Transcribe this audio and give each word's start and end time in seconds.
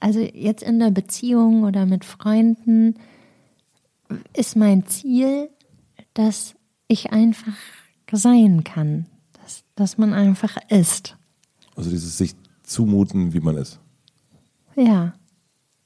also 0.00 0.20
jetzt 0.20 0.62
in 0.62 0.78
der 0.78 0.90
Beziehung 0.90 1.62
oder 1.64 1.86
mit 1.86 2.04
Freunden 2.04 2.94
ist 4.34 4.56
mein 4.56 4.86
Ziel, 4.86 5.50
dass 6.14 6.54
ich 6.88 7.12
einfach 7.12 7.52
sein 8.10 8.64
kann, 8.64 9.06
dass, 9.40 9.62
dass 9.76 9.98
man 9.98 10.12
einfach 10.12 10.56
ist. 10.68 11.16
Also 11.76 11.90
dieses 11.90 12.18
sich 12.18 12.34
zumuten, 12.62 13.32
wie 13.32 13.40
man 13.40 13.56
ist. 13.56 13.78
Ja. 14.74 15.14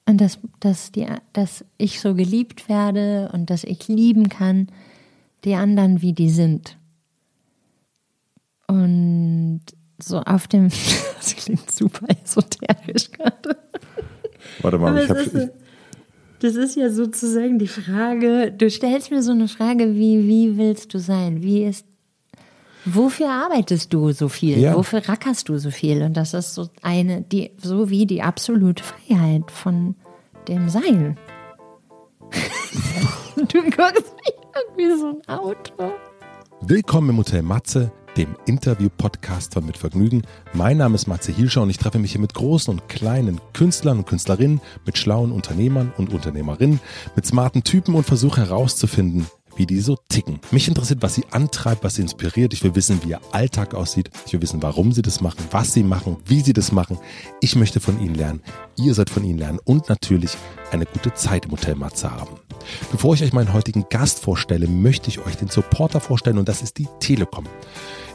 Und 0.07 0.21
dass, 0.21 0.39
dass, 0.61 0.93
die, 0.93 1.07
dass 1.33 1.65
ich 1.77 2.01
so 2.01 2.15
geliebt 2.15 2.69
werde 2.69 3.31
und 3.33 3.51
dass 3.51 3.65
ich 3.65 3.89
lieben 3.89 4.29
kann, 4.29 4.69
die 5.45 5.55
anderen, 5.55 6.03
wie 6.03 6.13
die 6.13 6.31
sind. 6.31 6.79
Und 8.67 9.63
so 9.99 10.21
auf 10.21 10.47
dem, 10.49 10.69
das 11.17 11.37
klingt 11.37 11.71
super 11.71 12.07
esoterisch 12.23 13.11
gerade. 13.13 13.59
Warte 14.63 14.79
mal, 14.79 14.97
ich 14.99 15.09
habe. 15.09 15.53
Das 16.41 16.57
ist 16.57 16.77
ja 16.77 16.91
sozusagen 16.91 17.59
die 17.59 17.69
Frage, 17.69 18.53
du 18.53 18.69
stellst 18.69 19.11
mir 19.11 19.23
so 19.23 19.33
eine 19.33 19.49
Frage 19.49 19.95
wie, 19.95 20.29
wie 20.29 20.59
willst 20.59 20.93
du 20.93 20.99
sein? 20.99 21.43
Wie 21.43 21.65
ist, 21.65 21.87
wofür 22.85 23.31
arbeitest 23.31 23.95
du 23.95 24.13
so 24.13 24.29
viel? 24.29 24.59
Ja. 24.59 24.75
Wofür 24.75 25.09
rackerst 25.09 25.49
du 25.49 25.57
so 25.57 25.71
viel? 25.71 26.03
Und 26.03 26.19
das 26.19 26.35
ist 26.35 26.55
so 26.55 26.69
eine, 26.83 27.23
die, 27.23 27.53
so 27.57 27.89
wie 27.89 28.05
die 28.05 28.21
absolute 28.21 28.85
Freiheit 28.85 29.51
von 29.51 29.95
dem 30.47 30.69
Sein. 30.69 31.17
du 33.37 33.63
guckst 33.63 34.15
mich 34.17 34.35
an 34.53 34.77
wie 34.77 34.99
so 34.99 35.23
ein 35.27 35.29
Auto. 35.29 35.95
Willkommen 36.61 37.11
im 37.11 37.17
Hotel 37.17 37.43
Matze 37.43 37.91
dem 38.17 38.37
Interview-Podcast 38.47 39.55
von 39.55 39.67
Mit 39.67 39.77
Vergnügen. 39.77 40.23
Mein 40.53 40.77
Name 40.77 40.95
ist 40.95 41.07
Matze 41.07 41.33
Hilscher 41.33 41.63
und 41.63 41.71
ich 41.71 41.79
treffe 41.79 41.99
mich 41.99 42.13
hier 42.13 42.21
mit 42.21 42.35
großen 42.35 42.73
und 42.73 42.89
kleinen 42.89 43.41
Künstlern 43.53 43.99
und 43.99 44.07
Künstlerinnen, 44.07 44.61
mit 44.87 44.99
schlauen 44.99 45.33
Unternehmern 45.33 45.93
und 45.97 46.13
Unternehmerinnen, 46.13 46.81
mit 47.17 47.27
smarten 47.27 47.65
Typen 47.65 47.95
und 47.95 48.05
versuche 48.05 48.41
herauszufinden, 48.41 49.27
wie 49.57 49.67
die 49.67 49.81
so 49.81 49.97
ticken. 50.09 50.41
Mich 50.51 50.69
interessiert, 50.69 51.03
was 51.03 51.15
sie 51.15 51.25
antreibt, 51.31 51.85
was 51.85 51.97
sie 51.97 52.03
inspiriert. 52.03 52.53
Ich 52.53 52.63
will 52.63 52.75
wissen, 52.75 53.01
wie 53.05 53.11
ihr 53.11 53.21
Alltag 53.33 53.75
aussieht. 53.75 54.11
Ich 54.27 54.33
will 54.33 54.43
wissen, 54.43 54.63
warum 54.63 54.93
sie 54.93 55.03
das 55.03 55.21
machen, 55.21 55.45
was 55.51 55.73
sie 55.73 55.83
machen, 55.83 56.17
wie 56.27 56.41
sie 56.41 56.53
das 56.53 56.73
machen. 56.73 56.99
Ich 57.41 57.57
möchte 57.57 57.81
von 57.81 58.01
ihnen 58.01 58.15
lernen. 58.15 58.43
Ihr 58.77 58.95
sollt 58.95 59.11
von 59.11 59.25
ihnen 59.25 59.39
lernen 59.39 59.61
und 59.65 59.89
natürlich 59.89 60.37
eine 60.71 60.87
gute 60.87 61.15
Zeit 61.15 61.47
im 61.47 61.53
Hotel 61.53 61.75
Matze 61.75 62.11
haben. 62.11 62.37
Bevor 62.91 63.15
ich 63.15 63.23
euch 63.23 63.33
meinen 63.33 63.53
heutigen 63.53 63.87
Gast 63.91 64.21
vorstelle, 64.21 64.67
möchte 64.67 65.09
ich 65.09 65.25
euch 65.25 65.37
den 65.37 65.49
Supporter 65.49 66.01
vorstellen 66.01 66.39
und 66.39 66.49
das 66.49 66.63
ist 66.63 66.79
die 66.79 66.89
Telekom. 67.01 67.47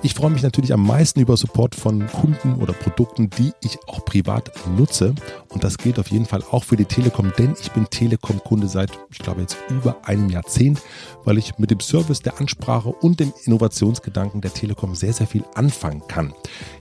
Ich 0.01 0.13
freue 0.13 0.29
mich 0.29 0.43
natürlich 0.43 0.71
am 0.71 0.87
meisten 0.87 1.19
über 1.19 1.35
Support 1.35 1.75
von 1.75 2.07
Kunden 2.07 2.55
oder 2.61 2.71
Produkten, 2.71 3.29
die 3.31 3.51
ich 3.61 3.77
auch 3.85 4.05
privat 4.05 4.49
nutze. 4.77 5.13
Und 5.49 5.65
das 5.65 5.77
gilt 5.77 5.99
auf 5.99 6.07
jeden 6.09 6.25
Fall 6.25 6.41
auch 6.51 6.63
für 6.63 6.77
die 6.77 6.85
Telekom, 6.85 7.33
denn 7.37 7.53
ich 7.59 7.69
bin 7.73 7.85
Telekom-Kunde 7.89 8.69
seit, 8.69 8.91
ich 9.11 9.19
glaube, 9.19 9.41
jetzt 9.41 9.57
über 9.69 9.97
einem 10.03 10.29
Jahrzehnt, 10.29 10.81
weil 11.25 11.37
ich 11.37 11.57
mit 11.57 11.69
dem 11.69 11.81
Service 11.81 12.21
der 12.21 12.39
Ansprache 12.39 12.87
und 12.87 13.19
dem 13.19 13.33
Innovationsgedanken 13.43 14.39
der 14.39 14.53
Telekom 14.53 14.95
sehr, 14.95 15.11
sehr 15.11 15.27
viel 15.27 15.43
anfangen 15.55 16.01
kann. 16.07 16.33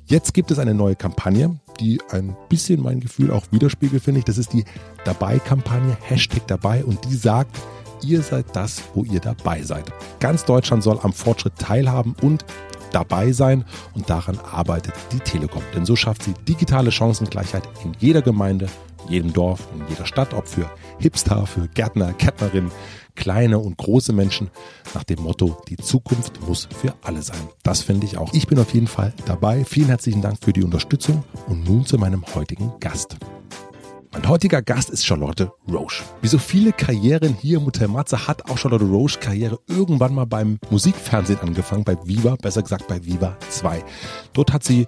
Jetzt 0.07 0.33
gibt 0.33 0.53
es 0.53 0.61
eine 0.61 0.75
neue 0.75 0.95
Kampagne, 0.95 1.59
die 1.81 2.01
ein 2.11 2.37
bisschen 2.49 2.81
mein 2.81 3.01
Gefühl 3.01 3.33
auch 3.33 3.47
widerspiegelt, 3.51 4.03
finde 4.03 4.21
ich. 4.21 4.27
Das 4.27 4.39
ist 4.39 4.53
die 4.53 4.65
Dabei-Kampagne, 5.05 5.97
Hashtag 6.03 6.47
dabei 6.47 6.85
und 6.85 7.05
die 7.05 7.17
sagt, 7.17 7.59
ihr 8.05 8.23
seid 8.23 8.47
das, 8.55 8.81
wo 8.95 9.03
ihr 9.03 9.19
dabei 9.19 9.63
seid. 9.63 9.93
Ganz 10.21 10.45
Deutschland 10.45 10.85
soll 10.85 11.01
am 11.03 11.13
Fortschritt 11.13 11.57
teilhaben 11.59 12.15
und 12.23 12.45
dabei 12.93 13.33
sein 13.33 13.65
und 13.95 14.09
daran 14.11 14.39
arbeitet 14.39 14.95
die 15.13 15.21
Telekom. 15.21 15.63
Denn 15.75 15.85
so 15.85 15.97
schafft 15.97 16.23
sie 16.23 16.35
digitale 16.47 16.93
Chancengleichheit 16.93 17.63
in 17.85 17.93
jeder 17.99 18.23
Gemeinde, 18.23 18.69
in 19.07 19.13
jedem 19.13 19.33
Dorf, 19.33 19.61
in 19.75 19.87
jeder 19.89 20.07
Stadt, 20.07 20.35
ob 20.35 20.47
für 20.47 20.71
Hipster, 20.99 21.47
für 21.47 21.69
Gärtner, 21.69 22.13
Gärtnerinnen, 22.13 22.71
kleine 23.15 23.59
und 23.59 23.77
große 23.77 24.13
Menschen, 24.13 24.51
nach 24.95 25.05
dem 25.05 25.23
Motto, 25.23 25.61
die 25.69 25.77
Zukunft 25.77 26.41
muss 26.47 26.69
für 26.81 26.95
alle 27.03 27.23
sein. 27.23 27.49
Das 27.63 27.83
finde 27.83 28.07
ich 28.07 28.17
auch. 28.17 28.33
Ich 28.33 28.47
bin 28.47 28.59
auf 28.59 28.73
jeden 28.73 28.87
Fall 28.87 29.13
dabei. 29.27 29.65
Vielen 29.65 29.89
herzlichen 29.89 30.23
Dank 30.23 30.39
für 30.43 30.53
die 30.53 30.63
Unterstützung 30.63 31.25
und 31.49 31.65
nun 31.65 31.85
zu 31.85 31.99
meinem 31.99 32.25
heutigen 32.35 32.73
Gast. 32.81 33.17
Mein 34.11 34.27
heutiger 34.27 34.63
Gast 34.63 34.89
ist 34.89 35.05
Charlotte 35.05 35.53
Roche. 35.71 36.03
Wie 36.23 36.29
so 36.29 36.39
viele 36.39 36.73
Karrieren 36.73 37.35
hier 37.35 37.59
im 37.59 37.67
Hotel 37.67 37.89
Matze 37.89 38.27
hat 38.27 38.51
auch 38.51 38.57
Charlotte 38.57 38.85
Roche 38.85 39.19
Karriere 39.19 39.59
irgendwann 39.67 40.15
mal 40.15 40.25
beim 40.25 40.59
Musikfernsehen 40.71 41.41
angefangen, 41.41 41.85
bei 41.85 41.97
Viva, 42.05 42.37
besser 42.37 42.63
gesagt 42.63 42.89
bei 42.89 43.05
Viva 43.05 43.37
2. 43.51 43.85
Dort 44.33 44.53
hat 44.53 44.65
sie 44.65 44.87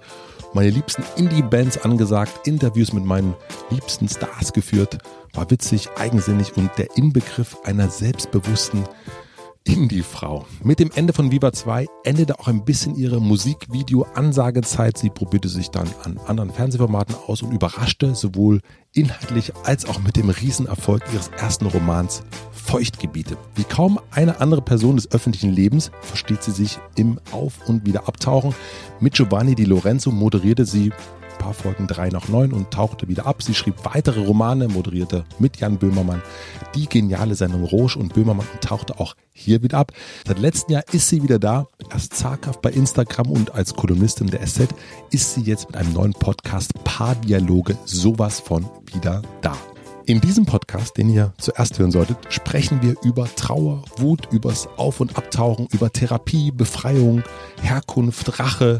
meine 0.53 0.71
liebsten 0.71 1.03
Indie-Bands 1.17 1.83
angesagt, 1.83 2.47
Interviews 2.47 2.93
mit 2.93 3.05
meinen 3.05 3.35
liebsten 3.69 4.09
Stars 4.09 4.53
geführt, 4.53 4.97
war 5.33 5.49
witzig, 5.51 5.89
eigensinnig 5.97 6.57
und 6.57 6.71
der 6.77 6.97
Inbegriff 6.97 7.57
einer 7.63 7.89
selbstbewussten 7.89 8.83
Indie-Frau. 9.63 10.45
Mit 10.63 10.79
dem 10.79 10.91
Ende 10.93 11.13
von 11.13 11.31
Viva 11.31 11.53
2 11.53 11.85
endete 12.03 12.39
auch 12.39 12.47
ein 12.47 12.65
bisschen 12.65 12.95
ihre 12.95 13.21
Musikvideo-Ansagezeit. 13.21 14.97
Sie 14.97 15.09
probierte 15.09 15.49
sich 15.49 15.69
dann 15.69 15.87
an 16.03 16.17
anderen 16.25 16.51
Fernsehformaten 16.51 17.15
aus 17.27 17.41
und 17.41 17.51
überraschte 17.51 18.15
sowohl 18.15 18.61
inhaltlich 18.93 19.53
als 19.63 19.85
auch 19.85 20.01
mit 20.01 20.15
dem 20.15 20.29
Riesenerfolg 20.29 21.03
ihres 21.13 21.29
ersten 21.29 21.67
Romans 21.67 22.23
Feuchtgebiete. 22.51 23.37
Wie 23.55 23.63
kaum 23.63 23.99
eine 24.11 24.39
andere 24.39 24.61
Person 24.61 24.95
des 24.95 25.11
öffentlichen 25.11 25.51
Lebens 25.51 25.91
versteht 26.01 26.43
sie 26.43 26.51
sich 26.51 26.79
im 26.95 27.19
Auf- 27.31 27.67
und 27.67 27.85
Wiederabtauchen. 27.85 28.55
Mit 28.99 29.13
Giovanni 29.13 29.55
Di 29.55 29.65
Lorenzo 29.65 30.11
moderierte 30.11 30.65
sie 30.65 30.91
paar 31.37 31.53
Folgen 31.53 31.87
drei 31.87 32.09
nach 32.09 32.27
neun 32.27 32.53
und 32.53 32.71
tauchte 32.71 33.07
wieder 33.07 33.25
ab. 33.25 33.41
Sie 33.43 33.53
schrieb 33.53 33.75
weitere 33.83 34.19
Romane, 34.21 34.67
moderierte 34.67 35.25
mit 35.39 35.57
Jan 35.57 35.77
Böhmermann 35.77 36.21
die 36.75 36.87
geniale 36.87 37.35
Sendung 37.35 37.63
Roche 37.63 37.99
und 37.99 38.13
Böhmermann 38.13 38.47
und 38.51 38.61
tauchte 38.61 38.99
auch 38.99 39.15
hier 39.33 39.61
wieder 39.63 39.77
ab. 39.77 39.91
Seit 40.25 40.39
letztem 40.39 40.73
Jahr 40.73 40.83
ist 40.91 41.09
sie 41.09 41.23
wieder 41.23 41.39
da, 41.39 41.67
erst 41.91 42.13
zaghaft 42.13 42.61
bei 42.61 42.71
Instagram 42.71 43.29
und 43.29 43.53
als 43.53 43.75
Kolumnistin 43.75 44.27
der 44.27 44.45
SZ 44.45 44.69
ist 45.11 45.33
sie 45.33 45.41
jetzt 45.41 45.67
mit 45.67 45.77
einem 45.77 45.93
neuen 45.93 46.13
Podcast 46.13 46.73
Paardialoge 46.83 47.77
sowas 47.85 48.39
von 48.39 48.69
wieder 48.93 49.21
da. 49.41 49.55
In 50.05 50.19
diesem 50.19 50.45
Podcast, 50.45 50.97
den 50.97 51.09
ihr 51.09 51.33
zuerst 51.37 51.77
hören 51.77 51.91
solltet, 51.91 52.17
sprechen 52.29 52.81
wir 52.81 52.95
über 53.03 53.33
Trauer, 53.35 53.83
Wut, 53.97 54.27
übers 54.31 54.67
Auf- 54.77 54.99
und 54.99 55.15
Abtauchen, 55.15 55.67
über 55.71 55.91
Therapie, 55.91 56.51
Befreiung, 56.51 57.23
Herkunft, 57.61 58.39
Rache, 58.39 58.79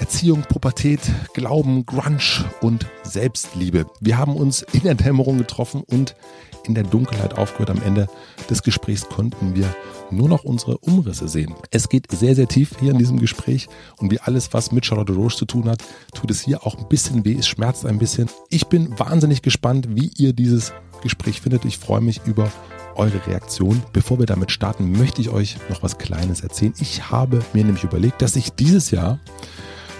Erziehung, 0.00 0.42
Pubertät, 0.48 1.00
Glauben, 1.34 1.84
Grunge 1.84 2.18
und 2.62 2.86
Selbstliebe. 3.02 3.84
Wir 4.00 4.16
haben 4.16 4.34
uns 4.34 4.62
in 4.72 4.80
der 4.82 4.94
Dämmerung 4.94 5.36
getroffen 5.36 5.82
und 5.86 6.16
in 6.64 6.74
der 6.74 6.84
Dunkelheit 6.84 7.36
aufgehört. 7.36 7.70
Am 7.70 7.82
Ende 7.82 8.08
des 8.48 8.62
Gesprächs 8.62 9.06
konnten 9.08 9.54
wir 9.54 9.72
nur 10.10 10.28
noch 10.28 10.42
unsere 10.42 10.78
Umrisse 10.78 11.28
sehen. 11.28 11.54
Es 11.70 11.90
geht 11.90 12.10
sehr, 12.10 12.34
sehr 12.34 12.48
tief 12.48 12.72
hier 12.80 12.92
in 12.92 12.98
diesem 12.98 13.20
Gespräch 13.20 13.68
und 13.98 14.10
wie 14.10 14.20
alles, 14.20 14.54
was 14.54 14.72
mit 14.72 14.86
Charlotte 14.86 15.12
Roche 15.12 15.36
zu 15.36 15.44
tun 15.44 15.68
hat, 15.68 15.84
tut 16.14 16.30
es 16.30 16.40
hier 16.40 16.66
auch 16.66 16.78
ein 16.78 16.88
bisschen 16.88 17.24
weh, 17.26 17.36
es 17.38 17.46
schmerzt 17.46 17.84
ein 17.84 17.98
bisschen. 17.98 18.28
Ich 18.48 18.68
bin 18.68 18.98
wahnsinnig 18.98 19.42
gespannt, 19.42 19.88
wie 19.90 20.10
ihr 20.16 20.32
dieses 20.32 20.72
Gespräch 21.02 21.42
findet. 21.42 21.66
Ich 21.66 21.78
freue 21.78 22.00
mich 22.00 22.22
über 22.24 22.50
eure 22.96 23.26
Reaktion. 23.26 23.82
Bevor 23.92 24.18
wir 24.18 24.26
damit 24.26 24.50
starten, 24.50 24.92
möchte 24.92 25.20
ich 25.20 25.28
euch 25.28 25.56
noch 25.68 25.82
was 25.82 25.98
Kleines 25.98 26.40
erzählen. 26.40 26.74
Ich 26.80 27.10
habe 27.10 27.42
mir 27.52 27.64
nämlich 27.64 27.84
überlegt, 27.84 28.22
dass 28.22 28.36
ich 28.36 28.52
dieses 28.52 28.90
Jahr 28.90 29.20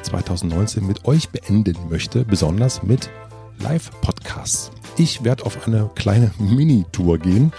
2019 0.02 0.86
mit 0.86 1.04
euch 1.04 1.28
beenden 1.28 1.76
möchte, 1.88 2.24
besonders 2.24 2.82
mit 2.82 3.10
Live-Podcasts. 3.58 4.70
Ich 4.96 5.24
werde 5.24 5.44
auf 5.44 5.66
eine 5.66 5.90
kleine 5.94 6.30
Mini-Tour 6.38 7.18
gehen 7.18 7.52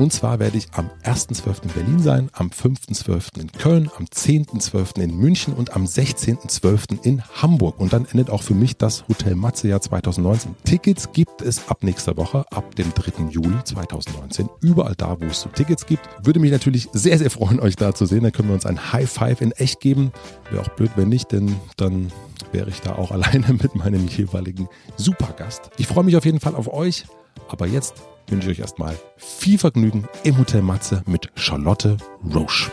und 0.00 0.14
zwar 0.14 0.38
werde 0.38 0.56
ich 0.56 0.68
am 0.72 0.88
1.12. 1.04 1.64
in 1.64 1.68
Berlin 1.70 1.98
sein, 2.00 2.30
am 2.32 2.48
5.12. 2.48 3.38
in 3.38 3.52
Köln, 3.52 3.90
am 3.98 4.06
10.12. 4.06 4.98
in 4.98 5.14
München 5.14 5.52
und 5.52 5.76
am 5.76 5.84
16.12. 5.84 7.04
in 7.04 7.22
Hamburg. 7.22 7.78
Und 7.78 7.92
dann 7.92 8.06
endet 8.06 8.30
auch 8.30 8.42
für 8.42 8.54
mich 8.54 8.78
das 8.78 9.06
Hotel 9.08 9.34
Matze 9.34 9.68
Jahr 9.68 9.82
2019. 9.82 10.56
Tickets 10.64 11.12
gibt 11.12 11.42
es 11.42 11.68
ab 11.68 11.82
nächster 11.82 12.16
Woche, 12.16 12.46
ab 12.50 12.74
dem 12.76 12.94
3. 12.94 13.28
Juli 13.28 13.62
2019. 13.62 14.48
Überall 14.62 14.94
da, 14.96 15.20
wo 15.20 15.26
es 15.26 15.42
so 15.42 15.50
Tickets 15.50 15.84
gibt. 15.84 16.08
Würde 16.22 16.40
mich 16.40 16.50
natürlich 16.50 16.88
sehr, 16.94 17.18
sehr 17.18 17.30
freuen, 17.30 17.60
euch 17.60 17.76
da 17.76 17.94
zu 17.94 18.06
sehen. 18.06 18.22
Dann 18.22 18.32
können 18.32 18.48
wir 18.48 18.54
uns 18.54 18.64
ein 18.64 18.92
High 18.94 19.10
Five 19.10 19.42
in 19.42 19.52
echt 19.52 19.80
geben. 19.80 20.12
Wäre 20.50 20.62
auch 20.62 20.68
blöd, 20.70 20.92
wenn 20.96 21.10
nicht, 21.10 21.30
denn 21.30 21.56
dann 21.76 22.10
wäre 22.52 22.70
ich 22.70 22.80
da 22.80 22.94
auch 22.94 23.10
alleine 23.10 23.52
mit 23.52 23.74
meinem 23.74 24.08
jeweiligen 24.08 24.66
Supergast. 24.96 25.70
Ich 25.76 25.86
freue 25.86 26.04
mich 26.04 26.16
auf 26.16 26.24
jeden 26.24 26.40
Fall 26.40 26.54
auf 26.54 26.72
euch. 26.72 27.04
Aber 27.48 27.66
jetzt 27.66 27.94
wünsche 28.28 28.50
ich 28.50 28.58
euch 28.58 28.62
erstmal 28.62 28.96
viel 29.16 29.58
Vergnügen 29.58 30.06
im 30.24 30.38
Hotel 30.38 30.62
Matze 30.62 31.02
mit 31.06 31.30
Charlotte 31.34 31.96
Roche. 32.34 32.70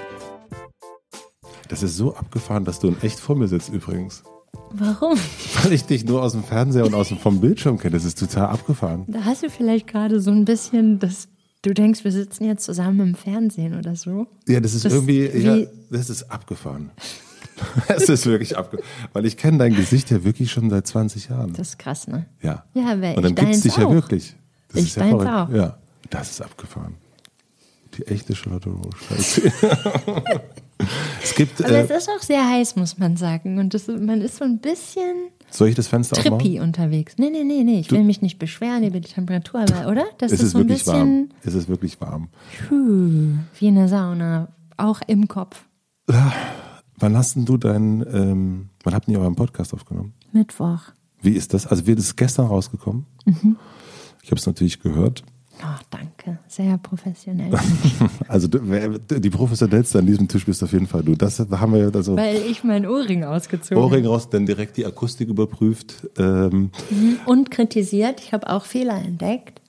Das 1.68 1.84
ist 1.84 1.98
so 1.98 2.16
abgefahren, 2.16 2.64
dass 2.64 2.80
du 2.80 2.88
in 2.88 3.02
echt 3.02 3.20
vor 3.20 3.36
mir 3.36 3.48
sitzt 3.48 3.70
übrigens. 3.70 4.24
Warum? 4.72 5.18
Weil 5.64 5.74
ich 5.74 5.86
dich 5.86 6.06
nur 6.06 6.22
aus 6.22 6.34
dem 6.34 6.44
Fernseher 6.44 6.86
und 6.86 6.94
aus 6.94 7.10
dem 7.10 7.18
vom 7.18 7.42
Bildschirm 7.42 7.78
kenne. 7.78 7.96
Das 7.96 8.06
ist 8.06 8.20
total 8.20 8.48
abgefahren. 8.48 9.06
Da 9.08 9.26
hast 9.26 9.44
du 9.44 9.50
vielleicht 9.50 9.88
gerade 9.88 10.20
so 10.22 10.32
ein 10.32 10.46
bisschen 10.46 11.00
das. 11.00 11.28
Du 11.64 11.74
denkst, 11.74 12.04
wir 12.04 12.12
sitzen 12.12 12.46
jetzt 12.46 12.64
zusammen 12.64 13.00
im 13.02 13.16
Fernsehen 13.16 13.78
oder 13.78 13.96
so? 13.96 14.28
Ja, 14.48 14.60
das 14.60 14.74
ist 14.74 14.86
das 14.86 14.94
irgendwie, 14.94 15.26
ja, 15.26 15.66
das 15.90 16.10
ist 16.10 16.32
abgefahren. 16.32 16.92
es 17.88 18.08
ist 18.08 18.26
wirklich 18.26 18.56
abgefahren. 18.56 18.88
Weil 19.14 19.26
ich 19.26 19.38
kenne 19.38 19.58
dein 19.58 19.74
Gesicht 19.74 20.12
ja 20.12 20.24
wirklich 20.24 20.52
schon 20.52 20.70
seit 20.70 20.86
20 20.86 21.30
Jahren. 21.30 21.54
Das 21.54 21.70
ist 21.70 21.80
krass, 21.80 22.08
ne? 22.08 22.28
Ja. 22.42 22.66
Ja, 22.74 22.92
aber 22.94 23.18
Und 23.18 23.24
dann 23.24 23.36
gibt 23.36 23.50
es 23.50 23.62
dich 23.62 23.76
ja 23.76 23.88
auch. 23.88 23.94
wirklich. 23.94 24.36
Das 24.70 24.82
Ich 24.82 24.88
ist 24.90 24.96
ja 24.98 25.14
auch. 25.14 25.50
Ja, 25.50 25.78
das 26.10 26.32
ist 26.32 26.42
abgefahren. 26.42 26.96
Die 27.98 28.06
echte 28.08 28.36
Charlotte 28.36 28.70
Roche. 28.70 29.16
es 31.24 31.36
gibt, 31.36 31.64
Aber 31.64 31.78
es 31.78 31.90
äh, 31.90 31.98
ist 31.98 32.10
auch 32.10 32.22
sehr 32.22 32.48
heiß, 32.48 32.76
muss 32.76 32.98
man 32.98 33.18
sagen. 33.18 33.58
Und 33.60 33.74
das, 33.74 33.88
man 33.88 34.22
ist 34.22 34.38
so 34.38 34.46
ein 34.46 34.60
bisschen 34.60 35.32
soll 35.50 35.70
ich 35.70 35.76
das 35.76 35.88
Fenster 35.88 36.18
aufmachen? 36.18 36.40
trippy 36.40 36.60
unterwegs. 36.60 37.16
Nee, 37.18 37.30
nee, 37.30 37.44
nee, 37.44 37.64
nee. 37.64 37.80
Ich 37.80 37.92
will 37.92 38.04
mich 38.04 38.22
nicht 38.22 38.38
beschweren 38.38 38.84
über 38.84 39.00
die 39.00 39.10
Temperatur, 39.10 39.62
aber, 39.62 39.90
oder? 39.90 40.04
Das 40.18 40.32
Es 40.32 40.40
ist 40.40 40.46
ist 40.48 40.52
so 40.52 40.58
ein 40.60 40.64
wirklich 40.66 40.80
bisschen 40.80 40.94
warm. 40.94 41.30
Es 41.44 41.54
ist 41.54 41.70
wirklich 41.70 42.00
warm. 42.02 42.28
puh, 42.68 43.38
wie 43.60 43.68
eine 43.68 43.88
Sauna. 43.88 44.50
Auch 44.76 45.02
im 45.08 45.28
Kopf. 45.28 45.64
Wann 46.06 47.18
hast 47.18 47.36
denn 47.36 47.46
du 47.46 47.58
deinen, 47.58 48.02
ähm, 48.14 48.70
wann 48.84 48.94
habt 48.94 49.08
ihr 49.08 49.20
euren 49.20 49.36
Podcast 49.36 49.74
aufgenommen? 49.74 50.14
Mittwoch. 50.32 50.82
Wie 51.22 51.32
ist 51.34 51.54
das? 51.54 51.66
Also 51.66 51.88
wird 51.88 52.00
es 52.00 52.16
gestern 52.16 52.48
rausgekommen? 52.48 53.06
Mhm. 53.26 53.56
Ich 54.28 54.32
habe 54.32 54.40
es 54.40 54.46
natürlich 54.46 54.82
gehört. 54.82 55.24
Oh, 55.62 55.80
danke. 55.90 56.38
Sehr 56.50 56.78
professionell. 56.80 57.50
Also 58.28 58.50
die 58.50 59.30
professionellste 59.30 60.00
an 60.00 60.06
diesem 60.06 60.28
Tisch 60.28 60.46
bist 60.46 60.62
auf 60.62 60.74
jeden 60.74 60.86
Fall 60.86 61.02
du. 61.02 61.16
Das 61.16 61.40
haben 61.40 61.74
wir 61.74 61.90
also 61.96 62.18
Weil 62.18 62.42
ich 62.42 62.66
mein 62.66 62.86
Ohrring 62.86 63.24
ausgezogen 63.24 63.82
Ohrring 63.82 64.06
raus, 64.06 64.30
dann 64.30 64.46
direkt 64.46 64.76
die 64.76 64.86
Akustik 64.86 65.30
überprüft. 65.30 66.06
Ähm, 66.18 66.72
Und 67.26 67.52
kritisiert. 67.52 68.20
Ich 68.20 68.34
habe 68.34 68.50
auch 68.50 68.66
Fehler 68.66 69.02
entdeckt. 69.02 69.62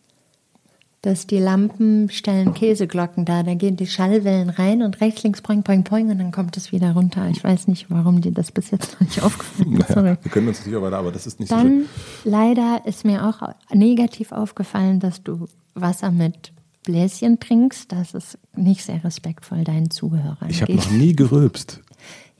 Dass 1.02 1.28
die 1.28 1.38
Lampen 1.38 2.10
stellen 2.10 2.54
Käseglocken 2.54 3.24
da. 3.24 3.44
Da 3.44 3.54
gehen 3.54 3.76
die 3.76 3.86
Schallwellen 3.86 4.50
rein 4.50 4.82
und 4.82 5.00
rechts, 5.00 5.22
links, 5.22 5.40
poing, 5.42 5.62
poing, 5.62 5.84
poing 5.84 6.10
und 6.10 6.18
dann 6.18 6.32
kommt 6.32 6.56
es 6.56 6.72
wieder 6.72 6.92
runter. 6.92 7.28
Ich 7.28 7.44
weiß 7.44 7.68
nicht, 7.68 7.86
warum 7.88 8.20
dir 8.20 8.32
das 8.32 8.50
bis 8.50 8.72
jetzt 8.72 8.94
noch 8.94 9.00
nicht 9.00 9.22
aufgefallen 9.22 9.76
ist. 9.76 9.90
naja, 9.90 10.18
wir 10.20 10.30
können 10.30 10.48
uns 10.48 10.58
natürlich 10.58 10.78
auch 10.78 10.82
weiter, 10.82 10.98
aber 10.98 11.12
das 11.12 11.26
ist 11.26 11.38
nicht 11.38 11.50
so. 11.50 11.54
Dann 11.54 11.84
leider 12.24 12.82
ist 12.84 13.04
mir 13.04 13.26
auch 13.26 13.54
negativ 13.72 14.32
aufgefallen, 14.32 14.98
dass 14.98 15.22
du 15.22 15.46
Wasser 15.74 16.10
mit 16.10 16.52
Bläschen 16.82 17.38
trinkst. 17.38 17.92
Das 17.92 18.14
ist 18.14 18.38
nicht 18.56 18.82
sehr 18.82 19.04
respektvoll 19.04 19.62
deinen 19.62 19.90
Zuhörern. 19.90 20.48
Ich 20.48 20.62
habe 20.62 20.74
noch 20.74 20.90
nie 20.90 21.14
gerülpst. 21.14 21.80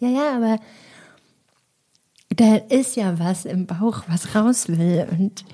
Ja, 0.00 0.08
ja, 0.08 0.36
aber 0.36 0.60
da 2.28 2.54
ist 2.54 2.94
ja 2.94 3.18
was 3.18 3.44
im 3.44 3.66
Bauch, 3.66 4.04
was 4.06 4.32
raus 4.36 4.68
will. 4.68 5.08
Und 5.10 5.44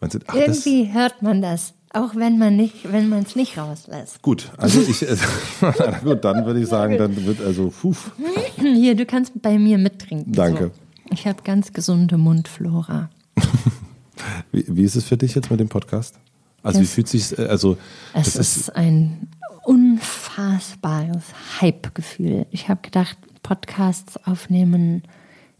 ach, 0.00 0.34
irgendwie 0.34 0.92
hört 0.92 1.22
man 1.22 1.40
das, 1.40 1.72
auch 1.94 2.14
wenn 2.16 2.38
man 2.38 2.56
nicht, 2.56 2.90
wenn 2.92 3.08
man 3.08 3.22
es 3.22 3.36
nicht 3.36 3.58
rauslässt. 3.58 4.22
gut, 4.22 4.50
also 4.56 4.80
ich, 4.80 5.02
äh, 5.02 5.16
gut, 6.04 6.24
dann 6.24 6.44
würde 6.46 6.60
ich 6.60 6.68
sagen, 6.68 6.98
dann 6.98 7.24
wird 7.26 7.40
also, 7.40 7.70
puh, 7.70 7.94
Hier, 8.56 8.94
du 8.94 9.04
kannst 9.06 9.40
bei 9.42 9.58
mir 9.58 9.78
mittrinken. 9.78 10.32
Danke. 10.32 10.70
So. 10.74 11.12
Ich 11.12 11.26
habe 11.26 11.42
ganz 11.42 11.72
gesunde 11.72 12.16
Mundflora. 12.16 13.10
wie, 14.52 14.64
wie 14.68 14.82
ist 14.84 14.96
es 14.96 15.04
für 15.04 15.16
dich 15.16 15.34
jetzt 15.34 15.50
mit 15.50 15.60
dem 15.60 15.68
Podcast? 15.68 16.18
Also 16.62 16.78
wie 16.78 16.84
Das- 16.84 16.92
fühlt 16.94 17.08
sich 17.08 17.38
also 17.38 17.76
Es 18.14 18.36
ist, 18.36 18.56
ist, 18.56 18.76
ein 18.76 19.28
unfassbares 19.64 21.24
Hype-Gefühl. 21.60 22.46
Ich 22.50 22.68
habe 22.68 22.80
gedacht, 22.82 23.16
Podcasts 23.42 24.16
aufnehmen 24.24 25.02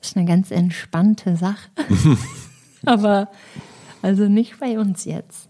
ist 0.00 0.16
eine 0.16 0.26
ganz 0.26 0.50
entspannte 0.50 1.36
Sache. 1.36 1.68
Aber 2.84 3.28
also 4.00 4.28
nicht 4.28 4.58
bei 4.58 4.78
uns 4.78 5.04
jetzt. 5.04 5.48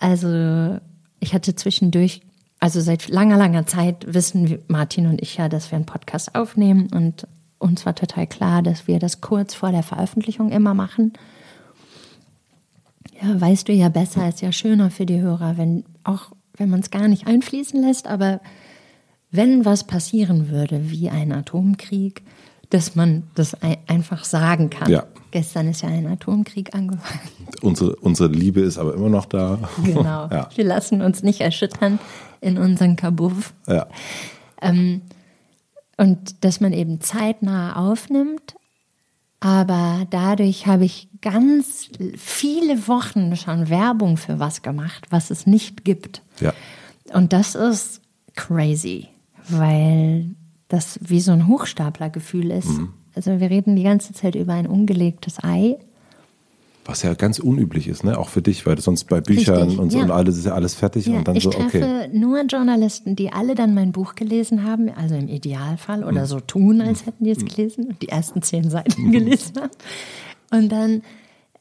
Also 0.00 0.78
ich 1.20 1.34
hatte 1.34 1.54
zwischendurch, 1.54 2.22
also 2.58 2.80
seit 2.80 3.08
langer, 3.08 3.36
langer 3.36 3.66
Zeit 3.66 4.12
wissen 4.12 4.58
Martin 4.66 5.06
und 5.06 5.22
ich 5.22 5.36
ja, 5.36 5.48
dass 5.48 5.70
wir 5.70 5.76
einen 5.76 5.86
Podcast 5.86 6.34
aufnehmen 6.34 6.88
und 6.92 7.28
uns 7.58 7.86
war 7.86 7.94
total 7.94 8.26
klar, 8.26 8.62
dass 8.62 8.88
wir 8.88 8.98
das 8.98 9.20
kurz 9.20 9.54
vor 9.54 9.70
der 9.70 9.82
Veröffentlichung 9.82 10.50
immer 10.50 10.74
machen. 10.74 11.12
Ja, 13.22 13.38
weißt 13.38 13.68
du 13.68 13.72
ja 13.72 13.90
besser, 13.90 14.28
ist 14.28 14.40
ja 14.40 14.50
schöner 14.50 14.90
für 14.90 15.06
die 15.06 15.20
Hörer, 15.20 15.58
wenn 15.58 15.84
auch 16.02 16.32
wenn 16.56 16.70
man 16.70 16.80
es 16.80 16.90
gar 16.90 17.08
nicht 17.08 17.26
einfließen 17.26 17.80
lässt, 17.80 18.06
aber 18.06 18.40
wenn 19.30 19.64
was 19.64 19.84
passieren 19.84 20.50
würde, 20.50 20.90
wie 20.90 21.08
ein 21.08 21.32
Atomkrieg, 21.32 22.22
dass 22.70 22.96
man 22.96 23.24
das 23.34 23.54
ein, 23.62 23.76
einfach 23.86 24.24
sagen 24.24 24.70
kann. 24.70 24.90
Ja. 24.90 25.04
Gestern 25.30 25.68
ist 25.68 25.82
ja 25.82 25.88
ein 25.88 26.06
Atomkrieg 26.06 26.74
angefangen. 26.74 27.20
unsere, 27.62 27.94
unsere 27.96 28.28
Liebe 28.28 28.60
ist 28.60 28.78
aber 28.78 28.94
immer 28.94 29.08
noch 29.08 29.26
da. 29.26 29.58
Genau. 29.84 30.28
ja, 30.30 30.48
Wir 30.54 30.64
lassen 30.64 31.02
uns 31.02 31.22
nicht 31.22 31.40
erschüttern 31.40 31.98
in 32.40 32.58
unseren 32.58 32.96
Kabuff. 32.96 33.52
ja. 33.66 33.86
Und 35.96 36.44
dass 36.44 36.60
man 36.60 36.72
eben 36.72 37.00
zeitnah 37.00 37.76
aufnimmt. 37.76 38.56
Aber 39.40 40.06
dadurch 40.10 40.66
habe 40.66 40.84
ich 40.84 41.08
ganz 41.22 41.88
viele 42.16 42.86
Wochen 42.88 43.36
schon 43.36 43.70
Werbung 43.70 44.18
für 44.18 44.38
was 44.38 44.60
gemacht, 44.62 45.06
was 45.10 45.30
es 45.30 45.46
nicht 45.46 45.84
gibt. 45.84 46.22
ja. 46.40 46.52
Und 47.12 47.32
das 47.32 47.54
ist 47.54 48.02
crazy, 48.36 49.08
weil 49.48 50.36
das 50.68 50.98
wie 51.02 51.20
so 51.20 51.32
ein 51.32 51.48
Hochstaplergefühl 51.48 52.50
ist. 52.52 52.68
Mhm. 52.68 52.92
Also 53.14 53.40
wir 53.40 53.50
reden 53.50 53.76
die 53.76 53.82
ganze 53.82 54.12
Zeit 54.12 54.34
über 54.34 54.52
ein 54.54 54.66
ungelegtes 54.66 55.42
Ei. 55.42 55.76
Was 56.86 57.02
ja 57.02 57.12
ganz 57.14 57.38
unüblich 57.38 57.88
ist, 57.88 58.04
ne? 58.04 58.18
Auch 58.18 58.28
für 58.30 58.40
dich, 58.42 58.64
weil 58.66 58.80
sonst 58.80 59.04
bei 59.04 59.20
Büchern 59.20 59.58
Richtig, 59.58 59.78
und 59.78 59.90
so 59.90 59.98
ja. 59.98 60.04
und 60.04 60.10
alles 60.10 60.38
ist 60.38 60.46
ja 60.46 60.54
alles 60.54 60.74
fertig 60.74 61.06
Ja, 61.06 61.18
und 61.18 61.28
dann 61.28 61.36
ich 61.36 61.44
so, 61.44 61.50
treffe 61.50 62.06
okay. 62.08 62.08
nur 62.12 62.40
Journalisten, 62.42 63.16
die 63.16 63.32
alle 63.32 63.54
dann 63.54 63.74
mein 63.74 63.92
Buch 63.92 64.14
gelesen 64.14 64.64
haben, 64.64 64.88
also 64.88 65.14
im 65.14 65.28
Idealfall, 65.28 65.98
Mhm. 66.00 66.06
oder 66.08 66.26
so 66.26 66.40
tun, 66.40 66.80
als 66.80 67.04
hätten 67.06 67.24
die 67.24 67.30
es 67.30 67.44
gelesen 67.44 67.86
und 67.88 68.02
die 68.02 68.08
ersten 68.08 68.42
zehn 68.42 68.70
Seiten 68.70 69.12
gelesen 69.12 69.60
haben. 69.60 69.70
Und 70.50 70.70
dann 70.72 71.02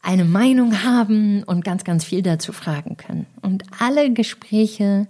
eine 0.02 0.24
Meinung 0.24 0.84
haben 0.84 1.44
und 1.44 1.66
ganz, 1.66 1.84
ganz 1.84 2.06
viel 2.06 2.22
dazu 2.22 2.54
fragen 2.54 2.96
können. 2.96 3.26
Und 3.42 3.64
alle 3.80 4.12
Gespräche, 4.14 5.08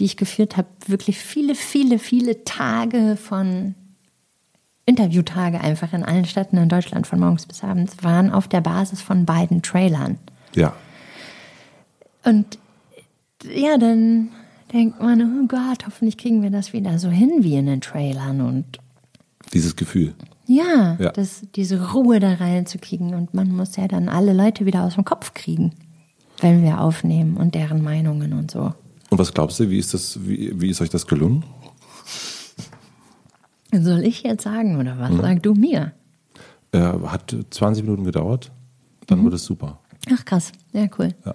die 0.00 0.04
ich 0.06 0.16
geführt 0.16 0.56
habe, 0.56 0.68
wirklich 0.86 1.18
viele, 1.18 1.54
viele, 1.54 1.98
viele 1.98 2.44
Tage 2.44 3.16
von 3.22 3.74
Interviewtage 4.86 5.60
einfach 5.60 5.92
in 5.92 6.02
allen 6.02 6.24
Städten 6.26 6.56
in 6.58 6.68
Deutschland 6.68 7.06
von 7.06 7.18
morgens 7.18 7.46
bis 7.46 7.64
abends 7.64 7.94
waren 8.02 8.30
auf 8.30 8.48
der 8.48 8.60
Basis 8.60 9.00
von 9.00 9.24
beiden 9.24 9.62
Trailern. 9.62 10.18
Ja. 10.54 10.74
Und 12.24 12.58
ja, 13.54 13.78
dann 13.78 14.28
denkt 14.72 15.00
man, 15.00 15.22
oh 15.22 15.46
Gott, 15.46 15.86
hoffentlich 15.86 16.18
kriegen 16.18 16.42
wir 16.42 16.50
das 16.50 16.72
wieder 16.72 16.98
so 16.98 17.08
hin 17.08 17.30
wie 17.40 17.56
in 17.56 17.66
den 17.66 17.80
Trailern 17.80 18.40
und 18.40 18.78
Dieses 19.52 19.76
Gefühl. 19.76 20.14
ja, 20.46 20.96
Ja. 20.98 21.12
Das, 21.12 21.42
diese 21.54 21.92
Ruhe 21.92 22.20
da 22.20 22.34
reinzukriegen 22.34 23.14
und 23.14 23.34
man 23.34 23.50
muss 23.50 23.76
ja 23.76 23.88
dann 23.88 24.08
alle 24.08 24.32
Leute 24.32 24.66
wieder 24.66 24.84
aus 24.84 24.94
dem 24.94 25.04
Kopf 25.04 25.32
kriegen, 25.34 25.72
wenn 26.40 26.62
wir 26.62 26.80
aufnehmen 26.80 27.36
und 27.36 27.54
deren 27.54 27.82
Meinungen 27.82 28.32
und 28.32 28.50
so. 28.50 28.74
Und 29.10 29.18
was 29.18 29.32
glaubst 29.32 29.60
du, 29.60 29.70
wie 29.70 29.78
ist 29.78 29.94
das, 29.94 30.18
wie, 30.26 30.60
wie 30.60 30.70
ist 30.70 30.80
euch 30.80 30.90
das 30.90 31.06
gelungen? 31.06 31.44
Soll 33.82 34.00
ich 34.04 34.22
jetzt 34.22 34.44
sagen 34.44 34.78
oder 34.78 34.94
Mhm. 34.94 35.00
was? 35.00 35.12
Sag 35.20 35.42
du 35.42 35.54
mir. 35.54 35.92
Äh, 36.72 36.78
hat 36.78 37.34
20 37.50 37.84
Minuten 37.84 38.04
gedauert, 38.04 38.50
dann 39.06 39.22
wurde 39.22 39.36
es 39.36 39.44
super. 39.44 39.78
Ach 40.12 40.24
krass, 40.24 40.52
ja 40.72 40.86
cool. 40.98 41.10
Ja. 41.24 41.34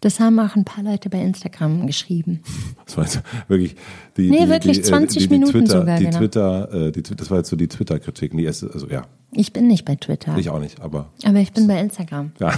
Das 0.00 0.20
haben 0.20 0.38
auch 0.38 0.54
ein 0.54 0.64
paar 0.64 0.84
Leute 0.84 1.10
bei 1.10 1.20
Instagram 1.20 1.86
geschrieben. 1.86 2.40
Das 2.86 2.96
war 2.96 3.04
jetzt 3.04 3.20
wirklich 3.48 3.76
die, 4.16 4.30
Nee, 4.30 4.44
die, 4.44 4.48
wirklich 4.48 4.76
die, 4.78 4.82
äh, 4.84 4.86
20 4.86 5.22
die, 5.24 5.28
die 5.28 5.34
Minuten 5.34 5.52
Twitter, 5.64 5.80
sogar, 5.80 5.98
die 5.98 6.04
genau. 6.04 6.18
Twitter, 6.18 6.72
äh, 6.86 6.92
die, 6.92 7.02
das 7.02 7.30
war 7.30 7.38
jetzt 7.38 7.50
so 7.50 7.56
die 7.56 7.68
Twitter-Kritik. 7.68 8.32
Erste, 8.34 8.70
also 8.72 8.88
ja, 8.88 9.02
Ich 9.32 9.52
bin 9.52 9.66
nicht 9.66 9.84
bei 9.84 9.96
Twitter, 9.96 10.36
ich 10.38 10.48
auch 10.50 10.60
nicht, 10.60 10.80
aber 10.80 11.10
aber 11.24 11.38
ich 11.40 11.52
bin 11.52 11.66
bei 11.66 11.80
Instagram. 11.80 12.32
ja, 12.40 12.52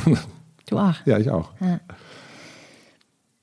Du 0.69 0.79
auch. 0.79 0.95
ja, 1.05 1.19
ich 1.19 1.31
auch. 1.31 1.50
Ja, 1.61 1.81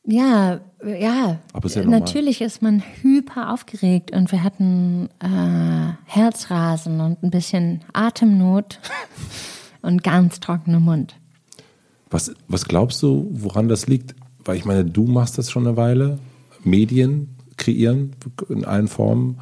ja. 0.08 1.40
Aber 1.52 1.66
ist 1.66 1.76
ja 1.76 1.84
normal. 1.84 2.00
Natürlich 2.00 2.42
ist 2.42 2.62
man 2.62 2.82
hyper 3.02 3.54
aufgeregt 3.54 4.12
und 4.12 4.32
wir 4.32 4.42
hatten 4.42 5.10
äh, 5.20 5.94
Herzrasen 6.06 7.02
und 7.02 7.22
ein 7.24 7.30
bisschen 7.30 7.82
Atemnot 7.92 8.80
und 9.82 10.04
ganz 10.04 10.40
trockener 10.40 10.80
Mund. 10.80 11.16
Was, 12.10 12.34
was 12.48 12.66
glaubst 12.66 13.04
du, 13.04 13.28
woran 13.32 13.68
das 13.68 13.88
liegt? 13.88 14.16
Weil 14.46 14.56
ich 14.56 14.64
meine, 14.64 14.86
du 14.86 15.04
machst 15.04 15.38
das 15.38 15.52
schon 15.52 15.68
eine 15.68 15.76
Weile, 15.76 16.20
Medien 16.64 17.36
kreieren 17.58 18.16
in 18.48 18.64
allen 18.64 18.88
Formen. 18.88 19.40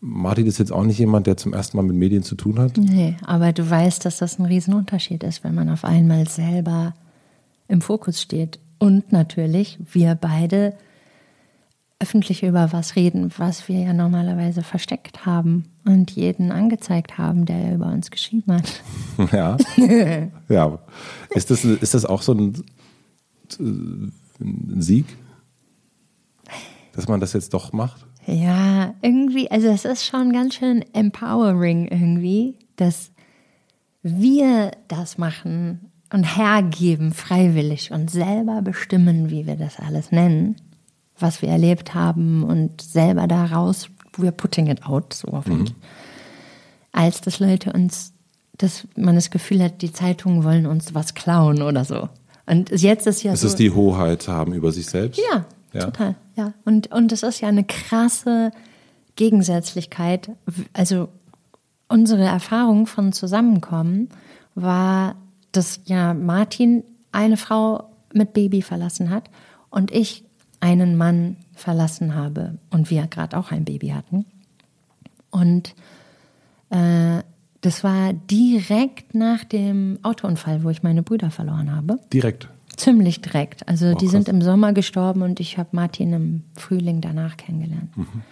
Martin 0.00 0.46
ist 0.46 0.58
jetzt 0.58 0.72
auch 0.72 0.84
nicht 0.84 0.98
jemand, 0.98 1.26
der 1.26 1.38
zum 1.38 1.54
ersten 1.54 1.78
Mal 1.78 1.84
mit 1.84 1.96
Medien 1.96 2.22
zu 2.22 2.34
tun 2.34 2.58
hat. 2.58 2.76
Nee, 2.76 3.16
aber 3.24 3.52
du 3.52 3.68
weißt, 3.68 4.04
dass 4.04 4.18
das 4.18 4.38
ein 4.38 4.44
Riesenunterschied 4.44 5.22
ist, 5.22 5.42
wenn 5.42 5.54
man 5.54 5.70
auf 5.70 5.84
einmal 5.84 6.28
selber 6.28 6.92
im 7.68 7.80
Fokus 7.80 8.20
steht. 8.20 8.58
Und 8.82 9.12
natürlich, 9.12 9.78
wir 9.92 10.16
beide 10.16 10.74
öffentlich 12.00 12.42
über 12.42 12.72
was 12.72 12.96
reden, 12.96 13.30
was 13.36 13.68
wir 13.68 13.78
ja 13.78 13.92
normalerweise 13.92 14.64
versteckt 14.64 15.24
haben 15.24 15.66
und 15.84 16.10
jeden 16.10 16.50
angezeigt 16.50 17.16
haben, 17.16 17.46
der 17.46 17.76
über 17.76 17.86
uns 17.86 18.10
geschrieben 18.10 18.54
hat. 18.54 18.82
Ja. 19.32 19.56
ja. 20.48 20.78
Ist 21.30 21.52
das, 21.52 21.64
ist 21.64 21.94
das 21.94 22.04
auch 22.04 22.22
so 22.22 22.32
ein, 22.32 22.64
ein 23.60 24.12
Sieg? 24.82 25.06
Dass 26.92 27.06
man 27.06 27.20
das 27.20 27.34
jetzt 27.34 27.54
doch 27.54 27.72
macht? 27.72 28.04
Ja, 28.26 28.94
irgendwie, 29.00 29.48
also 29.48 29.68
es 29.68 29.84
ist 29.84 30.04
schon 30.04 30.32
ganz 30.32 30.56
schön 30.56 30.84
empowering 30.92 31.86
irgendwie, 31.86 32.58
dass 32.74 33.12
wir 34.02 34.72
das 34.88 35.18
machen 35.18 35.91
und 36.12 36.24
hergeben 36.24 37.12
freiwillig 37.12 37.90
und 37.90 38.10
selber 38.10 38.62
bestimmen, 38.62 39.30
wie 39.30 39.46
wir 39.46 39.56
das 39.56 39.78
alles 39.78 40.12
nennen, 40.12 40.56
was 41.18 41.42
wir 41.42 41.48
erlebt 41.48 41.94
haben 41.94 42.42
und 42.42 42.82
selber 42.82 43.26
daraus, 43.26 43.88
we're 44.16 44.30
putting 44.30 44.66
it 44.66 44.84
out, 44.84 45.14
so 45.14 45.28
auf 45.28 45.46
mhm. 45.46 45.66
als 46.92 47.20
dass 47.22 47.40
Leute 47.40 47.72
uns, 47.72 48.12
dass 48.58 48.86
man 48.96 49.14
das 49.14 49.30
Gefühl 49.30 49.62
hat, 49.62 49.80
die 49.80 49.92
Zeitungen 49.92 50.44
wollen 50.44 50.66
uns 50.66 50.94
was 50.94 51.14
klauen 51.14 51.62
oder 51.62 51.84
so. 51.84 52.08
Und 52.44 52.70
jetzt 52.70 53.06
ist 53.06 53.22
ja 53.22 53.32
es 53.32 53.40
so. 53.40 53.46
ist 53.46 53.58
die 53.58 53.70
Hoheit 53.70 54.28
haben 54.28 54.52
über 54.52 54.72
sich 54.72 54.86
selbst? 54.86 55.20
Ja, 55.30 55.46
ja. 55.72 55.84
total. 55.86 56.16
Ja. 56.36 56.52
Und, 56.64 56.92
und 56.92 57.12
das 57.12 57.22
ist 57.22 57.40
ja 57.40 57.48
eine 57.48 57.64
krasse 57.64 58.50
Gegensätzlichkeit. 59.16 60.30
Also 60.72 61.08
unsere 61.88 62.24
Erfahrung 62.24 62.86
von 62.86 63.12
Zusammenkommen 63.12 64.08
war, 64.54 65.14
dass 65.52 65.80
ja 65.84 66.14
Martin 66.14 66.82
eine 67.12 67.36
Frau 67.36 67.90
mit 68.12 68.32
Baby 68.32 68.62
verlassen 68.62 69.10
hat 69.10 69.30
und 69.70 69.90
ich 69.90 70.24
einen 70.60 70.96
Mann 70.96 71.36
verlassen 71.54 72.14
habe 72.14 72.58
und 72.70 72.90
wir 72.90 73.06
gerade 73.06 73.36
auch 73.36 73.50
ein 73.50 73.64
Baby 73.64 73.88
hatten. 73.88 74.24
Und 75.30 75.74
äh, 76.70 77.22
das 77.60 77.84
war 77.84 78.12
direkt 78.12 79.14
nach 79.14 79.44
dem 79.44 79.98
Autounfall, 80.02 80.64
wo 80.64 80.70
ich 80.70 80.82
meine 80.82 81.02
Brüder 81.02 81.30
verloren 81.30 81.74
habe. 81.74 81.98
Direkt. 82.12 82.48
Ziemlich 82.76 83.20
direkt. 83.20 83.68
Also 83.68 83.90
oh, 83.90 83.94
die 83.94 84.08
sind 84.08 84.28
im 84.28 84.42
Sommer 84.42 84.72
gestorben 84.72 85.22
und 85.22 85.40
ich 85.40 85.58
habe 85.58 85.70
Martin 85.72 86.12
im 86.12 86.42
Frühling 86.54 87.00
danach 87.00 87.36
kennengelernt. 87.36 87.96
Mhm. 87.96 88.22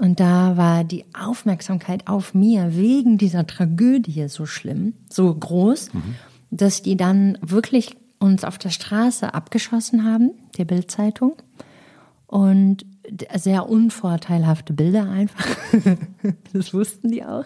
Und 0.00 0.18
da 0.18 0.56
war 0.56 0.82
die 0.82 1.04
Aufmerksamkeit 1.12 2.08
auf 2.08 2.32
mir 2.32 2.74
wegen 2.74 3.18
dieser 3.18 3.46
Tragödie 3.46 4.28
so 4.28 4.46
schlimm, 4.46 4.94
so 5.10 5.34
groß, 5.34 5.92
mhm. 5.92 6.14
dass 6.50 6.80
die 6.80 6.96
dann 6.96 7.36
wirklich 7.42 7.96
uns 8.18 8.42
auf 8.44 8.56
der 8.56 8.70
Straße 8.70 9.34
abgeschossen 9.34 10.06
haben, 10.06 10.30
die 10.56 10.64
Bildzeitung. 10.64 11.34
Und 12.26 12.86
sehr 13.34 13.68
unvorteilhafte 13.68 14.72
Bilder 14.72 15.10
einfach. 15.10 15.46
das 16.54 16.72
wussten 16.72 17.10
die 17.10 17.22
auch. 17.22 17.44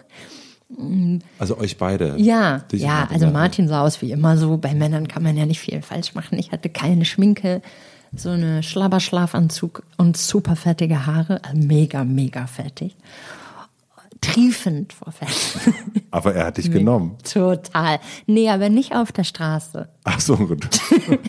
Also 1.39 1.57
euch 1.57 1.77
beide? 1.77 2.15
Ja, 2.17 2.63
ja, 2.71 3.09
also 3.11 3.27
Martin 3.31 3.67
sah 3.67 3.81
aus 3.81 4.01
wie 4.01 4.11
immer 4.11 4.37
so. 4.37 4.57
Bei 4.57 4.73
Männern 4.73 5.09
kann 5.09 5.23
man 5.23 5.35
ja 5.35 5.45
nicht 5.45 5.59
viel 5.59 5.81
falsch 5.81 6.15
machen. 6.15 6.39
Ich 6.39 6.53
hatte 6.53 6.69
keine 6.69 7.03
Schminke, 7.03 7.61
so 8.19 8.29
eine 8.29 8.63
Schlabberschlafanzug 8.63 9.83
und 9.97 10.17
super 10.17 10.55
fettige 10.55 11.05
Haare. 11.05 11.43
Also 11.43 11.57
mega, 11.57 12.03
mega 12.03 12.47
fettig. 12.47 12.95
Triefend 14.21 14.93
vor 14.93 15.11
Fett. 15.11 15.29
Aber 16.11 16.33
er 16.33 16.47
hat 16.47 16.57
dich 16.57 16.71
genommen. 16.71 17.17
Total. 17.23 17.99
Nee, 18.25 18.49
aber 18.49 18.69
nicht 18.69 18.95
auf 18.95 19.11
der 19.11 19.23
Straße. 19.23 19.89
Ach 20.03 20.19
so, 20.19 20.37
gut. 20.37 20.67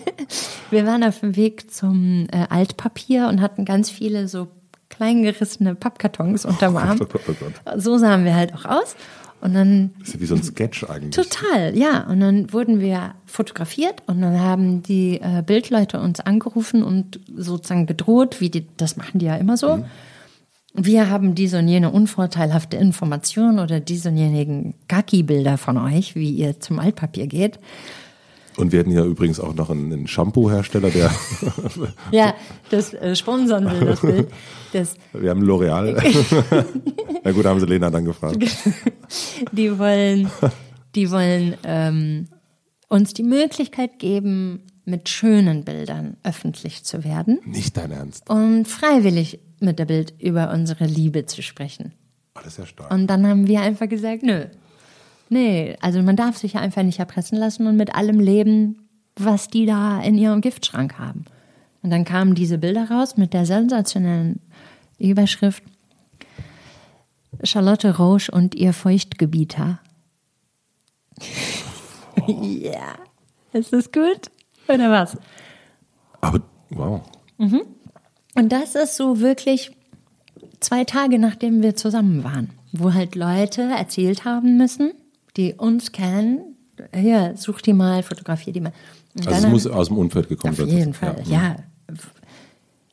Wir 0.71 0.87
waren 0.87 1.03
auf 1.05 1.21
dem 1.21 1.37
Weg 1.37 1.71
zum 1.71 2.27
äh, 2.31 2.47
Altpapier 2.49 3.29
und 3.29 3.41
hatten 3.41 3.65
ganz 3.65 3.91
viele 3.91 4.29
so 4.29 4.49
kleingerissene 4.89 5.75
Pappkartons 5.75 6.45
unterm 6.45 6.77
Arm. 6.77 6.99
Oh 7.01 7.05
Gott, 7.05 7.23
oh 7.29 7.35
Gott. 7.39 7.83
So 7.83 7.99
sahen 7.99 8.25
wir 8.25 8.35
halt 8.35 8.55
auch 8.55 8.65
aus. 8.65 8.97
Und 9.41 9.55
dann. 9.55 9.93
Das 9.99 10.09
ist 10.09 10.15
ja 10.15 10.21
wie 10.21 10.27
so 10.27 10.35
ein 10.35 10.43
Sketch 10.43 10.85
eigentlich. 10.85 11.15
Total, 11.15 11.77
ja. 11.77 12.07
Und 12.09 12.21
dann 12.21 12.53
wurden 12.53 12.81
wir 12.81 13.15
fotografiert 13.27 14.03
und 14.07 14.21
dann 14.23 14.41
haben 14.41 14.83
die 14.83 15.21
äh, 15.21 15.43
Bildleute 15.45 16.01
uns 16.01 16.21
angerufen 16.21 16.83
und 16.83 17.21
sozusagen 17.35 17.87
bedroht, 17.87 18.41
wie 18.41 18.51
die, 18.51 18.67
das 18.77 18.97
machen 18.97 19.19
die 19.19 19.27
ja 19.27 19.37
immer 19.37 19.57
so. 19.57 19.77
Mhm. 19.77 19.85
Wir 20.79 21.09
haben 21.09 21.35
diese 21.35 21.59
und 21.59 21.69
jene 21.69 21.91
unvorteilhafte 21.91 22.77
Information 22.77 23.59
oder 23.59 23.81
diese 23.81 24.11
und 24.11 24.19
jenigen 24.19 24.75
Kaki-Bilder 24.89 25.57
von 25.57 25.79
euch, 25.79 26.15
wie 26.15 26.31
ihr 26.31 26.61
zum 26.61 26.79
Altpapier 26.79 27.27
geht. 27.27 27.59
Und 28.57 28.73
wir 28.73 28.81
hatten 28.81 28.91
ja 28.91 29.05
übrigens 29.05 29.39
auch 29.39 29.55
noch 29.55 29.71
einen, 29.71 29.93
einen 29.93 30.07
Shampoo-Hersteller, 30.07 30.91
der. 30.91 31.11
ja, 32.11 32.35
das 32.71 32.95
äh, 32.95 33.15
sponsern 33.15 33.71
will, 33.71 33.87
das 33.87 34.01
Bild. 34.01 34.29
Das 34.73 34.95
wir 35.13 35.31
haben 35.31 35.43
L'Oreal. 35.43 35.95
Na 37.25 37.33
gut, 37.33 37.45
haben 37.45 37.61
sie 37.61 37.67
Lena 37.67 37.91
dann 37.91 38.05
gefragt. 38.05 38.39
die 39.53 39.79
wollen, 39.79 40.31
die 40.95 41.11
wollen 41.11 41.57
ähm, 41.65 42.29
uns 42.89 43.13
die 43.13 43.25
Möglichkeit 43.25 43.99
geben, 43.99 44.63
mit 44.87 45.09
schönen 45.09 45.65
Bildern 45.65 46.17
öffentlich 46.23 46.85
zu 46.85 47.05
werden. 47.05 47.41
Nicht 47.45 47.77
dein 47.77 47.91
Ernst. 47.91 48.31
Und 48.31 48.67
freiwillig 48.67 49.41
mit 49.61 49.79
der 49.79 49.85
Bild 49.85 50.15
über 50.21 50.53
unsere 50.53 50.87
Liebe 50.87 51.27
zu 51.27 51.43
sprechen. 51.43 51.93
Oh, 52.37 52.41
das 52.43 52.53
ist 52.53 52.59
ja 52.59 52.67
stark. 52.67 52.93
Und 52.93 53.09
dann 53.09 53.27
haben 53.27 53.47
wir 53.49 53.61
einfach 53.61 53.89
gesagt, 53.89 54.23
nö, 54.23 54.47
Nee, 55.29 55.77
also 55.81 56.03
man 56.03 56.17
darf 56.17 56.37
sich 56.37 56.55
ja 56.55 56.61
einfach 56.61 56.83
nicht 56.83 56.99
erpressen 56.99 57.39
lassen 57.39 57.67
und 57.67 57.77
mit 57.77 57.95
allem 57.95 58.21
leben, 58.21 58.89
was 59.17 59.49
die 59.49 59.67
da 59.67 60.01
in 60.01 60.19
ihrem 60.19 60.41
Giftschrank 60.41 60.99
haben. 60.99 61.25
Und 61.83 61.91
dann 61.91 62.05
kamen 62.05 62.35
diese 62.35 62.59
Bilder 62.59 62.91
raus 62.91 63.17
mit 63.17 63.33
der 63.33 63.47
sensationellen 63.47 64.41
Überschrift 64.99 65.63
Charlotte 67.43 67.97
Roche 67.97 68.31
und 68.33 68.55
ihr 68.55 68.73
Feuchtgebieter. 68.73 69.79
Oh. 72.27 72.33
ja. 72.43 72.95
Ist 73.53 73.73
das 73.73 73.91
gut? 73.93 74.31
Oder 74.69 74.91
was? 74.91 75.17
Aber, 76.21 76.43
wow. 76.71 77.03
Mhm. 77.39 77.63
Und 78.35 78.51
das 78.51 78.75
ist 78.75 78.97
so 78.97 79.21
wirklich 79.21 79.71
zwei 80.61 80.85
Tage 80.85 81.19
nachdem 81.19 81.63
wir 81.63 81.77
zusammen 81.77 82.25
waren, 82.25 82.51
wo 82.73 82.93
halt 82.93 83.15
Leute 83.15 83.63
erzählt 83.63 84.25
haben 84.25 84.57
müssen, 84.57 84.93
die 85.37 85.55
uns 85.55 85.93
kennen, 85.93 86.57
hier, 86.95 87.35
such 87.37 87.61
die 87.61 87.73
mal, 87.73 88.03
fotografier 88.03 88.53
die 88.53 88.61
mal. 88.61 88.73
Und 89.17 89.27
also 89.27 89.47
es 89.47 89.53
muss 89.53 89.67
aus 89.67 89.89
dem 89.89 89.99
Umfeld 89.99 90.29
gekommen 90.29 90.55
sein. 90.55 90.67
Auf 90.67 90.73
jeden 90.73 90.95
Fall, 90.95 91.23
ja. 91.25 91.33
ja. 91.33 91.57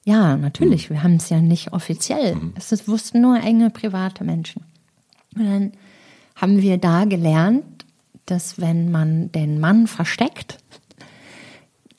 Ja, 0.06 0.36
natürlich. 0.36 0.90
Mhm. 0.90 0.96
Wir 0.96 1.04
haben 1.04 1.16
es 1.16 1.30
ja 1.30 1.40
nicht 1.40 1.72
offiziell. 1.72 2.36
Mhm. 2.36 2.54
Es 2.58 2.88
wussten 2.88 3.22
nur 3.22 3.40
enge 3.40 3.70
private 3.70 4.24
Menschen. 4.24 4.64
Und 5.36 5.46
dann 5.46 5.72
haben 6.36 6.62
wir 6.62 6.78
da 6.78 7.06
gelernt, 7.06 7.86
dass 8.26 8.60
wenn 8.60 8.92
man 8.92 9.32
den 9.32 9.60
Mann 9.60 9.88
versteckt 9.88 10.58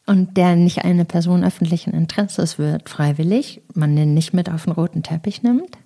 und 0.06 0.36
der 0.36 0.56
nicht 0.56 0.84
eine 0.84 1.06
Person 1.06 1.44
öffentlichen 1.44 1.94
Interesses 1.94 2.58
wird, 2.58 2.88
freiwillig, 2.88 3.62
man 3.74 3.96
den 3.96 4.12
nicht 4.12 4.34
mit 4.34 4.50
auf 4.50 4.64
den 4.64 4.72
roten 4.72 5.02
Teppich 5.02 5.42
nimmt, 5.42 5.78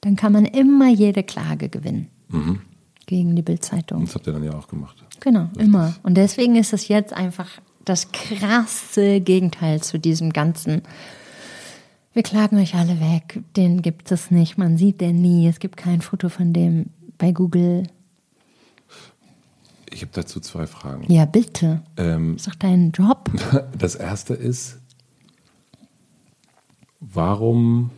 dann 0.00 0.14
kann 0.14 0.32
man 0.32 0.44
immer 0.44 0.88
jede 0.88 1.24
Klage 1.24 1.68
gewinnen. 1.68 2.08
Mhm 2.28 2.60
gegen 3.08 3.34
die 3.34 3.42
Bildzeitung. 3.42 4.04
Das 4.04 4.14
habt 4.14 4.26
ihr 4.28 4.32
dann 4.32 4.44
ja 4.44 4.54
auch 4.54 4.68
gemacht. 4.68 4.96
Genau, 5.18 5.44
Richtig. 5.46 5.62
immer. 5.62 5.94
Und 6.04 6.14
deswegen 6.14 6.54
ist 6.54 6.72
es 6.72 6.86
jetzt 6.86 7.12
einfach 7.12 7.48
das 7.84 8.12
krasse 8.12 9.20
Gegenteil 9.20 9.82
zu 9.82 9.98
diesem 9.98 10.32
ganzen. 10.32 10.82
Wir 12.12 12.22
klagen 12.22 12.58
euch 12.58 12.74
alle 12.74 13.00
weg, 13.00 13.40
den 13.56 13.82
gibt 13.82 14.12
es 14.12 14.30
nicht, 14.30 14.58
man 14.58 14.76
sieht 14.76 15.00
den 15.00 15.20
nie, 15.20 15.48
es 15.48 15.58
gibt 15.58 15.76
kein 15.76 16.00
Foto 16.00 16.28
von 16.28 16.52
dem 16.52 16.86
bei 17.16 17.32
Google. 17.32 17.84
Ich 19.90 20.02
habe 20.02 20.12
dazu 20.12 20.38
zwei 20.40 20.66
Fragen. 20.66 21.10
Ja, 21.10 21.24
bitte. 21.24 21.82
Ähm, 21.96 22.36
ist 22.36 22.46
doch 22.46 22.54
dein 22.54 22.92
Job. 22.92 23.30
Das 23.78 23.94
erste 23.94 24.34
ist, 24.34 24.78
warum 27.00 27.90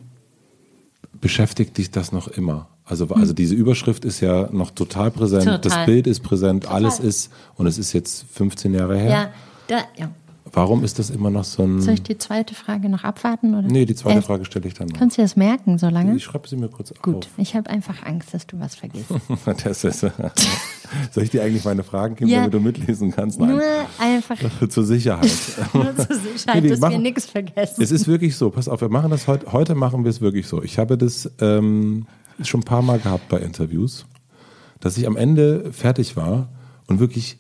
beschäftigt 1.21 1.77
dich 1.79 1.91
das 1.91 2.13
noch 2.13 2.29
immer? 2.29 2.70
Also, 2.91 3.07
also 3.09 3.33
diese 3.33 3.55
Überschrift 3.55 4.05
ist 4.05 4.21
ja 4.21 4.49
noch 4.53 4.73
total 4.73 5.11
präsent, 5.11 5.45
total. 5.45 5.61
das 5.61 5.87
Bild 5.87 6.07
ist 6.07 6.21
präsent, 6.21 6.65
total. 6.65 6.77
alles 6.77 6.99
ist, 6.99 7.33
und 7.57 7.67
es 7.67 7.79
ist 7.79 7.93
jetzt 7.93 8.25
15 8.33 8.75
Jahre 8.75 8.99
her. 8.99 9.11
Ja, 9.11 9.31
da, 9.69 9.77
ja. 9.97 10.11
Warum 10.53 10.83
ist 10.83 10.99
das 10.99 11.11
immer 11.11 11.31
noch 11.31 11.45
so 11.45 11.63
ein. 11.63 11.81
Soll 11.81 11.95
ich 11.95 12.03
die 12.03 12.19
zweite 12.19 12.55
Frage 12.55 12.89
noch 12.89 13.05
abwarten? 13.05 13.55
Oder? 13.55 13.69
Nee, 13.69 13.85
die 13.85 13.95
zweite 13.95 14.17
Erst, 14.17 14.27
Frage 14.27 14.45
stelle 14.45 14.67
ich 14.67 14.75
dann 14.75 14.89
noch. 14.89 14.99
Kannst 14.99 15.17
du 15.17 15.23
das 15.23 15.37
merken 15.37 15.79
so 15.79 15.89
lange? 15.89 16.17
Ich 16.17 16.25
schreibe 16.25 16.49
sie 16.49 16.57
mir 16.57 16.69
kurz 16.69 16.89
Gut, 16.89 16.99
auf. 16.99 17.05
Gut, 17.05 17.29
ich 17.37 17.55
habe 17.55 17.71
einfach 17.71 18.05
Angst, 18.05 18.35
dass 18.35 18.47
du 18.47 18.59
was 18.59 18.75
vergisst. 18.75 19.11
das 19.65 19.85
ist, 19.85 20.01
soll 21.13 21.23
ich 21.23 21.31
dir 21.31 21.45
eigentlich 21.45 21.65
meine 21.65 21.85
Fragen 21.85 22.17
geben, 22.17 22.31
ja, 22.31 22.39
damit 22.39 22.55
du 22.55 22.61
mitlesen 22.61 23.13
kannst? 23.13 23.39
Nein. 23.39 23.51
Nur 23.51 23.63
einfach. 23.99 24.37
zur 24.69 24.85
Sicherheit. 24.85 25.31
nur 25.73 25.95
zur 25.97 26.17
Sicherheit, 26.17 26.65
dass 26.71 26.81
machen, 26.81 26.93
wir 26.93 26.99
nichts 26.99 27.27
vergessen. 27.27 27.81
Es 27.81 27.93
ist 27.93 28.09
wirklich 28.09 28.37
so, 28.37 28.51
pass 28.51 28.69
auf, 28.69 28.81
wir 28.81 28.89
machen 28.89 29.11
das 29.11 29.29
heute, 29.29 29.53
heute 29.53 29.77
machen 29.77 30.03
wir 30.03 30.11
es 30.11 30.21
wirklich 30.21 30.49
so. 30.49 30.63
Ich 30.65 30.79
habe 30.79 30.99
das 30.99 31.31
ähm, 31.41 32.07
schon 32.43 32.61
ein 32.61 32.65
paar 32.65 32.83
Mal 32.83 32.99
gehabt 32.99 33.29
bei 33.29 33.39
Interviews, 33.39 34.07
dass 34.81 34.97
ich 34.97 35.07
am 35.07 35.17
Ende 35.17 35.73
fertig 35.73 36.17
war 36.17 36.49
und 36.87 37.01
wirklich 37.01 37.39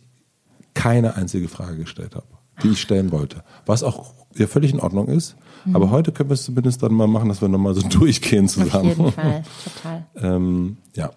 keine 0.75 1.17
einzige 1.17 1.49
Frage 1.49 1.79
gestellt 1.79 2.15
habe 2.15 2.41
die 2.63 2.71
ich 2.71 2.81
stellen 2.81 3.13
wollte. 3.13 3.43
Was 3.67 3.83
auch 3.83 4.15
ja 4.35 4.47
völlig 4.47 4.73
in 4.73 4.81
Ordnung 4.81 5.09
ist. 5.09 5.37
Mhm. 5.65 5.77
Aber 5.77 5.91
heute 5.91 6.13
können 6.13 6.31
wir 6.31 6.35
es 6.35 6.45
zumindest 6.45 6.83
dann 6.83 6.95
mal 6.95 7.07
machen, 7.07 7.29
dass 7.29 7.41
wir 7.41 7.49
nochmal 7.49 7.75
so 7.75 7.83
durchgehen 7.89 8.49
zusammen. 8.49 8.91
Auf 8.91 8.99
jeden 8.99 9.13
Fall, 9.13 9.43
total. 9.65 10.07
ähm, 10.17 10.77
ja. 10.95 11.11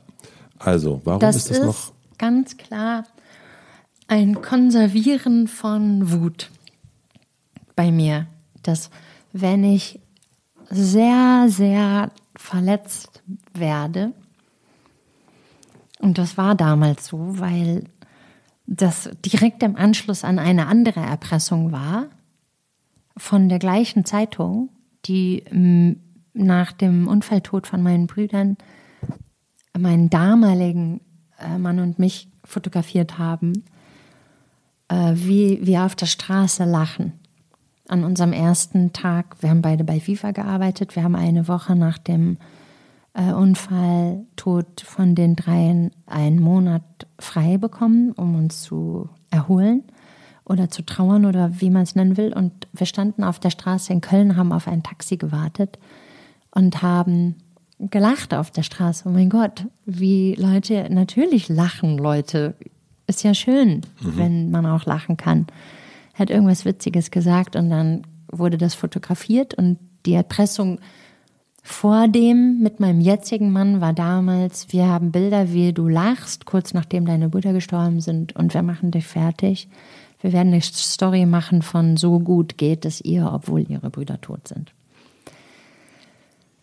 Also, 0.60 1.02
warum 1.04 1.20
das 1.20 1.36
ist 1.36 1.50
das 1.50 1.58
ist 1.58 1.66
noch? 1.66 1.92
Ganz 2.18 2.58
klar 2.58 3.04
ein 4.08 4.42
Konservieren 4.42 5.48
von 5.48 6.12
Wut 6.12 6.50
bei 7.76 7.92
mir. 7.92 8.28
Dass 8.62 8.90
wenn 9.34 9.64
ich 9.64 10.00
sehr, 10.70 11.48
sehr 11.50 12.12
verletzt 12.36 13.24
werde. 13.54 14.14
Und 16.00 16.18
das 16.18 16.38
war 16.38 16.56
damals 16.56 17.08
so, 17.08 17.40
weil 17.40 17.86
das 18.66 19.10
direkt 19.26 19.64
im 19.64 19.76
Anschluss 19.76 20.24
an 20.24 20.40
eine 20.40 20.68
andere 20.68 21.02
Erpressung 21.02 21.72
war 21.72 22.08
von 23.18 23.50
der 23.50 23.60
gleichen 23.60 24.06
Zeitung, 24.06 24.70
die 25.06 25.44
nach 26.34 26.72
dem 26.72 27.08
Unfalltod 27.08 27.68
von 27.68 27.84
meinen 27.84 28.08
Brüdern 28.08 28.58
meinen 29.78 30.10
damaligen 30.10 31.02
äh, 31.40 31.58
Mann 31.58 31.80
und 31.80 32.00
mich 32.00 32.30
fotografiert 32.44 33.18
haben, 33.18 33.64
äh, 34.88 35.14
wie 35.16 35.60
wir 35.66 35.84
auf 35.84 35.96
der 35.96 36.06
Straße 36.06 36.64
lachen. 36.64 37.14
An 37.88 38.04
unserem 38.04 38.34
ersten 38.34 38.94
Tag, 38.94 39.38
wir 39.42 39.50
haben 39.50 39.62
beide 39.62 39.84
bei 39.84 40.00
FIFA 40.00 40.32
gearbeitet, 40.32 40.96
wir 40.96 41.04
haben 41.04 41.16
eine 41.16 41.48
Woche 41.48 41.76
nach 41.76 41.98
dem 41.98 42.38
äh, 43.14 43.32
Unfall, 43.32 44.26
Tod 44.36 44.82
von 44.82 45.16
den 45.16 45.36
dreien 45.36 45.92
einen 46.06 46.40
Monat 46.40 46.84
frei 47.20 47.58
bekommen, 47.58 48.12
um 48.14 48.36
uns 48.36 48.62
zu 48.62 49.10
erholen 49.30 49.84
oder 50.46 50.70
zu 50.70 50.84
trauern 50.84 51.26
oder 51.26 51.62
wie 51.62 51.70
man 51.70 51.84
es 51.84 51.96
nennen 51.96 52.18
will. 52.18 52.34
Und 52.34 52.68
wir 52.74 52.86
standen 52.86 53.24
auf 53.24 53.40
der 53.40 53.50
Straße 53.50 53.92
in 53.94 54.02
Köln, 54.02 54.36
haben 54.36 54.52
auf 54.52 54.68
ein 54.68 54.84
Taxi 54.84 55.18
gewartet 55.18 55.80
und 56.52 56.82
haben 56.82 57.36
gelacht 57.80 58.34
auf 58.34 58.52
der 58.52 58.64
Straße. 58.64 59.04
Oh 59.08 59.12
mein 59.12 59.30
Gott, 59.30 59.66
wie 59.86 60.36
Leute, 60.36 60.88
natürlich 60.90 61.50
lachen 61.50 61.98
Leute. 61.98 62.56
Ist 63.08 63.24
ja 63.24 63.34
schön, 63.34 63.82
mhm. 64.02 64.18
wenn 64.18 64.52
man 64.52 64.66
auch 64.66 64.86
lachen 64.86 65.18
kann. 65.18 65.48
Hat 66.14 66.30
irgendwas 66.30 66.66
Witziges 66.66 67.12
gesagt 67.12 67.56
und 67.56 67.70
dann 67.70 68.04
wurde 68.32 68.58
das 68.58 68.76
fotografiert 68.76 69.54
und 69.54 69.80
die 70.06 70.14
Erpressung 70.14 70.80
vor 71.66 72.10
dem 72.10 72.60
mit 72.60 72.82
meinem 72.82 73.00
jetzigen 73.00 73.52
Mann 73.52 73.80
war 73.80 73.94
damals, 73.94 74.74
wir 74.74 74.88
haben 74.88 75.12
Bilder, 75.14 75.54
wie 75.54 75.72
du 75.72 75.88
lachst, 75.88 76.46
kurz 76.46 76.74
nachdem 76.74 77.06
deine 77.06 77.30
Brüder 77.30 77.54
gestorben 77.54 78.02
sind 78.02 78.36
und 78.36 78.54
wir 78.54 78.64
machen 78.64 78.92
dich 78.92 79.06
fertig. 79.06 79.70
Wir 80.20 80.34
werden 80.34 80.52
eine 80.52 80.62
Story 80.62 81.26
machen 81.26 81.62
von 81.62 81.96
so 81.96 82.20
gut 82.20 82.58
geht 82.58 82.86
es 82.86 83.00
ihr, 83.00 83.32
obwohl 83.32 83.62
ihre 83.70 83.90
Brüder 83.90 84.20
tot 84.20 84.48
sind. 84.48 84.74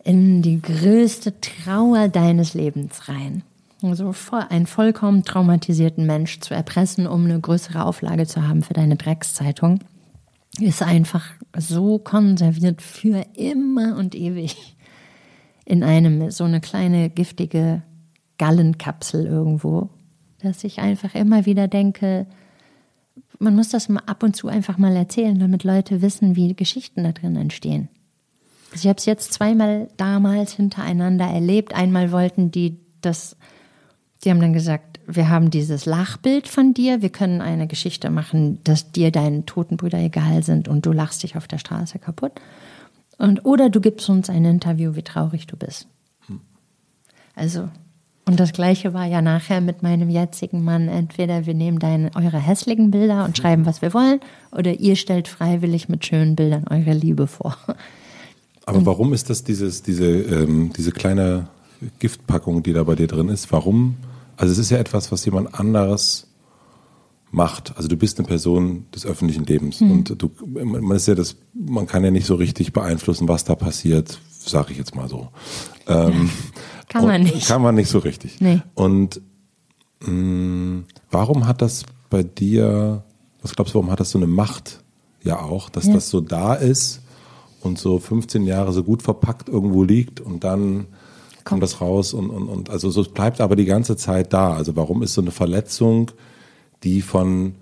In 0.04 0.42
die 0.42 0.60
größte 0.60 1.40
Trauer 1.40 2.08
deines 2.08 2.52
Lebens 2.52 3.08
rein. 3.08 3.42
Also 3.82 4.12
einen 4.48 4.66
vollkommen 4.66 5.24
traumatisierten 5.24 6.06
Mensch 6.06 6.40
zu 6.40 6.54
erpressen, 6.54 7.06
um 7.06 7.24
eine 7.24 7.40
größere 7.40 7.84
Auflage 7.84 8.26
zu 8.26 8.46
haben 8.46 8.62
für 8.62 8.74
deine 8.74 8.96
Dreckszeitung, 8.96 9.80
ist 10.58 10.82
einfach 10.82 11.26
so 11.56 11.98
konserviert 11.98 12.82
für 12.82 13.24
immer 13.34 13.96
und 13.96 14.14
ewig 14.14 14.76
in 15.64 15.84
einem 15.84 16.30
so 16.30 16.44
eine 16.44 16.60
kleine 16.60 17.10
giftige 17.10 17.82
Gallenkapsel 18.38 19.26
irgendwo, 19.26 19.88
dass 20.42 20.64
ich 20.64 20.80
einfach 20.80 21.14
immer 21.14 21.46
wieder 21.46 21.68
denke, 21.68 22.26
man 23.38 23.54
muss 23.54 23.68
das 23.70 23.88
mal 23.88 24.02
ab 24.06 24.22
und 24.22 24.36
zu 24.36 24.48
einfach 24.48 24.78
mal 24.78 24.94
erzählen, 24.96 25.38
damit 25.38 25.64
Leute 25.64 26.02
wissen, 26.02 26.36
wie 26.36 26.54
Geschichten 26.54 27.04
da 27.04 27.12
drin 27.12 27.36
entstehen. 27.36 27.88
Also 28.72 28.84
ich 28.84 28.88
habe 28.88 28.98
es 28.98 29.06
jetzt 29.06 29.32
zweimal 29.32 29.88
damals 29.96 30.52
hintereinander 30.52 31.26
erlebt. 31.26 31.74
Einmal 31.74 32.12
wollten 32.12 32.50
die 32.50 32.78
das, 33.00 33.36
die 34.24 34.30
haben 34.30 34.40
dann 34.40 34.52
gesagt, 34.52 35.00
wir 35.06 35.28
haben 35.28 35.50
dieses 35.50 35.86
Lachbild 35.86 36.46
von 36.46 36.74
dir, 36.74 37.02
wir 37.02 37.08
können 37.08 37.40
eine 37.40 37.66
Geschichte 37.66 38.10
machen, 38.10 38.58
dass 38.64 38.92
dir 38.92 39.10
deine 39.10 39.46
toten 39.46 39.76
Brüder 39.76 39.98
egal 39.98 40.42
sind 40.42 40.68
und 40.68 40.86
du 40.86 40.92
lachst 40.92 41.22
dich 41.22 41.36
auf 41.36 41.48
der 41.48 41.58
Straße 41.58 41.98
kaputt. 41.98 42.32
Und, 43.18 43.44
oder 43.44 43.70
du 43.70 43.80
gibst 43.80 44.08
uns 44.08 44.30
ein 44.30 44.44
Interview, 44.44 44.94
wie 44.94 45.02
traurig 45.02 45.46
du 45.46 45.56
bist. 45.56 45.86
Also, 47.34 47.68
und 48.26 48.38
das 48.38 48.52
Gleiche 48.52 48.94
war 48.94 49.06
ja 49.06 49.22
nachher 49.22 49.60
mit 49.60 49.82
meinem 49.82 50.10
jetzigen 50.10 50.62
Mann. 50.62 50.88
Entweder 50.88 51.46
wir 51.46 51.54
nehmen 51.54 51.78
deine, 51.78 52.10
eure 52.14 52.38
hässlichen 52.38 52.90
Bilder 52.90 53.24
und 53.24 53.36
schreiben, 53.36 53.66
was 53.66 53.82
wir 53.82 53.92
wollen, 53.94 54.20
oder 54.52 54.74
ihr 54.74 54.96
stellt 54.96 55.26
freiwillig 55.26 55.88
mit 55.88 56.04
schönen 56.04 56.36
Bildern 56.36 56.66
eure 56.68 56.92
Liebe 56.92 57.26
vor. 57.26 57.56
Aber 58.66 58.86
warum 58.86 59.12
ist 59.12 59.30
das 59.30 59.42
dieses, 59.42 59.82
diese, 59.82 60.06
ähm, 60.06 60.70
diese 60.76 60.92
kleine 60.92 61.48
Giftpackung, 61.98 62.62
die 62.62 62.72
da 62.72 62.84
bei 62.84 62.94
dir 62.94 63.08
drin 63.08 63.28
ist? 63.28 63.50
Warum? 63.52 63.96
Also 64.40 64.52
es 64.52 64.58
ist 64.58 64.70
ja 64.70 64.78
etwas, 64.78 65.12
was 65.12 65.22
jemand 65.26 65.54
anderes 65.54 66.26
macht. 67.30 67.76
Also 67.76 67.88
du 67.88 67.96
bist 67.98 68.18
eine 68.18 68.26
Person 68.26 68.86
des 68.94 69.04
öffentlichen 69.04 69.44
Lebens 69.44 69.82
mhm. 69.82 69.90
und 69.90 70.22
du, 70.22 70.30
man 70.46 70.96
ist 70.96 71.08
ja 71.08 71.14
das, 71.14 71.36
man 71.52 71.86
kann 71.86 72.02
ja 72.04 72.10
nicht 72.10 72.26
so 72.26 72.36
richtig 72.36 72.72
beeinflussen, 72.72 73.28
was 73.28 73.44
da 73.44 73.54
passiert, 73.54 74.18
sage 74.30 74.72
ich 74.72 74.78
jetzt 74.78 74.94
mal 74.94 75.10
so. 75.10 75.28
Ähm, 75.86 76.30
kann 76.88 77.06
man 77.06 77.22
nicht. 77.22 77.48
Kann 77.48 77.60
man 77.60 77.74
nicht 77.74 77.90
so 77.90 77.98
richtig. 77.98 78.40
Nee. 78.40 78.62
Und 78.74 79.20
mh, 80.00 80.10
mm, 80.10 80.84
warum 81.10 81.46
hat 81.46 81.60
das 81.60 81.84
bei 82.08 82.22
dir, 82.22 83.04
was 83.42 83.54
glaubst 83.54 83.74
du, 83.74 83.78
warum 83.78 83.90
hat 83.90 84.00
das 84.00 84.10
so 84.10 84.18
eine 84.18 84.26
Macht 84.26 84.80
ja 85.22 85.38
auch, 85.42 85.68
dass 85.68 85.84
ja. 85.84 85.92
das 85.92 86.08
so 86.08 86.22
da 86.22 86.54
ist 86.54 87.02
und 87.60 87.78
so 87.78 87.98
15 87.98 88.46
Jahre 88.46 88.72
so 88.72 88.84
gut 88.84 89.02
verpackt 89.02 89.50
irgendwo 89.50 89.84
liegt 89.84 90.18
und 90.18 90.44
dann 90.44 90.86
kommt 91.50 91.62
das 91.62 91.80
raus 91.80 92.14
und, 92.14 92.30
und, 92.30 92.48
und 92.48 92.70
also 92.70 92.90
so 92.90 93.02
bleibt 93.02 93.40
aber 93.40 93.56
die 93.56 93.66
ganze 93.66 93.96
Zeit 93.96 94.32
da. 94.32 94.54
Also 94.54 94.76
warum 94.76 95.02
ist 95.02 95.12
so 95.12 95.20
eine 95.20 95.30
Verletzung 95.30 96.10
die 96.82 97.02
von 97.02 97.54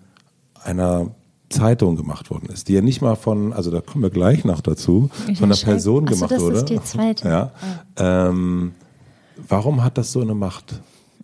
einer 0.63 1.11
Zeitung 1.49 1.97
gemacht 1.97 2.31
worden 2.31 2.49
ist, 2.53 2.69
die 2.69 2.75
ja 2.75 2.83
nicht 2.83 3.01
mal 3.01 3.17
von, 3.17 3.53
also 3.53 3.71
da 3.71 3.81
kommen 3.81 4.03
wir 4.03 4.11
gleich 4.11 4.45
noch 4.45 4.61
dazu, 4.61 5.11
ich 5.29 5.39
von 5.39 5.51
einer 5.51 5.61
Person 5.61 6.05
Achso, 6.05 6.15
gemacht 6.15 6.33
das 6.33 6.41
wurde. 6.41 6.57
Ist 6.57 6.69
die 6.69 6.83
zweite. 6.83 7.29
Ja. 7.29 7.53
Ah. 7.97 8.29
Ähm, 8.29 8.73
warum 9.49 9.83
hat 9.83 9.97
das 9.97 10.13
so 10.13 10.21
eine 10.21 10.35
Macht? 10.35 10.81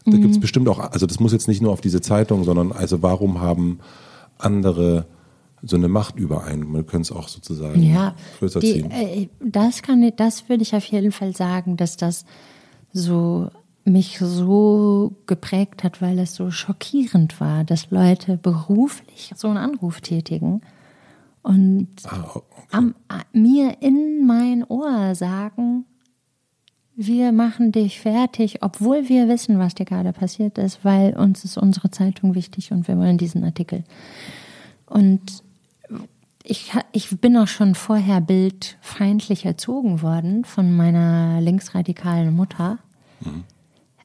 Da 0.07 0.17
mhm. 0.17 0.23
gibt 0.23 0.35
es 0.35 0.41
bestimmt 0.41 0.69
auch, 0.69 0.79
also 0.79 1.07
das 1.07 1.21
muss 1.21 1.33
jetzt 1.33 1.49
nicht 1.49 1.61
nur 1.61 1.73
auf 1.73 1.81
diese 1.81 2.01
Zeitung, 2.01 2.45
sondern 2.45 2.73
also 2.73 3.03
warum 3.03 3.41
haben 3.41 3.81
andere 4.39 5.07
so 5.63 5.77
eine 5.77 5.89
Macht 5.89 6.17
über 6.17 6.45
einen? 6.45 6.73
Wir 6.73 6.85
können 6.85 7.03
es 7.03 7.13
auch 7.13 7.29
sozusagen 7.29 7.83
ja, 7.83 8.15
größer 8.39 8.61
die, 8.61 8.73
ziehen. 8.73 8.91
Äh, 8.91 9.29
das 9.41 9.83
kann, 9.83 10.11
das 10.17 10.49
würde 10.49 10.63
ich 10.63 10.75
auf 10.75 10.85
jeden 10.87 11.13
Fall 11.13 11.35
sagen, 11.37 11.77
dass 11.77 11.97
das 11.97 12.25
so 12.95 13.51
mich 13.85 14.19
so 14.19 15.15
geprägt 15.27 15.85
hat, 15.85 16.01
weil 16.01 16.19
es 16.19 16.35
so 16.35 16.51
schockierend 16.51 17.39
war, 17.39 17.65
dass 17.65 17.91
Leute 17.91 18.39
beruflich 18.39 19.33
so 19.37 19.49
einen 19.49 19.59
Anruf 19.59 20.01
tätigen 20.01 20.63
und 21.43 21.89
ah, 22.05 22.25
okay. 22.35 22.63
am, 22.71 22.95
mir 23.35 23.83
in 23.83 24.27
mein 24.27 24.65
Ohr 24.65 25.15
sagen, 25.15 25.85
wir 26.97 27.33
machen 27.33 27.73
dich 27.73 28.01
fertig, 28.01 28.63
obwohl 28.63 29.11
wir 29.11 29.29
wissen, 29.29 29.59
was 29.59 29.75
dir 29.75 29.85
gerade 29.85 30.15
passiert 30.15 30.57
ist, 30.57 30.85
weil 30.85 31.15
uns 31.15 31.45
ist 31.45 31.59
unsere 31.59 31.91
Zeitung 31.91 32.35
wichtig 32.35 32.73
und 32.73 32.89
wir 32.89 32.97
wollen 32.97 33.19
diesen 33.19 33.45
Artikel. 33.45 33.85
Und 34.87 35.43
ich, 36.43 36.73
ich 36.93 37.21
bin 37.21 37.37
auch 37.37 37.49
schon 37.49 37.75
vorher 37.75 38.21
bildfeindlich 38.21 39.45
erzogen 39.45 40.01
worden 40.01 40.45
von 40.45 40.75
meiner 40.75 41.41
linksradikalen 41.43 42.35
Mutter. 42.35 42.79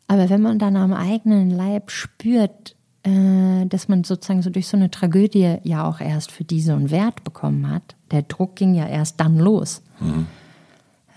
Aber 0.07 0.29
wenn 0.29 0.41
man 0.41 0.59
dann 0.59 0.75
am 0.75 0.93
eigenen 0.93 1.51
Leib 1.51 1.91
spürt, 1.91 2.75
äh, 3.03 3.65
dass 3.67 3.87
man 3.87 4.03
sozusagen 4.03 4.41
so 4.41 4.49
durch 4.49 4.67
so 4.67 4.75
eine 4.75 4.91
Tragödie 4.91 5.57
ja 5.63 5.87
auch 5.87 6.01
erst 6.01 6.31
für 6.31 6.43
die 6.43 6.61
so 6.61 6.73
einen 6.73 6.91
Wert 6.91 7.23
bekommen 7.23 7.69
hat, 7.69 7.95
der 8.11 8.23
Druck 8.23 8.55
ging 8.55 8.73
ja 8.73 8.87
erst 8.87 9.19
dann 9.19 9.37
los. 9.37 9.83
Mhm. 9.99 10.27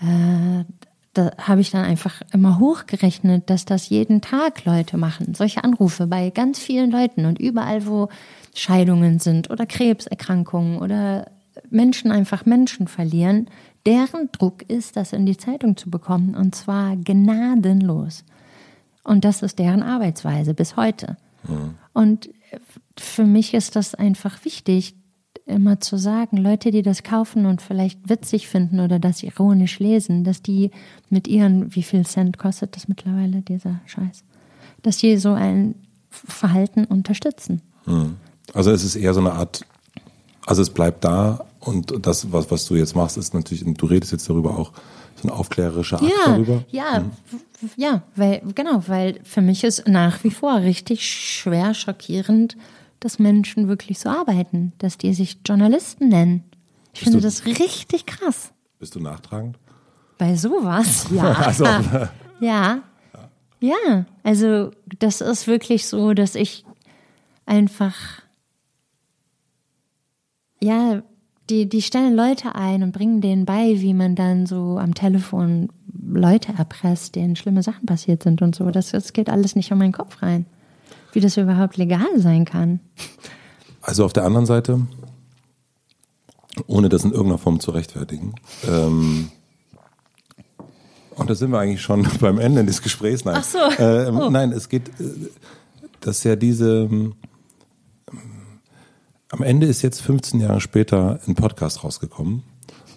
Äh, 0.01 0.65
da 1.13 1.31
habe 1.37 1.61
ich 1.61 1.71
dann 1.71 1.85
einfach 1.85 2.21
immer 2.31 2.59
hochgerechnet, 2.59 3.49
dass 3.49 3.65
das 3.65 3.89
jeden 3.89 4.21
Tag 4.21 4.65
Leute 4.65 4.97
machen. 4.97 5.35
Solche 5.35 5.63
Anrufe 5.63 6.07
bei 6.07 6.31
ganz 6.31 6.59
vielen 6.59 6.89
Leuten 6.89 7.25
und 7.25 7.39
überall, 7.39 7.85
wo 7.85 8.09
Scheidungen 8.55 9.19
sind 9.19 9.49
oder 9.49 9.65
Krebserkrankungen 9.65 10.79
oder 10.79 11.27
Menschen 11.69 12.11
einfach 12.11 12.45
Menschen 12.45 12.87
verlieren, 12.87 13.47
deren 13.85 14.31
Druck 14.31 14.63
ist, 14.69 14.95
das 14.95 15.13
in 15.13 15.25
die 15.25 15.37
Zeitung 15.37 15.77
zu 15.77 15.89
bekommen 15.89 16.35
und 16.35 16.55
zwar 16.55 16.95
gnadenlos. 16.95 18.23
Und 19.03 19.25
das 19.25 19.41
ist 19.41 19.59
deren 19.59 19.83
Arbeitsweise 19.83 20.53
bis 20.53 20.77
heute. 20.77 21.17
Mhm. 21.47 21.75
Und 21.93 22.29
für 22.97 23.25
mich 23.25 23.53
ist 23.53 23.75
das 23.75 23.95
einfach 23.95 24.45
wichtig, 24.45 24.95
immer 25.45 25.81
zu 25.81 25.97
sagen, 25.97 26.37
Leute, 26.37 26.71
die 26.71 26.83
das 26.83 27.03
kaufen 27.03 27.45
und 27.45 27.61
vielleicht 27.61 28.09
witzig 28.09 28.47
finden 28.47 28.79
oder 28.79 28.99
das 28.99 29.23
ironisch 29.23 29.79
lesen, 29.79 30.23
dass 30.23 30.41
die 30.41 30.71
mit 31.09 31.27
ihren, 31.27 31.75
wie 31.75 31.83
viel 31.83 32.05
Cent 32.05 32.37
kostet 32.37 32.75
das 32.75 32.87
mittlerweile, 32.87 33.41
dieser 33.41 33.81
Scheiß, 33.85 34.23
dass 34.83 34.97
die 34.97 35.17
so 35.17 35.33
ein 35.33 35.75
Verhalten 36.09 36.85
unterstützen. 36.85 37.61
Mhm. 37.85 38.15
Also 38.53 38.71
es 38.71 38.83
ist 38.83 38.95
eher 38.95 39.13
so 39.13 39.19
eine 39.19 39.33
Art, 39.33 39.65
also 40.45 40.61
es 40.61 40.69
bleibt 40.69 41.03
da 41.03 41.45
und 41.65 42.05
das, 42.05 42.31
was, 42.31 42.49
was 42.51 42.65
du 42.65 42.75
jetzt 42.75 42.95
machst, 42.95 43.17
ist 43.17 43.33
natürlich, 43.33 43.63
du 43.65 43.85
redest 43.85 44.11
jetzt 44.11 44.29
darüber 44.29 44.57
auch, 44.57 44.71
so 45.15 45.27
eine 45.27 45.33
aufklärerische 45.33 45.95
Art 45.95 46.03
ja, 46.03 46.25
darüber. 46.25 46.63
Ja, 46.69 47.01
mhm. 47.01 47.69
ja, 47.75 48.01
weil, 48.15 48.41
genau, 48.55 48.83
weil 48.87 49.19
für 49.23 49.41
mich 49.41 49.63
ist 49.63 49.87
nach 49.87 50.23
wie 50.23 50.31
vor 50.31 50.57
richtig 50.57 51.07
schwer 51.07 51.73
schockierend, 51.73 52.57
dass 52.99 53.19
Menschen 53.19 53.67
wirklich 53.67 53.99
so 53.99 54.09
arbeiten, 54.09 54.73
dass 54.79 54.97
die 54.97 55.13
sich 55.13 55.37
Journalisten 55.45 56.09
nennen. 56.09 56.43
Ich 56.93 57.01
bist 57.01 57.03
finde 57.03 57.19
du, 57.19 57.23
das 57.23 57.45
richtig 57.45 58.05
krass. 58.05 58.51
Bist 58.79 58.95
du 58.95 58.99
nachtragend? 58.99 59.57
bei 60.23 60.35
sowas, 60.35 61.07
ja. 61.11 61.33
also, 61.33 61.65
ja. 62.39 62.81
Ja, 63.59 64.05
also 64.23 64.71
das 64.99 65.21
ist 65.21 65.47
wirklich 65.47 65.87
so, 65.87 66.13
dass 66.13 66.35
ich 66.35 66.65
einfach, 67.45 67.95
ja, 70.61 71.01
die, 71.53 71.69
die 71.69 71.83
stellen 71.83 72.15
Leute 72.15 72.55
ein 72.55 72.81
und 72.81 72.91
bringen 72.93 73.21
denen 73.21 73.45
bei, 73.45 73.79
wie 73.79 73.93
man 73.93 74.15
dann 74.15 74.47
so 74.47 74.79
am 74.79 74.95
Telefon 74.95 75.69
Leute 76.03 76.51
erpresst, 76.57 77.15
denen 77.15 77.35
schlimme 77.35 77.61
Sachen 77.61 77.85
passiert 77.85 78.23
sind 78.23 78.41
und 78.41 78.55
so. 78.55 78.71
Das, 78.71 78.91
das 78.91 79.13
geht 79.13 79.29
alles 79.29 79.55
nicht 79.55 79.69
in 79.69 79.77
meinen 79.77 79.91
Kopf 79.91 80.23
rein. 80.23 80.47
Wie 81.11 81.19
das 81.19 81.37
überhaupt 81.37 81.77
legal 81.77 82.17
sein 82.17 82.45
kann. 82.45 82.79
Also 83.81 84.03
auf 84.03 84.13
der 84.13 84.25
anderen 84.25 84.47
Seite, 84.47 84.81
ohne 86.65 86.89
das 86.89 87.03
in 87.03 87.11
irgendeiner 87.11 87.37
Form 87.37 87.59
zu 87.59 87.71
rechtfertigen, 87.71 88.33
ähm, 88.67 89.29
und 91.15 91.29
da 91.29 91.35
sind 91.35 91.51
wir 91.51 91.59
eigentlich 91.59 91.81
schon 91.83 92.07
beim 92.19 92.39
Ende 92.39 92.65
des 92.65 92.81
Gesprächs. 92.81 93.23
Nein, 93.25 93.37
Ach 93.37 93.43
so. 93.43 93.59
Äh, 93.59 94.09
oh. 94.09 94.31
nein 94.31 94.51
es 94.51 94.67
geht, 94.67 94.89
äh, 94.99 95.29
dass 95.99 96.23
ja 96.23 96.35
diese, 96.35 96.89
am 99.33 99.41
Ende 99.41 99.65
ist 99.65 99.81
jetzt 99.81 99.99
15 100.03 100.41
Jahre 100.41 100.61
später 100.61 101.19
ein 101.27 101.33
Podcast 101.33 101.83
rausgekommen. 101.83 102.43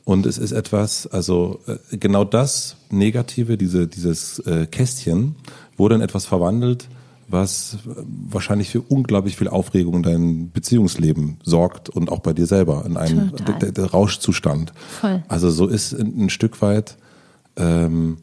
Und 0.04 0.26
es 0.26 0.36
ist 0.36 0.52
etwas, 0.52 1.06
also 1.06 1.60
äh, 1.66 1.96
genau 1.96 2.24
das 2.24 2.76
Negative, 2.90 3.56
diese, 3.56 3.86
dieses 3.86 4.38
äh, 4.40 4.66
Kästchen, 4.66 5.36
wurde 5.78 5.94
in 5.94 6.02
etwas 6.02 6.26
verwandelt, 6.26 6.88
was 7.26 7.78
wahrscheinlich 8.04 8.68
für 8.68 8.82
unglaublich 8.82 9.36
viel 9.36 9.48
Aufregung 9.48 9.94
in 9.94 10.02
deinem 10.02 10.50
Beziehungsleben 10.50 11.38
sorgt 11.42 11.88
und 11.88 12.12
auch 12.12 12.20
bei 12.20 12.34
dir 12.34 12.46
selber 12.46 12.84
in 12.84 12.98
einem 12.98 13.32
Rauschzustand. 13.78 14.74
Voll. 15.00 15.24
Also 15.28 15.50
so 15.50 15.66
ist 15.66 15.94
ein, 15.94 16.26
ein 16.26 16.30
Stück 16.30 16.60
weit 16.60 16.98
ähm, 17.56 18.18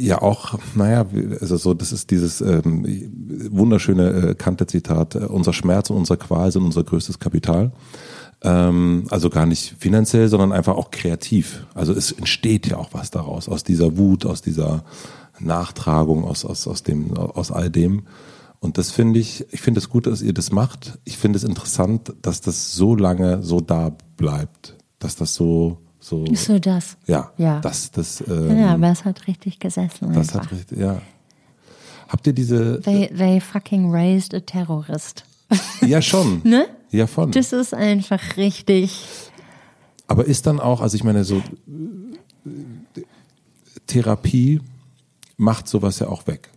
ja 0.00 0.22
auch, 0.22 0.58
naja, 0.74 1.06
also 1.40 1.56
so, 1.56 1.74
das 1.74 1.92
ist 1.92 2.10
dieses 2.10 2.40
ähm, 2.40 2.84
wunderschöne 3.50 4.30
äh, 4.30 4.34
Kante-Zitat, 4.34 5.14
äh, 5.14 5.18
unser 5.18 5.52
Schmerz 5.52 5.90
und 5.90 5.96
unser 5.96 6.16
Qual 6.16 6.50
sind 6.50 6.62
unser 6.62 6.84
größtes 6.84 7.18
Kapital. 7.18 7.72
Ähm, 8.42 9.04
also 9.10 9.30
gar 9.30 9.46
nicht 9.46 9.76
finanziell, 9.78 10.28
sondern 10.28 10.52
einfach 10.52 10.76
auch 10.76 10.90
kreativ. 10.90 11.66
Also 11.74 11.92
es 11.92 12.12
entsteht 12.12 12.66
ja 12.66 12.78
auch 12.78 12.90
was 12.92 13.10
daraus, 13.10 13.48
aus 13.48 13.64
dieser 13.64 13.98
Wut, 13.98 14.24
aus 14.24 14.42
dieser 14.42 14.84
Nachtragung, 15.38 16.24
aus, 16.24 16.44
aus, 16.44 16.66
aus, 16.66 16.82
dem, 16.82 17.16
aus 17.16 17.50
all 17.50 17.70
dem. 17.70 18.04
Und 18.60 18.76
das 18.76 18.90
finde 18.90 19.20
ich, 19.20 19.46
ich 19.52 19.60
finde 19.60 19.78
es 19.78 19.88
gut, 19.88 20.06
dass 20.06 20.22
ihr 20.22 20.34
das 20.34 20.52
macht. 20.52 20.98
Ich 21.04 21.16
finde 21.16 21.38
es 21.38 21.44
interessant, 21.44 22.12
dass 22.22 22.40
das 22.40 22.72
so 22.72 22.94
lange 22.94 23.42
so 23.42 23.60
da 23.60 23.96
bleibt, 24.16 24.76
dass 24.98 25.16
das 25.16 25.34
so 25.34 25.78
so, 26.00 26.24
so 26.34 26.58
das. 26.58 26.96
Ja. 27.06 27.30
Ja. 27.36 27.60
Das, 27.60 27.90
das, 27.90 28.24
ähm, 28.26 28.58
ja, 28.58 28.74
aber 28.74 28.90
es 28.90 29.04
hat 29.04 29.26
richtig 29.26 29.58
gesessen. 29.58 30.12
Das 30.12 30.30
einfach. 30.30 30.46
hat 30.46 30.52
richtig, 30.52 30.78
ja. 30.78 31.00
Habt 32.08 32.26
ihr 32.26 32.32
diese. 32.32 32.80
They, 32.80 33.08
they 33.08 33.40
fucking 33.40 33.92
raised 33.92 34.34
a 34.34 34.40
terrorist. 34.40 35.24
Ja, 35.82 36.00
schon. 36.02 36.40
ne? 36.44 36.66
Ja, 36.90 37.06
von. 37.06 37.30
Das 37.30 37.52
ist 37.52 37.74
einfach 37.74 38.36
richtig. 38.36 39.04
Aber 40.08 40.24
ist 40.24 40.46
dann 40.46 40.58
auch, 40.58 40.80
also 40.80 40.96
ich 40.96 41.04
meine, 41.04 41.22
so 41.22 41.40
Therapie 43.86 44.60
macht 45.36 45.68
sowas 45.68 46.00
ja 46.00 46.08
auch 46.08 46.26
weg. 46.26 46.50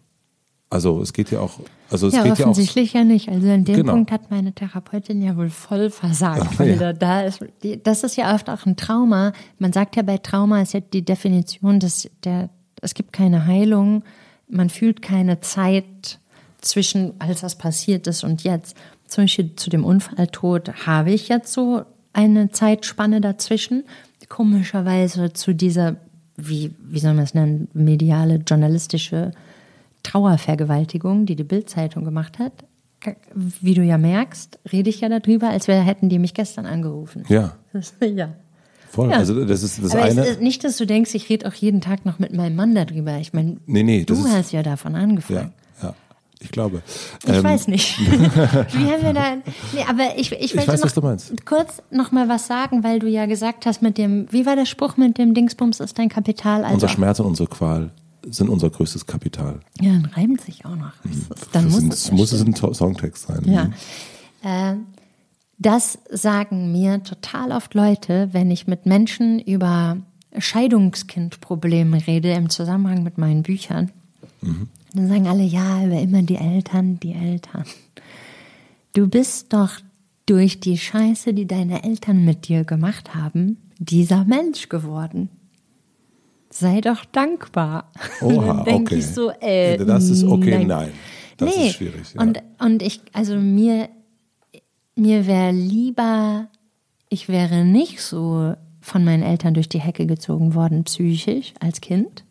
Also 0.73 0.99
es 1.01 1.13
geht 1.13 1.29
ja 1.29 1.39
auch, 1.39 1.59
also 1.91 2.07
es 2.07 2.15
ja, 2.15 2.23
geht 2.23 2.39
ja 2.39 2.45
auch. 2.45 2.49
offensichtlich 2.49 2.93
ja 2.93 3.03
nicht. 3.03 3.29
Also 3.29 3.47
an 3.47 3.63
dem 3.63 3.75
genau. 3.75 3.93
Punkt 3.93 4.11
hat 4.11 4.31
meine 4.31 4.53
Therapeutin 4.53 5.21
ja 5.21 5.37
wohl 5.37 5.51
voll 5.51 5.91
versagt. 5.91 6.57
Weil 6.57 6.81
ja. 6.81 6.93
da 6.93 7.21
ist, 7.21 7.45
das 7.83 8.03
ist 8.03 8.15
ja 8.15 8.33
oft 8.33 8.49
auch 8.49 8.65
ein 8.65 8.75
Trauma. 8.75 9.33
Man 9.59 9.71
sagt 9.71 9.95
ja 9.95 10.01
bei 10.01 10.17
Trauma 10.17 10.63
ist 10.63 10.73
ja 10.73 10.79
die 10.79 11.05
Definition, 11.05 11.79
dass 11.79 12.09
der, 12.23 12.49
es 12.81 12.95
gibt 12.95 13.13
keine 13.13 13.45
Heilung, 13.45 14.03
man 14.47 14.71
fühlt 14.71 15.03
keine 15.03 15.41
Zeit 15.41 16.17
zwischen, 16.59 17.13
als 17.19 17.41
das 17.41 17.55
passiert 17.55 18.07
ist 18.07 18.23
und 18.23 18.43
jetzt. 18.43 18.75
Zum 19.05 19.25
Beispiel 19.25 19.55
zu 19.55 19.69
dem 19.69 19.85
Unfalltod 19.85 20.87
habe 20.87 21.11
ich 21.11 21.29
jetzt 21.29 21.53
so 21.53 21.83
eine 22.13 22.49
Zeitspanne 22.49 23.21
dazwischen. 23.21 23.83
Komischerweise 24.27 25.33
zu 25.33 25.53
dieser, 25.53 25.97
wie, 26.35 26.73
wie 26.79 26.99
soll 26.99 27.13
man 27.13 27.25
es 27.25 27.35
nennen, 27.35 27.67
mediale, 27.73 28.37
journalistische 28.37 29.33
Trauervergewaltigung, 30.03 31.25
die 31.25 31.35
die 31.35 31.43
Bildzeitung 31.43 32.03
gemacht 32.05 32.39
hat. 32.39 32.53
Wie 33.33 33.73
du 33.73 33.81
ja 33.81 33.97
merkst, 33.97 34.59
rede 34.71 34.89
ich 34.89 35.01
ja 35.01 35.09
darüber, 35.09 35.49
als 35.49 35.67
wäre, 35.67 35.81
hätten 35.81 36.07
die 36.07 36.19
mich 36.19 36.33
gestern 36.33 36.65
angerufen. 36.65 37.23
Ja. 37.27 37.53
Das, 37.73 37.93
ja. 38.01 38.29
Voll. 38.89 39.09
Ja. 39.09 39.17
Also 39.17 39.43
das 39.43 39.63
ist 39.63 39.83
das 39.83 39.95
Aber 39.95 40.03
eine. 40.03 40.25
Ist 40.25 40.41
nicht, 40.41 40.63
dass 40.63 40.77
du 40.77 40.85
denkst, 40.85 41.15
ich 41.15 41.27
rede 41.27 41.47
auch 41.47 41.53
jeden 41.53 41.81
Tag 41.81 42.05
noch 42.05 42.19
mit 42.19 42.31
meinem 42.31 42.55
Mann 42.55 42.75
darüber. 42.75 43.17
Ich 43.17 43.33
meine, 43.33 43.57
nee, 43.65 43.83
nee, 43.83 44.03
du 44.03 44.15
hast 44.29 44.51
ja 44.51 44.61
davon 44.61 44.95
angefangen. 44.95 45.51
Ja, 45.81 45.87
ja. 45.87 45.95
Ich 46.39 46.51
glaube. 46.51 46.83
Ich 47.25 47.33
ähm, 47.33 47.43
weiß 47.43 47.67
nicht. 47.69 47.99
Wie 47.99 48.91
haben 48.91 49.01
wir 49.01 49.13
da? 49.13 49.37
Nee, 49.73 49.85
aber 49.89 50.17
ich, 50.17 50.31
ich, 50.31 50.55
ich 50.55 50.67
weiß, 50.67 50.83
was 50.83 50.93
du 50.93 51.01
meinst. 51.01 51.45
Kurz 51.45 51.81
noch 51.89 52.11
mal 52.11 52.29
was 52.29 52.45
sagen, 52.45 52.83
weil 52.83 52.99
du 52.99 53.07
ja 53.07 53.25
gesagt 53.25 53.65
hast 53.65 53.81
mit 53.81 53.97
dem, 53.97 54.27
wie 54.29 54.45
war 54.45 54.55
der 54.55 54.65
Spruch 54.65 54.95
mit 54.95 55.17
dem 55.17 55.33
Dingsbums 55.33 55.79
ist 55.79 55.97
dein 55.97 56.09
Kapital? 56.09 56.63
Also 56.63 56.75
unser 56.75 56.89
Schmerz 56.89 57.19
und 57.19 57.25
unsere 57.25 57.49
Qual 57.49 57.91
sind 58.25 58.49
unser 58.49 58.69
größtes 58.69 59.05
Kapital. 59.05 59.59
Ja, 59.81 59.93
dann 59.93 60.05
reimt 60.05 60.41
sich 60.41 60.65
auch 60.65 60.75
noch. 60.75 60.93
Mhm. 61.03 61.25
Dann 61.51 61.65
muss, 61.65 61.75
sind, 61.75 61.93
es, 61.93 62.11
muss 62.11 62.31
es 62.31 62.41
ein 62.41 62.55
Songtext 62.55 63.27
sein. 63.27 63.43
Ja. 63.45 63.69
Äh, 64.43 64.77
das 65.57 65.99
sagen 66.09 66.71
mir 66.71 67.03
total 67.03 67.51
oft 67.51 67.73
Leute, 67.73 68.29
wenn 68.31 68.51
ich 68.51 68.67
mit 68.67 68.85
Menschen 68.85 69.39
über 69.39 69.97
Scheidungskindprobleme 70.37 72.07
rede 72.07 72.31
im 72.33 72.49
Zusammenhang 72.49 73.03
mit 73.03 73.17
meinen 73.17 73.43
Büchern. 73.43 73.91
Mhm. 74.41 74.67
Dann 74.93 75.07
sagen 75.07 75.27
alle, 75.27 75.43
ja, 75.43 75.79
aber 75.83 75.99
immer 75.99 76.21
die 76.23 76.35
Eltern, 76.35 76.99
die 76.99 77.13
Eltern. 77.13 77.63
Du 78.93 79.07
bist 79.07 79.53
doch 79.53 79.79
durch 80.25 80.59
die 80.59 80.77
Scheiße, 80.77 81.33
die 81.33 81.47
deine 81.47 81.83
Eltern 81.83 82.25
mit 82.25 82.47
dir 82.47 82.63
gemacht 82.63 83.15
haben, 83.15 83.57
dieser 83.79 84.23
Mensch 84.25 84.69
geworden 84.69 85.29
sei 86.53 86.81
doch 86.81 87.05
dankbar. 87.05 87.91
Oha, 88.21 88.53
dann 88.53 88.65
denke 88.65 88.95
okay. 88.95 88.99
ich 88.99 89.07
so, 89.07 89.31
äh, 89.39 89.77
das 89.77 90.09
ist 90.09 90.23
okay, 90.23 90.59
nein. 90.59 90.67
nein. 90.67 90.91
Das 91.37 91.55
nee. 91.55 91.67
ist 91.67 91.75
schwierig. 91.75 92.13
Ja. 92.13 92.21
Und, 92.21 92.41
und 92.59 92.81
ich, 92.81 93.01
also 93.11 93.35
mir, 93.35 93.89
mir 94.95 95.25
wäre 95.25 95.51
lieber, 95.51 96.47
ich 97.09 97.27
wäre 97.27 97.65
nicht 97.65 98.01
so 98.01 98.53
von 98.81 99.03
meinen 99.03 99.23
Eltern 99.23 99.53
durch 99.53 99.69
die 99.69 99.79
Hecke 99.79 100.05
gezogen 100.05 100.53
worden, 100.53 100.83
psychisch 100.83 101.53
als 101.59 101.81
Kind 101.81 102.23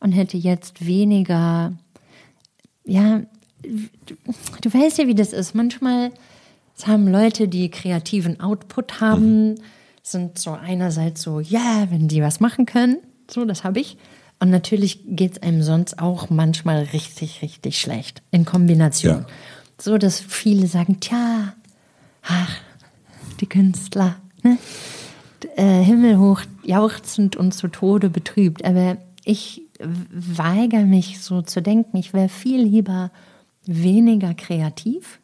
und 0.00 0.12
hätte 0.12 0.36
jetzt 0.36 0.86
weniger, 0.86 1.72
ja, 2.84 3.22
du, 3.62 4.14
du 4.60 4.74
weißt 4.74 4.98
ja, 4.98 5.06
wie 5.06 5.14
das 5.14 5.32
ist. 5.32 5.54
Manchmal 5.54 6.12
haben 6.84 7.08
Leute, 7.08 7.48
die 7.48 7.70
kreativen 7.70 8.40
Output 8.40 9.00
haben, 9.00 9.50
mhm. 9.50 9.54
sind 10.02 10.38
so 10.38 10.52
einerseits 10.52 11.22
so, 11.22 11.40
ja, 11.40 11.88
wenn 11.90 12.08
die 12.08 12.22
was 12.22 12.40
machen 12.40 12.66
können, 12.66 12.98
so, 13.30 13.44
das 13.44 13.64
habe 13.64 13.80
ich. 13.80 13.96
Und 14.40 14.50
natürlich 14.50 15.00
geht 15.06 15.32
es 15.32 15.42
einem 15.42 15.62
sonst 15.62 15.98
auch 15.98 16.28
manchmal 16.30 16.84
richtig, 16.92 17.42
richtig 17.42 17.80
schlecht 17.80 18.22
in 18.30 18.44
Kombination. 18.44 19.20
Ja. 19.20 19.26
So, 19.80 19.98
dass 19.98 20.20
viele 20.20 20.66
sagen, 20.66 21.00
tja, 21.00 21.54
ach, 22.22 22.56
die 23.40 23.46
Künstler, 23.46 24.16
ne? 24.42 24.58
Äh, 25.56 25.82
himmelhoch 25.82 26.42
jauchzend 26.64 27.36
und 27.36 27.52
zu 27.52 27.68
Tode 27.68 28.08
betrübt. 28.08 28.64
Aber 28.64 28.96
ich 29.24 29.62
weigere 29.78 30.84
mich 30.84 31.20
so 31.20 31.42
zu 31.42 31.60
denken, 31.60 31.96
ich 31.96 32.12
wäre 32.12 32.28
viel 32.28 32.62
lieber 32.62 33.10
weniger 33.66 34.34
kreativ, 34.34 35.20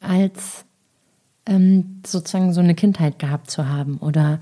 als 0.00 0.64
ähm, 1.46 2.00
sozusagen 2.06 2.52
so 2.52 2.60
eine 2.60 2.74
Kindheit 2.74 3.18
gehabt 3.18 3.50
zu 3.50 3.68
haben 3.68 3.98
oder 3.98 4.40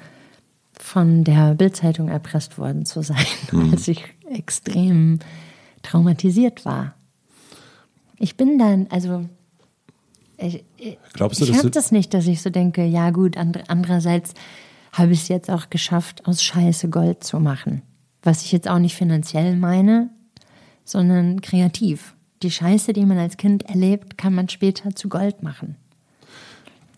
von 0.92 1.24
der 1.24 1.54
Bildzeitung 1.54 2.08
erpresst 2.08 2.58
worden 2.58 2.84
zu 2.84 3.00
sein, 3.02 3.24
mhm. 3.50 3.72
als 3.72 3.88
ich 3.88 4.04
extrem 4.30 5.20
traumatisiert 5.80 6.66
war. 6.66 6.94
Ich 8.18 8.36
bin 8.36 8.58
dann, 8.58 8.88
also 8.90 9.24
ich, 10.36 10.64
Glaubst 11.14 11.40
du, 11.40 11.46
ich 11.46 11.56
habe 11.56 11.70
das 11.70 11.92
nicht, 11.92 12.12
dass 12.12 12.26
ich 12.26 12.42
so 12.42 12.50
denke, 12.50 12.84
ja 12.84 13.08
gut, 13.10 13.38
andererseits 13.38 14.34
habe 14.92 15.12
ich 15.12 15.22
es 15.22 15.28
jetzt 15.28 15.50
auch 15.50 15.70
geschafft, 15.70 16.26
aus 16.26 16.42
Scheiße 16.42 16.90
Gold 16.90 17.24
zu 17.24 17.40
machen. 17.40 17.80
Was 18.22 18.42
ich 18.42 18.52
jetzt 18.52 18.68
auch 18.68 18.78
nicht 18.78 18.94
finanziell 18.94 19.56
meine, 19.56 20.10
sondern 20.84 21.40
kreativ. 21.40 22.14
Die 22.42 22.50
Scheiße, 22.50 22.92
die 22.92 23.06
man 23.06 23.16
als 23.16 23.38
Kind 23.38 23.62
erlebt, 23.62 24.18
kann 24.18 24.34
man 24.34 24.50
später 24.50 24.94
zu 24.94 25.08
Gold 25.08 25.42
machen. 25.42 25.76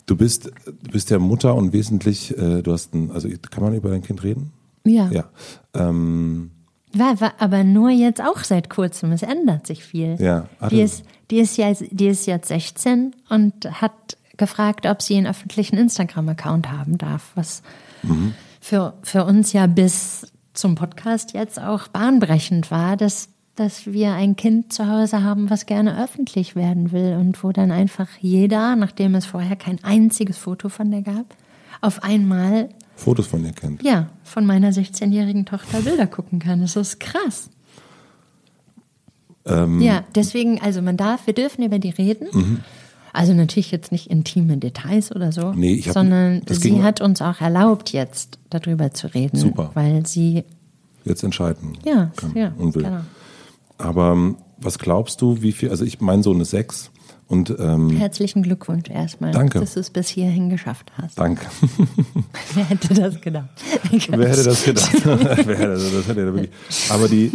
Du 0.05 0.15
bist, 0.15 0.51
du 0.65 0.91
bist 0.91 1.09
ja 1.09 1.19
Mutter 1.19 1.55
und 1.55 1.73
wesentlich, 1.73 2.37
äh, 2.37 2.61
du 2.61 2.71
hast 2.71 2.93
ein, 2.93 3.11
also 3.11 3.27
kann 3.49 3.63
man 3.63 3.73
über 3.73 3.89
dein 3.89 4.03
Kind 4.03 4.23
reden? 4.23 4.51
Ja. 4.83 5.09
Ja. 5.09 5.25
Ähm, 5.73 6.51
war, 6.93 7.19
war 7.19 7.33
aber 7.39 7.63
nur 7.63 7.89
jetzt 7.89 8.21
auch 8.21 8.43
seit 8.43 8.69
kurzem. 8.69 9.11
Es 9.11 9.23
ändert 9.23 9.67
sich 9.67 9.83
viel. 9.83 10.15
Ja. 10.19 10.47
Die 10.69 10.81
ist, 10.81 11.03
die 11.31 11.39
ist 11.39 11.57
ja, 11.57 11.73
die 11.73 12.07
ist 12.07 12.25
jetzt 12.27 12.47
16 12.47 13.15
und 13.29 13.81
hat 13.81 14.17
gefragt, 14.37 14.85
ob 14.85 15.01
sie 15.01 15.17
einen 15.17 15.27
öffentlichen 15.27 15.77
Instagram-Account 15.77 16.71
haben 16.71 16.97
darf, 16.97 17.31
was 17.35 17.63
mhm. 18.03 18.33
für, 18.61 18.93
für 19.01 19.25
uns 19.25 19.53
ja 19.53 19.67
bis 19.67 20.31
zum 20.53 20.75
Podcast 20.75 21.33
jetzt 21.33 21.59
auch 21.59 21.87
bahnbrechend 21.87 22.71
war, 22.71 22.95
dass, 22.95 23.29
dass 23.55 23.85
wir 23.85 24.13
ein 24.13 24.35
Kind 24.35 24.73
zu 24.73 24.87
Hause 24.87 25.23
haben, 25.23 25.49
was 25.49 25.65
gerne 25.65 26.01
öffentlich 26.03 26.55
werden 26.55 26.91
will 26.91 27.15
und 27.19 27.43
wo 27.43 27.51
dann 27.51 27.71
einfach 27.71 28.09
jeder, 28.19 28.75
nachdem 28.75 29.15
es 29.15 29.25
vorher 29.25 29.55
kein 29.55 29.83
einziges 29.83 30.37
Foto 30.37 30.69
von 30.69 30.91
der 30.91 31.01
gab, 31.01 31.35
auf 31.81 32.03
einmal 32.03 32.69
Fotos 32.95 33.27
von 33.27 33.45
ihr 33.45 33.51
kennt. 33.51 33.83
Ja, 33.83 34.07
von 34.23 34.45
meiner 34.45 34.71
16-jährigen 34.71 35.45
Tochter 35.45 35.81
Bilder 35.81 36.07
gucken 36.07 36.39
kann. 36.39 36.61
Das 36.61 36.75
ist 36.75 36.99
krass. 36.99 37.49
Ähm, 39.45 39.81
ja, 39.81 40.03
deswegen, 40.15 40.61
also 40.61 40.81
man 40.81 40.97
darf, 40.97 41.27
wir 41.27 41.33
dürfen 41.33 41.63
über 41.63 41.77
die 41.77 41.89
reden. 41.89 42.27
Mhm. 42.31 42.59
Also 43.13 43.33
natürlich 43.33 43.71
jetzt 43.71 43.91
nicht 43.91 44.09
intime 44.09 44.57
Details 44.57 45.13
oder 45.15 45.31
so, 45.31 45.53
nee, 45.53 45.75
ich 45.75 45.87
hab, 45.87 45.93
sondern 45.93 46.41
sie 46.49 46.83
hat 46.83 46.99
uns 46.99 47.21
auch 47.21 47.39
erlaubt, 47.39 47.93
jetzt 47.93 48.39
darüber 48.49 48.91
zu 48.91 49.13
reden, 49.13 49.37
Super. 49.37 49.71
weil 49.73 50.05
sie 50.05 50.43
jetzt 51.05 51.23
entscheiden 51.23 51.77
ja, 51.85 52.11
kann 52.17 52.35
ja, 52.35 52.51
und 52.57 52.75
will. 52.75 52.83
Genau. 52.83 52.99
Aber 53.77 54.11
ähm, 54.13 54.37
was 54.57 54.79
glaubst 54.79 55.21
du, 55.21 55.41
wie 55.41 55.51
viel? 55.51 55.69
Also 55.69 55.85
ich, 55.85 56.01
mein 56.01 56.23
Sohn 56.23 56.39
ist 56.41 56.51
sechs. 56.51 56.91
Und, 57.27 57.55
ähm, 57.57 57.89
Herzlichen 57.89 58.43
Glückwunsch 58.43 58.89
erstmal, 58.89 59.31
danke. 59.31 59.59
dass 59.59 59.73
du 59.73 59.79
es 59.79 59.89
bis 59.89 60.09
hierhin 60.09 60.49
geschafft 60.49 60.91
hast. 60.95 61.17
Danke. 61.17 61.47
Wer 62.53 62.65
hätte 62.65 62.93
das 62.93 63.19
gedacht? 63.19 63.49
Wer 63.89 64.29
hätte 64.29 64.43
das 64.43 64.63
gedacht? 64.65 64.91
Wer 65.03 65.57
hätte 65.57 65.91
das, 65.91 66.07
hätte 66.07 66.15
wirklich. 66.15 66.51
Aber 66.89 67.07
die, 67.07 67.31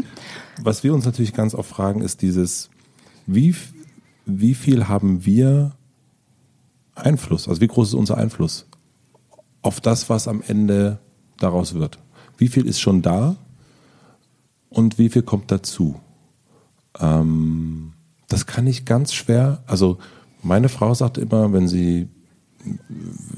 was 0.63 0.85
wir 0.85 0.95
uns 0.95 1.07
natürlich 1.07 1.35
ganz 1.35 1.57
oft 1.57 1.69
fragen, 1.69 2.03
ist 2.03 2.23
dieses, 2.23 2.71
wie, 3.27 3.55
wie 4.27 4.55
viel 4.55 4.87
haben 4.87 5.25
wir 5.25 5.73
Einfluss? 6.95 7.49
Also 7.49 7.61
wie 7.61 7.67
groß 7.67 7.89
ist 7.89 7.95
unser 7.95 8.17
Einfluss 8.17 8.67
auf 9.63 9.81
das, 9.81 10.09
was 10.09 10.29
am 10.29 10.41
Ende 10.47 11.01
daraus 11.39 11.75
wird? 11.75 11.99
Wie 12.39 12.49
viel 12.49 12.67
ist 12.67 12.81
schon 12.81 13.03
da 13.03 13.37
und 14.69 14.99
wie 14.99 15.09
viel 15.09 15.23
kommt 15.23 15.51
dazu? 15.51 16.01
Ähm, 16.99 17.93
das 18.29 18.47
kann 18.47 18.67
ich 18.67 18.85
ganz 18.85 19.13
schwer. 19.13 19.63
Also 19.67 19.99
meine 20.43 20.69
Frau 20.69 20.95
sagt 20.95 21.19
immer, 21.19 21.53
wenn 21.53 21.69
sie, 21.69 22.09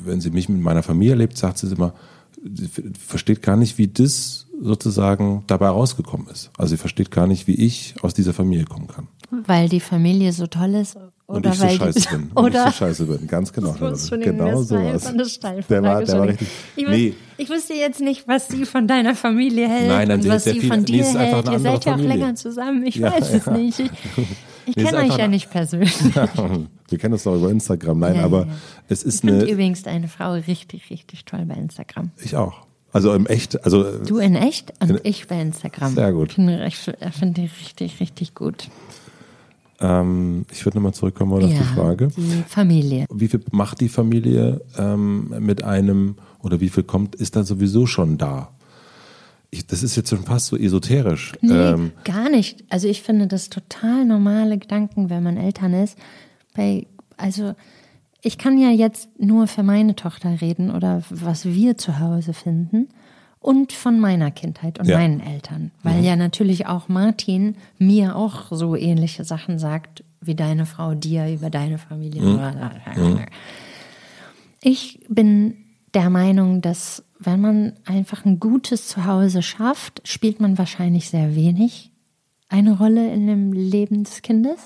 wenn 0.05 0.21
sie 0.21 0.31
mich 0.31 0.49
mit 0.49 0.61
meiner 0.61 0.83
Familie 0.83 1.12
erlebt, 1.12 1.37
sagt 1.37 1.59
sie 1.59 1.73
immer, 1.73 1.95
sie 2.43 2.69
versteht 2.99 3.43
gar 3.43 3.57
nicht, 3.57 3.79
wie 3.79 3.88
das 3.88 4.47
sozusagen 4.61 5.45
dabei 5.47 5.69
rausgekommen 5.69 6.29
ist. 6.29 6.51
Also 6.57 6.71
sie 6.73 6.77
versteht 6.77 7.11
gar 7.11 7.27
nicht, 7.27 7.47
wie 7.47 7.55
ich 7.55 7.95
aus 8.03 8.15
dieser 8.15 8.33
Familie 8.33 8.65
kommen 8.65 8.87
kann. 8.87 9.09
Weil 9.31 9.69
die 9.69 9.81
Familie 9.81 10.33
so 10.33 10.47
toll 10.47 10.75
ist 10.75 10.97
oder 11.33 11.51
und 11.51 11.55
ich 11.55 11.55
so 11.61 11.66
scheiße 11.66 12.09
bin. 12.11 12.31
Und 12.35 12.45
oder 12.45 12.66
ich 12.68 12.75
so 12.75 12.79
scheiße 12.79 13.05
bin. 13.07 13.27
Ganz 13.27 13.53
genau. 13.53 13.75
Das 13.79 14.11
genau 14.11 14.62
so 14.62 14.77
was. 14.77 15.38
Der 15.68 15.83
war, 15.83 16.03
der 16.03 16.18
war 16.18 16.29
richtig. 16.29 16.49
Ich, 16.77 16.87
nee. 16.87 17.14
ich 17.38 17.49
wusste 17.49 17.75
jetzt 17.75 18.01
nicht, 18.01 18.29
was 18.29 18.49
sie 18.49 18.66
von 18.66 18.87
deiner 18.87 19.14
Familie 19.14 19.68
hält 19.68 19.88
nein, 19.88 20.09
nein, 20.09 20.21
und 20.21 20.29
was 20.29 20.45
sie 20.45 20.61
viel, 20.61 20.68
von 20.68 20.85
dir 20.85 21.03
nee, 21.03 21.18
hält. 21.18 21.49
Ihr 21.49 21.59
seid 21.59 21.85
ja 21.85 21.95
auch 21.95 21.99
länger 21.99 22.35
zusammen. 22.35 22.85
Ich 22.85 22.97
ja, 22.97 23.12
weiß 23.12 23.33
ja. 23.33 23.38
es 23.38 23.47
nicht. 23.47 23.81
Ich, 23.81 23.90
ich 24.66 24.77
nee, 24.77 24.85
kenne 24.85 24.99
euch 24.99 25.16
ja 25.16 25.29
nicht 25.29 25.51
persönlich. 25.51 25.97
Wir 26.88 26.99
kennen 26.99 27.14
uns 27.14 27.23
doch 27.23 27.37
über 27.37 27.51
Instagram. 27.51 27.99
Nein, 27.99 28.16
ja, 28.16 28.25
aber 28.25 28.47
es 28.88 29.03
ist 29.03 29.25
ich 29.25 29.31
eine. 29.31 29.45
übrigens 29.45 29.83
deine 29.83 30.09
Frau 30.09 30.33
richtig, 30.33 30.90
richtig 30.90 31.25
toll 31.25 31.45
bei 31.47 31.55
Instagram. 31.55 32.11
Ich 32.23 32.37
auch. 32.37 32.66
Also 32.92 33.14
im 33.14 33.27
echt, 33.27 33.64
also 33.64 33.85
du 34.01 34.18
in 34.18 34.35
echt 34.35 34.75
und 34.81 34.90
in, 34.90 35.01
ich 35.05 35.27
bei 35.27 35.40
Instagram. 35.40 35.95
Sehr 35.95 36.12
gut. 36.12 36.37
Ich 36.37 36.77
finde 36.77 37.40
die 37.40 37.51
richtig, 37.62 38.01
richtig 38.01 38.35
gut. 38.35 38.68
Ähm, 39.83 40.47
ich 40.53 40.64
würde 40.64 40.79
nochmal 40.79 40.95
zurückkommen 40.95 41.33
auf 41.33 41.42
ja, 41.42 41.49
die 41.49 41.64
Frage. 41.64 42.09
Die 42.16 42.45
Familie. 42.47 43.07
Wie 43.12 43.29
viel 43.29 43.40
macht 43.51 43.81
die 43.81 43.88
Familie 43.88 44.62
ähm, 44.79 45.35
mit 45.40 45.64
einem 45.64 46.16
oder 46.40 46.61
wie 46.61 46.68
viel 46.68 46.85
kommt, 46.85 47.16
ist 47.16 47.35
da 47.37 47.42
sowieso 47.42 47.87
schon 47.87 48.16
da? 48.16 48.53
Ich, 49.51 49.66
das 49.66 49.83
ist 49.83 49.97
jetzt 49.97 50.11
schon 50.11 50.23
fast 50.23 50.47
so 50.47 50.57
esoterisch. 50.57 51.33
Nee, 51.42 51.53
ähm, 51.53 51.92
gar 52.05 52.31
nicht. 52.31 52.64
Also 52.71 52.88
ich 52.88 53.03
finde 53.03 53.27
das 53.27 53.51
total 53.51 54.05
normale 54.05 54.57
Gedanken, 54.57 55.11
wenn 55.11 55.23
man 55.23 55.37
Eltern 55.37 55.75
ist. 55.75 55.99
Bei, 56.55 56.87
also 57.16 57.55
ich 58.23 58.38
kann 58.38 58.57
ja 58.57 58.71
jetzt 58.71 59.09
nur 59.18 59.49
für 59.49 59.64
meine 59.64 59.97
Tochter 59.97 60.40
reden 60.40 60.71
oder 60.71 61.03
was 61.11 61.45
wir 61.45 61.77
zu 61.77 61.99
Hause 61.99 62.33
finden 62.33 62.88
und 63.42 63.72
von 63.72 63.98
meiner 64.00 64.31
Kindheit 64.31 64.78
und 64.78 64.87
Ja. 64.87 64.98
meinen 64.98 65.20
Eltern. 65.20 65.72
Weil 65.83 66.05
ja 66.05 66.16
natürlich 66.16 66.66
auch 66.66 66.88
Martin 66.88 67.57
mir 67.78 68.16
auch 68.16 68.46
so 68.50 68.76
ähnliche 68.76 69.24
Sachen 69.24 69.59
sagt, 69.59 70.05
wie 70.20 70.35
deine 70.37 70.64
Frau 70.66 70.94
dir 70.94 71.28
über 71.28 71.50
deine 71.50 71.78
Familie. 71.78 72.22
Ich 74.61 75.00
bin 75.09 75.57
der 75.94 76.09
Meinung, 76.09 76.61
dass 76.62 77.05
wenn 77.18 77.40
man 77.40 77.72
einfach 77.85 78.24
ein 78.24 78.38
gutes 78.40 78.88
Zuhause 78.88 79.42
schafft, 79.42 80.00
spielt 80.09 80.40
man 80.40 80.57
wahrscheinlich 80.59 81.11
sehr 81.11 81.35
wenig 81.35 81.90
eine 82.48 82.76
Rolle 82.76 83.12
in 83.12 83.26
dem 83.26 83.52
Leben 83.52 84.05
des 84.05 84.22
Kindes, 84.22 84.59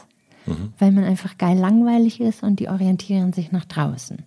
weil 0.78 0.92
man 0.92 1.04
einfach 1.04 1.38
geil 1.38 1.56
langweilig 1.58 2.20
ist 2.20 2.42
und 2.42 2.60
die 2.60 2.68
orientieren 2.68 3.32
sich 3.32 3.52
nach 3.52 3.64
draußen. 3.64 4.18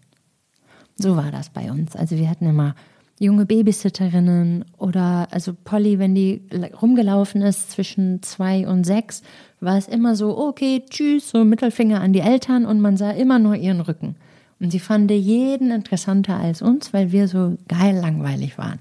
So 0.95 1.15
war 1.15 1.31
das 1.31 1.49
bei 1.49 1.71
uns. 1.71 1.95
Also 1.95 2.17
wir 2.17 2.29
hatten 2.29 2.47
immer 2.49 2.75
junge 3.19 3.45
Babysitterinnen 3.45 4.65
oder 4.77 5.27
also 5.31 5.53
Polly, 5.53 5.99
wenn 5.99 6.15
die 6.15 6.41
rumgelaufen 6.81 7.41
ist 7.41 7.71
zwischen 7.71 8.23
zwei 8.23 8.65
und 8.67 8.85
sechs, 8.85 9.21
war 9.59 9.77
es 9.77 9.89
immer 9.89 10.15
so, 10.15 10.37
okay, 10.37 10.83
tschüss, 10.89 11.29
so 11.29 11.43
Mittelfinger 11.43 12.01
an 12.01 12.13
die 12.13 12.21
Eltern 12.21 12.65
und 12.65 12.79
man 12.79 12.95
sah 12.95 13.11
immer 13.11 13.37
nur 13.37 13.55
ihren 13.55 13.81
Rücken. 13.81 14.15
Und 14.61 14.71
sie 14.71 14.79
fand 14.79 15.11
jeden 15.11 15.71
interessanter 15.71 16.37
als 16.37 16.61
uns, 16.61 16.93
weil 16.93 17.11
wir 17.11 17.27
so 17.27 17.57
geil 17.67 17.97
langweilig 17.97 18.57
waren. 18.57 18.79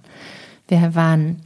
Wir 0.68 0.94
waren, 0.94 1.36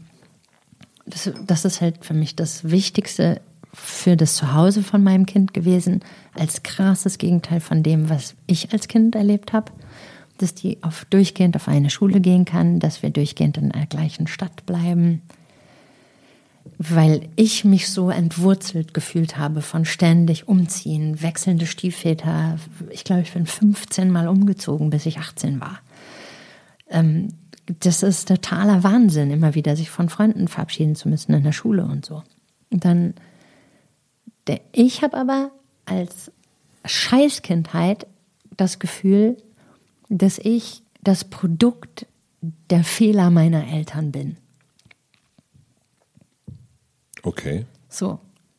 das, 1.07 1.31
das 1.47 1.65
ist 1.65 1.81
halt 1.81 2.05
für 2.05 2.15
mich 2.15 2.37
das 2.37 2.71
Wichtigste 2.71 3.41
für 3.75 4.17
das 4.17 4.35
Zuhause 4.35 4.83
von 4.83 5.03
meinem 5.03 5.25
Kind 5.25 5.55
gewesen, 5.55 6.01
als 6.35 6.63
krasses 6.63 7.17
Gegenteil 7.17 7.61
von 7.61 7.83
dem, 7.83 8.11
was 8.11 8.35
ich 8.47 8.73
als 8.73 8.87
Kind 8.89 9.15
erlebt 9.15 9.53
habe. 9.55 9.73
Dass 10.43 10.55
die 10.55 10.83
auf, 10.83 11.05
durchgehend 11.07 11.57
auf 11.57 11.69
eine 11.69 11.91
Schule 11.91 12.21
gehen 12.21 12.45
kann, 12.45 12.81
dass 12.81 13.03
wir 13.03 13.11
durchgehend 13.11 13.57
in 13.59 13.71
der 13.71 13.87
gleichen 13.87 14.27
Stadt 14.27 14.67
bleiben. 14.67 15.23
Weil 16.79 17.29
ich 17.37 17.65
mich 17.65 17.89
so 17.89 18.11
entwurzelt 18.11 18.93
gefühlt 18.93 19.37
habe 19.39 19.63
von 19.63 19.85
ständig 19.85 20.49
umziehen, 20.49 21.23
wechselnde 21.23 21.67
Stiefväter. 21.67 22.59
Ich 22.91 23.05
glaube, 23.05 23.23
ich 23.23 23.33
bin 23.33 23.47
15 23.47 24.11
Mal 24.11 24.29
umgezogen, 24.29 24.91
bis 24.91 25.07
ich 25.07 25.19
18 25.19 25.61
war. 25.61 25.79
Ähm, 26.91 27.29
das 27.81 28.03
ist 28.03 28.29
totaler 28.29 28.83
Wahnsinn, 28.83 29.31
immer 29.31 29.55
wieder 29.55 29.77
sich 29.77 29.91
von 29.91 30.09
Freunden 30.09 30.49
verabschieden 30.49 30.97
zu 30.97 31.09
müssen 31.09 31.33
in 31.33 31.45
der 31.45 31.53
Schule 31.53 31.85
und 31.85 32.05
so. 32.05 32.23
Und 32.71 32.85
dann 32.85 33.15
der, 34.47 34.61
ich 34.73 35.03
habe 35.03 35.17
aber 35.17 35.53
als 35.85 36.31
Scheißkindheit 36.85 38.07
das 38.57 38.79
Gefühl, 38.79 39.37
dass 40.19 40.39
ich 40.39 40.83
das 41.03 41.25
Produkt 41.25 42.07
der 42.71 42.85
Fehler 42.85 43.31
meiner 43.31 43.67
Eltern 43.67 44.13
bin. 44.13 44.37
okay. 47.23 47.67
So. 47.89 48.19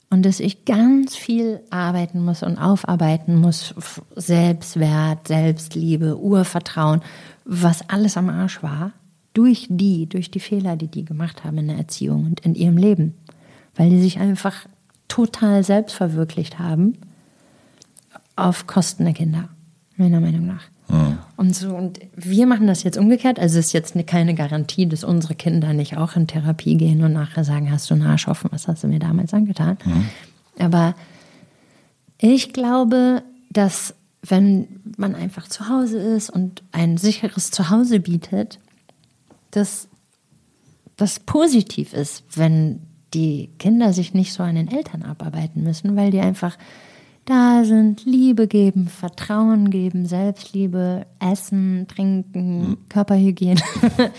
Und 0.09 0.23
dass 0.23 0.39
ich 0.39 0.65
ganz 0.65 1.15
viel 1.15 1.61
arbeiten 1.71 2.23
muss 2.23 2.43
und 2.43 2.59
aufarbeiten 2.59 3.35
muss. 3.35 3.73
Selbstwert, 4.15 5.27
Selbstliebe, 5.27 6.19
Urvertrauen, 6.19 7.01
was 7.45 7.89
alles 7.89 8.15
am 8.15 8.29
Arsch 8.29 8.61
war. 8.61 8.93
Durch 9.33 9.65
die, 9.69 10.05
durch 10.05 10.29
die 10.29 10.39
Fehler, 10.39 10.75
die 10.75 10.87
die 10.87 11.03
gemacht 11.03 11.43
haben 11.43 11.57
in 11.57 11.67
der 11.67 11.77
Erziehung 11.77 12.25
und 12.25 12.41
in 12.41 12.53
ihrem 12.53 12.77
Leben. 12.77 13.15
Weil 13.73 13.89
die 13.89 13.99
sich 13.99 14.19
einfach 14.19 14.67
total 15.07 15.63
selbst 15.63 15.95
verwirklicht 15.95 16.59
haben. 16.59 16.99
Auf 18.35 18.67
Kosten 18.67 19.05
der 19.05 19.15
Kinder. 19.15 19.49
Meiner 19.97 20.19
Meinung 20.19 20.45
nach. 20.45 20.63
Mhm. 20.93 21.17
Und 21.35 21.55
so, 21.55 21.75
und 21.75 21.99
wir 22.15 22.45
machen 22.47 22.67
das 22.67 22.83
jetzt 22.83 22.97
umgekehrt. 22.97 23.39
Also 23.39 23.59
es 23.59 23.67
ist 23.67 23.73
jetzt 23.73 23.95
ne- 23.95 24.03
keine 24.03 24.35
Garantie, 24.35 24.87
dass 24.87 25.03
unsere 25.03 25.35
Kinder 25.35 25.73
nicht 25.73 25.97
auch 25.97 26.15
in 26.15 26.27
Therapie 26.27 26.77
gehen 26.77 27.03
und 27.03 27.13
nachher 27.13 27.43
sagen, 27.43 27.71
hast 27.71 27.89
du 27.89 27.95
einen 27.95 28.03
Arsch 28.03 28.27
offen, 28.27 28.49
was 28.51 28.67
hast 28.67 28.83
du 28.83 28.87
mir 28.87 28.99
damals 28.99 29.33
angetan? 29.33 29.77
Aber 30.59 30.95
ich 32.19 32.53
glaube, 32.53 33.23
dass 33.49 33.95
wenn 34.25 34.67
man 34.95 35.15
einfach 35.15 35.47
zu 35.49 35.67
Hause 35.67 35.97
ist 35.97 36.29
und 36.29 36.63
ein 36.71 36.97
sicheres 36.97 37.51
Zuhause 37.51 37.99
bietet, 37.99 38.59
dass 39.51 39.87
das 40.95 41.19
positiv 41.19 41.93
ist, 41.93 42.23
wenn 42.35 42.79
die 43.13 43.49
Kinder 43.59 43.91
sich 43.93 44.13
nicht 44.13 44.31
so 44.33 44.43
an 44.43 44.55
den 44.55 44.71
Eltern 44.71 45.03
abarbeiten 45.03 45.63
müssen, 45.63 45.95
weil 45.95 46.11
die 46.11 46.19
einfach 46.21 46.57
da 47.25 47.63
sind, 47.63 48.05
Liebe 48.05 48.47
geben, 48.47 48.87
Vertrauen 48.87 49.69
geben, 49.69 50.05
Selbstliebe, 50.05 51.05
Essen, 51.19 51.87
Trinken, 51.87 52.77
Körperhygiene. 52.89 53.61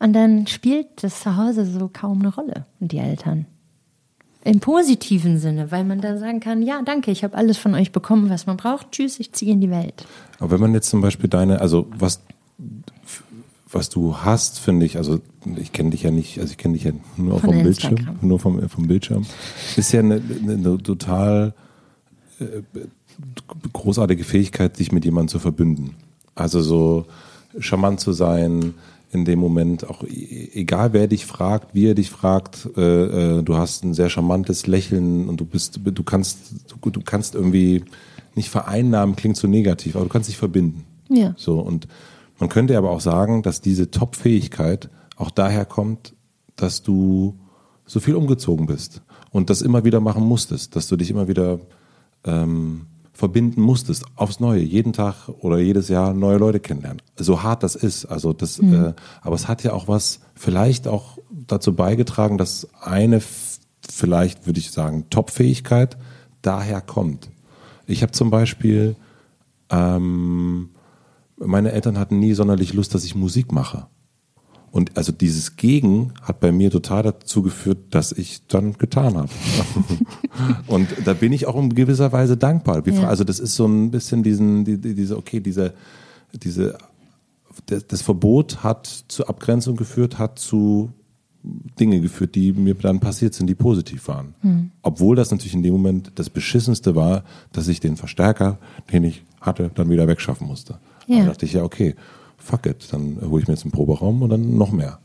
Und 0.00 0.12
dann 0.12 0.46
spielt 0.46 1.02
das 1.02 1.20
Zuhause 1.20 1.64
so 1.64 1.88
kaum 1.90 2.20
eine 2.20 2.34
Rolle 2.34 2.66
und 2.78 2.92
die 2.92 2.98
Eltern. 2.98 3.46
Im 4.44 4.60
positiven 4.60 5.38
Sinne, 5.38 5.70
weil 5.70 5.84
man 5.84 6.02
dann 6.02 6.18
sagen 6.18 6.40
kann, 6.40 6.60
ja, 6.60 6.82
danke, 6.84 7.10
ich 7.10 7.24
habe 7.24 7.34
alles 7.34 7.56
von 7.56 7.74
euch 7.74 7.90
bekommen, 7.90 8.28
was 8.28 8.46
man 8.46 8.58
braucht. 8.58 8.90
Tschüss, 8.92 9.18
ich 9.18 9.32
ziehe 9.32 9.52
in 9.52 9.62
die 9.62 9.70
Welt. 9.70 10.04
Aber 10.40 10.50
wenn 10.50 10.60
man 10.60 10.74
jetzt 10.74 10.90
zum 10.90 11.00
Beispiel 11.00 11.30
deine, 11.30 11.60
also 11.62 11.86
was 11.96 12.20
was 13.74 13.88
du 13.88 14.18
hast, 14.18 14.60
finde 14.60 14.86
ich, 14.86 14.96
also 14.96 15.20
ich 15.56 15.72
kenne 15.72 15.90
dich 15.90 16.02
ja 16.02 16.10
nicht, 16.10 16.38
also 16.38 16.52
ich 16.52 16.58
kenne 16.58 16.74
dich 16.74 16.84
ja 16.84 16.92
nur 17.16 17.40
Von 17.40 17.50
vom 17.50 17.58
Instagram. 17.58 17.94
Bildschirm, 17.96 18.28
nur 18.28 18.38
vom, 18.38 18.68
vom 18.68 18.86
Bildschirm, 18.86 19.26
ist 19.76 19.92
ja 19.92 20.00
eine, 20.00 20.22
eine 20.42 20.78
total 20.78 21.54
großartige 23.72 24.24
Fähigkeit, 24.24 24.76
sich 24.76 24.92
mit 24.92 25.04
jemandem 25.04 25.28
zu 25.28 25.38
verbünden. 25.38 25.96
Also 26.34 26.60
so 26.62 27.06
charmant 27.58 28.00
zu 28.00 28.12
sein, 28.12 28.74
in 29.12 29.24
dem 29.24 29.38
Moment, 29.38 29.88
auch 29.88 30.02
e-, 30.02 30.48
egal 30.54 30.92
wer 30.92 31.06
dich 31.06 31.24
fragt, 31.24 31.74
wie 31.74 31.86
er 31.86 31.94
dich 31.94 32.10
fragt, 32.10 32.68
äh, 32.76 33.38
äh, 33.38 33.42
du 33.42 33.56
hast 33.56 33.84
ein 33.84 33.94
sehr 33.94 34.10
charmantes 34.10 34.66
Lächeln 34.66 35.28
und 35.28 35.40
du 35.40 35.44
bist, 35.44 35.80
du 35.82 36.02
kannst, 36.02 36.38
du, 36.68 36.90
du 36.90 37.00
kannst 37.00 37.34
irgendwie 37.34 37.84
nicht 38.34 38.50
vereinnahmen, 38.50 39.14
klingt 39.14 39.36
so 39.36 39.46
negativ, 39.46 39.94
aber 39.94 40.04
du 40.04 40.10
kannst 40.10 40.28
dich 40.28 40.36
verbinden. 40.36 40.84
Ja. 41.08 41.34
So 41.36 41.60
und 41.60 41.86
man 42.40 42.48
könnte 42.48 42.76
aber 42.76 42.90
auch 42.90 43.00
sagen, 43.00 43.42
dass 43.42 43.60
diese 43.60 43.90
Top-Fähigkeit 43.90 44.90
auch 45.16 45.30
daher 45.30 45.64
kommt, 45.64 46.14
dass 46.56 46.82
du 46.82 47.38
so 47.86 48.00
viel 48.00 48.16
umgezogen 48.16 48.66
bist 48.66 49.02
und 49.30 49.50
das 49.50 49.62
immer 49.62 49.84
wieder 49.84 50.00
machen 50.00 50.24
musstest, 50.24 50.74
dass 50.74 50.88
du 50.88 50.96
dich 50.96 51.10
immer 51.10 51.28
wieder 51.28 51.60
ähm, 52.24 52.86
verbinden 53.12 53.60
musstest, 53.60 54.04
aufs 54.16 54.40
Neue, 54.40 54.60
jeden 54.60 54.92
Tag 54.92 55.28
oder 55.28 55.58
jedes 55.58 55.88
Jahr 55.88 56.12
neue 56.14 56.38
Leute 56.38 56.58
kennenlernen. 56.60 57.00
So 57.16 57.42
hart 57.42 57.62
das 57.62 57.76
ist, 57.76 58.06
also 58.06 58.32
das, 58.32 58.60
mhm. 58.60 58.74
äh, 58.74 58.92
aber 59.22 59.36
es 59.36 59.46
hat 59.46 59.62
ja 59.62 59.72
auch 59.72 59.86
was 59.86 60.20
vielleicht 60.34 60.88
auch 60.88 61.18
dazu 61.30 61.74
beigetragen, 61.74 62.38
dass 62.38 62.68
eine 62.80 63.22
vielleicht 63.88 64.46
würde 64.46 64.58
ich 64.58 64.72
sagen 64.72 65.06
Top-Fähigkeit 65.10 65.96
daher 66.42 66.80
kommt. 66.80 67.30
Ich 67.86 68.02
habe 68.02 68.12
zum 68.12 68.30
Beispiel 68.30 68.96
ähm, 69.70 70.70
meine 71.36 71.72
Eltern 71.72 71.98
hatten 71.98 72.18
nie 72.18 72.34
sonderlich 72.34 72.72
Lust, 72.74 72.94
dass 72.94 73.04
ich 73.04 73.14
Musik 73.14 73.52
mache. 73.52 73.86
Und 74.74 74.96
also 74.96 75.12
dieses 75.12 75.54
Gegen 75.54 76.14
hat 76.20 76.40
bei 76.40 76.50
mir 76.50 76.68
total 76.68 77.04
dazu 77.04 77.42
geführt, 77.42 77.78
dass 77.90 78.10
ich 78.10 78.44
dann 78.48 78.72
getan 78.72 79.16
habe. 79.16 79.28
und 80.66 80.88
da 81.04 81.14
bin 81.14 81.32
ich 81.32 81.46
auch 81.46 81.54
in 81.54 81.72
gewisser 81.76 82.10
Weise 82.10 82.36
dankbar. 82.36 82.82
Ja. 82.88 83.06
Also 83.06 83.22
das 83.22 83.38
ist 83.38 83.54
so 83.54 83.66
ein 83.66 83.92
bisschen 83.92 84.24
diesen, 84.24 84.64
die, 84.64 84.78
diese, 84.78 85.16
okay, 85.16 85.38
diese, 85.38 85.74
diese, 86.32 86.76
das, 87.66 88.02
Verbot 88.02 88.64
hat 88.64 89.04
zur 89.06 89.28
Abgrenzung 89.28 89.76
geführt, 89.76 90.18
hat 90.18 90.40
zu 90.40 90.90
Dinge 91.78 92.00
geführt, 92.00 92.34
die 92.34 92.52
mir 92.52 92.74
dann 92.74 92.98
passiert 92.98 93.34
sind, 93.34 93.46
die 93.46 93.54
positiv 93.54 94.08
waren. 94.08 94.34
Mhm. 94.42 94.72
Obwohl 94.82 95.14
das 95.14 95.30
natürlich 95.30 95.54
in 95.54 95.62
dem 95.62 95.74
Moment 95.74 96.10
das 96.16 96.30
Beschissenste 96.30 96.96
war, 96.96 97.22
dass 97.52 97.68
ich 97.68 97.78
den 97.78 97.96
Verstärker, 97.96 98.58
den 98.92 99.04
ich 99.04 99.22
hatte, 99.40 99.70
dann 99.72 99.88
wieder 99.88 100.08
wegschaffen 100.08 100.48
musste. 100.48 100.80
Ja. 101.06 101.20
Da 101.20 101.26
dachte 101.26 101.46
ich 101.46 101.52
ja, 101.52 101.62
okay, 101.62 101.94
fuck 102.38 102.66
it, 102.66 102.92
dann 102.92 103.18
hole 103.22 103.42
ich 103.42 103.48
mir 103.48 103.54
jetzt 103.54 103.64
einen 103.64 103.72
Proberaum 103.72 104.22
und 104.22 104.30
dann 104.30 104.56
noch 104.56 104.72
mehr. 104.72 105.00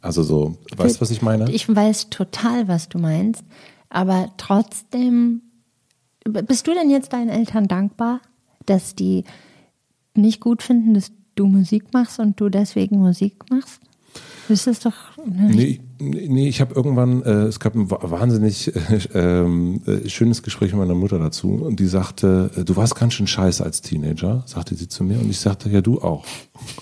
Also 0.00 0.22
so, 0.22 0.56
weißt 0.76 0.96
du, 0.96 1.00
was 1.00 1.10
ich 1.10 1.22
meine? 1.22 1.50
Ich 1.50 1.68
weiß 1.74 2.10
total, 2.10 2.68
was 2.68 2.88
du 2.88 2.98
meinst, 2.98 3.44
aber 3.88 4.32
trotzdem, 4.36 5.42
bist 6.24 6.66
du 6.66 6.74
denn 6.74 6.90
jetzt 6.90 7.12
deinen 7.12 7.28
Eltern 7.28 7.66
dankbar, 7.66 8.20
dass 8.66 8.94
die 8.94 9.24
nicht 10.14 10.40
gut 10.40 10.62
finden, 10.62 10.94
dass 10.94 11.12
du 11.34 11.46
Musik 11.46 11.92
machst 11.92 12.18
und 12.18 12.40
du 12.40 12.48
deswegen 12.48 12.98
Musik 12.98 13.50
machst? 13.50 13.80
Das 14.48 14.66
ist 14.66 14.86
doch. 14.86 14.94
Nee, 15.24 15.80
nee, 15.98 16.48
ich 16.48 16.60
habe 16.60 16.74
irgendwann, 16.74 17.22
äh, 17.22 17.44
es 17.44 17.60
gab 17.60 17.74
ein 17.74 17.90
wahnsinnig 17.90 18.74
äh, 18.74 19.00
ähm, 19.14 19.80
äh, 19.86 20.08
schönes 20.08 20.42
Gespräch 20.42 20.72
mit 20.72 20.80
meiner 20.80 20.94
Mutter 20.94 21.18
dazu 21.18 21.52
und 21.52 21.80
die 21.80 21.86
sagte, 21.86 22.50
äh, 22.56 22.64
du 22.64 22.76
warst 22.76 22.96
ganz 22.96 23.14
schön 23.14 23.26
scheiße 23.26 23.62
als 23.62 23.80
Teenager, 23.82 24.42
sagte 24.46 24.74
sie 24.74 24.88
zu 24.88 25.04
mir 25.04 25.18
und 25.18 25.30
ich 25.30 25.40
sagte, 25.40 25.68
ja, 25.70 25.80
du 25.80 26.00
auch. 26.00 26.24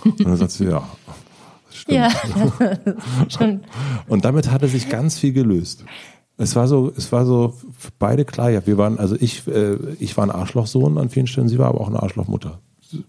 Und 0.05 0.25
dann 0.25 0.37
sagte 0.37 0.55
sie, 0.55 0.65
ja. 0.67 0.89
Stimmt. 1.71 1.99
Ja, 1.99 2.11
schon. 3.29 3.61
Und 4.07 4.25
damit 4.25 4.51
hatte 4.51 4.69
sich 4.69 4.89
ganz 4.89 5.19
viel 5.19 5.33
gelöst. 5.33 5.85
Es 6.37 6.55
war 6.55 6.69
so, 6.69 6.93
es 6.97 7.11
war 7.11 7.27
so 7.27 7.55
beide 7.99 8.25
klar. 8.25 8.51
Ja, 8.51 8.65
wir 8.65 8.79
waren, 8.79 8.99
also 8.99 9.17
ich, 9.19 9.47
äh, 9.49 9.77
ich 9.99 10.17
war 10.17 10.25
ein 10.25 10.31
Arschlochsohn 10.31 10.99
an 10.99 11.11
vielen 11.11 11.27
Stellen, 11.27 11.49
sie 11.49 11.59
war 11.59 11.69
aber 11.69 11.81
auch 11.81 11.89
eine 11.89 12.03
Arschlochmutter. 12.03 12.61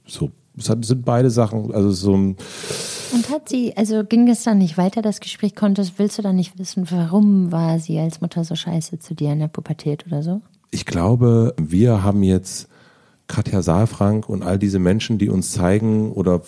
So, 0.05 0.31
es 0.57 0.65
sind 0.65 1.05
beide 1.05 1.29
Sachen, 1.29 1.73
also 1.73 1.91
so 1.91 2.15
ein 2.15 2.37
und 3.13 3.29
hat 3.29 3.49
sie, 3.49 3.75
also 3.77 4.03
ging 4.03 4.27
es 4.27 4.43
dann 4.43 4.57
nicht 4.57 4.77
weiter, 4.77 5.01
das 5.01 5.19
Gespräch 5.19 5.55
konntest, 5.55 5.93
willst 5.97 6.17
du 6.17 6.21
dann 6.21 6.35
nicht 6.35 6.57
wissen, 6.59 6.89
warum 6.89 7.51
war 7.51 7.79
sie 7.79 7.99
als 7.99 8.19
Mutter 8.19 8.43
so 8.43 8.55
scheiße 8.55 8.99
zu 8.99 9.13
dir 9.13 9.31
in 9.31 9.39
der 9.39 9.47
Pubertät 9.47 10.05
oder 10.07 10.23
so? 10.23 10.41
Ich 10.71 10.85
glaube, 10.85 11.53
wir 11.57 12.03
haben 12.03 12.23
jetzt 12.23 12.67
Katja 13.27 13.61
Saalfrank 13.61 14.27
und 14.27 14.43
all 14.43 14.59
diese 14.59 14.79
Menschen, 14.79 15.17
die 15.17 15.29
uns 15.29 15.51
zeigen 15.51 16.11
oder 16.11 16.41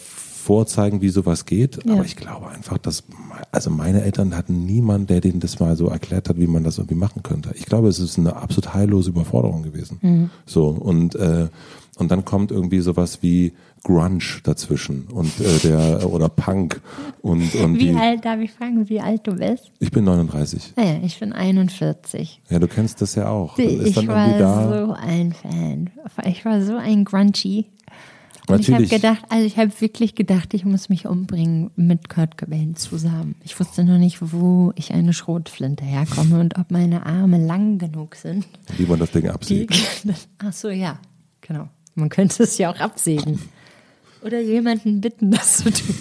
vorzeigen, 0.47 1.01
wie 1.01 1.09
sowas 1.09 1.45
geht. 1.45 1.83
Ja. 1.85 1.93
Aber 1.93 2.05
ich 2.05 2.15
glaube 2.15 2.47
einfach, 2.47 2.77
dass, 2.77 3.03
also 3.51 3.69
meine 3.69 4.01
Eltern 4.03 4.35
hatten 4.35 4.65
niemanden, 4.65 5.07
der 5.07 5.19
denen 5.19 5.41
das 5.41 5.59
mal 5.59 5.75
so 5.75 5.87
erklärt 5.87 6.29
hat, 6.29 6.39
wie 6.39 6.47
man 6.47 6.63
das 6.63 6.77
irgendwie 6.77 6.95
machen 6.95 7.21
könnte. 7.21 7.51
Ich 7.55 7.65
glaube, 7.65 7.89
es 7.89 7.99
ist 7.99 8.17
eine 8.17 8.37
absolut 8.37 8.73
heillose 8.73 9.09
Überforderung 9.09 9.63
gewesen. 9.63 9.99
Mhm. 10.01 10.29
So, 10.45 10.69
und, 10.69 11.15
äh, 11.15 11.49
und 11.97 12.11
dann 12.11 12.23
kommt 12.23 12.51
irgendwie 12.51 12.79
sowas 12.79 13.19
wie 13.21 13.51
Grunge 13.83 14.23
dazwischen 14.43 15.07
und 15.11 15.39
äh, 15.41 15.59
der 15.63 16.09
oder 16.09 16.29
Punk 16.29 16.81
und, 17.21 17.53
und 17.55 17.75
wie 17.75 17.91
die, 17.91 17.95
alt 17.95 18.23
darf 18.23 18.39
ich 18.39 18.51
fragen, 18.51 18.87
wie 18.87 19.01
alt 19.01 19.27
du 19.27 19.35
bist? 19.35 19.71
Ich 19.79 19.91
bin 19.91 20.05
39. 20.05 20.73
Naja, 20.77 20.93
ah 20.93 21.05
ich 21.05 21.19
bin 21.19 21.33
41. 21.33 22.41
Ja, 22.49 22.59
du 22.59 22.67
kennst 22.67 23.01
das 23.01 23.15
ja 23.15 23.27
auch. 23.27 23.57
ich 23.57 24.07
war 24.07 24.85
so 24.85 24.93
ein 24.93 25.33
Fan. 25.33 25.89
Ich 26.25 26.45
war 26.45 26.61
so 26.61 26.77
ein 26.77 27.03
Grungy. 27.03 27.65
Und 28.47 28.61
ich 28.61 28.73
habe 28.73 28.87
gedacht, 28.87 29.23
also 29.29 29.45
ich 29.45 29.57
habe 29.57 29.71
wirklich 29.79 30.15
gedacht, 30.15 30.53
ich 30.53 30.63
muss 30.63 30.87
mich 30.89 31.05
umbringen 31.05 31.71
mit 31.75 32.07
Kurt 32.07 32.37
Cobain 32.37 32.75
zusammen. 32.75 33.35
Ich 33.43 33.59
wusste 33.59 33.83
noch 33.83 33.97
nicht, 33.97 34.19
wo 34.21 34.71
ich 34.75 34.93
eine 34.93 35.13
Schrotflinte 35.13 35.83
herkomme 35.83 36.39
und 36.39 36.57
ob 36.57 36.71
meine 36.71 37.05
Arme 37.05 37.45
lang 37.45 37.77
genug 37.77 38.15
sind. 38.15 38.45
Wie 38.77 38.85
man 38.85 38.99
das 38.99 39.11
Ding 39.11 39.27
absägt. 39.29 39.75
Ach 40.39 40.53
so, 40.53 40.69
ja, 40.69 40.99
genau. 41.41 41.67
Man 41.95 42.09
könnte 42.09 42.43
es 42.43 42.57
ja 42.57 42.71
auch 42.71 42.79
absägen. 42.79 43.39
Oder 44.23 44.39
jemanden 44.39 45.01
bitten, 45.01 45.31
das 45.31 45.57
zu 45.57 45.71
tun. 45.71 45.95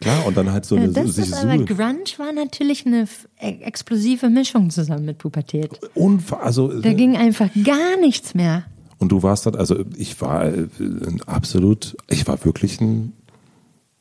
Klar, 0.00 0.26
und 0.26 0.34
dann 0.34 0.50
halt 0.50 0.64
so 0.64 0.76
eine 0.76 0.86
ja, 0.86 0.92
das 0.92 1.18
ist 1.18 1.34
aber 1.34 1.58
Grunge 1.58 2.04
war 2.16 2.32
natürlich 2.32 2.86
eine 2.86 3.06
e-, 3.38 3.60
explosive 3.60 4.30
Mischung 4.30 4.70
zusammen 4.70 5.04
mit 5.04 5.18
Pubertät. 5.18 5.78
Und 5.94 6.22
also 6.32 6.80
da 6.80 6.88
äh, 6.88 6.94
ging 6.94 7.18
einfach 7.18 7.50
gar 7.64 7.98
nichts 8.00 8.34
mehr. 8.34 8.64
Und 9.00 9.10
du 9.10 9.22
warst 9.22 9.46
dann, 9.46 9.56
also 9.56 9.82
ich 9.96 10.20
war 10.20 10.44
äh, 10.44 10.68
absolut, 11.26 11.96
ich 12.08 12.28
war 12.28 12.44
wirklich 12.44 12.80
ein, 12.82 13.14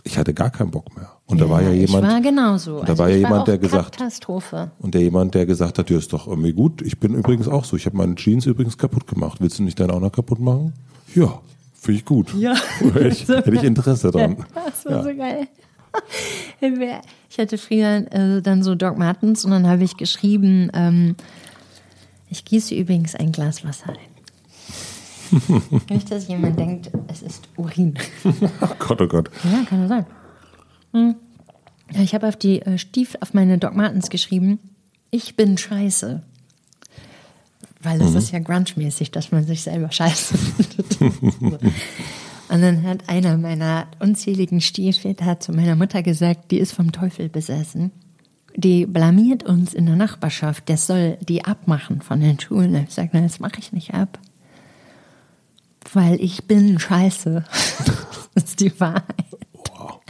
ich 0.03 0.17
hatte 0.17 0.33
gar 0.33 0.49
keinen 0.49 0.71
Bock 0.71 0.95
mehr. 0.95 1.09
Und 1.25 1.37
ja, 1.39 1.45
da 1.45 1.49
war 1.49 1.61
ja 1.61 1.71
jemand. 1.71 2.05
Ich 2.05 2.11
war 2.11 2.21
genauso. 2.21 2.81
Da 2.81 2.87
also 2.87 2.97
war 2.97 3.09
ja 3.09 3.15
jemand, 3.15 3.47
der 3.47 3.57
gesagt. 3.57 3.97
Katastrophe. 3.97 4.71
Und 4.79 4.93
der 4.93 5.01
jemand, 5.01 5.35
der 5.35 5.45
gesagt 5.45 5.79
hat, 5.79 5.89
ja, 5.89 5.97
ist 5.97 6.11
doch 6.11 6.27
irgendwie 6.27 6.51
gut. 6.51 6.81
Ich 6.81 6.99
bin 6.99 7.13
übrigens 7.13 7.47
auch 7.47 7.63
so. 7.63 7.77
Ich 7.77 7.85
habe 7.85 7.95
meine 7.95 8.15
Jeans 8.15 8.45
übrigens 8.45 8.77
kaputt 8.77 9.07
gemacht. 9.07 9.39
Willst 9.39 9.57
du 9.57 9.63
nicht 9.63 9.79
deine 9.79 9.93
auch 9.93 10.01
noch 10.01 10.11
kaputt 10.11 10.39
machen? 10.39 10.73
Ja. 11.15 11.39
Finde 11.73 11.99
ich 11.99 12.05
gut. 12.05 12.33
Ja. 12.35 12.55
hätte, 12.79 13.07
ich, 13.07 13.27
hätte 13.27 13.55
ich 13.55 13.63
Interesse 13.63 14.11
dran. 14.11 14.37
Ja, 14.37 14.63
das 14.65 14.85
war 14.85 14.91
ja. 14.91 15.03
so 15.03 15.15
geil. 15.15 15.47
Ich 17.31 17.37
hatte 17.37 17.57
früher 17.57 18.05
äh, 18.11 18.41
dann 18.41 18.63
so 18.63 18.75
Doc 18.75 18.97
Martens 18.97 19.45
und 19.45 19.51
dann 19.51 19.67
habe 19.67 19.83
ich 19.83 19.97
geschrieben, 19.97 20.69
ähm, 20.73 21.15
ich 22.27 22.43
gieße 22.43 22.75
übrigens 22.75 23.15
ein 23.15 23.31
Glas 23.31 23.63
Wasser 23.63 23.89
ein. 23.89 24.18
Nicht, 25.89 26.11
dass 26.11 26.27
jemand 26.27 26.59
denkt, 26.59 26.91
es 27.07 27.21
ist 27.21 27.47
Urin. 27.57 27.95
Ach 28.61 28.77
Gott, 28.79 29.01
oh 29.01 29.07
Gott. 29.07 29.29
Ja, 29.43 29.63
kann 29.65 29.87
sein. 29.87 30.05
Hm. 30.93 31.15
Ich 31.93 32.13
habe 32.13 32.27
auf 32.27 32.35
die 32.35 32.61
äh, 32.61 32.77
Stiefel, 32.77 33.19
auf 33.21 33.33
meine 33.33 33.57
Doc 33.57 33.75
Martens 33.75 34.09
geschrieben, 34.09 34.59
ich 35.11 35.35
bin 35.35 35.57
scheiße. 35.57 36.21
Weil 37.81 38.01
es 38.01 38.11
mhm. 38.11 38.17
ist 38.17 38.31
ja 38.31 38.39
grunge-mäßig, 38.39 39.11
dass 39.11 39.31
man 39.31 39.45
sich 39.45 39.61
selber 39.61 39.91
scheiße 39.91 40.37
findet. 40.37 41.01
Und 42.49 42.61
dann 42.61 42.83
hat 42.83 43.07
einer 43.07 43.37
meiner 43.37 43.87
unzähligen 43.99 44.59
Stiefväter 44.59 45.39
zu 45.39 45.51
meiner 45.51 45.75
Mutter 45.75 46.01
gesagt, 46.03 46.51
die 46.51 46.57
ist 46.57 46.73
vom 46.73 46.91
Teufel 46.91 47.29
besessen. 47.29 47.91
Die 48.55 48.85
blamiert 48.85 49.43
uns 49.43 49.73
in 49.73 49.85
der 49.85 49.95
Nachbarschaft. 49.95 50.67
Der 50.67 50.77
soll 50.77 51.17
die 51.21 51.45
abmachen 51.45 52.01
von 52.01 52.19
den 52.19 52.39
Schulen. 52.39 52.75
Ich 52.87 52.93
sage, 52.95 53.11
das 53.13 53.39
mache 53.39 53.59
ich 53.59 53.71
nicht 53.71 53.93
ab. 53.93 54.19
Weil 55.93 56.21
ich 56.21 56.45
bin 56.45 56.79
scheiße. 56.79 57.43
das 58.33 58.43
ist 58.43 58.59
die 58.59 58.79
Wahrheit. 58.79 59.25
Wow. 59.75 60.01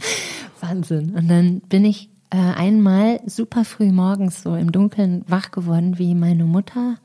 Wahnsinn. 0.60 1.14
Und 1.14 1.28
dann 1.28 1.60
bin 1.60 1.84
ich 1.84 2.10
äh, 2.30 2.36
einmal 2.36 3.20
super 3.26 3.64
früh 3.64 3.90
morgens 3.92 4.42
so 4.42 4.54
im 4.54 4.72
Dunkeln 4.72 5.24
wach 5.26 5.50
geworden, 5.50 5.98
wie 5.98 6.14
meine 6.14 6.44
Mutter 6.44 6.96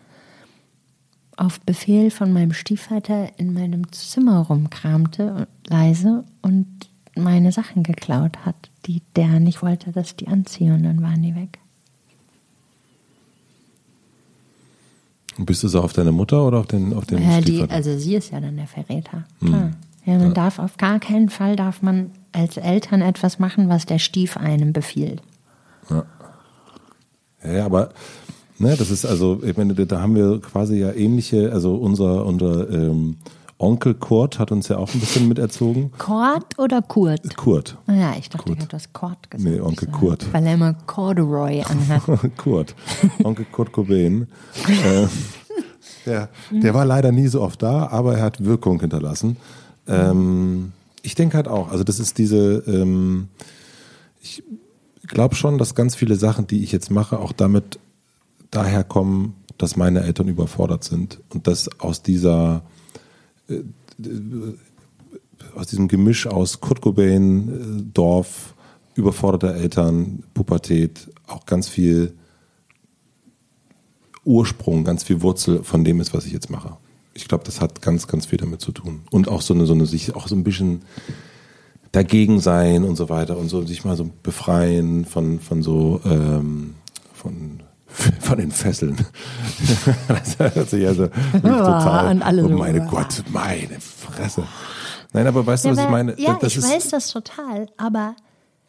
auf 1.37 1.59
Befehl 1.61 2.11
von 2.11 2.31
meinem 2.31 2.53
Stiefvater 2.53 3.37
in 3.37 3.53
meinem 3.53 3.91
Zimmer 3.91 4.39
rumkramte, 4.39 5.47
leise, 5.67 6.23
und 6.41 6.67
meine 7.15 7.51
Sachen 7.51 7.83
geklaut 7.83 8.45
hat, 8.45 8.69
die 8.85 9.01
der 9.15 9.39
nicht 9.39 9.61
wollte, 9.61 9.91
dass 9.91 10.07
ich 10.07 10.15
die 10.15 10.27
anziehe, 10.27 10.73
und 10.73 10.83
dann 10.83 11.01
waren 11.01 11.21
die 11.21 11.35
weg. 11.35 11.59
Und 15.37 15.45
bist 15.45 15.63
du 15.63 15.67
so 15.67 15.81
auf 15.81 15.93
deine 15.93 16.11
Mutter 16.11 16.45
oder 16.45 16.59
auf 16.59 16.67
den, 16.67 16.93
auf 16.93 17.05
den 17.05 17.21
ja, 17.21 17.41
die, 17.41 17.63
Also 17.69 17.97
sie 17.97 18.15
ist 18.15 18.31
ja 18.31 18.39
dann 18.39 18.55
der 18.55 18.67
Verräter. 18.67 19.25
Hm. 19.39 19.73
Ja, 20.05 20.17
man 20.17 20.27
ja. 20.27 20.33
darf 20.33 20.59
auf 20.59 20.77
gar 20.77 20.99
keinen 20.99 21.29
Fall 21.29 21.55
darf 21.55 21.81
man 21.81 22.11
als 22.31 22.57
Eltern 22.57 23.01
etwas 23.01 23.39
machen, 23.39 23.69
was 23.69 23.85
der 23.85 23.99
Stief 23.99 24.37
einem 24.37 24.71
befiehlt. 24.71 25.21
Ja, 25.89 26.05
ja 27.43 27.65
aber 27.65 27.89
ne, 28.59 28.75
das 28.77 28.91
ist 28.91 29.05
also, 29.05 29.41
ich 29.43 29.57
meine, 29.57 29.73
da 29.73 30.01
haben 30.01 30.15
wir 30.15 30.39
quasi 30.41 30.77
ja 30.77 30.91
ähnliche, 30.91 31.51
also 31.51 31.75
unser, 31.75 32.25
unser 32.25 32.69
ähm, 32.69 33.17
Onkel 33.57 33.93
Kurt 33.93 34.37
hat 34.37 34.51
uns 34.51 34.67
ja 34.67 34.77
auch 34.77 34.93
ein 34.93 34.99
bisschen 34.99 35.29
miterzogen. 35.29 35.91
Kurt 35.97 36.59
oder 36.59 36.81
Kurt? 36.81 37.37
Kurt. 37.37 37.77
Ja, 37.87 38.13
ich 38.17 38.29
dachte, 38.29 38.45
Kurt. 38.45 38.57
ich 38.57 38.61
habe 38.61 38.71
das 38.71 38.91
Kurt 38.91 39.31
gesagt. 39.31 39.49
Nee, 39.49 39.61
Onkel 39.61 39.87
Kurt. 39.89 40.33
Weil 40.33 40.45
er 40.45 40.55
immer 40.55 40.73
Corduroy 40.85 41.61
anhat. 41.61 42.03
Kurt. 42.37 42.75
Onkel 43.23 43.45
Kurt 43.51 43.71
Cobain. 43.71 44.27
äh, 44.67 45.07
der, 46.05 46.29
der 46.51 46.73
war 46.73 46.85
leider 46.85 47.13
nie 47.13 47.27
so 47.27 47.41
oft 47.41 47.63
da, 47.63 47.87
aber 47.87 48.17
er 48.17 48.23
hat 48.23 48.43
Wirkung 48.43 48.81
hinterlassen. 48.81 49.37
Ähm, 49.87 50.73
ich 51.01 51.15
denke 51.15 51.37
halt 51.37 51.47
auch, 51.47 51.71
also 51.71 51.83
das 51.83 51.99
ist 51.99 52.17
diese, 52.17 52.63
ähm, 52.67 53.29
ich 54.21 54.43
glaube 55.07 55.35
schon, 55.35 55.57
dass 55.57 55.75
ganz 55.75 55.95
viele 55.95 56.15
Sachen, 56.15 56.47
die 56.47 56.63
ich 56.63 56.71
jetzt 56.73 56.91
mache, 56.91 57.19
auch 57.19 57.31
damit 57.31 57.79
daherkommen, 58.51 59.33
dass 59.57 59.77
meine 59.77 60.01
Eltern 60.01 60.27
überfordert 60.27 60.83
sind 60.83 61.21
und 61.29 61.47
dass 61.47 61.79
aus 61.79 62.01
dieser 62.01 62.63
aus 65.55 65.67
diesem 65.67 65.87
Gemisch 65.87 66.27
aus 66.27 66.59
Kurt 66.59 66.81
Cobain, 66.81 67.49
äh, 67.49 67.83
Dorf, 67.93 68.55
überforderte 68.95 69.53
Eltern, 69.53 70.23
Pubertät, 70.33 71.11
auch 71.27 71.45
ganz 71.45 71.67
viel 71.67 72.13
Ursprung, 74.23 74.83
ganz 74.83 75.03
viel 75.03 75.21
Wurzel 75.21 75.63
von 75.63 75.83
dem 75.83 75.99
ist, 75.99 76.13
was 76.13 76.25
ich 76.25 76.33
jetzt 76.33 76.49
mache. 76.49 76.77
Ich 77.13 77.27
glaube, 77.27 77.43
das 77.43 77.61
hat 77.61 77.81
ganz, 77.81 78.07
ganz 78.07 78.25
viel 78.25 78.39
damit 78.39 78.61
zu 78.61 78.71
tun. 78.71 79.01
Und 79.11 79.27
auch 79.27 79.41
so 79.41 79.53
eine, 79.53 79.65
so 79.65 79.73
eine, 79.73 79.85
sich 79.85 80.15
auch 80.15 80.27
so 80.27 80.35
ein 80.35 80.43
bisschen 80.43 80.81
dagegen 81.91 82.41
sein 82.41 82.83
und 82.83 82.95
so 82.97 83.07
weiter 83.07 83.37
und 83.37 83.47
so 83.47 83.65
sich 83.65 83.85
mal 83.85 83.95
so 83.95 84.09
befreien 84.23 85.05
von, 85.05 85.39
von 85.39 85.61
so, 85.61 86.01
ähm, 86.03 86.73
von 87.13 87.61
von 88.19 88.37
den 88.37 88.51
Fesseln. 88.51 88.95
das 90.07 90.39
hört 90.39 90.69
sich 90.69 90.85
also 90.85 91.07
total. 91.07 92.11
Und 92.11 92.21
alle 92.21 92.43
oh 92.43 92.49
meine 92.49 92.83
so. 92.83 92.89
Gott, 92.89 93.23
meine 93.31 93.79
Fresse. 93.79 94.43
Nein, 95.13 95.27
aber 95.27 95.45
weißt 95.45 95.65
du, 95.65 95.69
ja, 95.69 95.75
was 95.75 95.83
ich 95.83 95.89
meine? 95.89 96.19
Ja, 96.19 96.37
das 96.39 96.51
ich 96.51 96.57
ist, 96.57 96.69
weiß 96.69 96.89
das 96.89 97.07
total, 97.07 97.67
aber. 97.77 98.15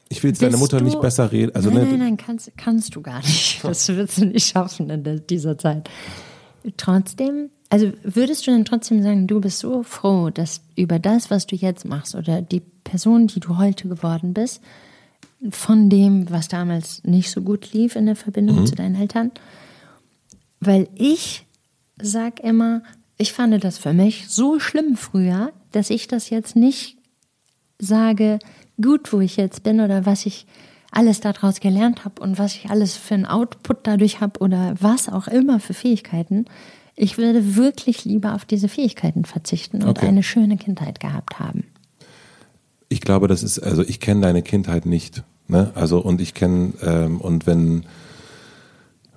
Ich 0.08 0.22
will 0.22 0.30
jetzt 0.30 0.40
deine 0.40 0.56
Mutter 0.56 0.80
nicht 0.80 1.00
besser 1.00 1.32
reden. 1.32 1.52
Also, 1.56 1.70
nein, 1.70 1.82
ne, 1.82 1.90
nein, 1.90 1.98
nein, 1.98 2.16
kannst, 2.16 2.52
kannst 2.56 2.94
du 2.94 3.02
gar 3.02 3.18
nicht. 3.18 3.60
Das 3.64 3.88
wirst 3.88 4.18
du 4.18 4.26
nicht 4.26 4.46
schaffen 4.46 4.88
in 4.88 5.26
dieser 5.28 5.58
Zeit. 5.58 5.90
Trotzdem, 6.76 7.50
also 7.68 7.90
würdest 8.04 8.46
du 8.46 8.52
denn 8.52 8.64
trotzdem 8.64 9.02
sagen, 9.02 9.26
du 9.26 9.40
bist 9.40 9.58
so 9.58 9.82
froh, 9.82 10.30
dass 10.30 10.60
über 10.76 11.00
das, 11.00 11.30
was 11.30 11.46
du 11.46 11.56
jetzt 11.56 11.84
machst 11.84 12.14
oder 12.14 12.42
die 12.42 12.60
Person, 12.84 13.26
die 13.26 13.40
du 13.40 13.58
heute 13.58 13.88
geworden 13.88 14.32
bist, 14.32 14.60
von 15.50 15.90
dem, 15.90 16.30
was 16.30 16.48
damals 16.48 17.02
nicht 17.04 17.30
so 17.30 17.42
gut 17.42 17.72
lief 17.72 17.96
in 17.96 18.06
der 18.06 18.16
Verbindung 18.16 18.60
mhm. 18.60 18.66
zu 18.66 18.74
deinen 18.74 18.94
Eltern. 18.96 19.32
Weil 20.60 20.88
ich 20.94 21.46
sag 22.00 22.40
immer, 22.40 22.82
ich 23.18 23.32
fand 23.32 23.62
das 23.62 23.78
für 23.78 23.92
mich 23.92 24.28
so 24.28 24.58
schlimm 24.58 24.96
früher, 24.96 25.52
dass 25.72 25.90
ich 25.90 26.08
das 26.08 26.30
jetzt 26.30 26.56
nicht 26.56 26.96
sage, 27.78 28.38
gut, 28.80 29.12
wo 29.12 29.20
ich 29.20 29.36
jetzt 29.36 29.62
bin 29.62 29.80
oder 29.80 30.06
was 30.06 30.26
ich 30.26 30.46
alles 30.90 31.20
daraus 31.20 31.60
gelernt 31.60 32.04
habe 32.04 32.22
und 32.22 32.38
was 32.38 32.54
ich 32.54 32.70
alles 32.70 32.96
für 32.96 33.14
einen 33.14 33.26
Output 33.26 33.78
dadurch 33.82 34.20
habe 34.20 34.40
oder 34.40 34.74
was 34.80 35.08
auch 35.08 35.28
immer 35.28 35.60
für 35.60 35.74
Fähigkeiten. 35.74 36.46
Ich 36.94 37.18
würde 37.18 37.56
wirklich 37.56 38.06
lieber 38.06 38.34
auf 38.34 38.46
diese 38.46 38.68
Fähigkeiten 38.68 39.26
verzichten 39.26 39.82
und 39.82 39.98
okay. 39.98 40.06
eine 40.06 40.22
schöne 40.22 40.56
Kindheit 40.56 41.00
gehabt 41.00 41.38
haben 41.38 41.64
ich 42.88 43.00
glaube, 43.00 43.28
das 43.28 43.42
ist, 43.42 43.58
also 43.58 43.82
ich 43.82 44.00
kenne 44.00 44.22
deine 44.22 44.42
Kindheit 44.42 44.86
nicht. 44.86 45.24
Ne? 45.48 45.70
Also 45.74 45.98
und 45.98 46.20
ich 46.20 46.34
kenne, 46.34 46.74
ähm, 46.82 47.20
und 47.20 47.46
wenn 47.46 47.86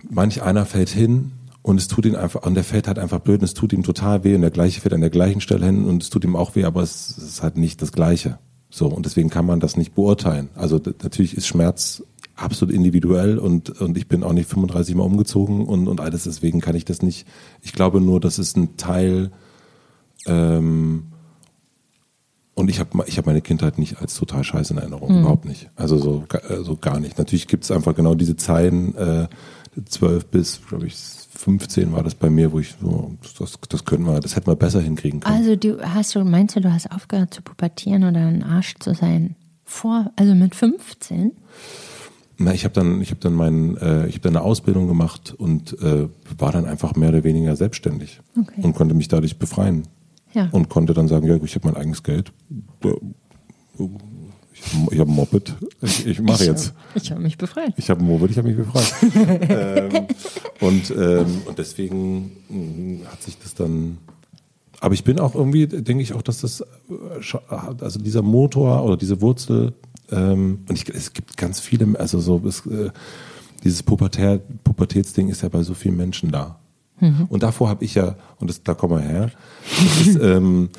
manch 0.10 0.42
einer 0.42 0.66
fällt 0.66 0.90
hin 0.90 1.32
und 1.62 1.80
es 1.80 1.88
tut 1.88 2.06
ihm 2.06 2.16
einfach, 2.16 2.44
und 2.44 2.56
der 2.56 2.64
fällt 2.64 2.88
halt 2.88 3.00
einfach 3.00 3.20
blöd 3.20 3.42
und 3.42 3.46
es 3.46 3.54
tut 3.54 3.74
ihm 3.74 3.84
total 3.84 4.24
weh 4.24 4.36
und 4.36 4.42
der 4.42 4.52
gleiche 4.52 4.82
fällt 4.82 4.94
an 4.94 5.02
der 5.02 5.10
gleichen 5.10 5.42
Stelle 5.42 5.66
hin 5.66 5.86
und 5.86 6.04
es 6.04 6.10
tut 6.10 6.24
ihm 6.24 6.36
auch 6.36 6.56
weh, 6.56 6.64
aber 6.64 6.82
es, 6.82 7.18
ist 7.18 7.44
halt 7.44 7.58
nicht 7.58 7.82
das 7.82 7.92
Gleiche. 7.92 8.40
So, 8.70 8.88
und 8.88 9.06
deswegen 9.06 9.30
kann 9.30 9.46
man 9.46 9.60
das 9.60 9.78
nicht 9.78 9.96
beurteilen. 9.96 10.50
Also 10.56 10.80
natürlich 11.02 11.36
ist 11.36 11.48
Schmerz 11.48 12.04
absolut 12.36 12.74
individuell 12.74 13.38
und, 13.38 13.82
und 13.82 13.98
ich 13.98 14.08
bin 14.08 14.24
auch 14.24 14.34
nicht 14.34 14.50
35 14.50 14.96
Mal 14.96 15.04
umgezogen 15.04 15.66
und, 15.66 15.88
und 15.88 16.00
alles, 16.00 16.24
deswegen 16.24 16.62
kann 16.62 16.76
ich 16.76 16.86
das 16.86 17.02
nicht. 17.02 17.28
Ich 17.62 17.74
glaube 17.74 18.00
nur, 18.00 18.20
das 18.20 18.40
ist 18.40 18.56
ein 18.56 18.78
Teil 18.78 19.32
ähm, 20.26 21.08
und 22.60 22.70
ich 22.70 22.80
habe 22.80 23.04
ich 23.08 23.18
hab 23.18 23.26
meine 23.26 23.42
Kindheit 23.42 23.80
nicht 23.80 24.02
als 24.02 24.16
total 24.16 24.44
scheiße 24.44 24.74
in 24.74 24.80
Erinnerung, 24.80 25.14
mhm. 25.14 25.22
überhaupt 25.22 25.46
nicht. 25.46 25.70
Also 25.78 25.98
so, 25.98 26.26
so 26.62 26.76
gar 26.76 27.00
nicht. 27.00 27.18
Natürlich 27.18 27.48
gibt 27.48 27.64
es 27.64 27.72
einfach 27.72 27.96
genau 27.96 28.16
diese 28.16 28.36
Zeiten, 28.36 28.94
äh, 28.96 29.28
12 29.86 30.26
bis, 30.26 30.60
glaube 30.68 30.88
ich, 30.88 30.96
15 30.96 31.94
war 31.94 32.04
das 32.04 32.16
bei 32.16 32.30
mir, 32.30 32.52
wo 32.52 32.60
ich 32.60 32.76
so, 32.82 33.16
das, 33.40 33.58
das 33.70 33.86
können 33.86 34.06
wir, 34.06 34.20
das 34.20 34.36
hätten 34.36 34.48
wir 34.48 34.58
besser 34.58 34.82
hinkriegen 34.82 35.22
können. 35.22 35.36
Also 35.38 35.56
du 35.56 35.82
hast 35.82 36.14
du, 36.16 36.26
meinst 36.26 36.58
du, 36.58 36.60
du 36.60 36.74
hast 36.74 36.92
aufgehört 36.92 37.34
zu 37.34 37.42
pubertieren 37.42 38.04
oder 38.04 38.20
ein 38.20 38.44
Arsch 38.44 38.76
zu 38.80 38.94
sein 38.94 39.36
vor, 39.64 40.12
also 40.18 40.36
mit 40.36 40.54
15? 40.54 41.32
Na, 42.40 42.54
ich 42.54 42.66
habe 42.66 42.74
dann, 42.74 43.02
ich 43.02 43.12
habe 43.12 43.22
dann 43.22 43.36
meinen, 43.36 43.78
äh, 43.78 44.08
ich 44.08 44.16
habe 44.16 44.24
dann 44.24 44.36
eine 44.36 44.44
Ausbildung 44.44 44.88
gemacht 44.88 45.34
und 45.38 45.82
äh, 45.82 46.10
war 46.38 46.52
dann 46.52 46.66
einfach 46.66 46.96
mehr 46.96 47.10
oder 47.10 47.24
weniger 47.24 47.56
selbstständig 47.56 48.20
okay. 48.38 48.62
und 48.62 48.76
konnte 48.76 48.96
mich 48.96 49.08
dadurch 49.08 49.40
befreien. 49.40 49.84
Ja. 50.34 50.50
Und 50.52 50.70
konnte 50.70 50.94
dann 50.94 51.08
sagen, 51.08 51.28
ja, 51.28 51.36
ich 51.42 51.56
habe 51.56 51.68
mein 51.68 51.78
eigenes 51.78 52.04
Geld. 52.04 52.32
Ich 54.92 55.00
habe 55.00 55.12
ein 55.12 55.16
Moped. 55.16 55.56
Ich, 55.82 56.06
ich 56.06 56.22
mache 56.22 56.46
jetzt. 56.46 56.74
Ich 56.96 57.12
habe 57.12 57.22
mich 57.22 57.38
befreit. 57.38 57.74
Ich 57.78 57.90
habe 57.90 58.02
ein 58.02 58.08
Moped, 58.08 58.32
ich 58.32 58.38
habe 58.38 58.48
mich 58.48 58.58
befreit. 58.58 58.94
ähm, 59.50 60.08
und, 60.60 60.92
ähm, 60.92 61.42
und 61.46 61.58
deswegen 61.58 62.32
hm, 62.48 63.02
hat 63.06 63.22
sich 63.24 63.38
das 63.40 63.56
dann. 63.56 63.98
Aber 64.82 64.94
ich 64.94 65.04
bin 65.04 65.20
auch 65.20 65.36
irgendwie, 65.36 65.68
denke 65.68 66.02
ich 66.04 66.14
auch, 66.14 66.22
dass 66.22 66.40
das, 66.40 66.64
also 67.80 68.00
dieser 68.00 68.22
Motor 68.22 68.84
oder 68.86 68.96
diese 68.96 69.20
Wurzel, 69.20 69.74
ähm, 70.12 70.60
und 70.68 70.76
ich, 70.76 70.88
es 70.90 71.14
gibt 71.14 71.38
ganz 71.38 71.60
viele, 71.60 72.00
also 72.00 72.20
so, 72.20 72.42
es, 72.48 72.66
äh, 72.66 72.90
dieses 73.64 73.84
Pubertär, 73.84 74.40
Pubertätsding 74.64 75.30
ist 75.30 75.42
ja 75.42 75.50
bei 75.50 75.64
so 75.64 75.74
vielen 75.74 75.98
Menschen 75.98 76.32
da. 76.32 76.59
Mhm. 77.00 77.28
Und 77.30 77.44
davor 77.44 77.70
habe 77.70 77.86
ich 77.86 77.96
ja, 77.96 78.16
und 78.40 78.50
das, 78.50 78.64
da 78.64 78.74
kommen 78.74 78.98
wir 78.98 79.08
her, 79.08 79.32
das, 79.80 80.08
ist, 80.08 80.20
ähm, 80.22 80.70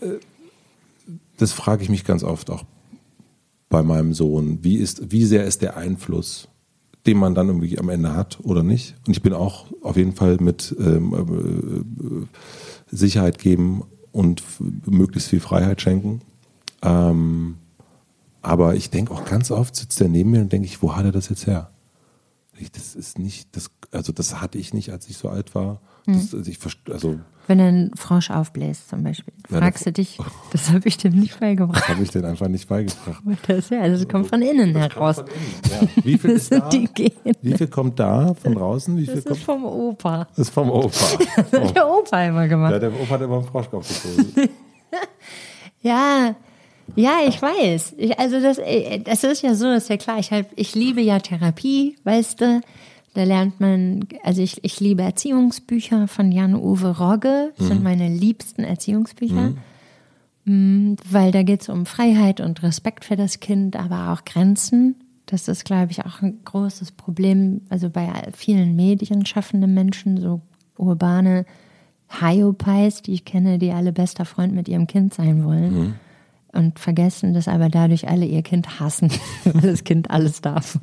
äh, 0.00 0.06
das 1.36 1.52
frage 1.52 1.82
ich 1.82 1.88
mich 1.88 2.04
ganz 2.04 2.22
oft 2.22 2.50
auch 2.50 2.64
bei 3.68 3.82
meinem 3.82 4.14
Sohn. 4.14 4.58
Wie, 4.62 4.76
ist, 4.76 5.10
wie 5.10 5.24
sehr 5.24 5.44
ist 5.44 5.62
der 5.62 5.76
Einfluss, 5.76 6.48
den 7.06 7.16
man 7.16 7.34
dann 7.34 7.48
irgendwie 7.48 7.78
am 7.78 7.88
Ende 7.88 8.14
hat 8.14 8.38
oder 8.42 8.62
nicht? 8.62 8.96
Und 9.06 9.16
ich 9.16 9.22
bin 9.22 9.32
auch 9.32 9.66
auf 9.82 9.96
jeden 9.96 10.12
Fall 10.12 10.36
mit 10.40 10.74
ähm, 10.78 12.26
äh, 12.90 12.94
Sicherheit 12.94 13.38
geben 13.38 13.84
und 14.12 14.42
möglichst 14.86 15.30
viel 15.30 15.40
Freiheit 15.40 15.80
schenken. 15.80 16.20
Ähm, 16.82 17.56
aber 18.42 18.74
ich 18.74 18.90
denke 18.90 19.12
auch 19.12 19.24
ganz 19.24 19.50
oft 19.50 19.76
sitzt 19.76 20.00
er 20.00 20.08
neben 20.08 20.30
mir 20.30 20.40
und 20.40 20.52
denke 20.52 20.66
ich, 20.66 20.82
wo 20.82 20.96
hat 20.96 21.04
er 21.04 21.12
das 21.12 21.28
jetzt 21.28 21.46
her? 21.46 21.70
Das 22.68 22.94
ist 22.94 23.18
nicht, 23.18 23.56
das, 23.56 23.70
also 23.92 24.12
das 24.12 24.40
hatte 24.40 24.58
ich 24.58 24.74
nicht, 24.74 24.90
als 24.90 25.08
ich 25.08 25.16
so 25.16 25.28
alt 25.28 25.54
war. 25.54 25.80
Das, 26.06 26.32
hm. 26.32 26.42
ich, 26.46 26.58
also, 26.90 27.20
Wenn 27.46 27.60
einen 27.60 27.96
Frosch 27.96 28.30
aufbläst 28.30 28.88
zum 28.88 29.02
Beispiel, 29.02 29.32
fragst 29.48 29.86
ja, 29.86 29.92
du 29.92 30.00
dich, 30.00 30.18
das 30.52 30.70
habe 30.70 30.88
ich 30.88 30.96
dem 30.98 31.14
nicht 31.14 31.38
beigebracht. 31.40 31.82
Das 31.82 31.88
habe 31.88 32.02
ich 32.02 32.10
dem 32.10 32.24
einfach 32.24 32.48
nicht 32.48 32.68
beigebracht. 32.68 33.22
Das, 33.46 33.70
ja, 33.70 33.88
das 33.88 34.06
kommt 34.08 34.28
von 34.28 34.42
innen 34.42 34.74
das 34.74 34.82
heraus. 34.94 35.16
Von 35.16 35.26
innen, 35.26 35.88
ja. 35.96 36.04
Wie 36.04 36.18
viel 36.18 36.30
ist 36.36 36.52
da? 36.52 36.70
Wie 36.70 37.54
viel 37.54 37.68
kommt 37.68 37.98
da 37.98 38.34
von 38.34 38.54
draußen? 38.54 38.96
Wie 38.96 39.06
viel 39.06 39.16
das 39.16 39.24
kommt? 39.24 39.36
ist 39.36 39.44
vom 39.44 39.64
Opa. 39.64 40.26
Das 40.36 40.48
ist 40.48 40.50
vom 40.50 40.70
Opa. 40.70 40.88
das 41.36 41.52
hat 41.52 41.76
der 41.76 41.88
Opa 41.88 42.24
immer 42.24 42.48
gemacht. 42.48 42.72
Ja, 42.72 42.78
der 42.78 42.92
Opa 42.92 43.10
hat 43.10 43.20
immer 43.22 43.38
einen 43.38 43.46
Frosch 43.46 43.70
gezogen. 43.70 44.50
ja, 45.82 46.34
ja, 46.96 47.18
ich 47.26 47.40
weiß. 47.40 47.94
Ich, 47.98 48.18
also 48.18 48.40
das, 48.40 48.58
äh, 48.58 49.00
das 49.00 49.24
ist 49.24 49.42
ja 49.42 49.54
so, 49.54 49.66
das 49.66 49.84
ist 49.84 49.88
ja 49.88 49.96
klar. 49.96 50.18
Ich, 50.18 50.30
halt, 50.30 50.48
ich 50.56 50.74
liebe 50.74 51.00
ja 51.00 51.18
Therapie, 51.18 51.96
weißt 52.04 52.40
du. 52.40 52.60
Da 53.14 53.24
lernt 53.24 53.58
man, 53.58 54.06
also 54.22 54.40
ich, 54.40 54.62
ich 54.62 54.78
liebe 54.78 55.02
Erziehungsbücher 55.02 56.06
von 56.06 56.30
Jan-Uwe 56.30 56.96
Rogge, 56.98 57.52
das 57.56 57.66
mhm. 57.66 57.72
sind 57.72 57.82
meine 57.82 58.08
liebsten 58.08 58.62
Erziehungsbücher. 58.62 59.54
Mhm. 60.44 60.92
Mm, 60.92 60.96
weil 61.10 61.32
da 61.32 61.42
geht 61.42 61.62
es 61.62 61.68
um 61.68 61.86
Freiheit 61.86 62.40
und 62.40 62.62
Respekt 62.62 63.04
für 63.04 63.16
das 63.16 63.40
Kind, 63.40 63.74
aber 63.74 64.12
auch 64.12 64.24
Grenzen. 64.24 64.94
Das 65.26 65.48
ist, 65.48 65.64
glaube 65.64 65.90
ich, 65.90 66.04
auch 66.04 66.22
ein 66.22 66.38
großes 66.44 66.92
Problem, 66.92 67.62
also 67.68 67.90
bei 67.90 68.10
vielen 68.32 68.76
medienschaffenden 68.76 69.74
Menschen, 69.74 70.20
so 70.20 70.40
urbane 70.78 71.46
Hyopies, 72.08 73.02
die 73.02 73.14
ich 73.14 73.24
kenne, 73.24 73.58
die 73.58 73.72
alle 73.72 73.92
bester 73.92 74.24
Freund 74.24 74.54
mit 74.54 74.68
ihrem 74.68 74.86
Kind 74.86 75.14
sein 75.14 75.44
wollen. 75.44 75.78
Mhm 75.78 75.94
und 76.52 76.78
vergessen, 76.78 77.34
dass 77.34 77.48
aber 77.48 77.68
dadurch 77.68 78.08
alle 78.08 78.26
ihr 78.26 78.42
Kind 78.42 78.80
hassen, 78.80 79.10
weil 79.44 79.70
das 79.70 79.84
Kind 79.84 80.10
alles 80.10 80.40
darf. 80.40 80.78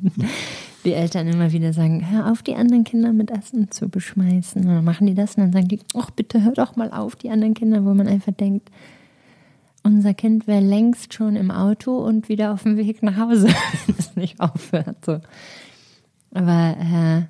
Die 0.84 0.92
Eltern 0.92 1.26
immer 1.26 1.52
wieder 1.52 1.72
sagen, 1.72 2.10
hör 2.10 2.30
auf, 2.30 2.42
die 2.42 2.54
anderen 2.54 2.84
Kinder 2.84 3.12
mit 3.12 3.30
Essen 3.30 3.70
zu 3.70 3.88
beschmeißen. 3.88 4.62
Und 4.62 4.68
dann 4.68 4.84
machen 4.84 5.06
die 5.06 5.14
das 5.14 5.34
und 5.34 5.42
dann 5.44 5.52
sagen 5.52 5.68
die, 5.68 5.80
ach 5.94 6.10
bitte 6.10 6.42
hör 6.42 6.52
doch 6.52 6.76
mal 6.76 6.90
auf, 6.90 7.16
die 7.16 7.30
anderen 7.30 7.54
Kinder, 7.54 7.84
wo 7.84 7.94
man 7.94 8.08
einfach 8.08 8.32
denkt. 8.32 8.70
unser 9.82 10.14
Kind 10.14 10.46
wäre 10.46 10.60
längst 10.60 11.14
schon 11.14 11.36
im 11.36 11.50
Auto 11.50 11.98
und 11.98 12.28
wieder 12.28 12.52
auf 12.52 12.62
dem 12.62 12.76
Weg 12.76 13.02
nach 13.02 13.16
Hause, 13.16 13.48
wenn 13.86 13.96
es 13.98 14.16
nicht 14.16 14.40
aufhört. 14.40 15.04
So. 15.04 15.20
Aber 16.32 16.76
äh, 16.78 17.22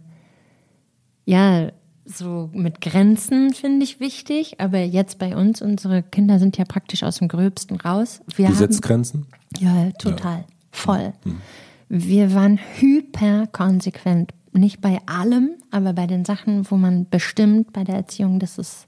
ja, 1.31 1.71
so 2.09 2.51
mit 2.53 2.81
Grenzen 2.81 3.53
finde 3.53 3.85
ich 3.85 4.01
wichtig. 4.01 4.61
Aber 4.61 4.79
jetzt 4.79 5.19
bei 5.19 5.37
uns, 5.37 5.63
unsere 5.63 6.03
Kinder 6.03 6.39
sind 6.39 6.57
ja 6.57 6.65
praktisch 6.65 7.03
aus 7.03 7.19
dem 7.19 7.29
Gröbsten 7.29 7.77
raus. 7.81 8.21
Wir 8.35 8.49
du 8.49 8.55
setzt 8.55 8.83
Grenzen? 8.83 9.27
Ja, 9.59 9.91
total. 9.93 10.39
Ja. 10.39 10.45
Voll. 10.71 11.13
Mhm. 11.25 11.41
Wir 11.89 12.35
waren 12.35 12.59
hyper 12.79 13.47
konsequent. 13.47 14.33
Nicht 14.53 14.81
bei 14.81 15.01
allem, 15.07 15.51
aber 15.71 15.93
bei 15.93 16.07
den 16.07 16.25
Sachen, 16.25 16.71
wo 16.71 16.77
man 16.77 17.09
bestimmt 17.09 17.73
bei 17.73 17.85
der 17.85 17.97
Erziehung, 17.97 18.39
dass 18.39 18.59
es 18.59 18.87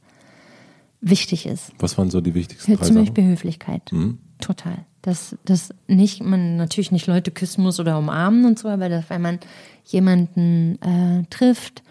wichtig 1.00 1.46
ist. 1.46 1.72
Was 1.78 1.96
waren 1.98 2.10
so 2.10 2.20
die 2.20 2.34
wichtigsten 2.34 2.82
Zum 2.82 2.96
Beispiel 2.96 3.24
Höflichkeit. 3.24 3.92
Mhm. 3.92 4.18
Total. 4.40 4.84
Dass, 5.02 5.36
dass 5.44 5.74
nicht, 5.86 6.22
man 6.22 6.56
natürlich 6.56 6.92
nicht 6.92 7.06
Leute 7.06 7.30
küssen 7.30 7.62
muss 7.62 7.80
oder 7.80 7.98
umarmen 7.98 8.44
und 8.44 8.58
so, 8.58 8.68
aber 8.68 8.88
dass, 8.88 9.08
wenn 9.08 9.22
man 9.22 9.38
jemanden 9.84 10.78
äh, 10.82 11.24
trifft, 11.30 11.82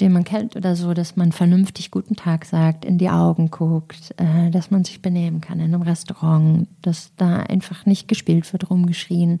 den 0.00 0.12
man 0.12 0.24
kennt 0.24 0.56
oder 0.56 0.74
so, 0.74 0.92
dass 0.92 1.16
man 1.16 1.32
vernünftig 1.32 1.90
guten 1.90 2.16
Tag 2.16 2.44
sagt, 2.44 2.84
in 2.84 2.98
die 2.98 3.10
Augen 3.10 3.50
guckt, 3.50 4.14
äh, 4.16 4.50
dass 4.50 4.70
man 4.70 4.84
sich 4.84 5.00
benehmen 5.02 5.40
kann 5.40 5.60
in 5.60 5.72
einem 5.72 5.82
Restaurant, 5.82 6.68
dass 6.82 7.12
da 7.16 7.38
einfach 7.38 7.86
nicht 7.86 8.08
gespielt 8.08 8.52
wird, 8.52 8.70
rumgeschrien. 8.70 9.40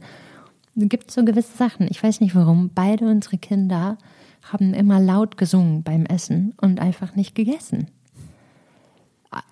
Es 0.76 0.88
gibt 0.88 1.10
so 1.10 1.24
gewisse 1.24 1.56
Sachen. 1.56 1.88
Ich 1.90 2.02
weiß 2.02 2.20
nicht 2.20 2.34
warum. 2.34 2.70
Beide 2.74 3.06
unsere 3.06 3.38
Kinder 3.38 3.98
haben 4.42 4.74
immer 4.74 5.00
laut 5.00 5.36
gesungen 5.36 5.82
beim 5.82 6.06
Essen 6.06 6.54
und 6.60 6.80
einfach 6.80 7.16
nicht 7.16 7.34
gegessen. 7.34 7.88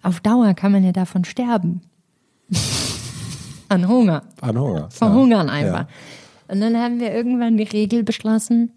Auf 0.03 0.21
Dauer 0.21 0.55
kann 0.55 0.73
man 0.73 0.85
ja 0.85 0.93
davon 0.93 1.25
sterben. 1.25 1.83
An 3.69 3.89
Hunger. 3.89 4.23
An 4.41 4.59
Hunger. 4.59 4.91
Verhungern 4.91 5.49
ja. 5.49 5.53
einfach. 5.53 5.89
Ja. 5.89 6.55
Und 6.55 6.61
dann 6.61 6.77
haben 6.77 7.01
wir 7.01 7.13
irgendwann 7.13 7.57
die 7.57 7.63
Regel 7.63 8.05
beschlossen, 8.05 8.73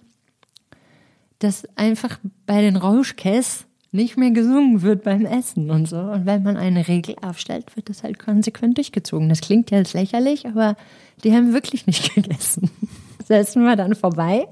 dass 1.40 1.68
einfach 1.76 2.20
bei 2.46 2.62
den 2.62 2.76
Rauschkäs 2.76 3.66
nicht 3.92 4.18
mehr 4.18 4.32
gesungen 4.32 4.82
wird 4.82 5.04
beim 5.04 5.26
Essen 5.26 5.72
und 5.72 5.88
so. 5.88 5.98
Und 5.98 6.26
wenn 6.26 6.44
man 6.44 6.58
eine 6.58 6.88
Regel 6.88 7.16
aufstellt, 7.22 7.76
wird 7.76 7.90
das 7.90 8.04
halt 8.04 8.20
konsequent 8.20 8.78
durchgezogen. 8.78 9.30
Das 9.30 9.42
klingt 9.42 9.72
ja 9.72 9.78
jetzt 9.78 9.94
lächerlich, 9.94 10.48
aber 10.48 10.76
die 11.24 11.34
haben 11.34 11.54
wirklich 11.54 11.88
nicht 11.88 12.14
gegessen. 12.16 12.70
Das 13.18 13.30
Essen 13.30 13.66
war 13.66 13.76
dann 13.76 13.96
vorbei, 13.96 14.48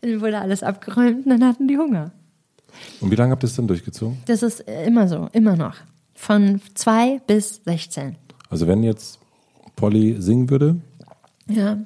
dann 0.00 0.20
wurde 0.20 0.38
alles 0.38 0.62
abgeräumt 0.62 1.26
und 1.26 1.30
dann 1.30 1.44
hatten 1.44 1.68
die 1.68 1.76
Hunger. 1.76 2.10
Und 3.00 3.10
wie 3.10 3.16
lange 3.16 3.32
habt 3.32 3.44
ihr 3.44 3.48
es 3.48 3.56
dann 3.56 3.68
durchgezogen? 3.68 4.18
Das 4.26 4.42
ist 4.42 4.60
immer 4.60 5.06
so, 5.08 5.28
immer 5.32 5.56
noch. 5.56 5.76
Von 6.14 6.60
zwei 6.74 7.20
bis 7.26 7.60
16. 7.64 8.16
Also 8.48 8.66
wenn 8.66 8.82
jetzt 8.82 9.18
Polly 9.76 10.20
singen 10.20 10.48
würde, 10.50 10.76
ja. 11.48 11.78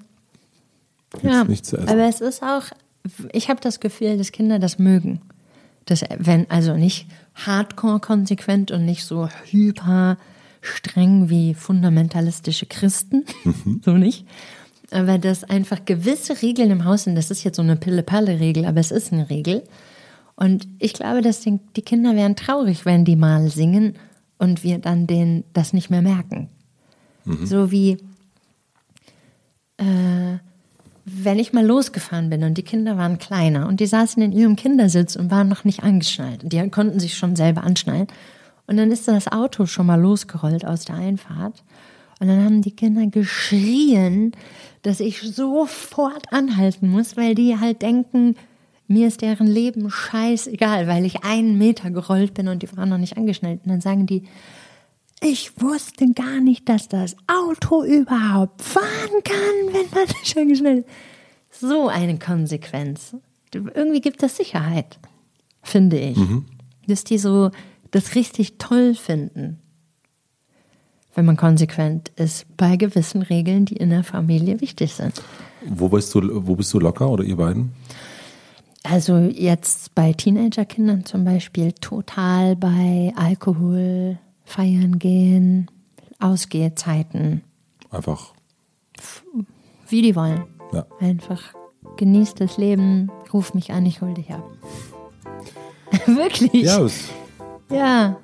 ja, 1.23 1.45
nicht 1.45 1.67
zu 1.67 1.77
essen. 1.77 1.89
Aber 1.89 2.09
es 2.09 2.21
ist 2.21 2.43
auch 2.43 2.65
ich 3.33 3.49
habe 3.49 3.61
das 3.61 3.81
Gefühl, 3.81 4.17
dass 4.17 4.33
Kinder 4.33 4.59
das 4.59 4.79
mögen. 4.79 5.21
Das, 5.87 6.05
wenn, 6.19 6.51
also 6.51 6.77
nicht 6.77 7.07
hardcore 7.35 8.01
konsequent 8.01 8.71
und 8.71 8.87
nicht 8.87 9.05
so 9.05 9.29
hyper 9.51 10.17
streng 10.63 11.29
wie 11.29 11.55
fundamentalistische 11.55 12.67
Christen, 12.67 13.25
mhm. 13.45 13.83
so 13.85 13.93
nicht. 13.93 14.27
Aber 14.91 15.19
dass 15.19 15.45
einfach 15.45 15.85
gewisse 15.85 16.41
Regeln 16.41 16.71
im 16.71 16.85
Haus 16.85 17.05
sind, 17.05 17.17
das 17.17 17.31
ist 17.31 17.45
jetzt 17.45 17.57
so 17.57 17.63
eine 17.63 17.77
Pille-Palle-Regel, 17.77 18.65
aber 18.65 18.81
es 18.81 18.91
ist 18.91 19.13
eine 19.13 19.29
Regel. 19.29 19.65
Und 20.37 20.67
ich 20.79 20.95
glaube, 20.95 21.21
dass 21.21 21.41
die, 21.41 21.59
Kinder 21.83 22.17
wären 22.17 22.37
traurig, 22.37 22.85
wenn 22.85 23.05
die 23.05 23.17
mal 23.17 23.51
singen 23.51 23.97
und 24.39 24.65
wir 24.65 24.79
dann 24.79 25.07
denen 25.07 25.45
das 25.53 25.73
nicht 25.73 25.91
mehr 25.91 26.03
merken. 26.03 26.49
Mhm. 27.25 27.47
So 27.47 27.71
wie, 27.71 27.99
äh, 29.79 30.39
wenn 31.05 31.39
ich 31.39 31.53
mal 31.53 31.65
losgefahren 31.65 32.31
bin 32.31 32.45
und 32.45 32.57
die 32.57 32.63
Kinder 32.63 32.97
waren 32.97 33.19
kleiner 33.19 33.69
und 33.69 33.81
die 33.81 33.87
saßen 33.87 34.23
in 34.23 34.33
ihrem 34.33 34.57
Kindersitz 34.57 35.17
und 35.17 35.31
waren 35.31 35.49
noch 35.49 35.65
nicht 35.65 35.83
angeschnallt. 35.83 36.41
Die 36.45 36.71
konnten 36.71 36.99
sich 36.99 37.17
schon 37.17 37.37
selber 37.37 37.63
anschnallen. 37.63 38.07
Und 38.67 38.79
dann 38.79 38.91
ist 38.91 39.07
das 39.07 39.31
Auto 39.31 39.67
schon 39.67 39.87
mal 39.87 40.01
losgerollt 40.01 40.65
aus 40.65 40.87
der 40.87 40.97
Einfahrt. 40.97 41.63
Und 42.21 42.29
dann 42.29 42.43
haben 42.43 42.63
die 42.63 42.71
Kinder 42.71 43.07
geschrien, 43.07 44.33
dass 44.83 45.01
ich 45.01 45.21
sofort 45.21 46.33
anhalten 46.33 46.89
muss, 46.89 47.19
weil 47.19 47.35
die 47.35 47.59
halt 47.61 47.83
denken, 47.83 48.37
mir 48.87 49.09
ist 49.09 49.21
deren 49.21 49.47
Leben 49.47 49.91
scheißegal, 49.91 50.87
weil 50.87 51.05
ich 51.05 51.25
einen 51.25 51.59
Meter 51.59 51.91
gerollt 51.91 52.33
bin 52.33 52.49
und 52.49 52.63
die 52.63 52.77
waren 52.77 52.89
noch 52.89 52.99
nicht 52.99 53.19
angeschnallt. 53.19 53.61
Und 53.65 53.71
dann 53.71 53.81
sagen 53.83 54.07
die, 54.07 54.25
ich 55.25 55.61
wusste 55.61 56.13
gar 56.13 56.41
nicht, 56.41 56.69
dass 56.69 56.89
das 56.89 57.17
Auto 57.27 57.83
überhaupt 57.83 58.61
fahren 58.61 59.23
kann, 59.25 59.73
wenn 59.73 59.91
man 59.93 60.07
schon 60.25 60.49
geschnellt 60.49 60.87
ist. 61.51 61.61
So 61.61 61.89
eine 61.89 62.19
Konsequenz. 62.19 63.17
Irgendwie 63.53 64.01
gibt 64.01 64.23
das 64.23 64.37
Sicherheit, 64.37 64.99
finde 65.63 65.99
ich. 65.99 66.17
Mhm. 66.17 66.45
Dass 66.87 67.05
die 67.05 67.19
so 67.19 67.51
das 67.91 68.15
richtig 68.17 68.59
toll 68.59 68.95
finden, 68.95 69.61
wenn 71.15 71.25
man 71.25 71.37
konsequent 71.37 72.11
ist 72.17 72.45
bei 72.57 72.77
gewissen 72.77 73.23
Regeln, 73.23 73.65
die 73.65 73.77
in 73.77 73.91
der 73.91 74.05
Familie 74.05 74.61
wichtig 74.61 74.95
sind. 74.95 75.23
Wo 75.65 75.89
bist 75.89 76.15
du, 76.15 76.47
wo 76.47 76.57
bist 76.57 76.75
du 76.75 76.81
locker 76.81 77.09
oder 77.09 77.25
ihr 77.25 77.37
beiden? 77.37 77.73
Also 78.83 79.17
jetzt 79.17 79.95
bei 79.95 80.13
Teenagerkindern 80.13 81.07
zum 81.07 81.25
Beispiel 81.25 81.73
total 81.73 82.57
bei 82.57 83.13
Alkohol, 83.17 84.19
feiern 84.55 85.01
gehen, 85.01 85.69
Ausgehzeiten. 86.21 87.43
Einfach. 87.91 88.33
Wie 89.89 90.01
die 90.03 90.15
wollen. 90.15 90.45
Ja. 90.73 90.87
Einfach 91.01 91.55
genießt 91.97 92.41
das 92.41 92.57
Leben, 92.57 93.11
ruf 93.33 93.55
mich 93.55 93.73
an, 93.73 93.85
ich 93.85 94.01
hol 94.01 94.15
dich 94.15 94.33
ab. 94.33 94.45
Wirklich? 96.07 96.65
Ja. 96.65 96.87
Ja. 97.71 98.17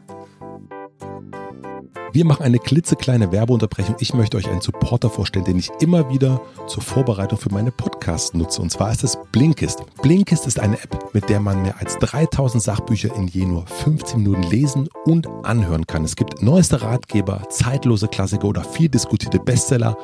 Wir 2.12 2.24
machen 2.24 2.42
eine 2.42 2.58
klitzekleine 2.58 3.30
Werbeunterbrechung. 3.30 3.94
Ich 4.00 4.14
möchte 4.14 4.36
euch 4.36 4.48
einen 4.48 4.60
Supporter 4.60 5.10
vorstellen, 5.10 5.44
den 5.44 5.60
ich 5.60 5.70
immer 5.80 6.10
wieder 6.10 6.40
zur 6.66 6.82
Vorbereitung 6.82 7.38
für 7.38 7.52
meine 7.52 7.70
Podcasts 7.70 8.34
nutze. 8.34 8.60
Und 8.60 8.70
zwar 8.70 8.90
ist 8.90 9.04
es 9.04 9.16
Blinkist. 9.30 9.84
Blinkist 10.02 10.44
ist 10.48 10.58
eine 10.58 10.82
App, 10.82 11.14
mit 11.14 11.28
der 11.28 11.38
man 11.38 11.62
mehr 11.62 11.78
als 11.78 11.98
3000 11.98 12.60
Sachbücher 12.60 13.14
in 13.14 13.28
je 13.28 13.46
nur 13.46 13.64
15 13.64 14.20
Minuten 14.20 14.42
lesen 14.42 14.88
und 15.04 15.28
anhören 15.44 15.86
kann. 15.86 16.04
Es 16.04 16.16
gibt 16.16 16.42
neueste 16.42 16.82
Ratgeber, 16.82 17.42
zeitlose 17.48 18.08
Klassiker 18.08 18.48
oder 18.48 18.64
viel 18.64 18.88
diskutierte 18.88 19.38
Bestseller 19.38 19.96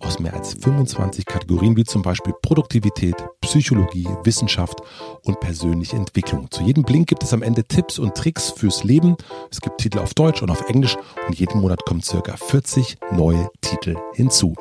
aus 0.00 0.18
mehr 0.18 0.34
als 0.34 0.54
25 0.54 1.26
Kategorien, 1.26 1.76
wie 1.76 1.84
zum 1.84 2.02
Beispiel 2.02 2.34
Produktivität, 2.42 3.14
Psychologie, 3.40 4.08
Wissenschaft 4.24 4.80
und 5.22 5.38
persönliche 5.38 5.96
Entwicklung. 5.96 6.50
Zu 6.50 6.64
jedem 6.64 6.82
Blink 6.82 7.06
gibt 7.06 7.22
es 7.22 7.32
am 7.32 7.42
Ende 7.42 7.62
Tipps 7.62 8.00
und 8.00 8.16
Tricks 8.16 8.50
fürs 8.50 8.82
Leben. 8.82 9.16
Es 9.50 9.60
gibt 9.60 9.78
Titel 9.78 10.00
auf 10.00 10.14
Deutsch 10.14 10.42
und 10.42 10.50
auf 10.50 10.68
Englisch 10.68 10.96
und 11.28 11.38
jeden 11.52 11.60
Monat 11.60 11.84
kommen 11.84 12.02
circa 12.02 12.34
40 12.36 12.96
neue 13.10 13.50
Titel 13.60 13.96
hinzu. 14.14 14.54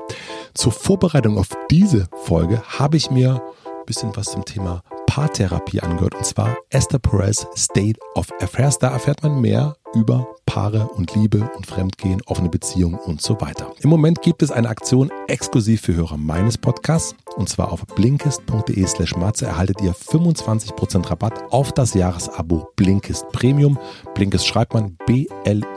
Zur 0.54 0.74
Vorbereitung 0.74 1.38
auf 1.38 1.48
diese 1.70 2.10
Folge 2.26 2.62
habe 2.64 2.98
ich 2.98 3.10
mir 3.10 3.42
ein 3.66 3.86
bisschen 3.86 4.14
was 4.18 4.32
zum 4.32 4.44
Thema 4.44 4.84
Paartherapie 5.12 5.82
angehört 5.82 6.16
und 6.16 6.26
zwar 6.26 6.56
Esther 6.70 6.98
Perez 6.98 7.46
State 7.58 8.00
of 8.16 8.32
Affairs. 8.42 8.80
Da 8.80 8.92
erfährt 8.92 9.22
man 9.24 9.42
mehr 9.42 9.76
über 9.94 10.26
Paare 10.46 10.88
und 10.88 11.14
Liebe 11.16 11.52
und 11.58 11.68
Fremdgehen, 11.68 12.22
offene 12.28 12.48
Beziehungen 12.48 12.98
und 12.98 13.22
so 13.22 13.42
weiter. 13.42 13.74
Im 13.82 13.90
Moment 13.90 14.22
gibt 14.22 14.42
es 14.42 14.52
eine 14.52 14.70
Aktion 14.70 15.12
exklusiv 15.28 15.82
für 15.82 15.96
Hörer 15.96 16.16
meines 16.16 16.58
Podcasts 16.58 17.14
und 17.36 17.50
zwar 17.50 17.74
auf 17.74 17.86
blinkist.de 17.88 18.88
slash 18.88 19.18
matze 19.18 19.48
erhaltet 19.48 19.82
ihr 19.82 19.94
25% 19.94 21.10
Rabatt 21.10 21.44
auf 21.52 21.74
das 21.74 21.94
Jahresabo 21.94 22.72
Blinkist 22.78 23.28
Premium. 23.34 23.78
Blinkist 24.16 24.48
schreibt 24.48 24.74
man 24.74 24.96
B-L-I-N-K-I-S-T.de 25.08 25.74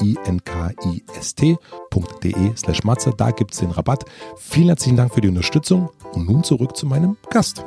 slash 2.57 2.85
matze. 2.85 3.13
Da 3.17 3.33
gibt 3.33 3.53
es 3.53 3.59
den 3.59 3.73
Rabatt. 3.73 4.05
Vielen 4.37 4.69
herzlichen 4.69 4.97
Dank 4.97 5.13
für 5.13 5.23
die 5.23 5.29
Unterstützung 5.29 5.91
und 6.13 6.29
nun 6.29 6.45
zurück 6.45 6.77
zu 6.77 6.87
meinem 6.87 7.17
Gast. 7.31 7.65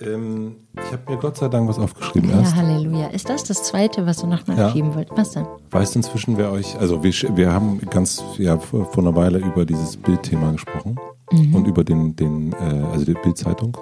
Ähm, 0.00 0.56
ich 0.74 0.92
habe 0.92 1.12
mir 1.12 1.18
Gott 1.18 1.36
sei 1.36 1.48
Dank 1.48 1.68
was 1.68 1.78
aufgeschrieben. 1.78 2.30
Ja, 2.30 2.40
erst. 2.40 2.56
Halleluja. 2.56 3.08
Ist 3.08 3.28
das 3.28 3.44
das 3.44 3.62
Zweite, 3.62 4.06
was 4.06 4.18
du 4.18 4.26
nochmal 4.26 4.56
ja. 4.56 4.70
schieben 4.70 4.94
wolltest? 4.94 5.18
Was 5.18 5.32
denn? 5.32 5.46
Weißt 5.70 5.94
du 5.94 5.98
inzwischen, 5.98 6.38
wer 6.38 6.50
euch, 6.52 6.78
also 6.78 7.02
wir, 7.02 7.12
wir 7.36 7.52
haben 7.52 7.80
ganz 7.90 8.22
ja, 8.38 8.58
vor, 8.58 8.86
vor 8.86 9.04
einer 9.04 9.14
Weile 9.14 9.38
über 9.38 9.66
dieses 9.66 9.96
Bildthema 9.96 10.52
gesprochen 10.52 10.98
mhm. 11.32 11.54
und 11.54 11.66
über 11.66 11.84
den, 11.84 12.16
den 12.16 12.52
äh, 12.52 12.84
also 12.92 13.04
die 13.04 13.14
Bildzeitung. 13.14 13.76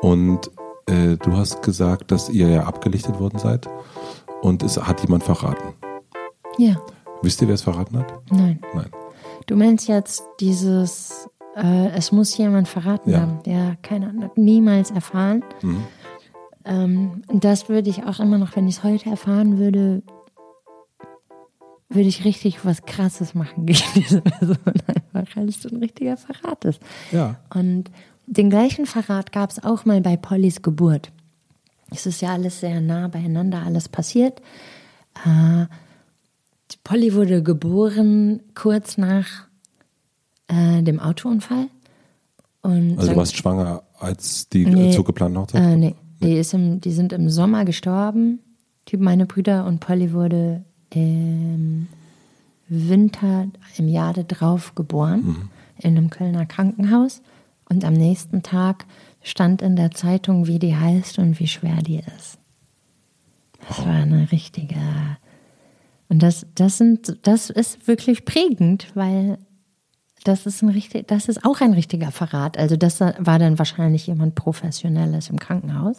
Und 0.00 0.50
äh, 0.86 1.16
du 1.16 1.32
hast 1.32 1.62
gesagt, 1.62 2.10
dass 2.12 2.28
ihr 2.28 2.48
ja 2.48 2.64
abgelichtet 2.64 3.18
worden 3.18 3.38
seid 3.38 3.68
und 4.42 4.62
es 4.62 4.80
hat 4.80 5.02
jemand 5.02 5.24
verraten. 5.24 5.74
Ja. 6.56 6.76
Wisst 7.22 7.42
ihr, 7.42 7.48
wer 7.48 7.56
es 7.56 7.62
verraten 7.62 7.98
hat? 7.98 8.12
Nein. 8.30 8.60
Nein. 8.74 8.90
Du 9.46 9.56
meinst 9.56 9.88
jetzt 9.88 10.22
dieses 10.40 11.28
äh, 11.58 11.90
es 11.90 12.12
muss 12.12 12.36
jemand 12.36 12.68
verraten 12.68 13.10
ja. 13.10 13.20
haben, 13.20 13.42
der 13.44 13.76
keine 13.82 14.08
Ahnung, 14.08 14.30
niemals 14.36 14.90
erfahren. 14.90 15.42
Mhm. 15.62 15.84
Ähm, 16.64 17.22
das 17.32 17.68
würde 17.68 17.90
ich 17.90 18.04
auch 18.04 18.20
immer 18.20 18.38
noch, 18.38 18.54
wenn 18.56 18.68
ich 18.68 18.76
es 18.76 18.84
heute 18.84 19.10
erfahren 19.10 19.58
würde, 19.58 20.02
würde 21.88 22.08
ich 22.08 22.24
richtig 22.24 22.64
was 22.64 22.82
Krasses 22.82 23.34
machen 23.34 23.66
gegen 23.66 23.80
diese 23.94 24.20
Person 24.20 24.58
einfach, 24.86 25.36
weil 25.36 25.48
es 25.48 25.62
so 25.62 25.68
ein 25.68 25.78
richtiger 25.78 26.16
Verrat 26.16 26.64
ist. 26.64 26.80
Ja. 27.10 27.36
Und 27.54 27.90
den 28.26 28.50
gleichen 28.50 28.86
Verrat 28.86 29.32
gab 29.32 29.50
es 29.50 29.62
auch 29.62 29.84
mal 29.84 30.00
bei 30.00 30.16
Pollys 30.16 30.62
Geburt. 30.62 31.10
Es 31.90 32.04
ist 32.04 32.20
ja 32.20 32.34
alles 32.34 32.60
sehr 32.60 32.82
nah 32.82 33.08
beieinander, 33.08 33.62
alles 33.64 33.88
passiert. 33.88 34.42
Äh, 35.24 35.66
Polly 36.84 37.14
wurde 37.14 37.42
geboren 37.42 38.40
kurz 38.54 38.98
nach 38.98 39.47
äh, 40.48 40.82
dem 40.82 41.00
Autounfall. 41.00 41.68
Und 42.62 42.98
also 42.98 43.12
du 43.12 43.16
warst 43.16 43.36
schwanger, 43.36 43.82
als 43.98 44.48
die 44.48 44.66
nee, 44.66 44.90
Zug 44.90 45.06
geplante 45.06 45.40
Hochzeit? 45.40 45.62
Äh, 45.62 45.76
nee, 45.76 45.94
die, 46.20 46.34
ist 46.34 46.54
im, 46.54 46.80
die 46.80 46.92
sind 46.92 47.12
im 47.12 47.30
Sommer 47.30 47.64
gestorben, 47.64 48.40
die, 48.88 48.96
meine 48.96 49.26
Brüder, 49.26 49.64
und 49.66 49.80
Polly 49.80 50.12
wurde 50.12 50.64
im 50.92 51.88
Winter 52.68 53.46
im 53.76 53.88
Jahr 53.88 54.12
darauf 54.12 54.74
geboren, 54.74 55.20
mhm. 55.24 55.50
in 55.78 55.96
einem 55.96 56.10
Kölner 56.10 56.46
Krankenhaus. 56.46 57.22
Und 57.68 57.84
am 57.84 57.94
nächsten 57.94 58.42
Tag 58.42 58.86
stand 59.22 59.62
in 59.62 59.76
der 59.76 59.90
Zeitung, 59.90 60.46
wie 60.46 60.58
die 60.58 60.74
heißt 60.74 61.18
und 61.18 61.38
wie 61.38 61.48
schwer 61.48 61.82
die 61.82 61.98
ist. 61.98 62.38
Das 63.68 63.84
war 63.84 63.94
eine 63.94 64.32
richtige. 64.32 64.76
Und 66.08 66.22
das, 66.22 66.46
das 66.54 66.78
sind, 66.78 67.18
das 67.22 67.50
ist 67.50 67.86
wirklich 67.86 68.24
prägend, 68.24 68.88
weil 68.94 69.38
das 70.24 70.46
ist 70.46 70.62
ein 70.62 70.68
richtig, 70.68 71.08
das 71.08 71.28
ist 71.28 71.44
auch 71.44 71.60
ein 71.60 71.72
richtiger 71.72 72.10
Verrat. 72.10 72.58
Also 72.58 72.76
das 72.76 73.00
war 73.00 73.38
dann 73.38 73.58
wahrscheinlich 73.58 74.06
jemand 74.06 74.34
Professionelles 74.34 75.30
im 75.30 75.38
Krankenhaus. 75.38 75.98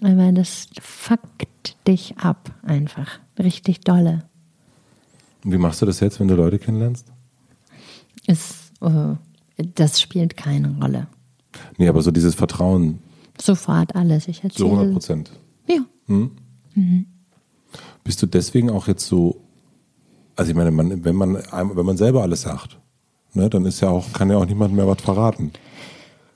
Aber 0.00 0.32
das 0.32 0.68
fuckt 0.80 1.76
dich 1.86 2.18
ab 2.18 2.50
einfach. 2.62 3.20
Richtig 3.38 3.80
dolle. 3.80 4.24
Und 5.44 5.52
wie 5.52 5.58
machst 5.58 5.82
du 5.82 5.86
das 5.86 6.00
jetzt, 6.00 6.20
wenn 6.20 6.28
du 6.28 6.34
Leute 6.34 6.58
kennenlernst? 6.58 7.06
Ist, 8.26 8.72
uh, 8.80 9.16
das 9.56 10.00
spielt 10.00 10.36
keine 10.36 10.76
Rolle. 10.80 11.06
Nee, 11.76 11.88
aber 11.88 12.02
so 12.02 12.10
dieses 12.10 12.34
Vertrauen. 12.34 13.00
Sofort 13.40 13.94
alles. 13.94 14.28
Ich 14.28 14.42
erzähle. 14.44 14.68
So 14.68 14.72
100 14.72 14.92
Prozent. 14.92 15.30
Ja. 15.68 15.84
Hm? 16.06 16.30
Mhm. 16.74 17.06
Bist 18.02 18.22
du 18.22 18.26
deswegen 18.26 18.70
auch 18.70 18.88
jetzt 18.88 19.06
so, 19.06 19.43
also 20.36 20.50
ich 20.50 20.56
meine, 20.56 20.70
man, 20.70 21.04
wenn 21.04 21.16
man 21.16 21.34
wenn 21.34 21.86
man 21.86 21.96
selber 21.96 22.22
alles 22.22 22.42
sagt, 22.42 22.78
ne, 23.34 23.48
dann 23.48 23.64
ist 23.66 23.80
ja 23.80 23.88
auch, 23.88 24.12
kann 24.12 24.30
ja 24.30 24.36
auch 24.36 24.46
niemand 24.46 24.74
mehr 24.74 24.86
was 24.86 25.00
verraten. 25.00 25.52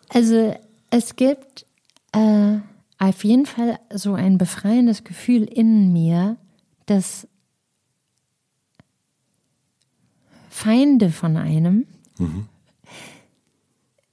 Also 0.09 0.55
es 0.90 1.16
gibt 1.16 1.66
äh, 2.12 2.59
auf 2.99 3.24
jeden 3.24 3.46
Fall 3.46 3.78
so 3.92 4.14
ein 4.14 4.38
befreiendes 4.38 5.05
Gefühl 5.05 5.44
in 5.44 5.92
mir, 5.92 6.36
dass 6.86 7.28
Feinde 10.49 11.11
von 11.11 11.36
einem 11.36 11.86
mhm. 12.18 12.46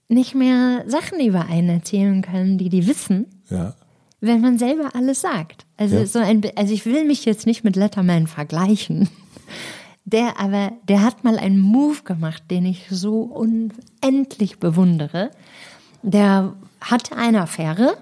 nicht 0.09 0.35
mehr 0.35 0.83
Sachen 0.87 1.19
über 1.19 1.45
einen 1.45 1.69
erzählen 1.69 2.21
können, 2.21 2.57
die 2.57 2.69
die 2.69 2.87
wissen. 2.87 3.27
Ja 3.49 3.75
wenn 4.25 4.41
man 4.41 4.57
selber 4.57 4.95
alles 4.95 5.21
sagt. 5.21 5.65
Also 5.77 5.97
ja. 5.97 6.05
so 6.05 6.19
ein, 6.19 6.41
also 6.55 6.73
ich 6.73 6.85
will 6.85 7.05
mich 7.05 7.25
jetzt 7.25 7.45
nicht 7.45 7.63
mit 7.63 7.75
Letterman 7.75 8.27
vergleichen. 8.27 9.09
Der 10.05 10.39
aber, 10.39 10.71
der 10.87 11.01
hat 11.01 11.23
mal 11.23 11.37
einen 11.37 11.59
Move 11.59 12.03
gemacht, 12.03 12.43
den 12.51 12.65
ich 12.65 12.85
so 12.89 13.21
unendlich 13.21 14.59
bewundere. 14.59 15.31
Der 16.03 16.53
hatte 16.81 17.17
eine 17.17 17.41
Affäre 17.41 17.97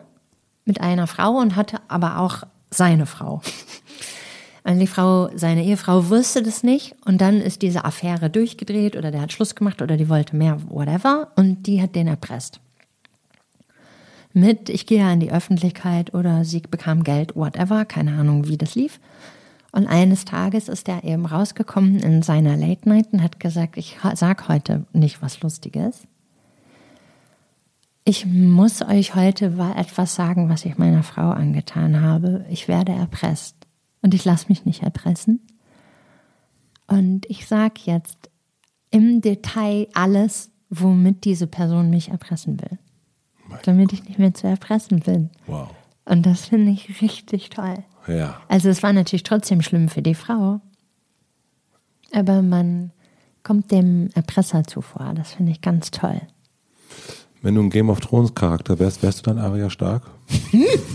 mit 0.65 0.81
einer 0.81 1.07
Frau 1.07 1.37
und 1.37 1.55
hatte 1.55 1.79
aber 1.87 2.19
auch 2.19 2.43
seine 2.69 3.05
Frau. 3.05 3.41
Und 4.65 4.79
die 4.79 4.87
Frau, 4.87 5.29
seine 5.35 5.65
Ehefrau 5.65 6.09
wusste 6.09 6.41
das 6.41 6.63
nicht 6.63 6.95
und 7.03 7.19
dann 7.19 7.41
ist 7.41 7.61
diese 7.61 7.83
Affäre 7.83 8.29
durchgedreht 8.29 8.95
oder 8.95 9.11
der 9.11 9.19
hat 9.19 9.33
Schluss 9.33 9.55
gemacht 9.55 9.81
oder 9.81 9.97
die 9.97 10.07
wollte 10.07 10.37
mehr, 10.37 10.57
whatever 10.69 11.33
und 11.35 11.67
die 11.67 11.81
hat 11.81 11.95
den 11.95 12.07
erpresst 12.07 12.61
mit, 14.33 14.69
ich 14.69 14.85
gehe 14.87 14.99
ja 14.99 15.13
in 15.13 15.19
die 15.19 15.31
Öffentlichkeit 15.31 16.13
oder 16.13 16.43
sie 16.43 16.59
bekam 16.59 17.03
Geld, 17.03 17.35
whatever, 17.35 17.85
keine 17.85 18.17
Ahnung, 18.17 18.47
wie 18.47 18.57
das 18.57 18.75
lief. 18.75 18.99
Und 19.73 19.87
eines 19.87 20.23
Tages 20.23 20.69
ist 20.69 20.87
er 20.87 21.03
eben 21.03 21.25
rausgekommen 21.25 21.99
in 21.99 22.21
seiner 22.21 22.55
Late 22.55 22.87
Night 22.87 23.07
und 23.11 23.21
hat 23.21 23.41
gesagt, 23.41 23.75
ich 23.75 23.97
sag 24.13 24.47
heute 24.47 24.85
nicht 24.93 25.21
was 25.21 25.41
Lustiges. 25.41 26.07
Ich 28.05 28.25
muss 28.25 28.81
euch 28.81 29.15
heute 29.15 29.53
etwas 29.75 30.15
sagen, 30.15 30.47
was 30.47 30.63
ich 30.63 30.77
meiner 30.77 31.03
Frau 31.03 31.31
angetan 31.31 32.01
habe. 32.01 32.45
Ich 32.49 32.67
werde 32.69 32.93
erpresst 32.93 33.55
und 34.01 34.13
ich 34.13 34.23
lasse 34.23 34.45
mich 34.47 34.63
nicht 34.63 34.83
erpressen. 34.83 35.41
Und 36.87 37.25
ich 37.27 37.47
sage 37.47 37.81
jetzt 37.83 38.29
im 38.91 39.19
Detail 39.19 39.87
alles, 39.93 40.51
womit 40.69 41.25
diese 41.25 41.47
Person 41.47 41.89
mich 41.89 42.09
erpressen 42.09 42.61
will 42.61 42.77
damit 43.63 43.93
ich 43.93 44.03
nicht 44.05 44.19
mehr 44.19 44.33
zu 44.33 44.47
erpressen 44.47 44.99
bin. 44.99 45.29
Wow. 45.47 45.69
Und 46.05 46.25
das 46.25 46.47
finde 46.47 46.71
ich 46.71 47.01
richtig 47.01 47.49
toll. 47.49 47.83
Ja. 48.07 48.41
Also 48.47 48.69
es 48.69 48.83
war 48.83 48.93
natürlich 48.93 49.23
trotzdem 49.23 49.61
schlimm 49.61 49.89
für 49.89 50.01
die 50.01 50.15
Frau. 50.15 50.59
Aber 52.11 52.41
man 52.41 52.91
kommt 53.43 53.71
dem 53.71 54.09
Erpresser 54.13 54.63
zuvor. 54.63 55.13
Das 55.15 55.33
finde 55.33 55.51
ich 55.51 55.61
ganz 55.61 55.91
toll. 55.91 56.21
Wenn 57.41 57.55
du 57.55 57.61
ein 57.61 57.69
Game 57.69 57.89
of 57.89 57.99
Thrones 57.99 58.33
Charakter 58.35 58.79
wärst, 58.79 59.03
wärst 59.03 59.19
du 59.19 59.23
dann 59.23 59.37
Arya 59.37 59.69
Stark? 59.69 60.03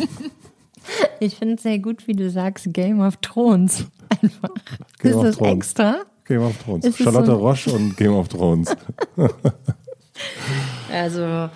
ich 1.21 1.37
finde 1.37 1.55
es 1.55 1.63
sehr 1.63 1.79
gut, 1.79 2.07
wie 2.07 2.15
du 2.15 2.31
sagst, 2.31 2.73
Game 2.73 3.01
of 3.01 3.19
Thrones. 3.19 3.85
Einfach. 4.23 4.55
Game 4.99 5.11
ist 5.11 5.17
of 5.17 5.25
das 5.25 5.37
Thrones. 5.37 5.53
extra? 5.53 5.97
Game 6.25 6.43
of 6.43 6.57
Thrones. 6.63 6.85
Ist 6.85 6.99
Charlotte 6.99 7.27
so 7.27 7.37
Roche 7.37 7.71
und 7.73 7.97
Game 7.97 8.15
of 8.15 8.29
Thrones. 8.29 8.75
also 10.93 11.51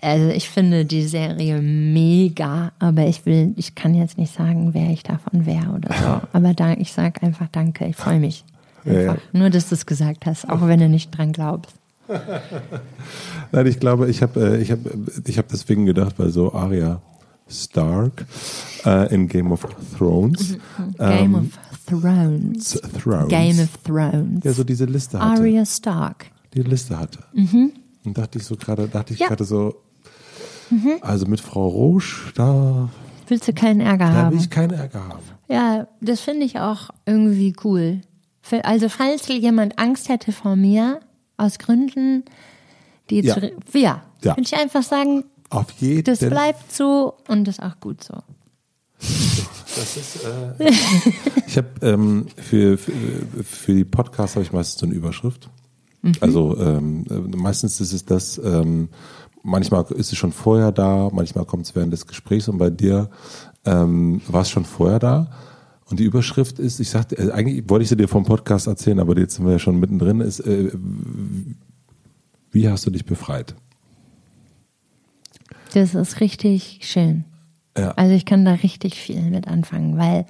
also 0.00 0.28
ich 0.28 0.48
finde 0.48 0.84
die 0.84 1.06
Serie 1.06 1.60
mega, 1.60 2.72
aber 2.78 3.06
ich 3.06 3.26
will, 3.26 3.52
ich 3.56 3.74
kann 3.74 3.94
jetzt 3.94 4.18
nicht 4.18 4.32
sagen, 4.32 4.74
wer 4.74 4.90
ich 4.90 5.02
davon 5.02 5.46
wäre 5.46 5.70
oder 5.70 5.94
so. 5.94 6.28
Aber 6.32 6.54
da, 6.54 6.72
ich 6.74 6.92
sage 6.92 7.22
einfach 7.22 7.48
Danke, 7.50 7.86
ich 7.86 7.96
freue 7.96 8.20
mich. 8.20 8.44
Ja, 8.84 9.00
ja. 9.00 9.16
Nur, 9.32 9.50
dass 9.50 9.68
du 9.68 9.74
es 9.74 9.86
gesagt 9.86 10.26
hast, 10.26 10.48
auch 10.48 10.66
wenn 10.66 10.78
du 10.80 10.88
nicht 10.88 11.10
dran 11.16 11.32
glaubst. 11.32 11.74
Nein, 13.52 13.66
ich 13.66 13.80
glaube, 13.80 14.08
ich 14.08 14.22
habe 14.22 14.56
äh, 14.56 14.62
ich 14.62 14.70
hab, 14.70 14.78
ich 15.26 15.36
hab 15.36 15.48
deswegen 15.48 15.84
gedacht, 15.84 16.14
weil 16.18 16.30
so 16.30 16.52
Arya 16.52 17.02
Stark 17.48 18.24
äh, 18.84 19.12
in 19.14 19.28
Game 19.28 19.52
of 19.52 19.66
Thrones. 19.96 20.52
Mhm. 20.52 20.94
Game 20.98 21.34
ähm, 21.34 21.34
of 21.34 21.58
Thrones. 21.86 22.80
Thrones. 23.02 23.28
Game 23.28 23.58
of 23.60 23.70
Thrones. 23.84 24.44
Ja, 24.44 24.52
so 24.52 24.64
diese 24.64 24.84
Liste 24.84 25.18
hatte. 25.18 25.40
Arya 25.40 25.66
Stark. 25.66 26.26
Die 26.54 26.62
Liste 26.62 26.98
hatte. 26.98 27.18
Mhm. 27.32 27.72
Und 28.08 28.18
dachte 28.18 28.38
ich 28.38 28.44
so 28.44 28.56
gerade, 28.56 28.88
dachte 28.88 29.12
ich 29.12 29.20
ja. 29.20 29.28
gerade 29.28 29.44
so, 29.44 29.76
mhm. 30.70 30.94
also 31.00 31.26
mit 31.26 31.40
Frau 31.40 31.68
Roche, 31.68 32.32
da 32.34 32.88
willst 33.28 33.46
du 33.46 33.52
keinen 33.52 33.80
Ärger 33.80 34.06
da 34.06 34.12
haben. 34.12 34.24
Da 34.26 34.32
will 34.32 34.40
ich 34.40 34.50
keinen 34.50 34.72
Ärger 34.72 35.08
haben. 35.08 35.22
Ja, 35.48 35.88
das 36.00 36.20
finde 36.20 36.44
ich 36.44 36.58
auch 36.58 36.90
irgendwie 37.06 37.54
cool. 37.64 38.00
Also 38.62 38.88
falls 38.88 39.28
jemand 39.28 39.78
Angst 39.78 40.08
hätte 40.08 40.32
vor 40.32 40.56
mir, 40.56 41.00
aus 41.36 41.58
Gründen, 41.58 42.24
die 43.10 43.20
ja, 43.20 43.34
zu, 43.34 43.40
ja, 43.74 44.02
ja. 44.22 44.36
würde 44.36 44.42
ich 44.42 44.56
einfach 44.56 44.82
sagen, 44.82 45.24
auf 45.50 45.70
jeden 45.78 46.04
das 46.04 46.18
bleibt 46.18 46.72
so 46.72 47.14
und 47.28 47.44
das 47.44 47.58
ist 47.58 47.64
auch 47.64 47.78
gut 47.80 48.04
so. 48.04 48.14
Das 48.98 49.96
ist, 49.96 50.24
äh, 50.24 50.70
ich 51.46 51.56
habe 51.56 51.68
ähm, 51.82 52.26
für, 52.36 52.76
für, 52.76 52.92
für 53.44 53.74
die 53.74 53.84
Podcasts 53.84 54.36
habe 54.36 54.44
ich 54.44 54.52
meistens 54.52 54.80
so 54.80 54.86
eine 54.86 54.94
Überschrift. 54.94 55.48
Mhm. 56.08 56.14
Also 56.20 56.56
ähm, 56.58 57.04
meistens 57.36 57.80
ist 57.80 57.92
es 57.92 58.04
das, 58.04 58.38
ähm, 58.38 58.88
manchmal 59.42 59.84
ist 59.94 60.12
es 60.12 60.18
schon 60.18 60.32
vorher 60.32 60.72
da, 60.72 61.10
manchmal 61.12 61.44
kommt 61.44 61.66
es 61.66 61.74
während 61.74 61.92
des 61.92 62.06
Gesprächs 62.06 62.48
und 62.48 62.58
bei 62.58 62.70
dir 62.70 63.10
ähm, 63.64 64.20
war 64.28 64.42
es 64.42 64.50
schon 64.50 64.64
vorher 64.64 64.98
da. 64.98 65.30
Und 65.84 66.00
die 66.00 66.04
Überschrift 66.04 66.58
ist, 66.58 66.80
ich 66.80 66.90
sagte, 66.90 67.16
äh, 67.16 67.30
eigentlich 67.32 67.68
wollte 67.68 67.82
ich 67.82 67.88
sie 67.88 67.96
dir 67.96 68.08
vom 68.08 68.24
Podcast 68.24 68.66
erzählen, 68.66 69.00
aber 69.00 69.18
jetzt 69.18 69.36
sind 69.36 69.46
wir 69.46 69.52
ja 69.52 69.58
schon 69.58 69.80
mittendrin, 69.80 70.20
ist, 70.20 70.40
äh, 70.40 70.70
wie 72.50 72.68
hast 72.68 72.86
du 72.86 72.90
dich 72.90 73.04
befreit? 73.04 73.54
Das 75.74 75.94
ist 75.94 76.20
richtig 76.20 76.80
schön. 76.82 77.24
Ja. 77.76 77.92
Also 77.92 78.14
ich 78.14 78.24
kann 78.24 78.44
da 78.44 78.52
richtig 78.52 78.96
viel 78.96 79.22
mit 79.22 79.46
anfangen, 79.46 79.96
weil 79.96 80.26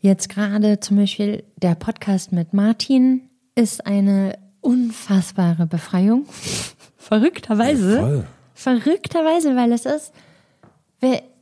jetzt 0.00 0.28
gerade 0.28 0.80
zum 0.80 0.96
Beispiel 0.96 1.44
der 1.56 1.74
Podcast 1.74 2.32
mit 2.32 2.52
Martin, 2.52 3.22
ist 3.54 3.86
eine 3.86 4.38
unfassbare 4.60 5.66
Befreiung. 5.66 6.26
Verrückterweise. 6.96 7.96
Ja, 7.96 8.24
verrückterweise, 8.54 9.56
weil 9.56 9.72
es 9.72 9.84
ist 9.84 10.12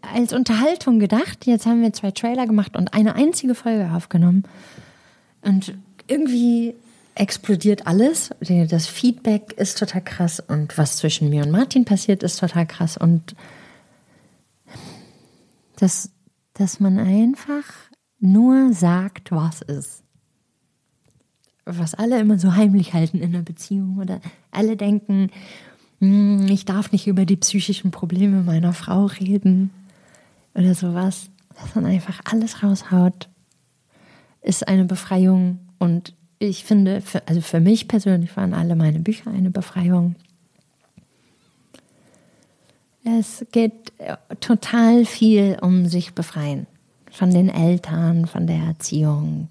als 0.01 0.33
Unterhaltung 0.33 0.99
gedacht. 0.99 1.47
Jetzt 1.47 1.67
haben 1.67 1.83
wir 1.83 1.93
zwei 1.93 2.11
Trailer 2.11 2.47
gemacht 2.47 2.77
und 2.77 2.95
eine 2.95 3.15
einzige 3.15 3.55
Folge 3.55 3.91
aufgenommen. 3.95 4.45
Und 5.43 5.75
irgendwie 6.09 6.75
explodiert 7.15 7.87
alles. 7.87 8.31
Das 8.41 8.87
Feedback 8.87 9.53
ist 9.53 9.79
total 9.79 10.03
krass 10.03 10.41
und 10.41 10.77
was 10.79 10.97
zwischen 10.97 11.29
mir 11.29 11.45
und 11.45 11.51
Martin 11.51 11.85
passiert, 11.85 12.23
ist 12.23 12.41
total 12.41 12.67
krass. 12.67 12.97
Und 12.97 13.37
dass, 15.77 16.11
dass 16.55 16.81
man 16.81 16.99
einfach 16.99 17.65
nur 18.19 18.73
sagt, 18.73 19.31
was 19.33 19.63
ist. 19.63 20.03
Was 21.65 21.95
alle 21.95 22.19
immer 22.21 22.39
so 22.39 22.55
heimlich 22.55 22.93
halten 22.93 23.19
in 23.19 23.35
einer 23.35 23.43
Beziehung 23.43 23.99
oder 23.99 24.21
alle 24.51 24.77
denken, 24.77 25.31
hm, 26.01 26.49
ich 26.49 26.65
darf 26.65 26.91
nicht 26.91 27.07
über 27.07 27.25
die 27.25 27.37
psychischen 27.37 27.91
Probleme 27.93 28.43
meiner 28.43 28.73
Frau 28.73 29.07
reden 29.07 29.71
oder 30.55 30.75
sowas. 30.75 31.31
Dass 31.61 31.75
man 31.75 31.87
einfach 31.87 32.21
alles 32.25 32.63
raushaut, 32.63 33.29
ist 34.41 34.67
eine 34.67 34.85
Befreiung 34.85 35.61
und 35.79 36.15
ich 36.39 36.65
finde, 36.65 37.01
für, 37.01 37.27
also 37.29 37.41
für 37.41 37.61
mich 37.61 37.87
persönlich 37.87 38.37
waren 38.37 38.53
alle 38.53 38.75
meine 38.75 38.99
Bücher 38.99 39.31
eine 39.31 39.51
Befreiung. 39.51 40.17
Es 43.05 43.47
geht 43.53 43.93
äh, 43.99 44.17
total 44.41 45.05
viel 45.05 45.57
um 45.61 45.87
sich 45.87 46.15
befreien. 46.15 46.67
Von 47.13 47.31
den 47.31 47.49
Eltern, 47.49 48.27
von 48.27 48.47
der 48.47 48.57
Erziehung, 48.57 49.49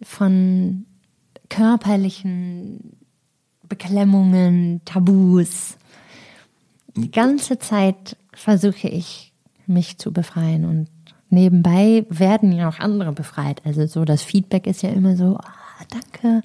von 0.00 0.86
körperlichen 1.52 2.96
Beklemmungen, 3.68 4.80
Tabus. 4.86 5.76
Die 6.96 7.10
ganze 7.10 7.58
Zeit 7.58 8.16
versuche 8.32 8.88
ich, 8.88 9.32
mich 9.66 9.98
zu 9.98 10.12
befreien 10.12 10.64
und 10.64 10.88
nebenbei 11.28 12.06
werden 12.08 12.52
ja 12.52 12.68
auch 12.68 12.78
andere 12.78 13.12
befreit. 13.12 13.60
Also 13.64 13.86
so 13.86 14.04
das 14.04 14.22
Feedback 14.22 14.66
ist 14.66 14.82
ja 14.82 14.90
immer 14.90 15.14
so, 15.16 15.38
oh, 15.38 15.84
danke 15.90 16.42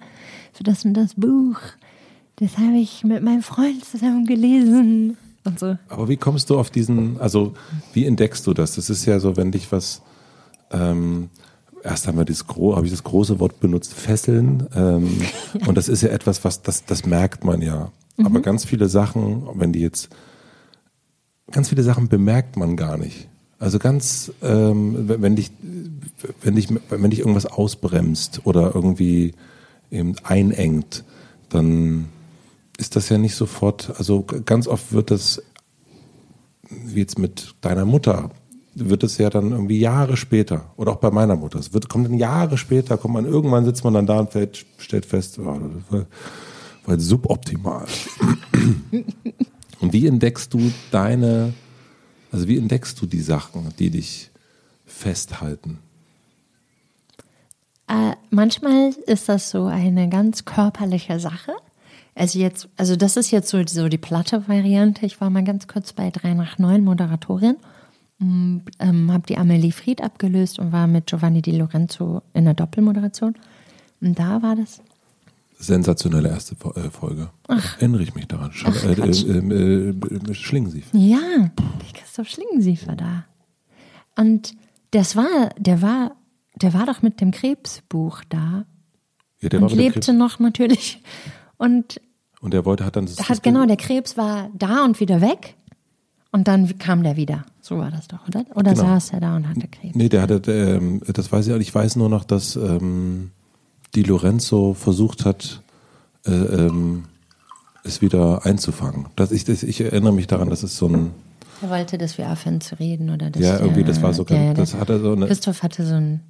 für 0.54 0.64
das 0.64 0.84
und 0.84 0.94
das 0.94 1.14
Buch. 1.16 1.58
Das 2.36 2.58
habe 2.58 2.78
ich 2.78 3.04
mit 3.04 3.24
meinem 3.24 3.44
Freund 3.44 3.84
zusammen 3.86 4.26
gelesen 4.26 5.18
und 5.46 5.60
so. 5.60 5.78
Aber 5.88 6.10
wie 6.10 6.18
kommst 6.18 6.50
du 6.50 6.60
auf 6.60 6.70
diesen, 6.70 7.20
also 7.20 7.54
wie 7.94 8.06
entdeckst 8.06 8.46
du 8.46 8.54
das? 8.54 8.76
Das 8.76 8.90
ist 8.90 9.06
ja 9.06 9.20
so, 9.20 9.38
wenn 9.38 9.52
dich 9.52 9.72
was, 9.72 10.02
ähm, 10.72 11.30
erst 11.88 12.08
haben 12.08 12.18
wir 12.18 12.26
das, 12.26 12.46
habe 12.48 12.86
ich 12.86 12.92
das 12.92 13.04
große 13.04 13.40
Wort 13.40 13.60
benutzt, 13.60 13.94
fesseln. 13.94 14.68
Ähm, 14.76 15.22
und 15.66 15.76
das 15.76 15.88
ist 15.88 16.02
ja 16.02 16.10
etwas, 16.10 16.44
was, 16.44 16.62
das, 16.62 16.86
das 16.86 17.06
merkt 17.06 17.44
man 17.44 17.62
ja. 17.62 17.92
Mhm. 18.18 18.26
Aber 18.26 18.42
ganz 18.42 18.66
viele 18.66 18.90
Sachen, 18.90 19.48
wenn 19.56 19.74
die 19.74 19.80
jetzt, 19.80 20.10
ganz 21.52 21.70
viele 21.70 21.84
Sachen 21.84 22.10
bemerkt 22.10 22.58
man 22.58 22.76
gar 22.76 22.98
nicht. 22.98 23.30
Also 23.60 23.80
ganz, 23.80 24.32
ähm, 24.44 25.06
wenn 25.08 25.36
dich, 25.36 25.52
wenn 26.42 26.56
dich, 26.56 26.68
wenn 26.90 27.10
dich 27.10 27.20
irgendwas 27.20 27.48
ausbremst 27.48 28.42
oder 28.44 28.76
irgendwie 28.76 29.34
eben 29.90 30.16
einengt, 30.24 31.04
dann 31.50 32.10
ist 32.78 32.96
das 32.96 33.10
ja 33.10 33.18
nicht 33.18 33.36
sofort, 33.36 33.94
also 33.98 34.24
ganz 34.24 34.68
oft 34.68 34.92
wird 34.92 35.10
das, 35.10 35.42
wie 36.70 37.00
jetzt 37.00 37.18
mit 37.18 37.56
deiner 37.62 37.86
Mutter, 37.86 38.30
wird 38.80 39.04
es 39.04 39.18
ja 39.18 39.30
dann 39.30 39.52
irgendwie 39.52 39.80
Jahre 39.80 40.18
später, 40.18 40.74
oder 40.78 40.94
auch 40.94 40.98
bei 40.98 41.12
meiner 41.12 41.36
Mutter, 41.36 41.60
es 41.60 41.74
wird, 41.74 41.90
kommt 41.90 42.06
dann 42.06 42.18
Jahre 42.18 42.58
später, 42.58 42.98
kommt 42.98 43.16
man, 43.16 43.26
irgendwann 43.26 43.66
sitzt 43.66 43.84
man 43.84 43.94
dann 43.94 44.06
da 44.06 44.20
und 44.20 44.32
fällt, 44.32 44.66
stellt 44.78 45.06
fest, 45.06 45.40
oh, 45.40 45.60
das 45.60 45.92
war, 45.92 46.06
war 46.86 47.00
suboptimal. 47.00 47.86
und 49.80 49.94
wie 49.94 50.08
entdeckst 50.08 50.54
du 50.54 50.72
deine, 50.92 51.54
also 52.32 52.48
wie 52.48 52.58
entdeckst 52.58 53.02
du 53.02 53.06
die 53.06 53.22
Sachen, 53.22 53.74
die 53.80 53.90
dich 53.90 54.30
festhalten? 54.86 55.80
Äh, 57.88 58.14
manchmal 58.30 58.92
ist 59.06 59.30
das 59.30 59.50
so 59.50 59.66
eine 59.66 60.10
ganz 60.10 60.46
körperliche 60.46 61.20
Sache. 61.20 61.54
Also 62.16 62.40
jetzt, 62.40 62.68
also 62.78 62.96
das 62.96 63.16
ist 63.16 63.32
jetzt 63.32 63.50
so, 63.50 63.62
so 63.66 63.88
die 63.90 63.98
platte 63.98 64.48
Variante. 64.48 65.06
Ich 65.06 65.22
war 65.22 65.30
mal 65.30 65.44
ganz 65.44 65.68
kurz 65.68 65.94
bei 65.94 66.10
3 66.10 66.34
nach 66.34 66.58
9 66.58 66.84
Moderatorin, 66.84 67.58
ähm, 68.20 69.12
habe 69.12 69.24
die 69.28 69.38
Amelie 69.38 69.72
Fried 69.72 70.02
abgelöst 70.02 70.60
und 70.60 70.72
war 70.72 70.88
mit 70.88 71.08
Giovanni 71.08 71.42
Di 71.42 71.52
Lorenzo 71.52 72.24
in 72.34 72.46
der 72.46 72.54
Doppelmoderation. 72.54 73.36
Und 74.02 74.18
da 74.18 74.42
war 74.42 74.56
das. 74.56 74.82
Sensationelle 75.60 76.30
erste 76.30 76.56
äh, 76.76 76.90
Folge. 76.90 77.30
Ach. 77.48 77.78
Erinnere 77.78 78.04
ich 78.04 78.16
mich 78.16 78.28
daran. 78.28 78.52
Ach, 78.64 78.84
äh, 78.84 78.94
äh, 78.94 79.90
äh, 79.90 80.34
Schlingensiefer. 80.34 80.96
Ja, 80.96 81.52
Christoph 81.94 82.28
Schlingensiefer 82.28 82.96
da. 82.96 83.26
Und 84.16 84.56
das 84.92 85.16
war, 85.16 85.50
der 85.58 85.82
war, 85.82 86.16
der 86.56 86.74
war 86.74 86.86
doch 86.86 87.02
mit 87.02 87.22
dem 87.22 87.32
Krebsbuch 87.32 88.24
da. 88.30 88.66
Ja, 89.42 89.50
der 89.50 89.62
und 89.62 89.70
war 89.70 89.76
lebte 89.76 90.14
noch 90.14 90.40
natürlich. 90.40 91.02
Und 91.58 92.00
und 92.40 92.54
der 92.54 92.66
wollte, 92.66 92.86
hat 92.86 92.96
dann 92.96 93.06
das. 93.06 93.30
Hat, 93.30 93.42
genau, 93.42 93.66
der 93.66 93.78
Krebs 93.78 94.16
war 94.16 94.50
da 94.54 94.84
und 94.84 95.00
wieder 95.00 95.22
weg. 95.22 95.56
Und 96.32 96.48
dann 96.48 96.78
kam 96.78 97.04
der 97.04 97.16
wieder. 97.16 97.46
So 97.62 97.78
war 97.78 97.92
das 97.92 98.08
doch, 98.08 98.28
oder? 98.28 98.46
Oder 98.56 98.74
genau. 98.74 98.86
saß 98.86 99.14
er 99.14 99.22
da 99.22 99.36
und 99.36 99.48
hatte 99.48 99.68
Krebs? 99.68 99.96
Nee, 99.96 100.10
der 100.10 100.22
hatte, 100.22 100.42
ähm, 100.52 101.02
das 101.08 101.32
weiß 101.32 101.48
ich 101.48 101.54
auch. 101.54 101.60
Ich 101.60 101.74
weiß 101.74 101.96
nur 101.96 102.10
noch, 102.10 102.24
dass 102.24 102.56
ähm, 102.56 103.32
die 103.96 104.04
Lorenzo 104.04 104.74
versucht 104.74 105.26
hat, 105.26 105.62
äh, 106.26 106.32
ähm, 106.32 107.06
es 107.84 108.02
wieder 108.02 108.46
einzufangen. 108.46 109.08
Das, 109.16 109.32
ich, 109.32 109.46
das, 109.46 109.64
ich 109.64 109.80
erinnere 109.82 110.14
mich 110.14 110.28
daran, 110.28 110.50
dass 110.50 110.64
es 110.64 110.78
so 110.78 110.88
ein. 110.88 111.12
Er 111.62 111.70
wollte, 111.70 111.98
dass 111.98 112.18
wir 112.18 112.30
aufhören 112.30 112.62
zu 112.62 112.78
reden, 112.80 113.10
oder? 113.10 113.30
Dass 113.32 113.42
ja, 113.42 113.60
irgendwie, 113.60 113.84
das 113.84 114.02
war 114.02 114.14
so. 114.14 114.26
Ja, 114.30 114.54
das 114.54 114.76
hatte 114.76 115.00
so 115.00 115.14
eine, 115.14 115.28
Christoph 115.28 115.64
hatte 115.64 115.86
so 115.86 115.96
einen 115.96 116.22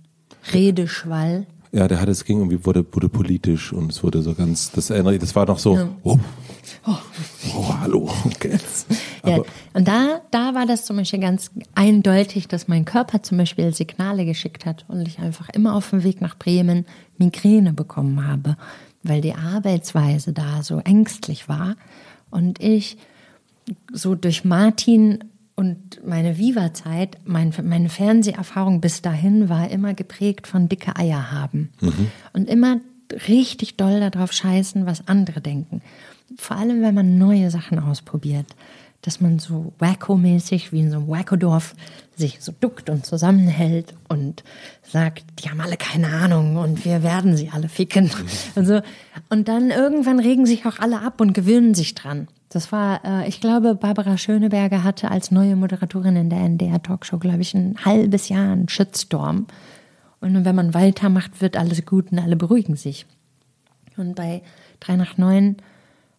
Redeschwall. 0.53 1.45
Ja, 1.71 1.87
der 1.87 1.99
hat 1.99 2.07
es 2.07 2.23
ging 2.23 2.37
irgendwie 2.37 2.65
wurde, 2.65 2.85
wurde 2.93 3.09
politisch 3.09 3.73
und 3.73 3.91
es 3.91 4.01
wurde 4.01 4.21
so 4.21 4.33
ganz, 4.33 4.71
das 4.71 4.89
erinnere 4.89 5.19
das 5.19 5.35
war 5.35 5.45
noch 5.45 5.59
so, 5.59 5.75
ja. 5.75 5.89
oh, 6.03 6.17
oh, 6.85 6.95
oh, 7.53 7.73
hallo. 7.81 8.09
Okay. 8.25 8.57
Ja, 9.25 9.41
und 9.73 9.87
da, 9.87 10.21
da 10.31 10.53
war 10.53 10.65
das 10.65 10.85
zum 10.85 10.97
Beispiel 10.97 11.19
ganz 11.19 11.51
eindeutig, 11.75 12.47
dass 12.47 12.67
mein 12.67 12.85
Körper 12.85 13.23
zum 13.23 13.37
Beispiel 13.37 13.73
Signale 13.73 14.25
geschickt 14.25 14.65
hat 14.65 14.85
und 14.87 15.07
ich 15.07 15.19
einfach 15.19 15.49
immer 15.49 15.75
auf 15.75 15.89
dem 15.89 16.03
Weg 16.03 16.21
nach 16.21 16.37
Bremen 16.37 16.85
Migräne 17.17 17.73
bekommen 17.73 18.27
habe, 18.27 18.57
weil 19.03 19.21
die 19.21 19.33
Arbeitsweise 19.33 20.33
da 20.33 20.63
so 20.63 20.79
ängstlich 20.79 21.49
war 21.49 21.75
und 22.29 22.61
ich 22.61 22.97
so 23.91 24.15
durch 24.15 24.45
Martin 24.45 25.23
und 25.55 26.05
meine 26.05 26.37
Viva-Zeit, 26.37 27.17
mein, 27.25 27.51
meine 27.63 27.89
Fernseherfahrung 27.89 28.79
bis 28.79 29.01
dahin 29.01 29.49
war 29.49 29.69
immer 29.71 29.95
geprägt 29.95 30.45
von 30.45 30.69
dicke 30.69 30.95
Eier 30.95 31.31
haben. 31.31 31.71
Mhm. 31.81 32.11
Und 32.33 32.47
immer 32.47 32.79
richtig 33.27 33.75
doll 33.75 33.99
darauf 33.99 34.31
scheißen, 34.31 34.85
was 34.85 35.07
andere 35.07 35.41
denken. 35.41 35.81
Vor 36.37 36.57
allem, 36.57 36.81
wenn 36.81 36.93
man 36.93 37.17
neue 37.17 37.49
Sachen 37.49 37.79
ausprobiert. 37.79 38.45
Dass 39.07 39.21
man 39.21 39.39
so 39.39 39.71
wacko-mäßig 39.79 40.73
wie 40.73 40.81
in 40.81 40.91
so 40.91 40.97
einem 40.97 41.07
Wacko-Dorf 41.07 41.75
sich 42.17 42.41
so 42.41 42.51
duckt 42.51 42.89
und 42.89 43.05
zusammenhält 43.05 43.93
und 44.09 44.43
sagt, 44.83 45.23
die 45.39 45.49
haben 45.49 45.61
alle 45.61 45.77
keine 45.77 46.09
Ahnung 46.09 46.57
und 46.57 46.83
wir 46.83 47.03
werden 47.03 47.37
sie 47.37 47.49
alle 47.49 47.69
ficken. 47.69 48.07
Mhm. 48.07 48.27
Und, 48.55 48.65
so. 48.65 48.81
und 49.29 49.47
dann 49.47 49.69
irgendwann 49.69 50.19
regen 50.19 50.45
sich 50.45 50.65
auch 50.65 50.79
alle 50.79 50.99
ab 50.99 51.21
und 51.21 51.31
gewöhnen 51.31 51.73
sich 51.73 51.95
dran. 51.95 52.27
Das 52.49 52.73
war, 52.73 52.99
äh, 53.05 53.29
ich 53.29 53.39
glaube, 53.39 53.75
Barbara 53.75 54.17
Schöneberger 54.17 54.83
hatte 54.83 55.09
als 55.09 55.31
neue 55.31 55.55
Moderatorin 55.55 56.17
in 56.17 56.29
der 56.29 56.39
NDR 56.39 56.83
Talkshow, 56.83 57.17
glaube 57.17 57.43
ich, 57.43 57.53
ein 57.53 57.77
halbes 57.85 58.27
Jahr 58.27 58.51
einen 58.51 58.67
Shitstorm. 58.67 59.47
Und 60.19 60.43
wenn 60.43 60.55
man 60.55 60.73
weitermacht, 60.73 61.39
wird 61.39 61.55
alles 61.55 61.85
gut 61.85 62.11
und 62.11 62.19
alle 62.19 62.35
beruhigen 62.35 62.75
sich. 62.75 63.05
Und 63.95 64.15
bei 64.15 64.41
3 64.81 64.97
nach 64.97 65.17
9 65.17 65.55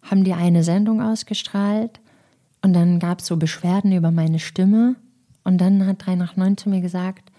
haben 0.05 0.25
die 0.25 0.33
eine 0.33 0.65
Sendung 0.65 1.03
ausgestrahlt 1.03 2.01
und 2.63 2.73
dann 2.73 2.99
gab 2.99 3.21
es 3.21 3.27
so 3.27 3.37
Beschwerden 3.37 3.93
über 3.93 4.11
meine 4.11 4.39
Stimme. 4.39 4.97
Und 5.45 5.59
dann 5.59 5.87
hat 5.87 6.07
3 6.07 6.17
nach 6.17 6.37
9 6.37 6.57
zu 6.57 6.69
mir 6.69 6.81
gesagt, 6.81 7.31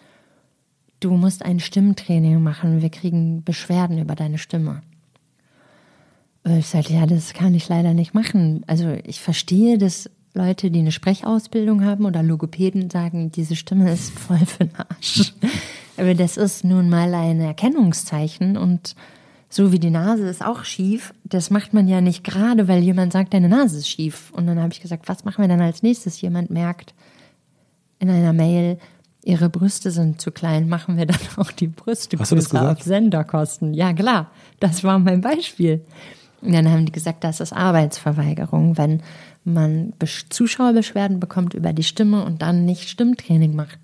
du 0.99 1.11
musst 1.11 1.43
ein 1.43 1.59
Stimmtraining 1.59 2.41
machen, 2.41 2.81
wir 2.81 2.89
kriegen 2.89 3.43
Beschwerden 3.43 3.99
über 3.99 4.15
deine 4.15 4.37
Stimme. 4.37 4.81
Ich 6.45 6.67
sagte, 6.67 6.93
ja, 6.93 7.05
das 7.05 7.33
kann 7.33 7.53
ich 7.53 7.67
leider 7.67 7.93
nicht 7.93 8.13
machen. 8.13 8.63
Also 8.65 8.95
ich 9.03 9.19
verstehe, 9.19 9.77
dass 9.77 10.09
Leute, 10.33 10.71
die 10.71 10.79
eine 10.79 10.91
Sprechausbildung 10.91 11.83
haben 11.83 12.05
oder 12.05 12.23
Logopäden 12.23 12.89
sagen, 12.89 13.31
diese 13.31 13.55
Stimme 13.55 13.91
ist 13.91 14.17
voll 14.17 14.45
für 14.45 14.65
den 14.65 14.75
Arsch. 14.75 15.33
Aber 15.97 16.15
das 16.15 16.37
ist 16.37 16.63
nun 16.63 16.89
mal 16.89 17.13
ein 17.13 17.41
Erkennungszeichen 17.41 18.57
und 18.57 18.95
so 19.49 19.71
wie 19.71 19.79
die 19.79 19.89
Nase 19.89 20.27
ist 20.27 20.45
auch 20.45 20.63
schief, 20.63 21.13
das 21.23 21.49
macht 21.49 21.73
man 21.73 21.87
ja 21.87 22.01
nicht 22.01 22.23
gerade, 22.23 22.67
weil 22.67 22.83
jemand 22.83 23.13
sagt, 23.13 23.33
deine 23.33 23.49
Nase 23.49 23.79
ist 23.79 23.89
schief. 23.89 24.31
Und 24.31 24.45
dann 24.45 24.59
habe 24.59 24.71
ich 24.71 24.79
gesagt, 24.79 25.09
was 25.09 25.25
machen 25.25 25.41
wir 25.41 25.47
dann 25.47 25.61
als 25.61 25.81
nächstes? 25.81 26.21
Jemand 26.21 26.51
merkt 26.51 26.93
in 27.97 28.09
einer 28.09 28.31
Mail, 28.31 28.77
ihre 29.23 29.49
Brüste 29.49 29.91
sind 29.91 30.21
zu 30.21 30.31
klein, 30.31 30.69
machen 30.69 30.97
wir 30.97 31.07
dann 31.07 31.19
auch 31.37 31.51
die 31.51 31.67
Brüste 31.67 32.17
Hast 32.19 32.29
größer 32.29 32.71
auf 32.71 32.81
Senderkosten. 32.83 33.73
Ja, 33.73 33.91
klar, 33.91 34.31
das 34.59 34.83
war 34.83 34.99
mein 34.99 35.21
Beispiel. 35.21 35.83
Und 36.41 36.53
dann 36.53 36.69
haben 36.69 36.85
die 36.85 36.91
gesagt, 36.91 37.23
das 37.23 37.41
ist 37.41 37.51
Arbeitsverweigerung, 37.51 38.77
wenn 38.77 39.01
man 39.43 39.93
Zuschauerbeschwerden 40.29 41.19
bekommt 41.19 41.53
über 41.53 41.73
die 41.73 41.83
Stimme 41.83 42.23
und 42.23 42.41
dann 42.41 42.65
nicht 42.65 42.87
Stimmtraining 42.87 43.55
macht, 43.55 43.79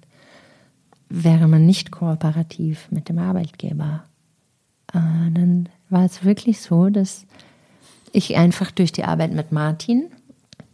wäre 1.10 1.48
man 1.48 1.66
nicht 1.66 1.92
kooperativ 1.92 2.88
mit 2.92 3.10
dem 3.10 3.20
Arbeitgeber. 3.20 4.04
Äh, 4.96 5.32
dann 5.32 5.70
war 5.90 6.06
es 6.06 6.24
wirklich 6.24 6.62
so, 6.62 6.90
dass 6.90 7.26
ich 8.12 8.36
einfach 8.36 8.72
durch 8.72 8.92
die 8.92 9.04
Arbeit 9.04 9.34
mit 9.34 9.52
Martin, 9.52 10.06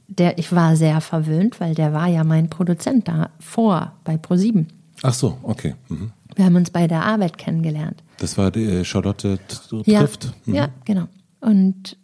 der 0.08 0.38
ich 0.38 0.52
war 0.54 0.76
sehr 0.76 1.02
verwöhnt, 1.02 1.60
weil 1.60 1.74
der 1.74 1.94
war 1.94 2.08
ja 2.08 2.24
mein 2.24 2.50
Produzent 2.50 3.08
da 3.08 3.30
vor 3.40 3.94
bei 4.04 4.16
Pro7. 4.16 4.66
Ach 5.02 5.14
so, 5.14 5.38
okay. 5.44 5.76
Mhm. 5.90 6.12
Wir 6.36 6.46
haben 6.46 6.56
uns 6.56 6.70
bei 6.70 6.88
der 6.88 7.04
Arbeit 7.06 7.38
kennengelernt. 7.38 8.04
Das 8.18 8.38
war 8.38 8.52
die 8.52 8.64
äh, 8.64 8.86
Charlotte 8.86 9.40
ja, 9.86 10.00
trifft. 10.02 10.34
Mhm. 10.46 10.54
Ja, 10.54 10.70
genau. 10.86 11.08
Und 11.40 11.98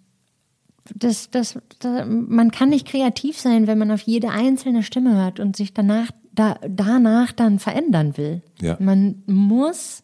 das, 0.95 1.29
das, 1.29 1.59
das, 1.79 2.05
man 2.07 2.51
kann 2.51 2.69
nicht 2.69 2.87
kreativ 2.87 3.37
sein, 3.37 3.67
wenn 3.67 3.77
man 3.77 3.91
auf 3.91 4.01
jede 4.01 4.29
einzelne 4.29 4.83
Stimme 4.83 5.15
hört 5.15 5.39
und 5.39 5.55
sich 5.55 5.73
danach, 5.73 6.09
da, 6.33 6.57
danach 6.67 7.31
dann 7.31 7.59
verändern 7.59 8.17
will. 8.17 8.41
Ja. 8.61 8.77
Man 8.79 9.21
muss 9.27 10.03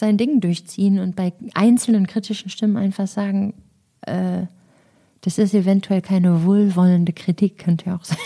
sein 0.00 0.16
Ding 0.16 0.40
durchziehen 0.40 0.98
und 0.98 1.14
bei 1.14 1.32
einzelnen 1.54 2.06
kritischen 2.06 2.50
Stimmen 2.50 2.76
einfach 2.76 3.06
sagen, 3.06 3.54
äh, 4.02 4.46
das 5.20 5.38
ist 5.38 5.54
eventuell 5.54 6.00
keine 6.02 6.44
wohlwollende 6.44 7.12
Kritik, 7.12 7.58
könnte 7.58 7.86
ja 7.86 7.96
auch 7.96 8.04
sein. 8.04 8.18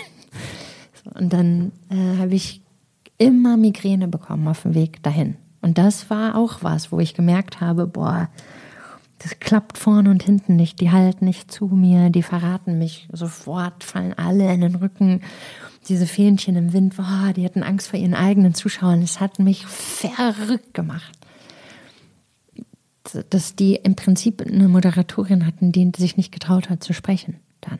Und 1.13 1.33
dann 1.33 1.71
äh, 1.89 2.17
habe 2.17 2.33
ich 2.33 2.61
immer 3.17 3.57
Migräne 3.57 4.07
bekommen 4.07 4.47
auf 4.47 4.63
dem 4.63 4.73
Weg 4.73 5.03
dahin. 5.03 5.35
Und 5.61 5.77
das 5.77 6.09
war 6.09 6.35
auch 6.35 6.63
was, 6.63 6.91
wo 6.91 6.99
ich 6.99 7.13
gemerkt 7.13 7.61
habe, 7.61 7.87
boah, 7.87 8.29
das 9.19 9.39
klappt 9.39 9.77
vorne 9.77 10.09
und 10.09 10.23
hinten 10.23 10.55
nicht, 10.55 10.79
die 10.81 10.91
halten 10.91 11.25
nicht 11.25 11.51
zu 11.51 11.67
mir, 11.67 12.09
die 12.09 12.23
verraten 12.23 12.77
mich 12.77 13.07
sofort, 13.11 13.83
fallen 13.83 14.13
alle 14.13 14.53
in 14.53 14.61
den 14.61 14.75
Rücken. 14.75 15.21
Diese 15.87 16.07
Fähnchen 16.07 16.55
im 16.55 16.73
Wind, 16.73 16.97
boah, 16.97 17.33
die 17.35 17.45
hatten 17.45 17.63
Angst 17.63 17.87
vor 17.87 17.99
ihren 17.99 18.13
eigenen 18.13 18.53
Zuschauern. 18.53 19.01
Es 19.01 19.19
hat 19.19 19.39
mich 19.39 19.65
verrückt 19.65 20.73
gemacht. 20.73 21.24
Dass 23.29 23.55
die 23.55 23.75
im 23.75 23.95
Prinzip 23.95 24.41
eine 24.41 24.67
Moderatorin 24.67 25.45
hatten, 25.45 25.71
die 25.71 25.91
sich 25.95 26.17
nicht 26.17 26.31
getraut 26.31 26.69
hat 26.69 26.83
zu 26.83 26.93
sprechen. 26.93 27.37
Dann. 27.61 27.79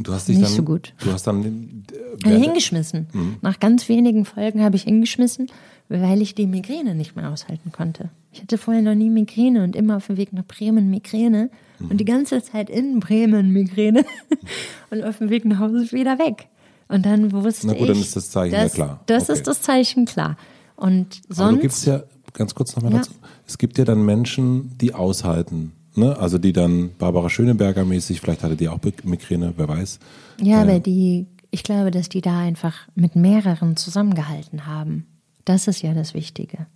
Du 0.00 0.12
hast 0.12 0.28
dich 0.28 0.36
nicht 0.36 0.48
dann, 0.48 0.56
so 0.56 0.62
gut. 0.62 0.94
Du 1.02 1.12
hast 1.12 1.26
dann 1.26 1.84
äh, 2.24 2.38
hingeschmissen. 2.38 3.08
Mhm. 3.12 3.36
Nach 3.42 3.58
ganz 3.58 3.88
wenigen 3.88 4.24
Folgen 4.24 4.62
habe 4.62 4.76
ich 4.76 4.84
hingeschmissen, 4.84 5.48
weil 5.88 6.22
ich 6.22 6.34
die 6.34 6.46
Migräne 6.46 6.94
nicht 6.94 7.16
mehr 7.16 7.30
aushalten 7.30 7.72
konnte. 7.72 8.10
Ich 8.32 8.40
hatte 8.40 8.58
vorher 8.58 8.82
noch 8.82 8.94
nie 8.94 9.10
Migräne 9.10 9.64
und 9.64 9.74
immer 9.74 9.96
auf 9.96 10.06
dem 10.06 10.16
Weg 10.16 10.32
nach 10.32 10.44
Bremen 10.44 10.90
Migräne 10.90 11.50
mhm. 11.80 11.90
und 11.90 11.96
die 11.98 12.04
ganze 12.04 12.42
Zeit 12.42 12.70
in 12.70 13.00
Bremen 13.00 13.52
Migräne 13.52 14.04
und 14.90 15.02
auf 15.02 15.18
dem 15.18 15.30
Weg 15.30 15.44
nach 15.44 15.58
Hause 15.58 15.90
wieder 15.90 16.18
weg. 16.18 16.48
Und 16.88 17.04
dann 17.04 17.32
wusste 17.32 17.66
Na 17.66 17.72
gut, 17.72 17.82
ich, 17.82 17.88
dann 17.88 18.00
ist 18.00 18.16
das 18.16 18.30
Zeichen 18.30 18.52
das, 18.52 18.62
ja 18.62 18.68
klar. 18.84 19.00
Das 19.06 19.24
okay. 19.24 19.32
ist 19.32 19.46
das 19.46 19.62
Zeichen 19.62 20.04
klar. 20.04 20.36
Und 20.76 21.20
sonst. 21.28 21.40
Aber 21.40 21.52
du 21.52 21.58
gibst 21.58 21.86
ja, 21.86 22.02
ganz 22.38 22.54
kurz 22.54 22.74
nochmal 22.74 22.92
Ja. 22.92 22.98
dazu, 23.00 23.12
es 23.46 23.58
gibt 23.58 23.76
ja 23.76 23.84
dann 23.84 24.04
Menschen, 24.04 24.76
die 24.78 24.94
aushalten. 24.94 25.72
Ne? 25.94 26.16
Also 26.18 26.38
die 26.38 26.52
dann 26.54 26.90
Barbara 26.98 27.28
Schöneberger 27.28 27.84
mäßig, 27.84 28.20
vielleicht 28.20 28.42
hatte 28.42 28.56
die 28.56 28.68
auch 28.68 28.78
Migräne, 29.04 29.52
wer 29.56 29.68
weiß. 29.68 29.98
Ja, 30.40 30.60
Äh, 30.60 30.62
aber 30.62 30.80
die, 30.80 31.26
ich 31.50 31.62
glaube, 31.64 31.90
dass 31.90 32.08
die 32.08 32.20
da 32.22 32.38
einfach 32.38 32.74
mit 32.94 33.16
mehreren 33.16 33.76
zusammengehalten 33.76 34.64
haben. 34.66 35.06
Das 35.44 35.66
ist 35.68 35.82
ja 35.82 35.92
das 35.94 36.14
Wichtige. 36.14 36.66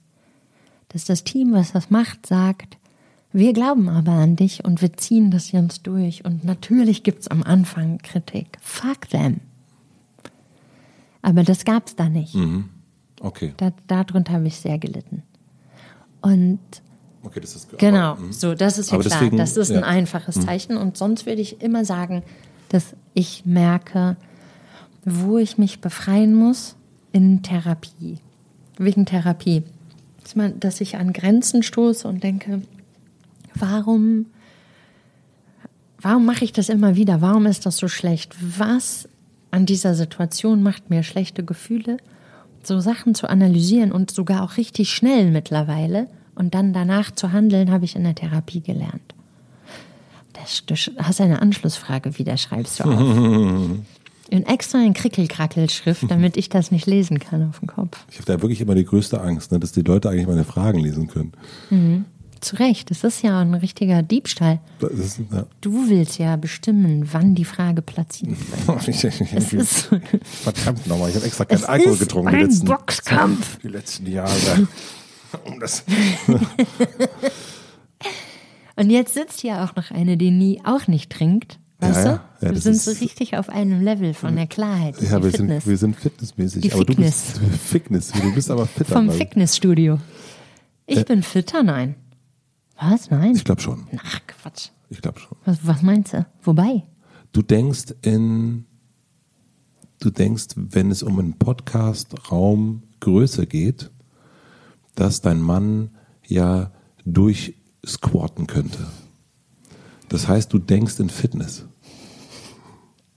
Dass 0.88 1.04
das 1.04 1.24
Team, 1.24 1.52
was 1.52 1.72
das 1.72 1.88
macht, 1.90 2.26
sagt, 2.26 2.76
wir 3.32 3.52
glauben 3.54 3.88
aber 3.88 4.12
an 4.12 4.36
dich 4.36 4.64
und 4.64 4.82
wir 4.82 4.92
ziehen 4.94 5.30
das 5.30 5.52
jetzt 5.52 5.86
durch. 5.86 6.24
Und 6.24 6.44
natürlich 6.44 7.02
gibt's 7.02 7.28
am 7.28 7.42
Anfang 7.42 7.98
Kritik. 7.98 8.58
Fuck 8.60 9.08
them. 9.10 9.40
Aber 11.22 11.42
das 11.44 11.64
gab's 11.64 11.94
da 11.96 12.08
nicht. 12.08 12.36
Okay, 13.20 13.54
Da, 13.56 13.72
darunter 13.86 14.32
habe 14.32 14.48
ich 14.48 14.56
sehr 14.56 14.78
gelitten. 14.78 15.22
Und 16.22 16.60
okay, 17.22 17.40
das 17.40 17.54
ist 17.54 17.78
Genau, 17.78 18.12
aber, 18.12 18.20
mhm. 18.20 18.32
so, 18.32 18.54
das 18.54 18.78
ist 18.78 18.90
ja 18.90 18.98
klar. 18.98 19.10
deswegen, 19.10 19.36
das 19.36 19.56
ist 19.56 19.70
ein 19.70 19.76
ja. 19.76 19.80
Mhm. 19.80 19.86
einfaches 19.88 20.40
Zeichen. 20.40 20.76
Und 20.76 20.96
sonst 20.96 21.26
würde 21.26 21.42
ich 21.42 21.60
immer 21.60 21.84
sagen, 21.84 22.22
dass 22.70 22.94
ich 23.14 23.44
merke, 23.44 24.16
wo 25.04 25.38
ich 25.38 25.58
mich 25.58 25.80
befreien 25.80 26.34
muss 26.34 26.76
in 27.12 27.42
Therapie. 27.42 28.18
Wegen 28.78 29.04
Therapie. 29.04 29.62
Dass 30.58 30.80
ich 30.80 30.96
an 30.96 31.12
Grenzen 31.12 31.62
stoße 31.62 32.08
und 32.08 32.22
denke, 32.22 32.62
warum, 33.54 34.26
warum 36.00 36.24
mache 36.24 36.44
ich 36.44 36.52
das 36.52 36.68
immer 36.68 36.96
wieder? 36.96 37.20
Warum 37.20 37.46
ist 37.46 37.66
das 37.66 37.76
so 37.76 37.88
schlecht? 37.88 38.34
Was 38.56 39.08
an 39.50 39.66
dieser 39.66 39.94
Situation 39.94 40.62
macht 40.62 40.88
mir 40.88 41.02
schlechte 41.02 41.44
Gefühle? 41.44 41.98
So 42.62 42.80
Sachen 42.80 43.14
zu 43.14 43.28
analysieren 43.28 43.92
und 43.92 44.10
sogar 44.10 44.42
auch 44.42 44.56
richtig 44.56 44.90
schnell 44.90 45.30
mittlerweile 45.30 46.08
und 46.34 46.54
dann 46.54 46.72
danach 46.72 47.10
zu 47.10 47.32
handeln, 47.32 47.70
habe 47.70 47.84
ich 47.84 47.96
in 47.96 48.04
der 48.04 48.14
Therapie 48.14 48.60
gelernt. 48.60 49.14
Das, 50.32 50.64
du 50.64 50.74
hast 50.74 51.20
eine 51.20 51.42
Anschlussfrage 51.42 52.18
wieder, 52.18 52.36
schreibst 52.36 52.80
du 52.80 52.84
auf. 52.84 53.70
In 54.30 54.46
extra 54.46 54.78
in 54.78 54.94
Krickelkrackelschrift, 54.94 56.10
damit 56.10 56.38
ich 56.38 56.48
das 56.48 56.70
nicht 56.70 56.86
lesen 56.86 57.18
kann 57.18 57.46
auf 57.50 57.58
dem 57.58 57.68
Kopf. 57.68 57.98
Ich 58.10 58.16
habe 58.16 58.24
da 58.24 58.40
wirklich 58.40 58.62
immer 58.62 58.74
die 58.74 58.86
größte 58.86 59.20
Angst, 59.20 59.52
ne, 59.52 59.60
dass 59.60 59.72
die 59.72 59.82
Leute 59.82 60.08
eigentlich 60.08 60.26
meine 60.26 60.44
Fragen 60.44 60.78
lesen 60.78 61.06
können. 61.06 61.32
Zu 62.42 62.56
Recht, 62.56 62.90
das 62.90 63.04
ist 63.04 63.22
ja 63.22 63.40
ein 63.40 63.54
richtiger 63.54 64.02
Diebstahl. 64.02 64.58
Ist, 64.80 65.20
ja. 65.32 65.46
Du 65.60 65.88
willst 65.88 66.18
ja 66.18 66.36
bestimmen, 66.36 67.08
wann 67.12 67.34
die 67.34 67.44
Frage 67.44 67.82
platziert 67.82 68.32
wird. 68.66 68.88
Ich- 68.88 69.04
ich- 69.04 69.32
Es 69.32 69.52
ist, 69.52 69.90
Verdammt 70.42 70.86
nochmal, 70.88 71.10
ich 71.10 71.16
habe 71.16 71.26
extra 71.26 71.44
keinen 71.44 71.64
Alkohol 71.64 71.96
getrunken 71.98 72.30
die 72.32 72.36
ein 72.36 72.42
letzten, 72.50 72.66
Boxkampf. 72.66 73.58
die 73.60 73.68
letzten 73.68 74.06
Jahre. 74.10 74.66
Um 75.46 75.58
das, 75.60 75.82
Und 78.76 78.90
jetzt 78.90 79.14
sitzt 79.14 79.40
hier 79.40 79.62
auch 79.62 79.74
noch 79.76 79.90
eine, 79.90 80.16
die 80.18 80.30
nie 80.30 80.60
auch 80.64 80.86
nicht 80.88 81.10
trinkt. 81.10 81.58
Weißt 81.78 82.04
Ja, 82.04 82.24
du? 82.40 82.46
Ja, 82.46 82.52
wir 82.52 82.60
sind 82.60 82.80
so 82.80 82.90
richtig 82.90 83.36
auf 83.36 83.48
einem 83.48 83.82
Level 83.82 84.12
von 84.14 84.36
der 84.36 84.46
Klarheit. 84.46 84.94
ja, 85.00 85.18
die 85.18 85.24
wir 85.24 85.30
Fitness. 85.30 85.64
sind, 85.64 85.70
wir 85.70 85.78
sind 85.78 85.96
fitnessmäßig. 85.96 86.62
Die 86.62 86.72
aber 86.72 86.84
du 86.84 86.92
Fitness. 86.94 87.34
bist 87.40 87.60
Fitness. 87.62 88.12
Du 88.12 88.34
bist 88.34 88.50
aber 88.50 88.66
fitter. 88.66 88.92
Vom 88.92 89.10
Fitnessstudio. 89.10 89.98
Ich 90.86 91.04
bin 91.06 91.22
fitter, 91.22 91.62
nein. 91.62 91.94
Was? 92.82 93.10
Nein? 93.10 93.36
Ich 93.36 93.44
glaube 93.44 93.60
schon. 93.60 93.86
Ach, 94.04 94.20
Quatsch. 94.26 94.70
Ich 94.90 95.00
glaube 95.00 95.20
schon. 95.20 95.38
Was, 95.44 95.64
was 95.64 95.82
meinst 95.82 96.14
du? 96.14 96.26
Wobei? 96.42 96.82
Du 97.32 97.42
denkst 97.42 97.94
in, 98.02 98.64
du 100.00 100.10
denkst, 100.10 100.48
wenn 100.56 100.90
es 100.90 101.02
um 101.04 101.18
einen 101.18 101.38
Podcast-Raum 101.38 102.82
Größe 102.98 103.46
geht, 103.46 103.90
dass 104.96 105.20
dein 105.20 105.40
Mann 105.40 105.90
ja 106.26 106.72
durchsquatten 107.04 108.48
könnte. 108.48 108.86
Das 110.08 110.26
heißt, 110.26 110.52
du 110.52 110.58
denkst 110.58 110.98
in 110.98 111.08
Fitness. 111.08 111.64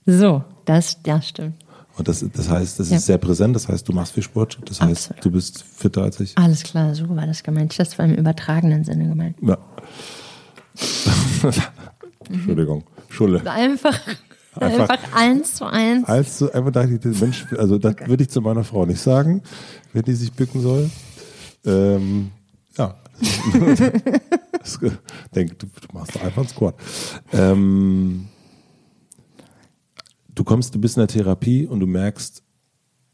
So, 0.05 0.43
das, 0.66 1.01
das 1.01 1.28
stimmt. 1.28 1.64
Und 1.98 2.08
das, 2.10 2.26
das 2.34 2.50
heißt, 2.50 2.80
das 2.80 2.89
Ja. 2.89 2.98
ist 2.98 3.06
sehr 3.06 3.18
präsent. 3.18 3.56
Das 3.56 3.68
heißt, 3.70 3.88
du 3.88 3.93
machst 3.93 4.14
viel 4.14 4.24
Sport. 4.24 4.60
Das 4.66 4.82
heißt, 4.82 5.12
Absolut. 5.12 5.26
du 5.26 5.32
bist 5.32 5.64
fitter 5.64 6.04
als 6.04 6.20
ich. 6.20 6.38
Alles 6.38 6.64
klar, 6.64 6.93
so 6.93 7.08
war 7.16 7.26
das 7.26 7.41
gemeint. 7.43 7.78
Das 7.80 7.98
war 7.98 8.06
im 8.06 8.16
übertragenen 8.16 8.84
Sinne 8.84 9.08
gemeint. 9.08 9.38
Ja. 9.41 9.58
Entschuldigung. 12.30 12.84
Schulle. 13.10 13.41
Einfach, 13.50 13.98
Einfach- 14.56 14.89
einfach, 14.89 15.14
eins 15.14 15.56
zu 15.56 15.66
eins. 15.66 16.08
Als 16.08 16.39
du 16.39 16.50
einfach 16.52 16.72
dachte 16.72 17.00
ich, 17.10 17.22
Mensch, 17.22 17.46
also 17.58 17.78
das 17.78 17.96
würde 18.06 18.24
ich 18.24 18.30
zu 18.30 18.41
meiner 18.41 18.64
Frau 18.64 18.86
nicht 18.86 19.02
sagen, 19.02 19.41
wenn 19.93 20.04
die 20.04 20.14
sich 20.16 20.32
bücken 20.34 20.62
soll. 20.62 20.89
Ähm, 21.66 22.32
ja. 22.78 22.96
Denk, 25.36 25.60
du, 25.60 25.68
du 25.68 25.88
machst 25.93 26.20
einfach 26.22 26.39
einen 26.41 26.48
Squat. 26.50 26.76
Ähm, 27.32 28.28
du 30.36 30.44
kommst, 30.44 30.76
du 30.76 30.80
bist 30.80 30.98
in 30.98 31.02
der 31.02 31.08
Therapie 31.08 31.66
und 31.66 31.80
du 31.80 31.88
merkst, 31.88 32.44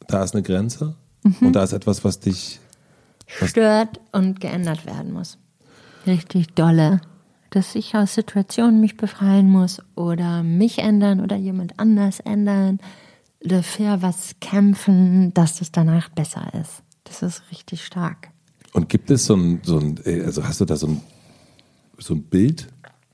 da 0.07 0.23
ist 0.23 0.33
eine 0.33 0.43
Grenze 0.43 0.95
und 1.41 1.53
da 1.53 1.63
ist 1.63 1.73
etwas, 1.73 2.03
was 2.03 2.19
dich, 2.19 2.59
Stört 3.27 4.01
und 4.11 4.39
geändert 4.41 4.85
werden 4.85 5.13
muss. 5.13 5.37
Richtig 6.05 6.53
dolle. 6.53 7.01
Dass 7.49 7.75
ich 7.75 7.95
aus 7.95 8.15
Situationen 8.15 8.79
mich 8.79 8.97
befreien 8.97 9.49
muss 9.49 9.81
oder 9.95 10.43
mich 10.43 10.79
ändern 10.79 11.21
oder 11.21 11.35
jemand 11.35 11.79
anders 11.79 12.19
ändern. 12.19 12.79
Dafür 13.41 14.01
was 14.01 14.35
kämpfen, 14.39 15.33
dass 15.33 15.61
es 15.61 15.71
danach 15.71 16.09
besser 16.09 16.51
ist. 16.59 16.83
Das 17.05 17.21
ist 17.21 17.43
richtig 17.51 17.85
stark. 17.85 18.29
und 18.73 18.89
gibt 18.89 19.09
es 19.11 19.25
so 19.25 19.35
ein, 19.35 19.61
so 19.63 19.79
ein, 19.79 19.99
also 20.25 20.43
hast 20.43 20.61
du 20.61 20.65
da 20.65 20.75
so 20.75 20.87
ein, 20.87 21.01
so 21.97 22.13
ein 22.13 22.23
Bild 22.23 22.67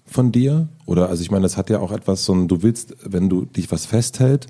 von 0.07 0.31
dir? 0.31 0.69
Oder, 0.85 1.09
also 1.09 1.21
ich 1.21 1.31
meine, 1.31 1.43
das 1.43 1.57
hat 1.57 1.69
ja 1.69 1.79
auch 1.79 1.91
etwas, 1.91 2.25
so 2.25 2.33
ein, 2.33 2.47
du 2.47 2.63
willst, 2.63 2.95
wenn 3.03 3.29
du 3.29 3.45
dich 3.45 3.71
was 3.71 3.85
festhält, 3.85 4.47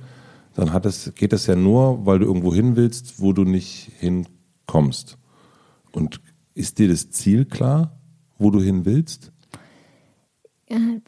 dann 0.55 0.74
hat 0.74 0.86
es, 0.86 1.14
geht 1.16 1.34
es 1.34 1.45
ja 1.47 1.55
nur, 1.55 2.05
weil 2.05 2.20
du 2.20 2.26
irgendwo 2.26 2.53
hin 2.53 2.76
willst, 2.76 3.20
wo 3.20 3.34
du 3.34 3.43
nicht 3.43 3.91
hinkommst. 3.99 5.18
Und 5.91 6.22
ist 6.53 6.80
dir 6.80 6.88
das 6.88 7.12
Ziel 7.12 7.45
klar, 7.45 7.99
wo 8.38 8.49
du 8.49 8.62
hin 8.62 8.86
willst? 8.86 9.32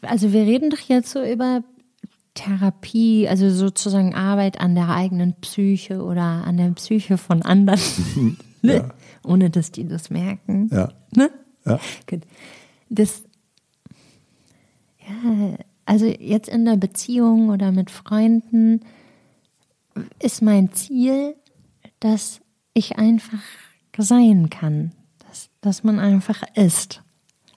Also 0.02 0.32
wir 0.32 0.42
reden 0.42 0.70
doch 0.70 0.78
jetzt 0.78 1.10
so 1.10 1.22
über 1.22 1.62
Therapie, 2.34 3.28
also 3.28 3.50
sozusagen 3.50 4.14
Arbeit 4.14 4.60
an 4.60 4.74
der 4.74 4.88
eigenen 4.88 5.34
Psyche 5.40 6.02
oder 6.02 6.22
an 6.22 6.56
der 6.56 6.70
Psyche 6.70 7.18
von 7.18 7.42
anderen, 7.42 7.80
Ja. 8.62 8.90
ohne 9.24 9.50
dass 9.50 9.72
die 9.72 9.86
das 9.86 10.10
merken. 10.10 10.68
Ja. 10.72 10.90
Ne? 11.14 11.30
Ja. 11.64 11.80
Gut. 12.08 12.22
Das, 12.88 13.24
ja, 15.10 15.56
also 15.86 16.06
jetzt 16.06 16.48
in 16.48 16.64
der 16.64 16.76
Beziehung 16.76 17.48
oder 17.48 17.72
mit 17.72 17.90
Freunden 17.90 18.80
ist 20.20 20.40
mein 20.40 20.72
Ziel, 20.72 21.34
dass 21.98 22.40
ich 22.74 22.96
einfach 22.96 23.42
sein 23.98 24.50
kann. 24.50 24.92
Dass, 25.26 25.50
dass 25.60 25.84
man 25.84 25.98
einfach 25.98 26.42
ist. 26.54 27.02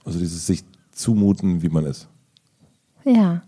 Also 0.04 0.20
dieses 0.20 0.47
sich 0.47 0.64
zumuten, 0.91 1.62
wie 1.62 1.70
man 1.70 1.86
ist. 1.86 2.08
Ja. 3.06 3.43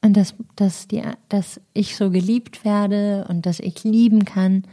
Und 0.00 0.16
dass, 0.16 0.34
dass, 0.56 0.86
die, 0.86 1.02
dass 1.28 1.60
ich 1.72 1.96
so 1.96 2.10
geliebt 2.10 2.64
werde 2.64 3.26
und 3.28 3.46
dass 3.46 3.58
ich 3.58 3.84
lieben 3.84 4.24
kann, 4.24 4.64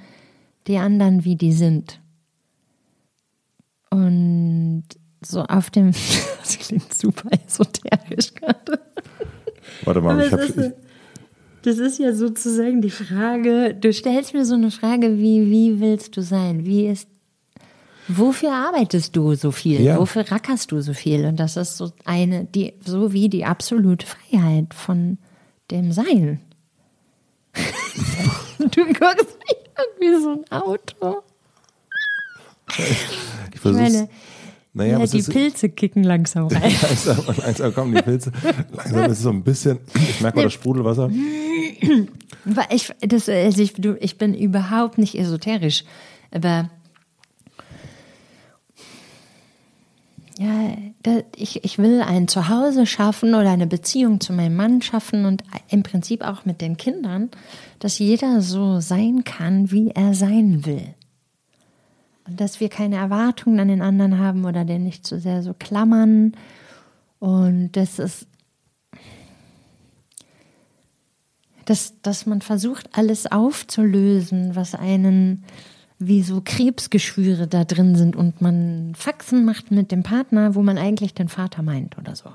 die 0.68 0.78
anderen, 0.78 1.24
wie 1.24 1.36
die 1.36 1.53
sind. 1.53 2.01
Und 3.89 4.84
so 5.22 5.43
auf 5.43 5.69
dem, 5.69 5.91
das 6.39 6.57
klingt 6.59 6.93
super 6.93 7.30
esoterisch 7.45 8.34
gerade. 8.34 8.80
Warte 9.84 10.01
mal, 10.01 10.19
ich 10.26 10.32
habe. 10.32 10.76
Das 11.63 11.78
ist 11.78 11.99
ja 11.99 12.13
sozusagen 12.13 12.82
die 12.82 12.89
Frage, 12.89 13.76
du 13.76 13.93
stellst 13.93 14.34
mir 14.34 14.45
so 14.45 14.55
eine 14.55 14.72
Frage 14.72 15.19
wie, 15.19 15.51
wie 15.51 15.80
willst 15.80 16.17
du 16.17 16.22
sein? 16.22 16.65
Wie 16.65 16.88
ist, 16.88 17.07
wofür 18.07 18.51
arbeitest 18.51 19.15
du 19.15 19.36
so 19.36 19.51
viel? 19.51 19.80
Ja. 19.82 19.99
Wofür 19.99 20.30
rackerst 20.32 20.72
du 20.72 20.82
so 20.82 20.95
viel? 20.95 21.26
Und 21.26 21.39
das 21.39 21.57
ist 21.57 21.78
so 21.78 21.91
eine, 22.03 22.45
die, 22.45 22.74
so 22.84 23.13
wie 23.13 23.30
die 23.30 23.45
absolute 23.45 24.07
Freiheit 24.07 24.74
von 24.74 25.19
dem 25.69 25.91
Sein. 25.91 26.39
du 28.57 28.86
guckst 28.86 29.38
mich 29.38 29.57
an 29.76 29.86
wie 29.99 30.22
so 30.22 30.32
ein 30.32 30.61
Auto. 30.61 31.22
Ich, 32.69 33.05
ich 33.53 33.63
meine, 33.65 34.09
naja, 34.74 34.99
ja, 34.99 35.05
die 35.05 35.22
Pilze 35.22 35.69
kicken 35.69 36.03
langsam 36.03 36.47
rein. 36.47 36.74
langsam, 36.82 37.17
langsam 37.38 37.74
kommen 37.74 37.95
die 37.95 38.01
Pilze. 38.01 38.32
Langsam 38.72 39.05
ist 39.05 39.11
es 39.11 39.24
so 39.24 39.30
ein 39.30 39.43
bisschen, 39.43 39.80
ich 39.93 40.22
merke 40.22 40.38
mal 40.38 40.43
das 40.43 40.53
Sprudelwasser. 40.53 41.09
Ich, 42.69 42.93
das, 43.01 43.28
also 43.28 43.61
ich, 43.61 43.74
ich 43.78 44.17
bin 44.17 44.34
überhaupt 44.34 44.97
nicht 44.97 45.15
esoterisch, 45.15 45.84
aber 46.32 46.69
ja, 50.39 50.76
da, 51.03 51.19
ich, 51.36 51.63
ich 51.63 51.78
will 51.78 52.01
ein 52.01 52.28
Zuhause 52.28 52.86
schaffen 52.86 53.36
oder 53.36 53.51
eine 53.51 53.67
Beziehung 53.67 54.22
zu 54.22 54.34
meinem 54.34 54.55
Mann 54.55 54.82
schaffen 54.82 55.26
und 55.26 55.43
im 55.69 55.84
Prinzip 55.84 56.24
auch 56.24 56.45
mit 56.45 56.61
den 56.61 56.78
Kindern, 56.78 57.30
dass 57.80 57.99
jeder 57.99 58.41
so 58.41 58.80
sein 58.80 59.24
kann, 59.24 59.72
wie 59.72 59.89
er 59.89 60.13
sein 60.13 60.65
will. 60.65 60.95
Und 62.28 62.39
dass 62.39 62.59
wir 62.59 62.69
keine 62.69 62.97
Erwartungen 62.97 63.59
an 63.59 63.67
den 63.67 63.82
anderen 63.82 64.19
haben 64.19 64.45
oder 64.45 64.63
den 64.63 64.84
nicht 64.84 65.05
so 65.07 65.17
sehr 65.17 65.41
so 65.43 65.53
klammern. 65.53 66.34
Und 67.19 67.72
das 67.74 67.99
ist, 67.99 68.28
dass, 71.65 71.93
dass 72.01 72.26
man 72.26 72.41
versucht, 72.41 72.89
alles 72.93 73.32
aufzulösen, 73.32 74.55
was 74.55 74.76
einen 74.76 75.43
wie 75.99 76.24
so 76.24 76.41
Krebsgeschwüre 76.43 77.47
da 77.47 77.63
drin 77.63 77.95
sind 77.95 78.15
und 78.15 78.41
man 78.41 78.93
Faxen 78.95 79.45
macht 79.45 79.69
mit 79.69 79.91
dem 79.91 80.01
Partner, 80.01 80.55
wo 80.55 80.63
man 80.63 80.80
eigentlich 80.80 81.13
den 81.13 81.30
Vater 81.30 81.61
meint 81.61 81.97
oder 81.97 82.15
so. 82.15 82.32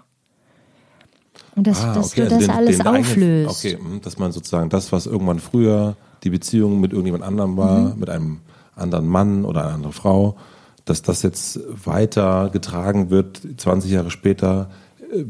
Und 1.56 1.66
dass, 1.66 1.82
ah, 1.82 1.90
okay. 1.90 1.98
dass 1.98 2.10
du 2.12 2.22
also 2.22 2.34
das 2.36 2.46
den, 2.46 2.50
alles 2.50 2.78
den 2.78 2.86
auflöst. 2.86 3.64
Eigenen, 3.64 3.80
okay, 3.80 3.92
hm, 3.94 4.00
dass 4.02 4.18
man 4.18 4.30
sozusagen 4.30 4.70
das, 4.70 4.92
was 4.92 5.06
irgendwann 5.06 5.40
früher 5.40 5.96
die 6.22 6.30
Beziehung 6.30 6.80
mit 6.80 6.92
irgendjemand 6.92 7.24
anderem 7.24 7.56
war, 7.56 7.94
mhm. 7.94 8.00
mit 8.00 8.08
einem 8.08 8.40
anderen 8.76 9.06
Mann 9.06 9.44
oder 9.44 9.64
eine 9.64 9.74
andere 9.74 9.92
Frau, 9.92 10.36
dass 10.84 11.02
das 11.02 11.22
jetzt 11.22 11.60
weiter 11.84 12.50
getragen 12.50 13.10
wird, 13.10 13.40
20 13.56 13.90
Jahre 13.90 14.10
später. 14.10 14.70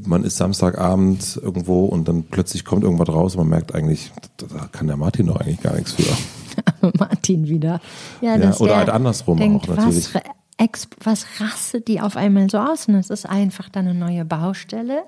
Man 0.04 0.24
ist 0.24 0.36
Samstagabend 0.36 1.40
irgendwo 1.42 1.86
und 1.86 2.08
dann 2.08 2.24
plötzlich 2.24 2.64
kommt 2.64 2.84
irgendwas 2.84 3.08
raus 3.08 3.34
und 3.34 3.42
man 3.42 3.48
merkt 3.48 3.74
eigentlich, 3.74 4.12
da 4.36 4.68
kann 4.72 4.86
der 4.86 4.96
Martin 4.96 5.26
doch 5.26 5.36
eigentlich 5.36 5.60
gar 5.60 5.74
nichts 5.74 5.92
für. 5.92 6.04
Martin 6.98 7.48
wieder. 7.48 7.80
Ja, 8.20 8.36
ja 8.36 8.54
oder 8.56 8.76
halt 8.76 8.90
andersrum 8.90 9.38
denkt, 9.38 9.68
auch 9.68 9.76
natürlich. 9.76 10.14
Was, 10.58 10.88
was 11.02 11.26
rastet 11.40 11.88
die 11.88 12.00
auf 12.00 12.16
einmal 12.16 12.48
so 12.48 12.58
aus? 12.58 12.88
Und 12.88 12.94
es 12.94 13.10
ist 13.10 13.26
einfach 13.26 13.68
dann 13.68 13.86
eine 13.86 13.98
neue 13.98 14.24
Baustelle. 14.24 15.02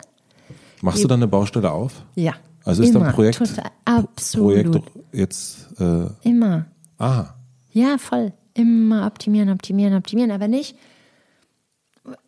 Machst 0.82 1.02
du 1.02 1.08
dann 1.08 1.20
eine 1.20 1.28
Baustelle 1.28 1.70
auf? 1.72 2.04
Ja. 2.14 2.34
Also 2.64 2.82
ist 2.82 2.90
immer, 2.90 3.06
dann 3.06 3.14
Projekt, 3.14 3.38
total, 3.38 3.70
absolut. 3.84 4.70
Projekt 4.70 4.90
jetzt. 5.12 5.80
Äh, 5.80 6.06
immer. 6.22 6.66
Aha. 6.98 7.34
Ja, 7.72 7.98
voll. 7.98 8.32
Immer 8.54 9.06
optimieren, 9.06 9.50
optimieren, 9.50 9.94
optimieren, 9.94 10.30
aber 10.30 10.48
nicht 10.48 10.76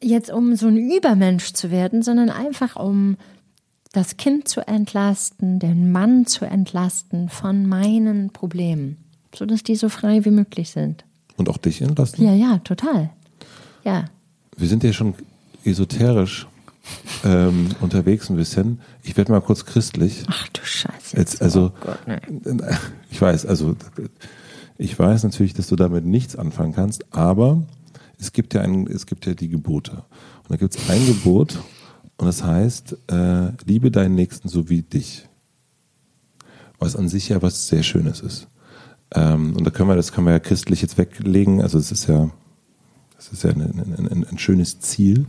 jetzt 0.02 0.30
um 0.30 0.56
so 0.56 0.66
ein 0.66 0.90
Übermensch 0.90 1.52
zu 1.52 1.70
werden, 1.70 2.02
sondern 2.02 2.30
einfach 2.30 2.76
um 2.76 3.16
das 3.92 4.16
Kind 4.16 4.46
zu 4.46 4.66
entlasten, 4.66 5.58
den 5.58 5.90
Mann 5.90 6.26
zu 6.26 6.44
entlasten 6.44 7.28
von 7.28 7.66
meinen 7.66 8.30
Problemen, 8.30 8.98
sodass 9.34 9.62
die 9.62 9.74
so 9.74 9.88
frei 9.88 10.24
wie 10.24 10.30
möglich 10.30 10.70
sind. 10.70 11.04
Und 11.36 11.48
auch 11.48 11.58
dich 11.58 11.82
entlasten? 11.82 12.24
Ja, 12.24 12.34
ja, 12.34 12.58
total. 12.58 13.10
Ja. 13.84 14.04
Wir 14.56 14.68
sind 14.68 14.84
ja 14.84 14.92
schon 14.92 15.14
esoterisch 15.64 16.46
ähm, 17.24 17.70
unterwegs 17.80 18.30
ein 18.30 18.36
bisschen. 18.36 18.80
Ich 19.02 19.16
werde 19.16 19.32
mal 19.32 19.40
kurz 19.40 19.64
christlich. 19.64 20.22
Ach 20.28 20.48
du 20.48 20.60
Scheiße. 20.62 21.16
Jetzt, 21.16 21.42
also, 21.42 21.72
oh 21.74 21.80
Gott, 21.80 21.98
ich 23.10 23.20
weiß, 23.20 23.46
also 23.46 23.74
ich 24.80 24.98
weiß 24.98 25.24
natürlich, 25.24 25.52
dass 25.52 25.66
du 25.66 25.76
damit 25.76 26.06
nichts 26.06 26.36
anfangen 26.36 26.72
kannst, 26.72 27.12
aber 27.12 27.62
es 28.18 28.32
gibt 28.32 28.54
ja, 28.54 28.62
ein, 28.62 28.86
es 28.86 29.04
gibt 29.04 29.26
ja 29.26 29.34
die 29.34 29.50
Gebote. 29.50 29.92
Und 29.92 30.50
da 30.50 30.56
gibt 30.56 30.74
es 30.74 30.88
ein 30.88 31.06
Gebot 31.06 31.62
und 32.16 32.26
das 32.26 32.42
heißt, 32.42 32.96
äh, 33.08 33.52
liebe 33.66 33.90
deinen 33.90 34.14
Nächsten 34.14 34.48
so 34.48 34.70
wie 34.70 34.80
dich. 34.80 35.28
Was 36.78 36.96
an 36.96 37.10
sich 37.10 37.28
ja 37.28 37.42
was 37.42 37.68
sehr 37.68 37.82
Schönes 37.82 38.20
ist. 38.20 38.48
Ähm, 39.14 39.54
und 39.54 39.64
da 39.64 39.70
können 39.70 39.90
wir, 39.90 39.96
das 39.96 40.12
können 40.12 40.26
wir 40.26 40.32
ja 40.32 40.38
christlich 40.38 40.80
jetzt 40.80 40.96
weglegen. 40.96 41.60
Also 41.60 41.76
es 41.76 41.92
ist 41.92 42.06
ja, 42.06 42.30
es 43.18 43.32
ist 43.32 43.44
ja 43.44 43.50
ein, 43.50 43.60
ein, 43.60 44.08
ein, 44.08 44.26
ein 44.26 44.38
schönes 44.38 44.80
Ziel. 44.80 45.26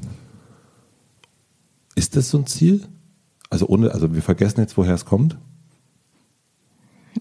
Ist 1.96 2.16
das 2.16 2.30
so 2.30 2.38
ein 2.38 2.48
Ziel? 2.48 2.88
Also 3.50 3.68
ohne, 3.68 3.92
also 3.92 4.16
wir 4.16 4.22
vergessen 4.22 4.62
jetzt, 4.62 4.78
woher 4.78 4.96
es 4.96 5.04
kommt. 5.04 5.38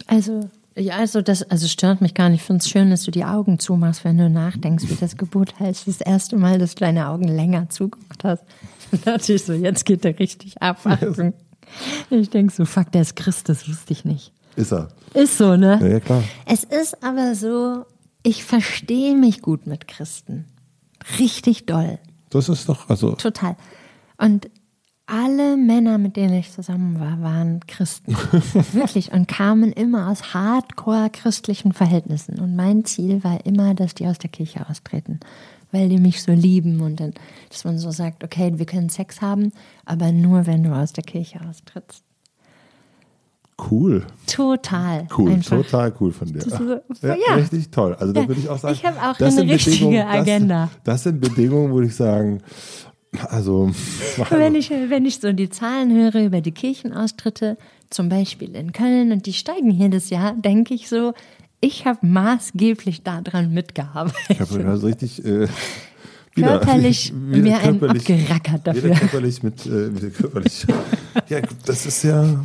Also 0.06 0.48
ja, 0.76 0.96
also 0.96 1.20
das 1.20 1.42
also 1.42 1.66
stört 1.66 2.00
mich 2.00 2.14
gar 2.14 2.28
nicht. 2.28 2.40
Ich 2.40 2.46
finde 2.46 2.60
es 2.60 2.68
schön, 2.68 2.90
dass 2.90 3.02
du 3.02 3.10
die 3.10 3.24
Augen 3.24 3.58
zumachst, 3.58 4.04
wenn 4.04 4.18
du 4.18 4.30
nachdenkst, 4.30 4.88
wie 4.88 4.94
das 4.94 5.16
Gebot 5.16 5.58
heißt. 5.58 5.88
Das 5.88 6.00
erste 6.00 6.36
Mal, 6.36 6.58
dass 6.58 6.74
du 6.74 6.80
deine 6.80 7.08
Augen 7.08 7.28
länger 7.28 7.68
zugemacht 7.68 8.24
hast. 8.24 8.44
Da 9.04 9.12
dachte 9.12 9.34
ich 9.34 9.44
so, 9.44 9.52
jetzt 9.52 9.84
geht 9.84 10.04
er 10.04 10.18
richtig 10.18 10.60
ab. 10.60 10.80
Achtung. 10.84 11.32
Ich 12.10 12.28
denke 12.28 12.52
so, 12.52 12.64
fuck, 12.64 12.90
der 12.90 13.02
ist 13.02 13.14
Christ, 13.14 13.48
das 13.48 13.68
wusste 13.68 13.92
ich 13.92 14.04
nicht. 14.04 14.32
Ist 14.56 14.72
er. 14.72 14.88
Ist 15.14 15.38
so, 15.38 15.56
ne? 15.56 15.78
Ja, 15.80 15.86
ja 15.86 16.00
klar. 16.00 16.24
Es 16.44 16.64
ist 16.64 17.00
aber 17.04 17.36
so, 17.36 17.84
ich 18.24 18.42
verstehe 18.42 19.14
mich 19.14 19.42
gut 19.42 19.68
mit 19.68 19.86
Christen. 19.86 20.46
Richtig 21.20 21.66
doll. 21.66 22.00
Das 22.30 22.48
ist 22.48 22.68
doch, 22.68 22.88
also. 22.88 23.12
Total. 23.12 23.56
Und 24.18 24.50
alle 25.10 25.56
Männer, 25.56 25.98
mit 25.98 26.16
denen 26.16 26.34
ich 26.34 26.52
zusammen 26.52 27.00
war, 27.00 27.20
waren 27.20 27.60
Christen. 27.66 28.14
Wirklich. 28.72 29.12
Und 29.12 29.28
kamen 29.28 29.72
immer 29.72 30.08
aus 30.08 30.32
hardcore 30.32 31.10
christlichen 31.12 31.72
Verhältnissen. 31.72 32.38
Und 32.38 32.54
mein 32.54 32.84
Ziel 32.84 33.24
war 33.24 33.44
immer, 33.44 33.74
dass 33.74 33.94
die 33.94 34.06
aus 34.06 34.18
der 34.18 34.30
Kirche 34.30 34.68
austreten. 34.68 35.20
Weil 35.72 35.88
die 35.88 35.98
mich 35.98 36.22
so 36.22 36.32
lieben 36.32 36.80
und 36.80 36.98
dann, 37.00 37.14
dass 37.48 37.64
man 37.64 37.78
so 37.78 37.90
sagt, 37.90 38.24
okay, 38.24 38.52
wir 38.56 38.66
können 38.66 38.88
Sex 38.88 39.20
haben, 39.20 39.52
aber 39.84 40.10
nur, 40.10 40.46
wenn 40.46 40.64
du 40.64 40.72
aus 40.72 40.92
der 40.92 41.04
Kirche 41.04 41.40
austrittst. 41.48 42.02
Cool. 43.70 44.06
Total. 44.26 45.06
Cool, 45.16 45.32
einfach. 45.32 45.58
total 45.58 45.92
cool 46.00 46.12
von 46.12 46.32
dir. 46.32 46.40
So, 46.40 46.80
ja, 47.06 47.14
ja, 47.14 47.34
Richtig 47.34 47.70
toll. 47.70 47.94
Also 47.94 48.12
da 48.12 48.26
würde 48.26 48.40
ich 48.40 48.48
auch 48.48 48.58
sagen, 48.58 48.74
ich 48.74 48.84
habe 48.84 48.96
auch 48.96 49.20
eine 49.20 49.52
richtige 49.52 50.06
Agenda. 50.06 50.70
Das, 50.84 50.94
das 50.94 51.02
sind 51.04 51.20
Bedingungen, 51.20 51.72
würde 51.74 51.88
ich 51.88 51.94
sagen, 51.94 52.40
also, 53.28 53.70
wenn 54.30 54.54
ich, 54.54 54.70
wenn 54.70 55.04
ich 55.04 55.18
so 55.18 55.32
die 55.32 55.50
Zahlen 55.50 55.92
höre 55.94 56.24
über 56.24 56.40
die 56.40 56.52
Kirchenaustritte, 56.52 57.56
zum 57.90 58.08
Beispiel 58.08 58.54
in 58.54 58.72
Köln, 58.72 59.10
und 59.12 59.26
die 59.26 59.32
steigen 59.32 59.70
jedes 59.70 60.10
Jahr, 60.10 60.34
denke 60.34 60.74
ich 60.74 60.88
so, 60.88 61.12
ich 61.60 61.86
habe 61.86 62.06
maßgeblich 62.06 63.02
daran 63.02 63.52
mitgearbeitet. 63.52 64.16
Ich 64.28 64.40
habe 64.40 64.64
also 64.64 64.86
richtig 64.86 65.24
äh, 65.24 65.48
wieder, 66.34 66.58
körperlich 66.58 67.12
wieder 67.26 67.42
mir 67.42 67.58
körperlich, 67.58 68.08
einen 68.08 68.20
abgerackert 68.22 68.66
dafür. 68.66 68.84
Wieder 68.84 68.94
körperlich 68.94 69.42
mit, 69.42 69.66
äh, 69.66 69.94
wieder 69.94 70.10
körperlich. 70.10 70.66
ja, 71.28 71.40
das 71.66 71.86
ist 71.86 72.04
ja 72.04 72.44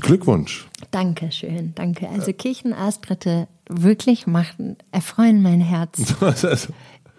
Glückwunsch. 0.00 0.66
Dankeschön, 0.90 1.72
danke. 1.74 2.08
Also 2.08 2.32
Kirchenaustritte 2.32 3.48
wirklich 3.68 4.26
machen, 4.26 4.76
erfreuen 4.92 5.42
mein 5.42 5.60
Herz. 5.60 6.14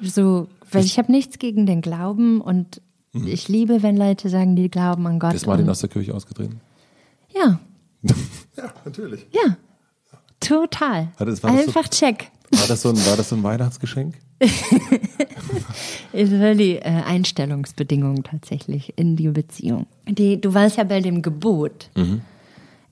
so 0.01 0.47
weil 0.71 0.85
ich 0.85 0.97
habe 0.97 1.11
nichts 1.11 1.39
gegen 1.39 1.65
den 1.65 1.81
Glauben 1.81 2.41
und 2.41 2.81
mhm. 3.13 3.27
ich 3.27 3.47
liebe, 3.47 3.83
wenn 3.83 3.97
Leute 3.97 4.29
sagen, 4.29 4.55
die 4.55 4.69
glauben 4.69 5.05
an 5.07 5.19
Gott. 5.19 5.33
Ist 5.33 5.47
Martin 5.47 5.69
aus 5.69 5.79
der 5.79 5.89
Kirche 5.89 6.13
ausgetreten? 6.13 6.61
Ja. 7.33 7.59
ja, 8.57 8.73
natürlich. 8.85 9.25
Ja. 9.31 9.57
Total. 10.39 11.09
Das, 11.17 11.43
Einfach 11.43 11.85
so, 11.85 11.89
check. 11.89 12.31
War 12.51 12.67
das, 12.67 12.81
so 12.81 12.89
ein, 12.89 13.05
war 13.05 13.17
das 13.17 13.29
so 13.29 13.35
ein 13.35 13.43
Weihnachtsgeschenk? 13.43 14.15
ist 16.13 16.31
war 16.31 16.55
die 16.55 16.77
äh, 16.77 16.81
Einstellungsbedingung 16.81 18.23
tatsächlich 18.23 18.93
in 18.97 19.17
die 19.17 19.27
Beziehung. 19.27 19.85
Die, 20.07 20.39
du 20.39 20.53
warst 20.53 20.77
ja 20.77 20.85
bei 20.85 21.01
dem 21.01 21.21
Gebot. 21.21 21.89
Mhm. 21.95 22.21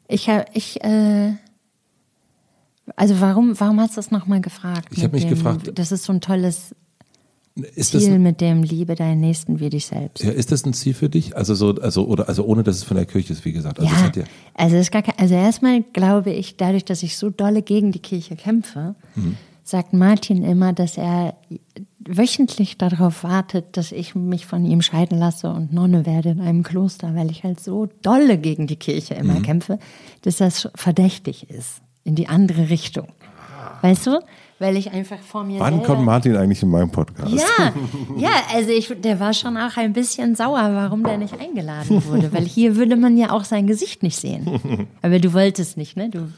Ich 0.09 0.29
habe, 0.29 0.45
ich, 0.53 0.83
äh, 0.83 1.33
Also 2.95 3.19
warum, 3.21 3.59
warum 3.59 3.79
hast 3.79 3.93
du 3.93 3.95
das 3.95 4.11
nochmal 4.11 4.41
gefragt? 4.41 4.89
Ich 4.91 5.03
habe 5.03 5.15
mich 5.15 5.23
dem, 5.23 5.31
gefragt. 5.31 5.71
Das 5.75 5.91
ist 5.91 6.03
so 6.03 6.13
ein 6.13 6.21
tolles 6.21 6.75
ist 7.75 7.91
Ziel 7.91 8.09
das, 8.11 8.19
mit 8.19 8.41
dem 8.41 8.63
Liebe 8.63 8.95
deinen 8.95 9.21
Nächsten 9.21 9.59
wie 9.59 9.69
dich 9.69 9.87
selbst. 9.87 10.23
Ja, 10.23 10.31
ist 10.31 10.51
das 10.51 10.65
ein 10.65 10.73
Ziel 10.73 10.93
für 10.93 11.09
dich? 11.09 11.35
Also 11.35 11.55
so, 11.55 11.75
also 11.75 12.05
oder 12.05 12.27
also 12.27 12.45
ohne, 12.45 12.63
dass 12.63 12.77
es 12.77 12.83
von 12.83 12.97
der 12.97 13.05
Kirche 13.05 13.33
ist, 13.33 13.45
wie 13.45 13.53
gesagt. 13.53 13.79
Also, 13.79 13.93
ja, 13.93 14.11
ja 14.15 14.23
also 14.53 14.75
ist 14.77 14.91
gar 14.91 15.01
kein, 15.01 15.15
also 15.17 15.35
erstmal 15.35 15.83
glaube 15.93 16.31
ich, 16.31 16.57
dadurch, 16.57 16.85
dass 16.85 17.03
ich 17.03 17.17
so 17.17 17.29
dolle 17.29 17.61
gegen 17.61 17.91
die 17.91 17.99
Kirche 17.99 18.35
kämpfe, 18.35 18.95
mhm. 19.15 19.37
sagt 19.63 19.93
Martin 19.93 20.43
immer, 20.43 20.73
dass 20.73 20.97
er 20.97 21.35
wöchentlich 21.99 22.77
darauf 22.77 23.23
wartet, 23.23 23.75
dass 23.75 23.91
ich 23.91 24.15
mich 24.15 24.45
von 24.45 24.65
ihm 24.65 24.81
scheiden 24.81 25.19
lasse 25.19 25.49
und 25.49 25.73
Nonne 25.73 26.05
werde 26.05 26.29
in 26.29 26.41
einem 26.41 26.63
Kloster, 26.63 27.15
weil 27.15 27.29
ich 27.31 27.43
halt 27.43 27.59
so 27.59 27.87
dolle 28.01 28.37
gegen 28.37 28.67
die 28.67 28.77
Kirche 28.77 29.15
immer 29.15 29.35
mhm. 29.35 29.43
kämpfe, 29.43 29.79
dass 30.21 30.37
das 30.37 30.69
verdächtig 30.75 31.49
ist 31.49 31.81
in 32.03 32.15
die 32.15 32.27
andere 32.27 32.69
Richtung. 32.69 33.07
Weißt 33.81 34.07
du? 34.07 34.19
Weil 34.59 34.75
ich 34.77 34.91
einfach 34.91 35.19
vor 35.19 35.43
mir 35.43 35.59
Wann 35.59 35.83
kommt 35.83 36.03
Martin 36.03 36.35
eigentlich 36.35 36.63
in 36.63 36.69
meinem 36.69 36.89
Podcast? 36.89 37.31
Ja, 37.31 37.73
ja, 38.17 38.31
also 38.53 38.71
ich, 38.71 38.91
der 39.01 39.19
war 39.19 39.33
schon 39.33 39.57
auch 39.57 39.77
ein 39.77 39.93
bisschen 39.93 40.35
sauer, 40.35 40.69
warum 40.73 41.03
der 41.03 41.17
nicht 41.17 41.39
eingeladen 41.39 42.03
wurde, 42.05 42.33
weil 42.33 42.45
hier 42.45 42.75
würde 42.75 42.95
man 42.95 43.17
ja 43.17 43.31
auch 43.31 43.43
sein 43.43 43.67
Gesicht 43.67 44.03
nicht 44.03 44.17
sehen. 44.17 44.87
Aber 45.01 45.19
du 45.19 45.33
wolltest 45.33 45.77
nicht, 45.77 45.95
ne? 45.95 46.09
Du 46.09 46.31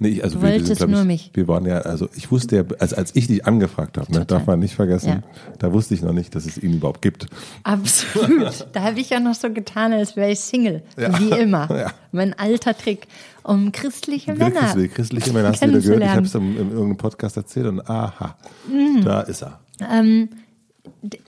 Nee, 0.00 0.22
also 0.22 0.36
du 0.36 0.42
wir, 0.42 0.52
wolltest 0.52 0.80
wir, 0.80 0.86
nur 0.86 1.00
ich, 1.00 1.06
mich. 1.06 1.30
Wir 1.34 1.48
waren 1.48 1.66
ja, 1.66 1.78
also 1.78 2.08
ich 2.14 2.30
wusste 2.30 2.56
ja, 2.56 2.64
als, 2.78 2.94
als 2.94 3.16
ich 3.16 3.26
dich 3.26 3.46
angefragt 3.46 3.98
habe, 3.98 4.12
ne, 4.12 4.24
darf 4.24 4.46
man 4.46 4.60
nicht 4.60 4.74
vergessen, 4.74 5.08
ja. 5.08 5.22
da 5.58 5.72
wusste 5.72 5.94
ich 5.94 6.02
noch 6.02 6.12
nicht, 6.12 6.34
dass 6.34 6.46
es 6.46 6.58
ihn 6.58 6.74
überhaupt 6.74 7.02
gibt. 7.02 7.26
Absolut. 7.64 8.66
da 8.72 8.82
habe 8.82 9.00
ich 9.00 9.10
ja 9.10 9.18
noch 9.18 9.34
so 9.34 9.52
getan, 9.52 9.92
als 9.92 10.14
wäre 10.14 10.30
ich 10.30 10.40
Single, 10.40 10.82
ja. 10.96 11.18
wie 11.18 11.30
immer. 11.30 11.68
Ja. 11.78 11.92
Mein 12.10 12.36
alter 12.36 12.76
Trick, 12.76 13.06
um 13.44 13.70
christliche 13.70 14.34
Männer 14.34 14.60
Christliche, 14.60 14.88
christliche 14.88 15.32
Männer 15.32 15.50
hast 15.50 15.62
du 15.62 15.68
wieder 15.68 15.80
gehört. 15.80 16.02
Ich 16.02 16.08
habe 16.08 16.26
es 16.26 16.34
in, 16.34 16.56
in, 16.56 16.70
irgendeinem 16.70 16.96
Podcast 16.96 17.36
erzählt 17.36 17.66
und 17.66 17.88
aha, 17.88 18.36
mhm. 18.66 19.04
da 19.04 19.20
ist 19.20 19.42
er. 19.42 19.60
Ähm, 19.88 20.28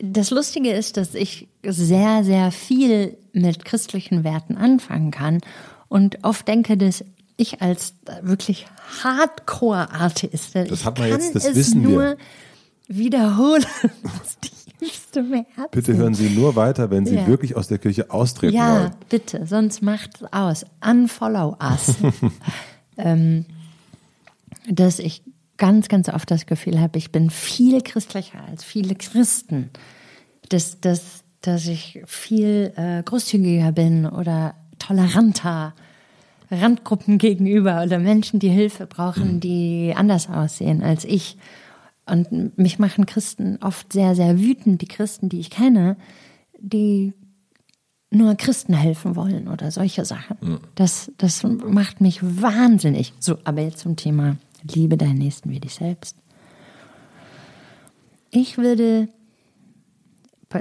das 0.00 0.30
Lustige 0.30 0.72
ist, 0.72 0.96
dass 0.96 1.14
ich 1.14 1.46
sehr, 1.64 2.24
sehr 2.24 2.50
viel 2.50 3.16
mit 3.32 3.64
christlichen 3.64 4.24
Werten 4.24 4.56
anfangen 4.56 5.10
kann 5.10 5.40
und 5.88 6.18
oft 6.22 6.48
denke, 6.48 6.76
dass 6.76 7.04
ich 7.41 7.62
als 7.62 7.95
wirklich 8.22 8.66
Hardcore-Atheistin, 9.03 10.68
das 10.68 10.84
hat 10.84 10.99
man 10.99 11.09
jetzt, 11.09 11.34
das 11.34 11.55
wissen 11.55 11.82
nur 11.82 12.03
wir. 12.03 12.16
wiederholen. 12.88 13.66
Bitte 15.72 15.97
hören 15.97 16.14
Sie 16.14 16.30
nur 16.30 16.57
weiter, 16.57 16.91
wenn 16.91 17.05
Sie 17.05 17.16
ja. 17.16 17.26
wirklich 17.26 17.57
aus 17.57 17.68
der 17.68 17.78
Kirche 17.78 18.11
austreten 18.11 18.55
ja, 18.57 18.72
wollen. 18.72 18.82
Ja, 18.84 18.97
bitte, 19.09 19.47
sonst 19.47 19.82
macht 19.82 20.22
es 20.22 20.32
aus. 20.32 20.64
Unfollow 20.84 21.57
us. 21.61 21.97
ähm, 22.97 23.45
dass 24.68 24.99
ich 25.01 25.22
ganz, 25.57 25.88
ganz 25.88 26.09
oft 26.09 26.30
das 26.30 26.47
Gefühl 26.47 26.80
habe, 26.80 26.97
ich 26.97 27.11
bin 27.12 27.28
viel 27.28 27.82
christlicher 27.82 28.43
als 28.49 28.64
viele 28.64 28.95
Christen. 28.95 29.70
Dass, 30.49 30.80
dass, 30.80 31.24
dass 31.43 31.66
ich 31.66 32.01
viel 32.07 32.72
äh, 32.76 33.03
großzügiger 33.03 33.72
bin 33.72 34.07
oder 34.07 34.55
toleranter 34.78 35.74
Randgruppen 36.51 37.18
gegenüber 37.18 37.82
oder 37.84 37.98
Menschen, 37.98 38.40
die 38.40 38.48
Hilfe 38.48 38.86
brauchen, 38.86 39.34
mhm. 39.34 39.40
die 39.40 39.94
anders 39.96 40.28
aussehen 40.28 40.82
als 40.82 41.05
ich. 41.05 41.36
Und 42.07 42.59
mich 42.59 42.78
machen 42.78 43.07
Christen 43.07 43.59
oft 43.62 43.92
sehr, 43.92 44.14
sehr 44.14 44.40
wütend, 44.40 44.82
die 44.82 44.88
Christen, 44.88 45.28
die 45.28 45.40
ich 45.40 45.51
kenne, 45.51 45.96
die 46.59 47.12
nur 48.11 48.34
Christen 48.34 48.74
helfen 48.74 49.14
wollen 49.14 49.46
oder 49.46 49.70
solche 49.70 50.05
Sachen. 50.05 50.36
Mhm. 50.40 50.61
Das, 50.74 51.12
das 51.18 51.44
macht 51.44 52.01
mich 52.01 52.20
wahnsinnig. 52.22 53.12
So, 53.20 53.38
aber 53.44 53.62
jetzt 53.62 53.78
zum 53.78 53.96
Thema 53.96 54.36
Liebe 54.62 54.96
deinen 54.96 55.18
Nächsten 55.18 55.51
wie 55.51 55.61
dich 55.61 55.74
selbst. 55.74 56.16
Ich 58.32 58.59
würde 58.59 59.09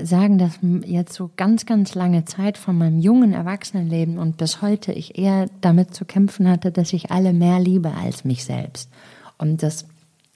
sagen, 0.04 0.38
dass 0.38 0.60
jetzt 0.86 1.14
so 1.14 1.32
ganz, 1.36 1.66
ganz 1.66 1.96
lange 1.96 2.26
Zeit 2.26 2.58
von 2.58 2.78
meinem 2.78 3.00
jungen 3.00 3.34
Erwachsenenleben 3.34 4.20
und 4.20 4.38
bis 4.38 4.62
heute 4.62 4.92
ich 4.92 5.18
eher 5.18 5.48
damit 5.62 5.96
zu 5.96 6.06
kämpfen 6.06 6.48
hatte, 6.48 6.72
dass 6.72 6.94
ich 6.94 7.12
alle 7.12 7.34
mehr 7.34 7.60
liebe 7.60 7.94
als 7.94 8.24
mich 8.24 8.44
selbst. 8.46 8.90
Und 9.38 9.64
dass 9.64 9.88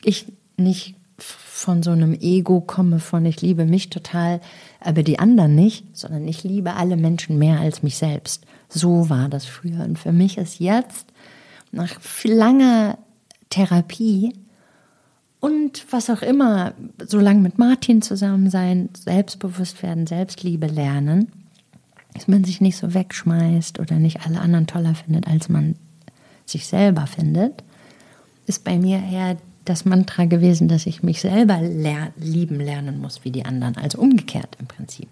ich 0.03 0.31
nicht 0.57 0.95
von 1.17 1.83
so 1.83 1.91
einem 1.91 2.13
Ego 2.19 2.61
komme 2.61 2.99
von 2.99 3.25
ich 3.25 3.41
liebe 3.41 3.65
mich 3.65 3.89
total, 3.89 4.41
aber 4.79 5.03
die 5.03 5.19
anderen 5.19 5.55
nicht, 5.55 5.95
sondern 5.95 6.27
ich 6.27 6.43
liebe 6.43 6.73
alle 6.73 6.97
Menschen 6.97 7.37
mehr 7.37 7.59
als 7.59 7.83
mich 7.83 7.97
selbst. 7.97 8.45
So 8.69 9.09
war 9.09 9.29
das 9.29 9.45
früher. 9.45 9.83
Und 9.83 9.99
für 9.99 10.11
mich 10.11 10.37
ist 10.37 10.59
jetzt, 10.59 11.07
nach 11.71 11.95
langer 12.23 12.97
Therapie, 13.49 14.33
und 15.43 15.85
was 15.91 16.09
auch 16.09 16.21
immer, 16.21 16.73
so 17.05 17.19
lange 17.19 17.41
mit 17.41 17.59
Martin 17.59 18.01
zusammen 18.01 18.49
sein, 18.49 18.87
selbstbewusst 18.97 19.83
werden, 19.83 20.07
Selbstliebe 20.07 20.67
lernen, 20.67 21.33
dass 22.13 22.29
man 22.29 22.45
sich 22.45 22.61
nicht 22.61 22.77
so 22.77 22.93
wegschmeißt 22.93 23.77
oder 23.81 23.97
nicht 23.97 24.25
alle 24.25 24.39
anderen 24.39 24.67
toller 24.67 24.95
findet, 24.95 25.27
als 25.27 25.49
man 25.49 25.75
sich 26.45 26.65
selber 26.65 27.07
findet, 27.07 27.61
ist 28.45 28.63
bei 28.63 28.77
mir 28.77 29.03
eher 29.03 29.35
das 29.65 29.83
Mantra 29.83 30.23
gewesen, 30.23 30.69
dass 30.69 30.85
ich 30.85 31.03
mich 31.03 31.19
selber 31.19 31.59
ler 31.59 32.13
lieben 32.15 32.61
lernen 32.61 33.01
muss 33.01 33.25
wie 33.25 33.31
die 33.31 33.43
anderen. 33.43 33.75
Also 33.75 33.97
umgekehrt 33.97 34.55
im 34.61 34.67
Prinzip. 34.67 35.09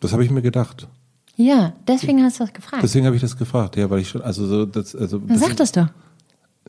Das 0.00 0.12
habe 0.12 0.24
ich 0.24 0.32
mir 0.32 0.42
gedacht. 0.42 0.88
Ja, 1.36 1.74
deswegen 1.86 2.24
hast 2.24 2.40
du 2.40 2.44
das 2.44 2.52
gefragt. 2.52 2.82
Deswegen 2.82 3.06
habe 3.06 3.14
ich 3.14 3.22
das 3.22 3.36
gefragt, 3.36 3.76
ja, 3.76 3.88
weil 3.88 4.00
ich 4.00 4.08
schon, 4.08 4.22
also 4.22 4.48
so, 4.48 4.66
das, 4.66 4.96
also. 4.96 5.20
Dann 5.20 5.38
sag 5.38 5.56
das 5.56 5.70
doch. 5.70 5.90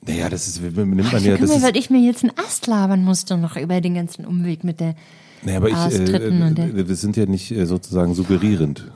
Naja, 0.06 0.30
das 0.30 0.48
ist, 0.48 0.62
nimmt 0.62 0.78
man 0.78 1.24
ja. 1.24 1.38
Das 1.38 1.50
mir, 1.50 1.62
weil 1.62 1.78
ich 1.78 1.90
mir 1.90 2.00
jetzt 2.00 2.24
einen 2.24 2.38
Ast 2.38 2.68
labern 2.68 3.04
musste 3.04 3.38
noch 3.38 3.56
über 3.58 3.82
den 3.82 3.96
ganzen 3.96 4.26
Umweg 4.26 4.64
mit 4.64 4.80
der. 4.80 4.96
Naja, 5.44 5.58
aber 5.58 5.70
ich, 5.70 5.76
äh, 5.76 6.88
wir 6.88 6.96
sind 6.96 7.18
ja 7.18 7.26
nicht 7.26 7.52
äh, 7.52 7.66
sozusagen 7.66 8.14
suggerierend. 8.14 8.90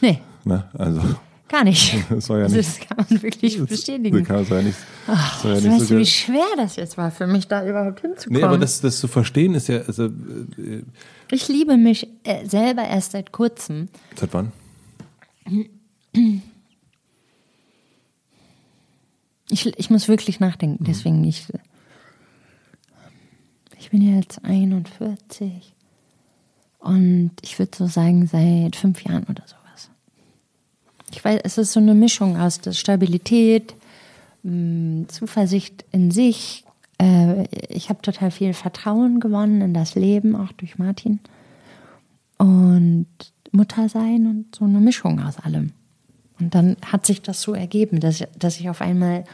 Nee. 0.00 0.20
Na, 0.44 0.68
also. 0.74 1.00
Gar 1.48 1.64
nicht. 1.64 1.96
Das, 2.10 2.28
war 2.28 2.38
ja 2.38 2.48
nicht, 2.48 2.58
das 2.58 2.78
kann 2.80 2.96
man 3.08 3.22
wirklich 3.22 3.58
bestätigen. 3.64 4.18
Das, 4.18 4.28
kann 4.28 4.46
ja 4.48 4.62
nicht, 4.62 4.78
Ach, 5.06 5.44
ja 5.44 5.54
nicht 5.54 5.66
weißt 5.66 5.86
so 5.88 5.94
du, 5.94 6.00
wie 6.00 6.06
schwer 6.06 6.46
das 6.56 6.76
jetzt 6.76 6.96
war 6.96 7.10
für 7.10 7.26
mich, 7.26 7.48
da 7.48 7.66
überhaupt 7.66 8.00
hinzukommen? 8.00 8.40
Nee, 8.40 8.46
aber 8.46 8.58
das, 8.58 8.80
das 8.80 9.00
zu 9.00 9.08
verstehen 9.08 9.54
ist 9.54 9.68
ja. 9.68 9.80
Also, 9.80 10.06
äh, 10.06 10.82
ich 11.32 11.48
liebe 11.48 11.76
mich 11.76 12.08
äh, 12.24 12.46
selber 12.46 12.82
erst 12.82 13.12
seit 13.12 13.32
kurzem. 13.32 13.88
Seit 14.16 14.32
wann? 14.32 14.52
Ich, 19.50 19.66
ich 19.78 19.90
muss 19.90 20.08
wirklich 20.08 20.40
nachdenken, 20.40 20.82
mhm. 20.82 20.86
deswegen 20.86 21.24
ich. 21.24 21.46
Ich 23.78 23.90
bin 23.90 24.02
jetzt 24.02 24.44
41 24.44 25.74
und 26.78 27.32
ich 27.42 27.58
würde 27.58 27.76
so 27.76 27.86
sagen, 27.86 28.26
seit 28.26 28.76
fünf 28.76 29.02
Jahren 29.04 29.24
oder 29.24 29.42
sowas. 29.46 29.90
Ich 31.10 31.24
weiß, 31.24 31.40
es 31.44 31.58
ist 31.58 31.72
so 31.72 31.80
eine 31.80 31.94
Mischung 31.94 32.36
aus 32.36 32.60
der 32.60 32.72
Stabilität, 32.72 33.74
mm, 34.42 35.04
Zuversicht 35.08 35.84
in 35.92 36.10
sich. 36.10 36.64
Äh, 36.98 37.46
ich 37.68 37.88
habe 37.88 38.02
total 38.02 38.30
viel 38.30 38.54
Vertrauen 38.54 39.20
gewonnen 39.20 39.60
in 39.60 39.74
das 39.74 39.94
Leben, 39.94 40.36
auch 40.36 40.52
durch 40.52 40.78
Martin. 40.78 41.20
Und 42.38 43.08
Mutter 43.52 43.88
sein 43.88 44.26
und 44.26 44.54
so 44.54 44.64
eine 44.64 44.80
Mischung 44.80 45.20
aus 45.20 45.38
allem. 45.38 45.72
Und 46.40 46.54
dann 46.54 46.76
hat 46.84 47.06
sich 47.06 47.22
das 47.22 47.42
so 47.42 47.54
ergeben, 47.54 48.00
dass, 48.00 48.24
dass 48.38 48.58
ich 48.58 48.70
auf 48.70 48.80
einmal 48.80 49.24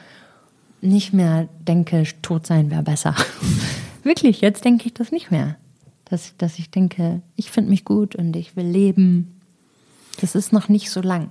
nicht 0.80 1.12
mehr 1.12 1.48
denke, 1.66 2.04
tot 2.22 2.46
sein 2.46 2.70
wäre 2.70 2.82
besser. 2.82 3.14
Wirklich, 4.02 4.40
jetzt 4.40 4.64
denke 4.64 4.86
ich 4.86 4.94
das 4.94 5.12
nicht 5.12 5.30
mehr. 5.30 5.56
Dass, 6.04 6.36
dass 6.36 6.58
ich 6.58 6.70
denke, 6.70 7.22
ich 7.34 7.50
finde 7.50 7.70
mich 7.70 7.84
gut 7.84 8.14
und 8.14 8.36
ich 8.36 8.54
will 8.56 8.66
leben. 8.66 9.40
Das 10.20 10.34
ist 10.34 10.52
noch 10.52 10.68
nicht 10.68 10.90
so 10.90 11.00
lang. 11.00 11.30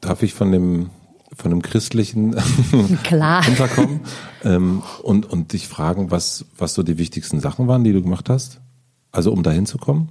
Darf 0.00 0.22
ich 0.22 0.32
von 0.32 0.50
dem, 0.50 0.90
von 1.36 1.50
dem 1.50 1.60
christlichen 1.60 2.34
Klar. 3.02 3.46
unterkommen 3.46 4.00
ähm, 4.44 4.82
und, 5.02 5.26
und 5.26 5.52
dich 5.52 5.68
fragen, 5.68 6.10
was, 6.10 6.46
was 6.56 6.72
so 6.72 6.82
die 6.82 6.96
wichtigsten 6.96 7.40
Sachen 7.40 7.68
waren, 7.68 7.84
die 7.84 7.92
du 7.92 8.02
gemacht 8.02 8.30
hast? 8.30 8.60
Also 9.12 9.32
um 9.32 9.42
dahin 9.42 9.66
zu 9.66 9.76
kommen? 9.76 10.08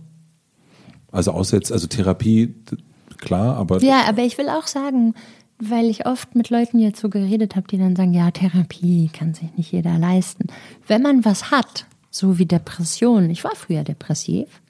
Also 1.12 1.32
außer 1.32 1.58
jetzt, 1.58 1.72
also 1.72 1.88
Therapie, 1.88 2.54
klar, 3.18 3.57
aber. 3.57 3.81
Ja, 3.81 4.06
aber 4.07 4.23
ich 4.23 4.38
will 4.38 4.49
auch 4.49 4.68
sagen, 4.68 5.14
weil 5.60 5.85
ich 5.85 6.06
oft 6.06 6.35
mit 6.35 6.49
Leuten 6.49 6.80
jetzt 6.80 6.99
so 6.99 7.10
geredet 7.10 7.56
habe, 7.56 7.68
die 7.68 7.77
dann 7.77 7.95
sagen, 7.95 8.14
ja, 8.14 8.31
Therapie 8.31 9.10
kann 9.11 9.34
sich 9.34 9.56
nicht 9.56 9.72
jeder 9.72 9.98
leisten. 9.98 10.48
Wenn 10.85 11.02
man 11.02 11.26
was 11.26 11.52
hat, 11.52 11.85
so 12.11 12.38
wie 12.38 12.45
Depression, 12.45 13.30
ich 13.30 13.44
war 13.44 13.56
früher 13.56 13.84
depressiv, 13.84 14.61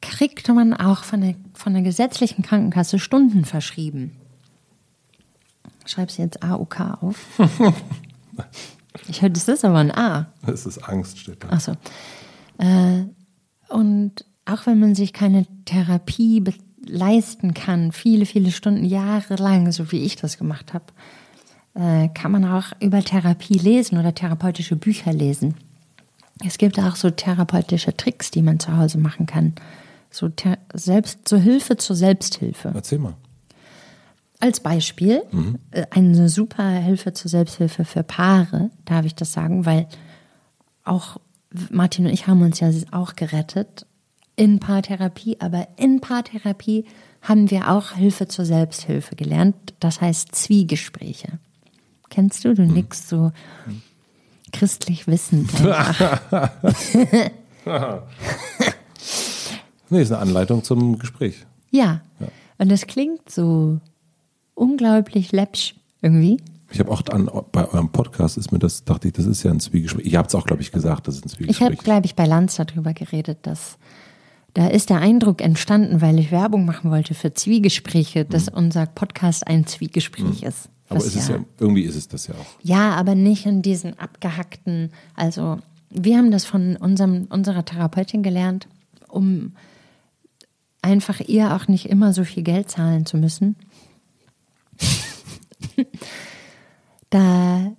kriegt 0.00 0.48
man 0.48 0.74
auch 0.74 1.04
von 1.04 1.20
der, 1.20 1.34
von 1.54 1.74
der 1.74 1.82
gesetzlichen 1.82 2.42
Krankenkasse 2.42 2.98
Stunden 2.98 3.44
verschrieben. 3.44 4.16
Schreib 5.86 6.10
sie 6.10 6.22
jetzt 6.22 6.42
AOK 6.42 6.80
auf. 7.00 7.26
ich 9.08 9.22
höre, 9.22 9.30
das 9.30 9.48
ist 9.48 9.64
aber 9.64 9.78
ein 9.78 9.94
A. 9.94 10.32
Das 10.44 10.66
ist 10.66 10.78
Angst, 10.78 11.18
steht 11.18 11.44
da. 11.44 11.50
Achso. 11.50 11.72
Äh, 12.58 13.04
und 13.68 14.24
auch 14.44 14.66
wenn 14.66 14.80
man 14.80 14.94
sich 14.94 15.12
keine 15.12 15.46
Therapie 15.64 16.40
leisten 16.86 17.54
kann, 17.54 17.92
viele, 17.92 18.26
viele 18.26 18.50
Stunden, 18.50 18.84
jahrelang, 18.84 19.72
so 19.72 19.92
wie 19.92 20.04
ich 20.04 20.16
das 20.16 20.38
gemacht 20.38 20.72
habe, 20.74 20.84
äh, 21.74 22.08
kann 22.08 22.32
man 22.32 22.44
auch 22.44 22.72
über 22.80 23.02
Therapie 23.02 23.58
lesen 23.58 23.98
oder 23.98 24.14
therapeutische 24.14 24.76
Bücher 24.76 25.12
lesen. 25.12 25.54
Es 26.44 26.58
gibt 26.58 26.78
auch 26.78 26.96
so 26.96 27.10
therapeutische 27.10 27.96
Tricks, 27.96 28.30
die 28.30 28.42
man 28.42 28.58
zu 28.58 28.76
Hause 28.76 28.98
machen 28.98 29.26
kann. 29.26 29.54
So 30.10 30.30
selbst 30.74 31.28
zur 31.28 31.38
Hilfe 31.38 31.76
zur 31.76 31.94
Selbsthilfe. 31.94 32.72
Erzähl 32.74 32.98
mal. 32.98 33.14
Als 34.40 34.60
Beispiel 34.60 35.22
mhm. 35.30 35.58
Äh, 35.70 35.84
eine 35.90 36.28
super 36.28 36.68
Hilfe 36.68 37.12
zur 37.12 37.30
Selbsthilfe 37.30 37.84
für 37.84 38.02
Paare, 38.02 38.70
darf 38.86 39.04
ich 39.04 39.14
das 39.14 39.32
sagen, 39.32 39.66
weil 39.66 39.86
auch 40.84 41.18
Martin 41.70 42.06
und 42.06 42.12
ich 42.12 42.26
haben 42.26 42.42
uns 42.42 42.58
ja 42.60 42.70
auch 42.90 43.16
gerettet 43.16 43.86
in 44.40 44.58
Paartherapie, 44.58 45.36
aber 45.38 45.68
in 45.76 46.00
Paartherapie 46.00 46.86
haben 47.20 47.50
wir 47.50 47.70
auch 47.70 47.92
Hilfe 47.92 48.26
zur 48.26 48.46
Selbsthilfe 48.46 49.14
gelernt. 49.14 49.54
Das 49.80 50.00
heißt 50.00 50.34
Zwiegespräche. 50.34 51.38
Kennst 52.08 52.46
du? 52.46 52.54
Du 52.54 52.62
mhm. 52.62 52.72
nix 52.72 53.06
so 53.06 53.32
christlich 54.50 55.06
wissend. 55.06 55.50
nee, 59.90 60.00
ist 60.00 60.10
eine 60.10 60.22
Anleitung 60.22 60.64
zum 60.64 60.98
Gespräch. 60.98 61.44
Ja. 61.70 62.00
ja. 62.18 62.28
Und 62.56 62.70
das 62.70 62.86
klingt 62.86 63.30
so 63.30 63.78
unglaublich 64.54 65.32
läppsch 65.32 65.74
irgendwie. 66.00 66.38
Ich 66.72 66.80
habe 66.80 66.90
auch 66.90 67.02
an, 67.10 67.28
bei 67.52 67.68
eurem 67.68 67.90
Podcast 67.90 68.38
ist 68.38 68.52
mir 68.52 68.58
das, 68.58 68.84
dachte 68.84 69.08
ich, 69.08 69.12
das 69.12 69.26
ist 69.26 69.42
ja 69.42 69.50
ein 69.50 69.60
Zwiegespräch. 69.60 70.06
Ihr 70.06 70.18
habt 70.18 70.30
es 70.30 70.34
auch, 70.34 70.46
glaube 70.46 70.62
ich, 70.62 70.72
gesagt, 70.72 71.08
das 71.08 71.16
ist 71.16 71.26
ein 71.26 71.28
Zwiegespräch. 71.28 71.56
Ich 71.56 71.62
habe, 71.62 71.76
glaube 71.76 72.06
ich, 72.06 72.14
bei 72.14 72.24
Lanz 72.24 72.56
darüber 72.56 72.94
geredet, 72.94 73.40
dass 73.42 73.76
da 74.54 74.66
ist 74.66 74.90
der 74.90 75.00
Eindruck 75.00 75.40
entstanden, 75.40 76.00
weil 76.00 76.18
ich 76.18 76.30
Werbung 76.30 76.64
machen 76.64 76.90
wollte 76.90 77.14
für 77.14 77.32
Zwiegespräche, 77.34 78.24
dass 78.24 78.46
hm. 78.46 78.54
unser 78.54 78.86
Podcast 78.86 79.46
ein 79.46 79.66
Zwiegespräch 79.66 80.42
hm. 80.42 80.48
ist. 80.48 80.68
Aber 80.88 80.98
ist 80.98 81.14
es 81.14 81.28
ja, 81.28 81.36
ja, 81.36 81.44
irgendwie 81.58 81.82
ist 81.82 81.94
es 81.94 82.08
das 82.08 82.26
ja 82.26 82.34
auch. 82.34 82.46
Ja, 82.62 82.90
aber 82.96 83.14
nicht 83.14 83.46
in 83.46 83.62
diesen 83.62 83.96
abgehackten, 83.98 84.90
also 85.14 85.58
wir 85.90 86.16
haben 86.16 86.30
das 86.30 86.44
von 86.44 86.76
unserem, 86.76 87.26
unserer 87.30 87.64
Therapeutin 87.64 88.22
gelernt, 88.22 88.68
um 89.08 89.52
einfach 90.82 91.20
ihr 91.20 91.54
auch 91.54 91.68
nicht 91.68 91.88
immer 91.88 92.12
so 92.12 92.24
viel 92.24 92.42
Geld 92.42 92.70
zahlen 92.70 93.06
zu 93.06 93.16
müssen. 93.18 93.56
da, 97.10 97.72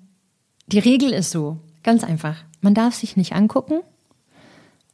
die 0.68 0.80
Regel 0.80 1.12
ist 1.12 1.32
so, 1.32 1.60
ganz 1.84 2.04
einfach. 2.04 2.38
Man 2.62 2.74
darf 2.74 2.96
sich 2.96 3.18
nicht 3.18 3.34
angucken 3.34 3.82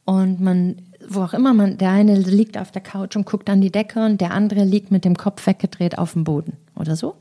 und 0.04 0.40
man, 0.40 0.82
wo 1.08 1.22
auch 1.22 1.32
immer 1.32 1.54
man, 1.54 1.78
der 1.78 1.90
eine 1.90 2.16
liegt 2.16 2.58
auf 2.58 2.70
der 2.70 2.82
Couch 2.82 3.16
und 3.16 3.26
guckt 3.26 3.48
an 3.48 3.60
die 3.60 3.72
Decke 3.72 4.04
und 4.04 4.20
der 4.20 4.32
andere 4.32 4.64
liegt 4.64 4.90
mit 4.90 5.04
dem 5.04 5.16
Kopf 5.16 5.46
weggedreht 5.46 5.98
auf 5.98 6.12
dem 6.12 6.24
Boden 6.24 6.56
oder 6.76 6.96
so. 6.96 7.16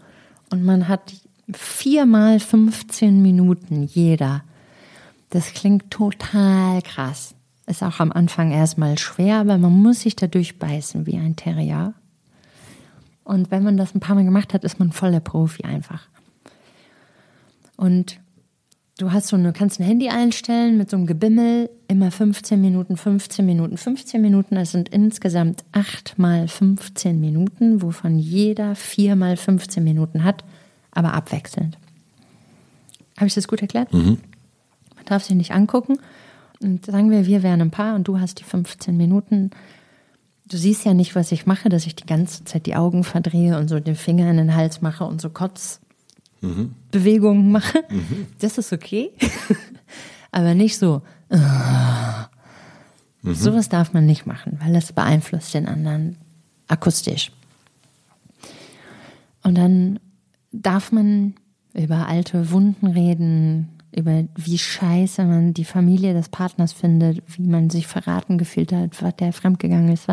Und 0.52 0.64
man 0.64 0.88
hat 0.88 1.14
viermal 1.54 2.40
15 2.40 3.22
Minuten 3.22 3.84
jeder. 3.84 4.44
Das 5.30 5.54
klingt 5.54 5.90
total 5.92 6.82
krass. 6.82 7.34
Ist 7.66 7.84
auch 7.84 8.00
am 8.00 8.12
Anfang 8.12 8.52
erstmal 8.52 8.98
schwer, 8.98 9.40
aber 9.40 9.58
man 9.58 9.74
muss 9.74 10.02
sich 10.02 10.16
da 10.16 10.28
durchbeißen 10.28 11.06
wie 11.06 11.18
ein 11.18 11.36
Terrier. 11.36 11.94
Und 13.24 13.52
wenn 13.52 13.64
man 13.64 13.76
das 13.76 13.94
ein 13.94 14.00
paar 14.00 14.16
Mal 14.16 14.24
gemacht 14.24 14.54
hat, 14.54 14.64
ist 14.64 14.80
man 14.80 14.94
voll 14.94 15.12
der 15.12 15.20
Profi 15.20 15.64
einfach. 15.64 16.08
Und 17.76 18.20
du 18.98 19.12
hast 19.12 19.28
so 19.28 19.36
eine, 19.36 19.54
kannst 19.54 19.80
ein 19.80 19.84
Handy 19.84 20.10
einstellen 20.10 20.78
mit 20.78 20.90
so 20.90 20.98
einem 20.98 21.06
Gebimmel, 21.06 21.70
immer 21.88 22.12
15 22.12 22.60
Minuten, 22.60 22.98
15 22.98 23.46
Minuten, 23.46 23.78
15 23.78 24.22
Minuten. 24.22 24.56
Das 24.56 24.72
sind 24.72 24.90
insgesamt 24.90 25.64
8 25.72 26.18
mal 26.18 26.48
15 26.48 27.20
Minuten, 27.20 27.82
wovon 27.82 28.20
jeder 28.20 28.76
4 28.76 29.16
mal 29.16 29.38
15 29.38 29.84
Minuten 29.84 30.24
hat, 30.24 30.44
aber 30.92 31.14
abwechselnd. 31.14 31.78
Habe 33.18 33.28
ich 33.28 33.34
das 33.34 33.48
gut 33.48 33.62
erklärt? 33.62 33.94
Mhm. 33.94 34.20
Man 34.96 35.06
darf 35.06 35.24
sich 35.24 35.36
nicht 35.36 35.52
angucken. 35.52 35.98
Und 36.62 36.88
sagen 36.88 37.12
wir, 37.12 37.28
wir 37.28 37.44
wären 37.44 37.62
ein 37.62 37.72
Paar 37.72 37.96
und 37.96 38.08
du 38.08 38.20
hast 38.20 38.40
die 38.40 38.44
15 38.44 38.98
Minuten 38.98 39.52
du 40.50 40.58
siehst 40.58 40.86
ja 40.86 40.94
nicht, 40.94 41.16
was 41.16 41.32
ich 41.32 41.46
mache, 41.46 41.70
dass 41.70 41.86
ich 41.86 41.96
die 41.96 42.06
ganze 42.06 42.44
Zeit 42.46 42.66
die 42.66 42.76
Augen 42.76 43.04
verdrehe 43.04 43.58
und 43.58 43.68
so 43.68 43.80
den 43.80 43.96
Finger 43.96 44.30
in 44.30 44.38
den 44.38 44.56
Hals 44.56 44.82
mache 44.82 45.06
und 45.06 45.22
so 45.22 45.30
Kotzbewegungen 45.30 45.87
mhm. 46.42 47.52
mache. 47.52 47.84
Mhm. 47.90 48.28
Das 48.40 48.58
ist 48.58 48.74
okay. 48.74 49.12
Aber 50.32 50.54
nicht 50.54 50.78
so. 50.78 51.02
Mhm. 51.30 53.34
Sowas 53.34 53.70
darf 53.70 53.94
man 53.94 54.06
nicht 54.06 54.26
machen, 54.26 54.58
weil 54.62 54.74
das 54.74 54.94
beeinflusst 54.94 55.54
den 55.54 55.68
anderen 55.68 56.18
akustisch. 56.68 57.32
Und 59.44 59.58
dann 59.58 60.00
darf 60.52 60.92
man 60.92 61.36
über 61.74 62.08
alte 62.08 62.52
Wunden 62.52 62.88
reden, 62.88 63.70
über 63.96 64.26
wie 64.36 64.58
scheiße 64.58 65.24
man 65.26 65.54
die 65.54 65.66
Familie 65.66 66.14
des 66.14 66.30
Partners 66.30 66.74
findet, 66.74 67.24
wie 67.38 67.48
man 67.48 67.70
sich 67.70 67.88
verraten 67.88 68.38
gefühlt 68.38 68.72
hat, 68.72 69.02
was 69.02 69.16
der 69.16 69.34
fremdgegangen 69.34 69.92
ist, 69.92 70.08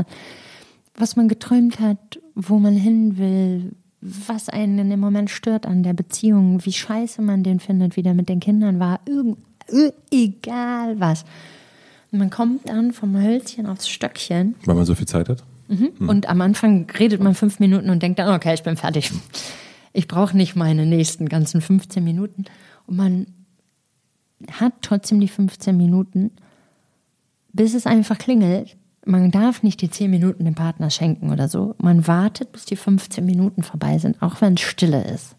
was 0.97 1.17
man 1.17 1.29
geträumt 1.29 1.81
hat, 1.81 2.21
wo 2.35 2.59
man 2.59 2.75
hin 2.75 3.19
will, 3.19 3.73
was 4.05 4.51
einen 4.51 4.79
in 4.79 4.91
dem 4.91 5.01
Moment 5.01 5.31
stört 5.31 5.65
an 5.65 5.83
der 5.83 5.95
Beziehung, 5.95 6.65
wie 6.67 6.73
scheiße 6.73 7.23
man 7.23 7.43
den 7.43 7.59
findet, 7.59 7.97
wie 7.97 8.03
der 8.03 8.13
mit 8.13 8.29
den 8.29 8.39
Kindern 8.39 8.79
war, 8.79 9.01
irgend, 9.07 9.39
egal 10.11 11.01
was. 11.01 11.25
Man 12.11 12.29
kommt 12.29 12.69
dann 12.69 12.93
vom 12.93 13.17
Hölzchen 13.17 13.67
aufs 13.67 13.89
Stöckchen. 13.89 14.57
Weil 14.67 14.75
man 14.75 14.85
so 14.85 14.95
viel 14.95 15.07
Zeit 15.07 15.31
hat? 15.31 15.43
Mhm. 15.69 15.93
Mhm. 15.99 16.09
Und 16.09 16.29
am 16.29 16.43
Anfang 16.43 16.87
redet 16.99 17.23
man 17.23 17.35
fünf 17.35 17.61
Minuten 17.61 17.89
und 17.89 18.03
denkt 18.03 18.19
dann, 18.19 18.35
okay, 18.35 18.53
ich 18.53 18.63
bin 18.63 18.77
fertig. 18.77 19.11
Ich 19.95 20.07
brauche 20.07 20.37
nicht 20.37 20.55
meine 20.55 20.85
nächsten 20.85 21.29
ganzen 21.29 21.63
15 21.63 22.05
Minuten. 22.05 22.45
Und 22.87 22.97
man 22.97 23.27
hat 24.51 24.75
trotzdem 24.83 25.19
die 25.21 25.29
15 25.29 25.77
Minuten, 25.77 26.31
bis 27.53 27.73
es 27.75 27.87
einfach 27.87 28.19
klingelt. 28.19 28.77
Man 29.07 29.31
darf 29.31 29.63
nicht 29.63 29.81
die 29.83 29.91
10 29.91 30.11
Minuten 30.11 30.45
dem 30.45 30.55
Partner 30.55 30.91
schenken 30.91 31.31
oder 31.31 31.49
so. 31.49 31.75
Man 31.79 32.07
wartet, 32.07 32.53
bis 32.53 32.65
die 32.65 32.77
15 32.77 33.25
Minuten 33.25 33.63
vorbei 33.63 33.99
sind, 33.99 34.23
auch 34.23 34.41
wenn 34.41 34.55
es 34.55 34.63
stille 34.63 35.05
ist. 35.05 35.37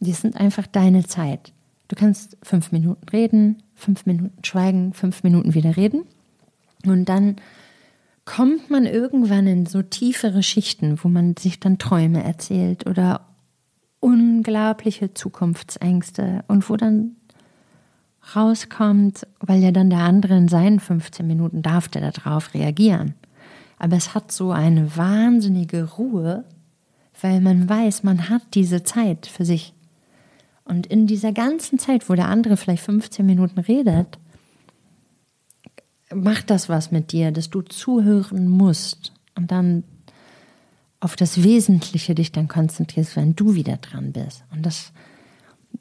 Die 0.00 0.12
sind 0.12 0.36
einfach 0.36 0.66
deine 0.66 1.04
Zeit. 1.04 1.52
Du 1.88 1.96
kannst 1.96 2.36
fünf 2.42 2.70
Minuten 2.70 3.08
reden, 3.08 3.62
fünf 3.74 4.06
Minuten 4.06 4.44
schweigen, 4.44 4.92
fünf 4.92 5.22
Minuten 5.22 5.54
wieder 5.54 5.76
reden. 5.76 6.04
Und 6.84 7.06
dann 7.08 7.36
kommt 8.24 8.70
man 8.70 8.84
irgendwann 8.84 9.46
in 9.46 9.66
so 9.66 9.82
tiefere 9.82 10.42
Schichten, 10.42 10.98
wo 11.02 11.08
man 11.08 11.36
sich 11.36 11.58
dann 11.58 11.78
Träume 11.78 12.22
erzählt 12.22 12.86
oder 12.86 13.26
unglaubliche 14.00 15.14
Zukunftsängste 15.14 16.44
und 16.46 16.68
wo 16.68 16.76
dann 16.76 17.16
rauskommt, 18.36 19.26
weil 19.40 19.62
ja 19.62 19.70
dann 19.70 19.90
der 19.90 20.00
andere 20.00 20.36
in 20.36 20.48
seinen 20.48 20.80
15 20.80 21.26
Minuten 21.26 21.62
darf 21.62 21.88
der 21.88 22.10
darauf 22.10 22.54
reagieren. 22.54 23.14
Aber 23.78 23.96
es 23.96 24.14
hat 24.14 24.32
so 24.32 24.50
eine 24.50 24.96
wahnsinnige 24.96 25.84
Ruhe, 25.84 26.44
weil 27.20 27.40
man 27.40 27.68
weiß, 27.68 28.02
man 28.02 28.28
hat 28.28 28.42
diese 28.54 28.82
Zeit 28.82 29.26
für 29.26 29.44
sich. 29.44 29.72
Und 30.64 30.86
in 30.86 31.06
dieser 31.06 31.32
ganzen 31.32 31.78
Zeit, 31.78 32.08
wo 32.08 32.14
der 32.14 32.28
andere 32.28 32.56
vielleicht 32.56 32.82
15 32.82 33.24
Minuten 33.24 33.58
redet, 33.58 34.18
macht 36.14 36.50
das 36.50 36.68
was 36.68 36.90
mit 36.90 37.12
dir, 37.12 37.32
dass 37.32 37.50
du 37.50 37.62
zuhören 37.62 38.48
musst 38.48 39.12
und 39.34 39.50
dann 39.50 39.84
auf 41.00 41.16
das 41.16 41.42
Wesentliche 41.42 42.14
dich 42.14 42.32
dann 42.32 42.48
konzentrierst, 42.48 43.16
wenn 43.16 43.36
du 43.36 43.54
wieder 43.54 43.76
dran 43.76 44.12
bist. 44.12 44.44
Und 44.50 44.66
das 44.66 44.92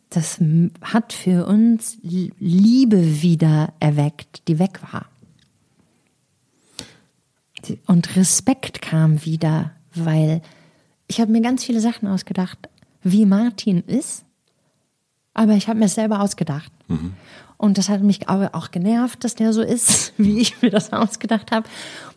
das 0.10 0.40
hat 0.82 1.14
für 1.14 1.46
uns 1.46 1.98
Liebe 2.02 3.22
wieder 3.22 3.74
erweckt, 3.80 4.48
die 4.48 4.60
weg 4.60 4.80
war. 4.92 5.06
Und 7.86 8.16
Respekt 8.16 8.82
kam 8.82 9.26
wieder, 9.26 9.72
weil 9.94 10.42
ich 11.08 11.20
habe 11.20 11.32
mir 11.32 11.42
ganz 11.42 11.64
viele 11.66 11.82
Sachen 11.82 12.08
ausgedacht, 12.08 12.58
wie 13.04 13.26
Martin 13.26 13.84
ist, 13.86 14.24
aber 15.34 15.54
ich 15.54 15.68
habe 15.68 15.80
mir 15.80 15.86
es 15.86 15.96
selber 15.96 16.22
ausgedacht. 16.22 16.72
Mhm. 16.88 17.14
Und 17.58 17.78
das 17.78 17.90
hat 17.90 18.04
mich 18.04 18.30
aber 18.30 18.54
auch 18.54 18.72
genervt, 18.72 19.24
dass 19.24 19.36
der 19.36 19.52
so 19.52 19.62
ist, 19.62 20.14
wie 20.18 20.40
ich 20.40 20.62
mir 20.62 20.70
das 20.70 20.94
ausgedacht 20.94 21.52
habe. 21.52 21.68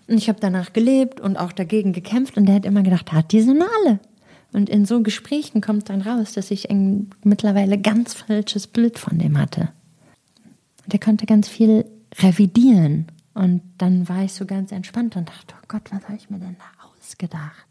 Und 0.06 0.18
ich 0.18 0.28
habe 0.28 0.40
danach 0.40 0.72
gelebt 0.72 1.20
und 1.20 1.36
auch 1.36 1.52
dagegen 1.52 1.92
gekämpft 1.92 2.36
und 2.36 2.46
der 2.46 2.56
hat 2.56 2.66
immer 2.66 2.82
gedacht, 2.82 3.12
hat 3.12 3.32
die 3.32 3.40
sind 3.40 3.62
alle. 3.62 4.00
Und 4.52 4.68
in 4.68 4.84
so 4.84 5.02
Gesprächen 5.02 5.60
kommt 5.60 5.88
dann 5.88 6.02
raus, 6.02 6.32
dass 6.32 6.50
ich 6.50 6.70
ein 6.70 7.10
mittlerweile 7.22 7.78
ganz 7.78 8.14
falsches 8.14 8.66
Bild 8.66 8.98
von 8.98 9.18
dem 9.18 9.38
hatte. 9.38 9.70
Und 10.84 10.92
er 10.92 10.98
konnte 10.98 11.26
ganz 11.26 11.48
viel 11.48 11.84
revidieren. 12.18 13.06
Und 13.34 13.62
dann 13.78 14.08
war 14.08 14.24
ich 14.24 14.32
so 14.32 14.44
ganz 14.44 14.72
entspannt 14.72 15.16
und 15.16 15.28
dachte, 15.28 15.54
oh 15.56 15.64
Gott, 15.68 15.82
was 15.92 16.02
habe 16.04 16.16
ich 16.16 16.30
mir 16.30 16.38
denn 16.38 16.56
da 16.58 16.88
ausgedacht? 16.88 17.66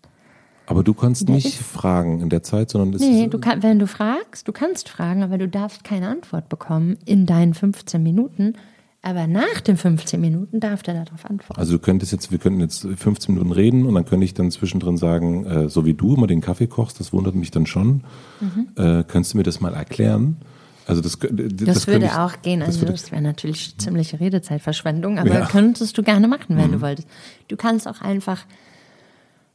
Aber 0.67 0.83
du 0.83 0.93
kannst 0.93 1.27
der 1.27 1.35
nicht 1.35 1.55
fragen 1.55 2.21
in 2.21 2.29
der 2.29 2.43
Zeit, 2.43 2.69
sondern 2.69 2.93
es 2.93 3.01
Nee, 3.01 3.27
du 3.27 3.39
kann, 3.39 3.63
wenn 3.63 3.79
du 3.79 3.87
fragst, 3.87 4.47
du 4.47 4.51
kannst 4.51 4.87
fragen, 4.87 5.23
aber 5.23 5.39
du 5.39 5.47
darfst 5.47 5.83
keine 5.83 6.07
Antwort 6.07 6.47
bekommen 6.47 6.97
in 7.05 7.25
deinen 7.25 7.55
15 7.55 8.01
Minuten. 8.01 8.53
Aber 9.01 9.27
nach 9.27 9.61
den 9.61 9.77
15 9.77 10.19
Minuten 10.19 10.59
darf 10.59 10.83
der 10.83 11.05
darauf 11.05 11.25
antworten. 11.25 11.59
Also 11.59 11.73
du 11.73 11.79
könntest 11.79 12.11
jetzt, 12.11 12.31
wir 12.31 12.37
könnten 12.37 12.59
jetzt 12.59 12.85
15 12.85 13.33
Minuten 13.33 13.53
reden 13.53 13.85
und 13.85 13.95
dann 13.95 14.05
könnte 14.05 14.25
ich 14.25 14.33
dann 14.33 14.51
zwischendrin 14.51 14.97
sagen, 14.97 15.45
äh, 15.45 15.69
so 15.69 15.85
wie 15.85 15.93
du 15.93 16.15
immer 16.15 16.27
den 16.27 16.41
Kaffee 16.41 16.67
kochst, 16.67 16.99
das 16.99 17.13
wundert 17.13 17.35
mich 17.35 17.49
dann 17.49 17.65
schon. 17.65 18.03
Mhm. 18.41 18.67
Äh, 18.75 19.03
könntest 19.05 19.33
du 19.33 19.37
mir 19.37 19.43
das 19.43 19.61
mal 19.61 19.73
erklären? 19.73 20.37
Also 20.85 21.01
das, 21.01 21.17
das, 21.19 21.29
das 21.55 21.87
würde 21.87 22.07
ich, 22.07 22.11
auch 22.11 22.41
gehen. 22.41 22.61
Also 22.61 22.85
das, 22.85 23.03
das 23.03 23.11
wäre 23.11 23.21
natürlich 23.21 23.77
ziemliche 23.77 24.19
Redezeitverschwendung, 24.19 25.19
aber 25.19 25.29
ja. 25.29 25.45
könntest 25.45 25.97
du 25.97 26.03
gerne 26.03 26.27
machen, 26.27 26.57
wenn 26.57 26.67
mhm. 26.67 26.73
du 26.73 26.81
wolltest. 26.81 27.07
Du 27.47 27.55
kannst 27.55 27.87
auch 27.87 28.01
einfach 28.01 28.43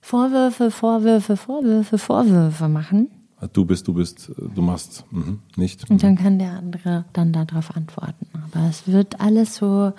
Vorwürfe, 0.00 0.70
Vorwürfe, 0.70 1.36
Vorwürfe, 1.36 1.98
Vorwürfe 1.98 2.68
machen. 2.68 3.10
Du 3.52 3.64
bist, 3.64 3.86
du 3.88 3.94
bist, 3.94 4.30
du 4.36 4.62
machst, 4.62 5.04
mhm. 5.10 5.40
nicht. 5.56 5.88
Und 5.90 6.02
dann 6.02 6.16
kann 6.16 6.38
der 6.38 6.52
andere 6.52 7.04
dann 7.12 7.32
darauf 7.32 7.76
antworten. 7.76 8.26
Aber 8.32 8.68
es 8.68 8.86
wird 8.86 9.20
alles 9.20 9.56
so, 9.56 9.92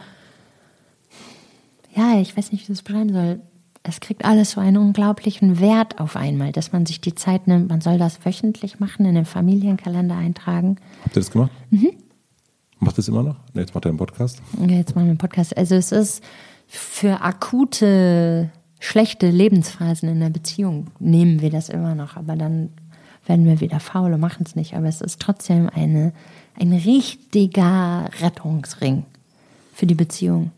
ja, 1.96 2.20
ich 2.20 2.36
weiß 2.36 2.52
nicht, 2.52 2.68
wie 2.68 2.72
ich 2.72 2.78
das 2.78 2.82
beschreiben 2.82 3.14
soll. 3.14 3.40
Es 3.84 4.00
kriegt 4.00 4.26
alles 4.26 4.52
so 4.52 4.62
einen 4.62 4.78
unglaublichen 4.78 5.60
Wert 5.60 6.00
auf 6.00 6.16
einmal, 6.16 6.52
dass 6.52 6.72
man 6.72 6.86
sich 6.88 7.02
die 7.02 7.14
Zeit 7.14 7.48
nimmt. 7.48 7.70
Man 7.70 7.82
soll 7.82 8.00
das 8.00 8.26
wöchentlich 8.26 8.80
machen, 8.80 9.06
in 9.06 9.14
den 9.14 9.26
Familienkalender 9.26 10.16
eintragen. 10.16 10.78
Habt 11.04 11.16
ihr 11.16 11.22
das 11.22 11.32
gemacht? 11.32 11.52
Mhm. 11.70 11.92
Macht 12.80 12.98
das 12.98 13.08
immer 13.08 13.24
noch? 13.24 13.38
Nee, 13.54 13.62
jetzt 13.62 13.76
macht 13.76 13.86
er 13.86 13.90
einen 13.90 13.98
Podcast. 13.98 14.42
Ja, 14.60 14.76
jetzt 14.76 14.96
machen 14.96 15.06
wir 15.06 15.12
einen 15.12 15.18
Podcast. 15.18 15.56
Also 15.56 15.76
es 15.76 15.92
ist 15.92 16.24
für 16.68 17.22
akute 17.22 18.50
schlechte 18.80 19.30
Lebensphasen 19.30 20.10
in 20.10 20.20
der 20.20 20.30
Beziehung 20.30 20.88
nehmen 21.00 21.42
wir 21.42 21.50
das 21.50 21.70
immer 21.70 21.96
noch, 21.96 22.18
aber 22.18 22.36
dann 22.36 22.70
werden 23.26 23.46
wir 23.46 23.60
wieder 23.60 23.80
faul 23.80 24.14
und 24.14 24.20
machen 24.20 24.44
es 24.46 24.56
nicht. 24.56 24.76
Aber 24.76 24.88
es 24.88 25.02
ist 25.02 25.20
trotzdem 25.20 25.70
eine, 25.70 26.14
ein 26.60 26.74
richtiger 26.74 28.10
Rettungsring 28.22 29.06
für 29.74 29.86
die 29.86 29.96
Beziehung. 29.96 30.52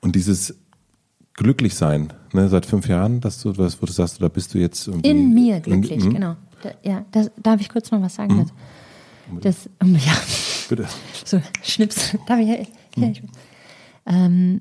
Und 0.00 0.14
dieses 0.14 0.54
Glücklichsein, 1.34 2.12
ne, 2.32 2.48
seit 2.48 2.66
fünf 2.66 2.88
Jahren, 2.88 3.20
dass 3.20 3.42
du, 3.42 3.56
was 3.58 3.80
wo 3.80 3.86
du 3.86 3.92
sagst, 3.92 4.22
da 4.22 4.28
bist 4.28 4.54
du 4.54 4.58
jetzt 4.58 4.86
irgendwie. 4.86 5.10
In 5.10 5.34
mir 5.34 5.60
glücklich, 5.60 6.04
in, 6.04 6.14
genau. 6.14 6.36
Da, 6.62 6.70
ja, 6.82 7.04
das, 7.12 7.30
darf 7.42 7.60
ich 7.60 7.68
kurz 7.68 7.90
noch 7.90 8.00
was 8.00 8.14
sagen? 8.14 8.50
Mhm. 9.30 9.40
Das, 9.40 9.68
ja. 9.82 10.12
Bitte. 10.68 10.86
So, 11.24 11.42
Schnips. 11.62 12.16
Darf 12.28 12.38
ich? 12.38 12.48
Ja, 12.48 12.56
mhm. 12.96 13.02
ich 13.10 13.22
ähm, 14.06 14.60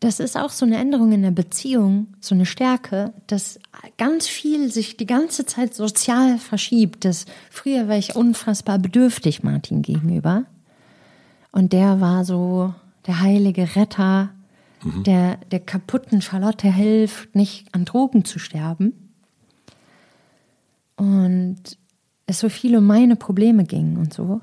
das 0.00 0.20
ist 0.20 0.36
auch 0.36 0.50
so 0.50 0.64
eine 0.64 0.76
Änderung 0.76 1.12
in 1.12 1.22
der 1.22 1.32
Beziehung, 1.32 2.08
so 2.20 2.34
eine 2.34 2.46
Stärke, 2.46 3.12
dass 3.26 3.58
ganz 3.96 4.28
viel 4.28 4.70
sich 4.70 4.96
die 4.96 5.06
ganze 5.06 5.44
Zeit 5.44 5.74
sozial 5.74 6.38
verschiebt. 6.38 7.04
Das, 7.04 7.26
früher 7.50 7.88
war 7.88 7.96
ich 7.96 8.14
unfassbar 8.14 8.78
bedürftig 8.78 9.42
Martin 9.42 9.82
gegenüber. 9.82 10.44
Und 11.50 11.72
der 11.72 12.00
war 12.00 12.24
so 12.24 12.74
der 13.06 13.20
heilige 13.20 13.74
Retter, 13.74 14.30
mhm. 14.84 15.02
der 15.02 15.38
der 15.50 15.60
kaputten 15.60 16.22
Charlotte 16.22 16.72
hilft, 16.72 17.34
nicht 17.34 17.74
an 17.74 17.84
Drogen 17.84 18.24
zu 18.24 18.38
sterben. 18.38 18.92
Und 20.96 21.58
es 22.26 22.38
so 22.38 22.48
viel 22.48 22.76
um 22.76 22.86
meine 22.86 23.16
Probleme 23.16 23.64
ging 23.64 23.96
und 23.96 24.14
so. 24.14 24.40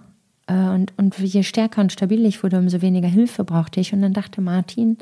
Äh, 0.48 0.54
und, 0.54 0.94
und 0.98 1.18
je 1.18 1.44
stärker 1.44 1.80
und 1.82 1.94
stabiler 1.94 2.28
ich 2.28 2.44
wurde, 2.44 2.58
umso 2.58 2.82
weniger 2.82 3.08
Hilfe 3.08 3.46
brauchte 3.46 3.80
ich. 3.80 3.94
Und 3.94 4.02
dann 4.02 4.14
dachte 4.14 4.42
Martin, 4.42 4.98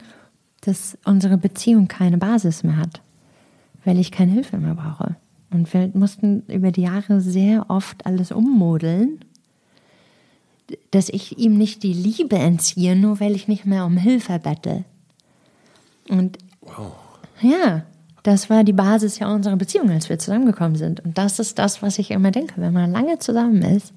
dass 0.65 0.98
unsere 1.06 1.38
Beziehung 1.38 1.88
keine 1.88 2.18
Basis 2.18 2.64
mehr 2.64 2.77
hat, 2.77 3.02
weil 3.84 3.99
ich 3.99 4.11
keine 4.11 4.31
Hilfe 4.31 4.57
mehr 4.57 4.76
brauche. 4.76 5.15
Und 5.52 5.72
wir 5.73 5.91
mussten 5.94 6.44
über 6.48 6.72
die 6.72 6.81
Jahre 6.81 7.22
sehr 7.22 7.69
oft 7.69 8.06
alles 8.06 8.31
ummodeln, 8.31 9.19
dass 10.91 11.10
ich 11.10 11.38
ihm 11.38 11.57
nicht 11.57 11.84
die 11.84 11.94
Liebe 11.94 12.38
entziehe, 12.38 12.95
nur 12.95 13.19
weil 13.19 13.35
ich 13.35 13.48
nicht 13.48 13.65
mehr 13.65 13.85
um 13.85 13.98
Hilfe 13.98 14.40
bette. 14.40 14.85
Und 16.10 16.38
wow. 16.61 16.94
ja, 17.41 17.84
das 18.23 18.49
war 18.49 18.64
die 18.64 18.73
Basis 18.73 19.19
ja 19.19 19.34
unserer 19.34 19.57
Beziehung, 19.57 19.91
als 19.91 20.10
wir 20.10 20.18
zusammengekommen 20.18 20.77
sind. 20.77 21.02
Und 21.02 21.18
das 21.18 21.40
ist 21.40 21.60
das, 21.60 21.81
was 21.81 21.99
ich 21.99 22.10
immer 22.11 22.31
denke. 22.31 22.53
Wenn 22.57 22.73
man 22.73 22.91
lange 22.91 23.19
zusammen 23.19 23.61
ist, 23.61 23.94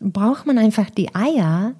braucht 0.00 0.46
man 0.46 0.56
einfach 0.56 0.88
die 0.88 1.14
Eier 1.14 1.74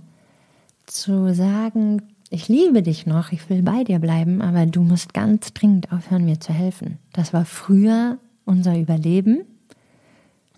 zu 0.87 1.33
sagen, 1.33 2.03
ich 2.31 2.49
liebe 2.49 2.83
dich 2.83 3.07
noch, 3.07 3.33
ich 3.33 3.49
will 3.49 3.63
bei 3.63 3.85
dir 3.85 3.99
bleiben, 3.99 4.43
aber 4.43 4.67
du 4.67 4.83
musst 4.83 5.15
ganz 5.15 5.53
dringend 5.53 5.93
aufhören, 5.93 6.25
mir 6.25 6.41
zu 6.41 6.53
helfen. 6.53 6.99
Das 7.13 7.33
war 7.33 7.45
früher 7.45 8.19
unser 8.45 8.79
Überleben. 8.79 9.45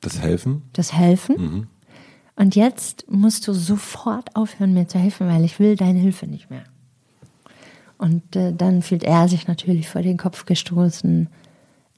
Das 0.01 0.21
Helfen? 0.21 0.63
Das 0.73 0.93
Helfen. 0.93 1.37
Mhm. 1.39 1.67
Und 2.37 2.55
jetzt 2.55 3.11
musst 3.11 3.49
du 3.49 3.55
sofort 3.55 4.37
aufhören, 4.37 4.75
mir 4.75 4.87
zu 4.87 4.99
helfen, 4.99 5.27
weil 5.27 5.45
ich 5.45 5.59
will 5.59 5.75
deine 5.75 5.99
Hilfe 5.99 6.27
nicht 6.27 6.51
mehr. 6.51 6.65
Und 7.99 8.37
äh, 8.37 8.53
dann 8.53 8.83
fühlt 8.83 9.05
er 9.05 9.27
sich 9.29 9.49
natürlich 9.49 9.89
vor 9.89 10.03
den 10.03 10.19
Kopf 10.19 10.45
gestoßen, 10.45 11.29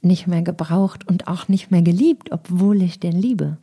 nicht 0.01 0.29
mehr 0.29 0.43
gebraucht 0.43 1.09
und 1.09 1.27
auch 1.27 1.49
nicht 1.49 1.73
mehr 1.73 1.83
geliebt, 1.83 2.31
obwohl 2.31 2.83
ich 2.83 3.01
den 3.01 3.21
liebe. 3.21 3.59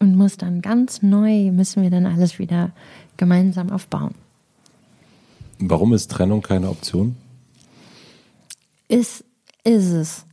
Und 0.00 0.16
muss 0.16 0.36
dann 0.36 0.62
ganz 0.62 1.02
neu, 1.02 1.52
müssen 1.52 1.82
wir 1.82 1.90
dann 1.90 2.06
alles 2.06 2.40
wieder 2.40 2.72
gemeinsam 3.20 3.70
aufbauen. 3.70 4.14
Warum 5.58 5.92
ist 5.92 6.10
Trennung 6.10 6.40
keine 6.40 6.70
Option? 6.70 7.16
Ist, 8.88 9.24
ist 9.62 9.90
es. 9.90 10.24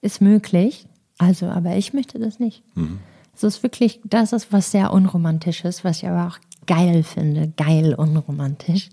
Ist 0.00 0.20
möglich. 0.20 0.86
Also, 1.16 1.46
aber 1.46 1.76
ich 1.76 1.94
möchte 1.94 2.18
das 2.18 2.40
nicht. 2.40 2.64
Mhm. 2.74 2.98
Es 3.34 3.44
ist 3.44 3.62
wirklich, 3.62 4.00
das 4.04 4.32
ist 4.32 4.52
was 4.52 4.72
sehr 4.72 4.92
Unromantisches, 4.92 5.84
was 5.84 5.98
ich 5.98 6.08
aber 6.08 6.26
auch 6.26 6.38
geil 6.66 7.04
finde. 7.04 7.52
Geil 7.56 7.94
unromantisch. 7.94 8.90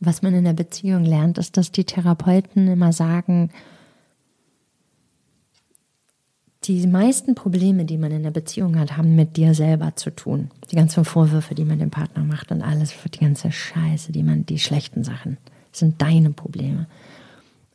Was 0.00 0.20
man 0.20 0.34
in 0.34 0.44
der 0.44 0.52
Beziehung 0.52 1.04
lernt, 1.04 1.38
ist, 1.38 1.56
dass 1.56 1.72
die 1.72 1.84
Therapeuten 1.84 2.68
immer 2.68 2.92
sagen, 2.92 3.50
die 6.66 6.86
meisten 6.86 7.34
Probleme, 7.34 7.84
die 7.84 7.98
man 7.98 8.10
in 8.10 8.22
der 8.22 8.30
Beziehung 8.30 8.78
hat, 8.78 8.96
haben 8.96 9.14
mit 9.16 9.36
dir 9.36 9.54
selber 9.54 9.96
zu 9.96 10.10
tun. 10.10 10.50
Die 10.70 10.76
ganzen 10.76 11.04
Vorwürfe, 11.04 11.54
die 11.54 11.64
man 11.64 11.78
dem 11.78 11.90
Partner 11.90 12.24
macht 12.24 12.50
und 12.50 12.62
alles, 12.62 12.94
die 13.12 13.18
ganze 13.18 13.52
Scheiße, 13.52 14.12
die 14.12 14.22
man, 14.22 14.46
die 14.46 14.58
schlechten 14.58 15.04
Sachen, 15.04 15.36
sind 15.72 16.00
deine 16.00 16.30
Probleme. 16.30 16.86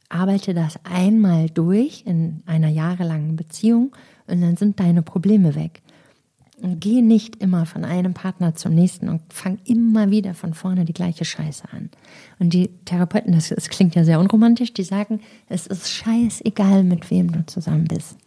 Arbeite 0.10 0.53
das 0.53 0.80
einmal 0.84 1.49
durch 1.49 2.03
in 2.06 2.41
einer 2.48 2.70
jahrelangen 2.70 3.36
Beziehung 3.36 3.95
und 4.26 4.41
dann 4.41 4.57
sind 4.57 4.80
deine 4.80 5.03
Probleme 5.03 5.53
weg. 5.56 5.82
Und 6.61 6.82
geh 6.82 7.02
nicht 7.02 7.38
immer 7.38 7.66
von 7.66 7.86
einem 7.86 8.14
Partner 8.14 8.56
zum 8.56 8.74
nächsten 8.74 9.07
und 9.07 9.22
fang 9.30 9.60
immer 9.64 10.10
wieder 10.10 10.34
von 10.34 10.53
vorne 10.53 10.84
die 10.84 10.94
gleiche 10.94 11.24
Scheiße 11.24 11.64
an. 11.72 11.90
Und 12.38 12.53
die 12.53 12.70
Therapeuten, 12.86 13.32
das, 13.34 13.49
das 13.49 13.70
klingt 13.70 13.95
ja 13.95 14.03
sehr 14.03 14.20
unromantisch, 14.20 14.74
die 14.74 14.84
sagen, 14.84 15.22
es 15.48 15.68
ist 15.68 15.90
scheißegal, 15.90 16.84
mit 16.84 17.10
wem 17.11 17.32
du 17.32 17.45
zusammen 17.45 17.86
bist. 17.86 18.18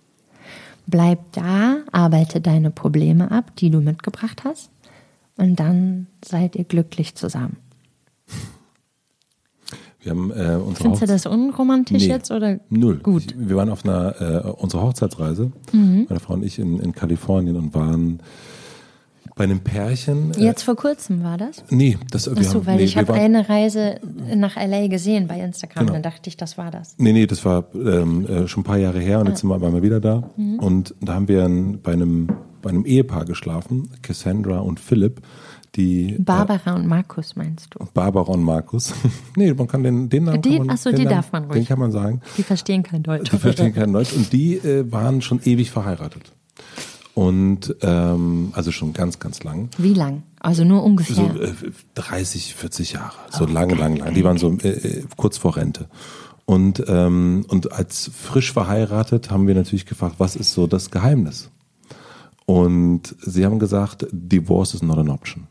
Bleib 0.93 1.32
da, 1.32 1.78
arbeite 1.90 2.43
deine 2.43 2.70
Probleme 2.70 3.31
ab, 3.31 3.56
die 3.56 3.70
du 3.70 3.81
mitgebracht 3.81 4.44
hast, 4.44 4.70
und 5.39 5.59
dann 5.59 6.06
seid 6.23 6.55
ihr 6.55 6.64
glücklich 6.64 7.14
zusammen. 7.14 7.56
Wir 10.01 10.10
haben 10.10 10.31
äh, 10.32 10.56
unsere 10.56 10.74
Findest 10.74 11.02
du 11.02 11.06
das 11.06 11.24
unromantisch 11.24 12.02
nee, 12.02 12.09
jetzt 12.09 12.31
oder 12.31 12.60
null? 12.69 12.98
Gut. 12.98 13.35
Wir 13.39 13.56
waren 13.56 13.70
auf 13.70 13.86
einer 13.86 14.44
äh, 14.44 14.51
unserer 14.51 14.82
Hochzeitsreise, 14.82 15.51
mhm. 15.73 16.06
meine 16.10 16.20
Frau 16.20 16.35
und 16.35 16.44
ich 16.44 16.59
in, 16.59 16.78
in 16.78 16.93
Kalifornien 16.93 17.56
und 17.56 17.74
waren 17.74 18.20
bei 19.35 19.44
einem 19.44 19.61
Pärchen. 19.61 20.32
Äh, 20.35 20.44
Jetzt 20.44 20.62
vor 20.62 20.77
kurzem 20.77 21.23
war 21.23 21.39
das? 21.39 21.65
Nee, 21.70 21.99
das 22.11 22.28
Ach 22.28 22.43
so, 22.43 22.66
weil 22.66 22.77
nee, 22.77 22.85
ich 22.85 22.97
habe 22.97 23.15
eine 23.15 23.49
Reise 23.49 24.01
nach 24.35 24.57
LA 24.57 24.89
gesehen 24.89 25.27
bei 25.27 25.40
Instagram, 25.40 25.86
genau. 25.86 25.93
dann 25.94 26.03
dachte 26.03 26.28
ich, 26.28 26.36
das 26.36 26.59
war 26.59 26.70
das. 26.70 26.94
Nee, 26.99 27.12
nee, 27.12 27.27
das 27.27 27.44
war 27.44 27.65
ähm, 27.74 28.27
äh, 28.27 28.49
schon 28.49 28.62
ein 28.62 28.65
paar 28.65 28.78
Jahre 28.78 29.01
her 29.01 29.20
und 29.20 29.27
ah. 29.27 29.31
jetzt 29.31 29.40
sind 29.40 29.51
wir 29.51 29.55
einmal 29.55 29.82
wieder 29.82 30.01
da. 30.01 30.31
Mhm. 30.36 30.59
Und 30.59 30.94
da 31.01 31.15
haben 31.15 31.28
wir 31.28 31.44
ein, 31.44 31.81
bei, 31.81 31.93
einem, 31.93 32.28
bei 32.61 32.70
einem 32.70 32.85
Ehepaar 32.85 33.24
geschlafen, 33.24 33.90
Cassandra 34.03 34.59
und 34.59 34.81
Philipp. 34.81 35.23
Die, 35.74 36.16
Barbara 36.19 36.73
äh, 36.73 36.74
und 36.74 36.86
Markus 36.86 37.35
meinst 37.35 37.74
du? 37.74 37.86
Barbara 37.94 38.31
und 38.32 38.43
Markus. 38.43 38.93
nee, 39.36 39.55
man 39.55 39.66
kann 39.66 39.82
den, 39.82 40.11
den 40.11 40.24
Namen. 40.24 40.43
Den, 40.43 40.69
achso, 40.69 40.90
die 40.90 40.97
Namen, 40.99 41.09
darf 41.09 41.32
man 41.32 41.44
ruhig. 41.44 41.55
Den 41.55 41.66
kann 41.66 41.78
man 41.78 41.93
sagen. 41.93 42.20
Die 42.36 42.43
verstehen 42.43 42.82
kein 42.82 43.03
Deutsch. 43.03 43.31
Die 43.31 43.39
verstehen 43.39 43.73
kein 43.73 43.93
Deutsch. 43.93 44.12
Und 44.12 44.32
die 44.35 44.57
äh, 44.57 44.90
waren 44.93 45.23
schon 45.23 45.40
ewig 45.43 45.70
verheiratet. 45.70 46.32
Und 47.14 47.76
ähm, 47.82 48.52
also 48.55 48.72
schon 48.72 48.94
ganz, 48.94 49.18
ganz 49.18 49.44
lang. 49.44 49.68
Wie 49.76 49.93
lang? 49.93 50.22
Also 50.40 50.64
nur 50.64 50.82
ungefähr? 50.82 51.14
So 51.16 51.40
äh, 51.40 51.52
30, 51.94 52.55
40 52.55 52.93
Jahre. 52.93 53.12
So 53.30 53.44
oh, 53.44 53.47
lange, 53.47 53.74
lange, 53.74 53.98
lange. 53.98 54.12
Die 54.14 54.24
waren 54.24 54.39
so 54.39 54.51
äh, 54.62 54.68
äh, 54.68 55.05
kurz 55.16 55.36
vor 55.36 55.56
Rente. 55.56 55.89
Und, 56.47 56.82
ähm, 56.89 57.44
und 57.48 57.72
als 57.72 58.10
frisch 58.14 58.52
verheiratet 58.52 59.30
haben 59.30 59.47
wir 59.47 59.55
natürlich 59.55 59.86
gefragt, 59.86 60.16
was 60.18 60.36
ist 60.36 60.52
so 60.52 60.66
das 60.66 60.90
Geheimnis? 60.90 61.51
Und 62.47 63.14
sie 63.20 63.44
haben 63.44 63.59
gesagt, 63.59 64.06
Divorce 64.10 64.74
is 64.74 64.82
not 64.82 64.98
an 64.98 65.10
option. 65.10 65.47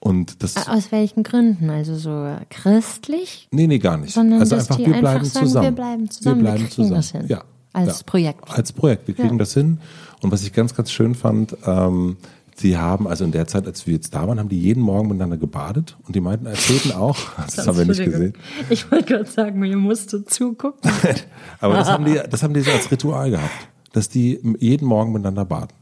Und 0.00 0.42
das 0.42 0.68
Aus 0.68 0.92
welchen 0.92 1.22
Gründen? 1.22 1.68
Also 1.68 1.94
so 1.96 2.36
christlich? 2.48 3.48
Nee, 3.50 3.66
nee, 3.66 3.78
gar 3.78 3.98
nicht. 3.98 4.14
Sondern 4.14 4.40
also 4.40 4.56
einfach, 4.56 4.78
wir 4.78 4.86
bleiben, 4.86 5.06
einfach 5.06 5.24
sagen, 5.26 5.46
zusammen. 5.46 5.64
wir 5.64 5.72
bleiben 5.72 6.10
zusammen. 6.10 6.36
Wir 6.36 6.42
bleiben 6.42 6.62
wir 6.62 6.70
zusammen. 6.70 7.28
Ja, 7.28 7.44
als 7.72 7.98
ja, 7.98 8.04
Projekt. 8.06 8.50
Als 8.50 8.72
Projekt. 8.72 9.06
Wir 9.06 9.14
kriegen 9.14 9.32
ja. 9.32 9.38
das 9.38 9.54
hin. 9.54 9.78
Und 10.22 10.32
was 10.32 10.42
ich 10.42 10.52
ganz, 10.52 10.74
ganz 10.74 10.90
schön 10.90 11.14
fand, 11.14 11.56
ähm, 11.66 12.16
Sie 12.60 12.76
haben, 12.76 13.08
also 13.08 13.24
in 13.24 13.32
der 13.32 13.46
Zeit, 13.46 13.66
als 13.66 13.86
wir 13.86 13.94
jetzt 13.94 14.14
da 14.14 14.28
waren, 14.28 14.38
haben 14.38 14.50
die 14.50 14.60
jeden 14.60 14.82
Morgen 14.82 15.08
miteinander 15.08 15.38
gebadet 15.38 15.96
und 16.06 16.14
die 16.14 16.20
meinten, 16.20 16.44
erzählten 16.44 16.92
auch, 16.92 17.16
das, 17.38 17.54
das 17.56 17.66
haben 17.66 17.78
wir 17.78 17.86
nicht 17.86 18.04
gesehen. 18.04 18.34
Ich 18.68 18.90
wollte 18.92 19.14
gerade 19.14 19.30
sagen, 19.30 19.58
mir 19.60 19.74
musste 19.78 20.26
zugucken. 20.26 20.90
Aber 21.60 21.74
das 21.74 21.88
haben 21.88 22.04
die, 22.04 22.20
das 22.28 22.42
haben 22.42 22.52
die 22.52 22.60
so 22.60 22.70
als 22.70 22.90
Ritual 22.90 23.30
gehabt, 23.30 23.68
dass 23.94 24.10
die 24.10 24.40
jeden 24.58 24.86
Morgen 24.86 25.12
miteinander 25.12 25.46
baden. 25.46 25.72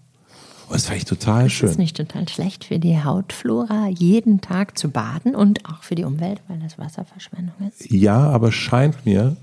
Oh, 0.68 0.74
das 0.74 0.86
fand 0.86 0.98
ich 0.98 1.04
total 1.04 1.44
das 1.44 1.52
schön. 1.52 1.66
Das 1.66 1.72
ist 1.72 1.78
nicht 1.78 1.96
total 1.96 2.28
schlecht 2.28 2.64
für 2.64 2.78
die 2.78 3.02
Hautflora, 3.02 3.88
jeden 3.88 4.40
Tag 4.40 4.78
zu 4.78 4.88
baden 4.90 5.34
und 5.34 5.68
auch 5.68 5.82
für 5.82 5.96
die 5.96 6.04
Umwelt, 6.04 6.42
weil 6.46 6.60
das 6.60 6.78
Wasserverschwendung 6.78 7.54
ist. 7.66 7.90
Ja, 7.90 8.18
aber 8.18 8.52
scheint 8.52 9.04
mir, 9.04 9.36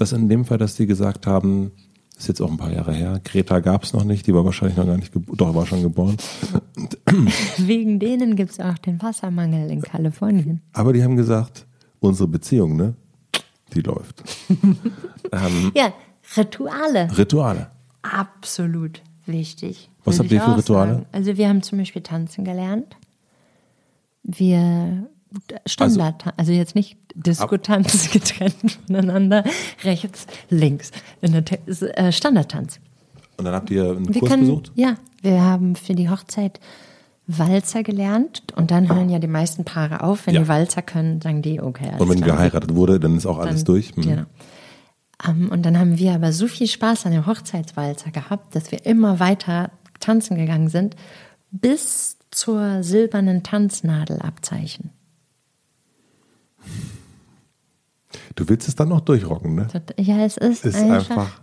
dass 0.00 0.12
in 0.12 0.28
dem 0.28 0.44
Fall, 0.44 0.58
dass 0.58 0.76
die 0.76 0.86
gesagt 0.86 1.26
haben, 1.26 1.72
ist 2.16 2.28
jetzt 2.28 2.40
auch 2.40 2.50
ein 2.50 2.56
paar 2.56 2.72
Jahre 2.72 2.92
her. 2.92 3.20
Greta 3.24 3.60
gab 3.60 3.84
es 3.84 3.92
noch 3.92 4.04
nicht, 4.04 4.26
die 4.26 4.34
war 4.34 4.44
wahrscheinlich 4.44 4.76
noch 4.76 4.86
gar 4.86 4.96
nicht 4.96 5.12
geboren, 5.12 5.36
doch 5.36 5.54
war 5.54 5.66
schon 5.66 5.82
geboren. 5.82 6.16
Wegen 7.58 7.98
denen 7.98 8.36
gibt 8.36 8.52
es 8.52 8.60
auch 8.60 8.78
den 8.78 9.00
Wassermangel 9.02 9.70
in 9.70 9.82
Kalifornien. 9.82 10.60
Aber 10.72 10.92
die 10.92 11.02
haben 11.02 11.16
gesagt, 11.16 11.66
unsere 12.00 12.28
Beziehung, 12.28 12.76
ne, 12.76 12.94
die 13.74 13.80
läuft. 13.80 14.22
ähm, 15.32 15.72
ja, 15.74 15.92
Rituale. 16.36 17.08
Rituale. 17.16 17.70
Absolut 18.02 19.02
wichtig. 19.26 19.90
Was 20.04 20.18
habt 20.18 20.30
ihr 20.30 20.40
für 20.40 20.56
Rituale? 20.56 20.92
Sagen. 20.94 21.06
Also 21.12 21.36
wir 21.36 21.48
haben 21.48 21.62
zum 21.62 21.78
Beispiel 21.78 22.02
tanzen 22.02 22.44
gelernt. 22.44 22.96
Wir 24.22 25.08
Standard, 25.66 26.26
also, 26.26 26.36
also 26.36 26.52
jetzt 26.52 26.74
nicht 26.74 26.96
Diskotanz 27.14 28.10
getrennt 28.10 28.78
voneinander, 28.86 29.44
rechts, 29.84 30.26
links. 30.50 30.90
Äh, 31.20 32.12
Standardtanz. 32.12 32.80
Und 33.36 33.44
dann 33.44 33.54
habt 33.54 33.70
ihr 33.70 33.90
einen 33.90 34.12
wir 34.12 34.20
Kurs 34.20 34.30
können, 34.30 34.42
besucht? 34.42 34.72
Ja, 34.74 34.96
wir 35.22 35.42
haben 35.42 35.76
für 35.76 35.94
die 35.94 36.10
Hochzeit 36.10 36.60
Walzer 37.26 37.82
gelernt 37.82 38.42
und 38.56 38.70
dann 38.70 38.88
hören 38.88 39.10
ja 39.10 39.18
die 39.18 39.26
meisten 39.28 39.64
Paare 39.64 40.02
auf. 40.02 40.26
Wenn 40.26 40.34
ja. 40.34 40.40
die 40.40 40.48
Walzer 40.48 40.80
können, 40.80 41.20
sagen 41.20 41.42
die, 41.42 41.60
okay. 41.60 41.92
und 41.98 42.08
wenn 42.08 42.22
geheiratet 42.22 42.74
wurde, 42.74 42.98
dann 42.98 43.16
ist 43.16 43.26
auch 43.26 43.38
alles 43.38 43.64
dann, 43.64 43.74
durch. 43.74 43.96
Mhm. 43.96 44.02
Genau. 44.02 44.22
Um, 45.26 45.42
ähm, 45.42 45.50
und 45.50 45.66
dann 45.66 45.78
haben 45.78 45.98
wir 45.98 46.14
aber 46.14 46.32
so 46.32 46.48
viel 46.48 46.66
Spaß 46.66 47.06
an 47.06 47.12
dem 47.12 47.26
Hochzeitswalzer 47.26 48.10
gehabt, 48.10 48.54
dass 48.54 48.72
wir 48.72 48.86
immer 48.86 49.20
weiter 49.20 49.72
tanzen 50.00 50.36
gegangen 50.36 50.68
sind, 50.68 50.96
bis 51.50 52.18
zur 52.30 52.82
silbernen 52.82 53.42
Tanznadel-Abzeichen. 53.42 54.90
Du 58.34 58.48
willst 58.48 58.68
es 58.68 58.74
dann 58.74 58.88
noch 58.88 59.00
durchrocken, 59.00 59.54
ne? 59.54 59.68
Ja, 59.96 60.24
es 60.24 60.36
ist, 60.36 60.64
ist 60.64 60.76
einfach. 60.76 61.10
einfach 61.10 61.40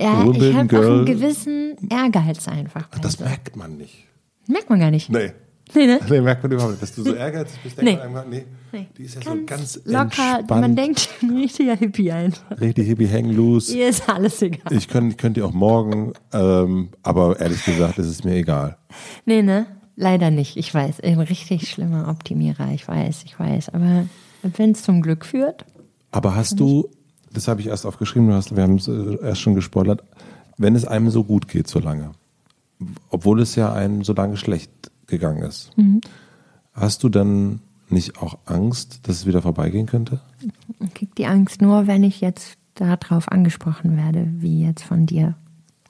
ja, 0.00 0.24
ich 0.24 0.54
habe 0.54 0.78
auch 0.78 0.90
einen 0.92 1.04
gewissen 1.04 1.76
Ehrgeiz 1.90 2.48
einfach. 2.48 2.88
Ach, 2.90 2.98
das 3.00 3.20
merkt 3.20 3.54
man 3.54 3.76
nicht. 3.76 4.06
Merkt 4.48 4.70
man 4.70 4.80
gar 4.80 4.90
nicht. 4.90 5.10
Nee. 5.10 5.32
Nee, 5.74 5.86
ne? 5.86 6.00
nee, 6.08 6.20
merkt 6.22 6.42
man 6.42 6.50
überhaupt 6.50 6.72
nicht. 6.72 6.82
Dass 6.82 6.94
du 6.94 7.02
so 7.02 7.14
ehrgeizig 7.14 7.60
bist, 7.62 7.76
denkt 7.76 7.90
nee. 7.90 7.96
man 7.98 8.16
einfach, 8.16 8.30
nee, 8.30 8.46
nee. 8.72 8.88
Die 8.96 9.02
ist 9.02 9.16
ja 9.16 9.20
ganz 9.20 9.40
so 9.40 9.46
ganz 9.46 9.80
locker. 9.84 10.38
Entspannt. 10.38 10.60
Man 10.62 10.74
denkt, 10.74 11.08
ein 11.22 11.36
richtiger 11.36 11.76
Hippie 11.76 12.10
einfach. 12.10 12.60
Richtig 12.60 12.88
Hippie, 12.88 13.06
hängen 13.06 13.36
loose. 13.36 13.76
Ihr 13.76 13.90
ist 13.90 14.08
alles 14.08 14.40
egal. 14.40 14.72
Ich 14.72 14.88
könnte 14.88 15.16
könnt 15.16 15.36
ihr 15.36 15.44
auch 15.44 15.52
morgen, 15.52 16.14
ähm, 16.32 16.88
aber 17.02 17.38
ehrlich 17.38 17.62
gesagt, 17.62 17.98
ist 17.98 18.06
es 18.06 18.24
mir 18.24 18.36
egal. 18.36 18.78
Nee, 19.26 19.42
ne? 19.42 19.66
Leider 20.00 20.30
nicht. 20.30 20.56
Ich 20.56 20.72
weiß. 20.72 21.00
Ein 21.00 21.20
richtig 21.20 21.68
schlimmer 21.68 22.08
Optimierer. 22.08 22.72
Ich 22.72 22.88
weiß, 22.88 23.24
ich 23.26 23.38
weiß. 23.38 23.68
Aber 23.68 24.06
wenn 24.42 24.70
es 24.70 24.82
zum 24.82 25.02
Glück 25.02 25.26
führt. 25.26 25.66
Aber 26.10 26.34
hast 26.34 26.58
du, 26.58 26.88
das 27.34 27.48
habe 27.48 27.60
ich 27.60 27.66
erst 27.66 27.84
aufgeschrieben, 27.84 28.28
du 28.28 28.34
hast, 28.34 28.56
wir 28.56 28.62
haben 28.62 28.76
es 28.76 28.88
äh, 28.88 29.18
erst 29.22 29.42
schon 29.42 29.54
gespoilert, 29.54 30.02
wenn 30.56 30.74
es 30.74 30.86
einem 30.86 31.10
so 31.10 31.22
gut 31.22 31.48
geht, 31.48 31.68
so 31.68 31.80
lange, 31.80 32.12
obwohl 33.10 33.42
es 33.42 33.56
ja 33.56 33.74
einem 33.74 34.02
so 34.02 34.14
lange 34.14 34.38
schlecht 34.38 34.70
gegangen 35.06 35.42
ist, 35.42 35.76
mhm. 35.76 36.00
hast 36.72 37.02
du 37.02 37.10
dann 37.10 37.60
nicht 37.90 38.22
auch 38.22 38.38
Angst, 38.46 39.00
dass 39.06 39.16
es 39.16 39.26
wieder 39.26 39.42
vorbeigehen 39.42 39.84
könnte? 39.84 40.20
Ich 40.82 40.94
kriege 40.94 41.12
die 41.18 41.26
Angst 41.26 41.60
nur, 41.60 41.86
wenn 41.86 42.04
ich 42.04 42.22
jetzt 42.22 42.54
darauf 42.74 43.30
angesprochen 43.30 43.98
werde, 43.98 44.28
wie 44.38 44.64
jetzt 44.64 44.82
von 44.82 45.04
dir. 45.04 45.34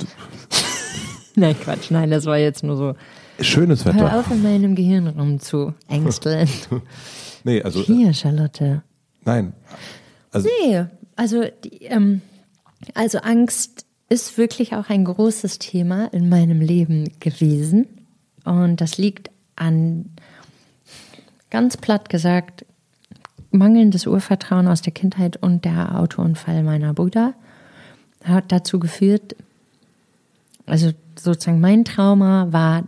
nein, 1.37 1.55
Quatsch, 1.61 1.93
nein, 1.93 2.11
das 2.11 2.27
war 2.27 2.39
jetzt 2.39 2.65
nur 2.65 2.77
so. 2.77 2.95
Schönes 3.41 3.85
Wetter. 3.85 4.11
Hör 4.11 4.21
auf, 4.21 4.31
in 4.31 4.43
meinem 4.43 4.75
Gehirnraum 4.75 5.41
zu 5.41 5.75
ängsteln. 5.89 6.49
Nee, 7.43 7.62
also. 7.62 7.81
Hier, 7.81 8.12
Charlotte. 8.12 8.83
Nein. 9.25 9.55
Also, 10.31 10.47
nee, 10.62 10.85
also, 11.17 11.45
die, 11.65 11.85
ähm, 11.85 12.21
also 12.95 13.19
Angst 13.19 13.87
ist 14.11 14.37
wirklich 14.37 14.75
auch 14.75 14.91
ein 14.91 15.05
großes 15.05 15.59
Thema 15.59 16.12
in 16.12 16.29
meinem 16.29 16.61
Leben 16.61 17.11
gewesen. 17.21 17.87
Und 18.45 18.81
das 18.81 18.99
liegt 18.99 19.31
an, 19.57 20.11
ganz 21.51 21.77
platt 21.77 22.09
gesagt, 22.09 22.67
mangelndes 23.51 24.07
Urvertrauen 24.07 24.69
aus 24.69 24.83
der 24.83 24.93
Kindheit 24.93 25.37
und 25.37 25.65
der 25.65 25.99
Autounfall 25.99 26.62
meiner 26.62 26.95
Brüder 26.95 27.35
hat 28.25 28.53
dazu 28.53 28.79
geführt, 28.79 29.35
also 30.67 30.93
sozusagen 31.19 31.61
mein 31.61 31.85
Trauma 31.85 32.49
war 32.51 32.85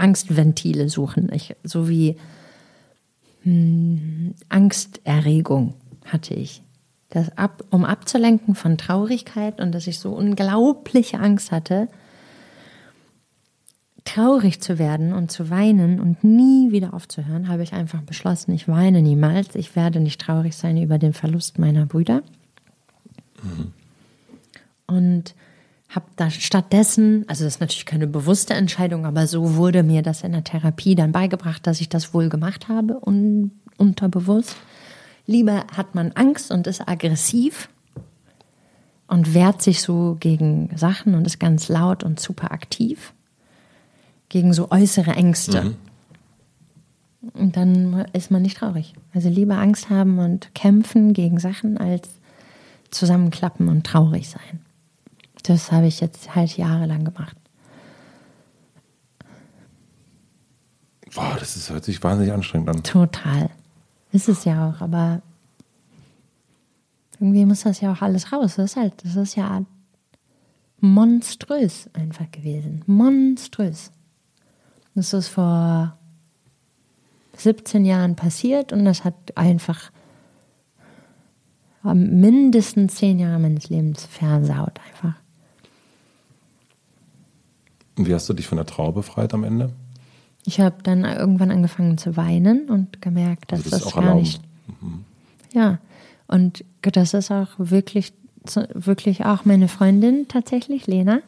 Angstventile 0.00 0.88
suchen. 0.88 1.30
Ich, 1.32 1.54
so 1.62 1.88
wie 1.88 2.16
hm, 3.42 4.34
Angsterregung 4.48 5.74
hatte 6.04 6.34
ich. 6.34 6.62
Das 7.08 7.36
ab, 7.36 7.64
um 7.70 7.84
abzulenken 7.84 8.54
von 8.54 8.78
Traurigkeit 8.78 9.60
und 9.60 9.72
dass 9.72 9.86
ich 9.86 9.98
so 9.98 10.12
unglaubliche 10.12 11.18
Angst 11.18 11.50
hatte, 11.50 11.88
traurig 14.04 14.60
zu 14.60 14.78
werden 14.78 15.12
und 15.12 15.30
zu 15.30 15.50
weinen 15.50 16.00
und 16.00 16.24
nie 16.24 16.72
wieder 16.72 16.94
aufzuhören, 16.94 17.48
habe 17.48 17.62
ich 17.62 17.72
einfach 17.72 18.02
beschlossen, 18.02 18.52
ich 18.52 18.68
weine 18.68 19.02
niemals. 19.02 19.54
Ich 19.54 19.76
werde 19.76 20.00
nicht 20.00 20.20
traurig 20.20 20.56
sein 20.56 20.76
über 20.76 20.98
den 20.98 21.12
Verlust 21.12 21.58
meiner 21.58 21.86
Brüder. 21.86 22.22
Mhm. 23.42 23.72
Und 24.86 25.34
habe 25.90 26.06
da 26.16 26.30
stattdessen, 26.30 27.24
also 27.28 27.44
das 27.44 27.54
ist 27.54 27.60
natürlich 27.60 27.86
keine 27.86 28.06
bewusste 28.06 28.54
Entscheidung, 28.54 29.06
aber 29.06 29.26
so 29.26 29.56
wurde 29.56 29.82
mir 29.82 30.02
das 30.02 30.22
in 30.22 30.32
der 30.32 30.44
Therapie 30.44 30.94
dann 30.94 31.12
beigebracht, 31.12 31.66
dass 31.66 31.80
ich 31.80 31.88
das 31.88 32.14
wohl 32.14 32.28
gemacht 32.28 32.68
habe, 32.68 33.00
un 33.04 33.50
unterbewusst. 33.76 34.56
Lieber 35.26 35.64
hat 35.74 35.94
man 35.94 36.12
Angst 36.12 36.50
und 36.50 36.66
ist 36.66 36.86
aggressiv 36.86 37.68
und 39.08 39.34
wehrt 39.34 39.62
sich 39.62 39.80
so 39.80 40.16
gegen 40.20 40.70
Sachen 40.76 41.14
und 41.14 41.26
ist 41.26 41.40
ganz 41.40 41.68
laut 41.68 42.04
und 42.04 42.20
super 42.20 42.52
aktiv, 42.52 43.12
gegen 44.28 44.52
so 44.52 44.70
äußere 44.70 45.12
Ängste. 45.12 45.62
Mhm. 45.62 45.76
Und 47.34 47.56
dann 47.56 48.06
ist 48.12 48.30
man 48.30 48.42
nicht 48.42 48.58
traurig. 48.58 48.94
Also 49.12 49.28
lieber 49.28 49.56
Angst 49.58 49.90
haben 49.90 50.18
und 50.18 50.54
kämpfen 50.54 51.12
gegen 51.12 51.38
Sachen, 51.38 51.78
als 51.78 52.08
zusammenklappen 52.90 53.68
und 53.68 53.84
traurig 53.84 54.28
sein. 54.28 54.60
Das 55.42 55.72
habe 55.72 55.86
ich 55.86 56.00
jetzt 56.00 56.34
halt 56.34 56.56
jahrelang 56.56 57.04
gemacht. 57.04 57.36
Boah, 61.14 61.36
das 61.38 61.56
ist, 61.56 61.70
hört 61.70 61.84
sich 61.84 62.02
wahnsinnig 62.02 62.32
anstrengend 62.32 62.68
an. 62.68 62.82
Total. 62.82 63.50
Ist 64.12 64.28
es 64.28 64.44
ja 64.44 64.70
auch, 64.70 64.80
aber 64.80 65.22
irgendwie 67.18 67.44
muss 67.44 67.62
das 67.62 67.80
ja 67.80 67.92
auch 67.92 68.02
alles 68.02 68.32
raus. 68.32 68.56
Das 68.56 68.72
ist 68.72 68.76
halt, 68.76 69.04
das 69.04 69.16
ist 69.16 69.36
ja 69.36 69.64
monströs 70.80 71.90
einfach 71.92 72.30
gewesen. 72.30 72.82
Monströs. 72.86 73.90
Das 74.94 75.12
ist 75.12 75.28
vor 75.28 75.96
17 77.36 77.84
Jahren 77.84 78.16
passiert 78.16 78.72
und 78.72 78.84
das 78.84 79.04
hat 79.04 79.14
einfach 79.36 79.90
mindestens 81.82 82.96
10 82.96 83.18
Jahre 83.18 83.38
meines 83.38 83.68
Lebens 83.68 84.04
versaut 84.04 84.78
einfach. 84.88 85.14
Und 88.00 88.08
wie 88.08 88.14
hast 88.14 88.26
du 88.30 88.32
dich 88.32 88.46
von 88.46 88.56
der 88.56 88.64
Trauer 88.64 88.94
befreit 88.94 89.34
am 89.34 89.44
Ende? 89.44 89.68
Ich 90.46 90.58
habe 90.58 90.76
dann 90.82 91.04
irgendwann 91.04 91.50
angefangen 91.50 91.98
zu 91.98 92.16
weinen 92.16 92.70
und 92.70 93.02
gemerkt, 93.02 93.52
dass 93.52 93.58
also 93.58 93.70
das, 93.70 93.82
das 93.82 93.92
gar 93.92 94.04
erlauben. 94.04 94.20
nicht. 94.22 94.42
Mhm. 94.80 95.04
Ja, 95.52 95.78
und 96.26 96.64
das 96.80 97.12
ist 97.12 97.30
auch 97.30 97.48
wirklich, 97.58 98.14
wirklich 98.72 99.26
auch 99.26 99.44
meine 99.44 99.68
Freundin 99.68 100.28
tatsächlich, 100.28 100.86
Lena, 100.86 101.20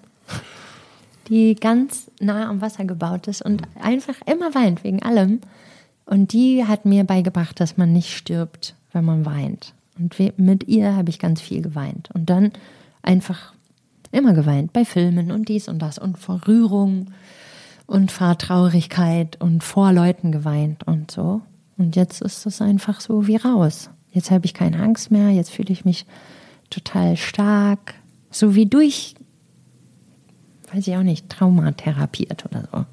die 1.29 1.57
ganz 1.57 2.11
nah 2.21 2.49
am 2.49 2.63
Wasser 2.63 2.87
gebaut 2.87 3.29
ist 3.29 3.43
und 3.43 3.61
mhm. 3.61 3.83
einfach 3.83 4.15
immer 4.25 4.55
weint 4.55 4.83
wegen 4.83 5.03
allem. 5.03 5.43
Und 6.07 6.33
die 6.33 6.65
hat 6.65 6.87
mir 6.87 7.05
beigebracht, 7.05 7.61
dass 7.61 7.77
man 7.77 7.93
nicht 7.93 8.17
stirbt, 8.17 8.77
wenn 8.93 9.05
man 9.05 9.27
weint. 9.27 9.75
Und 9.99 10.17
mit 10.39 10.69
ihr 10.69 10.97
habe 10.97 11.11
ich 11.11 11.19
ganz 11.19 11.43
viel 11.43 11.61
geweint. 11.61 12.09
Und 12.15 12.31
dann 12.31 12.51
einfach 13.03 13.53
immer 14.13 14.35
geweint 14.35 14.73
bei 14.73 14.85
Filmen 14.85 15.33
und 15.33 15.49
dies 15.49 15.69
und 15.69 15.81
das 15.81 15.99
und 15.99 16.19
vor 16.19 16.47
Rührung 16.47 17.11
und 17.87 18.13
vor 18.13 18.39
Traurigkeit 18.39 19.41
und 19.41 19.65
vor 19.65 19.93
Leuten 19.93 20.31
geweint 20.33 20.87
und 20.87 21.11
so. 21.11 21.43
Und 21.79 21.97
jetzt 21.97 22.23
ist 22.23 22.47
es 22.47 22.63
einfach 22.63 23.01
so 23.01 23.27
wie 23.27 23.37
raus. 23.37 23.91
Jetzt 24.13 24.31
habe 24.31 24.45
ich 24.45 24.55
keine 24.55 24.81
Angst 24.81 25.11
mehr, 25.11 25.31
jetzt 25.31 25.51
fühle 25.51 25.73
ich 25.73 25.85
mich 25.85 26.07
total 26.71 27.17
stark 27.17 27.95
So 28.31 28.55
wie 28.55 28.67
durch, 28.67 29.15
weiß 30.73 30.87
ich 30.87 30.97
auch 30.97 31.03
nicht, 31.03 31.29
Trauma 31.29 31.73
therapiert 31.73 32.45
oder 32.47 32.69
so. 32.73 32.85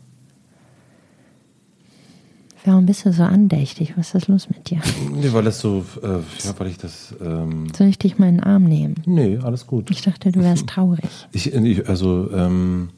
Warum 2.66 2.86
bist 2.86 3.06
du 3.06 3.14
so 3.14 3.24
andächtig? 3.24 3.94
Was 3.96 4.14
ist 4.14 4.28
los 4.28 4.50
mit 4.50 4.70
dir? 4.70 4.82
Nee, 5.14 5.32
weil 5.32 5.44
das 5.44 5.60
so, 5.60 5.86
äh, 6.04 6.08
ja, 6.08 6.54
weil 6.58 6.68
ich 6.68 6.78
das. 6.78 7.16
Ähm 7.22 7.68
Soll 7.76 7.88
ich 7.88 7.98
dich 7.98 8.18
mal 8.18 8.28
in 8.28 8.38
den 8.38 8.44
Arm 8.44 8.66
nehmen? 8.66 8.96
Nee, 9.06 9.38
alles 9.42 9.66
gut. 9.66 9.90
Ich 9.92 10.02
dachte, 10.02 10.32
du 10.32 10.42
wärst 10.42 10.68
traurig. 10.68 11.06
Ich, 11.32 11.54
ich 11.54 11.88
also, 11.88 12.30
ähm, 12.34 12.90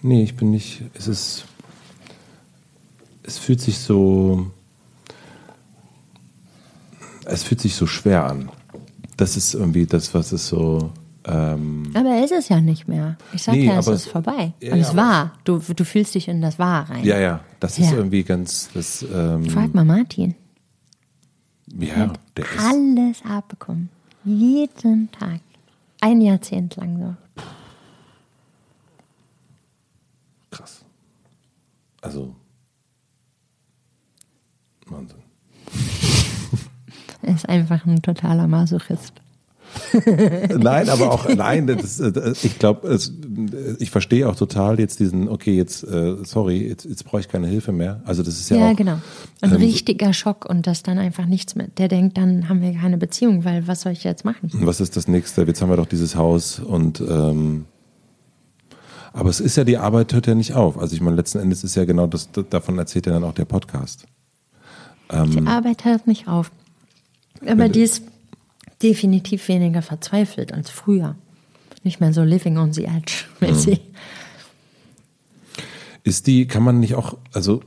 nee, 0.00 0.22
ich 0.22 0.36
bin 0.36 0.50
nicht. 0.50 0.82
Es 0.94 1.08
ist. 1.08 1.44
Es 3.22 3.38
fühlt 3.38 3.60
sich 3.60 3.78
so. 3.78 4.50
Es 7.24 7.42
fühlt 7.42 7.60
sich 7.60 7.74
so 7.74 7.86
schwer 7.86 8.24
an. 8.24 8.50
Das 9.16 9.36
ist 9.36 9.54
irgendwie 9.54 9.86
das, 9.86 10.14
was 10.14 10.32
es 10.32 10.48
so. 10.48 10.90
Ähm 11.26 11.90
aber 11.94 12.22
es 12.24 12.30
ist 12.30 12.48
ja 12.48 12.60
nicht 12.60 12.88
mehr. 12.88 13.16
Ich 13.32 13.42
sag 13.42 13.54
nee, 13.54 13.66
ja, 13.66 13.78
es 13.78 13.86
ist 13.86 14.08
vorbei. 14.08 14.52
Ja, 14.60 14.72
Und 14.72 14.80
es 14.80 14.96
war. 14.96 15.32
Du, 15.44 15.58
du 15.58 15.84
fühlst 15.84 16.14
dich 16.14 16.28
in 16.28 16.40
das 16.40 16.58
War 16.58 16.90
rein. 16.90 17.04
Ja, 17.04 17.18
ja. 17.18 17.40
Das 17.60 17.78
ja. 17.78 17.86
ist 17.86 17.92
irgendwie 17.92 18.24
ganz. 18.24 18.70
Das, 18.74 19.04
ähm 19.12 19.44
Frag 19.48 19.74
mal 19.74 19.84
Martin. 19.84 20.34
Ja, 21.78 22.12
der 22.36 22.44
ist. 22.44 22.58
Alles 22.58 23.22
abbekommen. 23.24 23.88
Jeden 24.24 25.10
Tag. 25.12 25.40
Ein 26.00 26.20
Jahrzehnt 26.20 26.76
lang 26.76 26.98
so. 26.98 27.42
Krass. 30.50 30.84
Also. 32.00 32.34
Wahnsinn. 34.86 35.18
er 37.22 37.34
ist 37.34 37.48
einfach 37.48 37.86
ein 37.86 38.02
totaler 38.02 38.48
Masochist. 38.48 39.21
Nein, 40.58 40.88
aber 40.88 41.12
auch, 41.12 41.28
nein, 41.34 41.66
das, 41.66 42.00
ich 42.42 42.58
glaube, 42.58 42.98
ich 43.78 43.90
verstehe 43.90 44.28
auch 44.28 44.36
total 44.36 44.78
jetzt 44.78 45.00
diesen, 45.00 45.28
okay, 45.28 45.56
jetzt, 45.56 45.84
äh, 45.84 46.16
sorry, 46.24 46.68
jetzt, 46.68 46.84
jetzt 46.84 47.04
brauche 47.04 47.20
ich 47.20 47.28
keine 47.28 47.46
Hilfe 47.46 47.72
mehr. 47.72 48.00
Also 48.04 48.22
das 48.22 48.38
ist 48.38 48.50
ja, 48.50 48.58
ja 48.58 48.70
auch. 48.70 48.76
genau. 48.76 48.98
Ein 49.40 49.50
ähm, 49.50 49.56
richtiger 49.56 50.12
Schock 50.12 50.46
und 50.48 50.66
das 50.66 50.82
dann 50.82 50.98
einfach 50.98 51.26
nichts 51.26 51.54
mehr. 51.54 51.68
Der 51.78 51.88
denkt, 51.88 52.18
dann 52.18 52.48
haben 52.48 52.60
wir 52.60 52.72
keine 52.74 52.98
Beziehung, 52.98 53.44
weil 53.44 53.66
was 53.66 53.82
soll 53.82 53.92
ich 53.92 54.04
jetzt 54.04 54.24
machen? 54.24 54.50
Was 54.54 54.80
ist 54.80 54.96
das 54.96 55.08
nächste? 55.08 55.42
Jetzt 55.42 55.62
haben 55.62 55.70
wir 55.70 55.76
doch 55.76 55.86
dieses 55.86 56.16
Haus 56.16 56.58
und, 56.58 57.00
ähm, 57.00 57.66
aber 59.12 59.28
es 59.28 59.40
ist 59.40 59.56
ja, 59.56 59.64
die 59.64 59.76
Arbeit 59.76 60.12
hört 60.12 60.26
ja 60.26 60.34
nicht 60.34 60.54
auf. 60.54 60.78
Also 60.78 60.94
ich 60.94 61.00
meine, 61.00 61.16
letzten 61.16 61.38
Endes 61.38 61.64
ist 61.64 61.74
ja 61.74 61.84
genau 61.84 62.06
das, 62.06 62.30
davon 62.50 62.78
erzählt 62.78 63.06
ja 63.06 63.12
dann 63.12 63.24
auch 63.24 63.34
der 63.34 63.44
Podcast. 63.44 64.06
Ähm, 65.10 65.30
die 65.30 65.46
Arbeit 65.46 65.84
hört 65.84 66.06
nicht 66.06 66.28
auf. 66.28 66.50
Aber 67.46 67.68
die 67.68 67.82
ist 67.82 68.04
definitiv 68.82 69.48
weniger 69.48 69.82
verzweifelt 69.82 70.52
als 70.52 70.70
früher. 70.70 71.16
Nicht 71.84 72.00
mehr 72.00 72.12
so 72.12 72.22
living 72.22 72.58
on 72.58 72.72
the 72.72 72.84
edge 72.84 73.24
mäßig. 73.40 73.80
Mhm. 73.80 73.92
Ist 76.04 76.26
die, 76.26 76.46
kann 76.46 76.62
man 76.62 76.80
nicht 76.80 76.94
auch, 76.94 77.16
also 77.32 77.62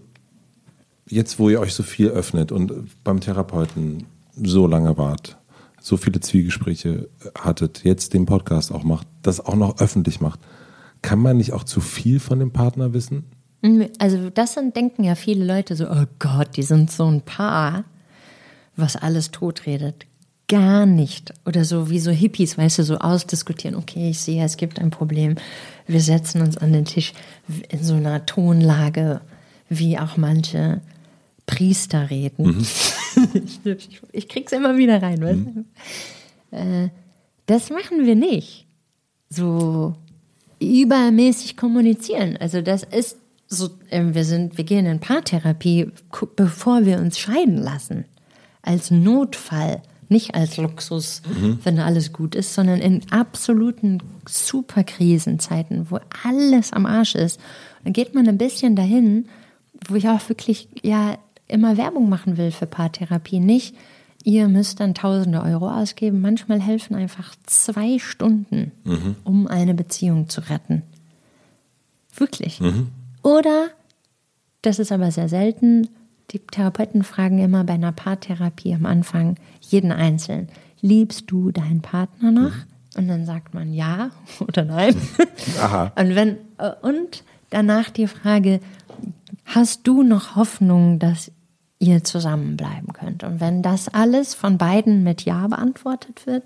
jetzt, 1.07 1.39
wo 1.39 1.49
ihr 1.49 1.59
euch 1.61 1.73
so 1.73 1.83
viel 1.83 2.09
öffnet 2.09 2.51
und 2.51 2.73
beim 3.03 3.21
Therapeuten 3.21 4.05
so 4.35 4.67
lange 4.67 4.97
wart, 4.97 5.37
so 5.79 5.95
viele 5.95 6.19
Zwiegespräche 6.19 7.07
hattet, 7.37 7.83
jetzt 7.85 8.13
den 8.13 8.25
Podcast 8.25 8.73
auch 8.73 8.83
macht, 8.83 9.07
das 9.21 9.39
auch 9.39 9.55
noch 9.55 9.79
öffentlich 9.79 10.19
macht, 10.19 10.41
kann 11.01 11.19
man 11.19 11.37
nicht 11.37 11.53
auch 11.53 11.63
zu 11.63 11.79
viel 11.79 12.19
von 12.19 12.39
dem 12.39 12.51
Partner 12.51 12.93
wissen? 12.93 13.23
Also 13.99 14.29
das 14.29 14.53
sind, 14.53 14.75
denken 14.75 15.03
ja 15.03 15.15
viele 15.15 15.45
Leute 15.45 15.75
so, 15.75 15.89
oh 15.89 16.05
Gott, 16.19 16.57
die 16.57 16.63
sind 16.63 16.91
so 16.91 17.05
ein 17.05 17.21
Paar, 17.21 17.85
was 18.75 18.95
alles 18.95 19.31
totredet 19.31 20.05
gar 20.47 20.85
nicht. 20.85 21.33
Oder 21.45 21.65
so 21.65 21.89
wie 21.89 21.99
so 21.99 22.11
Hippies, 22.11 22.57
weißt 22.57 22.79
du, 22.79 22.83
so 22.83 22.97
ausdiskutieren. 22.97 23.75
Okay, 23.75 24.09
ich 24.09 24.19
sehe, 24.19 24.43
es 24.43 24.57
gibt 24.57 24.79
ein 24.79 24.91
Problem. 24.91 25.35
Wir 25.87 26.01
setzen 26.01 26.41
uns 26.41 26.57
an 26.57 26.73
den 26.73 26.85
Tisch 26.85 27.13
in 27.69 27.83
so 27.83 27.95
einer 27.95 28.25
Tonlage, 28.25 29.21
wie 29.69 29.97
auch 29.97 30.17
manche 30.17 30.81
Priester 31.45 32.09
reden. 32.09 32.47
Mhm. 32.47 32.65
ich, 33.63 34.01
ich 34.11 34.29
krieg's 34.29 34.51
immer 34.51 34.77
wieder 34.77 35.01
rein, 35.01 35.21
weißt 35.21 35.39
mhm. 35.39 35.65
du? 36.51 36.57
Äh, 36.57 36.89
das 37.45 37.69
machen 37.69 38.05
wir 38.05 38.15
nicht. 38.15 38.65
So 39.29 39.95
übermäßig 40.59 41.57
kommunizieren. 41.57 42.37
Also 42.37 42.61
das 42.61 42.83
ist 42.83 43.17
so, 43.47 43.69
äh, 43.89 44.03
wir 44.13 44.25
sind, 44.25 44.57
wir 44.57 44.63
gehen 44.63 44.85
in 44.85 44.99
Paartherapie, 44.99 45.91
bevor 46.35 46.85
wir 46.85 46.97
uns 46.97 47.19
scheiden 47.19 47.57
lassen. 47.57 48.05
Als 48.61 48.89
Notfall 48.89 49.81
nicht 50.09 50.35
als 50.35 50.57
Luxus, 50.57 51.21
mhm. 51.27 51.59
wenn 51.63 51.79
alles 51.79 52.13
gut 52.13 52.35
ist, 52.35 52.53
sondern 52.53 52.79
in 52.79 53.01
absoluten 53.11 54.01
Superkrisenzeiten, 54.27 55.89
wo 55.89 55.99
alles 56.23 56.73
am 56.73 56.85
Arsch 56.85 57.15
ist. 57.15 57.39
Dann 57.83 57.93
geht 57.93 58.13
man 58.13 58.27
ein 58.27 58.37
bisschen 58.37 58.75
dahin, 58.75 59.27
wo 59.87 59.95
ich 59.95 60.07
auch 60.07 60.27
wirklich 60.29 60.67
ja 60.81 61.17
immer 61.47 61.77
Werbung 61.77 62.09
machen 62.09 62.37
will 62.37 62.51
für 62.51 62.65
Paartherapie. 62.65 63.39
Nicht, 63.39 63.75
ihr 64.23 64.47
müsst 64.47 64.79
dann 64.79 64.95
tausende 64.95 65.41
Euro 65.41 65.69
ausgeben. 65.69 66.21
Manchmal 66.21 66.61
helfen 66.61 66.95
einfach 66.95 67.35
zwei 67.45 67.99
Stunden, 67.99 68.71
mhm. 68.83 69.15
um 69.23 69.47
eine 69.47 69.73
Beziehung 69.73 70.29
zu 70.29 70.41
retten. 70.41 70.81
Wirklich. 72.15 72.59
Mhm. 72.59 72.87
Oder, 73.21 73.69
das 74.61 74.79
ist 74.79 74.91
aber 74.91 75.11
sehr 75.11 75.29
selten, 75.29 75.89
die 76.31 76.39
Therapeuten 76.39 77.03
fragen 77.03 77.39
immer 77.39 77.63
bei 77.63 77.73
einer 77.73 77.91
Paartherapie 77.91 78.73
am 78.73 78.85
Anfang 78.85 79.35
jeden 79.61 79.91
Einzelnen, 79.91 80.49
liebst 80.81 81.29
du 81.31 81.51
deinen 81.51 81.81
Partner 81.81 82.31
noch? 82.31 82.51
Mhm. 82.51 82.63
Und 82.97 83.07
dann 83.07 83.25
sagt 83.25 83.53
man 83.53 83.73
ja 83.73 84.11
oder 84.39 84.65
nein. 84.65 84.95
Aha. 85.59 85.91
Und, 85.95 86.15
wenn, 86.15 86.37
äh, 86.57 86.71
und 86.81 87.23
danach 87.49 87.89
die 87.89 88.07
Frage, 88.07 88.59
hast 89.45 89.85
du 89.87 90.03
noch 90.03 90.35
Hoffnung, 90.35 90.99
dass 90.99 91.31
ihr 91.79 92.03
zusammenbleiben 92.03 92.93
könnt? 92.93 93.23
Und 93.23 93.39
wenn 93.39 93.61
das 93.61 93.89
alles 93.89 94.33
von 94.33 94.57
beiden 94.57 95.03
mit 95.03 95.23
Ja 95.23 95.47
beantwortet 95.47 96.25
wird, 96.25 96.43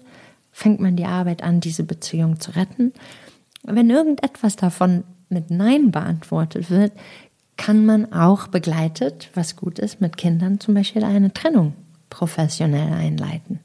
fängt 0.51 0.79
man 0.79 0.95
die 0.95 1.05
Arbeit 1.05 1.43
an, 1.43 1.59
diese 1.61 1.83
Beziehung 1.83 2.39
zu 2.39 2.51
retten. 2.51 2.93
Wenn 3.63 3.89
irgendetwas 3.89 4.55
davon 4.55 5.03
mit 5.29 5.51
Nein 5.51 5.91
beantwortet 5.91 6.69
wird, 6.69 6.91
kann 7.59 7.85
man 7.85 8.13
auch 8.13 8.47
begleitet, 8.47 9.29
was 9.35 9.57
gut 9.57 9.79
ist, 9.79 9.99
mit 9.99 10.15
Kindern 10.15 10.61
zum 10.61 10.75
Beispiel 10.75 11.03
eine 11.03 11.33
Trennung 11.33 11.73
professionell 12.09 12.93
einleiten. 12.93 13.59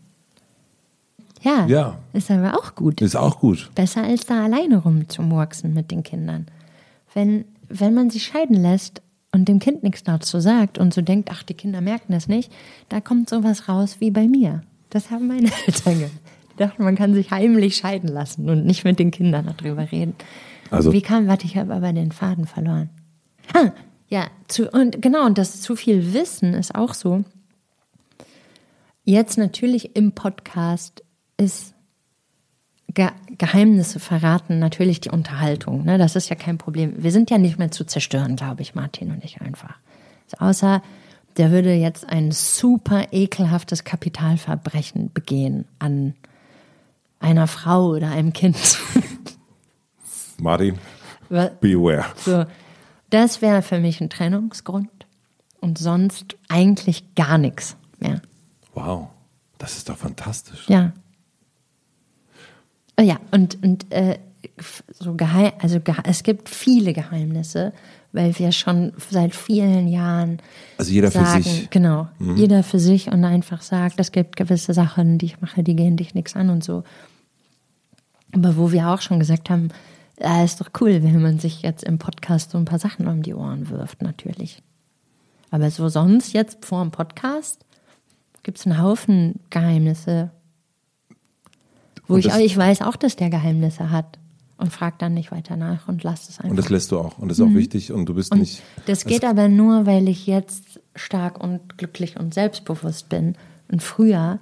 Ja, 1.42 1.64
ja, 1.66 1.98
ist 2.12 2.28
aber 2.30 2.58
auch 2.58 2.74
gut. 2.74 3.00
Ist 3.00 3.14
auch 3.14 3.38
gut. 3.38 3.70
Besser 3.76 4.02
als 4.02 4.26
da 4.26 4.44
alleine 4.44 4.78
rumzumurksen 4.78 5.72
mit 5.72 5.92
den 5.92 6.02
Kindern. 6.02 6.46
Wenn, 7.14 7.44
wenn 7.68 7.94
man 7.94 8.10
sich 8.10 8.24
scheiden 8.24 8.56
lässt 8.56 9.00
und 9.30 9.46
dem 9.46 9.60
Kind 9.60 9.84
nichts 9.84 10.02
dazu 10.02 10.40
sagt 10.40 10.76
und 10.76 10.92
so 10.92 11.00
denkt, 11.00 11.28
ach, 11.30 11.44
die 11.44 11.54
Kinder 11.54 11.80
merken 11.80 12.12
das 12.12 12.26
nicht, 12.26 12.50
da 12.88 13.00
kommt 13.00 13.30
sowas 13.30 13.68
raus 13.68 13.98
wie 14.00 14.10
bei 14.10 14.26
mir. 14.26 14.64
Das 14.90 15.12
haben 15.12 15.28
meine 15.28 15.50
Eltern 15.66 15.94
gemacht. 15.94 16.20
Die 16.52 16.56
dachten, 16.56 16.82
man 16.82 16.96
kann 16.96 17.14
sich 17.14 17.30
heimlich 17.30 17.76
scheiden 17.76 18.08
lassen 18.08 18.50
und 18.50 18.66
nicht 18.66 18.84
mit 18.84 18.98
den 18.98 19.12
Kindern 19.12 19.54
darüber 19.56 19.92
reden. 19.92 20.14
Also, 20.70 20.92
wie 20.92 21.02
kam, 21.02 21.28
warte, 21.28 21.46
ich 21.46 21.56
habe 21.56 21.72
aber 21.72 21.92
den 21.92 22.10
Faden 22.10 22.46
verloren. 22.46 22.90
Ah, 23.52 23.70
ja, 24.08 24.28
zu, 24.48 24.70
und 24.70 25.02
genau, 25.02 25.26
und 25.26 25.38
das 25.38 25.60
zu 25.60 25.76
viel 25.76 26.12
Wissen 26.12 26.54
ist 26.54 26.74
auch 26.74 26.94
so. 26.94 27.24
Jetzt 29.04 29.36
natürlich 29.36 29.96
im 29.96 30.12
Podcast 30.12 31.02
ist 31.36 31.74
Ge 32.94 33.08
Geheimnisse 33.36 33.98
verraten 33.98 34.60
natürlich 34.60 35.00
die 35.00 35.10
Unterhaltung. 35.10 35.84
Ne? 35.84 35.98
Das 35.98 36.14
ist 36.14 36.28
ja 36.28 36.36
kein 36.36 36.58
Problem. 36.58 36.94
Wir 36.96 37.10
sind 37.10 37.28
ja 37.28 37.38
nicht 37.38 37.58
mehr 37.58 37.72
zu 37.72 37.84
zerstören, 37.84 38.36
glaube 38.36 38.62
ich, 38.62 38.76
Martin 38.76 39.10
und 39.10 39.24
ich 39.24 39.40
einfach. 39.40 39.74
Also 40.26 40.46
außer 40.46 40.82
der 41.36 41.50
würde 41.50 41.74
jetzt 41.74 42.08
ein 42.08 42.30
super 42.30 43.08
ekelhaftes 43.10 43.82
Kapitalverbrechen 43.82 45.12
begehen 45.12 45.64
an 45.80 46.14
einer 47.18 47.48
Frau 47.48 47.88
oder 47.88 48.10
einem 48.10 48.32
Kind. 48.32 48.56
Martin, 50.38 50.78
beware. 51.28 52.04
So, 52.16 52.44
das 53.14 53.40
wäre 53.40 53.62
für 53.62 53.78
mich 53.78 54.00
ein 54.00 54.10
Trennungsgrund 54.10 54.90
und 55.60 55.78
sonst 55.78 56.36
eigentlich 56.48 57.14
gar 57.14 57.38
nichts 57.38 57.76
mehr. 58.00 58.20
Wow, 58.74 59.08
das 59.58 59.76
ist 59.76 59.88
doch 59.88 59.96
fantastisch. 59.96 60.68
Ja. 60.68 60.92
Oh 62.98 63.02
ja, 63.02 63.20
und, 63.30 63.62
und 63.62 63.92
äh, 63.92 64.18
so 64.98 65.14
geheim, 65.14 65.52
also 65.60 65.78
ge 65.78 65.94
es 66.02 66.24
gibt 66.24 66.48
viele 66.48 66.92
Geheimnisse, 66.92 67.72
weil 68.12 68.36
wir 68.38 68.50
schon 68.50 68.92
seit 69.10 69.34
vielen 69.34 69.86
Jahren 69.86 70.38
also 70.76 70.90
jeder 70.90 71.12
sagen, 71.12 71.42
für 71.42 71.48
sich. 71.48 71.70
Genau, 71.70 72.08
mhm. 72.18 72.36
jeder 72.36 72.64
für 72.64 72.80
sich 72.80 73.12
und 73.12 73.24
einfach 73.24 73.62
sagt, 73.62 74.00
es 74.00 74.10
gibt 74.10 74.36
gewisse 74.36 74.74
Sachen, 74.74 75.18
die 75.18 75.26
ich 75.26 75.40
mache, 75.40 75.62
die 75.62 75.76
gehen 75.76 75.96
dich 75.96 76.14
nichts 76.14 76.34
an 76.34 76.50
und 76.50 76.64
so. 76.64 76.82
Aber 78.32 78.56
wo 78.56 78.72
wir 78.72 78.88
auch 78.88 79.00
schon 79.00 79.20
gesagt 79.20 79.50
haben, 79.50 79.68
ja, 80.20 80.44
ist 80.44 80.60
doch 80.60 80.70
cool, 80.80 81.02
wenn 81.02 81.20
man 81.20 81.38
sich 81.38 81.62
jetzt 81.62 81.84
im 81.84 81.98
Podcast 81.98 82.50
so 82.50 82.58
ein 82.58 82.64
paar 82.64 82.78
Sachen 82.78 83.08
um 83.08 83.22
die 83.22 83.34
Ohren 83.34 83.68
wirft, 83.70 84.02
natürlich. 84.02 84.62
Aber 85.50 85.70
so 85.70 85.88
sonst 85.88 86.32
jetzt 86.32 86.64
vor 86.64 86.82
dem 86.82 86.90
Podcast 86.90 87.64
gibt 88.42 88.58
es 88.58 88.66
einen 88.66 88.80
Haufen 88.80 89.40
Geheimnisse. 89.50 90.30
Wo 92.06 92.16
ich, 92.16 92.26
ich 92.26 92.56
weiß 92.56 92.82
auch, 92.82 92.96
dass 92.96 93.16
der 93.16 93.30
Geheimnisse 93.30 93.90
hat 93.90 94.18
und 94.58 94.72
frag 94.72 94.98
dann 94.98 95.14
nicht 95.14 95.32
weiter 95.32 95.56
nach 95.56 95.88
und 95.88 96.02
lass 96.02 96.28
es 96.28 96.38
einfach. 96.38 96.50
Und 96.50 96.56
das 96.56 96.68
lässt 96.68 96.92
du 96.92 96.98
auch 96.98 97.18
und 97.18 97.28
das 97.28 97.38
ist 97.38 97.44
auch 97.44 97.48
mhm. 97.48 97.56
wichtig 97.56 97.92
und 97.92 98.06
du 98.06 98.14
bist 98.14 98.32
und 98.32 98.40
nicht. 98.40 98.62
Das 98.86 99.04
geht 99.04 99.24
aber 99.24 99.48
nur, 99.48 99.86
weil 99.86 100.08
ich 100.08 100.26
jetzt 100.26 100.80
stark 100.94 101.42
und 101.42 101.76
glücklich 101.78 102.18
und 102.18 102.34
selbstbewusst 102.34 103.08
bin. 103.08 103.36
Und 103.68 103.82
früher 103.82 104.38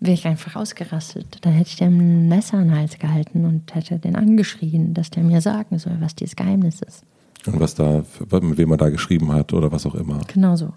wäre 0.00 0.14
ich 0.14 0.26
einfach 0.26 0.56
ausgerastet. 0.56 1.38
Dann 1.42 1.52
hätte 1.52 1.70
ich 1.70 1.76
dem 1.76 1.98
ein 1.98 2.28
Messer 2.28 2.58
an 2.58 2.68
den 2.68 2.76
Hals 2.76 2.98
gehalten 2.98 3.44
und 3.44 3.74
hätte 3.74 3.98
den 3.98 4.16
angeschrien, 4.16 4.94
dass 4.94 5.10
der 5.10 5.22
mir 5.22 5.40
sagen 5.40 5.78
soll, 5.78 5.96
was 6.00 6.14
dieses 6.14 6.36
Geheimnis 6.36 6.80
ist. 6.80 7.04
Und 7.46 7.60
was 7.60 7.74
da, 7.74 8.02
mit 8.40 8.58
wem 8.58 8.70
er 8.72 8.76
da 8.76 8.90
geschrieben 8.90 9.32
hat 9.32 9.52
oder 9.52 9.70
was 9.70 9.86
auch 9.86 9.94
immer. 9.94 10.20
Genau 10.26 10.56
so. 10.56 10.72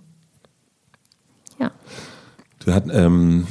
Ja. 1.59 1.71
Du 2.59 2.73
hat, 2.73 2.85
ähm, 2.91 3.47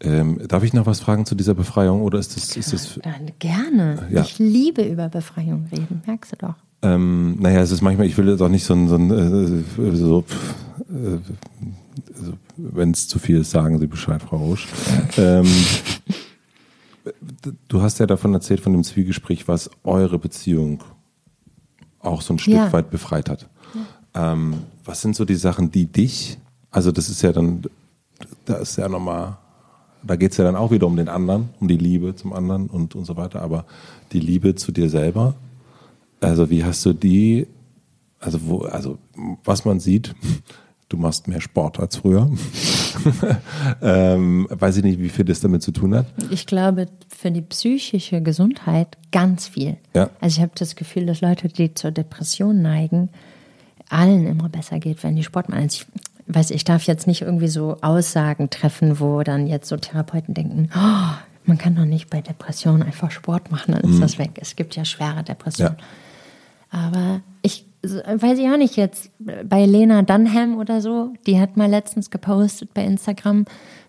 ähm, 0.00 0.40
darf 0.46 0.62
ich 0.62 0.72
noch 0.72 0.86
was 0.86 1.00
fragen 1.00 1.26
zu 1.26 1.34
dieser 1.34 1.54
Befreiung 1.54 2.02
oder 2.02 2.18
ist 2.18 2.36
das, 2.36 2.56
ist 2.56 2.72
das 2.72 3.00
Gerne. 3.38 4.08
Ja. 4.10 4.22
Ich 4.22 4.38
liebe 4.38 4.82
über 4.82 5.08
Befreiung 5.08 5.66
reden, 5.72 6.02
merkst 6.06 6.32
du 6.32 6.36
doch. 6.36 6.54
Ähm, 6.82 7.36
naja, 7.40 7.60
es 7.60 7.70
ist 7.70 7.80
manchmal, 7.80 8.06
ich 8.06 8.18
will 8.18 8.28
jetzt 8.28 8.42
auch 8.42 8.48
nicht 8.48 8.64
so 8.64 8.74
ein, 8.74 8.88
so, 8.88 8.96
ein, 8.96 9.10
äh, 9.10 9.94
so 9.94 10.24
äh, 10.90 11.18
also, 12.18 12.32
wenn 12.56 12.90
es 12.90 13.08
zu 13.08 13.18
viel 13.18 13.40
ist, 13.40 13.50
sagen 13.50 13.78
Sie 13.78 13.86
Bescheid, 13.86 14.22
Frau 14.22 14.36
Roche. 14.36 14.68
ähm, 15.16 15.46
du 17.68 17.82
hast 17.82 17.98
ja 18.00 18.06
davon 18.06 18.34
erzählt, 18.34 18.60
von 18.60 18.72
dem 18.72 18.84
Zwiegespräch, 18.84 19.48
was 19.48 19.70
eure 19.84 20.18
Beziehung 20.18 20.82
auch 22.00 22.20
so 22.20 22.34
ein 22.34 22.38
Stück 22.38 22.54
ja. 22.54 22.72
weit 22.72 22.90
befreit 22.90 23.30
hat. 23.30 23.48
Ja. 24.14 24.32
Ähm, 24.32 24.54
was 24.84 25.00
sind 25.00 25.14
so 25.14 25.24
die 25.24 25.36
Sachen, 25.36 25.70
die 25.70 25.86
dich, 25.86 26.38
also 26.70 26.90
das 26.90 27.08
ist 27.08 27.22
ja 27.22 27.32
dann, 27.32 27.62
da 28.44 28.54
ist 28.56 28.76
ja 28.76 28.88
nochmal, 28.88 29.36
da 30.02 30.16
geht 30.16 30.32
es 30.32 30.38
ja 30.38 30.44
dann 30.44 30.56
auch 30.56 30.72
wieder 30.72 30.88
um 30.88 30.96
den 30.96 31.08
anderen, 31.08 31.50
um 31.60 31.68
die 31.68 31.76
Liebe 31.76 32.16
zum 32.16 32.32
anderen 32.32 32.66
und, 32.66 32.96
und 32.96 33.04
so 33.04 33.16
weiter, 33.16 33.40
aber 33.40 33.64
die 34.12 34.20
Liebe 34.20 34.56
zu 34.56 34.72
dir 34.72 34.90
selber, 34.90 35.34
also 36.22 36.50
wie 36.50 36.64
hast 36.64 36.84
du 36.86 36.92
die, 36.92 37.46
also 38.20 38.38
wo, 38.46 38.58
also 38.62 38.98
was 39.44 39.64
man 39.64 39.80
sieht, 39.80 40.14
du 40.88 40.96
machst 40.96 41.28
mehr 41.28 41.40
Sport 41.40 41.80
als 41.80 41.96
früher. 41.96 42.30
ähm, 43.82 44.46
weiß 44.50 44.78
ich 44.78 44.84
nicht, 44.84 45.00
wie 45.00 45.08
viel 45.08 45.24
das 45.24 45.40
damit 45.40 45.62
zu 45.62 45.72
tun 45.72 45.94
hat. 45.94 46.06
Ich 46.30 46.46
glaube, 46.46 46.86
für 47.08 47.30
die 47.30 47.40
psychische 47.40 48.20
Gesundheit 48.20 48.98
ganz 49.10 49.48
viel. 49.48 49.78
Ja. 49.94 50.10
Also 50.20 50.36
ich 50.36 50.42
habe 50.42 50.52
das 50.54 50.76
Gefühl, 50.76 51.06
dass 51.06 51.20
Leute, 51.20 51.48
die 51.48 51.72
zur 51.74 51.90
Depression 51.90 52.60
neigen, 52.60 53.08
allen 53.88 54.26
immer 54.26 54.48
besser 54.48 54.78
geht, 54.78 55.02
wenn 55.02 55.16
die 55.16 55.22
Sport 55.22 55.48
machen. 55.48 55.62
Also 55.62 55.84
ich 56.26 56.34
weiß, 56.34 56.50
ich 56.50 56.64
darf 56.64 56.84
jetzt 56.84 57.06
nicht 57.06 57.22
irgendwie 57.22 57.48
so 57.48 57.78
Aussagen 57.80 58.50
treffen, 58.50 59.00
wo 59.00 59.22
dann 59.22 59.46
jetzt 59.46 59.68
so 59.68 59.76
Therapeuten 59.76 60.34
denken, 60.34 60.68
oh, 60.74 61.14
man 61.44 61.58
kann 61.58 61.74
doch 61.74 61.84
nicht 61.84 62.10
bei 62.10 62.20
Depressionen 62.20 62.82
einfach 62.82 63.10
Sport 63.10 63.50
machen, 63.50 63.72
dann 63.72 63.82
ist 63.82 63.96
mhm. 63.96 64.00
das 64.00 64.18
weg. 64.18 64.32
Es 64.36 64.56
gibt 64.56 64.76
ja 64.76 64.84
schwere 64.84 65.22
Depressionen. 65.24 65.76
Ja. 65.78 65.84
Aber 66.72 67.20
ich 67.42 67.66
weiß 67.82 68.38
ich 68.38 68.48
auch 68.48 68.56
nicht 68.56 68.76
jetzt, 68.76 69.10
bei 69.18 69.66
Lena 69.66 70.02
Dunham 70.02 70.56
oder 70.56 70.80
so, 70.80 71.12
die 71.26 71.40
hat 71.40 71.56
mal 71.56 71.68
letztens 71.68 72.10
gepostet 72.10 72.72
bei 72.74 72.84
Instagram, 72.84 73.44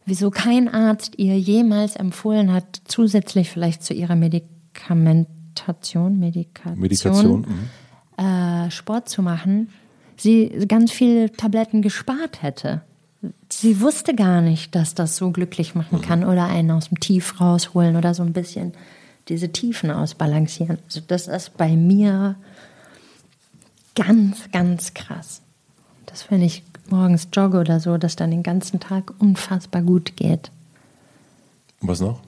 wieso 0.05 0.31
kein 0.31 0.67
Arzt 0.67 1.17
ihr 1.17 1.39
jemals 1.39 1.95
empfohlen 1.95 2.51
hat, 2.51 2.81
zusätzlich 2.85 3.49
vielleicht 3.49 3.83
zu 3.83 3.93
ihrer 3.93 4.15
Medikamentation, 4.15 6.19
Medikation, 6.19 6.79
Medikation 6.79 7.47
äh, 8.17 8.71
Sport 8.71 9.09
zu 9.09 9.21
machen, 9.21 9.69
sie 10.17 10.65
ganz 10.67 10.91
viele 10.91 11.31
Tabletten 11.31 11.81
gespart 11.81 12.41
hätte. 12.41 12.81
Sie 13.47 13.79
wusste 13.79 14.15
gar 14.15 14.41
nicht, 14.41 14.75
dass 14.75 14.95
das 14.95 15.15
so 15.15 15.31
glücklich 15.31 15.75
machen 15.75 16.01
kann 16.01 16.25
oder 16.25 16.47
einen 16.47 16.71
aus 16.71 16.89
dem 16.89 16.99
Tief 16.99 17.39
rausholen 17.39 17.95
oder 17.95 18.13
so 18.13 18.23
ein 18.23 18.33
bisschen 18.33 18.73
diese 19.29 19.49
Tiefen 19.49 19.91
ausbalancieren. 19.91 20.79
Also 20.85 20.99
das 21.07 21.29
ist 21.29 21.55
bei 21.55 21.77
mir 21.77 22.35
ganz, 23.95 24.51
ganz 24.51 24.93
krass. 24.93 25.41
Das, 26.05 26.29
wenn 26.29 26.41
ich 26.41 26.63
morgens 26.89 27.27
jogge 27.33 27.59
oder 27.59 27.79
so, 27.79 27.97
dass 27.97 28.15
dann 28.15 28.31
den 28.31 28.43
ganzen 28.43 28.79
Tag 28.79 29.13
unfassbar 29.19 29.81
gut 29.81 30.15
geht. 30.15 30.51
Was 31.81 32.01
noch? 32.01 32.21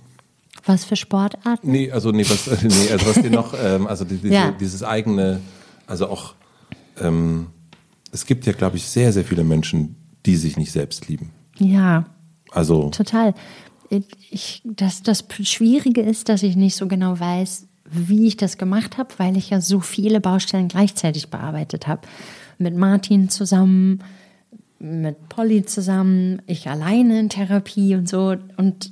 Was 0.66 0.84
für 0.84 0.96
Sportarten? 0.96 1.72
Nee, 1.72 1.92
also 1.92 2.12
nee, 2.12 2.26
was, 2.28 2.48
nee, 2.64 2.92
also 2.92 3.06
was 3.08 3.22
dir 3.22 3.30
noch, 3.30 3.54
ähm, 3.62 3.88
also 3.88 4.04
die, 4.04 4.18
diese, 4.18 4.34
ja. 4.34 4.52
dieses 4.52 4.84
eigene, 4.84 5.40
also 5.86 6.08
auch, 6.08 6.34
ähm, 7.00 7.48
es 8.12 8.26
gibt 8.26 8.46
ja, 8.46 8.54
glaube 8.54 8.78
ich, 8.78 8.86
sehr, 8.86 9.14
sehr 9.14 9.24
viele 9.24 9.44
Menschen, 9.44 9.96
die 10.26 10.36
sich 10.38 10.58
nicht 10.58 10.72
selbst 10.72 11.08
lieben. 11.08 11.32
Ja. 11.58 12.06
Also. 12.52 12.90
Total. 12.90 13.34
Ich, 14.32 14.64
das, 14.66 15.04
das 15.04 15.26
Schwierige 15.44 16.02
ist, 16.02 16.30
dass 16.30 16.42
ich 16.42 16.56
nicht 16.56 16.76
so 16.76 16.88
genau 16.88 17.20
weiß, 17.20 17.68
wie 17.90 18.28
ich 18.28 18.38
das 18.38 18.57
gemacht 18.57 18.98
habe, 18.98 19.10
weil 19.18 19.38
ich 19.38 19.52
ja 19.52 19.62
so 19.62 19.80
viele 19.80 20.20
Baustellen 20.20 20.68
gleichzeitig 20.68 21.30
bearbeitet 21.30 21.88
habe. 21.88 22.02
Mit 22.57 22.76
Martin 22.76 23.30
zusammen, 23.30 24.03
mit 24.80 25.30
Polly 25.30 25.66
zusammen, 25.66 26.41
ich 26.48 26.68
alleine 26.68 27.20
in 27.20 27.30
Therapie 27.30 27.95
und 27.95 28.10
so. 28.10 28.36
Und 28.57 28.91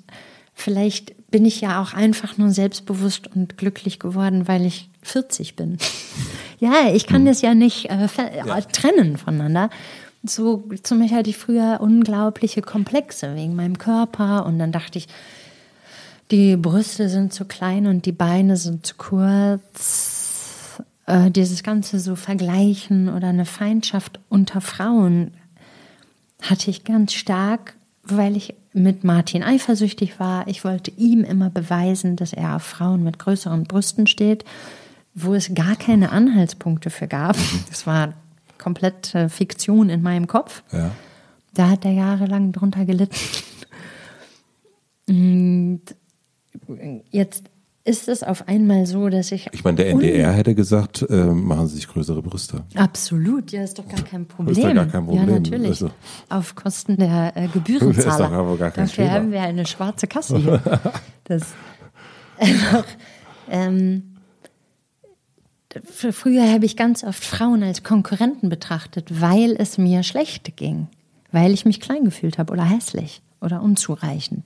vielleicht 0.53 1.31
bin 1.31 1.45
ich 1.45 1.61
ja 1.61 1.81
auch 1.81 1.93
einfach 1.93 2.37
nur 2.37 2.51
selbstbewusst 2.51 3.27
und 3.35 3.57
glücklich 3.57 3.99
geworden, 3.99 4.47
weil 4.47 4.65
ich 4.65 4.89
40 5.01 5.55
bin. 5.55 5.77
ja, 6.59 6.93
ich 6.93 7.07
kann 7.07 7.21
hm. 7.21 7.25
das 7.25 7.41
ja 7.41 7.55
nicht 7.55 7.89
äh, 7.89 8.07
ja. 8.45 8.61
trennen 8.61 9.17
voneinander. 9.17 9.69
So 10.25 10.69
zum 10.83 10.99
Beispiel 10.99 11.17
hatte 11.17 11.29
ich 11.31 11.37
früher 11.37 11.79
unglaubliche 11.81 12.61
Komplexe 12.61 13.35
wegen 13.35 13.55
meinem 13.55 13.77
Körper 13.77 14.45
und 14.45 14.57
dann 14.57 14.71
dachte 14.71 14.97
ich, 14.97 15.07
die 16.31 16.57
Brüste 16.57 17.09
sind 17.09 17.33
zu 17.33 17.45
klein 17.45 17.87
und 17.87 18.05
die 18.05 18.11
Beine 18.11 18.57
sind 18.57 18.85
zu 18.85 18.95
kurz. 18.95 20.81
Äh, 21.05 21.31
dieses 21.31 21.63
ganze 21.63 21.99
so 21.99 22.15
Vergleichen 22.15 23.09
oder 23.09 23.27
eine 23.27 23.45
Feindschaft 23.45 24.19
unter 24.29 24.61
Frauen 24.61 25.31
hatte 26.41 26.69
ich 26.69 26.83
ganz 26.83 27.13
stark, 27.13 27.75
weil 28.03 28.35
ich 28.35 28.55
mit 28.73 29.03
Martin 29.03 29.43
eifersüchtig 29.43 30.19
war. 30.19 30.47
Ich 30.47 30.63
wollte 30.65 30.91
ihm 30.91 31.23
immer 31.23 31.49
beweisen, 31.49 32.15
dass 32.15 32.33
er 32.33 32.55
auf 32.55 32.63
Frauen 32.63 33.03
mit 33.03 33.19
größeren 33.19 33.65
Brüsten 33.65 34.07
steht, 34.07 34.43
wo 35.13 35.33
es 35.33 35.53
gar 35.53 35.75
keine 35.75 36.11
Anhaltspunkte 36.11 36.89
für 36.89 37.07
gab. 37.07 37.37
Das 37.69 37.85
war 37.85 38.13
komplett 38.57 39.15
Fiktion 39.27 39.89
in 39.89 40.01
meinem 40.01 40.27
Kopf. 40.27 40.63
Ja. 40.71 40.91
Da 41.53 41.69
hat 41.69 41.85
er 41.85 41.91
jahrelang 41.91 42.51
drunter 42.51 42.85
gelitten. 42.85 43.15
Und 45.07 45.81
jetzt 47.11 47.43
ist 47.85 48.07
es 48.07 48.23
auf 48.23 48.47
einmal 48.47 48.85
so, 48.85 49.09
dass 49.09 49.31
ich. 49.31 49.47
Ich 49.51 49.63
meine, 49.63 49.77
der 49.77 49.89
NDR 49.89 50.31
hätte 50.31 50.55
gesagt, 50.55 51.05
äh, 51.09 51.25
machen 51.25 51.67
Sie 51.67 51.75
sich 51.75 51.87
größere 51.87 52.21
Brüste. 52.21 52.63
Absolut, 52.75 53.51
ja, 53.51 53.63
ist 53.63 53.77
doch 53.77 53.87
gar 53.87 54.01
kein 54.01 54.25
Problem. 54.25 54.55
Ist 54.57 54.63
doch 54.63 54.73
gar 54.73 54.85
kein 54.85 55.05
Problem. 55.05 55.27
Ja, 55.27 55.39
natürlich. 55.39 55.67
Also. 55.67 55.89
Auf 56.29 56.55
Kosten 56.55 56.97
der 56.97 57.35
äh, 57.35 57.47
Gebührenzahler. 57.53 58.25
Ist 58.25 58.31
doch 58.31 58.59
gar 58.59 58.71
kein 58.71 58.85
Dafür 58.85 59.03
Thema. 59.03 59.15
haben 59.15 59.31
wir 59.31 59.41
eine 59.41 59.65
schwarze 59.65 60.07
Kasse 60.07 60.37
hier. 60.37 60.61
das, 61.25 61.53
einfach, 62.37 62.85
ähm, 63.49 64.15
früher 65.91 66.49
habe 66.53 66.65
ich 66.65 66.77
ganz 66.77 67.03
oft 67.03 67.23
Frauen 67.23 67.63
als 67.63 67.83
Konkurrenten 67.83 68.47
betrachtet, 68.47 69.21
weil 69.21 69.55
es 69.57 69.77
mir 69.77 70.03
schlecht 70.03 70.55
ging. 70.55 70.87
Weil 71.33 71.51
ich 71.51 71.65
mich 71.65 71.81
klein 71.81 72.05
gefühlt 72.05 72.37
habe 72.37 72.53
oder 72.53 72.63
hässlich 72.63 73.21
oder 73.41 73.61
unzureichend. 73.61 74.45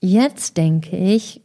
Jetzt 0.00 0.56
denke 0.56 0.96
ich, 0.96 1.40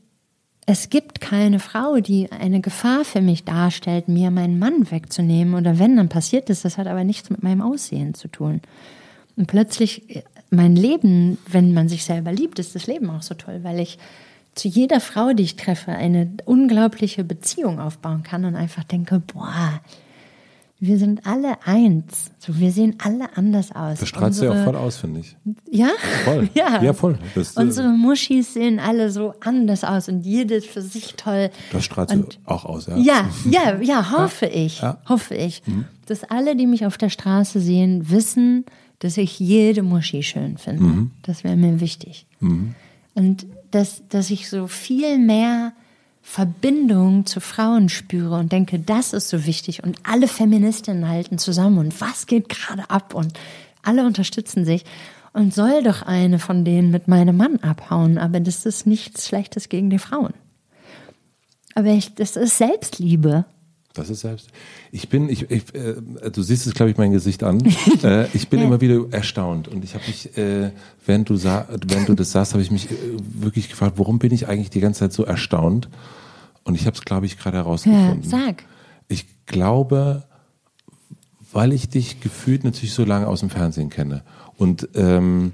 es 0.65 0.89
gibt 0.89 1.19
keine 1.19 1.59
Frau, 1.59 1.99
die 1.99 2.31
eine 2.31 2.61
Gefahr 2.61 3.03
für 3.03 3.21
mich 3.21 3.43
darstellt, 3.43 4.07
mir 4.07 4.31
meinen 4.31 4.59
Mann 4.59 4.89
wegzunehmen. 4.89 5.55
Oder 5.55 5.79
wenn, 5.79 5.97
dann 5.97 6.09
passiert 6.09 6.49
es. 6.49 6.61
Das 6.61 6.77
hat 6.77 6.87
aber 6.87 7.03
nichts 7.03 7.29
mit 7.29 7.43
meinem 7.43 7.61
Aussehen 7.61 8.13
zu 8.13 8.27
tun. 8.29 8.61
Und 9.35 9.47
plötzlich, 9.47 10.23
mein 10.51 10.75
Leben, 10.75 11.37
wenn 11.47 11.73
man 11.73 11.89
sich 11.89 12.05
selber 12.05 12.31
liebt, 12.31 12.59
ist 12.59 12.75
das 12.75 12.87
Leben 12.87 13.09
auch 13.09 13.23
so 13.23 13.33
toll, 13.33 13.59
weil 13.63 13.79
ich 13.79 13.97
zu 14.55 14.67
jeder 14.67 14.99
Frau, 14.99 15.33
die 15.33 15.43
ich 15.43 15.55
treffe, 15.55 15.91
eine 15.91 16.31
unglaubliche 16.45 17.23
Beziehung 17.23 17.79
aufbauen 17.79 18.23
kann 18.23 18.45
und 18.45 18.55
einfach 18.55 18.83
denke, 18.83 19.19
boah, 19.19 19.81
wir 20.85 20.97
sind 20.97 21.25
alle 21.25 21.65
eins. 21.65 22.31
So, 22.39 22.59
wir 22.59 22.73
sehen 22.73 22.97
alle 23.01 23.37
anders 23.37 23.71
aus. 23.71 23.99
Das 23.99 24.09
strahlt 24.09 24.35
ja 24.35 24.51
auch 24.51 24.65
voll 24.65 24.75
aus, 24.75 24.97
finde 24.97 25.21
ich. 25.21 25.37
Ja? 25.71 25.89
Voll. 26.25 26.49
Ja, 26.53 26.83
ja 26.83 26.91
voll. 26.91 27.17
Das, 27.35 27.55
äh, 27.55 27.61
Unsere 27.61 27.87
Muschis 27.87 28.53
sehen 28.53 28.79
alle 28.79 29.09
so 29.09 29.33
anders 29.39 29.85
aus 29.85 30.09
und 30.09 30.25
jedes 30.25 30.65
für 30.65 30.81
sich 30.81 31.13
toll. 31.15 31.51
Das 31.71 31.85
strahlt 31.85 32.11
und, 32.11 32.37
auch 32.43 32.65
aus, 32.65 32.87
ja. 32.87 32.97
Ja, 32.97 33.29
ja, 33.49 33.81
ja, 33.81 34.11
hoffe 34.11 34.47
ja. 34.47 34.51
ich. 34.51 34.81
Ja. 34.81 34.97
Hoffe 35.07 35.35
ich. 35.35 35.61
Mhm. 35.65 35.85
Dass 36.07 36.25
alle, 36.25 36.57
die 36.57 36.67
mich 36.67 36.85
auf 36.85 36.97
der 36.97 37.09
Straße 37.09 37.61
sehen, 37.61 38.09
wissen, 38.09 38.65
dass 38.99 39.15
ich 39.15 39.39
jede 39.39 39.83
Muschi 39.83 40.21
schön 40.21 40.57
finde. 40.57 40.83
Mhm. 40.83 41.11
Das 41.21 41.45
wäre 41.45 41.55
mir 41.55 41.79
wichtig. 41.79 42.25
Mhm. 42.41 42.75
Und 43.13 43.45
dass, 43.71 44.03
dass 44.09 44.29
ich 44.31 44.49
so 44.49 44.67
viel 44.67 45.17
mehr 45.17 45.71
Verbindung 46.25 47.25
zu 47.25 47.41
Frauen 47.41 47.89
spüre 47.89 48.35
und 48.35 48.51
denke, 48.51 48.79
das 48.79 49.13
ist 49.13 49.29
so 49.29 49.45
wichtig 49.45 49.83
und 49.83 49.99
alle 50.03 50.27
Feministinnen 50.27 51.07
halten 51.07 51.37
zusammen 51.37 51.77
und 51.77 52.01
was 52.01 52.25
geht 52.25 52.49
gerade 52.49 52.89
ab 52.89 53.13
und 53.13 53.37
alle 53.83 54.05
unterstützen 54.05 54.63
sich 54.65 54.85
und 55.33 55.53
soll 55.53 55.83
doch 55.83 56.01
eine 56.01 56.39
von 56.39 56.63
denen 56.63 56.91
mit 56.91 57.07
meinem 57.07 57.37
Mann 57.37 57.57
abhauen, 57.57 58.17
aber 58.17 58.39
das 58.39 58.65
ist 58.65 58.87
nichts 58.87 59.27
Schlechtes 59.27 59.67
gegen 59.67 59.89
die 59.89 59.99
Frauen. 59.99 60.33
Aber 61.75 61.89
ich, 61.89 62.15
das 62.15 62.35
ist 62.35 62.57
Selbstliebe. 62.57 63.45
Das 63.93 64.09
ist 64.09 64.21
selbst. 64.21 64.49
Ich 64.91 65.07
bin, 65.07 65.29
ich, 65.29 65.51
ich 65.51 65.73
äh, 65.75 65.95
du 66.31 66.41
siehst 66.41 66.65
es, 66.65 66.73
glaube 66.73 66.89
ich, 66.89 66.97
mein 66.97 67.11
Gesicht 67.11 67.43
an. 67.43 67.61
äh, 68.03 68.25
ich 68.33 68.49
bin 68.49 68.59
immer 68.59 68.81
wieder 68.81 69.05
erstaunt 69.11 69.67
und 69.67 69.83
ich 69.83 69.93
habe 69.93 70.03
mich, 70.07 70.35
äh, 70.35 70.71
während 71.05 71.29
du 71.29 71.35
sah, 71.35 71.67
während 71.85 72.09
du 72.09 72.15
das 72.15 72.31
sagst, 72.31 72.53
habe 72.53 72.63
ich 72.63 72.71
mich 72.71 72.89
äh, 72.89 72.95
wirklich 73.35 73.69
gefragt, 73.69 73.93
warum 73.97 74.17
bin 74.17 74.33
ich 74.33 74.47
eigentlich 74.47 74.71
die 74.71 74.79
ganze 74.79 75.01
Zeit 75.01 75.13
so 75.13 75.23
erstaunt? 75.25 75.89
Und 76.63 76.73
ich 76.73 76.87
habe 76.87 76.95
es, 76.95 77.05
glaube 77.05 77.27
ich, 77.27 77.37
gerade 77.37 77.57
herausgefunden. 77.57 78.23
Ja, 78.23 78.29
sag. 78.29 78.63
Ich 79.09 79.25
glaube, 79.45 80.23
weil 81.51 81.71
ich 81.71 81.89
dich 81.89 82.19
gefühlt 82.19 82.63
natürlich 82.63 82.93
so 82.93 83.05
lange 83.05 83.27
aus 83.27 83.41
dem 83.41 83.51
Fernsehen 83.51 83.91
kenne 83.91 84.23
und 84.57 84.89
ähm, 84.95 85.53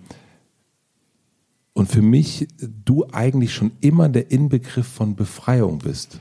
und 1.74 1.88
für 1.90 2.02
mich 2.02 2.48
du 2.86 3.06
eigentlich 3.12 3.54
schon 3.54 3.72
immer 3.80 4.10
der 4.10 4.32
Inbegriff 4.32 4.88
von 4.88 5.16
Befreiung 5.16 5.80
bist. 5.80 6.20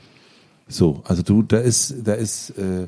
So, 0.69 1.01
also 1.03 1.23
du, 1.23 1.41
da 1.41 1.57
ist, 1.57 1.95
da 2.03 2.13
ist, 2.13 2.51
äh, 2.51 2.87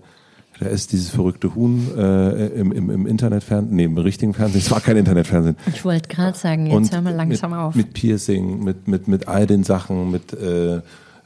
da 0.60 0.68
ist 0.68 0.92
dieses 0.92 1.10
verrückte 1.10 1.56
Huhn 1.56 1.88
äh, 1.98 2.48
im, 2.50 2.72
im, 2.72 2.90
im 2.92 3.08
Internetfernsehen, 3.08 3.76
nee, 3.76 3.86
im 3.86 3.98
richtigen 3.98 4.34
Fernsehen, 4.34 4.62
es 4.64 4.72
war 4.72 4.80
kein 4.80 4.98
Internetfernsehen. 4.98 5.58
Ich 5.68 5.84
wollte 5.84 6.08
gerade 6.08 6.38
sagen, 6.38 6.68
jetzt 6.68 6.76
und 6.76 6.92
hören 6.94 7.04
wir 7.06 7.12
langsam 7.12 7.52
mit, 7.52 7.60
auf. 7.60 7.76
Mit 7.76 7.94
Piercing, 7.94 8.64
mit, 8.64 8.88
mit, 8.88 9.08
mit 9.08 9.28
all 9.28 9.48
den 9.48 9.64
Sachen, 9.64 10.12
mit 10.12 10.32
äh, 10.34 10.82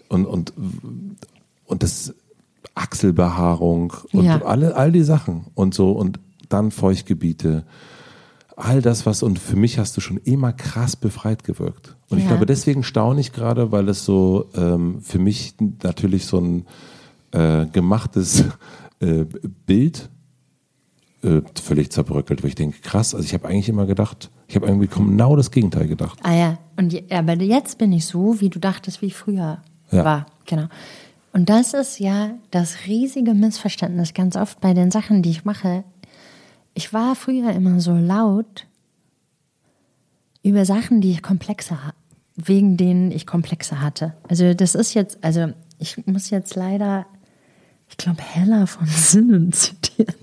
und, 0.07 0.25
und, 0.25 0.53
und 1.65 1.83
das 1.83 2.13
Achselbehaarung 2.73 3.93
und 4.11 4.25
ja. 4.25 4.41
alle, 4.43 4.75
all 4.75 4.91
die 4.91 5.03
Sachen 5.03 5.45
und 5.55 5.73
so 5.73 5.91
und 5.91 6.19
dann 6.49 6.71
Feuchtgebiete 6.71 7.63
all 8.55 8.81
das, 8.81 9.05
was, 9.05 9.23
und 9.23 9.39
für 9.39 9.55
mich 9.55 9.77
hast 9.77 9.97
du 9.97 10.01
schon 10.01 10.17
immer 10.17 10.53
krass 10.53 10.95
befreit 10.95 11.43
gewirkt. 11.43 11.95
Und 12.09 12.17
ja. 12.17 12.23
ich 12.23 12.29
glaube, 12.29 12.45
deswegen 12.45 12.83
staune 12.83 13.19
ich 13.19 13.33
gerade, 13.33 13.71
weil 13.71 13.89
es 13.89 14.05
so 14.05 14.49
ähm, 14.55 15.01
für 15.01 15.19
mich 15.19 15.55
natürlich 15.83 16.25
so 16.25 16.39
ein 16.39 16.65
äh, 17.31 17.65
gemachtes 17.67 18.45
äh, 18.99 19.25
Bild 19.65 20.09
äh, 21.23 21.41
völlig 21.61 21.91
zerbröckelt, 21.91 22.43
wo 22.43 22.47
ich 22.47 22.55
denke, 22.55 22.79
krass, 22.81 23.13
also 23.13 23.25
ich 23.25 23.33
habe 23.33 23.47
eigentlich 23.47 23.69
immer 23.69 23.85
gedacht, 23.85 24.29
ich 24.47 24.55
habe 24.55 24.67
irgendwie 24.67 24.87
genau 24.87 25.35
das 25.35 25.51
Gegenteil 25.51 25.87
gedacht. 25.87 26.19
Ah 26.23 26.35
ja, 26.35 26.57
und 26.77 26.93
je, 26.93 27.03
aber 27.09 27.33
jetzt 27.33 27.77
bin 27.77 27.91
ich 27.91 28.05
so, 28.05 28.39
wie 28.39 28.49
du 28.49 28.59
dachtest, 28.59 29.01
wie 29.01 29.07
ich 29.07 29.15
früher 29.15 29.59
ja. 29.91 30.05
war. 30.05 30.25
Genau. 30.45 30.67
Und 31.33 31.49
das 31.49 31.73
ist 31.73 31.99
ja 31.99 32.31
das 32.51 32.85
riesige 32.87 33.33
Missverständnis 33.33 34.13
ganz 34.13 34.37
oft 34.37 34.61
bei 34.61 34.73
den 34.73 34.89
Sachen, 34.89 35.21
die 35.21 35.31
ich 35.31 35.43
mache, 35.43 35.83
ich 36.75 36.93
war 36.93 37.15
früher 37.15 37.51
immer 37.53 37.79
so 37.79 37.93
laut 37.93 38.67
über 40.43 40.65
Sachen, 40.65 41.01
die 41.01 41.11
ich 41.11 41.23
komplexer, 41.23 41.79
wegen 42.35 42.77
denen 42.77 43.11
ich 43.11 43.25
komplexer 43.25 43.81
hatte. 43.81 44.13
Also 44.27 44.53
das 44.53 44.75
ist 44.75 44.93
jetzt, 44.93 45.23
also 45.23 45.53
ich 45.79 46.05
muss 46.05 46.29
jetzt 46.29 46.55
leider, 46.55 47.07
ich 47.89 47.97
glaube, 47.97 48.21
Hella 48.21 48.67
von 48.67 48.85
Sinnen 48.87 49.51
zitieren. 49.53 50.13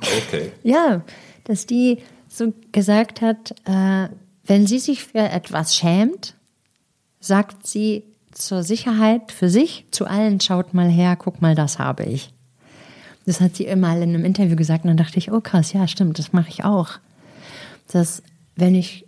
Okay. 0.00 0.52
Ja, 0.62 1.02
dass 1.44 1.64
die 1.64 1.98
so 2.28 2.52
gesagt 2.72 3.22
hat, 3.22 3.54
äh, 3.64 4.08
wenn 4.44 4.66
sie 4.66 4.80
sich 4.80 5.04
für 5.04 5.20
etwas 5.20 5.76
schämt, 5.76 6.34
sagt 7.20 7.66
sie 7.66 8.02
zur 8.32 8.64
Sicherheit 8.64 9.30
für 9.30 9.48
sich 9.48 9.86
zu 9.92 10.06
allen, 10.06 10.40
schaut 10.40 10.74
mal 10.74 10.88
her, 10.88 11.16
guck 11.16 11.40
mal, 11.40 11.54
das 11.54 11.78
habe 11.78 12.04
ich. 12.04 12.34
Das 13.26 13.40
hat 13.40 13.56
sie 13.56 13.64
immer 13.64 13.94
in 13.96 14.02
einem 14.02 14.24
Interview 14.24 14.56
gesagt 14.56 14.84
und 14.84 14.88
dann 14.88 14.96
dachte 14.96 15.18
ich, 15.18 15.32
oh 15.32 15.40
krass, 15.40 15.72
ja, 15.72 15.88
stimmt, 15.88 16.18
das 16.18 16.32
mache 16.32 16.50
ich 16.50 16.64
auch. 16.64 16.98
Dass 17.90 18.22
wenn 18.56 18.74
ich 18.74 19.06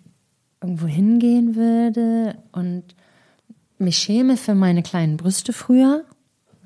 irgendwo 0.62 0.86
hingehen 0.86 1.54
würde 1.54 2.36
und 2.52 2.82
mich 3.78 3.98
schäme 3.98 4.36
für 4.36 4.54
meine 4.54 4.82
kleinen 4.82 5.16
Brüste 5.16 5.52
früher, 5.52 6.04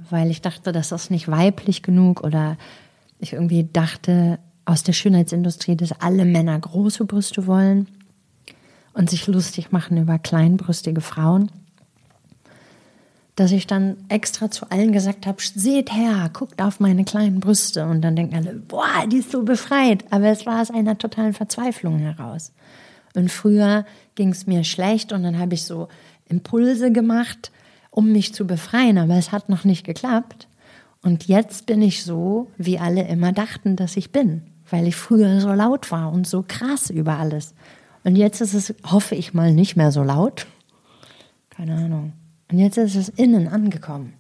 weil 0.09 0.31
ich 0.31 0.41
dachte, 0.41 0.73
das 0.73 0.93
ist 0.93 1.11
nicht 1.11 1.29
weiblich 1.29 1.83
genug 1.83 2.23
oder 2.23 2.57
ich 3.19 3.33
irgendwie 3.33 3.69
dachte 3.71 4.39
aus 4.65 4.83
der 4.83 4.93
Schönheitsindustrie, 4.93 5.77
dass 5.77 5.93
alle 6.01 6.25
Männer 6.25 6.59
große 6.59 7.05
Brüste 7.05 7.47
wollen 7.47 7.89
und 8.95 9.11
sich 9.11 9.27
lustig 9.27 9.73
machen 9.73 9.97
über 9.97 10.19
kleinbrüstige 10.19 11.01
Frauen 11.01 11.51
dass 13.37 13.53
ich 13.53 13.67
dann 13.67 13.97
extra 14.09 14.51
zu 14.51 14.71
allen 14.71 14.93
gesagt 14.93 15.27
habe, 15.27 15.39
seht 15.41 15.93
her, 15.93 16.31
guckt 16.33 16.61
auf 16.61 16.81
meine 16.81 17.05
kleinen 17.05 17.41
Brüste. 17.41 17.87
Und 17.87 18.03
dann 18.03 18.17
denken 18.17 18.37
alle, 18.37 18.55
boah, 18.55 19.07
die 19.11 19.19
ist 19.19 19.31
so 19.31 19.43
befreit. 19.43 20.05
Aber 20.11 20.27
es 20.27 20.47
war 20.47 20.61
aus 20.61 20.71
einer 20.71 20.99
totalen 20.99 21.33
Verzweiflung 21.33 21.99
heraus. 21.99 22.53
Und 23.15 23.31
früher 23.31 23.85
ging 24.15 24.31
es 24.31 24.47
mir 24.47 24.65
schlecht 24.65 25.13
und 25.13 25.23
dann 25.23 25.39
habe 25.39 25.55
ich 25.55 25.65
so 25.65 25.89
Impulse 26.29 26.93
gemacht, 26.93 27.51
um 27.91 28.13
mich 28.13 28.35
zu 28.35 28.47
befreien. 28.47 28.99
Aber 28.99 29.15
es 29.15 29.33
hat 29.33 29.49
noch 29.49 29.65
nicht 29.65 29.85
geklappt. 29.85 30.49
Und 31.03 31.27
jetzt 31.27 31.67
bin 31.67 31.81
ich 31.83 32.05
so, 32.05 32.49
wie 32.59 32.79
alle 32.79 33.09
immer 33.09 33.33
dachten, 33.33 33.75
dass 33.77 33.97
ich 33.97 34.13
bin. 34.13 34.43
Weil 34.69 34.87
ich 34.87 34.97
früher 34.97 35.41
so 35.41 35.53
laut 35.53 35.91
war 35.91 36.13
und 36.13 36.27
so 36.27 36.45
krass 36.47 36.91
über 36.91 37.19
alles. 37.19 37.55
Und 38.05 38.17
jetzt 38.17 38.41
ist 38.41 38.55
es, 38.55 38.75
hoffe 38.85 39.15
ich 39.15 39.35
mal, 39.35 39.53
nicht 39.53 39.77
mehr 39.77 39.93
so 39.93 40.03
laut. 40.03 40.47
Keine 41.49 41.75
Ahnung. 41.75 42.13
Und 42.51 42.59
jetzt 42.59 42.77
ist 42.79 42.97
es 42.97 43.09
innen 43.09 43.49
angekommen. 43.49 44.15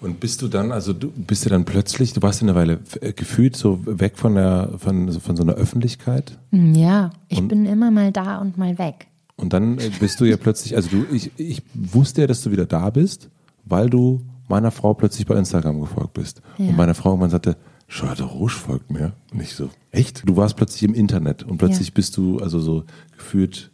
Und 0.00 0.20
bist 0.20 0.42
du 0.42 0.48
dann, 0.48 0.70
also 0.70 0.92
du 0.92 1.10
bist 1.10 1.44
du 1.44 1.50
dann 1.50 1.64
plötzlich, 1.64 2.12
du 2.12 2.22
warst 2.22 2.40
eine 2.42 2.54
Weile 2.54 2.78
äh, 3.00 3.12
gefühlt 3.12 3.56
so 3.56 3.80
weg 3.84 4.16
von 4.16 4.36
der, 4.36 4.74
von, 4.78 5.10
von 5.20 5.36
so 5.36 5.42
einer 5.42 5.54
Öffentlichkeit? 5.54 6.38
Hm, 6.52 6.74
ja, 6.74 7.10
ich 7.28 7.38
und, 7.38 7.48
bin 7.48 7.66
immer 7.66 7.90
mal 7.90 8.12
da 8.12 8.38
und 8.38 8.56
mal 8.56 8.78
weg. 8.78 9.08
Und 9.36 9.52
dann 9.52 9.78
äh, 9.78 9.90
bist 9.98 10.20
du 10.20 10.24
ja 10.24 10.36
plötzlich, 10.36 10.76
also 10.76 10.88
du, 10.90 11.06
ich, 11.12 11.32
ich 11.36 11.62
wusste 11.74 12.20
ja, 12.20 12.26
dass 12.28 12.42
du 12.42 12.52
wieder 12.52 12.66
da 12.66 12.90
bist, 12.90 13.28
weil 13.64 13.90
du 13.90 14.20
meiner 14.48 14.70
Frau 14.70 14.94
plötzlich 14.94 15.26
bei 15.26 15.36
Instagram 15.36 15.80
gefolgt 15.80 16.14
bist. 16.14 16.42
Ja. 16.58 16.68
Und 16.68 16.76
meine 16.76 16.94
Frau 16.94 17.10
irgendwann 17.10 17.30
sagte, 17.30 17.56
Charlotte 17.88 18.24
Rouge 18.24 18.52
folgt 18.52 18.90
mir. 18.90 19.12
Und 19.32 19.42
ich 19.42 19.54
so, 19.54 19.70
echt? 19.90 20.28
Du 20.28 20.36
warst 20.36 20.56
plötzlich 20.56 20.84
im 20.84 20.94
Internet 20.94 21.42
und 21.42 21.58
plötzlich 21.58 21.88
ja. 21.88 21.94
bist 21.94 22.16
du 22.16 22.38
also 22.38 22.60
so 22.60 22.84
gefühlt 23.16 23.70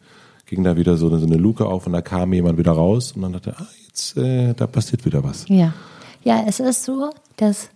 ging 0.47 0.65
da 0.65 0.77
wieder 0.77 0.97
so 0.97 1.09
eine, 1.09 1.19
so 1.19 1.27
eine 1.27 1.37
Luke 1.37 1.67
auf 1.67 1.87
und 1.87 1.93
da 1.93 2.03
kam 2.03 2.33
jemand 2.33 2.59
wieder 2.59 2.73
raus 2.73 3.13
und 3.13 3.23
dann 3.23 3.33
dachte, 3.33 3.55
ah, 3.57 3.67
jetzt, 3.87 4.17
äh, 4.17 4.55
da 4.55 4.67
passiert 4.67 5.05
wieder 5.05 5.25
was. 5.25 5.47
Ja. 5.49 5.75
Ja, 6.23 6.45
es 6.47 6.59
ist 6.59 6.85
so, 6.85 7.11
dass 7.37 7.69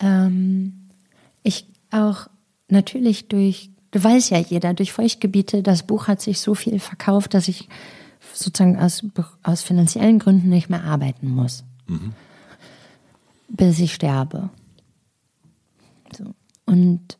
ähm, 0.00 0.88
ich 1.42 1.66
auch 1.90 2.28
natürlich 2.68 3.28
durch, 3.28 3.70
du 3.90 4.02
weißt 4.02 4.30
ja 4.30 4.38
jeder, 4.38 4.72
durch 4.74 4.92
Feuchtgebiete, 4.92 5.62
das 5.62 5.82
Buch 5.82 6.08
hat 6.08 6.20
sich 6.20 6.40
so 6.40 6.54
viel 6.54 6.78
verkauft, 6.80 7.34
dass 7.34 7.48
ich 7.48 7.68
sozusagen 8.32 8.78
aus, 8.78 9.04
aus 9.42 9.62
finanziellen 9.62 10.18
Gründen 10.18 10.48
nicht 10.48 10.70
mehr 10.70 10.84
arbeiten 10.84 11.28
muss. 11.28 11.64
Mhm. 11.86 12.12
Bis 13.48 13.78
ich 13.78 13.94
sterbe. 13.94 14.50
So. 16.16 16.34
Und 16.64 17.18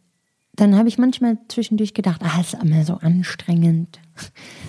dann 0.57 0.77
habe 0.77 0.89
ich 0.89 0.99
manchmal 0.99 1.39
zwischendurch 1.49 1.95
gedacht, 1.95 2.23
ah, 2.25 2.41
ist 2.41 2.55
immer 2.55 2.85
so 2.85 2.95
anstrengend 2.95 4.01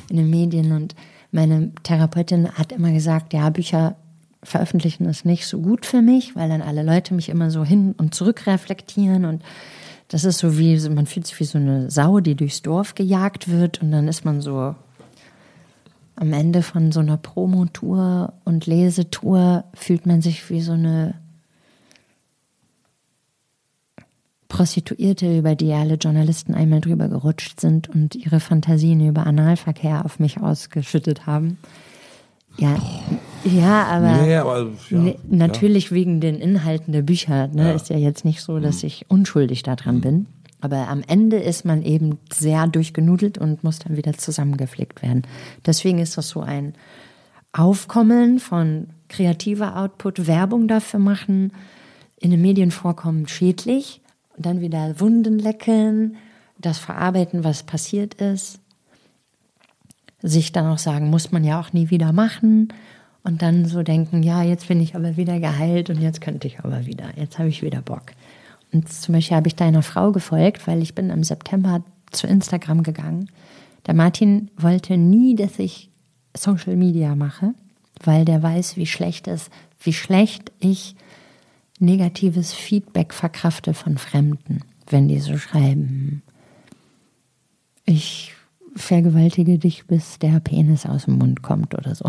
in 0.10 0.18
den 0.18 0.30
Medien. 0.30 0.74
Und 0.74 0.96
meine 1.32 1.72
Therapeutin 1.84 2.52
hat 2.52 2.72
immer 2.72 2.92
gesagt, 2.92 3.34
ja, 3.34 3.50
Bücher 3.50 3.96
veröffentlichen 4.44 5.06
ist 5.06 5.26
nicht 5.26 5.48
so 5.48 5.60
gut 5.60 5.86
für 5.86 6.02
mich, 6.02 6.36
weil 6.36 6.50
dann 6.50 6.62
alle 6.62 6.84
Leute 6.84 7.14
mich 7.14 7.30
immer 7.30 7.50
so 7.50 7.64
hin 7.64 7.96
und 7.98 8.14
zurück 8.14 8.46
reflektieren 8.48 9.26
und 9.26 9.44
das 10.10 10.24
ist 10.24 10.38
so 10.38 10.58
wie, 10.58 10.78
man 10.90 11.06
fühlt 11.06 11.28
sich 11.28 11.38
wie 11.40 11.44
so 11.44 11.58
eine 11.58 11.92
Sau, 11.92 12.22
die 12.22 12.36
durchs 12.36 12.62
Dorf 12.62 12.96
gejagt 12.96 13.50
wird 13.50 13.82
und 13.82 13.92
dann 13.92 14.08
ist 14.08 14.24
man 14.24 14.40
so 14.40 14.76
am 16.16 16.34
Ende 16.34 16.62
von 16.62 16.92
so 16.92 17.02
einer 17.02 17.18
Promotour 17.18 18.34
und 18.46 18.66
Lesetour 18.66 19.66
fühlt 19.74 20.06
man 20.06 20.22
sich 20.22 20.50
wie 20.50 20.62
so 20.62 20.72
eine 20.72 21.16
Prostituierte, 24.48 25.38
über 25.38 25.56
die 25.56 25.74
alle 25.74 25.96
Journalisten 25.96 26.54
einmal 26.54 26.82
drüber 26.82 27.10
gerutscht 27.10 27.60
sind 27.60 27.90
und 27.90 28.16
ihre 28.16 28.40
Fantasien 28.40 29.06
über 29.06 29.28
Analverkehr 29.28 30.06
auf 30.06 30.20
mich 30.20 30.40
ausgeschüttet 30.40 31.26
haben. 31.26 31.58
Ja, 32.58 32.76
ja, 33.44 33.84
aber, 33.84 34.22
nee, 34.24 34.36
aber 34.36 34.72
ja, 34.90 34.98
ne, 34.98 35.16
natürlich 35.30 35.86
ja. 35.86 35.92
wegen 35.92 36.22
den 36.22 36.36
Inhalten 36.36 36.92
der 36.92 37.04
Bücher. 37.04 37.48
Ne, 37.48 37.70
ja. 37.70 37.72
Ist 37.72 37.90
ja 37.90 37.98
jetzt 37.98 38.26
nicht 38.26 38.42
so, 38.42 38.60
dass 38.60 38.82
mhm. 38.82 38.88
ich 38.88 39.06
unschuldig 39.10 39.64
daran 39.64 39.98
mhm. 39.98 40.02
bin. 40.02 40.26
Aber 40.60 40.88
am 40.88 41.04
Ende 41.06 41.38
ist 41.38 41.66
man 41.66 41.84
eben 41.84 42.18
sehr 42.34 42.66
durchgenudelt 42.66 43.38
und 43.38 43.64
muss 43.64 43.78
dann 43.78 43.96
wieder 43.96 44.14
zusammengeflickt 44.14 45.04
werden. 45.04 45.22
Deswegen 45.66 46.00
ist 46.00 46.18
das 46.18 46.30
so 46.30 46.42
ein 46.42 46.74
Aufkommen 47.54 48.40
von 48.40 48.88
kreativer 49.08 49.78
Output, 49.78 50.26
Werbung 50.26 50.68
dafür 50.68 51.00
machen, 51.00 51.54
in 52.20 52.32
den 52.32 52.42
Medien 52.42 52.72
vorkommen, 52.72 53.28
schädlich 53.28 54.02
und 54.38 54.46
dann 54.46 54.62
wieder 54.62 55.00
Wunden 55.00 55.40
lecken, 55.40 56.16
das 56.60 56.78
verarbeiten, 56.78 57.44
was 57.44 57.64
passiert 57.64 58.16
ist. 58.16 58.60
Sich 60.22 60.52
dann 60.52 60.68
auch 60.68 60.78
sagen, 60.78 61.10
muss 61.10 61.32
man 61.32 61.44
ja 61.44 61.60
auch 61.60 61.74
nie 61.74 61.90
wieder 61.90 62.14
machen. 62.14 62.70
Und 63.24 63.42
dann 63.42 63.66
so 63.66 63.84
denken, 63.84 64.24
ja, 64.24 64.42
jetzt 64.42 64.70
bin 64.70 64.80
ich 64.80 64.96
aber 64.96 65.18
wieder 65.18 65.40
geheilt 65.40 65.90
und 65.90 66.00
jetzt 66.00 66.22
könnte 66.22 66.48
ich 66.48 66.60
aber 66.60 66.86
wieder, 66.86 67.10
jetzt 67.18 67.38
habe 67.38 67.50
ich 67.50 67.62
wieder 67.62 67.82
Bock. 67.82 68.04
Und 68.72 68.92
zum 68.92 69.14
Beispiel 69.14 69.36
habe 69.36 69.48
ich 69.48 69.56
deiner 69.56 69.84
Frau 69.84 70.12
gefolgt, 70.12 70.66
weil 70.66 70.82
ich 70.82 70.96
bin 70.96 71.10
im 71.10 71.24
September 71.24 71.84
zu 72.12 72.26
Instagram 72.28 72.84
gegangen. 72.84 73.30
Der 73.86 73.94
Martin 73.94 74.50
wollte 74.58 74.98
nie, 74.98 75.36
dass 75.36 75.60
ich 75.60 75.90
Social 76.36 76.78
Media 76.78 77.16
mache, 77.16 77.54
weil 78.04 78.24
der 78.24 78.42
weiß, 78.42 78.78
wie 78.78 78.86
schlecht 78.86 79.28
es, 79.28 79.50
wie 79.82 79.94
schlecht 79.94 80.52
ich 80.60 80.96
negatives 81.80 82.54
Feedback 82.54 83.14
verkrafte 83.14 83.74
von 83.74 83.98
Fremden, 83.98 84.62
wenn 84.90 85.08
die 85.08 85.20
so 85.20 85.38
schreiben. 85.38 86.22
Ich 87.86 88.34
vergewaltige 88.76 89.58
dich, 89.58 89.86
bis 89.86 90.20
der 90.20 90.40
Penis 90.40 90.86
aus 90.86 91.06
dem 91.06 91.18
Mund 91.18 91.42
kommt 91.42 91.74
oder 91.76 91.96
so. 91.96 92.06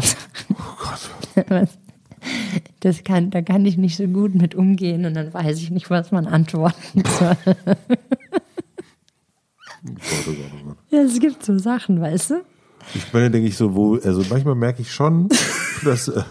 Oh 0.50 1.44
Gott. 1.44 1.68
Das 2.80 3.04
kann, 3.04 3.30
da 3.30 3.42
kann 3.42 3.64
ich 3.64 3.76
nicht 3.76 3.96
so 3.96 4.06
gut 4.06 4.34
mit 4.34 4.54
umgehen 4.54 5.04
und 5.04 5.14
dann 5.14 5.32
weiß 5.32 5.58
ich 5.58 5.70
nicht, 5.70 5.88
was 5.88 6.10
man 6.10 6.26
antworten 6.26 7.02
soll. 7.18 7.36
Ja, 10.90 10.98
es 11.00 11.20
gibt 11.20 11.44
so 11.44 11.58
Sachen, 11.58 12.00
weißt 12.00 12.30
du? 12.30 12.34
Ich 12.94 13.12
meine, 13.12 13.30
denke 13.30 13.48
ich 13.48 13.56
so, 13.56 13.74
wo, 13.74 13.96
also 13.96 14.24
manchmal 14.28 14.54
merke 14.54 14.82
ich 14.82 14.92
schon, 14.92 15.28
dass, 15.84 16.08
äh, 16.08 16.22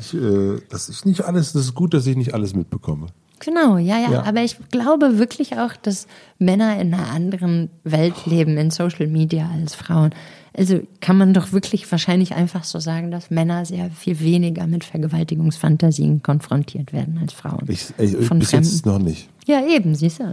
ich, 0.00 0.14
äh, 0.14 0.60
dass 0.68 0.88
ich 0.88 1.04
nicht 1.04 1.22
alles, 1.22 1.52
das 1.52 1.62
ist 1.62 1.74
gut, 1.74 1.94
dass 1.94 2.06
ich 2.06 2.16
nicht 2.16 2.34
alles 2.34 2.54
mitbekomme. 2.54 3.06
Genau, 3.40 3.78
ja, 3.78 3.98
ja, 3.98 4.12
ja, 4.12 4.22
Aber 4.24 4.42
ich 4.42 4.56
glaube 4.70 5.18
wirklich 5.18 5.58
auch, 5.58 5.74
dass 5.74 6.06
Männer 6.38 6.78
in 6.78 6.92
einer 6.92 7.10
anderen 7.10 7.70
Welt 7.84 8.26
leben, 8.26 8.58
in 8.58 8.70
Social 8.70 9.06
Media 9.06 9.50
als 9.50 9.74
Frauen. 9.74 10.10
Also 10.56 10.80
kann 11.00 11.16
man 11.16 11.32
doch 11.32 11.52
wirklich 11.52 11.90
wahrscheinlich 11.90 12.34
einfach 12.34 12.64
so 12.64 12.80
sagen, 12.80 13.10
dass 13.10 13.30
Männer 13.30 13.64
sehr 13.64 13.90
viel 13.90 14.20
weniger 14.20 14.66
mit 14.66 14.84
Vergewaltigungsfantasien 14.84 16.22
konfrontiert 16.22 16.92
werden 16.92 17.18
als 17.18 17.32
Frauen. 17.32 17.64
Ich, 17.68 17.94
ich, 17.96 18.16
Von 18.26 18.40
bis 18.40 18.50
Fremden. 18.50 18.68
jetzt 18.68 18.84
noch 18.84 18.98
nicht. 18.98 19.28
Ja, 19.46 19.66
eben, 19.66 19.94
siehst 19.94 20.20
du. 20.20 20.24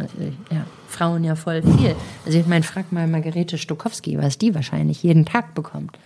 Ja, 0.51 0.65
Frauen 0.89 1.23
ja 1.23 1.35
voll 1.35 1.61
viel. 1.61 1.95
Also 2.25 2.39
ich 2.39 2.47
meine, 2.47 2.63
frag 2.63 2.91
mal 2.91 3.07
Margarete 3.07 3.57
Stokowski, 3.57 4.17
was 4.17 4.37
die 4.37 4.53
wahrscheinlich 4.53 5.01
jeden 5.03 5.25
Tag 5.25 5.55
bekommt 5.55 5.97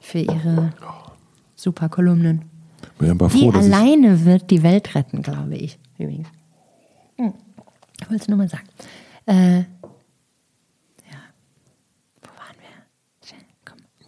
für 0.00 0.20
ihre 0.20 0.72
super 1.56 1.90
Kolumnen. 1.90 2.44
Die 3.00 3.50
alleine 3.50 4.24
wird 4.24 4.50
die 4.50 4.62
Welt 4.62 4.94
retten, 4.94 5.22
glaube 5.22 5.56
ich, 5.56 5.78
übrigens. 5.98 6.28
Hm. 7.16 7.32
Ich 8.00 8.10
wollte 8.10 8.22
es 8.22 8.28
nur 8.28 8.38
mal 8.38 8.48
sagen. 8.48 8.66
Äh, 9.26 9.64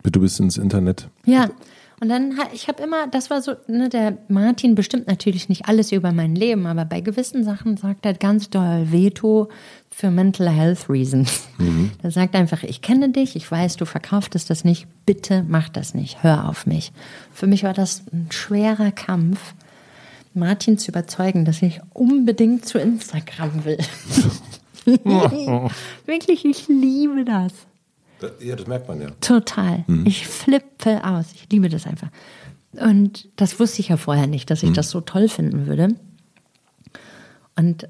Du 0.02 0.20
bist 0.20 0.40
ins 0.40 0.56
Internet. 0.56 1.09
Ja. 1.24 1.51
Und 2.01 2.09
dann, 2.09 2.32
ich 2.55 2.66
habe 2.68 2.82
immer, 2.82 3.09
das 3.09 3.28
war 3.28 3.42
so, 3.42 3.52
ne, 3.66 3.90
der 3.90 4.16
Martin 4.28 4.74
bestimmt 4.74 5.06
natürlich 5.06 5.51
nicht 5.51 5.66
alles 5.68 5.92
über 5.92 6.12
mein 6.12 6.34
Leben, 6.34 6.66
aber 6.66 6.86
bei 6.86 7.02
gewissen 7.02 7.44
Sachen 7.44 7.76
sagt 7.76 8.06
er 8.06 8.14
ganz 8.14 8.48
doll 8.48 8.90
Veto 8.90 9.51
für 9.90 10.10
Mental 10.10 10.48
Health 10.48 10.88
Reasons. 10.88 11.48
Mhm. 11.58 11.90
Er 12.02 12.10
sagt 12.10 12.34
einfach, 12.34 12.62
ich 12.62 12.80
kenne 12.80 13.10
dich, 13.10 13.36
ich 13.36 13.50
weiß, 13.50 13.76
du 13.76 13.84
verkauftest 13.84 14.50
das 14.50 14.64
nicht, 14.64 14.86
bitte 15.04 15.44
mach 15.46 15.68
das 15.68 15.94
nicht, 15.94 16.22
hör 16.22 16.48
auf 16.48 16.66
mich. 16.66 16.92
Für 17.32 17.46
mich 17.46 17.64
war 17.64 17.74
das 17.74 18.02
ein 18.12 18.28
schwerer 18.30 18.92
Kampf, 18.92 19.54
Martin 20.32 20.78
zu 20.78 20.90
überzeugen, 20.90 21.44
dass 21.44 21.60
ich 21.60 21.80
unbedingt 21.92 22.64
zu 22.64 22.78
Instagram 22.78 23.64
will. 23.64 23.78
Wirklich, 26.06 26.44
ich 26.44 26.68
liebe 26.68 27.24
das. 27.24 27.52
Ja, 28.40 28.54
das 28.54 28.66
merkt 28.66 28.88
man 28.88 29.00
ja. 29.00 29.10
Total. 29.20 29.84
Mhm. 29.86 30.06
Ich 30.06 30.26
flippe 30.26 31.04
aus. 31.04 31.26
Ich 31.34 31.48
liebe 31.50 31.68
das 31.68 31.86
einfach. 31.86 32.08
Und 32.72 33.28
das 33.36 33.58
wusste 33.58 33.80
ich 33.80 33.88
ja 33.88 33.96
vorher 33.96 34.26
nicht, 34.26 34.50
dass 34.50 34.62
ich 34.62 34.70
mhm. 34.70 34.74
das 34.74 34.90
so 34.90 35.00
toll 35.00 35.28
finden 35.28 35.66
würde. 35.66 35.88
Und 37.56 37.88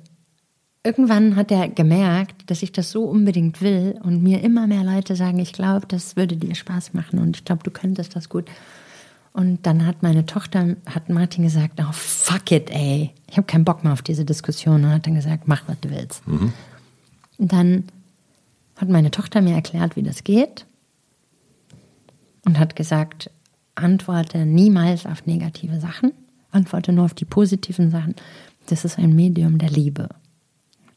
irgendwann 0.82 1.36
hat 1.36 1.51
er 1.51 1.69
gemerkt, 1.69 2.51
dass 2.51 2.62
ich 2.62 2.73
das 2.73 2.90
so 2.90 3.05
unbedingt 3.05 3.61
will 3.61 3.98
und 4.02 4.23
mir 4.23 4.43
immer 4.43 4.66
mehr 4.66 4.85
Leute 4.85 5.16
sagen, 5.16 5.39
ich 5.39 5.52
glaube, 5.52 5.86
das 5.86 6.16
würde 6.16 6.36
dir 6.36 6.55
Spaß 6.55 6.94
machen 6.94 7.19
und 7.19 7.36
ich 7.36 7.44
glaube, 7.44 7.62
du 7.62 7.70
könntest 7.70 8.16
das 8.16 8.28
gut. 8.28 8.48
Und 9.32 9.65
dann 9.65 9.86
hat 9.86 10.02
meine 10.02 10.27
Tochter, 10.27 10.77
hat 10.86 11.09
Martin 11.09 11.44
gesagt, 11.44 11.81
oh 11.81 11.93
fuck 11.93 12.51
it, 12.51 12.70
ey, 12.70 13.12
ich 13.28 13.36
habe 13.36 13.47
keinen 13.47 13.65
Bock 13.65 13.85
mehr 13.85 13.93
auf 13.93 14.02
diese 14.02 14.24
Diskussion 14.24 14.85
und 14.85 14.90
hat 14.90 15.07
dann 15.07 15.15
gesagt, 15.15 15.47
mach, 15.47 15.62
was 15.69 15.78
du 15.81 15.90
willst. 15.90 16.27
Mhm. 16.27 16.52
Und 17.39 17.52
dann 17.52 17.85
hat 18.77 18.89
meine 18.89 19.11
Tochter 19.11 19.40
mir 19.40 19.55
erklärt, 19.55 19.94
wie 19.94 20.02
das 20.02 20.24
geht 20.24 20.66
und 22.44 22.59
hat 22.59 22.74
gesagt, 22.74 23.31
antworte 23.77 24.47
niemals 24.47 25.07
auf 25.07 25.27
negative 25.27 25.78
Sachen, 25.78 26.12
antworte 26.51 26.93
nur 26.93 27.05
auf 27.05 27.15
die 27.15 27.24
positiven 27.24 27.90
Sachen. 27.90 28.15
Das 28.66 28.85
ist 28.85 28.98
ein 28.98 29.15
Medium 29.15 29.59
der 29.59 29.70
Liebe. 29.70 30.09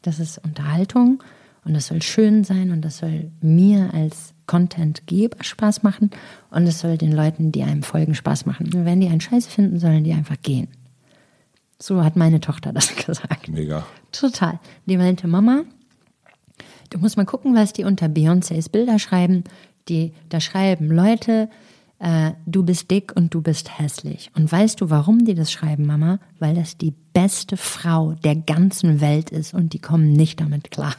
Das 0.03 0.19
ist 0.19 0.38
Unterhaltung 0.38 1.23
und 1.65 1.73
das 1.73 1.88
soll 1.88 2.01
schön 2.01 2.43
sein 2.43 2.69
und 2.69 2.81
das 2.81 2.99
soll 2.99 3.31
mir 3.41 3.91
als 3.93 4.34
Contentgeber 4.45 5.43
Spaß 5.43 5.81
machen 5.81 6.11
und 6.51 6.67
es 6.67 6.80
soll 6.80 6.97
den 6.97 7.11
Leuten, 7.11 7.51
die 7.51 7.63
einem 7.63 7.81
folgen, 7.81 8.13
Spaß 8.13 8.45
machen. 8.45 8.67
Und 8.73 8.85
wenn 8.85 9.01
die 9.01 9.07
einen 9.07 9.21
Scheiße 9.21 9.49
finden, 9.49 9.80
sollen 9.80 10.03
die 10.03 10.13
einfach 10.13 10.38
gehen. 10.41 10.67
So 11.81 12.03
hat 12.03 12.15
meine 12.15 12.39
Tochter 12.39 12.71
das 12.71 12.95
gesagt. 13.05 13.49
Mega. 13.49 13.85
Total. 14.11 14.59
Die 14.85 14.97
meinte, 14.97 15.27
Mama, 15.27 15.63
Du 16.93 16.99
musst 16.99 17.17
mal 17.17 17.25
gucken, 17.25 17.55
was 17.55 17.73
die 17.73 17.85
unter 17.85 18.05
Beyoncés 18.05 18.69
Bilder 18.69 18.99
schreiben. 18.99 19.43
Die 19.89 20.13
da 20.30 20.39
schreiben 20.39 20.91
Leute, 20.91 21.49
äh, 22.03 22.34
du 22.45 22.63
bist 22.63 22.91
dick 22.91 23.13
und 23.15 23.34
du 23.34 23.41
bist 23.41 23.80
hässlich. 23.80 24.30
Und 24.35 24.51
weißt 24.51 24.81
du, 24.81 24.89
warum 24.89 25.23
die 25.23 25.35
das 25.35 25.53
schreiben, 25.53 25.85
Mama? 25.85 26.19
Weil 26.38 26.53
das 26.53 26.77
die 26.77 26.93
beste 27.13 27.55
Frau 27.55 28.13
der 28.25 28.35
ganzen 28.35 28.99
Welt 28.99 29.30
ist 29.30 29.53
und 29.53 29.71
die 29.71 29.80
kommen 29.80 30.11
nicht 30.11 30.41
damit 30.41 30.69
klar. 30.69 30.95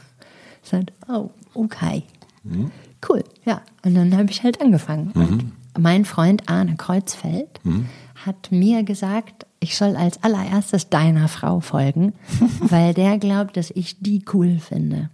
Ich 0.62 0.70
sage, 0.70 0.86
oh, 1.08 1.30
okay. 1.52 2.04
Mhm. 2.42 2.70
Cool, 3.06 3.22
ja. 3.44 3.60
Und 3.84 3.94
dann 3.94 4.16
habe 4.16 4.30
ich 4.30 4.42
halt 4.42 4.62
angefangen. 4.62 5.10
Mhm. 5.14 5.52
Mein 5.78 6.06
Freund 6.06 6.48
Arne 6.48 6.76
Kreuzfeld 6.76 7.60
mhm. 7.64 7.86
hat 8.14 8.50
mir 8.50 8.82
gesagt, 8.82 9.44
ich 9.60 9.76
soll 9.76 9.96
als 9.96 10.22
allererstes 10.22 10.88
deiner 10.88 11.28
Frau 11.28 11.60
folgen, 11.60 12.14
weil 12.60 12.94
der 12.94 13.18
glaubt, 13.18 13.58
dass 13.58 13.70
ich 13.70 14.00
die 14.00 14.24
cool 14.32 14.58
finde. 14.58 15.10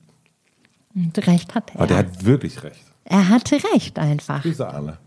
Und 0.95 1.27
recht 1.27 1.57
hat 1.57 1.71
er. 1.71 1.77
Aber 1.77 1.87
der 1.89 1.97
hat 1.97 2.25
wirklich 2.25 2.63
recht. 2.63 2.85
Er 3.05 3.29
hatte 3.29 3.59
recht 3.75 3.99
einfach. 3.99 4.43
Grüße 4.43 4.69
Arne. 4.69 4.99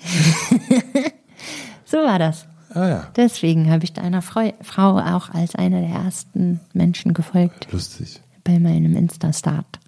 so 1.84 1.98
war 1.98 2.18
das. 2.18 2.46
Ah, 2.74 2.88
ja. 2.88 3.08
Deswegen 3.16 3.70
habe 3.70 3.84
ich 3.84 3.92
deiner 3.92 4.22
Frau, 4.22 4.50
auch 4.98 5.30
als 5.30 5.54
einer 5.54 5.80
der 5.80 5.90
ersten 5.90 6.60
Menschen 6.72 7.14
gefolgt. 7.14 7.68
Lustig. 7.72 8.20
Bei 8.44 8.58
meinem 8.58 8.94
Insta-Start. 8.94 9.80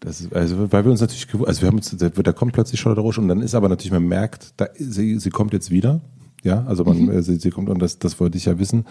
Das 0.00 0.20
ist, 0.20 0.34
also, 0.34 0.70
weil 0.70 0.84
wir 0.84 0.90
uns 0.90 1.00
natürlich, 1.00 1.26
also 1.46 1.62
wir 1.62 1.68
haben 1.68 1.76
uns, 1.76 1.96
da 1.96 2.32
kommt 2.32 2.52
plötzlich 2.52 2.78
Charlotte 2.78 3.00
Roche 3.00 3.20
und 3.20 3.28
dann 3.28 3.40
ist 3.40 3.54
aber 3.54 3.68
natürlich, 3.68 3.92
man 3.92 4.06
merkt, 4.06 4.52
da, 4.58 4.66
sie, 4.74 5.18
sie 5.18 5.30
kommt 5.30 5.52
jetzt 5.52 5.70
wieder. 5.70 6.02
Ja, 6.42 6.64
also 6.66 6.84
man, 6.84 6.98
mhm. 6.98 7.22
sie, 7.22 7.36
sie 7.36 7.50
kommt 7.50 7.70
und 7.70 7.80
das, 7.80 7.98
das 7.98 8.20
wollte 8.20 8.36
ich 8.36 8.44
ja 8.44 8.58
wissen. 8.58 8.84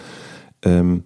Ähm, 0.63 1.03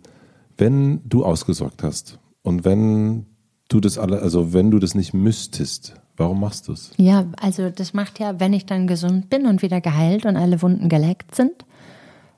wenn 0.57 1.01
du 1.07 1.25
ausgesorgt 1.25 1.83
hast 1.83 2.19
und 2.41 2.63
wenn 2.63 3.25
du 3.67 3.79
das 3.79 3.97
alle, 3.97 4.21
also 4.21 4.53
wenn 4.53 4.71
du 4.71 4.79
das 4.79 4.95
nicht 4.95 5.13
müsstest, 5.13 5.95
warum 6.17 6.39
machst 6.39 6.67
du 6.67 6.73
es? 6.73 6.91
Ja, 6.97 7.25
also 7.39 7.69
das 7.69 7.93
macht 7.93 8.19
ja, 8.19 8.39
wenn 8.39 8.53
ich 8.53 8.65
dann 8.65 8.87
gesund 8.87 9.29
bin 9.29 9.45
und 9.45 9.61
wieder 9.61 9.81
geheilt 9.81 10.25
und 10.25 10.35
alle 10.35 10.61
Wunden 10.61 10.89
geleckt 10.89 11.35
sind, 11.35 11.65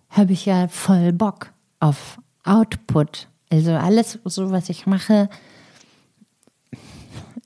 habe 0.09 0.33
ich 0.33 0.45
ja 0.45 0.67
voll 0.67 1.13
Bock 1.13 1.51
auf 1.79 2.19
Output. 2.43 3.27
Also 3.49 3.71
alles 3.71 4.19
so, 4.25 4.51
was 4.51 4.69
ich 4.69 4.85
mache, 4.85 5.29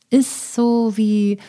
ist 0.10 0.53
so 0.53 0.95
wie 0.95 1.39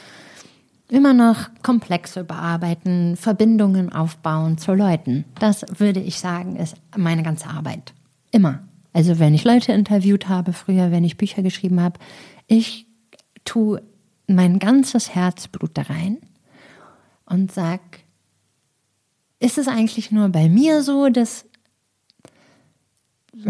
immer 0.88 1.12
noch 1.12 1.48
Komplexe 1.62 2.24
bearbeiten, 2.24 3.16
Verbindungen 3.16 3.92
aufbauen 3.92 4.58
zu 4.58 4.74
Leuten. 4.74 5.24
Das 5.38 5.64
würde 5.76 6.00
ich 6.00 6.18
sagen, 6.18 6.56
ist 6.56 6.76
meine 6.96 7.22
ganze 7.22 7.48
Arbeit. 7.48 7.92
Immer. 8.30 8.60
Also 8.92 9.18
wenn 9.18 9.34
ich 9.34 9.44
Leute 9.44 9.72
interviewt 9.72 10.28
habe 10.28 10.52
früher, 10.52 10.90
wenn 10.90 11.04
ich 11.04 11.16
Bücher 11.16 11.42
geschrieben 11.42 11.80
habe, 11.80 11.98
ich 12.46 12.86
tue 13.44 13.82
mein 14.26 14.58
ganzes 14.58 15.14
Herzblut 15.14 15.72
da 15.74 15.82
rein 15.82 16.18
und 17.26 17.52
sag, 17.52 17.80
ist 19.38 19.58
es 19.58 19.68
eigentlich 19.68 20.10
nur 20.10 20.28
bei 20.28 20.48
mir 20.48 20.82
so, 20.82 21.08
dass 21.08 21.44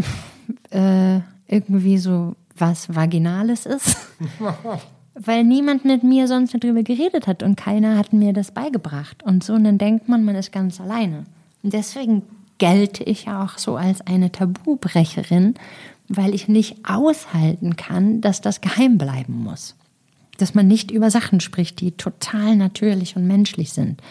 äh, 0.70 1.20
irgendwie 1.46 1.98
so 1.98 2.34
was 2.56 2.94
Vaginales 2.94 3.66
ist? 3.66 3.96
Weil 5.14 5.44
niemand 5.44 5.84
mit 5.84 6.02
mir 6.02 6.26
sonst 6.26 6.54
darüber 6.54 6.82
geredet 6.82 7.26
hat 7.26 7.42
und 7.42 7.56
keiner 7.56 7.96
hat 7.96 8.12
mir 8.12 8.32
das 8.32 8.50
beigebracht. 8.50 9.22
Und 9.22 9.44
so, 9.44 9.54
und 9.54 9.64
dann 9.64 9.78
denkt 9.78 10.08
man, 10.08 10.24
man 10.24 10.34
ist 10.34 10.50
ganz 10.50 10.80
alleine. 10.80 11.24
Und 11.62 11.72
deswegen 11.72 12.22
gelte 12.58 13.04
ich 13.04 13.26
ja 13.26 13.44
auch 13.44 13.58
so 13.58 13.76
als 13.76 14.00
eine 14.00 14.32
Tabubrecherin, 14.32 15.54
weil 16.08 16.34
ich 16.34 16.48
nicht 16.48 16.88
aushalten 16.88 17.76
kann, 17.76 18.20
dass 18.20 18.40
das 18.40 18.60
geheim 18.60 18.98
bleiben 18.98 19.42
muss. 19.42 19.76
Dass 20.38 20.54
man 20.54 20.66
nicht 20.66 20.90
über 20.90 21.10
Sachen 21.10 21.40
spricht, 21.40 21.80
die 21.80 21.92
total 21.92 22.56
natürlich 22.56 23.16
und 23.16 23.26
menschlich 23.26 23.72
sind, 23.72 24.02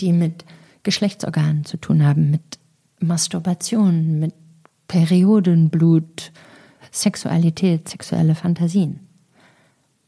die 0.00 0.12
mit 0.12 0.44
Geschlechtsorganen 0.82 1.64
zu 1.64 1.76
tun 1.76 2.04
haben, 2.04 2.30
mit 2.30 2.58
Masturbation, 3.00 4.18
mit 4.18 4.34
Periodenblut, 4.88 6.32
Sexualität, 6.90 7.88
sexuelle 7.88 8.34
Fantasien. 8.34 9.00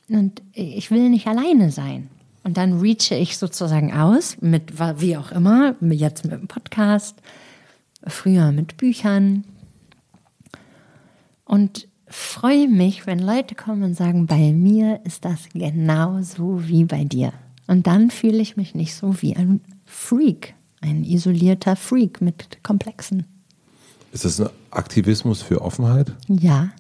und 0.09 0.43
ich 0.53 0.91
will 0.91 1.09
nicht 1.09 1.27
alleine 1.27 1.71
sein. 1.71 2.09
Und 2.45 2.57
dann 2.57 2.81
reache 2.81 3.15
ich 3.15 3.39
sozusagen 3.39 3.93
aus 3.93 4.37
mit 4.41 4.79
wie 5.01 5.17
auch 5.17 5.31
immer, 5.31 5.77
jetzt 5.81 6.25
mit 6.25 6.33
dem 6.33 6.49
Podcast, 6.49 7.17
früher 8.07 8.51
mit 8.51 8.77
Büchern. 8.77 9.45
Und 11.45 11.87
freue 12.15 12.69
mich, 12.69 13.07
wenn 13.07 13.19
Leute 13.19 13.55
kommen 13.55 13.83
und 13.83 13.95
sagen, 13.95 14.27
bei 14.27 14.53
mir 14.53 15.01
ist 15.05 15.25
das 15.25 15.49
genauso 15.53 16.69
wie 16.69 16.85
bei 16.85 17.05
dir. 17.05 17.33
Und 17.67 17.87
dann 17.87 18.11
fühle 18.11 18.39
ich 18.39 18.57
mich 18.57 18.75
nicht 18.75 18.95
so 18.95 19.23
wie 19.23 19.37
ein 19.37 19.61
Freak, 19.85 20.55
ein 20.81 21.05
isolierter 21.05 21.77
Freak 21.77 22.21
mit 22.21 22.63
Komplexen. 22.63 23.27
Ist 24.13 24.25
das 24.25 24.41
ein 24.41 24.51
Aktivismus 24.71 25.43
für 25.43 25.63
Offenheit? 25.63 26.15
Ja. 26.29 26.71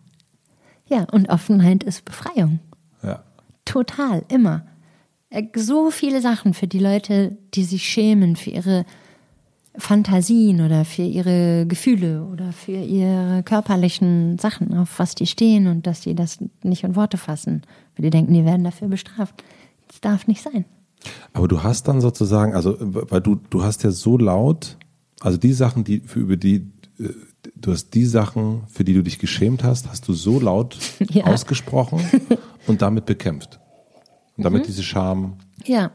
Ja, 0.87 1.05
und 1.05 1.31
Offenheit 1.31 1.83
ist 1.83 2.05
Befreiung. 2.05 2.61
Ja. 3.03 3.23
Total, 3.65 4.25
immer. 4.29 4.67
Äh, 5.31 5.45
so 5.57 5.91
viele 5.91 6.21
Sachen 6.21 6.53
für 6.53 6.67
die 6.67 6.79
Leute, 6.79 7.39
die 7.55 7.65
sich 7.65 7.89
schämen 7.89 8.37
für 8.37 8.51
ihre 8.51 8.85
Fantasien 9.77 10.61
oder 10.61 10.85
für 10.85 11.03
ihre 11.03 11.66
Gefühle 11.66 12.24
oder 12.24 12.53
für 12.53 12.73
ihre 12.73 13.43
körperlichen 13.43 14.39
Sachen, 14.39 14.77
auf 14.77 14.99
was 14.99 15.15
die 15.15 15.27
stehen 15.27 15.66
und 15.66 15.86
dass 15.86 16.03
sie 16.03 16.15
das 16.15 16.39
nicht 16.62 16.85
in 16.85 16.94
Worte 16.94 17.16
fassen, 17.16 17.62
weil 17.97 18.05
die 18.05 18.11
denken, 18.11 18.35
die 18.35 18.44
werden 18.44 18.65
dafür 18.65 18.89
bestraft. 18.89 19.43
Das 19.89 20.01
darf 20.01 20.27
nicht 20.27 20.43
sein. 20.43 20.65
Aber 21.32 21.49
du 21.49 21.62
hast 21.62 21.89
dann 21.89 22.01
sozusagen, 22.01 22.55
also 22.55 22.77
weil 22.81 23.20
du 23.20 23.40
du 23.51 23.62
hast 23.62 23.82
ja 23.82 23.90
so 23.90 24.19
laut, 24.19 24.77
also 25.20 25.39
die 25.39 25.53
Sachen, 25.53 25.85
die 25.85 26.01
für 26.01 26.20
über 26.20 26.36
die 26.36 26.70
äh, 26.99 27.09
du 27.57 27.73
hast 27.73 27.94
die 27.94 28.05
Sachen, 28.05 28.62
für 28.69 28.85
die 28.85 28.94
du 28.94 29.03
dich 29.03 29.19
geschämt 29.19 29.65
hast, 29.65 29.89
hast 29.89 30.07
du 30.07 30.12
so 30.12 30.39
laut 30.39 30.77
ja. 31.11 31.24
ausgesprochen 31.24 32.01
und 32.66 32.82
damit 32.82 33.07
bekämpft. 33.07 33.59
Und 34.36 34.44
damit 34.44 34.62
mhm. 34.62 34.66
diese 34.66 34.82
Scham. 34.82 35.39
Ja. 35.65 35.90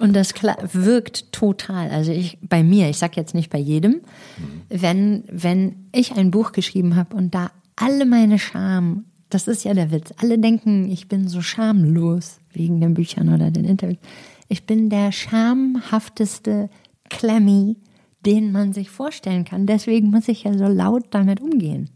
Und 0.00 0.14
das 0.14 0.32
wirkt 0.72 1.32
total. 1.32 1.90
Also 1.90 2.12
ich 2.12 2.38
bei 2.40 2.62
mir, 2.62 2.88
ich 2.88 2.98
sag 2.98 3.16
jetzt 3.16 3.34
nicht 3.34 3.50
bei 3.50 3.58
jedem, 3.58 3.92
mhm. 3.92 4.62
wenn 4.68 5.24
wenn 5.30 5.86
ich 5.92 6.16
ein 6.16 6.30
Buch 6.30 6.52
geschrieben 6.52 6.96
habe 6.96 7.14
und 7.16 7.34
da 7.34 7.50
alle 7.76 8.06
meine 8.06 8.38
Scham, 8.38 9.04
das 9.30 9.48
ist 9.48 9.64
ja 9.64 9.74
der 9.74 9.90
Witz. 9.90 10.12
Alle 10.18 10.38
denken, 10.38 10.90
ich 10.90 11.08
bin 11.08 11.28
so 11.28 11.40
schamlos 11.42 12.38
wegen 12.52 12.80
den 12.80 12.94
Büchern 12.94 13.32
oder 13.32 13.50
den 13.50 13.64
Interviews. 13.64 14.00
Ich 14.48 14.66
bin 14.66 14.90
der 14.90 15.12
schamhafteste 15.12 16.68
Klemmi, 17.08 17.76
den 18.24 18.52
man 18.52 18.72
sich 18.72 18.90
vorstellen 18.90 19.44
kann. 19.44 19.66
Deswegen 19.66 20.10
muss 20.10 20.28
ich 20.28 20.44
ja 20.44 20.56
so 20.56 20.66
laut 20.66 21.04
damit 21.10 21.40
umgehen. 21.40 21.88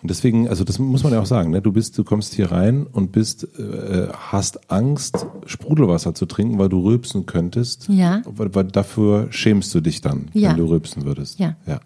Und 0.00 0.10
deswegen, 0.10 0.48
also 0.48 0.62
das 0.62 0.78
muss 0.78 1.02
man 1.02 1.12
ja 1.12 1.20
auch 1.20 1.26
sagen, 1.26 1.50
ne? 1.50 1.60
du 1.60 1.72
bist, 1.72 1.98
du 1.98 2.04
kommst 2.04 2.34
hier 2.34 2.52
rein 2.52 2.86
und 2.86 3.10
bist, 3.10 3.44
äh, 3.58 4.08
hast 4.12 4.70
Angst, 4.70 5.26
Sprudelwasser 5.46 6.14
zu 6.14 6.26
trinken, 6.26 6.58
weil 6.58 6.68
du 6.68 6.84
rülpsen 6.84 7.26
könntest. 7.26 7.88
Ja. 7.88 8.22
Weil, 8.24 8.54
weil 8.54 8.64
dafür 8.64 9.26
schämst 9.30 9.74
du 9.74 9.80
dich 9.80 10.00
dann, 10.00 10.28
ja. 10.34 10.50
wenn 10.50 10.58
du 10.58 10.66
rülpsen 10.66 11.04
würdest. 11.04 11.40
Ja. 11.40 11.56
Ja. 11.66 11.80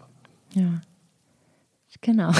ja. 0.54 0.80
Genau. 2.02 2.32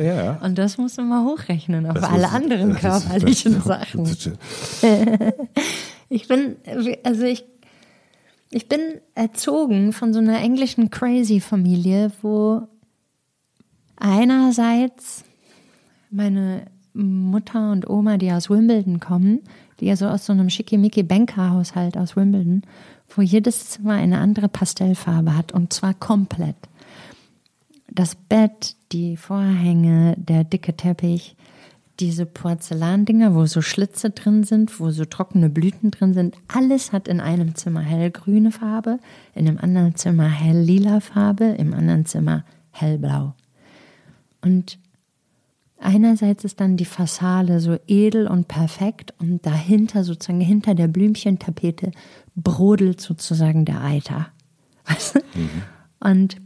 Ja. 0.00 0.38
Und 0.42 0.58
das 0.58 0.76
musst 0.76 0.98
du 0.98 1.02
mal 1.02 1.24
hochrechnen 1.24 1.86
auf 1.86 1.94
das 1.94 2.04
alle 2.04 2.22
muss, 2.22 2.32
anderen 2.32 2.74
körperlichen 2.74 3.62
Sachen. 3.62 4.04
ich 6.08 6.26
bin, 6.26 6.56
also 7.04 7.22
ich, 7.22 7.44
ich 8.50 8.68
bin 8.68 8.80
erzogen 9.14 9.92
von 9.92 10.12
so 10.12 10.18
einer 10.18 10.40
englischen 10.40 10.90
Crazy 10.90 11.38
Familie, 11.38 12.10
wo 12.22 12.66
einerseits 13.98 15.24
meine 16.10 16.66
Mutter 16.94 17.70
und 17.72 17.88
Oma, 17.88 18.16
die 18.16 18.32
aus 18.32 18.50
Wimbledon 18.50 19.00
kommen, 19.00 19.40
die 19.80 19.86
ja 19.86 19.96
so 19.96 20.06
aus 20.06 20.26
so 20.26 20.32
einem 20.32 20.50
schickimicki 20.50 21.02
Bankerhaushalt 21.02 21.96
aus 21.96 22.16
Wimbledon, 22.16 22.62
wo 23.08 23.22
jedes 23.22 23.70
Zimmer 23.70 23.94
eine 23.94 24.18
andere 24.18 24.48
Pastellfarbe 24.48 25.36
hat 25.36 25.52
und 25.52 25.72
zwar 25.72 25.94
komplett. 25.94 26.56
Das 27.90 28.14
Bett, 28.14 28.76
die 28.92 29.16
Vorhänge, 29.16 30.14
der 30.18 30.44
dicke 30.44 30.76
Teppich, 30.76 31.36
diese 32.00 32.26
Porzellandinger, 32.26 33.34
wo 33.34 33.46
so 33.46 33.60
Schlitze 33.60 34.10
drin 34.10 34.44
sind, 34.44 34.78
wo 34.78 34.90
so 34.90 35.04
trockene 35.04 35.50
Blüten 35.50 35.90
drin 35.90 36.14
sind, 36.14 36.36
alles 36.46 36.92
hat 36.92 37.08
in 37.08 37.20
einem 37.20 37.54
Zimmer 37.54 37.80
hellgrüne 37.80 38.52
Farbe, 38.52 38.98
in 39.34 39.46
dem 39.46 39.58
anderen 39.58 39.96
Zimmer 39.96 40.28
helllila 40.28 41.00
Farbe, 41.00 41.44
im 41.44 41.74
anderen 41.74 42.06
Zimmer 42.06 42.44
hellblau. 42.70 43.34
Und 44.40 44.78
einerseits 45.78 46.44
ist 46.44 46.60
dann 46.60 46.76
die 46.76 46.84
Fassade 46.84 47.60
so 47.60 47.76
edel 47.86 48.26
und 48.26 48.48
perfekt 48.48 49.14
und 49.18 49.44
dahinter, 49.44 50.04
sozusagen 50.04 50.40
hinter 50.40 50.74
der 50.74 50.88
Blümchentapete, 50.88 51.92
brodelt 52.34 53.00
sozusagen 53.00 53.64
der 53.64 53.82
Eiter. 53.82 54.28
Mhm. 55.34 55.62
Und 56.00 56.36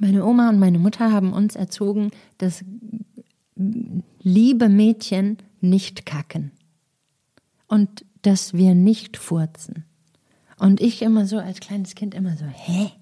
meine 0.00 0.24
Oma 0.24 0.48
und 0.48 0.58
meine 0.58 0.78
Mutter 0.78 1.12
haben 1.12 1.32
uns 1.32 1.54
erzogen, 1.54 2.10
dass 2.38 2.64
liebe 3.54 4.68
Mädchen 4.68 5.38
nicht 5.60 6.06
kacken 6.06 6.50
und 7.68 8.04
dass 8.22 8.54
wir 8.54 8.74
nicht 8.74 9.16
furzen. 9.16 9.84
Und 10.58 10.80
ich 10.80 11.02
immer 11.02 11.26
so 11.26 11.38
als 11.38 11.60
kleines 11.60 11.94
Kind 11.94 12.14
immer 12.14 12.36
so, 12.36 12.44
hä? 12.44 12.92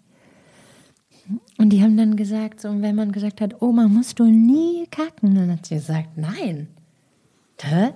Und 1.58 1.70
die 1.70 1.82
haben 1.82 1.96
dann 1.96 2.16
gesagt, 2.16 2.60
so, 2.60 2.68
wenn 2.80 2.94
man 2.94 3.12
gesagt 3.12 3.40
hat, 3.40 3.60
Oma, 3.62 3.88
musst 3.88 4.18
du 4.18 4.24
nie 4.24 4.86
kacken? 4.90 5.34
Dann 5.34 5.52
hat 5.52 5.66
sie 5.66 5.76
gesagt, 5.76 6.16
nein. 6.16 6.68
Hä? 7.60 7.90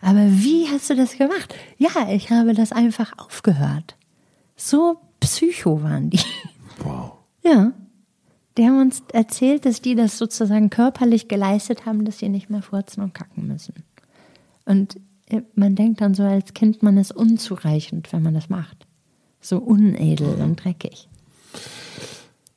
Aber 0.00 0.26
wie 0.30 0.68
hast 0.68 0.90
du 0.90 0.96
das 0.96 1.16
gemacht? 1.16 1.54
Ja, 1.78 2.10
ich 2.10 2.30
habe 2.30 2.52
das 2.52 2.72
einfach 2.72 3.16
aufgehört. 3.18 3.96
So 4.56 4.98
psycho 5.20 5.82
waren 5.82 6.10
die. 6.10 6.20
Wow. 6.78 7.12
Ja. 7.42 7.72
Die 8.56 8.66
haben 8.66 8.80
uns 8.80 9.02
erzählt, 9.12 9.64
dass 9.64 9.80
die 9.80 9.94
das 9.94 10.18
sozusagen 10.18 10.70
körperlich 10.70 11.28
geleistet 11.28 11.86
haben, 11.86 12.04
dass 12.04 12.18
sie 12.18 12.28
nicht 12.28 12.50
mehr 12.50 12.62
furzen 12.62 13.02
und 13.02 13.14
kacken 13.14 13.46
müssen. 13.48 13.74
Und 14.64 14.96
äh, 15.28 15.42
man 15.54 15.74
denkt 15.74 16.00
dann 16.00 16.14
so 16.14 16.22
als 16.22 16.54
Kind, 16.54 16.82
man 16.82 16.96
ist 16.96 17.12
unzureichend, 17.12 18.12
wenn 18.12 18.22
man 18.22 18.34
das 18.34 18.48
macht. 18.48 18.86
So 19.40 19.58
unedel 19.58 20.34
und 20.40 20.62
dreckig. 20.62 21.08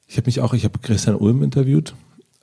Ich 0.07 0.17
habe 0.17 0.27
mich 0.27 0.41
auch, 0.41 0.53
ich 0.53 0.63
habe 0.63 0.79
Christian 0.79 1.15
Ulm 1.15 1.43
interviewt. 1.43 1.93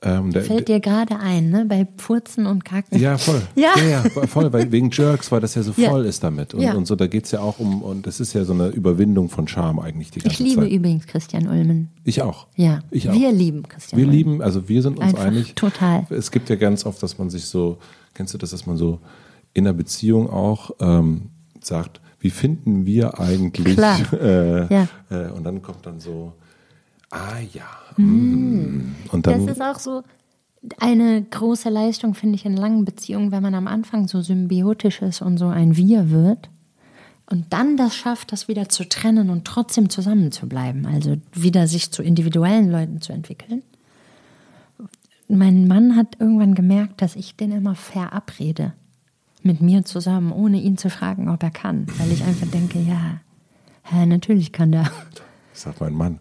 Ähm, 0.01 0.31
der, 0.31 0.43
Fällt 0.43 0.67
dir 0.67 0.79
gerade 0.79 1.17
ein, 1.17 1.49
ne? 1.49 1.65
Bei 1.67 1.87
Furzen 1.97 2.45
und 2.45 2.63
Kacken. 2.63 2.99
Ja, 2.99 3.17
voll. 3.17 3.41
Ja, 3.55 3.71
ja, 3.77 4.03
ja 4.03 4.27
voll, 4.27 4.53
weil 4.53 4.71
wegen 4.71 4.91
Jerks, 4.91 5.31
weil 5.31 5.41
das 5.41 5.55
ja 5.55 5.63
so 5.63 5.73
voll 5.73 6.03
ja. 6.03 6.09
ist 6.09 6.23
damit. 6.23 6.53
Und, 6.53 6.61
ja. 6.61 6.73
und 6.75 6.85
so, 6.85 6.95
da 6.95 7.07
geht 7.07 7.25
es 7.25 7.31
ja 7.31 7.39
auch 7.39 7.57
um, 7.57 7.81
und 7.81 8.05
das 8.05 8.19
ist 8.19 8.33
ja 8.33 8.43
so 8.43 8.53
eine 8.53 8.67
Überwindung 8.67 9.29
von 9.29 9.47
Charme 9.47 9.79
eigentlich 9.79 10.11
die 10.11 10.19
ganze 10.19 10.43
Ich 10.43 10.47
liebe 10.47 10.61
Zeit. 10.61 10.71
übrigens 10.71 11.07
Christian 11.07 11.47
Ulmen. 11.47 11.89
Ich 12.03 12.21
auch. 12.21 12.45
Ja. 12.55 12.81
Ich 12.91 13.09
auch. 13.09 13.13
Wir 13.13 13.31
lieben 13.31 13.63
Christian 13.63 13.97
Wir 13.97 14.05
Ulmen. 14.05 14.17
lieben, 14.17 14.41
also 14.43 14.69
wir 14.69 14.81
sind 14.83 14.99
uns 14.99 15.07
Einfach 15.07 15.25
einig. 15.25 15.55
Total. 15.55 16.05
Es 16.11 16.29
gibt 16.29 16.49
ja 16.49 16.55
ganz 16.55 16.85
oft, 16.85 17.01
dass 17.01 17.17
man 17.17 17.31
sich 17.31 17.45
so, 17.45 17.79
kennst 18.13 18.33
du 18.33 18.37
das, 18.37 18.51
dass 18.51 18.67
man 18.67 18.77
so 18.77 18.99
in 19.53 19.65
einer 19.65 19.73
Beziehung 19.73 20.29
auch 20.29 20.71
ähm, 20.81 21.29
sagt, 21.61 21.99
wie 22.19 22.29
finden 22.29 22.85
wir 22.85 23.19
eigentlich? 23.19 23.75
Klar. 23.75 23.99
Äh, 24.13 24.73
ja. 24.73 24.87
Äh, 25.09 25.31
und 25.31 25.43
dann 25.45 25.63
kommt 25.63 25.85
dann 25.85 25.99
so, 25.99 26.33
ah 27.11 27.39
ja. 27.53 27.67
Mhm. 27.97 28.95
Und 29.11 29.27
dann, 29.27 29.45
das 29.45 29.57
ist 29.57 29.61
auch 29.61 29.79
so 29.79 30.03
eine 30.79 31.21
große 31.23 31.69
Leistung, 31.69 32.13
finde 32.13 32.35
ich, 32.35 32.45
in 32.45 32.57
langen 32.57 32.85
Beziehungen, 32.85 33.31
wenn 33.31 33.43
man 33.43 33.55
am 33.55 33.67
Anfang 33.67 34.07
so 34.07 34.21
symbiotisch 34.21 35.01
ist 35.01 35.21
und 35.21 35.37
so 35.37 35.47
ein 35.47 35.77
Wir 35.77 36.09
wird 36.09 36.49
und 37.27 37.53
dann 37.53 37.77
das 37.77 37.95
schafft, 37.95 38.31
das 38.31 38.47
wieder 38.47 38.69
zu 38.69 38.87
trennen 38.87 39.29
und 39.29 39.45
trotzdem 39.45 39.89
zusammen 39.89 40.31
zu 40.31 40.47
bleiben, 40.47 40.85
also 40.85 41.17
wieder 41.33 41.67
sich 41.67 41.91
zu 41.91 42.03
individuellen 42.03 42.69
Leuten 42.69 43.01
zu 43.01 43.13
entwickeln. 43.13 43.63
Mein 45.27 45.67
Mann 45.67 45.95
hat 45.95 46.17
irgendwann 46.19 46.53
gemerkt, 46.53 47.01
dass 47.01 47.15
ich 47.15 47.35
den 47.35 47.51
immer 47.51 47.73
verabrede 47.73 48.73
mit 49.41 49.61
mir 49.61 49.83
zusammen, 49.85 50.31
ohne 50.31 50.61
ihn 50.61 50.77
zu 50.77 50.89
fragen, 50.89 51.29
ob 51.29 51.41
er 51.41 51.51
kann, 51.51 51.87
weil 51.97 52.11
ich 52.11 52.23
einfach 52.23 52.47
denke, 52.47 52.79
ja, 52.79 53.21
ja 53.91 54.05
natürlich 54.05 54.51
kann 54.51 54.71
der. 54.71 54.91
Sagt 55.53 55.81
mein 55.81 55.93
Mann. 55.93 56.19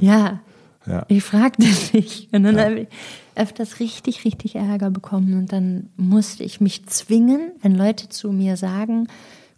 Ja, 0.00 0.40
ja. 0.86 1.04
Ich 1.08 1.22
fragte 1.22 1.62
dich. 1.92 2.28
Und 2.32 2.44
dann 2.44 2.56
ja. 2.56 2.64
habe 2.64 2.80
ich 2.80 2.88
öfters 3.34 3.80
richtig, 3.80 4.24
richtig 4.24 4.56
Ärger 4.56 4.90
bekommen. 4.90 5.34
Und 5.34 5.52
dann 5.52 5.90
musste 5.96 6.44
ich 6.44 6.60
mich 6.60 6.86
zwingen, 6.86 7.52
wenn 7.62 7.74
Leute 7.74 8.08
zu 8.08 8.32
mir 8.32 8.56
sagen, 8.56 9.08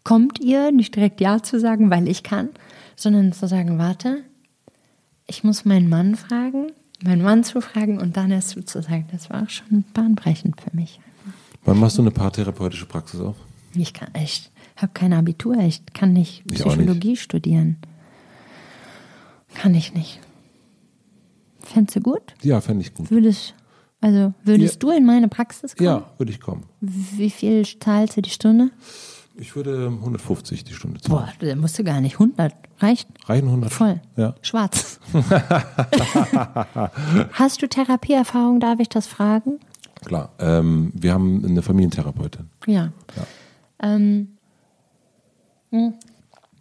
kommt 0.03 0.41
ihr, 0.41 0.71
nicht 0.71 0.95
direkt 0.95 1.21
Ja 1.21 1.43
zu 1.43 1.59
sagen, 1.59 1.91
weil 1.91 2.09
ich 2.09 2.23
kann, 2.23 2.51
sondern 2.97 3.33
zu 3.33 3.49
sagen, 3.49 3.79
warte, 3.79 4.19
ich 5.27 5.45
muss 5.45 5.65
meinen 5.65 5.89
Mann 5.89 6.15
fragen, 6.17 6.73
meinen 7.03 7.23
Mann 7.23 7.43
zu 7.45 7.61
fragen 7.61 7.99
und 7.99 8.17
dann 8.17 8.31
erst 8.31 8.51
zu 8.69 8.83
sagen. 8.83 9.07
Das 9.11 9.31
war 9.31 9.43
auch 9.43 9.51
schon 9.51 9.85
bahnbrechend 9.95 10.61
für 10.61 10.77
mich. 10.77 11.01
Wann 11.65 11.81
machst 11.81 11.97
du 11.97 12.03
eine 12.03 12.11
paartherapeutische 12.11 12.85
Praxis 12.85 13.21
auf? 13.21 13.37
Ich 13.75 13.95
kann, 13.95 14.11
ich 14.23 14.51
habe 14.77 14.93
kein 14.93 15.15
Abitur, 15.15 15.57
ich 15.57 15.83
kann 15.95 16.13
nicht 16.13 16.43
ich 16.51 16.59
Psychologie 16.59 17.11
nicht. 17.11 17.23
studieren. 17.23 17.79
Kann 19.55 19.75
ich 19.75 19.95
nicht. 19.95 20.21
Fändest 21.61 21.97
du 21.97 22.01
gut? 22.01 22.35
Ja, 22.43 22.61
fände 22.61 22.83
ich 22.83 22.95
gut. 22.95 23.11
Würdest, 23.11 23.55
Also 24.01 24.35
würdest 24.45 24.75
ja. 24.75 24.79
du 24.81 24.91
in 24.97 25.07
meine 25.07 25.29
Praxis 25.29 25.75
kommen? 25.75 25.87
Ja, 25.87 26.11
würde 26.19 26.33
ich 26.33 26.41
kommen. 26.41 26.65
Wie 26.81 27.31
viel 27.31 27.65
zahlst 27.65 28.17
du 28.17 28.23
die 28.23 28.31
Stunde? 28.31 28.71
Ich 29.37 29.57
würde 29.57 29.87
150 29.89 30.63
die 30.63 30.75
Stunde 30.75 31.01
zahlen. 31.01 31.27
Boah, 31.41 31.47
da 31.47 31.57
musst 31.57 31.77
du 31.79 31.83
gar 31.85 32.01
nicht. 32.01 32.15
100 32.15 32.55
reicht? 32.79 33.09
Reichen 33.27 33.49
100? 33.49 33.73
Voll. 33.73 34.01
Ja. 34.17 34.37
Schwarz. 34.43 35.01
Hast 37.33 37.61
du 37.61 37.69
Therapieerfahrung, 37.69 38.61
darf 38.61 38.79
ich 38.79 38.89
das 38.89 39.09
fragen? 39.09 39.59
Klar. 40.05 40.31
Ähm, 40.39 40.93
wir 40.95 41.13
haben 41.13 41.45
eine 41.45 41.63
Familientherapeutin. 41.63 42.49
Ja. 42.67 42.93
ja. 43.17 43.27
Ähm, 43.83 44.37
hm. 45.71 45.95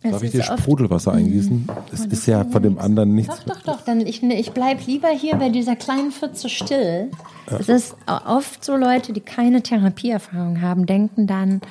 Darf 0.04 0.24
ich 0.24 0.32
dir 0.32 0.44
Sprudelwasser 0.44 1.14
eingießen? 1.14 1.68
Es 1.92 2.02
oh, 2.02 2.10
ist 2.10 2.26
ja 2.26 2.44
von 2.44 2.62
dem 2.62 2.78
anderen 2.78 3.16
nichts. 3.16 3.38
Doch, 3.46 3.56
doch, 3.56 3.62
doch. 3.62 3.82
Dann 3.82 4.02
ich, 4.02 4.22
ich 4.22 4.52
bleib 4.52 4.86
lieber 4.86 5.10
hier 5.10 5.36
bei 5.36 5.50
dieser 5.50 5.76
kleinen 5.76 6.12
Pfütze 6.12 6.50
still. 6.50 7.10
Ja. 7.50 7.58
Es 7.58 7.70
ist 7.70 7.96
oft 8.08 8.64
so 8.64 8.76
Leute, 8.76 9.14
die 9.14 9.22
keine 9.22 9.64
Therapieerfahrung 9.64 10.62
haben, 10.62 10.86
denken 10.86 11.28
dann, 11.28 11.62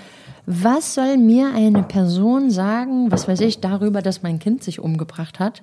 was 0.46 0.94
soll 0.94 1.18
mir 1.18 1.54
eine 1.54 1.82
Person 1.82 2.50
sagen, 2.50 3.10
was 3.12 3.28
weiß 3.28 3.40
ich, 3.40 3.60
darüber, 3.60 4.02
dass 4.02 4.22
mein 4.22 4.38
Kind 4.38 4.64
sich 4.64 4.80
umgebracht 4.80 5.38
hat? 5.38 5.62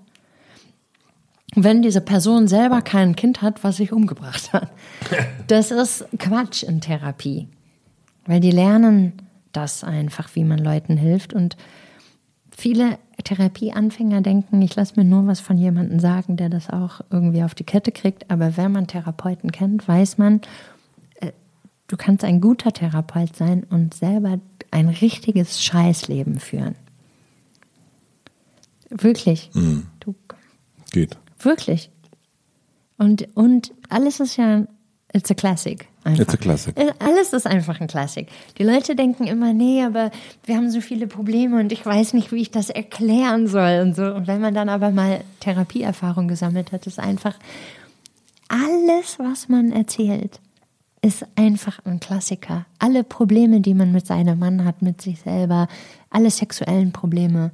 Wenn 1.55 1.81
diese 1.81 2.01
Person 2.01 2.47
selber 2.47 2.81
kein 2.81 3.15
Kind 3.15 3.41
hat, 3.41 3.63
was 3.63 3.77
sich 3.77 3.91
umgebracht 3.91 4.53
hat. 4.53 4.69
Das 5.47 5.71
ist 5.71 6.05
Quatsch 6.19 6.61
in 6.61 6.79
Therapie. 6.79 7.47
Weil 8.27 8.39
die 8.39 8.51
lernen 8.51 9.13
das 9.51 9.83
einfach, 9.83 10.29
wie 10.35 10.43
man 10.43 10.59
Leuten 10.59 10.95
hilft 10.95 11.33
und 11.33 11.57
Viele 12.60 12.99
Therapieanfänger 13.23 14.19
denken, 14.19 14.61
ich 14.61 14.76
lasse 14.76 14.95
mir 14.98 15.06
nur 15.06 15.26
was 15.27 15.40
von 15.40 15.57
jemandem 15.57 16.02
sagen, 16.02 16.36
der 16.36 16.49
das 16.49 16.69
auch 16.69 16.99
irgendwie 17.10 17.44
auf 17.44 17.56
die 17.56 17.64
Kette 17.64 17.94
kriegt. 17.94 18.30
Aber 18.30 18.57
wenn 18.57 18.73
man 18.73 18.86
Therapeuten 18.86 19.49
kennt, 19.53 19.88
weiß 19.88 20.18
man, 20.18 20.41
äh, 21.22 21.31
du 21.88 21.95
kannst 21.95 22.26
ein 22.26 22.41
guter 22.41 22.73
Therapeut 22.73 23.34
sein 23.34 23.64
und 23.69 23.94
selber 23.94 24.40
ein 24.72 24.90
richtiges 24.90 25.64
Scheißleben 25.64 26.40
führen. 26.40 26.76
Wirklich. 28.90 29.52
Mhm. 29.53 29.88
Du, 30.02 30.14
Geht. 30.91 31.18
Wirklich. 31.40 31.90
Und, 32.98 33.30
und 33.36 33.73
alles 33.88 34.19
ist 34.19 34.36
ja, 34.36 34.68
it's 35.14 35.31
a 35.31 35.34
classic. 35.34 35.88
Einfach. 36.03 36.23
It's 36.23 36.34
a 36.34 36.38
classic. 36.38 36.80
Äh, 36.80 36.93
alles 36.99 37.34
ist 37.34 37.45
einfach 37.45 37.81
ein 37.81 37.88
Classic. 37.88 38.27
Die 38.57 38.63
Leute 38.63 38.95
denken 38.95 39.27
immer, 39.27 39.53
nee, 39.53 39.84
aber 39.84 40.11
wir 40.45 40.55
haben 40.55 40.71
so 40.71 40.80
viele 40.80 41.07
Probleme 41.07 41.59
und 41.59 41.71
ich 41.71 41.85
weiß 41.85 42.13
nicht, 42.13 42.31
wie 42.31 42.41
ich 42.41 42.51
das 42.51 42.69
erklären 42.69 43.47
soll 43.47 43.81
und 43.84 43.95
so. 43.95 44.03
Und 44.03 44.27
wenn 44.27 44.39
man 44.39 44.53
dann 44.53 44.69
aber 44.69 44.91
mal 44.91 45.21
Therapieerfahrung 45.41 46.27
gesammelt 46.27 46.71
hat, 46.71 46.88
ist 46.88 46.99
einfach 46.99 47.35
alles, 48.47 49.19
was 49.19 49.49
man 49.49 49.71
erzählt, 49.71 50.39
ist 51.01 51.26
einfach 51.35 51.80
ein 51.85 51.99
Klassiker. 51.99 52.65
Alle 52.80 53.03
Probleme, 53.03 53.61
die 53.61 53.73
man 53.73 53.91
mit 53.91 54.05
seinem 54.05 54.39
Mann 54.39 54.65
hat, 54.65 54.81
mit 54.81 55.01
sich 55.01 55.21
selber, 55.21 55.67
alle 56.09 56.31
sexuellen 56.31 56.91
Probleme, 56.91 57.51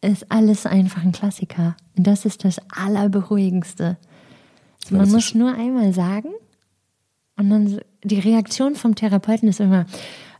ist 0.00 0.30
alles 0.30 0.66
einfach 0.66 1.02
ein 1.02 1.12
Klassiker. 1.12 1.76
Und 1.96 2.06
das 2.06 2.24
ist 2.24 2.44
das 2.44 2.60
Allerberuhigendste. 2.70 3.96
Man 4.90 5.10
muss 5.10 5.34
nur 5.34 5.54
einmal 5.54 5.92
sagen, 5.92 6.30
und 7.38 7.50
dann 7.50 7.80
die 8.04 8.18
Reaktion 8.18 8.74
vom 8.74 8.94
Therapeuten 8.94 9.48
ist 9.48 9.60
immer, 9.60 9.86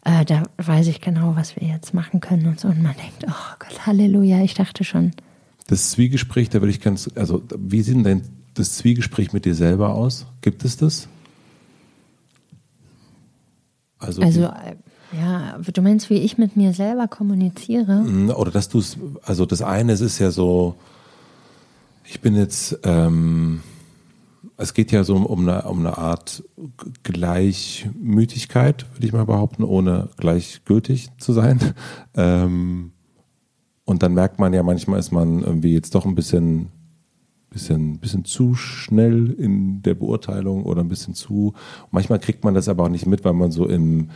äh, 0.04 0.24
da 0.24 0.42
weiß 0.58 0.88
ich 0.88 1.00
genau, 1.00 1.36
was 1.36 1.56
wir 1.56 1.66
jetzt 1.66 1.94
machen 1.94 2.20
können 2.20 2.46
und 2.46 2.60
so. 2.60 2.68
Und 2.68 2.82
man 2.82 2.94
denkt, 2.96 3.24
oh 3.26 3.54
Gott, 3.58 3.86
Halleluja, 3.86 4.42
ich 4.42 4.54
dachte 4.54 4.84
schon. 4.84 5.12
Das 5.68 5.90
Zwiegespräch, 5.92 6.48
da 6.50 6.60
würde 6.60 6.70
ich 6.70 6.80
ganz, 6.80 7.08
also 7.14 7.42
wie 7.56 7.82
sieht 7.82 8.04
denn 8.04 8.22
das 8.54 8.76
Zwiegespräch 8.76 9.32
mit 9.32 9.44
dir 9.44 9.54
selber 9.54 9.94
aus? 9.94 10.26
Gibt 10.40 10.64
es 10.64 10.76
das? 10.76 11.08
Also, 13.98 14.22
also 14.22 14.44
äh, 14.44 14.76
ja, 15.12 15.58
du 15.58 15.82
meinst, 15.82 16.10
wie 16.10 16.18
ich 16.18 16.38
mit 16.38 16.56
mir 16.56 16.72
selber 16.72 17.06
kommuniziere? 17.08 18.02
Mhm, 18.02 18.30
oder 18.30 18.50
dass 18.50 18.68
du 18.68 18.78
es, 18.78 18.96
also 19.22 19.46
das 19.46 19.62
eine 19.62 19.92
es 19.92 20.00
ist 20.00 20.18
ja 20.18 20.30
so, 20.30 20.74
ich 22.04 22.20
bin 22.20 22.34
jetzt, 22.34 22.78
ähm, 22.84 23.60
es 24.60 24.74
geht 24.74 24.90
ja 24.90 25.04
so 25.04 25.14
um 25.14 25.48
eine, 25.48 25.62
um 25.62 25.78
eine 25.78 25.96
Art 25.98 26.42
Gleichmütigkeit, 27.04 28.86
würde 28.92 29.06
ich 29.06 29.12
mal 29.12 29.24
behaupten, 29.24 29.62
ohne 29.62 30.10
gleichgültig 30.18 31.10
zu 31.18 31.32
sein. 31.32 31.58
Ähm, 32.14 32.90
und 33.84 34.02
dann 34.02 34.12
merkt 34.12 34.40
man 34.40 34.52
ja, 34.52 34.64
manchmal 34.64 34.98
ist 34.98 35.12
man 35.12 35.40
irgendwie 35.40 35.72
jetzt 35.72 35.94
doch 35.94 36.04
ein 36.04 36.16
bisschen, 36.16 36.68
bisschen, 37.48 38.00
bisschen 38.00 38.24
zu 38.24 38.54
schnell 38.54 39.30
in 39.30 39.82
der 39.82 39.94
Beurteilung 39.94 40.64
oder 40.64 40.82
ein 40.82 40.88
bisschen 40.88 41.14
zu. 41.14 41.54
Manchmal 41.92 42.18
kriegt 42.18 42.42
man 42.42 42.54
das 42.54 42.68
aber 42.68 42.84
auch 42.84 42.88
nicht 42.88 43.06
mit, 43.06 43.24
weil 43.24 43.34
man 43.34 43.52
so 43.52 43.68
im 43.68 44.10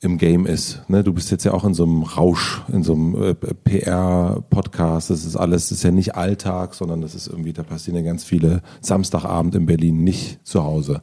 im 0.00 0.18
Game 0.18 0.46
ist. 0.46 0.82
Ne? 0.88 1.02
Du 1.02 1.12
bist 1.12 1.30
jetzt 1.30 1.44
ja 1.44 1.52
auch 1.52 1.64
in 1.64 1.74
so 1.74 1.84
einem 1.84 2.02
Rausch, 2.02 2.62
in 2.68 2.82
so 2.82 2.92
einem 2.92 3.22
äh, 3.22 3.34
PR-Podcast. 3.34 5.10
Das 5.10 5.24
ist 5.24 5.36
alles, 5.36 5.68
das 5.68 5.78
ist 5.78 5.84
ja 5.84 5.90
nicht 5.90 6.14
Alltag, 6.14 6.74
sondern 6.74 7.00
das 7.00 7.14
ist 7.14 7.28
irgendwie, 7.28 7.52
da 7.52 7.62
passieren 7.62 7.96
ja 7.96 8.02
ganz 8.02 8.22
viele 8.22 8.62
Samstagabend 8.82 9.54
in 9.54 9.66
Berlin 9.66 10.04
nicht 10.04 10.46
zu 10.46 10.64
Hause. 10.64 11.00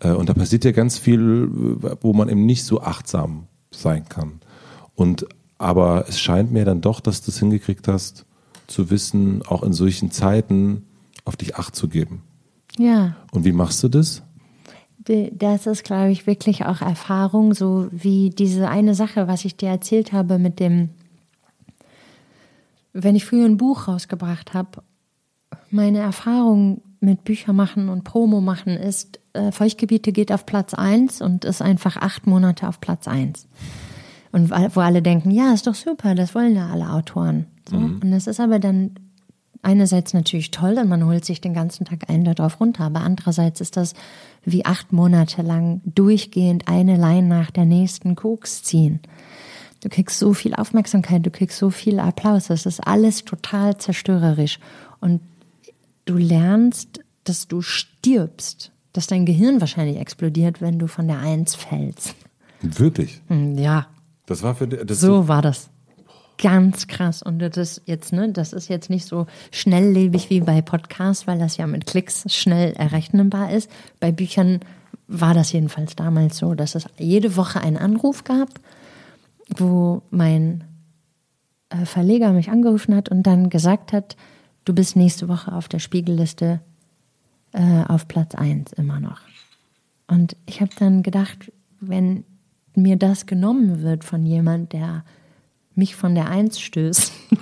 Äh, 0.00 0.12
und 0.12 0.28
da 0.28 0.34
passiert 0.34 0.64
ja 0.64 0.72
ganz 0.72 0.98
viel, 0.98 1.48
wo 2.00 2.12
man 2.12 2.28
eben 2.28 2.46
nicht 2.46 2.64
so 2.64 2.80
achtsam 2.80 3.46
sein 3.70 4.08
kann. 4.08 4.40
Und 4.94 5.26
aber 5.58 6.06
es 6.08 6.18
scheint 6.18 6.50
mir 6.50 6.64
dann 6.64 6.80
doch, 6.80 7.00
dass 7.00 7.20
du 7.20 7.30
es 7.30 7.38
hingekriegt 7.38 7.86
hast, 7.86 8.24
zu 8.66 8.88
wissen, 8.88 9.42
auch 9.46 9.62
in 9.62 9.74
solchen 9.74 10.10
Zeiten 10.10 10.86
auf 11.26 11.36
dich 11.36 11.56
Acht 11.56 11.76
zu 11.76 11.88
geben. 11.88 12.22
Ja. 12.78 13.16
Und 13.32 13.44
wie 13.44 13.52
machst 13.52 13.82
du 13.82 13.88
das? 13.88 14.22
Das 15.32 15.66
ist, 15.66 15.84
glaube 15.84 16.10
ich, 16.10 16.26
wirklich 16.26 16.64
auch 16.66 16.80
Erfahrung, 16.80 17.54
so 17.54 17.88
wie 17.90 18.30
diese 18.30 18.68
eine 18.68 18.94
Sache, 18.94 19.28
was 19.28 19.44
ich 19.44 19.56
dir 19.56 19.68
erzählt 19.68 20.12
habe 20.12 20.38
mit 20.38 20.60
dem, 20.60 20.90
wenn 22.92 23.16
ich 23.16 23.24
früher 23.24 23.44
ein 23.44 23.56
Buch 23.56 23.88
rausgebracht 23.88 24.54
habe, 24.54 24.82
meine 25.70 25.98
Erfahrung 25.98 26.82
mit 27.00 27.24
Bücher 27.24 27.52
machen 27.52 27.88
und 27.88 28.04
Promo 28.04 28.40
machen 28.40 28.76
ist, 28.76 29.20
äh, 29.32 29.52
Feuchtgebiete 29.52 30.12
geht 30.12 30.32
auf 30.32 30.46
Platz 30.46 30.74
1 30.74 31.22
und 31.22 31.44
ist 31.44 31.62
einfach 31.62 31.96
acht 31.96 32.26
Monate 32.26 32.68
auf 32.68 32.80
Platz 32.80 33.08
1. 33.08 33.46
Und 34.32 34.50
wo 34.50 34.80
alle 34.80 35.02
denken, 35.02 35.30
ja, 35.30 35.52
ist 35.52 35.66
doch 35.66 35.74
super, 35.74 36.14
das 36.14 36.34
wollen 36.34 36.54
ja 36.54 36.68
alle 36.68 36.90
Autoren. 36.90 37.46
So. 37.68 37.76
Mhm. 37.76 38.00
Und 38.02 38.10
das 38.12 38.26
ist 38.26 38.38
aber 38.38 38.58
dann 38.58 38.94
einerseits 39.62 40.14
natürlich 40.14 40.50
toll 40.50 40.78
und 40.78 40.88
man 40.88 41.04
holt 41.04 41.24
sich 41.24 41.40
den 41.40 41.54
ganzen 41.54 41.84
Tag 41.84 42.08
einen 42.08 42.24
darauf 42.24 42.60
runter, 42.60 42.84
aber 42.84 43.00
andererseits 43.00 43.60
ist 43.60 43.76
das 43.76 43.94
wie 44.44 44.64
acht 44.64 44.92
Monate 44.92 45.42
lang 45.42 45.80
durchgehend 45.84 46.68
eine 46.68 46.96
Line 46.96 47.26
nach 47.26 47.50
der 47.50 47.64
nächsten 47.64 48.16
Koks 48.16 48.62
ziehen. 48.62 49.00
Du 49.82 49.88
kriegst 49.88 50.18
so 50.18 50.34
viel 50.34 50.54
Aufmerksamkeit, 50.54 51.24
du 51.24 51.30
kriegst 51.30 51.58
so 51.58 51.70
viel 51.70 52.00
Applaus, 52.00 52.48
das 52.48 52.66
ist 52.66 52.86
alles 52.86 53.24
total 53.24 53.78
zerstörerisch. 53.78 54.58
Und 55.00 55.20
du 56.04 56.16
lernst, 56.16 57.00
dass 57.24 57.48
du 57.48 57.62
stirbst, 57.62 58.72
dass 58.92 59.06
dein 59.06 59.24
Gehirn 59.24 59.60
wahrscheinlich 59.60 59.96
explodiert, 59.96 60.60
wenn 60.60 60.78
du 60.78 60.86
von 60.86 61.08
der 61.08 61.20
Eins 61.20 61.54
fällst. 61.54 62.14
Wirklich? 62.60 63.22
Hm, 63.28 63.56
ja. 63.56 63.86
Das 64.26 64.42
war 64.42 64.54
für 64.54 64.68
das 64.68 65.00
so 65.00 65.28
war 65.28 65.42
das 65.42 65.69
ganz 66.40 66.86
krass. 66.86 67.22
Und 67.22 67.38
das 67.38 67.56
ist 67.56 67.82
jetzt, 67.84 68.12
ne, 68.12 68.32
das 68.32 68.52
ist 68.52 68.68
jetzt 68.68 68.90
nicht 68.90 69.06
so 69.06 69.26
schnelllebig 69.52 70.30
wie 70.30 70.40
bei 70.40 70.62
Podcasts, 70.62 71.26
weil 71.26 71.38
das 71.38 71.56
ja 71.56 71.66
mit 71.66 71.86
Klicks 71.86 72.24
schnell 72.32 72.72
errechnbar 72.72 73.52
ist. 73.52 73.70
Bei 74.00 74.10
Büchern 74.10 74.60
war 75.06 75.34
das 75.34 75.52
jedenfalls 75.52 75.96
damals 75.96 76.38
so, 76.38 76.54
dass 76.54 76.74
es 76.74 76.86
jede 76.98 77.36
Woche 77.36 77.60
einen 77.60 77.76
Anruf 77.76 78.24
gab, 78.24 78.48
wo 79.56 80.02
mein 80.10 80.64
äh, 81.68 81.84
Verleger 81.84 82.32
mich 82.32 82.50
angerufen 82.50 82.94
hat 82.94 83.08
und 83.08 83.24
dann 83.24 83.50
gesagt 83.50 83.92
hat, 83.92 84.16
du 84.64 84.74
bist 84.74 84.96
nächste 84.96 85.28
Woche 85.28 85.52
auf 85.52 85.68
der 85.68 85.78
Spiegelliste 85.78 86.60
äh, 87.52 87.84
auf 87.86 88.08
Platz 88.08 88.34
1 88.34 88.72
immer 88.74 89.00
noch. 89.00 89.20
Und 90.06 90.36
ich 90.46 90.60
habe 90.60 90.70
dann 90.78 91.02
gedacht, 91.02 91.52
wenn 91.80 92.24
mir 92.74 92.96
das 92.96 93.26
genommen 93.26 93.82
wird 93.82 94.04
von 94.04 94.24
jemand, 94.24 94.72
der 94.72 95.04
mich 95.80 95.96
von 95.96 96.14
der 96.14 96.28
Eins 96.28 96.60
stößt. 96.60 97.12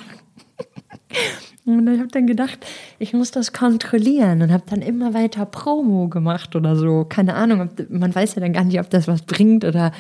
Und 1.67 1.87
ich 1.87 1.99
habe 1.99 2.09
dann 2.09 2.27
gedacht, 2.27 2.65
ich 2.99 3.13
muss 3.13 3.31
das 3.31 3.53
kontrollieren 3.53 4.41
und 4.41 4.51
habe 4.51 4.63
dann 4.71 4.81
immer 4.81 5.13
weiter 5.13 5.45
Promo 5.45 6.09
gemacht 6.09 6.57
oder 6.57 6.77
so. 6.77 7.05
Keine 7.07 7.35
Ahnung, 7.35 7.61
ob, 7.61 7.91
man 7.91 8.15
weiß 8.15 8.37
ja 8.37 8.41
dann 8.41 8.55
gar 8.55 8.65
nicht, 8.65 8.81
ob 8.81 8.89
das 8.89 9.07
was 9.07 9.21
bringt 9.21 9.67
oder 9.67 9.93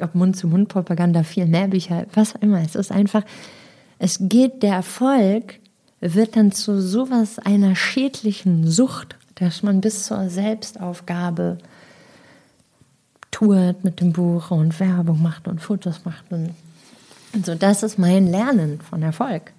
ob 0.00 0.14
Mund-zu-Mund-Propaganda 0.14 1.24
viel 1.24 1.46
mehr 1.46 1.66
Bücher, 1.66 2.06
was 2.14 2.36
auch 2.36 2.42
immer. 2.42 2.60
Es 2.60 2.76
ist 2.76 2.92
einfach, 2.92 3.24
es 3.98 4.18
geht, 4.20 4.62
der 4.62 4.74
Erfolg 4.74 5.58
wird 6.00 6.36
dann 6.36 6.52
zu 6.52 6.80
sowas 6.80 7.40
einer 7.40 7.74
schädlichen 7.74 8.68
Sucht, 8.68 9.16
dass 9.34 9.64
man 9.64 9.80
bis 9.80 10.04
zur 10.04 10.28
Selbstaufgabe 10.30 11.58
tourt 13.32 13.82
mit 13.82 14.00
dem 14.00 14.12
Buch 14.12 14.52
und 14.52 14.78
Werbung 14.78 15.22
macht 15.22 15.48
und 15.48 15.60
Fotos 15.60 16.04
macht 16.04 16.30
und 16.30 16.50
also 17.36 17.54
das 17.54 17.82
ist 17.82 17.98
mein 17.98 18.26
Lernen 18.26 18.80
von 18.80 19.02
Erfolg. 19.02 19.52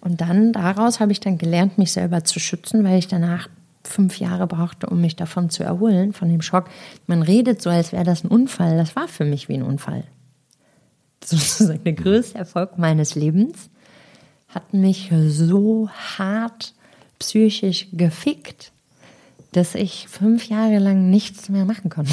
Und 0.00 0.20
dann 0.20 0.52
daraus 0.52 1.00
habe 1.00 1.12
ich 1.12 1.20
dann 1.20 1.38
gelernt, 1.38 1.78
mich 1.78 1.92
selber 1.92 2.24
zu 2.24 2.38
schützen, 2.38 2.84
weil 2.84 2.98
ich 2.98 3.08
danach 3.08 3.48
fünf 3.82 4.18
Jahre 4.18 4.46
brauchte, 4.46 4.86
um 4.88 5.00
mich 5.00 5.16
davon 5.16 5.50
zu 5.50 5.62
erholen, 5.62 6.12
von 6.12 6.28
dem 6.28 6.42
Schock. 6.42 6.66
Man 7.06 7.22
redet 7.22 7.62
so, 7.62 7.70
als 7.70 7.92
wäre 7.92 8.04
das 8.04 8.24
ein 8.24 8.28
Unfall. 8.28 8.76
Das 8.76 8.96
war 8.96 9.08
für 9.08 9.24
mich 9.24 9.48
wie 9.48 9.54
ein 9.54 9.62
Unfall. 9.62 10.04
Sozusagen 11.24 11.84
der 11.84 11.94
größte 11.94 12.38
Erfolg 12.38 12.76
meines 12.76 13.14
Lebens 13.14 13.70
hat 14.48 14.74
mich 14.74 15.10
so 15.28 15.88
hart 15.88 16.74
psychisch 17.18 17.88
gefickt, 17.92 18.72
dass 19.52 19.74
ich 19.74 20.06
fünf 20.08 20.48
Jahre 20.48 20.78
lang 20.78 21.10
nichts 21.10 21.48
mehr 21.48 21.64
machen 21.64 21.88
konnte. 21.88 22.12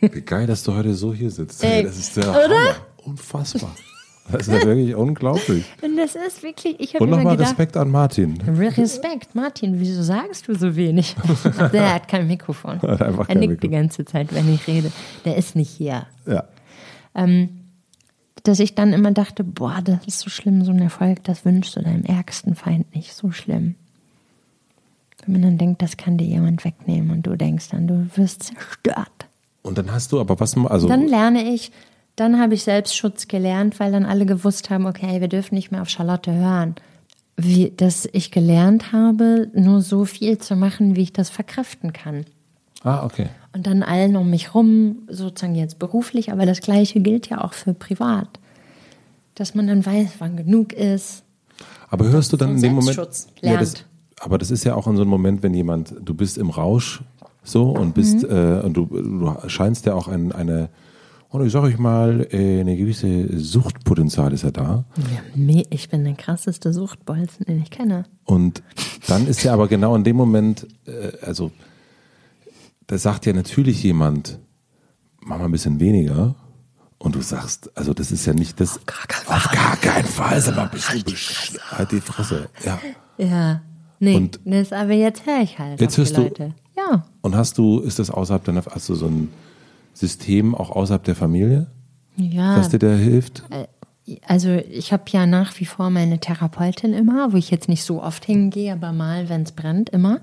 Wie 0.00 0.20
geil, 0.20 0.46
dass 0.46 0.62
du 0.62 0.74
heute 0.74 0.94
so 0.94 1.12
hier 1.12 1.30
sitzt. 1.30 1.64
Ey, 1.64 1.82
das 1.82 1.98
ist 1.98 2.16
der? 2.16 2.26
Hammer. 2.32 2.76
Unfassbar. 3.04 3.74
Das 4.30 4.48
ist 4.48 4.54
ja 4.54 4.62
wirklich 4.66 4.94
unglaublich. 4.94 5.64
Und 5.82 5.96
das 5.96 6.14
ist 6.14 6.42
wirklich, 6.42 6.80
ich 6.80 6.94
habe 6.94 7.04
Und 7.04 7.10
nochmal 7.10 7.36
Respekt 7.36 7.76
an 7.76 7.90
Martin. 7.90 8.40
Respekt, 8.40 9.34
Martin, 9.34 9.78
wieso 9.80 10.02
sagst 10.02 10.48
du 10.48 10.54
so 10.54 10.74
wenig? 10.76 11.14
Der 11.72 11.94
hat 11.94 12.08
kein 12.08 12.26
Mikrofon. 12.26 12.80
Hat 12.80 13.00
er 13.00 13.10
nickt 13.10 13.28
Mikrofon. 13.28 13.56
die 13.60 13.68
ganze 13.68 14.04
Zeit, 14.04 14.34
wenn 14.34 14.52
ich 14.52 14.66
rede. 14.66 14.90
Der 15.24 15.36
ist 15.36 15.56
nicht 15.56 15.70
hier. 15.70 16.06
Ja. 16.26 16.44
Ähm, 17.14 17.60
dass 18.44 18.60
ich 18.60 18.74
dann 18.74 18.92
immer 18.92 19.10
dachte, 19.12 19.42
boah, 19.42 19.80
das 19.82 20.06
ist 20.06 20.20
so 20.20 20.30
schlimm, 20.30 20.64
so 20.64 20.70
ein 20.70 20.80
Erfolg, 20.80 21.24
das 21.24 21.44
wünschst 21.44 21.76
du 21.76 21.82
deinem 21.82 22.04
ärgsten 22.04 22.54
Feind 22.54 22.94
nicht, 22.94 23.14
so 23.14 23.30
schlimm. 23.30 23.74
Wenn 25.24 25.32
man 25.32 25.42
dann 25.42 25.58
denkt, 25.58 25.80
das 25.80 25.96
kann 25.96 26.18
dir 26.18 26.26
jemand 26.26 26.64
wegnehmen 26.64 27.10
und 27.10 27.26
du 27.26 27.36
denkst 27.36 27.70
dann, 27.70 27.86
du 27.86 28.06
wirst 28.16 28.42
zerstört. 28.42 29.08
Und 29.62 29.78
dann 29.78 29.90
hast 29.90 30.12
du 30.12 30.20
aber 30.20 30.38
was, 30.38 30.56
also. 30.58 30.88
Dann 30.88 31.08
lerne 31.08 31.54
ich, 31.54 31.72
dann 32.16 32.40
habe 32.40 32.54
ich 32.54 32.64
Selbstschutz 32.64 33.28
gelernt, 33.28 33.80
weil 33.80 33.92
dann 33.92 34.04
alle 34.04 34.26
gewusst 34.26 34.70
haben, 34.70 34.86
okay, 34.86 35.20
wir 35.20 35.28
dürfen 35.28 35.54
nicht 35.54 35.72
mehr 35.72 35.82
auf 35.82 35.88
Charlotte 35.88 36.32
hören. 36.32 36.76
Wie, 37.36 37.72
dass 37.76 38.08
ich 38.12 38.30
gelernt 38.30 38.92
habe, 38.92 39.50
nur 39.54 39.80
so 39.80 40.04
viel 40.04 40.38
zu 40.38 40.54
machen, 40.54 40.94
wie 40.94 41.02
ich 41.02 41.12
das 41.12 41.30
verkraften 41.30 41.92
kann. 41.92 42.24
Ah, 42.84 43.04
okay. 43.04 43.26
Und 43.52 43.66
dann 43.66 43.82
allen 43.82 44.16
um 44.16 44.30
mich 44.30 44.54
rum, 44.54 44.98
sozusagen 45.08 45.56
jetzt 45.56 45.78
beruflich, 45.78 46.30
aber 46.30 46.46
das 46.46 46.60
Gleiche 46.60 47.00
gilt 47.00 47.28
ja 47.28 47.42
auch 47.42 47.52
für 47.52 47.74
privat. 47.74 48.28
Dass 49.34 49.56
man 49.56 49.66
dann 49.66 49.84
weiß, 49.84 50.10
wann 50.18 50.36
genug 50.36 50.72
ist. 50.72 51.24
Aber 51.90 52.06
hörst 52.06 52.32
du 52.32 52.36
dann 52.36 52.52
in 52.52 52.62
dem 52.62 52.74
Moment. 52.74 52.96
Lernt. 52.96 53.26
Ja, 53.40 53.56
das, 53.56 53.74
aber 54.20 54.38
das 54.38 54.52
ist 54.52 54.62
ja 54.62 54.76
auch 54.76 54.86
in 54.86 54.94
so 54.94 55.02
einem 55.02 55.10
Moment, 55.10 55.42
wenn 55.42 55.54
jemand, 55.54 55.94
du 56.00 56.14
bist 56.14 56.38
im 56.38 56.50
Rausch 56.50 57.02
so 57.42 57.70
und 57.70 57.94
bist, 57.94 58.22
mhm. 58.22 58.30
äh, 58.30 58.60
und 58.60 58.74
du, 58.74 58.86
du 58.86 59.48
scheinst 59.48 59.86
ja 59.86 59.94
auch 59.94 60.06
ein, 60.06 60.30
eine 60.30 60.68
und 61.34 61.44
ich 61.44 61.52
sage 61.52 61.66
euch 61.66 61.78
mal, 61.78 62.28
äh, 62.30 62.60
eine 62.60 62.76
gewisse 62.76 63.40
Suchtpotenzial 63.40 64.32
ist 64.32 64.44
ja 64.44 64.52
da. 64.52 64.84
Ja, 65.34 65.62
ich 65.68 65.88
bin 65.88 66.04
der 66.04 66.14
krasseste 66.14 66.72
Suchtbolzen, 66.72 67.44
den 67.46 67.60
ich 67.60 67.70
kenne. 67.70 68.04
Und 68.22 68.62
dann 69.08 69.26
ist 69.26 69.42
ja 69.42 69.52
aber 69.52 69.66
genau 69.66 69.96
in 69.96 70.04
dem 70.04 70.14
Moment, 70.14 70.68
äh, 70.86 71.10
also 71.22 71.50
da 72.86 72.98
sagt 72.98 73.26
ja 73.26 73.32
natürlich 73.32 73.82
jemand, 73.82 74.38
mach 75.22 75.38
mal 75.38 75.46
ein 75.46 75.50
bisschen 75.50 75.80
weniger. 75.80 76.36
Und 76.98 77.16
du 77.16 77.20
sagst, 77.20 77.76
also 77.76 77.92
das 77.94 78.12
ist 78.12 78.26
ja 78.26 78.32
nicht 78.32 78.60
das. 78.60 78.76
Auf 78.76 78.86
gar 78.86 79.06
keinen 79.08 79.24
Fall. 79.24 79.36
Auf 79.36 79.50
gar 79.50 79.76
keinen 79.78 80.06
Fall. 80.06 80.40
Sag 80.40 80.54
mal, 80.54 80.68
bist 80.68 80.88
halt, 80.88 81.08
die 81.08 81.16
halt 81.72 81.90
die 81.90 82.00
Fresse. 82.00 82.48
Ja. 82.64 82.78
Ja. 83.18 83.60
Nee, 83.98 84.16
und 84.16 84.38
das, 84.44 84.72
aber 84.72 84.92
jetzt 84.92 85.26
höre 85.26 85.42
ich 85.42 85.58
halt. 85.58 85.80
Jetzt 85.80 85.98
hörst 85.98 86.16
du. 86.16 86.30
Ja. 86.76 87.04
Und 87.22 87.34
hast 87.34 87.58
du, 87.58 87.80
ist 87.80 87.98
das 87.98 88.10
außerhalb 88.10 88.44
deiner, 88.44 88.64
hast 88.66 88.88
du 88.88 88.94
so 88.94 89.06
ein 89.06 89.30
System 89.94 90.54
auch 90.54 90.70
außerhalb 90.70 91.02
der 91.04 91.16
Familie? 91.16 91.68
Ja. 92.16 92.58
Was 92.58 92.68
dir 92.68 92.78
da 92.78 92.92
hilft? 92.92 93.42
Äh, 93.50 93.66
also 94.26 94.50
ich 94.50 94.92
habe 94.92 95.04
ja 95.08 95.26
nach 95.26 95.58
wie 95.58 95.64
vor 95.64 95.90
meine 95.90 96.18
Therapeutin 96.18 96.92
immer, 96.92 97.32
wo 97.32 97.36
ich 97.36 97.50
jetzt 97.50 97.68
nicht 97.68 97.84
so 97.84 98.02
oft 98.02 98.24
hingehe, 98.24 98.72
aber 98.72 98.92
mal, 98.92 99.28
wenn 99.28 99.42
es 99.42 99.52
brennt, 99.52 99.88
immer. 99.90 100.20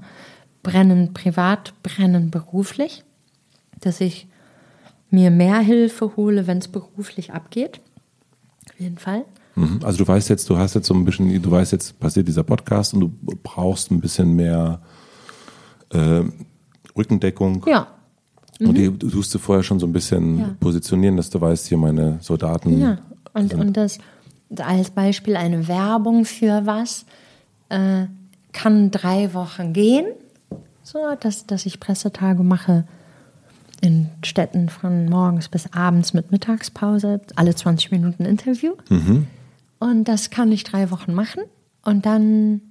Brennen 0.62 1.14
privat, 1.14 1.74
brennen 1.82 2.30
beruflich. 2.30 3.04
Dass 3.80 4.00
ich 4.00 4.28
mir 5.10 5.32
mehr 5.32 5.60
Hilfe 5.60 6.16
hole, 6.16 6.46
wenn 6.46 6.60
es 6.60 6.68
beruflich 6.68 7.34
abgeht. 7.34 7.82
Auf 8.72 8.80
jeden 8.80 9.00
Fall. 9.00 9.26
Mhm. 9.56 9.80
Also 9.84 9.98
du 9.98 10.08
weißt 10.08 10.30
jetzt, 10.30 10.50
du 10.50 10.58
hast 10.58 10.76
jetzt 10.76 10.88
so 10.88 10.94
ein 10.94 11.04
bisschen, 11.04 11.42
du 11.42 11.52
weißt 11.52 11.72
jetzt, 11.72 12.00
passiert 12.00 12.28
dieser 12.28 12.44
Podcast 12.44 12.94
und 12.94 13.00
du 13.02 13.12
brauchst 13.44 13.92
ein 13.92 14.00
bisschen 14.00 14.36
mehr 14.36 14.82
äh, 15.90 16.24
Rückendeckung. 16.96 17.66
Ja. 17.68 17.88
Mhm. 18.62 18.70
Und 18.70 18.78
die, 18.78 18.92
du 18.92 19.10
tust 19.10 19.34
du 19.34 19.40
vorher 19.40 19.64
schon 19.64 19.80
so 19.80 19.88
ein 19.88 19.94
bisschen 19.94 20.40
ja. 20.40 20.56
positionieren, 20.60 21.18
dass 21.18 21.30
du 21.30 21.42
weißt, 21.42 21.68
hier 21.68 21.78
meine 21.78 22.20
Soldaten. 22.22 22.80
Ja, 22.80 23.00
und, 23.34 23.54
und 23.54 23.76
das 23.76 23.98
als 24.58 24.92
Beispiel 24.92 25.36
eine 25.36 25.68
Werbung 25.68 26.26
für 26.26 26.66
was 26.66 27.06
äh, 27.70 28.06
kann 28.52 28.92
drei 28.92 29.34
Wochen 29.34 29.74
gehen. 29.74 30.06
So, 30.84 31.00
dass, 31.20 31.48
dass 31.48 31.66
ich 31.66 31.80
Pressetage 31.80 32.44
mache 32.44 32.86
in 33.82 34.10
Städten 34.24 34.70
von 34.70 35.08
morgens 35.08 35.50
bis 35.50 35.74
abends 35.74 36.14
mit 36.14 36.32
Mittagspause, 36.32 37.22
alle 37.36 37.56
20 37.56 37.92
Minuten 37.92 38.26
Interview. 38.26 38.74
Mhm. 38.90 39.28
Und 39.80 40.04
das 40.04 40.30
kann 40.30 40.52
ich 40.52 40.64
drei 40.64 40.92
Wochen 40.92 41.14
machen 41.14 41.44
und 41.84 42.06
dann 42.06 42.62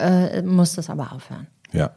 äh, 0.00 0.42
muss 0.42 0.74
das 0.74 0.90
aber 0.90 1.12
aufhören. 1.12 1.46
Ja. 1.72 1.92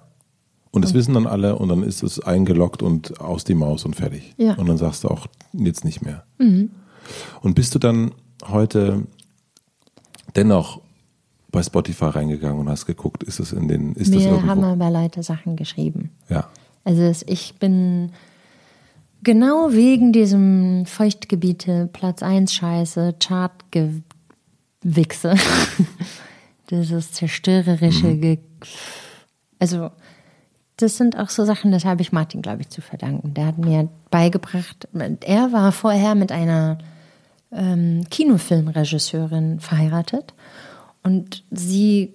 Und 0.74 0.84
das 0.84 0.95
wissen 0.95 1.14
dann 1.14 1.28
alle 1.28 1.56
und 1.56 1.70
dann 1.70 1.84
ist 1.84 2.02
es 2.02 2.20
eingeloggt 2.20 2.82
und 2.82 3.22
aus 3.22 3.44
die 3.44 3.54
Maus 3.54 3.86
und 3.86 3.95
fertig. 3.95 4.34
Ja. 4.38 4.56
Und 4.56 4.68
dann 4.68 4.80
sagst 4.80 5.04
du 5.04 5.08
auch 5.08 5.28
jetzt 5.54 5.86
nicht 5.86 6.02
mehr. 6.02 6.24
Mhm. 6.40 6.72
Und 7.41 7.54
bist 7.54 7.76
du 7.76 7.80
dann 7.80 8.12
heute 8.48 9.04
dennoch 10.36 10.82
bei 11.52 11.62
Spotify 11.62 12.06
reingegangen 12.06 12.60
und 12.60 12.70
hast 12.70 12.88
geguckt, 12.88 13.22
ist 13.22 13.40
es 13.40 13.54
in 13.54 13.68
den, 13.68 13.94
ist 13.94 14.16
das 14.16 14.24
irgendwo? 14.24 14.48
haben 14.48 14.64
aber 14.64 14.90
Leute 14.90 15.22
Sachen 15.22 15.56
geschrieben. 15.56 16.10
Ja. 16.28 16.50
Also 16.84 17.24
ich 17.28 17.54
bin 17.60 18.12
genau 19.22 19.72
wegen 19.72 20.12
diesem 20.12 20.88
Feuchtgebiete 20.88 21.88
Platz 21.94 22.24
1 22.24 22.52
Scheiße, 22.52 23.14
Chartgewichse, 23.20 25.36
dieses 26.72 27.12
zerstörerische, 27.12 28.08
mhm. 28.08 28.40
Also 29.60 29.91
das 30.78 30.98
sind 30.98 31.18
auch 31.18 31.30
so 31.30 31.45
Sachen, 31.45 31.72
das 31.72 31.86
habe 31.86 32.02
ich 32.02 32.12
Martin, 32.12 32.41
glaube 32.41 32.62
ich, 32.62 32.70
zu 32.70 32.82
verdanken. 32.82 33.34
Der 33.34 33.48
hat 33.48 33.58
mir 33.58 33.90
beigebracht, 34.10 34.88
er 35.22 35.52
war 35.52 35.72
vorher 35.72 36.16
mit 36.16 36.32
einer 36.32 36.80
ähm, 37.52 38.06
Kinofilmregisseurin 38.10 39.60
verheiratet 39.60 40.34
und 41.04 41.44
sie 41.52 42.14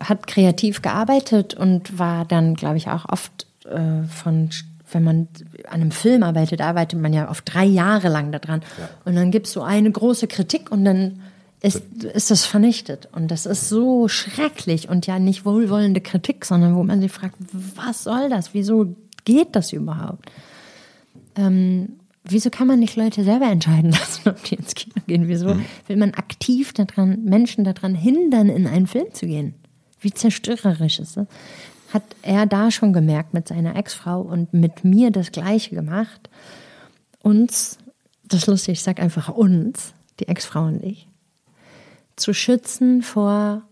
hat 0.00 0.26
kreativ 0.26 0.82
gearbeitet 0.82 1.54
und 1.54 1.98
war 1.98 2.24
dann, 2.24 2.54
glaube 2.54 2.76
ich, 2.76 2.88
auch 2.88 3.08
oft 3.08 3.46
äh, 3.64 4.06
von, 4.06 4.50
wenn 4.90 5.02
man 5.02 5.28
an 5.68 5.80
einem 5.80 5.90
Film 5.90 6.22
arbeitet, 6.22 6.60
arbeitet 6.60 7.00
man 7.00 7.12
ja 7.12 7.30
oft 7.30 7.52
drei 7.52 7.64
Jahre 7.64 8.08
lang 8.08 8.32
daran. 8.32 8.60
Ja. 8.78 8.88
Und 9.04 9.16
dann 9.16 9.30
gibt 9.30 9.46
es 9.46 9.52
so 9.52 9.62
eine 9.62 9.90
große 9.90 10.26
Kritik 10.26 10.70
und 10.70 10.84
dann 10.84 11.20
ist, 11.62 11.82
ist 12.02 12.30
das 12.30 12.44
vernichtet. 12.44 13.08
Und 13.12 13.30
das 13.30 13.46
ist 13.46 13.68
so 13.68 14.08
schrecklich 14.08 14.88
und 14.88 15.06
ja 15.06 15.18
nicht 15.18 15.44
wohlwollende 15.44 16.00
Kritik, 16.00 16.44
sondern 16.44 16.74
wo 16.74 16.82
man 16.82 17.00
sich 17.00 17.12
fragt, 17.12 17.36
was 17.76 18.02
soll 18.02 18.28
das? 18.28 18.52
Wieso 18.52 18.96
geht 19.24 19.54
das 19.54 19.72
überhaupt? 19.72 20.30
Ähm, 21.36 22.00
wieso 22.24 22.50
kann 22.50 22.66
man 22.66 22.80
nicht 22.80 22.96
Leute 22.96 23.22
selber 23.22 23.46
entscheiden 23.46 23.90
lassen, 23.92 24.28
ob 24.28 24.42
die 24.42 24.56
ins 24.56 24.74
Kino 24.74 24.96
gehen? 25.06 25.28
Wieso 25.28 25.54
mhm. 25.54 25.64
will 25.86 25.96
man 25.96 26.14
aktiv 26.14 26.72
daran, 26.72 27.22
Menschen 27.24 27.62
daran 27.62 27.94
hindern, 27.94 28.48
in 28.48 28.66
einen 28.66 28.88
Film 28.88 29.14
zu 29.14 29.26
gehen? 29.26 29.54
Wie 30.00 30.12
zerstörerisch 30.12 30.98
ist 30.98 31.16
das? 31.16 31.28
Hat 31.94 32.02
er 32.22 32.46
da 32.46 32.72
schon 32.72 32.92
gemerkt 32.92 33.34
mit 33.34 33.46
seiner 33.46 33.76
Ex-Frau 33.76 34.20
und 34.20 34.52
mit 34.52 34.82
mir 34.82 35.12
das 35.12 35.30
Gleiche 35.30 35.76
gemacht? 35.76 36.28
Uns, 37.22 37.78
das 38.26 38.40
ist 38.40 38.46
lustig, 38.48 38.72
ich 38.72 38.82
sag 38.82 38.98
einfach 38.98 39.28
uns, 39.28 39.92
die 40.18 40.26
Ex-Frau 40.26 40.64
und 40.64 40.82
ich, 40.82 41.06
zu 42.22 42.32
schützen 42.32 43.02
vor 43.02 43.62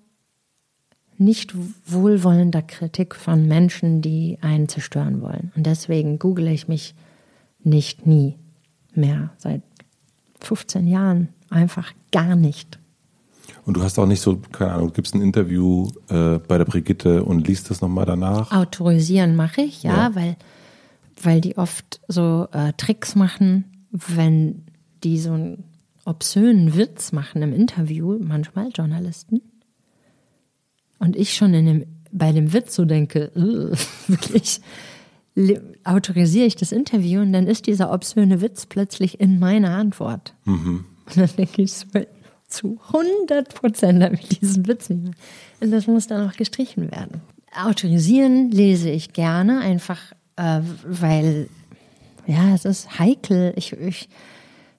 nicht 1.19 1.55
wohlwollender 1.87 2.63
Kritik 2.63 3.15
von 3.15 3.47
Menschen, 3.47 4.03
die 4.03 4.39
einen 4.41 4.69
zerstören 4.69 5.21
wollen. 5.21 5.53
Und 5.55 5.67
deswegen 5.67 6.19
google 6.19 6.49
ich 6.49 6.67
mich 6.67 6.95
nicht 7.63 8.07
nie 8.07 8.37
mehr 8.95 9.31
seit 9.39 9.63
15 10.41 10.89
Jahren. 10.89 11.29
Einfach 11.51 11.93
gar 12.11 12.37
nicht. 12.37 12.79
Und 13.67 13.77
du 13.77 13.83
hast 13.83 13.99
auch 13.99 14.07
nicht 14.07 14.21
so, 14.23 14.41
keine 14.51 14.73
Ahnung, 14.73 14.93
gibt 14.93 15.09
es 15.09 15.15
ein 15.15 15.21
Interview 15.21 15.91
äh, 16.09 16.39
bei 16.39 16.59
der 16.59 16.65
Brigitte 16.65 17.23
und 17.23 17.47
liest 17.47 17.71
das 17.71 17.81
nochmal 17.81 18.07
danach? 18.07 18.51
Autorisieren 18.51 19.37
mache 19.37 19.61
ich, 19.61 19.83
ja, 19.83 20.09
ja, 20.09 20.15
Weil, 20.15 20.37
weil 21.23 21.41
die 21.41 21.59
oft 21.59 22.01
so 22.09 22.49
äh, 22.53 22.73
Tricks 22.77 23.15
machen, 23.15 23.87
wenn 23.91 24.63
die 25.05 25.19
so 25.19 25.33
ein 25.33 25.65
obszönen 26.05 26.77
Witz 26.77 27.13
machen 27.13 27.43
im 27.43 27.53
Interview, 27.53 28.19
manchmal 28.21 28.71
Journalisten. 28.75 29.41
Und 30.99 31.17
ich 31.17 31.35
schon 31.35 31.55
in 31.55 31.67
dem, 31.67 31.87
bei 32.13 32.33
dem 32.33 32.53
Witz 32.53 32.75
so 32.75 32.85
denke, 32.85 33.31
wirklich, 34.07 34.61
autorisiere 35.85 36.47
ich 36.47 36.57
das 36.57 36.73
Interview 36.73 37.21
und 37.21 37.33
dann 37.33 37.47
ist 37.47 37.67
dieser 37.67 37.93
obszöne 37.93 38.41
Witz 38.41 38.67
plötzlich 38.67 39.21
in 39.21 39.39
meiner 39.39 39.71
Antwort. 39.71 40.35
Mhm. 40.45 40.85
Und 41.07 41.17
dann 41.17 41.31
denke 41.37 41.63
ich 41.63 41.73
zu 42.49 42.79
100 42.89 43.55
Prozent 43.55 44.03
habe 44.03 44.17
ich 44.17 44.41
diesen 44.41 44.67
Witz 44.67 44.91
nicht 44.91 45.03
mehr. 45.03 45.13
Und 45.61 45.71
das 45.71 45.87
muss 45.87 46.09
dann 46.09 46.29
auch 46.29 46.35
gestrichen 46.35 46.91
werden. 46.91 47.21
autorisieren 47.55 48.51
lese 48.51 48.91
ich 48.91 49.13
gerne, 49.13 49.61
einfach 49.61 50.01
äh, 50.37 50.61
weil, 50.85 51.49
ja, 52.27 52.55
es 52.55 52.65
ist 52.65 52.99
heikel. 52.99 53.53
Ich, 53.57 53.73
ich 53.73 54.09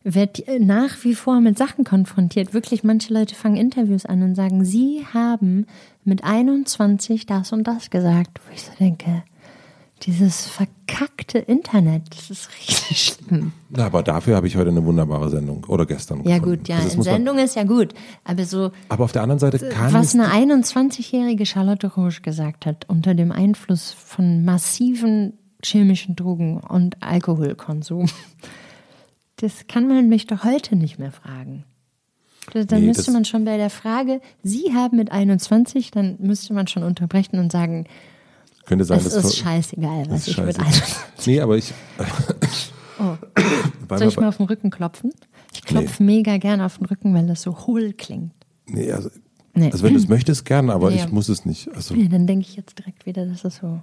werde 0.03 0.43
nach 0.59 1.03
wie 1.03 1.15
vor 1.15 1.41
mit 1.41 1.57
Sachen 1.57 1.83
konfrontiert. 1.83 2.53
Wirklich, 2.53 2.83
manche 2.83 3.13
Leute 3.13 3.35
fangen 3.35 3.55
Interviews 3.55 4.05
an 4.05 4.23
und 4.23 4.35
sagen, 4.35 4.65
sie 4.65 5.05
haben 5.13 5.67
mit 6.03 6.23
21 6.23 7.25
das 7.25 7.51
und 7.51 7.65
das 7.65 7.89
gesagt. 7.89 8.39
Wo 8.45 8.53
ich 8.53 8.63
so 8.63 8.71
denke, 8.79 9.23
dieses 10.03 10.47
verkackte 10.47 11.37
Internet, 11.37 12.03
das 12.15 12.29
ist 12.31 12.49
richtig 12.57 13.15
schlimm. 13.27 13.51
Na, 13.69 13.85
aber 13.85 14.01
dafür 14.01 14.35
habe 14.35 14.47
ich 14.47 14.55
heute 14.55 14.69
eine 14.69 14.83
wunderbare 14.83 15.29
Sendung 15.29 15.63
oder 15.65 15.85
gestern. 15.85 16.23
Ja 16.23 16.37
gefunden. 16.37 16.59
gut, 16.59 16.67
ja, 16.67 16.77
also 16.77 17.01
Sendung 17.01 17.37
ist 17.37 17.55
ja 17.55 17.63
gut, 17.63 17.93
aber 18.23 18.45
so. 18.45 18.71
Aber 18.89 19.03
auf 19.03 19.11
der 19.11 19.21
anderen 19.21 19.39
Seite 19.39 19.59
kann 19.69 19.93
was 19.93 20.15
eine 20.15 20.27
21-jährige 20.27 21.45
Charlotte 21.45 21.87
Roche 21.87 22.21
gesagt 22.21 22.65
hat 22.65 22.89
unter 22.89 23.13
dem 23.13 23.31
Einfluss 23.31 23.91
von 23.91 24.43
massiven 24.43 25.33
chemischen 25.63 26.15
Drogen 26.15 26.59
und 26.59 27.01
Alkoholkonsum, 27.01 28.07
das 29.41 29.67
kann 29.67 29.87
man 29.87 30.07
mich 30.07 30.27
doch 30.27 30.43
heute 30.43 30.75
nicht 30.75 30.99
mehr 30.99 31.11
fragen. 31.11 31.65
Dann 32.53 32.81
nee, 32.81 32.87
müsste 32.87 33.11
man 33.11 33.23
schon 33.23 33.45
bei 33.45 33.57
der 33.57 33.69
Frage, 33.69 34.19
Sie 34.43 34.73
haben 34.73 34.97
mit 34.97 35.11
21, 35.11 35.91
dann 35.91 36.17
müsste 36.19 36.53
man 36.53 36.67
schon 36.67 36.83
unterbrechen 36.83 37.39
und 37.39 37.51
sagen, 37.51 37.85
könnte 38.65 38.85
sein, 38.85 38.99
es 38.99 39.13
ist 39.13 39.37
scheißegal, 39.37 40.05
was 40.09 40.27
ich 40.27 40.37
mit 40.37 40.59
21. 40.59 41.27
Nee, 41.27 41.41
aber 41.41 41.57
ich. 41.57 41.73
oh. 42.99 43.15
Soll 43.97 44.07
ich 44.07 44.17
mal 44.17 44.29
auf 44.29 44.37
den 44.37 44.45
Rücken 44.45 44.69
klopfen? 44.69 45.11
Ich 45.53 45.63
klopfe 45.63 46.03
nee. 46.03 46.17
mega 46.17 46.37
gerne 46.37 46.65
auf 46.65 46.77
den 46.77 46.85
Rücken, 46.85 47.13
weil 47.13 47.27
das 47.27 47.41
so 47.41 47.67
hohl 47.67 47.93
klingt. 47.93 48.31
Nee, 48.67 48.91
also, 48.91 49.09
nee. 49.53 49.71
also 49.71 49.83
wenn 49.83 49.93
du 49.93 49.99
es 49.99 50.07
möchtest, 50.09 50.45
gerne, 50.45 50.73
aber 50.73 50.89
nee. 50.89 50.97
ich 50.97 51.11
muss 51.11 51.27
es 51.29 51.45
nicht. 51.45 51.69
Also. 51.75 51.95
Nee, 51.95 52.07
dann 52.07 52.27
denke 52.27 52.45
ich 52.47 52.55
jetzt 52.55 52.79
direkt 52.79 53.05
wieder, 53.05 53.25
das 53.25 53.43
ist 53.43 53.57
so 53.57 53.81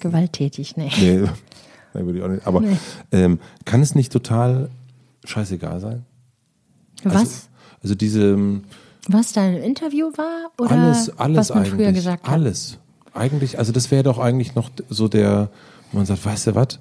gewalttätig. 0.00 0.76
Nee. 0.76 0.90
Nee, 1.00 1.24
nee 1.96 2.06
würde 2.06 2.18
ich 2.18 2.24
auch 2.24 2.28
nicht. 2.28 2.46
Aber 2.46 2.60
nee. 2.60 2.76
ähm, 3.12 3.38
kann 3.64 3.82
es 3.82 3.94
nicht 3.94 4.12
total 4.12 4.70
scheißegal 5.24 5.80
sein? 5.80 6.04
Was? 7.02 7.14
Also, 7.14 7.32
also 7.82 7.94
diese. 7.94 8.32
Ähm, 8.32 8.64
was 9.08 9.32
da 9.32 9.46
im 9.46 9.62
Interview 9.62 10.10
war? 10.16 10.50
Oder 10.58 10.72
alles, 10.72 11.18
alles 11.18 11.38
was 11.38 11.48
man 11.50 11.58
eigentlich. 11.58 11.74
früher 11.74 11.92
gesagt 11.92 12.26
hat? 12.26 12.32
Alles 12.32 12.78
eigentlich, 13.16 13.58
also 13.58 13.72
das 13.72 13.90
wäre 13.90 14.02
doch 14.02 14.18
eigentlich 14.18 14.54
noch 14.54 14.70
so 14.88 15.08
der, 15.08 15.50
wo 15.90 15.98
man 15.98 16.06
sagt, 16.06 16.24
weißt 16.24 16.48
du 16.48 16.54
was? 16.54 16.78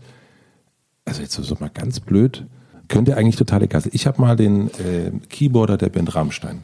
Also 1.05 1.21
jetzt 1.21 1.33
so 1.33 1.57
mal 1.59 1.69
ganz 1.69 1.99
blöd, 1.99 2.45
könnte 2.87 3.17
eigentlich 3.17 3.35
total 3.35 3.63
egal 3.63 3.81
sein. 3.81 3.91
Ich 3.93 4.07
habe 4.07 4.21
mal 4.21 4.35
den 4.35 4.67
äh, 4.69 5.11
Keyboarder 5.29 5.77
der 5.77 5.89
Band 5.89 6.13
Rammstein 6.15 6.63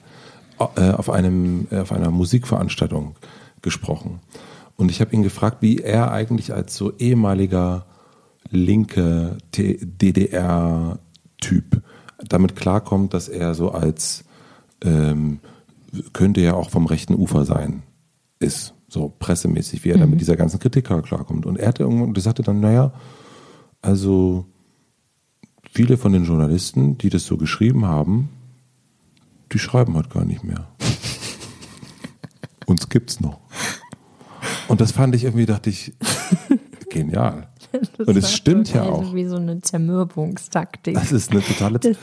äh, 0.75 0.91
auf, 0.91 1.09
einem, 1.09 1.67
äh, 1.71 1.79
auf 1.79 1.91
einer 1.91 2.11
Musikveranstaltung 2.11 3.15
gesprochen. 3.61 4.19
Und 4.77 4.89
ich 4.89 4.99
habe 4.99 5.13
ihn 5.15 5.23
gefragt, 5.23 5.57
wie 5.61 5.77
er 5.77 6.11
eigentlich 6.11 6.53
als 6.53 6.75
so 6.75 6.91
ehemaliger 6.97 7.85
linke 8.49 9.37
DDR-Typ 9.55 10.21
damit 12.27 12.55
klarkommt, 12.55 13.13
dass 13.13 13.29
er 13.29 13.53
so 13.55 13.71
als 13.71 14.23
ähm, 14.83 15.39
könnte 16.13 16.41
ja 16.41 16.53
auch 16.53 16.69
vom 16.69 16.85
rechten 16.85 17.15
Ufer 17.15 17.45
sein 17.45 17.83
ist 18.39 18.73
so 18.91 19.13
pressemäßig, 19.19 19.85
wie 19.85 19.91
er 19.91 19.97
mhm. 19.97 20.01
da 20.01 20.07
mit 20.07 20.21
dieser 20.21 20.35
ganzen 20.35 20.59
Kritik 20.59 20.85
klarkommt. 20.85 21.45
Und 21.45 21.57
er 21.57 21.69
hatte 21.69 21.83
irgendwann, 21.83 22.13
der 22.13 22.21
sagte 22.21 22.43
dann, 22.43 22.59
naja, 22.59 22.91
also 23.81 24.45
viele 25.71 25.97
von 25.97 26.11
den 26.11 26.25
Journalisten, 26.25 26.97
die 26.97 27.09
das 27.09 27.25
so 27.25 27.37
geschrieben 27.37 27.85
haben, 27.85 28.29
die 29.53 29.59
schreiben 29.59 29.95
halt 29.95 30.09
gar 30.09 30.25
nicht 30.25 30.43
mehr. 30.43 30.67
Uns 32.65 32.89
gibt's 32.89 33.21
noch. 33.21 33.39
Und 34.67 34.81
das 34.81 34.91
fand 34.91 35.15
ich 35.15 35.23
irgendwie, 35.23 35.45
dachte 35.45 35.69
ich, 35.69 35.93
genial. 36.89 37.47
Das 37.97 38.07
und 38.07 38.17
es 38.17 38.33
stimmt 38.33 38.73
ja 38.73 38.83
auch. 38.83 39.13
Wie 39.13 39.25
so 39.25 39.37
eine 39.37 39.61
Zermürbungstaktik. 39.61 40.95
Das 40.95 41.11
ist 41.11 41.31
eine 41.31 41.41
totale. 41.41 41.79
Das, 41.79 41.97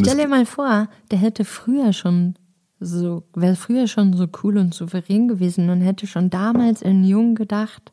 stell 0.00 0.16
dir 0.16 0.28
mal 0.28 0.46
vor, 0.46 0.88
der 1.10 1.18
hätte 1.18 1.44
früher 1.44 1.92
schon 1.92 2.34
so, 2.80 3.22
wäre 3.34 3.56
früher 3.56 3.86
schon 3.86 4.14
so 4.14 4.26
cool 4.42 4.58
und 4.58 4.74
souverän 4.74 5.28
gewesen 5.28 5.70
und 5.70 5.80
hätte 5.80 6.06
schon 6.06 6.30
damals 6.30 6.82
in 6.82 7.04
Jung 7.04 7.34
gedacht, 7.34 7.92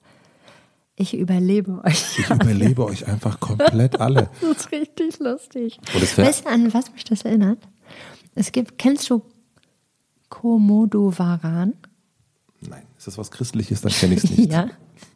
ich 0.95 1.14
überlebe 1.14 1.81
euch. 1.85 2.19
Ich 2.19 2.30
überlebe 2.30 2.85
euch 2.85 3.07
einfach 3.07 3.39
komplett 3.39 4.01
alle. 4.01 4.30
das 4.41 4.51
ist 4.51 4.72
richtig 4.72 5.19
lustig. 5.19 5.80
weißt 5.93 6.45
du, 6.45 6.49
an 6.49 6.73
was 6.73 6.91
mich 6.91 7.06
das 7.06 7.22
erinnert? 7.22 7.60
Es 8.35 8.51
gibt, 8.51 8.77
kennst 8.77 9.10
du 9.10 9.22
Komodo 10.27 11.18
Varan? 11.18 11.73
Nein, 12.61 12.84
ist 12.97 13.07
das 13.07 13.18
was 13.18 13.31
Christliches? 13.31 13.81
Dann 13.81 13.91
kenne 13.93 14.15
ich 14.15 14.23
es 14.23 14.30
nicht. 14.30 14.51
ja. 14.51 14.69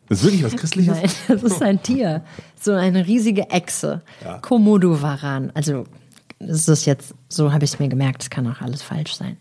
Das 0.09 0.19
ist 0.19 0.25
wirklich 0.25 0.43
was 0.43 0.55
Christliches? 0.55 0.95
Nein, 0.95 1.11
das 1.27 1.43
ist 1.43 1.61
ein 1.61 1.81
Tier. 1.81 2.23
So 2.59 2.73
eine 2.73 3.07
riesige 3.07 3.49
Echse. 3.49 4.01
Ja. 4.23 4.39
Komodo 4.39 5.01
Varan. 5.01 5.51
Also, 5.53 5.85
das 6.39 6.67
ist 6.67 6.85
jetzt, 6.85 7.13
so 7.29 7.53
habe 7.53 7.63
ich 7.63 7.73
es 7.73 7.79
mir 7.79 7.87
gemerkt, 7.87 8.23
es 8.23 8.29
kann 8.29 8.45
auch 8.47 8.61
alles 8.61 8.81
falsch 8.81 9.15
sein 9.15 9.37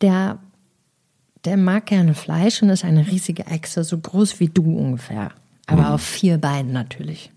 der, 0.00 0.38
der 1.44 1.56
mag 1.56 1.86
gerne 1.86 2.14
Fleisch 2.14 2.62
und 2.62 2.70
ist 2.70 2.84
eine 2.84 3.06
riesige 3.06 3.46
Echse, 3.46 3.84
so 3.84 3.98
groß 3.98 4.40
wie 4.40 4.48
du 4.48 4.62
ungefähr. 4.62 5.30
Aber 5.66 5.82
mhm. 5.82 5.88
auf 5.88 6.02
vier 6.02 6.38
Beinen 6.38 6.72
natürlich. 6.72 7.30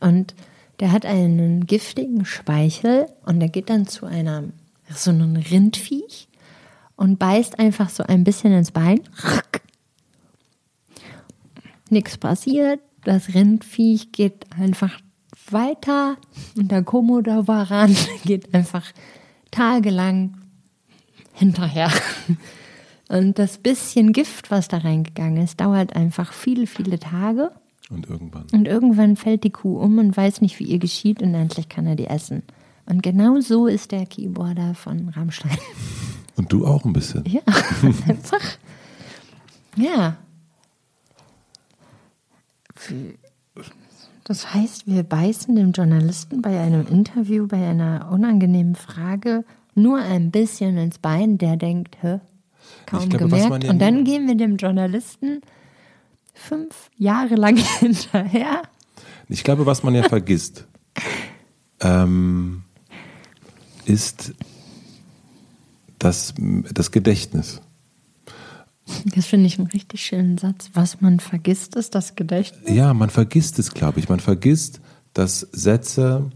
Und 0.00 0.34
der 0.80 0.92
hat 0.92 1.06
einen 1.06 1.66
giftigen 1.66 2.24
Speichel 2.24 3.06
und 3.24 3.40
der 3.40 3.48
geht 3.48 3.70
dann 3.70 3.86
zu 3.86 4.06
einer, 4.06 4.44
so 4.92 5.10
einem 5.10 5.36
Rindviech 5.36 6.28
und 6.96 7.18
beißt 7.18 7.58
einfach 7.58 7.88
so 7.88 8.02
ein 8.04 8.24
bisschen 8.24 8.52
ins 8.52 8.70
Bein. 8.70 9.00
Nichts 11.90 12.18
passiert. 12.18 12.80
Das 13.04 13.34
Rindviech 13.34 14.12
geht 14.12 14.46
einfach 14.58 14.98
weiter 15.50 16.16
und 16.56 16.70
der 16.70 16.82
Komodo-Varan 16.82 17.94
geht 18.24 18.54
einfach 18.54 18.84
tagelang 19.50 20.38
hinterher. 21.34 21.90
Und 23.08 23.38
das 23.38 23.58
bisschen 23.58 24.12
Gift, 24.12 24.50
was 24.50 24.68
da 24.68 24.78
reingegangen 24.78 25.42
ist, 25.42 25.60
dauert 25.60 25.94
einfach 25.94 26.32
viele, 26.32 26.66
viele 26.66 26.98
Tage. 26.98 27.50
Und 27.90 28.08
irgendwann. 28.08 28.46
Und 28.52 28.66
irgendwann 28.66 29.16
fällt 29.16 29.44
die 29.44 29.50
Kuh 29.50 29.78
um 29.78 29.98
und 29.98 30.16
weiß 30.16 30.40
nicht, 30.40 30.58
wie 30.58 30.64
ihr 30.64 30.78
geschieht 30.78 31.22
und 31.22 31.34
endlich 31.34 31.68
kann 31.68 31.86
er 31.86 31.96
die 31.96 32.06
essen. 32.06 32.42
Und 32.86 33.02
genau 33.02 33.40
so 33.40 33.66
ist 33.66 33.92
der 33.92 34.06
Keyboarder 34.06 34.74
von 34.74 35.10
Rammstein. 35.10 35.58
Und 36.36 36.52
du 36.52 36.66
auch 36.66 36.84
ein 36.84 36.92
bisschen. 36.92 37.24
Ja, 37.26 37.42
einfach. 38.08 38.40
Ja. 39.76 40.16
Das 44.24 44.54
heißt, 44.54 44.86
wir 44.86 45.02
beißen 45.02 45.54
dem 45.54 45.72
Journalisten 45.72 46.40
bei 46.40 46.58
einem 46.58 46.86
Interview, 46.86 47.46
bei 47.46 47.68
einer 47.68 48.08
unangenehmen 48.10 48.74
Frage 48.74 49.44
nur 49.74 49.98
ein 49.98 50.30
bisschen 50.30 50.78
ins 50.78 50.98
Bein, 50.98 51.36
der 51.36 51.56
denkt, 51.56 51.96
hä, 52.00 52.20
kaum 52.86 53.08
glaube, 53.08 53.28
gemerkt. 53.28 53.64
Und 53.64 53.80
dann 53.80 54.04
gehen 54.04 54.26
wir 54.26 54.36
dem 54.36 54.56
Journalisten 54.56 55.42
fünf 56.32 56.90
Jahre 56.96 57.34
lang 57.34 57.56
hinterher. 57.80 58.62
Ich 59.28 59.44
glaube, 59.44 59.66
was 59.66 59.82
man 59.82 59.94
ja 59.94 60.02
vergisst, 60.04 60.66
ähm, 61.80 62.62
ist 63.84 64.34
das, 65.98 66.34
das 66.38 66.90
Gedächtnis. 66.90 67.60
Das 69.14 69.26
finde 69.26 69.46
ich 69.46 69.58
einen 69.58 69.68
richtig 69.68 70.02
schönen 70.02 70.36
Satz. 70.36 70.70
Was 70.74 71.00
man 71.00 71.20
vergisst, 71.20 71.74
ist 71.76 71.94
das 71.94 72.16
Gedächtnis. 72.16 72.70
Ja, 72.74 72.92
man 72.92 73.10
vergisst 73.10 73.58
es, 73.58 73.72
glaube 73.72 73.98
ich. 73.98 74.08
Man 74.08 74.20
vergisst, 74.20 74.80
dass 75.14 75.40
Sätze 75.52 76.30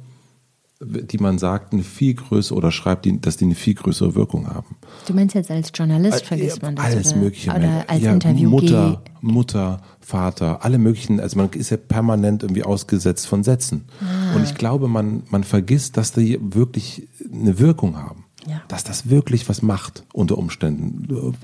die 0.81 1.19
man 1.19 1.39
sagt, 1.39 1.73
eine 1.73 1.83
viel 1.83 2.15
größere 2.15 2.57
oder 2.57 2.71
schreibt, 2.71 3.05
die, 3.05 3.21
dass 3.21 3.37
die 3.37 3.47
eine 3.47 3.57
viel 3.57 3.75
größere 3.75 4.15
Wirkung 4.15 4.47
haben. 4.47 4.77
Du 5.07 5.13
meinst 5.13 5.35
jetzt 5.35 5.51
als 5.51 5.73
Journalist 5.75 6.25
vergisst 6.25 6.63
man 6.63 6.77
das? 6.77 6.85
Alles 6.85 7.13
oder, 7.13 7.21
Mögliche. 7.23 7.51
Oder 7.51 7.85
als 7.89 8.03
ja, 8.03 8.13
Interview 8.13 8.49
Mutter, 8.49 9.03
Mutter, 9.21 9.81
Vater, 10.01 10.65
alle 10.65 10.79
möglichen, 10.79 11.19
also 11.19 11.37
man 11.37 11.51
ist 11.51 11.71
ja 11.71 11.77
permanent 11.77 12.45
irgendwie 12.45 12.63
ausgesetzt 12.63 13.27
von 13.27 13.43
Sätzen. 13.43 13.87
Ah. 14.01 14.37
Und 14.37 14.45
ich 14.45 14.55
glaube, 14.55 14.87
man, 14.87 15.25
man 15.31 15.43
vergisst, 15.43 15.97
dass 15.97 16.13
die 16.13 16.39
wirklich 16.41 17.09
eine 17.33 17.59
Wirkung 17.59 17.97
haben. 17.97 18.27
Ja. 18.47 18.63
Dass 18.69 18.85
das 18.85 19.11
wirklich 19.11 19.49
was 19.49 19.63
macht 19.63 20.05
unter 20.13 20.39
Umständen. 20.39 21.35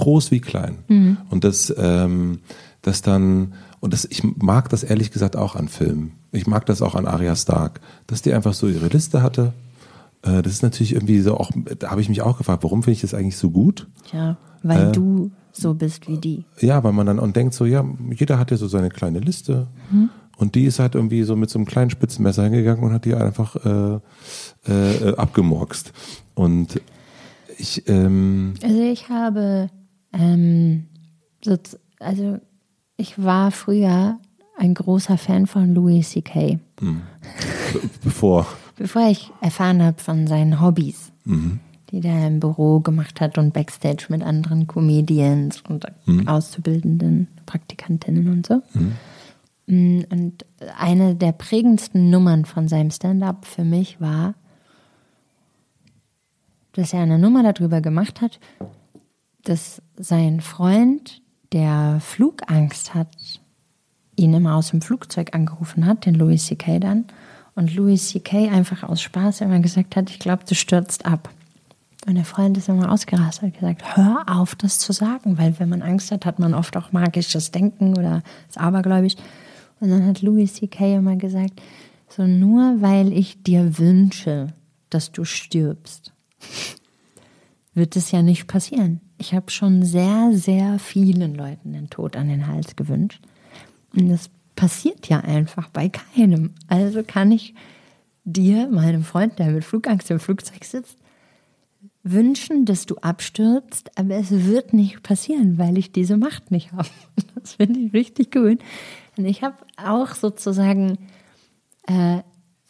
Groß 0.00 0.30
wie 0.30 0.40
klein. 0.40 0.78
Mhm. 0.88 1.18
Und 1.30 1.44
das, 1.44 1.72
ähm, 1.76 2.40
das 2.82 3.02
dann, 3.02 3.54
und 3.80 3.92
das, 3.92 4.04
ich 4.04 4.22
mag 4.24 4.68
das 4.68 4.82
ehrlich 4.82 5.10
gesagt 5.10 5.36
auch 5.36 5.56
an 5.56 5.68
Filmen 5.68 6.12
ich 6.32 6.46
mag 6.46 6.66
das 6.66 6.82
auch 6.82 6.94
an 6.94 7.06
Arya 7.06 7.36
Stark, 7.36 7.80
dass 8.06 8.22
die 8.22 8.32
einfach 8.32 8.54
so 8.54 8.68
ihre 8.68 8.88
Liste 8.88 9.22
hatte. 9.22 9.52
Äh, 10.22 10.42
das 10.42 10.52
ist 10.52 10.62
natürlich 10.62 10.94
irgendwie 10.94 11.20
so 11.20 11.36
auch, 11.36 11.50
da 11.78 11.90
habe 11.90 12.00
ich 12.00 12.08
mich 12.08 12.22
auch 12.22 12.38
gefragt, 12.38 12.62
warum 12.62 12.82
finde 12.82 12.94
ich 12.94 13.00
das 13.00 13.14
eigentlich 13.14 13.36
so 13.36 13.50
gut? 13.50 13.88
Ja, 14.12 14.36
weil 14.62 14.88
äh, 14.88 14.92
du 14.92 15.30
so 15.52 15.74
bist 15.74 16.08
wie 16.08 16.18
die. 16.18 16.44
Ja, 16.60 16.84
weil 16.84 16.92
man 16.92 17.06
dann 17.06 17.18
und 17.18 17.34
denkt 17.34 17.54
so, 17.54 17.64
ja, 17.64 17.84
jeder 18.14 18.38
hat 18.38 18.50
ja 18.50 18.56
so 18.56 18.68
seine 18.68 18.90
kleine 18.90 19.18
Liste. 19.18 19.66
Hm. 19.90 20.10
Und 20.36 20.54
die 20.54 20.64
ist 20.64 20.78
halt 20.78 20.94
irgendwie 20.94 21.22
so 21.24 21.36
mit 21.36 21.50
so 21.50 21.58
einem 21.58 21.66
kleinen 21.66 21.90
Spitzenmesser 21.90 22.44
hingegangen 22.44 22.82
und 22.82 22.92
hat 22.92 23.04
die 23.04 23.14
einfach 23.14 23.56
äh, 23.56 23.98
äh, 24.70 25.14
abgemorkst. 25.16 25.92
Und 26.34 26.80
ich. 27.58 27.86
Ähm 27.88 28.54
also 28.62 28.80
ich 28.80 29.10
habe 29.10 29.68
ähm, 30.12 30.86
also 31.98 32.38
ich 32.96 33.22
war 33.22 33.50
früher 33.50 34.18
ein 34.56 34.74
großer 34.74 35.16
Fan 35.16 35.46
von 35.46 35.74
Louis 35.74 36.10
C.K. 36.10 36.58
Mhm. 36.80 37.02
Bevor. 38.04 38.46
Bevor 38.76 39.08
ich 39.08 39.30
erfahren 39.40 39.82
habe 39.82 40.00
von 40.00 40.26
seinen 40.26 40.60
Hobbys, 40.60 41.12
mhm. 41.24 41.60
die 41.90 42.00
der 42.00 42.26
im 42.26 42.40
Büro 42.40 42.80
gemacht 42.80 43.20
hat 43.20 43.38
und 43.38 43.52
Backstage 43.52 44.06
mit 44.08 44.22
anderen 44.22 44.66
Comedians 44.66 45.62
und 45.68 45.86
mhm. 46.06 46.28
Auszubildenden, 46.28 47.28
Praktikantinnen 47.46 48.28
und 48.28 48.46
so. 48.46 48.62
Mhm. 48.74 48.92
Mm, 49.66 50.00
und 50.10 50.46
eine 50.78 51.14
der 51.14 51.32
prägendsten 51.32 52.10
Nummern 52.10 52.44
von 52.44 52.68
seinem 52.68 52.90
Stand-up 52.90 53.46
für 53.46 53.64
mich 53.64 54.00
war, 54.00 54.34
dass 56.72 56.92
er 56.92 57.00
eine 57.00 57.18
Nummer 57.18 57.52
darüber 57.52 57.80
gemacht 57.80 58.20
hat, 58.20 58.40
dass 59.44 59.82
sein 59.96 60.40
Freund, 60.40 61.22
der 61.52 61.98
Flugangst 62.00 62.94
hat, 62.94 63.08
ihn 64.16 64.34
immer 64.34 64.56
aus 64.56 64.70
dem 64.70 64.82
Flugzeug 64.82 65.34
angerufen 65.34 65.86
hat, 65.86 66.06
den 66.06 66.14
Louis 66.14 66.46
C.K. 66.46 66.78
dann. 66.78 67.06
Und 67.54 67.74
Louis 67.74 68.08
C.K. 68.08 68.48
einfach 68.50 68.82
aus 68.82 69.00
Spaß 69.00 69.40
immer 69.40 69.58
gesagt 69.60 69.96
hat, 69.96 70.10
ich 70.10 70.18
glaube, 70.18 70.44
du 70.46 70.54
stürzt 70.54 71.06
ab. 71.06 71.30
Und 72.06 72.14
der 72.14 72.24
Freund 72.24 72.56
ist 72.56 72.68
immer 72.68 72.90
ausgerastet 72.90 73.44
und 73.44 73.54
gesagt, 73.54 73.96
hör 73.96 74.24
auf, 74.26 74.54
das 74.54 74.78
zu 74.78 74.92
sagen, 74.92 75.36
weil 75.36 75.58
wenn 75.58 75.68
man 75.68 75.82
Angst 75.82 76.10
hat, 76.12 76.24
hat 76.24 76.38
man 76.38 76.54
oft 76.54 76.76
auch 76.76 76.92
magisches 76.92 77.50
Denken 77.50 77.96
oder 77.98 78.22
ist 78.48 78.58
abergläubig. 78.58 79.16
Und 79.80 79.90
dann 79.90 80.06
hat 80.06 80.22
Louis 80.22 80.54
C.K. 80.54 80.96
immer 80.96 81.16
gesagt, 81.16 81.60
so 82.08 82.26
nur 82.26 82.80
weil 82.80 83.12
ich 83.12 83.42
dir 83.42 83.78
wünsche, 83.78 84.48
dass 84.88 85.12
du 85.12 85.24
stirbst, 85.24 86.12
wird 87.74 87.96
es 87.96 88.10
ja 88.10 88.22
nicht 88.22 88.46
passieren. 88.46 89.00
Ich 89.20 89.34
habe 89.34 89.50
schon 89.50 89.82
sehr, 89.82 90.30
sehr 90.32 90.78
vielen 90.78 91.34
Leuten 91.34 91.74
den 91.74 91.90
Tod 91.90 92.16
an 92.16 92.30
den 92.30 92.46
Hals 92.46 92.74
gewünscht. 92.74 93.20
Und 93.94 94.08
das 94.08 94.30
passiert 94.56 95.10
ja 95.10 95.20
einfach 95.20 95.68
bei 95.68 95.90
keinem. 95.90 96.54
Also 96.68 97.02
kann 97.02 97.30
ich 97.30 97.54
dir, 98.24 98.68
meinem 98.68 99.04
Freund, 99.04 99.38
der 99.38 99.50
mit 99.50 99.62
Flugangst 99.62 100.10
im 100.10 100.20
Flugzeug 100.20 100.64
sitzt, 100.64 100.96
wünschen, 102.02 102.64
dass 102.64 102.86
du 102.86 102.96
abstürzt, 102.96 103.90
aber 103.98 104.14
es 104.14 104.30
wird 104.30 104.72
nicht 104.72 105.02
passieren, 105.02 105.58
weil 105.58 105.76
ich 105.76 105.92
diese 105.92 106.16
Macht 106.16 106.50
nicht 106.50 106.72
habe. 106.72 106.88
Das 107.34 107.54
finde 107.54 107.80
ich 107.80 107.92
richtig 107.92 108.34
cool. 108.36 108.58
Und 109.16 109.24
ich 109.26 109.42
habe 109.42 109.56
auch 109.76 110.14
sozusagen, 110.14 110.98
äh, 111.86 112.20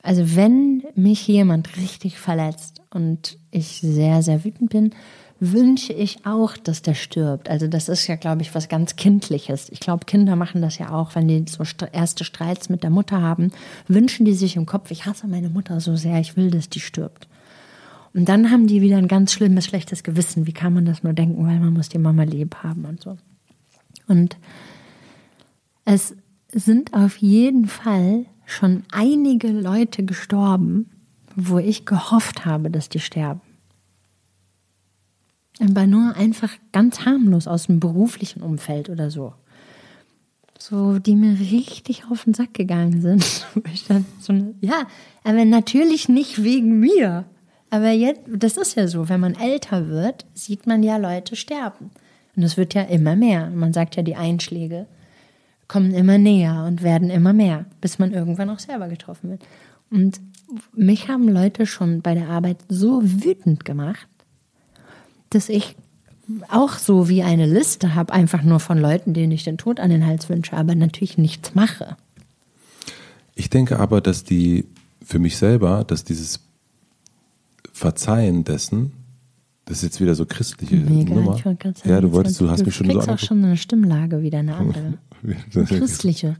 also 0.02 0.36
wenn 0.36 0.84
mich 0.96 1.26
jemand 1.28 1.76
richtig 1.76 2.18
verletzt 2.18 2.82
und 2.90 3.38
ich 3.50 3.80
sehr, 3.80 4.22
sehr 4.22 4.44
wütend 4.44 4.70
bin, 4.70 4.94
wünsche 5.40 5.94
ich 5.94 6.26
auch, 6.26 6.56
dass 6.58 6.82
der 6.82 6.94
stirbt. 6.94 7.48
Also 7.48 7.66
das 7.66 7.88
ist 7.88 8.06
ja, 8.06 8.16
glaube 8.16 8.42
ich, 8.42 8.54
was 8.54 8.68
ganz 8.68 8.96
Kindliches. 8.96 9.70
Ich 9.70 9.80
glaube, 9.80 10.04
Kinder 10.04 10.36
machen 10.36 10.60
das 10.60 10.76
ja 10.78 10.90
auch, 10.92 11.14
wenn 11.14 11.28
die 11.28 11.44
so 11.48 11.64
erste 11.90 12.24
Streits 12.24 12.68
mit 12.68 12.82
der 12.82 12.90
Mutter 12.90 13.22
haben, 13.22 13.50
wünschen 13.88 14.26
die 14.26 14.34
sich 14.34 14.56
im 14.56 14.66
Kopf, 14.66 14.90
ich 14.90 15.06
hasse 15.06 15.26
meine 15.26 15.48
Mutter 15.48 15.80
so 15.80 15.96
sehr, 15.96 16.20
ich 16.20 16.36
will, 16.36 16.50
dass 16.50 16.68
die 16.68 16.80
stirbt. 16.80 17.26
Und 18.12 18.28
dann 18.28 18.50
haben 18.50 18.66
die 18.66 18.82
wieder 18.82 18.98
ein 18.98 19.08
ganz 19.08 19.32
schlimmes, 19.32 19.64
schlechtes 19.66 20.02
Gewissen. 20.02 20.46
Wie 20.46 20.52
kann 20.52 20.74
man 20.74 20.84
das 20.84 21.02
nur 21.02 21.12
denken, 21.12 21.46
weil 21.46 21.58
man 21.58 21.72
muss 21.72 21.88
die 21.88 21.98
Mama 21.98 22.24
lieb 22.24 22.56
haben 22.56 22.84
und 22.84 23.00
so. 23.00 23.16
Und 24.08 24.36
es 25.84 26.14
sind 26.52 26.92
auf 26.92 27.16
jeden 27.18 27.66
Fall 27.66 28.26
schon 28.44 28.82
einige 28.90 29.48
Leute 29.48 30.04
gestorben, 30.04 30.90
wo 31.36 31.58
ich 31.58 31.86
gehofft 31.86 32.44
habe, 32.44 32.70
dass 32.70 32.88
die 32.88 32.98
sterben. 32.98 33.40
Aber 35.60 35.86
nur 35.86 36.16
einfach 36.16 36.50
ganz 36.72 37.04
harmlos 37.04 37.46
aus 37.46 37.66
dem 37.66 37.80
beruflichen 37.80 38.42
Umfeld 38.42 38.88
oder 38.88 39.10
so. 39.10 39.34
So, 40.58 40.98
die 40.98 41.16
mir 41.16 41.38
richtig 41.38 42.04
auf 42.10 42.24
den 42.24 42.34
Sack 42.34 42.54
gegangen 42.54 43.00
sind. 43.00 43.46
ja, 44.60 44.86
aber 45.24 45.44
natürlich 45.44 46.08
nicht 46.08 46.42
wegen 46.42 46.80
mir. 46.80 47.24
Aber 47.70 47.90
jetzt, 47.90 48.22
das 48.26 48.56
ist 48.56 48.74
ja 48.76 48.88
so, 48.88 49.08
wenn 49.08 49.20
man 49.20 49.34
älter 49.34 49.88
wird, 49.88 50.26
sieht 50.34 50.66
man 50.66 50.82
ja 50.82 50.96
Leute 50.96 51.36
sterben. 51.36 51.90
Und 52.36 52.42
es 52.42 52.56
wird 52.56 52.74
ja 52.74 52.82
immer 52.82 53.16
mehr. 53.16 53.50
Man 53.50 53.72
sagt 53.72 53.96
ja, 53.96 54.02
die 54.02 54.16
Einschläge 54.16 54.86
kommen 55.68 55.94
immer 55.94 56.18
näher 56.18 56.64
und 56.66 56.82
werden 56.82 57.10
immer 57.10 57.32
mehr, 57.32 57.64
bis 57.80 57.98
man 57.98 58.12
irgendwann 58.12 58.50
auch 58.50 58.58
selber 58.58 58.88
getroffen 58.88 59.30
wird. 59.30 59.42
Und 59.90 60.20
mich 60.74 61.08
haben 61.08 61.28
Leute 61.28 61.64
schon 61.64 62.02
bei 62.02 62.14
der 62.14 62.28
Arbeit 62.28 62.58
so 62.68 63.00
wütend 63.02 63.64
gemacht, 63.64 64.08
dass 65.30 65.48
ich 65.48 65.76
auch 66.48 66.78
so 66.78 67.08
wie 67.08 67.22
eine 67.22 67.46
Liste 67.46 67.94
habe, 67.94 68.12
einfach 68.12 68.42
nur 68.42 68.60
von 68.60 68.78
Leuten, 68.78 69.14
denen 69.14 69.32
ich 69.32 69.44
den 69.44 69.58
Tod 69.58 69.80
an 69.80 69.90
den 69.90 70.06
Hals 70.06 70.28
wünsche, 70.28 70.56
aber 70.56 70.74
natürlich 70.74 71.18
nichts 71.18 71.54
mache. 71.54 71.96
Ich 73.34 73.50
denke 73.50 73.78
aber, 73.80 74.00
dass 74.00 74.24
die 74.24 74.66
für 75.02 75.18
mich 75.18 75.36
selber, 75.36 75.84
dass 75.84 76.04
dieses 76.04 76.40
Verzeihen 77.72 78.44
dessen, 78.44 78.92
das 79.64 79.78
ist 79.78 79.82
jetzt 79.84 80.00
wieder 80.00 80.14
so 80.14 80.26
christliche 80.26 80.76
Mega, 80.76 81.14
Nummer. 81.14 81.36
Ich 81.36 81.42
sagen, 81.42 81.74
ja, 81.84 82.00
du 82.00 82.12
wolltest, 82.12 82.40
du 82.40 82.50
hast 82.50 82.64
mich 82.64 82.74
schon 82.74 82.90
so 82.90 83.00
Du 83.00 83.12
auch 83.12 83.18
schon 83.18 83.44
eine 83.44 83.56
Stimmlage 83.56 84.22
wieder, 84.22 84.40
eine 84.40 84.56
andere. 84.56 84.98
Christliche. 85.66 86.36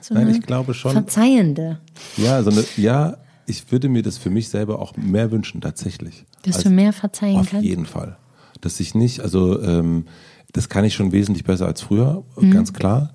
So 0.00 0.14
Nein, 0.14 0.30
ich 0.30 0.42
glaube 0.42 0.74
schon. 0.74 0.92
Verzeihende. 0.92 1.80
Ja, 2.16 2.42
so 2.42 2.50
eine, 2.50 2.64
ja, 2.76 3.16
ich 3.46 3.70
würde 3.70 3.88
mir 3.88 4.02
das 4.02 4.18
für 4.18 4.30
mich 4.30 4.48
selber 4.48 4.80
auch 4.80 4.96
mehr 4.96 5.30
wünschen, 5.30 5.60
tatsächlich. 5.60 6.24
Dass 6.42 6.62
du 6.62 6.70
mehr 6.70 6.92
verzeihen 6.92 7.36
auf 7.36 7.50
kannst? 7.50 7.64
Auf 7.64 7.68
jeden 7.68 7.86
Fall. 7.86 8.16
Dass 8.60 8.80
ich 8.80 8.94
nicht, 8.94 9.20
also 9.20 9.60
ähm, 9.62 10.06
das 10.52 10.68
kann 10.68 10.84
ich 10.84 10.94
schon 10.94 11.12
wesentlich 11.12 11.44
besser 11.44 11.66
als 11.66 11.80
früher, 11.80 12.24
mhm. 12.36 12.50
ganz 12.50 12.72
klar. 12.72 13.14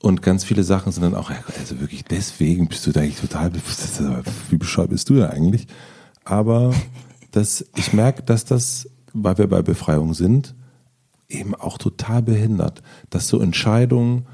Und 0.00 0.20
ganz 0.20 0.44
viele 0.44 0.64
Sachen 0.64 0.90
sind 0.92 1.02
dann 1.02 1.14
auch, 1.14 1.30
ja 1.30 1.36
also 1.58 1.80
wirklich 1.80 2.04
deswegen 2.04 2.68
bist 2.68 2.86
du 2.86 2.92
da 2.92 3.00
eigentlich 3.00 3.20
total, 3.20 3.52
wie 4.50 4.56
bescheuert 4.56 4.90
bist 4.90 5.08
du 5.08 5.14
da 5.14 5.30
eigentlich? 5.30 5.66
Aber 6.24 6.74
das, 7.30 7.64
ich 7.76 7.92
merke, 7.92 8.22
dass 8.22 8.44
das, 8.44 8.88
weil 9.12 9.38
wir 9.38 9.46
bei 9.46 9.62
Befreiung 9.62 10.14
sind, 10.14 10.54
eben 11.28 11.54
auch 11.54 11.78
total 11.78 12.22
behindert. 12.22 12.82
Dass 13.10 13.28
so 13.28 13.40
Entscheidungen, 13.40 14.26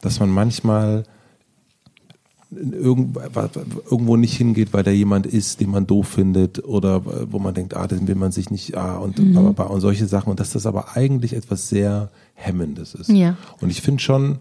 dass 0.00 0.20
man 0.20 0.30
manchmal 0.30 1.04
irgendwo 2.50 4.16
nicht 4.16 4.36
hingeht, 4.36 4.72
weil 4.72 4.84
da 4.84 4.90
jemand 4.90 5.26
ist, 5.26 5.60
den 5.60 5.70
man 5.70 5.86
doof 5.86 6.08
findet 6.08 6.64
oder 6.64 7.02
wo 7.30 7.38
man 7.38 7.54
denkt, 7.54 7.76
ah, 7.76 7.86
den 7.86 8.06
will 8.06 8.14
man 8.14 8.32
sich 8.32 8.50
nicht, 8.50 8.76
ah, 8.76 8.98
und, 8.98 9.18
mhm. 9.18 9.36
und 9.36 9.80
solche 9.80 10.06
Sachen. 10.06 10.30
Und 10.30 10.40
dass 10.40 10.50
das 10.50 10.66
aber 10.66 10.96
eigentlich 10.96 11.34
etwas 11.34 11.68
sehr 11.68 12.10
Hemmendes 12.34 12.94
ist. 12.94 13.10
Ja. 13.10 13.36
Und 13.60 13.70
ich 13.70 13.82
finde 13.82 14.00
schon, 14.00 14.38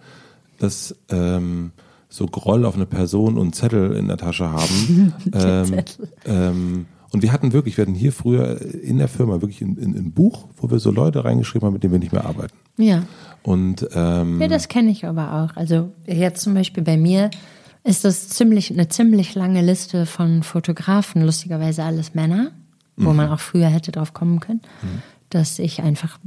dass 0.59 0.95
ähm, 1.09 1.71
so 2.07 2.27
Groll 2.27 2.65
auf 2.65 2.75
eine 2.75 2.85
Person 2.85 3.37
und 3.37 3.55
Zettel 3.55 3.93
in 3.93 4.07
der 4.07 4.17
Tasche 4.17 4.51
haben, 4.51 5.13
ähm, 5.33 5.83
ähm, 6.25 6.85
und 7.11 7.21
wir 7.21 7.31
hatten 7.31 7.53
wirklich, 7.53 7.77
wir 7.77 7.83
hatten 7.83 7.95
hier 7.95 8.11
früher 8.11 8.59
in 8.61 8.97
der 8.97 9.07
Firma 9.07 9.39
wirklich 9.39 9.61
ein, 9.61 9.77
ein, 9.81 9.95
ein 9.95 10.11
Buch, 10.11 10.49
wo 10.57 10.69
wir 10.69 10.79
so 10.79 10.91
Leute 10.91 11.23
reingeschrieben 11.23 11.65
haben, 11.65 11.73
mit 11.73 11.81
denen 11.81 11.93
wir 11.93 11.99
nicht 11.99 12.11
mehr 12.11 12.25
arbeiten. 12.25 12.53
Ja. 12.75 13.03
Und 13.41 13.87
ähm, 13.95 14.41
ja, 14.41 14.49
das 14.49 14.67
kenne 14.67 14.91
ich 14.91 15.05
aber 15.05 15.31
auch. 15.33 15.55
Also 15.55 15.91
jetzt 16.05 16.41
zum 16.41 16.53
Beispiel 16.55 16.83
bei 16.83 16.97
mir 16.97 17.29
ist 17.85 18.03
das 18.03 18.27
ziemlich 18.29 18.71
eine 18.71 18.89
ziemlich 18.89 19.35
lange 19.35 19.61
Liste 19.61 20.05
von 20.05 20.41
Fotografen, 20.43 21.21
lustigerweise 21.21 21.83
alles 21.83 22.15
Männer, 22.15 22.51
wo 22.97 23.11
mhm. 23.11 23.17
man 23.17 23.29
auch 23.29 23.39
früher 23.39 23.67
hätte 23.67 23.91
drauf 23.91 24.13
kommen 24.13 24.39
können, 24.39 24.61
mhm. 24.81 25.01
dass 25.29 25.59
ich 25.59 25.81
einfach 25.83 26.19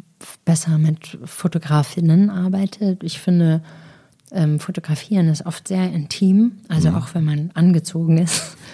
besser 0.44 0.78
mit 0.78 1.18
Fotografinnen 1.24 2.30
arbeite. 2.30 2.96
Ich 3.02 3.18
finde, 3.18 3.60
ähm, 4.30 4.60
Fotografieren 4.60 5.28
ist 5.28 5.46
oft 5.46 5.66
sehr 5.66 5.92
intim, 5.92 6.52
also 6.68 6.90
mhm. 6.90 6.94
auch 6.94 7.14
wenn 7.14 7.24
man 7.24 7.50
angezogen 7.54 8.18
ist. 8.18 8.56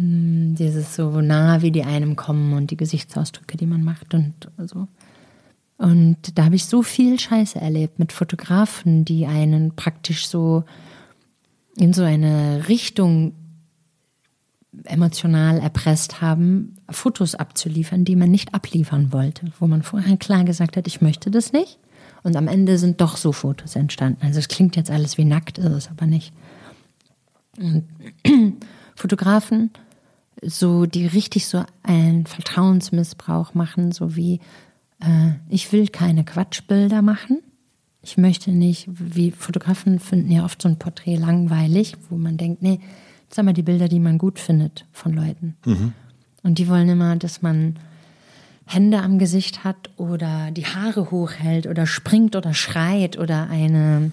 Hm, 0.00 0.54
dieses 0.54 0.94
so 0.94 1.20
nah, 1.20 1.60
wie 1.60 1.72
die 1.72 1.82
einem 1.82 2.14
kommen 2.14 2.52
und 2.52 2.70
die 2.70 2.76
Gesichtsausdrücke, 2.76 3.56
die 3.56 3.66
man 3.66 3.82
macht 3.82 4.14
und 4.14 4.32
so. 4.58 4.86
Und 5.76 6.38
da 6.38 6.44
habe 6.44 6.54
ich 6.54 6.66
so 6.66 6.84
viel 6.84 7.18
Scheiße 7.18 7.60
erlebt 7.60 7.98
mit 7.98 8.12
Fotografen, 8.12 9.04
die 9.04 9.26
einen 9.26 9.74
praktisch 9.74 10.28
so 10.28 10.62
in 11.78 11.92
so 11.92 12.02
eine 12.02 12.68
Richtung 12.68 13.34
emotional 14.84 15.58
erpresst 15.58 16.20
haben, 16.20 16.76
Fotos 16.90 17.34
abzuliefern, 17.34 18.04
die 18.04 18.16
man 18.16 18.30
nicht 18.30 18.54
abliefern 18.54 19.12
wollte, 19.12 19.50
wo 19.58 19.66
man 19.66 19.82
vorher 19.82 20.16
klar 20.16 20.44
gesagt 20.44 20.76
hat, 20.76 20.86
ich 20.86 21.00
möchte 21.00 21.30
das 21.30 21.52
nicht. 21.52 21.78
Und 22.22 22.36
am 22.36 22.48
Ende 22.48 22.78
sind 22.78 23.00
doch 23.00 23.16
so 23.16 23.32
Fotos 23.32 23.76
entstanden. 23.76 24.20
Also 24.22 24.38
es 24.38 24.48
klingt 24.48 24.76
jetzt 24.76 24.90
alles 24.90 25.18
wie 25.18 25.24
nackt, 25.24 25.58
ist 25.58 25.66
es 25.66 25.88
aber 25.88 26.06
nicht. 26.06 26.32
Und 27.58 27.84
Fotografen 28.94 29.70
so, 30.42 30.86
die 30.86 31.06
richtig 31.06 31.46
so 31.46 31.64
einen 31.82 32.26
Vertrauensmissbrauch 32.26 33.54
machen, 33.54 33.92
so 33.92 34.16
wie 34.16 34.40
äh, 35.00 35.32
ich 35.48 35.72
will 35.72 35.88
keine 35.88 36.24
Quatschbilder 36.24 37.02
machen. 37.02 37.38
Ich 38.08 38.16
möchte 38.16 38.52
nicht, 38.52 38.88
wie 38.88 39.32
Fotografen 39.32 39.98
finden 39.98 40.32
ja 40.32 40.42
oft 40.42 40.62
so 40.62 40.68
ein 40.70 40.78
Porträt 40.78 41.16
langweilig, 41.16 41.94
wo 42.08 42.16
man 42.16 42.38
denkt, 42.38 42.62
nee, 42.62 42.80
sag 43.28 43.44
mal 43.44 43.52
die 43.52 43.62
Bilder, 43.62 43.86
die 43.86 44.00
man 44.00 44.16
gut 44.16 44.38
findet 44.38 44.86
von 44.92 45.12
Leuten. 45.12 45.56
Mhm. 45.66 45.92
Und 46.42 46.58
die 46.58 46.68
wollen 46.68 46.88
immer, 46.88 47.16
dass 47.16 47.42
man 47.42 47.76
Hände 48.64 49.02
am 49.02 49.18
Gesicht 49.18 49.62
hat 49.62 49.90
oder 49.98 50.50
die 50.52 50.64
Haare 50.64 51.10
hochhält 51.10 51.66
oder 51.66 51.86
springt 51.86 52.34
oder 52.34 52.54
schreit 52.54 53.18
oder 53.18 53.50
eine 53.50 54.10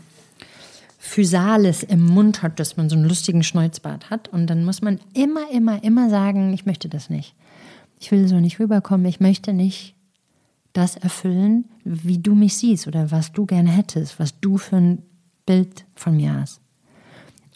Physalis 1.00 1.82
im 1.82 2.04
Mund 2.06 2.42
hat, 2.42 2.60
dass 2.60 2.76
man 2.76 2.90
so 2.90 2.98
einen 2.98 3.06
lustigen 3.06 3.44
Schnäuzbart 3.44 4.10
hat. 4.10 4.28
Und 4.28 4.48
dann 4.48 4.66
muss 4.66 4.82
man 4.82 5.00
immer, 5.14 5.50
immer, 5.54 5.82
immer 5.86 6.10
sagen, 6.10 6.52
ich 6.54 6.66
möchte 6.66 6.90
das 6.90 7.10
nicht. 7.10 7.34
Ich 8.02 8.12
will 8.12 8.28
so 8.28 8.42
nicht 8.42 8.60
rüberkommen. 8.60 9.06
Ich 9.06 9.22
möchte 9.22 9.54
nicht 9.54 9.95
das 10.78 10.98
erfüllen, 10.98 11.66
wie 11.84 12.20
du 12.20 12.36
mich 12.36 12.58
siehst 12.58 12.88
oder 12.88 13.12
was 13.12 13.32
du 13.32 13.46
gerne 13.46 13.70
hättest, 13.70 14.20
was 14.20 14.40
du 14.40 14.58
für 14.58 14.78
ein 14.78 15.04
Bild 15.46 15.86
von 15.96 16.16
mir 16.18 16.34
hast. 16.34 16.60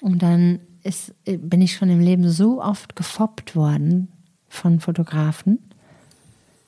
Und 0.02 0.24
dann 0.24 0.60
ist, 0.84 1.14
bin 1.26 1.62
ich 1.62 1.76
schon 1.76 1.90
im 1.90 2.00
Leben 2.00 2.30
so 2.30 2.62
oft 2.62 2.96
gefoppt 2.96 3.56
worden 3.56 4.08
von 4.48 4.80
Fotografen, 4.80 5.60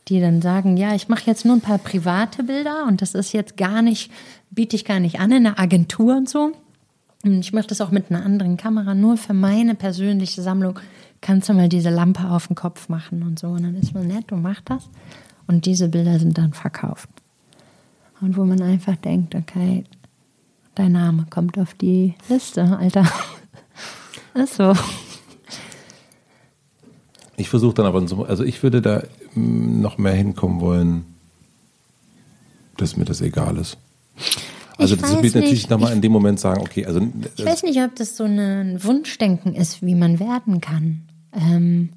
die 0.08 0.20
dann 0.20 0.42
sagen, 0.42 0.76
ja, 0.76 0.94
ich 0.94 1.08
mache 1.08 1.26
jetzt 1.26 1.46
nur 1.46 1.56
ein 1.56 1.62
paar 1.62 1.78
private 1.78 2.44
Bilder 2.44 2.86
und 2.88 3.02
das 3.02 3.16
ist 3.16 3.32
jetzt 3.32 3.56
gar 3.56 3.82
nicht, 3.82 4.12
biete 4.50 4.76
ich 4.76 4.84
gar 4.84 5.00
nicht 5.00 5.20
an 5.20 5.32
in 5.32 5.48
einer 5.48 5.60
Agentur 5.60 6.18
und 6.18 6.28
so. 6.28 6.52
Und 7.24 7.40
ich 7.40 7.54
mache 7.54 7.68
das 7.68 7.82
auch 7.82 7.92
mit 7.92 8.10
einer 8.10 8.26
anderen 8.26 8.58
Kamera, 8.58 8.94
nur 8.94 9.16
für 9.16 9.34
meine 9.34 9.76
persönliche 9.76 10.42
Sammlung 10.42 10.80
kannst 11.22 11.48
du 11.48 11.54
mal 11.54 11.70
diese 11.70 11.92
Lampe 11.92 12.30
auf 12.30 12.48
den 12.48 12.56
Kopf 12.56 12.90
machen 12.90 13.24
und 13.24 13.40
so. 13.40 13.50
Und 13.50 13.64
dann 13.64 13.76
ist 13.76 13.94
man 13.94 14.08
nett 14.08 14.32
und 14.32 14.42
macht 14.42 14.70
das. 14.70 14.90
Und 15.52 15.66
diese 15.66 15.90
Bilder 15.90 16.18
sind 16.18 16.38
dann 16.38 16.54
verkauft. 16.54 17.10
Und 18.22 18.38
wo 18.38 18.46
man 18.46 18.62
einfach 18.62 18.96
denkt, 18.96 19.36
okay, 19.36 19.84
dein 20.76 20.94
Name 20.94 21.26
kommt 21.30 21.60
auf 21.60 21.74
die 21.74 22.14
Liste, 22.30 22.64
Alter. 22.64 23.06
Ist 24.34 24.56
so. 24.56 24.74
Ich 27.36 27.50
versuche 27.50 27.74
dann 27.74 27.86
aber, 27.86 28.02
also 28.30 28.46
ich 28.46 28.64
würde 28.64 28.82
da 28.82 29.04
mm, 29.36 29.82
noch 29.82 29.98
mehr 29.98 30.14
hinkommen 30.14 30.62
wollen, 30.62 31.04
dass 32.78 32.96
mir 32.96 33.04
das 33.04 33.20
egal 33.20 33.58
ist. 33.58 33.78
Also 34.78 34.96
ich 34.96 35.02
das 35.02 35.22
wird 35.22 35.36
natürlich 35.36 35.68
nochmal 35.68 35.92
in 35.92 36.02
dem 36.02 36.14
Moment 36.14 36.40
sagen, 36.40 36.62
okay, 36.62 36.86
also. 36.86 37.02
Ich 37.36 37.46
weiß 37.46 37.64
nicht, 37.64 37.82
ob 37.82 37.94
das 37.96 38.16
so 38.16 38.24
ein 38.24 38.82
Wunschdenken 38.82 39.54
ist, 39.54 39.82
wie 39.82 39.96
man 39.96 40.20
werden 40.20 40.62
kann. 40.62 41.02
Ähm, 41.34 41.90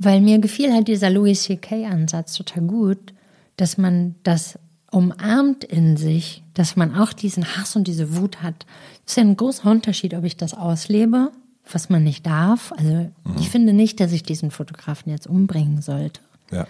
weil 0.00 0.22
mir 0.22 0.38
gefiel 0.38 0.72
halt 0.72 0.88
dieser 0.88 1.10
Louis 1.10 1.42
C.K.-Ansatz 1.42 2.34
total 2.36 2.62
gut, 2.62 3.12
dass 3.56 3.76
man 3.76 4.14
das 4.22 4.58
umarmt 4.90 5.62
in 5.62 5.98
sich, 5.98 6.42
dass 6.54 6.74
man 6.74 6.96
auch 6.96 7.12
diesen 7.12 7.44
Hass 7.44 7.76
und 7.76 7.86
diese 7.86 8.16
Wut 8.16 8.42
hat. 8.42 8.64
Das 9.04 9.12
ist 9.12 9.16
ja 9.16 9.22
ein 9.22 9.36
großer 9.36 9.70
Unterschied, 9.70 10.14
ob 10.14 10.24
ich 10.24 10.38
das 10.38 10.54
auslebe, 10.54 11.30
was 11.70 11.90
man 11.90 12.02
nicht 12.02 12.26
darf. 12.26 12.72
Also 12.72 12.92
mhm. 12.92 13.10
ich 13.38 13.50
finde 13.50 13.74
nicht, 13.74 14.00
dass 14.00 14.12
ich 14.12 14.22
diesen 14.22 14.50
Fotografen 14.50 15.12
jetzt 15.12 15.26
umbringen 15.26 15.82
sollte. 15.82 16.22
Ja. 16.50 16.66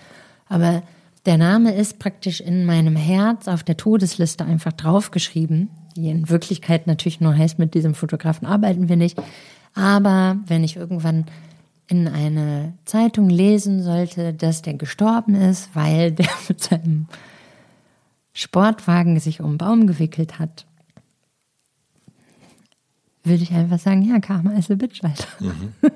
Aber 0.49 0.83
der 1.25 1.39
Name 1.39 1.73
ist 1.73 2.01
praktisch 2.01 2.41
in 2.41 2.67
meinem 2.67 2.97
Herz 2.97 3.47
auf 3.47 3.63
der 3.63 3.77
Todesliste 3.77 4.45
einfach 4.45 4.73
draufgeschrieben, 4.73 5.71
die 5.95 6.11
in 6.11 6.29
Wirklichkeit 6.29 6.89
natürlich 6.89 7.21
nur 7.21 7.37
heißt, 7.37 7.61
mit 7.61 7.75
diesem 7.75 7.95
Fotografen 7.95 8.49
arbeiten 8.49 8.89
wir 8.89 8.97
nicht. 8.97 9.17
Aber 9.75 10.37
wenn 10.47 10.65
ich 10.65 10.75
irgendwann 10.75 11.27
in 11.91 12.07
eine 12.07 12.75
Zeitung 12.85 13.29
lesen 13.29 13.83
sollte, 13.83 14.33
dass 14.33 14.63
der 14.63 14.75
gestorben 14.75 15.35
ist, 15.35 15.71
weil 15.75 16.13
der 16.13 16.29
mit 16.49 16.63
seinem 16.63 17.09
Sportwagen 18.33 19.19
sich 19.19 19.41
um 19.41 19.49
einen 19.49 19.59
Baum 19.59 19.87
gewickelt 19.87 20.39
hat, 20.39 20.67
würde 23.25 23.43
ich 23.43 23.53
einfach 23.53 23.79
sagen, 23.79 24.03
ja, 24.03 24.21
Karma 24.21 24.53
ist 24.53 24.71
a 24.71 24.77
bitch, 24.77 25.03
Alter. 25.03 25.27
Mhm. 25.41 25.73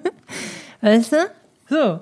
Weißt 0.81 1.13
du? 1.13 1.17
So. 1.71 2.01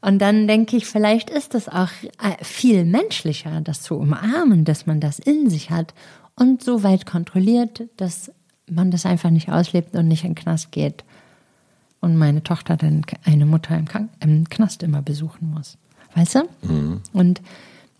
Und 0.00 0.18
dann 0.18 0.46
denke 0.48 0.76
ich, 0.76 0.86
vielleicht 0.86 1.28
ist 1.28 1.54
es 1.54 1.68
auch 1.68 1.90
äh, 2.22 2.42
viel 2.42 2.84
menschlicher, 2.84 3.60
das 3.60 3.82
zu 3.82 3.96
umarmen, 3.96 4.64
dass 4.64 4.86
man 4.86 5.00
das 5.00 5.18
in 5.18 5.50
sich 5.50 5.70
hat 5.70 5.94
und 6.36 6.62
so 6.62 6.82
weit 6.82 7.06
kontrolliert, 7.06 7.82
dass 7.96 8.32
man 8.70 8.90
das 8.90 9.04
einfach 9.04 9.30
nicht 9.30 9.50
auslebt 9.50 9.94
und 9.94 10.08
nicht 10.08 10.24
in 10.24 10.30
den 10.30 10.36
Knast 10.36 10.72
geht 10.72 11.04
und 12.02 12.16
meine 12.16 12.42
Tochter 12.42 12.76
dann 12.76 13.02
eine 13.24 13.46
Mutter 13.46 13.78
im, 13.78 13.86
Krank 13.86 14.10
im 14.20 14.48
Knast 14.50 14.82
immer 14.82 15.00
besuchen 15.00 15.50
muss. 15.50 15.78
Weißt 16.14 16.34
du? 16.34 16.42
Mhm. 16.68 17.00
Und 17.14 17.40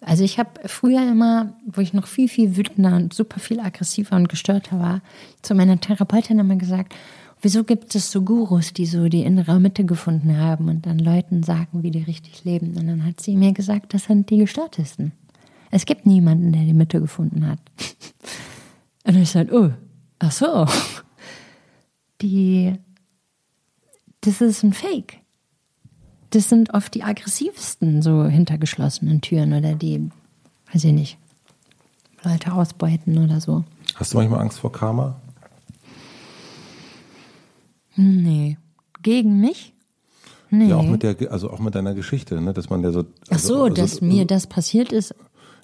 also 0.03 0.25
ich 0.25 0.39
habe 0.39 0.51
früher 0.67 1.09
immer, 1.09 1.55
wo 1.65 1.81
ich 1.81 1.95
noch 1.95 2.07
viel, 2.07 2.29
viel 2.29 2.57
wütender 2.57 2.97
und 2.97 3.15
super 3.15 3.41
viel 3.41 3.61
aggressiver 3.61 4.17
und 4.17 4.29
gestörter 4.29 4.79
war, 4.79 5.01
zu 5.41 5.55
meiner 5.55 5.81
Therapeutin 5.81 6.41
immer 6.41 6.57
gesagt, 6.57 6.95
wieso 7.41 7.63
gibt 7.63 7.95
es 7.95 8.11
so 8.11 8.23
Gurus, 8.23 8.73
die 8.73 8.87
so 8.87 9.09
die 9.09 9.23
innere 9.23 9.61
Mitte 9.61 9.85
gefunden 9.85 10.37
haben 10.37 10.69
und 10.69 10.85
dann 10.87 10.99
Leuten 10.99 11.45
sagen, 11.45 11.83
wie 11.85 11.93
die 11.93 12.03
richtig 12.03 12.45
leben? 12.45 12.77
Und 12.77 12.89
dann 12.89 13.05
hat 13.05 13.21
sie 13.21 13.37
mir 13.37 13.53
gesagt, 13.53 13.95
das 13.95 14.05
sind 14.05 14.29
die 14.31 14.39
Gestörtesten. 14.39 15.13
Es 15.71 15.87
gibt 15.87 16.07
niemanden, 16.07 16.53
der 16.53 16.63
die 16.63 16.75
Mitte 16.75 17.01
gefunden 17.01 17.47
hat. 17.47 17.59
Und 19.05 19.17
ich 19.17 19.31
sagte, 19.31 19.59
oh, 19.59 19.71
ach 20.19 20.31
so. 20.31 20.67
Die 22.21 22.75
das 24.23 24.41
ist 24.41 24.63
ein 24.63 24.73
Fake. 24.73 25.19
Das 26.31 26.49
sind 26.49 26.73
oft 26.73 26.95
die 26.95 27.03
aggressivsten, 27.03 28.01
so 28.01 28.25
hinter 28.25 28.57
geschlossenen 28.57 29.21
Türen 29.21 29.53
oder 29.53 29.75
die, 29.75 30.11
weiß 30.73 30.85
ich 30.85 30.93
nicht, 30.93 31.19
Leute 32.25 32.53
ausbeuten 32.53 33.19
oder 33.19 33.41
so. 33.41 33.65
Hast 33.97 34.15
du 34.15 34.19
manchmal 34.19 34.41
Angst 34.41 34.59
vor 34.59 34.73
Karma? 34.73 35.21
Nee. 37.97 38.57
Gegen 39.03 39.41
mich? 39.41 39.75
Nee. 40.49 40.69
Ja, 40.69 40.77
auch 40.77 40.87
mit 40.87 41.03
der, 41.03 41.17
also 41.31 41.51
auch 41.51 41.59
mit 41.59 41.75
deiner 41.75 41.95
Geschichte, 41.95 42.41
ne? 42.41 42.53
dass 42.53 42.71
man 42.71 42.83
ja 42.83 42.93
so. 42.93 43.01
Also, 43.01 43.11
Ach 43.31 43.39
so, 43.39 43.63
also, 43.65 43.75
dass 43.75 43.95
also, 43.95 44.05
mir 44.05 44.27
das 44.27 44.47
passiert 44.47 44.93
ist 44.93 45.15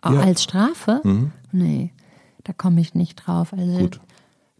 ja. 0.04 0.10
als 0.10 0.42
Strafe? 0.42 1.00
Mhm. 1.04 1.32
Nee, 1.52 1.92
da 2.44 2.52
komme 2.52 2.80
ich 2.80 2.94
nicht 2.94 3.16
drauf. 3.16 3.52
Also, 3.52 3.78
gut. 3.78 4.00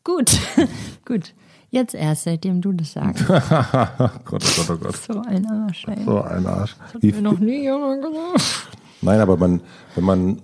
Gut, 0.05 0.39
gut. 1.05 1.35
Jetzt 1.71 1.95
erst, 1.95 2.25
seitdem 2.25 2.61
du 2.61 2.73
das 2.73 2.93
sagst. 2.93 3.27
Gott, 3.29 3.43
oh 3.45 4.11
Gott, 4.25 4.71
oh 4.71 4.77
Gott. 4.77 4.97
So 4.97 5.21
ein 5.21 5.47
Arsch, 5.47 5.87
ey. 5.87 6.05
So 6.05 6.23
ein 6.23 6.47
Arsch. 6.47 6.77
Das 6.79 6.95
hat 6.95 7.03
mir 7.03 7.21
noch 7.21 7.39
nie 7.39 7.63
jemand 7.63 8.03
gesagt. 8.03 8.69
Nein, 9.03 9.21
aber 9.21 9.37
man, 9.37 9.61
wenn 9.95 10.05
man, 10.05 10.43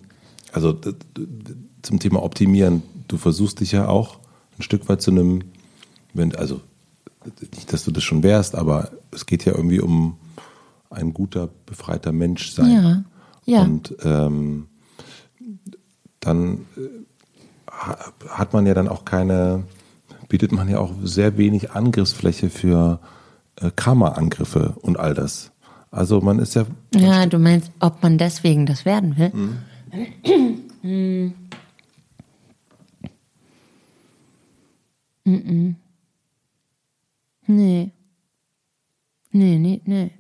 also 0.53 0.79
zum 1.83 1.99
Thema 1.99 2.23
Optimieren, 2.23 2.83
du 3.09 3.17
versuchst 3.17 3.61
dich 3.61 3.73
ja 3.73 3.89
auch 3.89 4.19
ein 4.59 4.63
Stück 4.63 4.89
weit 4.89 5.01
zu 5.01 5.11
einem, 5.11 5.45
wenn, 6.13 6.35
also 6.37 6.61
nicht, 7.55 7.73
dass 7.73 7.85
du 7.85 7.91
das 7.91 8.05
schon 8.05 8.23
wärst, 8.23 8.55
aber 8.55 8.91
es 9.11 9.25
geht 9.25 9.45
ja 9.45 9.55
irgendwie 9.55 9.81
um 9.81 10.19
ein 10.91 11.15
guter, 11.15 11.49
befreiter 11.67 12.13
Mensch 12.13 12.53
sein. 12.53 13.05
Ja. 13.47 13.55
ja. 13.57 13.63
Und 13.63 13.97
ähm, 14.05 14.69
dann 16.21 16.67
äh, 16.77 18.29
hat 18.29 18.53
man 18.53 18.67
ja 18.67 18.75
dann 18.75 18.89
auch 18.89 19.05
keine, 19.05 19.65
bietet 20.35 20.51
man 20.51 20.69
ja 20.69 20.81
auch 20.81 20.93
sehr 21.05 21.39
wenig 21.39 21.71
Angriffsfläche 21.71 22.51
für 22.51 22.99
äh, 23.61 23.71
Karma-Angriffe 23.71 24.75
und 24.83 24.99
all 24.99 25.15
das. 25.15 25.53
Also 25.93 26.21
man 26.21 26.41
ist 26.41 26.57
ja. 26.57 26.67
Ja, 26.93 27.27
du 27.27 27.39
meinst, 27.39 27.71
ob 27.79 28.03
man 28.03 28.19
deswegen 28.19 28.67
das 28.67 28.85
werden 28.85 29.17
will? 29.17 29.31
Mhm. 30.83 31.35
mhm. 35.23 35.77
Nee. 37.47 37.93
Nee, 39.31 39.59
nee, 39.59 39.83
nee. 39.85 40.11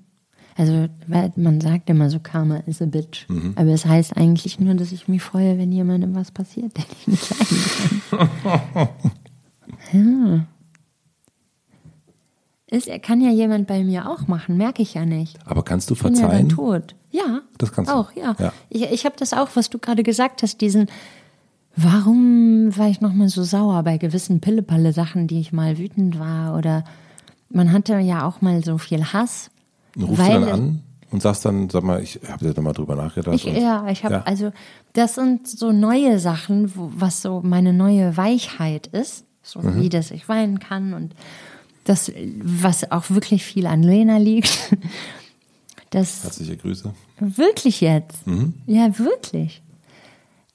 Also, 0.57 0.86
weil 1.09 1.32
man 1.35 1.61
sagt 1.61 1.91
immer 1.91 2.09
so, 2.09 2.20
Karma 2.20 2.59
is 2.66 2.81
a 2.81 2.86
bitch. 2.86 3.28
Mhm. 3.28 3.55
Aber 3.57 3.70
es 3.70 3.85
heißt 3.85 4.16
eigentlich 4.16 4.61
nur, 4.61 4.74
dass 4.74 4.93
ich 4.93 5.09
mich 5.09 5.23
freue, 5.23 5.59
wenn 5.59 5.73
jemandem 5.73 6.15
was 6.15 6.31
passiert, 6.31 6.77
der 6.77 6.85
ich 6.89 7.09
nicht 7.09 7.31
leiden 7.31 8.31
kann. 8.77 8.89
Ja. 9.95 10.47
Ist, 12.66 12.91
kann 13.03 13.21
ja 13.21 13.31
jemand 13.31 13.66
bei 13.69 13.85
mir 13.85 14.11
auch 14.11 14.27
machen, 14.27 14.57
merke 14.57 14.83
ich 14.83 14.95
ja 14.95 15.05
nicht. 15.05 15.39
Aber 15.47 15.62
kannst 15.62 15.91
du 15.91 15.95
verzeihen? 15.95 16.33
Ich 16.33 16.39
bin 16.39 16.49
ja 16.49 16.55
tot. 16.55 16.95
Ja. 17.11 17.41
Das 17.59 17.73
kannst 17.73 17.91
du. 17.91 17.95
Auch, 17.95 18.12
ja. 18.12 18.35
ja. 18.39 18.53
Ich, 18.69 18.83
ich 18.83 19.05
habe 19.05 19.15
das 19.19 19.33
auch, 19.33 19.51
was 19.55 19.71
du 19.71 19.79
gerade 19.79 20.03
gesagt 20.03 20.43
hast, 20.43 20.61
diesen, 20.61 20.87
warum 21.77 22.77
war 22.77 22.89
ich 22.89 23.01
nochmal 23.01 23.29
so 23.29 23.45
sauer 23.45 23.83
bei 23.85 23.99
gewissen 23.99 24.41
Pillepalle-Sachen, 24.41 25.29
die 25.29 25.41
ich 25.41 25.53
mal 25.53 25.79
wütend 25.79 26.19
war 26.19 26.57
oder 26.57 26.85
man 27.49 27.73
hatte 27.73 27.97
ja 27.99 28.27
auch 28.27 28.41
mal 28.41 28.65
so 28.65 28.79
viel 28.79 29.05
Hass. 29.05 29.51
Rufst 29.97 30.19
weil, 30.19 30.41
du 30.41 30.47
dann 30.47 30.51
an 30.51 30.83
und 31.12 31.23
sagst 31.23 31.45
dann, 31.45 31.71
sag 31.71 31.85
mal, 31.85 32.03
ich 32.03 32.19
habe 32.29 32.53
da 32.53 32.61
mal 32.61 32.73
drüber 32.73 32.97
nachgedacht. 32.97 33.37
Ich, 33.37 33.45
ja, 33.45 33.87
ich 33.89 34.03
habe, 34.03 34.15
ja. 34.15 34.23
also 34.23 34.51
das 34.95 35.15
sind 35.15 35.47
so 35.47 35.71
neue 35.71 36.19
Sachen, 36.19 36.75
wo, 36.75 36.91
was 36.97 37.23
so 37.23 37.41
meine 37.45 37.73
neue 37.73 38.16
Weichheit 38.16 38.89
ist 38.89 39.25
so 39.45 39.61
mhm. 39.61 39.81
wie 39.81 39.89
dass 39.89 40.11
ich 40.11 40.29
weinen 40.29 40.59
kann 40.59 40.93
und 40.95 41.15
das, 41.85 42.11
was 42.43 42.91
auch 42.91 43.11
wirklich 43.11 43.45
viel 43.45 43.66
an 43.66 43.83
Lena 43.83 44.16
liegt. 44.16 44.77
Das 45.91 46.25
Herzliche 46.25 46.57
Grüße. 46.57 46.93
Wirklich 47.21 47.81
jetzt. 47.81 48.27
Mhm. 48.27 48.55
Ja, 48.66 48.99
wirklich. 48.99 49.62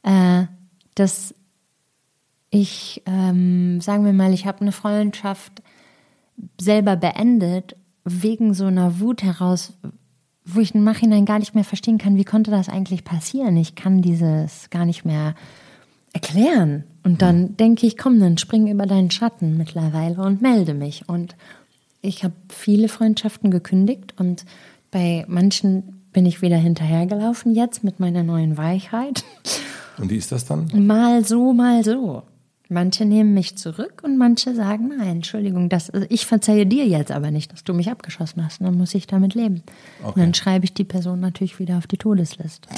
Äh, 0.03 0.47
dass 0.95 1.33
ich, 2.49 3.01
ähm, 3.05 3.79
sagen 3.79 4.03
wir 4.03 4.11
mal, 4.11 4.33
ich 4.33 4.45
habe 4.45 4.59
eine 4.59 4.73
Freundschaft 4.73 5.63
selber 6.59 6.97
beendet, 6.97 7.77
wegen 8.03 8.53
so 8.53 8.65
einer 8.65 8.99
Wut 8.99 9.23
heraus, 9.23 9.73
wo 10.43 10.59
ich 10.59 10.75
im 10.75 10.83
Nachhinein 10.83 11.25
gar 11.25 11.39
nicht 11.39 11.55
mehr 11.55 11.63
verstehen 11.63 11.99
kann, 11.99 12.17
wie 12.17 12.25
konnte 12.25 12.51
das 12.51 12.67
eigentlich 12.67 13.05
passieren? 13.05 13.55
Ich 13.55 13.75
kann 13.75 14.01
dieses 14.01 14.69
gar 14.69 14.85
nicht 14.85 15.05
mehr 15.05 15.35
erklären. 16.11 16.83
Und 17.09 17.23
dann 17.23 17.41
mhm. 17.41 17.57
denke 17.57 17.87
ich, 17.87 17.97
komm, 17.97 18.19
dann 18.19 18.37
spring 18.37 18.67
über 18.67 18.85
deinen 18.85 19.09
Schatten 19.09 19.57
mittlerweile 19.57 20.21
und 20.21 20.43
melde 20.43 20.75
mich. 20.75 21.09
Und 21.09 21.35
ich 22.03 22.23
habe 22.23 22.35
viele 22.49 22.87
Freundschaften 22.87 23.49
gekündigt 23.49 24.13
und 24.19 24.45
bei 24.91 25.25
manchen 25.27 26.03
bin 26.13 26.27
ich 26.27 26.43
wieder 26.43 26.57
hinterhergelaufen 26.57 27.55
jetzt 27.55 27.83
mit 27.83 27.99
meiner 27.99 28.21
neuen 28.21 28.57
Weichheit. 28.57 29.23
Und 29.97 30.11
wie 30.11 30.17
ist 30.17 30.31
das 30.31 30.45
dann? 30.45 30.69
Mal 30.85 31.25
so, 31.25 31.51
mal 31.51 31.83
so. 31.83 32.21
Manche 32.69 33.05
nehmen 33.05 33.33
mich 33.33 33.57
zurück 33.57 34.03
und 34.03 34.19
manche 34.19 34.53
sagen, 34.53 34.89
nein, 34.95 35.07
Entschuldigung, 35.07 35.67
das, 35.67 35.91
ich 36.09 36.27
verzeihe 36.27 36.67
dir 36.67 36.85
jetzt 36.85 37.11
aber 37.11 37.31
nicht, 37.31 37.51
dass 37.51 37.63
du 37.63 37.73
mich 37.73 37.89
abgeschossen 37.89 38.45
hast. 38.45 38.61
Dann 38.61 38.77
muss 38.77 38.93
ich 38.93 39.07
damit 39.07 39.33
leben. 39.33 39.63
Okay. 40.03 40.11
Und 40.13 40.17
dann 40.19 40.33
schreibe 40.35 40.65
ich 40.65 40.75
die 40.75 40.83
Person 40.83 41.21
natürlich 41.21 41.57
wieder 41.57 41.79
auf 41.79 41.87
die 41.87 41.97
Todesliste. 41.97 42.69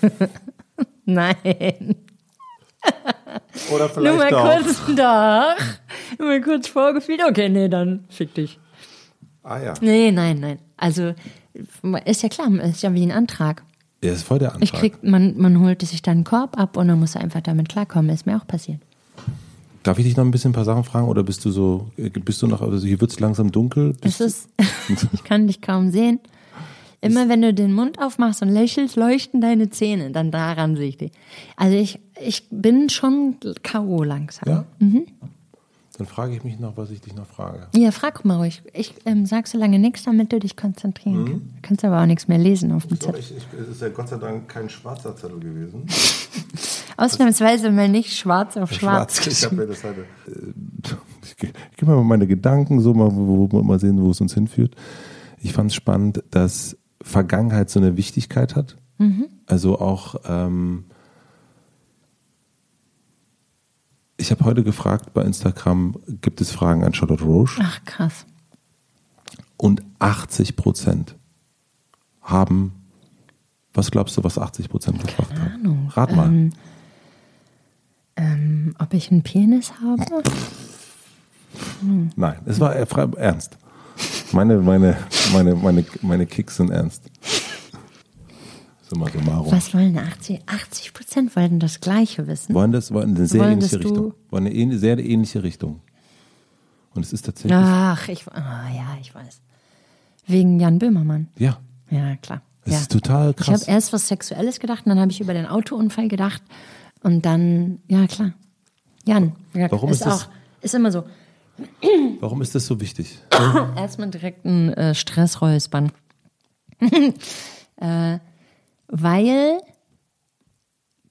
nein. 1.04 1.96
Oder 3.72 3.88
vielleicht 3.88 4.14
Nur 4.14 4.16
mal 4.16 4.30
doch. 4.30 4.64
kurz 4.64 4.80
da. 4.96 5.54
Nur 6.18 6.28
mal 6.28 6.40
kurz 6.40 6.68
vorgefühlt. 6.68 7.20
Okay, 7.28 7.48
nee, 7.48 7.68
dann 7.68 8.04
fick 8.08 8.34
dich. 8.34 8.58
Ah 9.42 9.58
ja. 9.58 9.74
Nee, 9.80 10.10
nein, 10.12 10.40
nein. 10.40 10.58
Also 10.76 11.14
ist 12.04 12.22
ja 12.22 12.28
klar, 12.28 12.48
ist 12.62 12.82
ja 12.82 12.92
wie 12.94 13.02
ein 13.02 13.12
Antrag. 13.12 13.62
Ja, 14.02 14.12
ist 14.12 14.22
voll 14.22 14.38
der 14.38 14.54
Antrag. 14.54 14.64
Ich 14.64 14.72
krieg, 14.72 15.02
man, 15.02 15.36
man 15.36 15.60
holt 15.60 15.82
sich 15.82 16.02
dann 16.02 16.18
einen 16.18 16.24
Korb 16.24 16.58
ab 16.58 16.76
und 16.76 16.88
dann 16.88 16.98
muss 16.98 17.14
er 17.14 17.20
einfach 17.20 17.40
damit 17.42 17.68
klarkommen. 17.68 18.10
Ist 18.10 18.26
mir 18.26 18.36
auch 18.36 18.46
passiert. 18.46 18.80
Darf 19.82 19.98
ich 19.98 20.04
dich 20.04 20.16
noch 20.16 20.24
ein 20.24 20.30
bisschen 20.30 20.50
ein 20.50 20.54
paar 20.54 20.64
Sachen 20.64 20.84
fragen 20.84 21.08
oder 21.08 21.22
bist 21.22 21.44
du 21.44 21.50
so, 21.50 21.90
bist 21.96 22.42
du 22.42 22.46
noch, 22.46 22.60
also 22.60 22.86
hier 22.86 23.00
wird 23.00 23.12
es 23.12 23.20
langsam 23.20 23.50
dunkel? 23.50 23.96
es 24.02 24.20
ist, 24.20 24.48
ich 25.12 25.24
kann 25.24 25.46
dich 25.46 25.62
kaum 25.62 25.90
sehen. 25.90 26.20
Immer 27.02 27.28
wenn 27.28 27.40
du 27.40 27.54
den 27.54 27.72
Mund 27.72 27.98
aufmachst 28.00 28.42
und 28.42 28.50
lächelst, 28.50 28.96
leuchten 28.96 29.40
deine 29.40 29.70
Zähne. 29.70 30.10
Dann 30.10 30.30
daran 30.30 30.76
sehe 30.76 30.88
ich 30.88 30.98
dich. 30.98 31.12
Also 31.56 31.76
ich, 31.76 31.98
ich 32.20 32.46
bin 32.50 32.90
schon 32.90 33.36
K.O. 33.62 34.02
langsam. 34.02 34.48
Ja? 34.48 34.64
Mhm. 34.78 35.06
Dann 36.00 36.06
frage 36.06 36.34
ich 36.34 36.44
mich 36.44 36.58
noch, 36.58 36.78
was 36.78 36.90
ich 36.90 37.02
dich 37.02 37.14
noch 37.14 37.26
frage. 37.26 37.68
Ja, 37.76 37.90
frag 37.90 38.24
mal 38.24 38.36
ruhig. 38.38 38.62
Ich 38.72 38.94
ähm, 39.04 39.26
sag 39.26 39.46
so 39.46 39.58
lange 39.58 39.78
nichts, 39.78 40.04
damit 40.04 40.32
du 40.32 40.38
dich 40.38 40.56
konzentrieren 40.56 41.24
mhm. 41.24 41.26
kannst. 41.26 41.44
Du 41.44 41.60
kannst 41.60 41.84
aber 41.84 42.00
auch 42.00 42.06
nichts 42.06 42.26
mehr 42.26 42.38
lesen 42.38 42.72
auf 42.72 42.86
dem 42.86 42.96
so, 42.96 43.06
Zettel. 43.06 43.20
Ich, 43.20 43.36
ich, 43.36 43.46
es 43.60 43.68
ist 43.68 43.82
ja 43.82 43.90
Gott 43.90 44.08
sei 44.08 44.16
Dank 44.16 44.48
kein 44.48 44.70
schwarzer 44.70 45.14
Zettel 45.14 45.40
gewesen. 45.40 45.84
Ausnahmsweise 46.96 47.70
mal 47.70 47.88
nicht 47.88 48.16
schwarz 48.16 48.56
auf 48.56 48.72
schwarz. 48.72 49.22
schwarz. 49.22 49.26
Ich 49.26 49.44
habe 49.44 49.56
mir 49.56 49.66
das 49.66 49.84
halt. 49.84 49.98
Äh, 49.98 50.52
ich 51.22 51.36
gebe 51.76 51.92
mal 51.92 52.02
meine 52.02 52.26
Gedanken 52.26 52.80
so 52.80 52.94
mal, 52.94 53.10
wo, 53.14 53.50
wo, 53.50 53.62
mal 53.62 53.78
sehen, 53.78 54.00
wo 54.00 54.10
es 54.10 54.22
uns 54.22 54.32
hinführt. 54.32 54.74
Ich 55.38 55.52
fand 55.52 55.70
es 55.70 55.74
spannend, 55.74 56.22
dass 56.30 56.78
Vergangenheit 57.02 57.70
so 57.70 57.80
eine 57.80 57.96
Wichtigkeit 57.96 58.56
hat. 58.56 58.76
Mhm. 58.98 59.26
Also 59.46 59.80
auch 59.80 60.16
ähm, 60.26 60.84
Ich 64.20 64.30
habe 64.30 64.44
heute 64.44 64.62
gefragt 64.62 65.14
bei 65.14 65.22
Instagram, 65.22 65.94
gibt 66.20 66.42
es 66.42 66.50
Fragen 66.50 66.84
an 66.84 66.92
Charlotte 66.92 67.24
Roche? 67.24 67.62
Ach, 67.64 67.82
krass. 67.86 68.26
Und 69.56 69.82
80 69.98 70.56
Prozent 70.56 71.16
haben, 72.20 72.74
was 73.72 73.90
glaubst 73.90 74.18
du, 74.18 74.22
was 74.22 74.36
80 74.36 74.68
Prozent 74.68 75.00
gefragt 75.00 75.32
haben? 75.40 75.88
Rat 75.94 76.14
mal. 76.14 76.28
Ähm, 76.28 76.52
ähm, 78.16 78.74
ob 78.78 78.92
ich 78.92 79.10
einen 79.10 79.22
Penis 79.22 79.72
habe? 79.80 80.22
Hm. 81.80 82.10
Nein, 82.14 82.40
es 82.44 82.60
war 82.60 82.74
ernst. 82.74 83.56
Meine, 84.32 84.58
meine, 84.58 84.96
meine, 85.32 85.54
meine, 85.54 85.84
meine 86.02 86.26
Kicks 86.26 86.56
sind 86.56 86.70
ernst. 86.70 87.10
Summa 88.88 89.08
summarum. 89.08 89.52
Was 89.52 89.72
wollen 89.74 89.96
80? 89.98 90.42
80 90.46 90.94
Prozent 90.94 91.36
wollen 91.36 91.60
das 91.60 91.80
Gleiche 91.80 92.26
wissen. 92.26 92.54
Wollen 92.54 92.72
das, 92.72 92.92
wollen 92.92 93.16
eine 93.16 93.26
sehr 93.26 93.40
wollen, 93.40 93.52
ähnliche 93.52 93.78
Richtung. 93.78 94.14
Wollen 94.30 94.46
eine 94.46 94.78
sehr 94.78 94.98
ähnliche 94.98 95.42
Richtung. 95.42 95.80
Und 96.94 97.04
es 97.04 97.12
ist 97.12 97.22
tatsächlich. 97.22 97.54
Ach, 97.54 98.08
ich, 98.08 98.26
oh, 98.26 98.32
ja, 98.34 98.98
ich 99.00 99.14
weiß. 99.14 99.40
Wegen 100.26 100.58
Jan 100.58 100.78
Böhmermann. 100.78 101.28
Ja. 101.36 101.58
Ja, 101.90 102.16
klar. 102.16 102.42
Es 102.64 102.72
ja. 102.72 102.78
ist 102.78 102.92
total 102.92 103.34
krass. 103.34 103.62
Ich 103.62 103.68
habe 103.68 103.72
erst 103.76 103.92
was 103.92 104.08
Sexuelles 104.08 104.60
gedacht 104.60 104.86
und 104.86 104.90
dann 104.90 105.00
habe 105.00 105.10
ich 105.10 105.20
über 105.20 105.34
den 105.34 105.46
Autounfall 105.46 106.08
gedacht. 106.08 106.42
Und 107.02 107.24
dann, 107.24 107.80
ja, 107.88 108.06
klar. 108.06 108.32
Jan. 109.06 109.32
Warum 109.52 109.90
ist, 109.90 110.00
ist 110.00 110.06
das? 110.06 110.24
Auch, 110.24 110.28
ist 110.62 110.74
immer 110.74 110.92
so. 110.92 111.04
Warum 112.20 112.42
ist 112.42 112.54
das 112.54 112.66
so 112.66 112.80
wichtig? 112.80 113.18
Erstmal 113.76 114.10
direkt 114.10 114.44
ein 114.44 114.72
äh, 114.74 114.94
Stressräuspern. 114.94 115.92
äh, 117.76 118.18
weil 118.88 119.60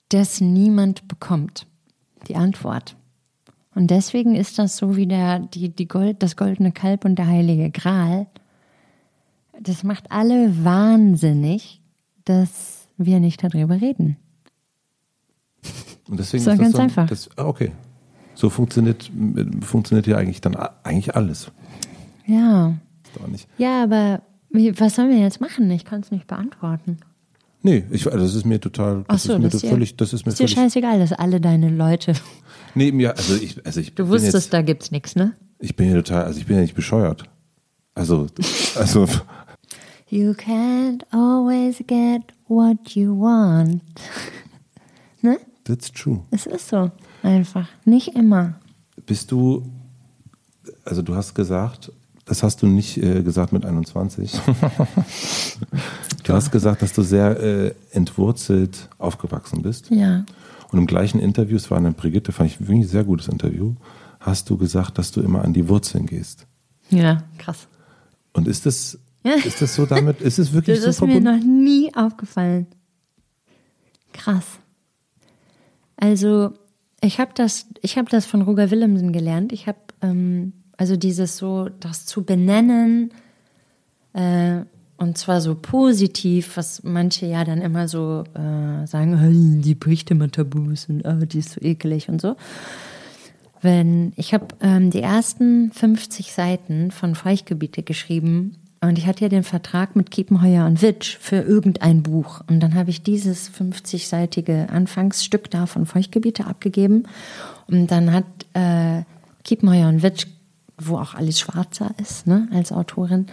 das 0.10 0.42
niemand 0.42 1.08
bekommt, 1.08 1.68
die 2.28 2.36
Antwort. 2.36 2.96
Und 3.76 3.92
deswegen 3.92 4.36
ist 4.36 4.60
das 4.60 4.78
so 4.78 4.96
wie 4.96 5.08
der, 5.08 5.40
die, 5.40 5.70
die 5.70 5.88
Gold, 5.88 6.22
das 6.22 6.36
goldene 6.36 6.72
Kalb 6.72 7.06
und 7.06 7.16
der 7.16 7.28
heilige 7.28 7.70
Gral. 7.70 8.28
Das 9.60 9.84
macht 9.84 10.12
alle 10.12 10.64
wahnsinnig, 10.66 11.82
dass 12.26 12.88
wir 12.98 13.20
nicht 13.20 13.44
darüber 13.44 13.80
reden. 13.80 14.18
Und 16.10 16.20
deswegen 16.20 16.44
so 16.44 16.52
ist 16.52 16.58
ganz 16.58 16.72
das 16.72 16.78
so, 16.78 16.84
einfach. 16.84 17.08
Das, 17.08 17.30
ah, 17.38 17.46
okay. 17.46 17.72
So 18.40 18.50
funktioniert, 18.50 19.12
funktioniert 19.60 20.08
ja 20.08 20.16
eigentlich 20.16 20.40
dann 20.40 20.56
eigentlich 20.56 21.14
alles. 21.14 21.52
Ja. 22.26 22.74
Ja, 23.58 23.84
aber 23.84 24.22
wie, 24.50 24.80
was 24.80 24.96
sollen 24.96 25.10
wir 25.10 25.18
jetzt 25.18 25.42
machen? 25.42 25.70
Ich 25.72 25.84
kann 25.84 26.00
es 26.00 26.10
nicht 26.10 26.26
beantworten. 26.26 27.00
Nee, 27.64 27.84
ich, 27.90 28.06
also 28.06 28.20
das 28.20 28.36
ist 28.36 28.46
mir 28.46 28.62
total, 28.62 29.04
das 29.10 29.24
so, 29.24 29.34
ist 29.34 29.40
mir 29.42 29.50
das 29.50 29.62
völlig, 29.62 29.98
das 29.98 30.14
ist 30.14 30.26
mir 30.26 30.32
ist 30.32 30.40
dir 30.40 30.48
scheißegal, 30.48 31.00
dass 31.00 31.12
alle 31.12 31.42
deine 31.42 31.70
Leute. 31.70 32.14
Nee, 32.76 32.94
mir, 32.94 33.18
also 33.18 33.36
ich, 33.36 33.66
also 33.66 33.82
ich. 33.82 33.94
Du 33.96 34.08
wusstest, 34.08 34.34
jetzt, 34.36 34.54
da 34.54 34.62
gibt's 34.62 34.90
nichts, 34.92 35.18
ne? 35.18 35.34
Ich 35.60 35.76
bin 35.76 35.90
ja 35.90 35.96
total, 35.96 36.24
also 36.24 36.40
ich 36.40 36.46
bin 36.46 36.56
ja 36.56 36.62
nicht 36.62 36.76
bescheuert. 36.76 37.24
Also, 37.94 38.28
also. 38.76 39.06
You 40.08 40.32
can't 40.32 41.04
always 41.12 41.84
get 41.86 42.22
what 42.48 42.96
you 42.96 43.20
want. 43.20 43.82
ne? 45.22 45.40
That's 45.66 45.92
true. 45.92 46.22
Es 46.32 46.46
ist 46.46 46.70
so. 46.70 46.90
Einfach. 47.24 47.68
Nicht 47.86 48.16
immer. 48.16 48.56
Bist 49.06 49.32
du, 49.32 49.70
also 50.86 51.02
du 51.02 51.16
hast 51.16 51.34
gesagt, 51.34 51.92
das 52.26 52.44
hast 52.44 52.62
du 52.62 52.68
nicht 52.68 52.98
äh, 52.98 53.24
gesagt 53.24 53.54
mit 53.54 53.66
21. 53.66 54.32
du 56.24 56.34
hast 56.34 56.52
gesagt, 56.52 56.82
dass 56.82 56.94
du 56.94 57.02
sehr 57.02 57.40
äh, 57.40 57.74
entwurzelt 57.92 58.88
aufgewachsen 59.00 59.64
bist. 59.64 59.90
Ja. 59.90 60.26
Und 60.72 60.78
im 60.78 60.86
gleichen 60.86 61.20
Interview, 61.20 61.58
es 61.58 61.72
war 61.72 61.80
eine 61.80 61.92
Brigitte, 61.92 62.32
fand 62.32 62.52
ich 62.52 62.60
wirklich 62.62 62.82
ein 62.82 62.88
sehr 62.88 63.04
gutes 63.04 63.28
Interview, 63.28 63.74
hast 64.20 64.50
du 64.50 64.58
gesagt, 64.58 64.98
dass 65.00 65.12
du 65.12 65.22
immer 65.22 65.44
an 65.44 65.54
die 65.54 65.68
Wurzeln 65.68 66.06
gehst. 66.06 66.46
Ja, 66.92 67.24
krass. 67.40 67.68
Und 68.34 68.48
ist 68.48 68.66
das, 68.68 69.00
ist 69.24 69.62
das 69.62 69.74
so 69.74 69.88
damit, 69.88 70.22
ist 70.22 70.38
es 70.38 70.54
wirklich 70.54 70.78
das 70.78 70.84
so 70.84 70.90
ist 70.92 70.98
verbunden? 70.98 71.24
mir 71.24 71.38
noch 71.38 71.44
nie 71.44 71.94
aufgefallen. 71.96 72.68
Krass. 74.14 74.46
Also, 75.98 76.54
ich 77.02 77.20
habe 77.20 77.32
das, 77.34 77.68
ich 77.82 77.98
habe 77.98 78.10
das 78.10 78.26
von 78.26 78.42
Roger 78.42 78.72
Willemsen 78.72 79.14
gelernt. 79.14 79.52
Ich 79.54 79.68
habe 79.68 79.80
ähm, 80.02 80.54
also 80.78 80.96
dieses 80.96 81.38
so, 81.38 81.70
das 81.80 82.06
zu 82.06 82.24
benennen, 82.24 83.12
äh, 84.14 84.62
und 84.98 85.18
zwar 85.18 85.40
so 85.40 85.56
positiv, 85.56 86.58
was 86.58 86.84
manche 86.84 87.26
ja 87.26 87.46
dann 87.46 87.62
immer 87.62 87.88
so 87.88 88.26
äh, 88.34 88.86
sagen, 88.86 89.62
die 89.62 89.76
bricht 89.76 90.12
immer 90.12 90.30
Tabus 90.30 90.88
und 90.90 91.06
oh, 91.06 91.26
die 91.26 91.40
ist 91.40 91.54
so 91.54 91.62
eklig 91.62 92.10
und 92.10 92.20
so. 92.20 92.36
Wenn 93.62 94.14
ich 94.18 94.34
habe 94.34 94.48
ähm, 94.62 94.90
die 94.90 95.02
ersten 95.02 95.72
50 95.72 96.34
Seiten 96.34 96.92
von 96.92 97.16
Feuchtgebiete 97.16 97.84
geschrieben 97.84 98.56
und 98.82 98.98
ich 98.98 99.08
hatte 99.08 99.22
ja 99.22 99.30
den 99.30 99.44
Vertrag 99.44 99.96
mit 99.96 100.12
Kiepenheuer 100.12 100.66
und 100.66 100.82
Witsch 100.82 101.18
für 101.20 101.38
irgendein 101.38 102.04
Buch 102.04 102.42
und 102.48 102.62
dann 102.62 102.76
habe 102.76 102.90
ich 102.90 103.04
dieses 103.04 103.52
50-seitige 103.52 104.68
Anfangsstück 104.68 105.50
da 105.52 105.66
von 105.66 105.86
Feuchtgebiete 105.86 106.46
abgegeben 106.46 107.04
und 107.68 107.88
dann 107.88 108.14
hat 108.14 108.26
äh, 108.54 109.04
Kiepenheuer 109.44 109.90
und 109.90 110.04
Witsch 110.04 110.26
wo 110.80 110.98
auch 110.98 111.14
Alice 111.14 111.40
Schwarzer 111.40 111.92
ist, 112.02 112.28
ne, 112.28 112.48
als 112.54 112.72
Autorin, 112.72 113.28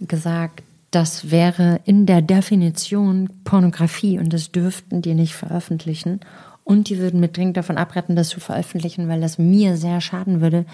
gesagt, 0.00 0.62
das 0.90 1.30
wäre 1.30 1.80
in 1.84 2.06
der 2.06 2.22
Definition 2.22 3.28
Pornografie 3.44 4.18
und 4.18 4.32
das 4.32 4.52
dürften 4.52 5.02
die 5.02 5.14
nicht 5.14 5.34
veröffentlichen. 5.34 6.20
Und 6.64 6.88
die 6.88 6.98
würden 6.98 7.20
mir 7.20 7.28
dringend 7.28 7.56
davon 7.56 7.76
abraten, 7.76 8.16
das 8.16 8.28
zu 8.28 8.40
veröffentlichen, 8.40 9.08
weil 9.08 9.20
das 9.20 9.38
mir 9.38 9.76
sehr 9.76 10.00
schaden 10.00 10.40
würde, 10.40 10.64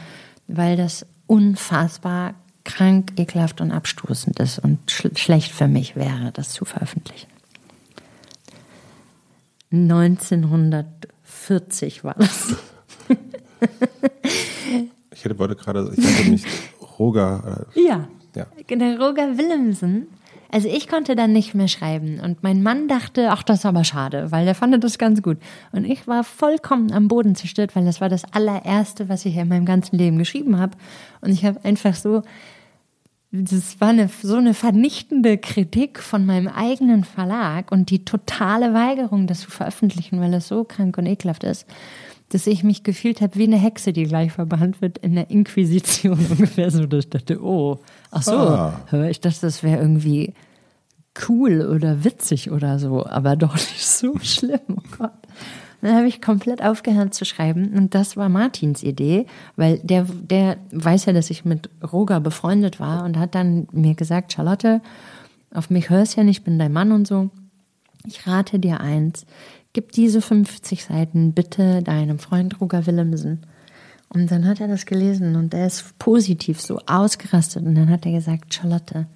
weil 0.49 0.77
das 0.77 1.07
unfassbar 1.27 2.35
krank, 2.65 3.13
ekelhaft 3.17 3.61
und 3.61 3.71
abstoßend 3.71 4.41
ist 4.41 4.59
und 4.59 4.91
sch 4.91 5.07
schlecht 5.17 5.53
für 5.53 5.69
mich 5.69 5.95
wäre, 5.97 6.33
das 6.33 6.53
zu 6.53 6.65
veröffentlichen. 6.65 7.29
1940 9.73 12.05
war 12.05 12.15
das. 12.15 12.55
Ich 15.15 15.25
hätte 15.25 15.39
wollte 15.39 15.55
gerade, 15.55 15.93
ich 15.97 16.05
hatte 16.05 16.31
mich 16.31 16.45
Roger. 16.99 17.65
Äh, 17.77 17.87
ja. 17.87 18.09
ja. 18.35 18.47
Der 18.69 18.99
Roger 18.99 19.39
Willemsen 19.39 20.09
Also 20.51 20.67
ich 20.67 20.89
konnte 20.89 21.15
dann 21.15 21.33
nicht 21.33 21.55
mehr 21.55 21.69
schreiben 21.69 22.19
und 22.19 22.43
mein 22.43 22.61
Mann 22.63 22.89
dachte, 22.89 23.31
ach, 23.31 23.45
das 23.45 23.61
ist 23.61 23.67
aber 23.67 23.85
schade, 23.85 24.33
weil 24.33 24.47
der 24.47 24.57
fand 24.57 24.83
das 24.83 24.99
ganz 24.99 25.23
gut. 25.23 25.39
Und 25.71 25.85
ich 25.85 26.09
war 26.09 26.25
vollkommen 26.25 26.91
am 26.91 27.07
Boden 27.07 27.37
zerstört, 27.37 27.77
weil 27.77 27.85
das 27.85 28.01
war 28.01 28.09
das 28.09 28.25
allererste, 28.33 29.09
was 29.09 29.25
ich 29.25 29.37
in 29.37 29.47
meinem 29.47 29.65
ganzen 29.65 29.97
Leben 29.97 30.19
geschrieben 30.19 30.59
habe. 30.59 30.77
Und 31.21 31.31
ich 31.31 31.45
habe 31.45 31.65
einfach 31.65 31.95
so, 31.95 32.25
das 33.33 33.81
war 33.81 33.89
eine, 33.89 34.11
so 34.23 34.37
eine 34.37 34.53
vernichtende 34.53 35.39
Kritik 35.39 36.01
von 36.01 36.27
meinem 36.27 36.49
eigenen 36.49 37.03
Verlag 37.03 37.73
und 37.73 37.89
die 37.91 38.05
totale 38.05 38.75
Weigerung, 38.75 39.27
das 39.27 39.41
zu 39.41 39.51
veröffentlichen, 39.51 40.21
weil 40.21 40.31
das 40.31 40.49
so 40.49 40.65
krank 40.65 40.99
und 40.99 41.07
ekelhaft 41.07 41.43
ist 41.45 41.67
dass 42.33 42.47
ich 42.47 42.65
mich 42.65 42.83
gefühlt 42.83 43.21
habe 43.21 43.37
wie 43.37 43.45
eine 43.45 43.59
Hexe, 43.59 43.93
die 43.93 44.05
gleich 44.05 44.33
verbannt 44.33 44.81
wird 44.81 44.99
in 44.99 45.15
der 45.15 45.31
Inquisition 45.31 46.19
ungefähr 46.31 46.71
so. 46.71 46.87
Dass 46.87 47.05
ich 47.05 47.11
dachte, 47.11 47.43
oh, 47.43 47.81
ach 48.11 48.23
so, 48.23 48.33
ah. 48.33 48.81
ich 49.09 49.21
dachte, 49.21 49.41
das 49.43 49.63
wäre 49.63 49.81
irgendwie 49.81 50.33
cool 51.29 51.61
oder 51.67 52.05
witzig 52.05 52.51
oder 52.51 52.79
so, 52.79 53.05
aber 53.07 53.37
doch 53.37 53.55
nicht 53.55 53.87
so 53.87 54.19
schlimm. 54.21 54.61
Oh 54.69 54.97
Gott. 54.99 55.13
Dann 55.83 55.97
habe 55.97 56.07
ich 56.07 56.23
komplett 56.23 56.63
aufgehört 56.63 57.13
zu 57.13 57.25
schreiben 57.25 57.73
und 57.75 57.95
das 57.95 58.17
war 58.17 58.29
Martins 58.29 58.85
Idee, 58.85 59.27
weil 59.57 59.81
der, 59.81 60.05
der 60.05 60.57
weiß 60.71 61.07
ja, 61.07 61.13
dass 61.13 61.29
ich 61.29 61.45
mit 61.45 61.69
Roger 61.93 62.21
befreundet 62.21 62.79
war 62.79 63.05
und 63.05 63.19
hat 63.19 63.35
dann 63.35 63.67
mir 63.73 63.95
gesagt, 63.95 64.33
Charlotte, 64.33 64.81
auf 65.53 65.71
mich 65.71 65.91
hörst 65.91 66.17
ja 66.17 66.23
nicht, 66.23 66.39
ich 66.39 66.45
bin 66.45 66.59
dein 66.59 66.73
Mann 66.73 66.93
und 66.93 67.07
so. 67.07 67.31
Ich 68.07 68.27
rate 68.29 68.61
dir 68.61 68.81
eins, 68.81 69.27
gib 69.73 69.91
diese 69.91 70.23
50 70.23 70.85
Seiten 70.85 71.33
bitte 71.33 71.83
deinem 71.83 72.21
Freund 72.21 72.61
Roger 72.61 72.87
Willemsen. 72.87 73.41
Und 74.09 74.31
dann 74.31 74.47
hat 74.47 74.61
er 74.61 74.69
das 74.69 74.87
gelesen 74.87 75.35
und 75.35 75.53
er 75.53 75.67
ist 75.67 75.99
positiv 75.99 76.61
so 76.61 76.79
ausgerastet. 76.87 77.65
Und 77.65 77.75
dann 77.75 77.91
hat 77.91 78.07
er 78.07 78.13
gesagt, 78.13 78.55
Charlotte, 78.55 79.07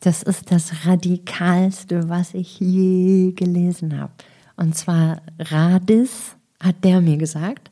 das 0.00 0.24
ist 0.24 0.50
das 0.50 0.86
Radikalste, 0.86 2.08
was 2.08 2.34
ich 2.34 2.58
je 2.58 3.32
gelesen 3.32 4.00
habe. 4.00 4.12
Und 4.56 4.74
zwar 4.76 5.22
Radis, 5.38 6.36
hat 6.60 6.82
der 6.84 7.00
mir 7.00 7.16
gesagt, 7.16 7.70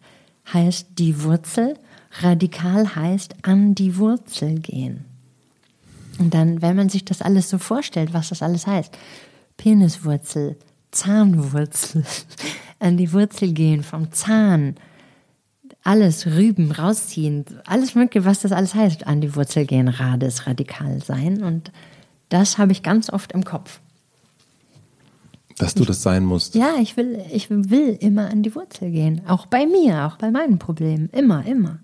heißt 0.52 0.88
die 0.98 1.22
Wurzel. 1.22 1.78
Radikal 2.20 2.94
heißt 2.94 3.34
an 3.42 3.74
die 3.74 3.96
Wurzel 3.96 4.60
gehen. 4.60 5.04
Und 6.18 6.34
dann, 6.34 6.62
wenn 6.62 6.76
man 6.76 6.88
sich 6.88 7.04
das 7.04 7.22
alles 7.22 7.50
so 7.50 7.58
vorstellt, 7.58 8.12
was 8.12 8.28
das 8.28 8.42
alles 8.42 8.66
heißt, 8.66 8.96
Peniswurzel, 9.56 10.56
Zahnwurzel, 10.90 12.04
an 12.78 12.96
die 12.96 13.12
Wurzel 13.12 13.52
gehen, 13.52 13.82
vom 13.82 14.12
Zahn, 14.12 14.76
alles 15.82 16.26
Rüben 16.26 16.70
rausziehen, 16.70 17.44
alles 17.66 17.94
mögliche, 17.94 18.24
was 18.24 18.40
das 18.40 18.52
alles 18.52 18.74
heißt, 18.74 19.06
an 19.06 19.20
die 19.20 19.34
Wurzel 19.34 19.66
gehen, 19.66 19.88
Rades, 19.88 20.46
radikal 20.46 21.02
sein. 21.02 21.42
Und 21.42 21.72
das 22.28 22.58
habe 22.58 22.72
ich 22.72 22.82
ganz 22.82 23.10
oft 23.10 23.32
im 23.32 23.44
Kopf. 23.44 23.80
Dass 25.58 25.74
du 25.74 25.84
das 25.84 26.02
sein 26.02 26.24
musst. 26.24 26.54
Ja, 26.54 26.76
ich 26.80 26.96
will, 26.96 27.24
ich 27.32 27.48
will 27.48 27.96
immer 28.00 28.28
an 28.28 28.42
die 28.42 28.54
Wurzel 28.54 28.90
gehen. 28.90 29.22
Auch 29.28 29.46
bei 29.46 29.66
mir, 29.66 30.06
auch 30.06 30.16
bei 30.16 30.30
meinen 30.30 30.58
Problemen. 30.58 31.08
Immer, 31.10 31.46
immer. 31.46 31.78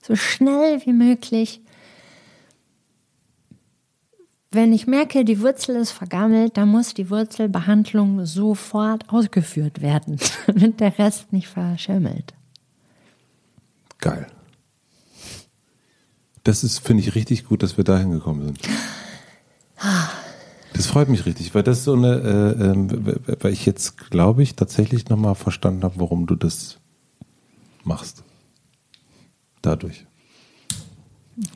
So 0.00 0.14
schnell 0.14 0.80
wie 0.84 0.92
möglich 0.92 1.60
wenn 4.52 4.72
ich 4.72 4.86
merke, 4.86 5.24
die 5.24 5.40
Wurzel 5.40 5.76
ist 5.76 5.92
vergammelt, 5.92 6.56
dann 6.56 6.68
muss 6.68 6.94
die 6.94 7.08
Wurzelbehandlung 7.08 8.26
sofort 8.26 9.08
ausgeführt 9.08 9.80
werden, 9.80 10.18
damit 10.46 10.80
der 10.80 10.98
Rest 10.98 11.32
nicht 11.32 11.48
verschimmelt. 11.48 12.34
Geil. 13.98 14.26
Das 16.42 16.64
ist, 16.64 16.80
finde 16.80 17.02
ich, 17.02 17.14
richtig 17.14 17.44
gut, 17.44 17.62
dass 17.62 17.76
wir 17.76 17.84
dahin 17.84 18.10
gekommen 18.10 18.46
sind. 18.46 18.58
Das 20.74 20.86
freut 20.86 21.08
mich 21.08 21.26
richtig, 21.26 21.54
weil 21.54 21.62
das 21.62 21.84
so 21.84 21.94
eine, 21.94 22.14
äh, 22.14 23.10
äh, 23.10 23.36
weil 23.40 23.52
ich 23.52 23.66
jetzt, 23.66 24.10
glaube 24.10 24.42
ich, 24.42 24.56
tatsächlich 24.56 25.08
nochmal 25.08 25.34
verstanden 25.34 25.82
habe, 25.82 25.94
warum 25.98 26.26
du 26.26 26.36
das 26.36 26.78
machst. 27.84 28.22
Dadurch. 29.62 30.06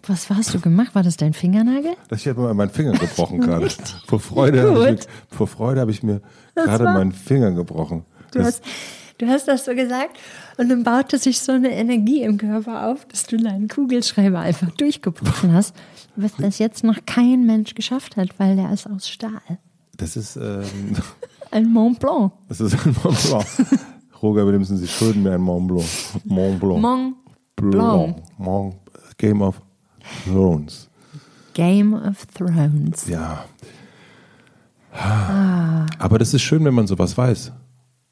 Was 0.06 0.30
hast 0.30 0.54
du 0.54 0.60
gemacht? 0.60 0.94
War 0.94 1.02
das 1.02 1.16
dein 1.16 1.34
Fingernagel? 1.34 1.94
Ich 2.10 2.26
habe 2.26 2.40
mal 2.40 2.54
meinen 2.54 2.70
Finger 2.70 2.92
gebrochen 2.92 3.40
gerade. 3.42 3.68
Vor 4.06 4.20
Freude 4.20 4.62
habe 4.62 4.94
ich, 4.94 5.00
vor 5.28 5.46
Freude 5.46 5.80
habe 5.80 5.90
ich 5.90 6.02
mir 6.02 6.22
gerade 6.54 6.84
meinen 6.84 7.12
Finger 7.12 7.52
gebrochen. 7.52 8.04
Du 8.32 8.42
hast, 8.42 8.62
du 9.18 9.26
hast 9.26 9.48
das 9.48 9.64
so 9.64 9.74
gesagt 9.74 10.18
und 10.56 10.68
dann 10.68 10.84
baute 10.84 11.18
sich 11.18 11.38
so 11.40 11.52
eine 11.52 11.70
Energie 11.72 12.22
im 12.22 12.38
Körper 12.38 12.88
auf, 12.88 13.06
dass 13.06 13.26
du 13.26 13.36
deinen 13.36 13.68
Kugelschreiber 13.68 14.40
einfach 14.40 14.70
durchgebrochen 14.72 15.52
hast, 15.52 15.74
was 16.16 16.32
das 16.36 16.58
jetzt 16.58 16.84
noch 16.84 16.98
kein 17.06 17.46
Mensch 17.46 17.74
geschafft 17.74 18.16
hat, 18.16 18.38
weil 18.38 18.56
der 18.56 18.72
ist 18.72 18.88
aus 18.88 19.08
Stahl. 19.08 19.58
Das 19.96 20.16
ist 20.16 20.36
ähm, 20.36 20.96
ein 21.50 21.72
Mont 21.72 22.00
Blanc. 22.00 22.32
Das 22.48 22.60
ist 22.60 22.74
ein 22.74 22.94
Mont 23.02 23.22
Blanc. 23.28 23.46
Roger 24.22 24.46
Williamson, 24.46 24.76
Sie 24.76 24.88
schulden 24.88 25.22
mir 25.22 25.32
ein 25.32 25.40
Mont 25.40 25.68
Blanc. 25.68 25.86
Mont 26.24 26.60
Blanc. 26.60 26.80
Mont 26.80 27.16
Blanc. 27.56 28.16
Mont 28.38 28.74
Game 29.18 29.42
of 29.42 29.60
Thrones. 30.24 30.88
Game 31.54 31.94
of 31.94 32.26
Thrones. 32.26 33.06
Ja. 33.06 33.44
Ah. 34.92 35.86
Aber 35.98 36.18
das 36.18 36.34
ist 36.34 36.42
schön, 36.42 36.64
wenn 36.64 36.74
man 36.74 36.86
sowas 36.86 37.16
weiß. 37.16 37.52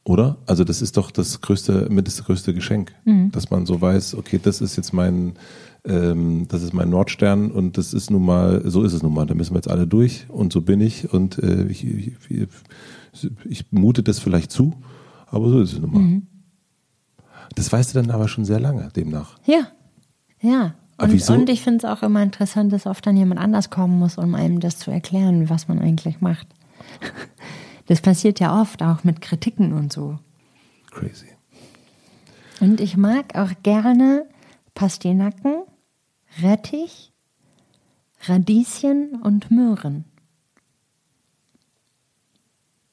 Oder? 0.04 0.38
Also 0.46 0.64
das 0.64 0.82
ist 0.82 0.96
doch 0.96 1.10
das 1.10 1.40
größte, 1.40 1.88
mit 1.90 2.06
das 2.08 2.24
größte 2.24 2.52
Geschenk, 2.54 2.92
mhm. 3.04 3.30
dass 3.30 3.50
man 3.50 3.66
so 3.66 3.80
weiß, 3.80 4.16
okay, 4.16 4.40
das 4.42 4.60
ist 4.60 4.76
jetzt 4.76 4.92
mein, 4.92 5.34
ähm, 5.84 6.46
das 6.48 6.62
ist 6.62 6.72
mein 6.72 6.90
Nordstern 6.90 7.52
und 7.52 7.78
das 7.78 7.94
ist 7.94 8.10
nun 8.10 8.24
mal, 8.24 8.62
so 8.64 8.82
ist 8.82 8.94
es 8.94 9.02
nun 9.02 9.14
mal, 9.14 9.26
da 9.26 9.34
müssen 9.34 9.54
wir 9.54 9.58
jetzt 9.58 9.70
alle 9.70 9.86
durch 9.86 10.26
und 10.28 10.52
so 10.52 10.60
bin 10.60 10.80
ich 10.80 11.12
und 11.12 11.38
äh, 11.38 11.66
ich, 11.66 11.84
ich, 11.86 12.12
ich, 12.28 12.48
ich, 13.44 13.66
mute 13.70 14.02
das 14.02 14.18
vielleicht 14.18 14.50
zu, 14.50 14.74
aber 15.26 15.48
so 15.48 15.60
ist 15.60 15.74
es 15.74 15.80
nun 15.80 15.92
mal. 15.92 16.00
Mhm. 16.00 16.26
Das 17.54 17.70
weißt 17.70 17.94
du 17.94 18.00
dann 18.00 18.10
aber 18.10 18.26
schon 18.26 18.44
sehr 18.44 18.58
lange, 18.58 18.88
demnach. 18.96 19.38
Ja, 19.46 19.68
ja. 20.40 20.74
Und, 20.98 21.30
und, 21.30 21.48
ich 21.48 21.62
finde 21.62 21.78
es 21.78 21.84
auch 21.84 22.02
immer 22.02 22.22
interessant, 22.22 22.72
dass 22.72 22.86
oft 22.86 23.04
dann 23.06 23.16
jemand 23.16 23.40
anders 23.40 23.70
kommen 23.70 23.98
muss, 23.98 24.18
um 24.18 24.34
einem 24.34 24.60
das 24.60 24.78
zu 24.78 24.90
erklären, 24.90 25.48
was 25.48 25.66
man 25.66 25.78
eigentlich 25.78 26.20
macht. 26.20 26.46
Das 27.86 28.00
passiert 28.00 28.40
ja 28.40 28.60
oft, 28.60 28.82
auch 28.82 29.04
mit 29.04 29.20
Kritiken 29.20 29.72
und 29.72 29.92
so. 29.92 30.18
Crazy. 30.90 31.26
Und 32.60 32.80
ich 32.80 32.96
mag 32.96 33.34
auch 33.34 33.50
gerne 33.62 34.26
Pastinaken, 34.74 35.64
Rettich, 36.40 37.12
Radieschen 38.26 39.20
und 39.22 39.50
Möhren. 39.50 40.04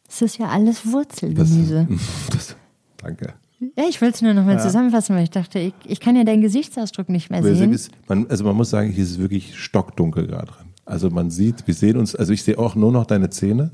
Es 0.10 0.24
ist 0.24 0.40
ja 0.40 0.48
alles 0.48 0.92
Wurzelgemüse. 0.92 1.88
Das, 1.88 2.00
das, 2.32 2.56
danke. 2.98 3.36
Ja, 3.60 3.84
ich 3.90 4.00
will 4.02 4.10
es 4.10 4.22
nur 4.22 4.34
nochmal 4.34 4.56
ja. 4.56 4.62
zusammenfassen, 4.62 5.16
weil 5.16 5.24
ich 5.24 5.30
dachte, 5.30 5.60
ich, 5.60 5.74
ich, 5.86 6.00
kann 6.00 6.16
ja 6.16 6.24
deinen 6.24 6.42
Gesichtsausdruck 6.42 7.10
nicht 7.10 7.30
mehr 7.30 7.44
sehen. 7.44 7.74
Ist, 7.74 7.92
man, 8.08 8.26
also 8.28 8.46
man 8.46 8.56
muss 8.56 8.70
sagen, 8.70 8.90
hier 8.90 9.04
ist 9.04 9.12
es 9.12 9.20
wirklich 9.20 9.58
stockdunkel 9.60 10.28
gerade 10.28 10.48
drin. 10.48 10.68
Also 10.86 11.10
man 11.10 11.30
sieht, 11.30 11.68
wir 11.68 11.74
sehen 11.74 11.98
uns, 11.98 12.16
also 12.16 12.34
ich 12.34 12.42
sehe 12.42 12.58
auch 12.58 12.76
nur 12.76 12.92
noch 12.92 13.06
deine 13.06 13.30
Zähne. 13.30 13.72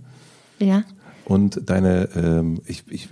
Ja. 0.60 0.84
Und 1.26 1.70
deine 1.70 2.10
ähm, 2.16 2.62
ich, 2.66 2.84
ich, 2.90 3.10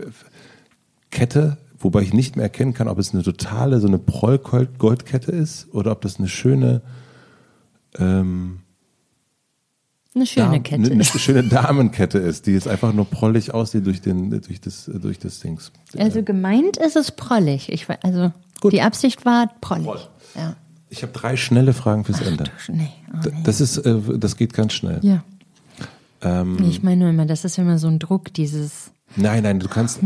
Kette, 1.12 1.58
wobei 1.80 2.02
ich 2.02 2.14
nicht 2.14 2.36
mehr 2.36 2.44
erkennen 2.44 2.74
kann, 2.74 2.88
ob 2.88 3.00
es 3.00 3.14
eine 3.14 3.24
totale, 3.24 3.80
so 3.80 3.88
eine 3.88 4.00
Proll-Goldkette 4.00 5.32
ist 5.32 5.74
oder 5.74 5.92
ob 5.92 6.02
das 6.02 6.18
eine 6.18 6.28
schöne 6.28 6.82
ähm, 7.98 8.60
eine 10.16 10.26
schöne 10.28 10.52
Dam 10.52 10.64
Kette. 10.64 10.84
Eine, 10.84 10.94
eine 10.94 11.04
schöne 11.04 11.44
Damenkette 11.44 12.20
ist, 12.20 12.46
die 12.46 12.52
jetzt 12.52 12.68
einfach 12.68 12.94
nur 12.94 13.06
prollig 13.06 13.54
aussieht 13.54 13.86
durch, 13.88 14.02
den, 14.02 14.30
durch, 14.30 14.62
das, 14.62 14.86
durch 14.86 15.18
das 15.18 15.40
Dings. 15.40 15.72
Also 15.98 16.22
gemeint 16.22 16.78
ist 16.78 16.96
es 16.96 17.12
prollig. 17.12 17.72
Ich, 17.72 17.88
also 18.04 18.32
Gut. 18.62 18.74
die 18.74 18.82
Absicht 18.82 19.26
war 19.26 19.52
prollig. 19.60 19.86
Proll. 19.86 20.02
Ja. 20.36 20.56
Ich 20.90 21.02
habe 21.02 21.12
drei 21.12 21.36
schnelle 21.36 21.74
Fragen 21.74 22.06
fürs 22.06 22.20
Ach, 22.22 22.28
Ende. 22.28 22.44
Nee. 22.68 22.92
Oh, 23.12 23.18
nee. 23.26 23.32
Das 23.44 23.60
ist, 23.60 23.78
äh, 23.78 24.00
das 24.20 24.38
geht 24.38 24.54
ganz 24.54 24.74
schnell. 24.74 25.00
Ja. 25.02 25.24
Ähm, 26.24 26.58
ich 26.68 26.84
meine 26.84 27.02
nur 27.02 27.10
immer, 27.10 27.26
das 27.26 27.46
ist 27.46 27.58
immer 27.58 27.78
so 27.78 27.88
ein 27.88 28.00
Druck, 28.00 28.34
dieses. 28.34 28.92
Nein, 29.16 29.44
nein, 29.44 29.60
du 29.60 29.68
kannst. 29.68 30.00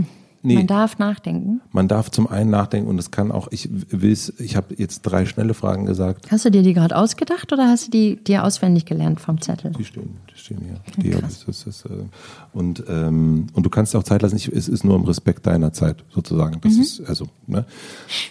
Nee. 0.43 0.55
Man 0.55 0.67
darf 0.67 0.97
nachdenken. 0.97 1.61
Man 1.71 1.87
darf 1.87 2.11
zum 2.11 2.27
einen 2.27 2.49
nachdenken 2.49 2.89
und 2.89 2.97
es 2.99 3.11
kann 3.11 3.31
auch, 3.31 3.47
ich 3.51 3.69
will's, 3.71 4.31
ich 4.37 4.55
habe 4.55 4.75
jetzt 4.77 5.01
drei 5.01 5.25
schnelle 5.25 5.53
Fragen 5.53 5.85
gesagt. 5.85 6.31
Hast 6.31 6.45
du 6.45 6.51
dir 6.51 6.61
die 6.61 6.73
gerade 6.73 6.95
ausgedacht 6.95 7.51
oder 7.51 7.67
hast 7.67 7.87
du 7.87 7.91
die 7.91 8.23
dir 8.23 8.43
auswendig 8.43 8.85
gelernt 8.85 9.19
vom 9.19 9.41
Zettel? 9.41 9.71
Die 9.71 9.83
stehen, 9.83 10.17
die 10.31 10.39
stehen 10.39 10.61
hier. 10.61 11.03
Die, 11.03 11.09
das, 11.21 11.45
das, 11.45 11.65
das, 11.65 11.85
äh, 11.85 12.05
und, 12.53 12.83
ähm, 12.87 13.47
und 13.53 13.65
du 13.65 13.69
kannst 13.69 13.95
auch 13.95 14.03
Zeit 14.03 14.21
lassen, 14.21 14.37
ich, 14.37 14.47
es 14.47 14.69
ist 14.69 14.83
nur 14.83 14.95
im 14.95 15.03
Respekt 15.03 15.45
deiner 15.47 15.73
Zeit, 15.73 16.05
sozusagen. 16.13 16.61
Das 16.61 16.75
mhm. 16.75 16.81
ist, 16.81 17.01
also, 17.01 17.27
ne? 17.47 17.65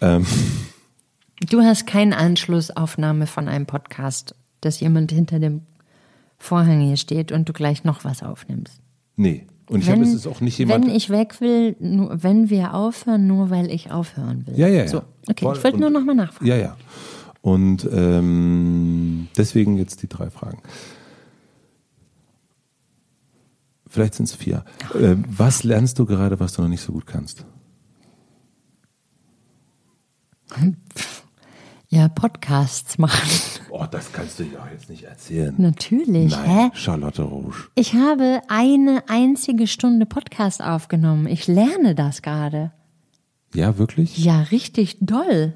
Ähm. 0.00 0.24
Du 1.50 1.60
hast 1.60 1.86
keine 1.86 2.16
Anschlussaufnahme 2.16 3.26
von 3.26 3.48
einem 3.48 3.66
Podcast, 3.66 4.34
dass 4.62 4.81
jemand 4.81 5.12
hinter 5.12 5.39
dem 5.39 5.62
Vorhang 6.47 6.81
hier 6.81 6.97
steht 6.97 7.33
und 7.33 7.49
du 7.49 7.52
gleich 7.52 7.84
noch 7.84 8.05
was 8.05 8.23
aufnimmst. 8.23 8.81
Nee. 9.16 9.47
Und 9.68 9.81
ich 9.81 9.91
habe 9.91 10.02
es 10.02 10.15
ist 10.15 10.26
auch 10.28 10.41
nicht 10.41 10.58
jemand. 10.58 10.86
Wenn 10.86 10.94
ich 10.94 11.10
weg 11.10 11.41
will, 11.41 11.75
nur, 11.81 12.23
wenn 12.23 12.50
wir 12.50 12.75
aufhören, 12.75 13.26
nur 13.26 13.50
weil 13.50 13.68
ich 13.70 13.91
aufhören 13.91 14.47
will. 14.47 14.57
Ja, 14.57 14.68
ja, 14.68 14.83
ja. 14.83 14.89
So, 14.89 15.02
okay, 15.28 15.44
Voll. 15.44 15.57
ich 15.57 15.65
wollte 15.65 15.78
nur 15.78 15.91
noch 15.91 16.05
mal 16.05 16.15
nachfragen. 16.15 16.47
Ja, 16.47 16.57
ja. 16.57 16.76
Und 17.41 17.89
ähm, 17.92 19.26
deswegen 19.36 19.76
jetzt 19.76 20.02
die 20.02 20.08
drei 20.08 20.31
Fragen. 20.31 20.62
Vielleicht 23.89 24.15
sind 24.15 24.26
es 24.26 24.34
vier. 24.34 24.65
Äh, 24.94 25.16
was 25.26 25.65
lernst 25.65 25.99
du 25.99 26.07
gerade, 26.07 26.39
was 26.39 26.52
du 26.52 26.62
noch 26.62 26.68
nicht 26.68 26.83
so 26.83 26.92
gut 26.92 27.07
kannst? 27.07 27.44
Ja, 31.89 32.08
Podcasts 32.08 32.99
machen. 32.99 33.31
Oh, 33.78 33.84
das 33.90 34.12
kannst 34.12 34.38
du 34.38 34.44
ja 34.44 34.66
jetzt 34.72 34.88
nicht 34.88 35.05
erzählen. 35.05 35.55
Natürlich. 35.58 36.30
Nein, 36.30 36.44
Hä? 36.50 36.70
Charlotte 36.74 37.22
Rouge. 37.22 37.68
Ich 37.74 37.92
habe 37.94 38.40
eine 38.48 39.02
einzige 39.08 39.66
Stunde 39.66 40.06
Podcast 40.06 40.62
aufgenommen. 40.62 41.26
Ich 41.26 41.46
lerne 41.46 41.94
das 41.94 42.22
gerade. 42.22 42.72
Ja, 43.55 43.76
wirklich? 43.76 44.16
Ja, 44.16 44.40
richtig 44.42 44.96
doll. 45.00 45.52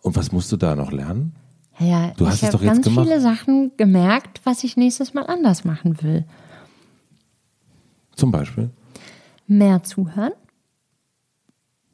Und 0.00 0.16
was 0.16 0.32
musst 0.32 0.50
du 0.50 0.56
da 0.56 0.74
noch 0.74 0.90
lernen? 0.90 1.34
Ja, 1.78 2.10
Du 2.16 2.26
hast 2.26 2.42
es 2.42 2.50
doch 2.50 2.60
jetzt 2.62 2.74
ganz 2.74 2.84
gemacht. 2.84 3.06
viele 3.06 3.20
Sachen 3.20 3.72
gemerkt, 3.76 4.40
was 4.44 4.64
ich 4.64 4.76
nächstes 4.76 5.14
Mal 5.14 5.26
anders 5.26 5.64
machen 5.64 6.02
will. 6.02 6.24
Zum 8.16 8.30
Beispiel? 8.30 8.70
Mehr 9.46 9.82
zuhören. 9.82 10.32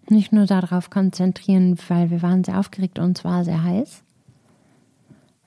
Nicht 0.09 0.33
nur 0.33 0.47
darauf 0.47 0.89
konzentrieren, 0.91 1.79
weil 1.89 2.11
wir 2.11 2.23
waren 2.23 2.43
sehr 2.43 2.59
aufgeregt 2.59 2.99
und 2.99 3.19
es 3.19 3.25
war 3.25 3.45
sehr 3.45 3.63
heiß. 3.63 4.03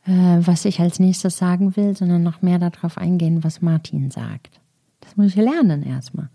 Äh, 0.06 0.40
was 0.46 0.66
ich 0.66 0.80
als 0.80 1.00
nächstes 1.00 1.38
sagen 1.38 1.76
will, 1.76 1.96
sondern 1.96 2.24
noch 2.24 2.42
mehr 2.42 2.58
darauf 2.58 2.98
eingehen, 2.98 3.44
was 3.44 3.62
Martin 3.62 4.10
sagt. 4.10 4.60
Das 5.00 5.16
muss 5.16 5.28
ich 5.28 5.36
lernen 5.36 5.84
erstmal. 5.84 6.30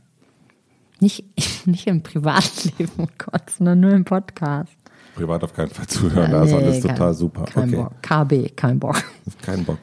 Nicht, 1.00 1.24
nicht 1.66 1.86
im 1.86 2.02
Privatleben, 2.02 2.92
oh 2.98 3.08
Gott, 3.18 3.50
sondern 3.50 3.80
nur 3.80 3.92
im 3.92 4.04
Podcast. 4.04 4.72
Privat 5.16 5.42
auf 5.42 5.54
keinen 5.54 5.70
Fall 5.70 5.86
zuhören, 5.86 6.30
da 6.30 6.44
ist 6.44 6.52
alles 6.52 6.80
total 6.80 7.14
super. 7.14 7.44
Kein 7.44 7.74
okay, 7.74 7.76
Bock. 7.76 8.02
KB, 8.02 8.54
kein 8.54 8.78
Bock. 8.78 9.02
kein 9.42 9.64
Bock. 9.64 9.78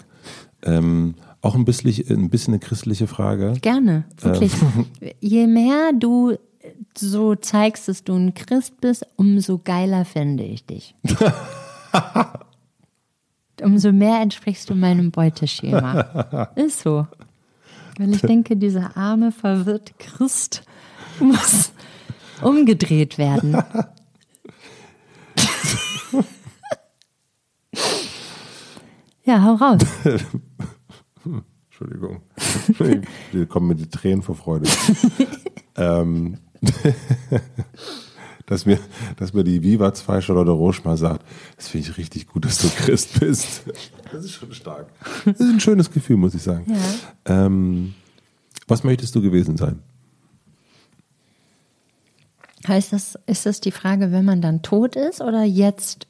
Ähm, 0.61 1.15
auch 1.41 1.55
ein 1.55 1.65
bisschen, 1.65 2.05
ein 2.09 2.29
bisschen 2.29 2.53
eine 2.53 2.59
christliche 2.59 3.07
Frage. 3.07 3.53
Gerne, 3.59 4.05
wirklich. 4.19 4.53
Ähm. 4.61 4.85
Je 5.19 5.47
mehr 5.47 5.91
du 5.99 6.37
so 6.95 7.35
zeigst, 7.35 7.89
dass 7.89 8.03
du 8.03 8.15
ein 8.15 8.33
Christ 8.33 8.79
bist, 8.79 9.05
umso 9.17 9.57
geiler 9.57 10.05
finde 10.05 10.43
ich 10.43 10.65
dich. 10.65 10.95
Umso 13.63 13.91
mehr 13.91 14.21
entsprichst 14.21 14.69
du 14.69 14.75
meinem 14.75 15.11
Beuteschema. 15.11 16.49
Ist 16.55 16.81
so. 16.81 17.07
Weil 17.97 18.13
ich 18.13 18.21
denke, 18.21 18.57
dieser 18.57 18.97
arme, 18.97 19.31
verwirrte 19.31 19.93
Christ 19.99 20.63
muss 21.19 21.71
umgedreht 22.41 23.17
werden. 23.17 23.61
Ja, 29.25 29.41
hau 29.41 29.55
raus. 29.55 29.79
Entschuldigung. 31.69 32.21
Hier 33.31 33.45
kommen 33.45 33.67
mir 33.67 33.75
die 33.75 33.89
Tränen 33.89 34.21
vor 34.21 34.35
Freude. 34.35 34.69
ähm, 35.77 36.39
dass, 38.45 38.65
mir, 38.65 38.79
dass 39.17 39.33
mir 39.33 39.43
die 39.43 39.63
Viva 39.63 39.93
2 39.93 40.21
Charlotte 40.21 40.51
Roche 40.51 40.81
mal 40.83 40.97
sagt, 40.97 41.25
das 41.55 41.67
finde 41.67 41.89
ich 41.89 41.97
richtig 41.97 42.27
gut, 42.27 42.45
dass 42.45 42.57
du 42.57 42.69
Christ 42.69 43.19
bist. 43.19 43.63
Das 44.11 44.25
ist 44.25 44.33
schon 44.33 44.53
stark. 44.53 44.87
Das 45.25 45.39
ist 45.39 45.49
ein 45.49 45.59
schönes 45.59 45.91
Gefühl, 45.91 46.17
muss 46.17 46.35
ich 46.35 46.43
sagen. 46.43 46.65
Ja. 46.67 47.45
Ähm, 47.45 47.93
was 48.67 48.83
möchtest 48.83 49.15
du 49.15 49.21
gewesen 49.21 49.57
sein? 49.57 49.79
Heißt 52.67 52.93
das, 52.93 53.19
ist 53.25 53.45
das 53.45 53.59
die 53.59 53.71
Frage, 53.71 54.11
wenn 54.11 54.23
man 54.23 54.41
dann 54.41 54.61
tot 54.61 54.95
ist 54.95 55.21
oder 55.21 55.43
jetzt? 55.43 56.07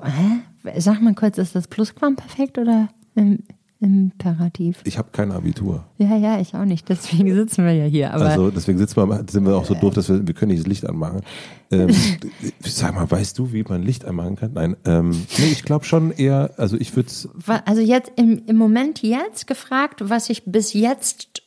Hä? 0.00 0.42
Sag 0.78 1.00
mal 1.00 1.14
kurz, 1.14 1.38
ist 1.38 1.56
das 1.56 1.66
Plusquamperfekt 1.66 2.56
oder 2.58 2.88
Imperativ? 3.82 4.80
Ich 4.84 4.96
habe 4.96 5.08
kein 5.10 5.32
Abitur. 5.32 5.84
Ja, 5.98 6.16
ja, 6.16 6.40
ich 6.40 6.54
auch 6.54 6.64
nicht. 6.64 6.88
Deswegen 6.88 7.34
sitzen 7.34 7.64
wir 7.64 7.72
ja 7.72 7.84
hier. 7.84 8.14
Also 8.14 8.52
deswegen 8.52 8.78
sitzen 8.78 8.96
wir, 8.96 9.24
sind 9.28 9.44
wir 9.44 9.56
auch 9.56 9.64
so 9.64 9.74
doof, 9.74 9.92
dass 9.94 10.08
wir, 10.08 10.24
wir 10.24 10.34
können 10.34 10.52
nicht 10.52 10.60
das 10.60 10.68
Licht 10.68 10.88
anmachen. 10.88 11.22
Ähm, 11.72 11.90
sag 12.60 12.94
mal, 12.94 13.10
weißt 13.10 13.36
du, 13.38 13.52
wie 13.52 13.64
man 13.64 13.82
Licht 13.82 14.04
anmachen 14.04 14.36
kann? 14.36 14.52
Nein, 14.52 14.76
ähm, 14.84 15.10
nee, 15.36 15.50
ich 15.50 15.64
glaube 15.64 15.84
schon 15.84 16.12
eher, 16.12 16.52
also 16.58 16.76
ich 16.76 16.94
würde 16.94 17.08
es, 17.08 17.28
also 17.64 17.82
jetzt 17.82 18.12
im, 18.14 18.42
im 18.46 18.56
Moment 18.56 19.02
jetzt 19.02 19.48
gefragt, 19.48 20.08
was 20.08 20.30
ich 20.30 20.44
bis 20.44 20.72
jetzt 20.74 21.42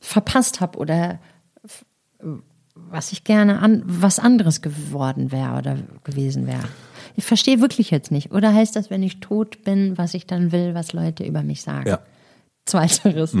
verpasst 0.00 0.62
habe 0.62 0.78
oder 0.78 1.18
was 2.90 3.12
ich 3.12 3.24
gerne 3.24 3.60
an 3.60 3.82
was 3.86 4.18
anderes 4.18 4.62
geworden 4.62 5.32
wäre 5.32 5.56
oder 5.58 5.76
gewesen 6.04 6.46
wäre. 6.46 6.64
Ich 7.16 7.24
verstehe 7.24 7.60
wirklich 7.60 7.90
jetzt 7.90 8.10
nicht. 8.10 8.32
Oder 8.32 8.52
heißt 8.52 8.76
das, 8.76 8.90
wenn 8.90 9.02
ich 9.02 9.20
tot 9.20 9.64
bin, 9.64 9.96
was 9.96 10.14
ich 10.14 10.26
dann 10.26 10.52
will, 10.52 10.74
was 10.74 10.92
Leute 10.92 11.24
über 11.24 11.42
mich 11.42 11.62
sagen? 11.62 11.88
ja. 11.88 12.00
Zweiteres. 12.66 13.34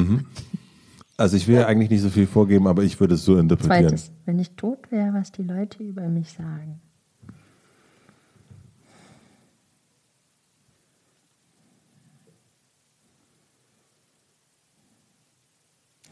Also 1.16 1.36
ich 1.36 1.48
will 1.48 1.56
ja 1.56 1.66
eigentlich 1.66 1.90
nicht 1.90 2.02
so 2.02 2.10
viel 2.10 2.26
vorgeben, 2.26 2.66
aber 2.68 2.84
ich 2.84 3.00
würde 3.00 3.14
es 3.14 3.24
so 3.24 3.38
interpretieren. 3.38 3.88
Zweites. 3.88 4.12
Wenn 4.24 4.38
ich 4.38 4.50
tot 4.50 4.90
wäre, 4.90 5.14
was 5.14 5.32
die 5.32 5.42
Leute 5.42 5.82
über 5.82 6.02
mich 6.02 6.30
sagen. 6.30 6.80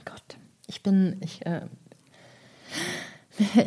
Gott, 0.04 0.38
ich 0.66 0.82
bin, 0.82 1.16
ich, 1.20 1.44
äh, 1.46 1.66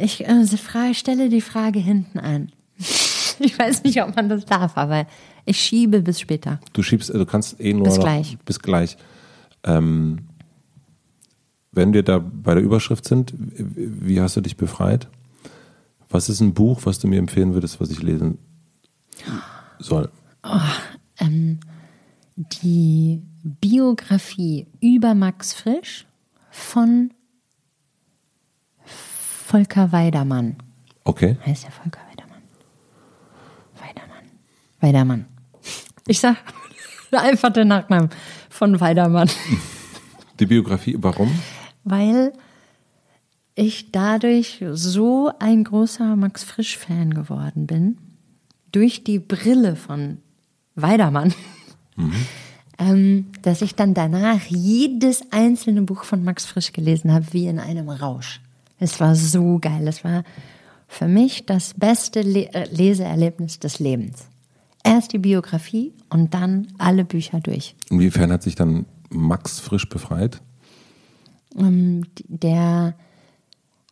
ich 0.01 0.25
äh, 0.25 0.93
stelle 0.93 1.29
die 1.29 1.41
Frage 1.41 1.79
hinten 1.79 2.19
an. 2.19 2.51
Ich 3.39 3.59
weiß 3.59 3.83
nicht, 3.83 4.01
ob 4.01 4.15
man 4.15 4.29
das 4.29 4.45
darf, 4.45 4.77
aber 4.77 5.05
ich 5.45 5.59
schiebe 5.59 6.01
bis 6.01 6.19
später. 6.19 6.59
Du 6.73 6.81
schiebst, 6.81 7.13
du 7.13 7.23
kannst 7.23 7.61
eh 7.61 7.71
nur 7.71 7.83
Bis 7.83 7.97
noch, 7.97 8.03
gleich. 8.03 8.35
Bis 8.45 8.59
gleich. 8.59 8.97
Ähm, 9.63 10.27
wenn 11.71 11.93
wir 11.93 12.01
da 12.01 12.17
bei 12.17 12.55
der 12.55 12.63
Überschrift 12.63 13.05
sind, 13.05 13.33
wie 13.37 14.19
hast 14.19 14.35
du 14.37 14.41
dich 14.41 14.57
befreit? 14.57 15.07
Was 16.09 16.29
ist 16.29 16.41
ein 16.41 16.55
Buch, 16.55 16.81
was 16.85 16.97
du 16.97 17.07
mir 17.07 17.19
empfehlen 17.19 17.53
würdest, 17.53 17.79
was 17.79 17.91
ich 17.91 18.01
lesen 18.01 18.39
soll? 19.77 20.09
ähm, 21.19 21.59
die 22.63 23.21
Biografie 23.43 24.67
über 24.81 25.13
Max 25.13 25.53
Frisch 25.53 26.05
von 26.49 27.11
Volker 29.47 29.93
Weidermann. 29.93 30.57
Okay. 31.05 31.37
Heißt 31.45 31.63
der 31.63 31.71
Volker 31.71 32.01
Weidermann? 32.09 32.41
Weidermann. 33.79 34.25
Weidermann. 34.81 35.25
Ich 36.05 36.19
sag 36.19 36.35
einfach 37.11 37.53
den 37.53 37.69
Nachnamen 37.69 38.09
von 38.49 38.77
Weidermann. 38.81 39.29
Die 40.37 40.45
Biografie, 40.45 40.97
warum? 40.99 41.31
Weil 41.85 42.33
ich 43.55 43.93
dadurch 43.93 44.65
so 44.73 45.31
ein 45.39 45.63
großer 45.63 46.17
Max 46.17 46.43
Frisch-Fan 46.43 47.13
geworden 47.13 47.67
bin. 47.67 47.97
Durch 48.73 49.05
die 49.05 49.19
Brille 49.19 49.77
von 49.77 50.17
Weidermann. 50.75 51.33
Ähm, 52.79 53.31
dass 53.41 53.63
ich 53.63 53.73
dann 53.73 53.95
danach 53.95 54.43
jedes 54.49 55.31
einzelne 55.31 55.81
Buch 55.81 56.03
von 56.03 56.23
Max 56.23 56.45
Frisch 56.45 56.73
gelesen 56.73 57.11
habe, 57.11 57.25
wie 57.31 57.47
in 57.47 57.57
einem 57.57 57.89
Rausch. 57.89 58.39
Es 58.79 58.99
war 58.99 59.15
so 59.15 59.59
geil. 59.59 59.87
Es 59.87 60.03
war 60.03 60.23
für 60.87 61.07
mich 61.07 61.45
das 61.45 61.73
beste 61.73 62.21
Le 62.21 62.53
äh, 62.53 62.67
Leseerlebnis 62.71 63.59
des 63.59 63.79
Lebens. 63.79 64.27
Erst 64.83 65.13
die 65.13 65.19
Biografie 65.19 65.93
und 66.09 66.33
dann 66.33 66.67
alle 66.77 67.03
Bücher 67.03 67.39
durch. 67.41 67.75
Inwiefern 67.89 68.31
hat 68.31 68.43
sich 68.43 68.55
dann 68.55 68.85
Max 69.09 69.59
frisch 69.59 69.89
befreit? 69.89 70.41
Ähm, 71.57 72.05
der 72.27 72.95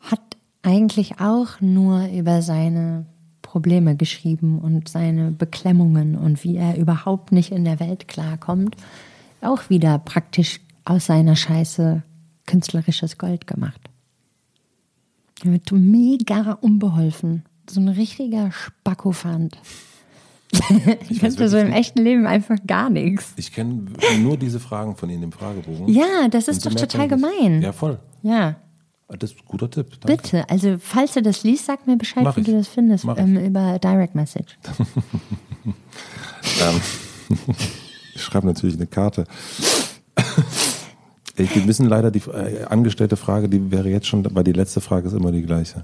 hat 0.02 0.22
eigentlich 0.62 1.20
auch 1.20 1.60
nur 1.62 2.08
über 2.08 2.42
seine 2.42 3.06
Probleme 3.42 3.96
geschrieben 3.96 4.60
und 4.60 4.90
seine 4.90 5.32
Beklemmungen 5.32 6.16
und 6.16 6.44
wie 6.44 6.58
er 6.58 6.78
überhaupt 6.78 7.32
nicht 7.32 7.52
in 7.52 7.66
der 7.66 7.80
Welt 7.80 8.08
klarkommt. 8.08 8.76
Auch 9.42 9.70
wieder 9.70 10.00
praktisch 10.00 10.60
aus 10.86 11.06
seiner 11.06 11.36
Scheiße 11.36 12.04
künstlerisches 12.46 13.18
Gold 13.18 13.48
gemacht. 13.48 13.82
Wird 15.52 15.72
mega 15.72 16.58
unbeholfen. 16.62 17.44
So 17.70 17.80
ein 17.80 17.88
richtiger 17.88 18.52
Spackofant. 18.52 19.58
ich 21.10 21.20
könnte 21.20 21.50
so 21.50 21.58
im 21.58 21.72
echten 21.72 22.02
Leben 22.04 22.26
einfach 22.26 22.58
gar 22.66 22.90
nichts. 22.90 23.34
Ich 23.36 23.52
kenne 23.52 23.86
nur 24.20 24.38
diese 24.38 24.60
Fragen 24.60 24.96
von 24.96 25.10
Ihnen 25.10 25.24
im 25.24 25.32
Fragebogen. 25.32 25.88
Ja, 25.88 26.28
das 26.30 26.48
ist 26.48 26.66
doch 26.66 26.74
total 26.74 27.06
ich 27.06 27.10
gemein. 27.10 27.62
Ja, 27.62 27.72
voll. 27.72 28.00
Ja. 28.22 28.56
Das 29.08 29.32
ist 29.32 29.40
ein 29.40 29.46
guter 29.46 29.70
Tipp. 29.70 30.00
Danke. 30.02 30.22
Bitte, 30.22 30.50
also 30.50 30.78
falls 30.80 31.14
du 31.14 31.22
das 31.22 31.44
liest, 31.44 31.66
sag 31.66 31.86
mir 31.86 31.96
Bescheid, 31.98 32.24
Mach 32.24 32.36
wie 32.38 32.42
ich. 32.42 32.48
du 32.48 32.54
das 32.54 32.68
findest, 32.68 33.06
ich. 33.06 33.18
ähm, 33.18 33.38
über 33.38 33.78
Direct 33.80 34.16
Message. 34.16 34.58
Ähm, 36.62 36.82
ich 38.14 38.22
schreibe 38.22 38.48
natürlich 38.48 38.76
eine 38.76 38.88
Karte. 38.88 39.26
Ich, 41.38 41.54
wir 41.54 41.66
müssen 41.66 41.88
leider 41.88 42.12
die 42.12 42.22
äh, 42.30 42.64
angestellte 42.66 43.18
Frage, 43.18 43.50
die 43.50 43.72
wäre 43.72 43.90
jetzt 43.90 44.08
schon, 44.08 44.26
weil 44.34 44.44
die 44.44 44.54
letzte 44.54 44.82
Frage 44.82 45.08
ist 45.08 45.14
immer 45.14 45.32
die 45.32 45.42
gleiche. 45.42 45.84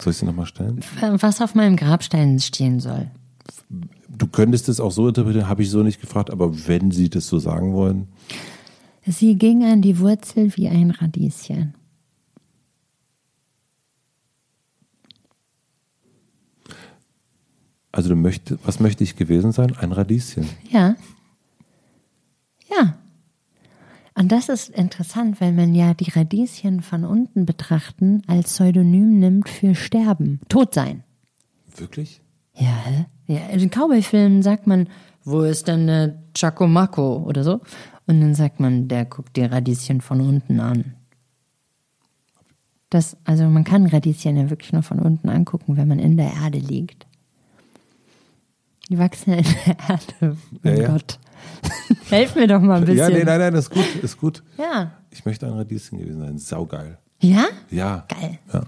Soll 0.00 0.10
ich 0.10 0.18
sie 0.18 0.26
nochmal 0.26 0.46
stellen? 0.46 0.80
Was 1.00 1.40
auf 1.40 1.54
meinem 1.54 1.76
Grabstein 1.76 2.38
stehen 2.40 2.80
soll. 2.80 3.10
du 4.08 4.26
könntest 4.26 4.68
es 4.68 4.80
auch 4.80 4.92
so 4.92 5.08
interpretieren, 5.08 5.48
habe 5.48 5.62
ich 5.62 5.70
so 5.70 5.82
nicht 5.82 6.00
gefragt, 6.00 6.30
aber 6.30 6.66
wenn 6.68 6.90
Sie 6.90 7.08
das 7.08 7.26
so 7.26 7.38
sagen 7.38 7.72
wollen. 7.72 8.08
Sie 9.06 9.36
ging 9.36 9.64
an 9.64 9.82
die 9.82 9.98
Wurzel 9.98 10.56
wie 10.56 10.68
ein 10.68 10.90
Radieschen. 10.90 11.74
Also 17.92 18.08
du 18.08 18.16
möchtest, 18.16 18.58
was 18.66 18.80
möchte 18.80 19.04
ich 19.04 19.14
gewesen 19.14 19.52
sein? 19.52 19.76
Ein 19.76 19.92
Radieschen. 19.92 20.48
Ja. 20.70 20.96
Ja. 22.70 22.96
Und 24.16 24.30
das 24.30 24.48
ist 24.48 24.70
interessant, 24.70 25.40
weil 25.40 25.52
man 25.52 25.74
ja 25.74 25.92
die 25.92 26.10
Radieschen 26.10 26.82
von 26.82 27.04
unten 27.04 27.46
betrachten 27.46 28.22
als 28.26 28.52
Pseudonym 28.52 29.18
nimmt 29.18 29.48
für 29.48 29.74
Sterben, 29.74 30.40
Todsein. 30.48 31.02
Wirklich? 31.76 32.20
Ja, 32.54 32.76
ja. 33.26 33.48
In 33.48 33.70
Cowboy-Filmen 33.70 34.42
sagt 34.42 34.68
man, 34.68 34.88
wo 35.24 35.42
ist 35.42 35.66
denn 35.66 35.86
der 35.88 36.22
Chacomaco 36.36 37.24
oder 37.26 37.42
so? 37.42 37.60
Und 38.06 38.20
dann 38.20 38.34
sagt 38.34 38.60
man, 38.60 38.86
der 38.86 39.04
guckt 39.06 39.36
die 39.36 39.42
Radieschen 39.42 40.00
von 40.00 40.20
unten 40.20 40.60
an. 40.60 40.94
Das, 42.90 43.16
also 43.24 43.44
man 43.44 43.64
kann 43.64 43.86
Radieschen 43.86 44.36
ja 44.36 44.50
wirklich 44.50 44.72
nur 44.72 44.84
von 44.84 45.00
unten 45.00 45.28
angucken, 45.28 45.76
wenn 45.76 45.88
man 45.88 45.98
in 45.98 46.16
der 46.16 46.32
Erde 46.34 46.58
liegt. 46.58 47.06
Die 48.88 48.98
wachsen 48.98 49.32
ja 49.32 49.38
in 49.38 49.44
der 49.66 49.78
Erde. 49.88 50.36
Oh 50.62 50.68
ja, 50.68 50.74
ja. 50.74 50.98
Helf 52.10 52.34
mir 52.34 52.46
doch 52.46 52.60
mal 52.60 52.76
ein 52.76 52.84
bisschen. 52.84 52.98
Ja, 52.98 53.08
nee, 53.08 53.24
nein, 53.24 53.38
nein, 53.38 53.54
ist 53.54 53.70
gut, 53.70 53.84
ist 54.02 54.18
gut. 54.18 54.42
Ja. 54.58 54.92
Ich 55.10 55.24
möchte 55.24 55.46
ein 55.46 55.52
Radieschen 55.52 55.98
gewesen 55.98 56.20
sein. 56.20 56.38
Saugeil. 56.38 56.98
Ja? 57.20 57.46
Ja. 57.70 58.04
Geil. 58.08 58.38
Ja. 58.52 58.64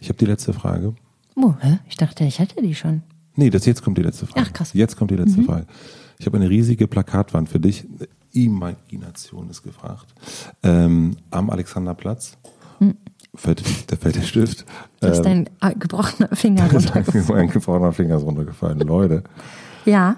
Ich 0.00 0.08
habe 0.08 0.18
die 0.18 0.26
letzte 0.26 0.52
Frage. 0.52 0.94
Oh, 1.36 1.54
hä? 1.60 1.78
Ich 1.88 1.96
dachte, 1.96 2.24
ich 2.24 2.40
hatte 2.40 2.60
die 2.60 2.74
schon. 2.74 3.02
Nee, 3.36 3.50
das 3.50 3.64
jetzt 3.66 3.82
kommt 3.82 3.98
die 3.98 4.02
letzte 4.02 4.26
Frage. 4.26 4.46
Ach, 4.48 4.52
krass. 4.52 4.72
Jetzt 4.74 4.96
kommt 4.96 5.10
die 5.10 5.16
letzte 5.16 5.40
mhm. 5.40 5.46
Frage. 5.46 5.66
Ich 6.18 6.26
habe 6.26 6.36
eine 6.36 6.50
riesige 6.50 6.86
Plakatwand 6.86 7.48
für 7.48 7.60
dich. 7.60 7.86
Imagination 8.32 9.48
ist 9.50 9.62
gefragt. 9.62 10.06
Ähm, 10.62 11.16
am 11.30 11.50
Alexanderplatz. 11.50 12.36
Mhm 12.80 12.96
fällt, 13.34 13.62
da 13.90 13.96
fällt 13.96 14.16
der 14.16 14.22
Stift. 14.22 14.64
Da 15.00 15.08
ist 15.08 15.24
ähm, 15.24 15.46
dein 15.60 15.78
gebrochener 15.78 16.34
Finger 16.34 16.62
runtergefallen. 16.72 17.26
mein 17.28 17.50
gebrochener 17.50 17.92
Finger 17.92 18.16
ist 18.16 18.24
runtergefallen, 18.24 18.80
Leute. 18.80 19.22
Ja. 19.84 20.16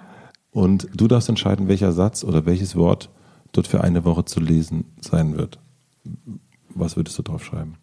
Und 0.55 0.89
du 0.95 1.09
darfst 1.09 1.29
entscheiden, 1.29 1.67
welcher 1.67 1.91
Satz 1.91 2.23
oder 2.23 2.47
welches 2.47 2.77
Wort 2.77 3.11
dort 3.51 3.67
für 3.67 3.83
eine 3.83 4.05
Woche 4.05 4.25
zu 4.25 4.39
lesen 4.39 4.85
sein 5.01 5.37
wird. 5.37 5.59
Was 6.69 6.97
würdest 6.97 7.19
du 7.19 7.23
drauf 7.23 7.45
schreiben? 7.45 7.77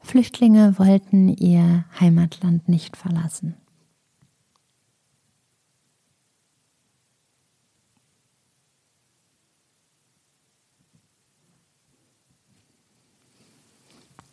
Flüchtlinge 0.00 0.78
wollten 0.78 1.28
ihr 1.28 1.86
Heimatland 1.98 2.68
nicht 2.68 2.98
verlassen. 2.98 3.54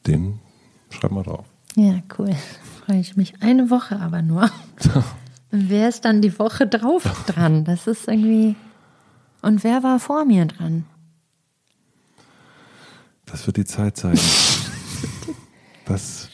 Den 0.07 0.39
schreiben 0.89 1.15
wir 1.15 1.23
drauf. 1.23 1.45
Ja, 1.75 2.01
cool. 2.17 2.35
Freue 2.85 2.99
ich 2.99 3.15
mich. 3.15 3.41
Eine 3.41 3.69
Woche 3.69 3.99
aber 3.99 4.21
nur. 4.21 4.49
Wer 5.51 5.89
ist 5.89 6.05
dann 6.05 6.21
die 6.21 6.37
Woche 6.39 6.65
drauf 6.67 7.03
dran? 7.27 7.65
Das 7.65 7.87
ist 7.87 8.07
irgendwie. 8.07 8.55
Und 9.41 9.63
wer 9.63 9.83
war 9.83 9.99
vor 9.99 10.23
mir 10.23 10.45
dran? 10.45 10.85
Das 13.25 13.45
wird 13.47 13.57
die 13.57 13.65
Zeit 13.65 13.97
zeigen. 13.97 14.19
Das, 15.85 16.29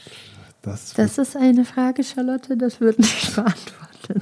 das, 0.62 0.94
das 0.94 1.18
ist 1.18 1.36
eine 1.36 1.66
Frage, 1.66 2.04
Charlotte, 2.04 2.58
das 2.58 2.80
wird 2.80 3.00
nicht 3.00 3.34
beantwortet. 3.34 4.22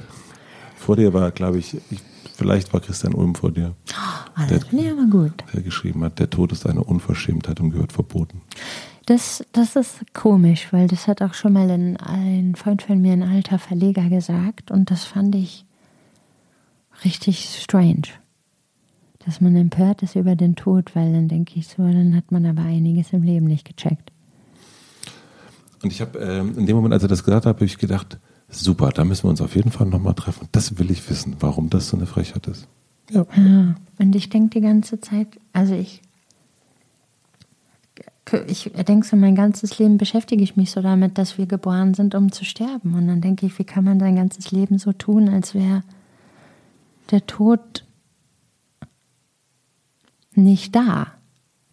Vor 0.76 0.96
dir 0.96 1.12
war, 1.12 1.30
glaube 1.30 1.58
ich, 1.58 1.74
ich, 1.90 2.00
vielleicht 2.36 2.72
war 2.72 2.80
Christian 2.80 3.12
Ulm 3.12 3.34
vor 3.34 3.50
dir. 3.50 3.74
Oh, 3.90 4.42
das 4.48 4.64
finde 4.64 4.84
ich 4.84 4.90
aber 4.92 5.04
gut. 5.04 5.32
Der 5.52 5.60
geschrieben 5.62 6.04
hat, 6.04 6.18
der 6.20 6.30
Tod 6.30 6.52
ist 6.52 6.64
eine 6.64 6.82
Unverschämtheit 6.84 7.60
und 7.60 7.72
gehört 7.72 7.92
verboten. 7.92 8.40
Das, 9.06 9.44
das 9.52 9.76
ist 9.76 10.14
komisch, 10.14 10.72
weil 10.72 10.88
das 10.88 11.06
hat 11.06 11.22
auch 11.22 11.32
schon 11.32 11.52
mal 11.52 11.70
ein, 11.70 11.96
ein 11.96 12.56
Freund 12.56 12.82
von 12.82 13.00
mir, 13.00 13.12
ein 13.12 13.22
alter 13.22 13.60
Verleger, 13.60 14.08
gesagt 14.08 14.72
und 14.72 14.90
das 14.90 15.04
fand 15.04 15.34
ich 15.36 15.64
richtig 17.04 17.48
strange. 17.62 18.08
Dass 19.24 19.40
man 19.40 19.54
empört 19.54 20.02
ist 20.02 20.16
über 20.16 20.34
den 20.34 20.56
Tod, 20.56 20.94
weil 20.94 21.12
dann 21.12 21.28
denke 21.28 21.58
ich 21.58 21.68
so, 21.68 21.82
dann 21.84 22.16
hat 22.16 22.32
man 22.32 22.46
aber 22.46 22.62
einiges 22.62 23.12
im 23.12 23.22
Leben 23.22 23.46
nicht 23.46 23.64
gecheckt. 23.64 24.10
Und 25.82 25.92
ich 25.92 26.00
habe 26.00 26.18
ähm, 26.18 26.58
in 26.58 26.66
dem 26.66 26.74
Moment, 26.74 26.94
als 26.94 27.02
er 27.04 27.08
das 27.08 27.22
gesagt 27.22 27.46
hat, 27.46 27.54
habe 27.54 27.64
ich 27.64 27.78
gedacht, 27.78 28.18
super, 28.48 28.90
da 28.90 29.04
müssen 29.04 29.24
wir 29.24 29.30
uns 29.30 29.40
auf 29.40 29.54
jeden 29.54 29.70
Fall 29.70 29.86
nochmal 29.86 30.14
treffen. 30.14 30.48
Das 30.50 30.78
will 30.78 30.90
ich 30.90 31.08
wissen, 31.08 31.36
warum 31.38 31.70
das 31.70 31.88
so 31.88 31.96
eine 31.96 32.06
Frechheit 32.06 32.46
ist. 32.48 32.66
Ja. 33.10 33.24
ja 33.36 33.76
und 33.98 34.16
ich 34.16 34.30
denke 34.30 34.58
die 34.58 34.66
ganze 34.66 35.00
Zeit, 35.00 35.38
also 35.52 35.74
ich, 35.74 36.02
ich 38.46 38.72
denke 38.88 39.06
so, 39.06 39.16
mein 39.16 39.36
ganzes 39.36 39.78
Leben 39.78 39.98
beschäftige 39.98 40.42
ich 40.42 40.56
mich 40.56 40.72
so 40.72 40.82
damit, 40.82 41.16
dass 41.16 41.38
wir 41.38 41.46
geboren 41.46 41.94
sind, 41.94 42.14
um 42.14 42.32
zu 42.32 42.44
sterben. 42.44 42.94
Und 42.94 43.06
dann 43.06 43.20
denke 43.20 43.46
ich, 43.46 43.58
wie 43.58 43.64
kann 43.64 43.84
man 43.84 44.00
sein 44.00 44.16
ganzes 44.16 44.50
Leben 44.50 44.78
so 44.78 44.92
tun, 44.92 45.28
als 45.28 45.54
wäre 45.54 45.82
der 47.10 47.24
Tod 47.26 47.84
nicht 50.34 50.74
da. 50.74 51.12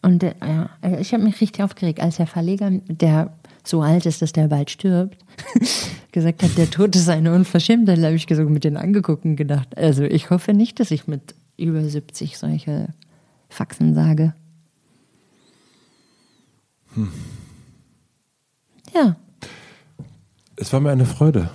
Und 0.02 0.24
ja, 0.24 0.70
ich 1.00 1.14
habe 1.14 1.24
mich 1.24 1.40
richtig 1.42 1.64
aufgeregt, 1.64 2.02
als 2.02 2.18
der 2.18 2.28
Verleger, 2.28 2.70
der 2.88 3.34
so 3.64 3.82
alt 3.82 4.06
ist, 4.06 4.22
dass 4.22 4.34
der 4.34 4.50
bald 4.50 4.70
stirbt, 4.70 5.18
gesagt 6.12 6.44
hat, 6.44 6.58
der 6.58 6.70
Tod 6.70 6.96
ist 6.96 7.08
eine 7.10 7.34
Unverschämtheit, 7.34 8.00
habe 8.00 8.16
ich 8.16 8.28
gesagt, 8.28 8.50
mit 8.50 8.66
denen 8.66 8.78
angeguckt 8.78 9.24
und 9.24 9.38
gedacht, 9.38 9.78
also 9.78 10.04
ich 10.04 10.30
hoffe 10.30 10.54
nicht, 10.54 10.80
dass 10.80 10.92
ich 10.92 11.08
mit 11.08 11.34
über 11.58 11.82
70 11.82 12.38
solche 12.38 12.90
Faxen 13.50 13.96
sage. 13.96 14.34
Hm. 16.96 17.12
Ja. 18.94 19.16
Es 20.56 20.72
war 20.72 20.80
mir 20.80 20.92
eine 20.92 21.06
Freude. 21.06 21.50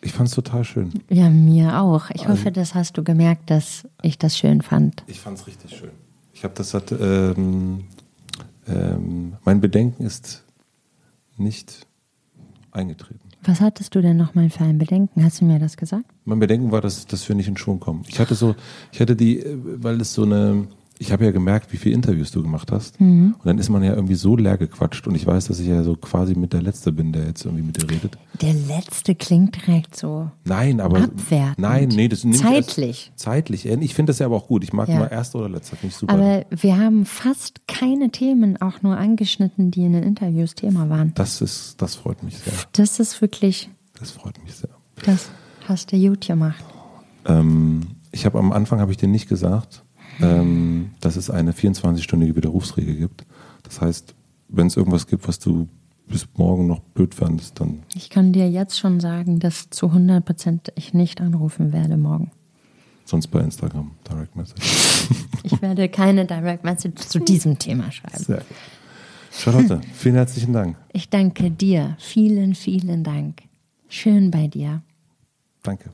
Ich 0.00 0.12
fand 0.12 0.28
es 0.28 0.34
total 0.34 0.64
schön. 0.64 0.92
Ja, 1.08 1.30
mir 1.30 1.80
auch. 1.80 2.10
Ich 2.10 2.28
hoffe, 2.28 2.52
das 2.52 2.74
hast 2.74 2.98
du 2.98 3.02
gemerkt, 3.02 3.50
dass 3.50 3.88
ich 4.02 4.18
das 4.18 4.36
schön 4.36 4.60
fand. 4.60 5.02
Ich 5.06 5.18
fand 5.18 5.38
es 5.38 5.46
richtig 5.46 5.74
schön. 5.76 5.90
Ich 6.34 6.44
habe 6.44 6.52
das 6.54 6.74
hat, 6.74 6.92
ähm, 6.92 7.84
ähm, 8.68 9.34
mein 9.44 9.60
Bedenken 9.62 10.04
ist 10.04 10.42
nicht 11.38 11.86
eingetreten. 12.70 13.20
Was 13.44 13.60
hattest 13.60 13.94
du 13.94 14.02
denn 14.02 14.16
nochmal 14.16 14.50
für 14.50 14.64
ein 14.64 14.78
Bedenken? 14.78 15.24
Hast 15.24 15.40
du 15.40 15.44
mir 15.44 15.58
das 15.58 15.76
gesagt? 15.76 16.04
Mein 16.24 16.38
Bedenken 16.38 16.70
war, 16.70 16.80
dass, 16.80 17.06
dass 17.06 17.28
wir 17.28 17.36
nicht 17.36 17.48
in 17.48 17.56
Schwung 17.56 17.80
kommen. 17.80 18.04
Ich 18.08 18.18
hatte 18.18 18.34
so, 18.34 18.54
ich 18.92 19.00
hatte 19.00 19.16
die, 19.16 19.42
weil 19.46 20.00
es 20.00 20.12
so 20.12 20.22
eine, 20.22 20.66
ich 20.98 21.10
habe 21.12 21.24
ja 21.24 21.32
gemerkt, 21.32 21.72
wie 21.72 21.76
viele 21.76 21.94
Interviews 21.94 22.30
du 22.30 22.42
gemacht 22.42 22.70
hast. 22.70 23.00
Mhm. 23.00 23.34
Und 23.38 23.46
dann 23.46 23.58
ist 23.58 23.68
man 23.68 23.82
ja 23.82 23.94
irgendwie 23.94 24.14
so 24.14 24.36
leer 24.36 24.56
gequatscht. 24.56 25.06
Und 25.06 25.14
ich 25.16 25.26
weiß, 25.26 25.46
dass 25.46 25.58
ich 25.58 25.66
ja 25.66 25.82
so 25.82 25.96
quasi 25.96 26.34
mit 26.34 26.52
der 26.52 26.62
Letzte 26.62 26.92
bin, 26.92 27.12
der 27.12 27.26
jetzt 27.26 27.44
irgendwie 27.44 27.64
mit 27.64 27.82
dir 27.82 27.90
redet. 27.90 28.16
Der 28.40 28.54
Letzte 28.54 29.14
klingt 29.14 29.66
direkt 29.66 29.96
so. 29.96 30.30
Nein, 30.44 30.80
aber. 30.80 30.98
Abwertend. 31.04 31.58
Nein, 31.58 31.88
nee, 31.88 32.08
das 32.08 32.24
ist 32.24 32.40
Zeitlich. 32.40 33.12
Zeitlich. 33.16 33.66
Ich 33.66 33.94
finde 33.94 34.10
das 34.10 34.20
ja 34.20 34.26
aber 34.26 34.36
auch 34.36 34.46
gut. 34.46 34.62
Ich 34.62 34.72
mag 34.72 34.88
ja. 34.88 35.00
mal 35.00 35.06
Erster 35.06 35.40
oder 35.40 35.48
Letzter. 35.48 35.76
Finde 35.76 35.92
ich 35.92 35.96
super. 35.96 36.14
Aber 36.14 36.46
wir 36.50 36.78
haben 36.78 37.04
fast 37.04 37.66
keine 37.66 38.10
Themen 38.10 38.60
auch 38.60 38.82
nur 38.82 38.96
angeschnitten, 38.96 39.70
die 39.70 39.84
in 39.84 39.94
den 39.94 40.02
Interviews 40.04 40.54
Thema 40.54 40.88
waren. 40.88 41.12
Das 41.14 41.40
ist, 41.40 41.82
das 41.82 41.96
freut 41.96 42.22
mich 42.22 42.38
sehr. 42.38 42.52
Das 42.72 43.00
ist 43.00 43.20
wirklich. 43.20 43.68
Das 43.98 44.12
freut 44.12 44.42
mich 44.42 44.54
sehr. 44.54 44.70
Das 45.04 45.28
hast 45.66 45.92
du 45.92 45.98
gut 45.98 46.26
gemacht. 46.26 46.64
Ähm, 47.26 47.82
ich 48.12 48.26
habe 48.26 48.38
am 48.38 48.52
Anfang, 48.52 48.80
habe 48.80 48.92
ich 48.92 48.96
dir 48.96 49.08
nicht 49.08 49.28
gesagt, 49.28 49.83
ähm, 50.20 50.90
dass 51.00 51.16
es 51.16 51.30
eine 51.30 51.52
24-stündige 51.52 52.36
Widerrufsregel 52.36 52.96
gibt. 52.96 53.26
Das 53.62 53.80
heißt, 53.80 54.14
wenn 54.48 54.66
es 54.66 54.76
irgendwas 54.76 55.06
gibt, 55.06 55.26
was 55.28 55.38
du 55.38 55.68
bis 56.06 56.26
morgen 56.36 56.66
noch 56.66 56.80
blöd 56.80 57.14
fandest, 57.14 57.60
dann. 57.60 57.82
Ich 57.94 58.10
kann 58.10 58.32
dir 58.32 58.48
jetzt 58.50 58.78
schon 58.78 59.00
sagen, 59.00 59.40
dass 59.40 59.70
zu 59.70 59.86
100 59.86 60.24
Prozent 60.24 60.72
ich 60.76 60.94
nicht 60.94 61.20
anrufen 61.20 61.72
werde 61.72 61.96
morgen. 61.96 62.30
Sonst 63.06 63.28
bei 63.28 63.40
Instagram, 63.40 63.90
Direct 64.08 64.34
Message. 64.36 65.08
ich 65.42 65.60
werde 65.60 65.88
keine 65.88 66.24
Direct 66.24 66.64
Message 66.64 67.06
zu 67.06 67.18
diesem 67.18 67.58
Thema 67.58 67.90
schreiben. 67.92 68.22
Sehr 68.24 68.38
gut. 68.38 68.56
Charlotte, 69.30 69.80
vielen 69.92 70.14
herzlichen 70.14 70.52
Dank. 70.52 70.76
Ich 70.92 71.10
danke 71.10 71.50
dir. 71.50 71.96
Vielen, 71.98 72.54
vielen 72.54 73.02
Dank. 73.02 73.42
Schön 73.88 74.30
bei 74.30 74.46
dir. 74.46 74.82
Danke. 75.62 75.90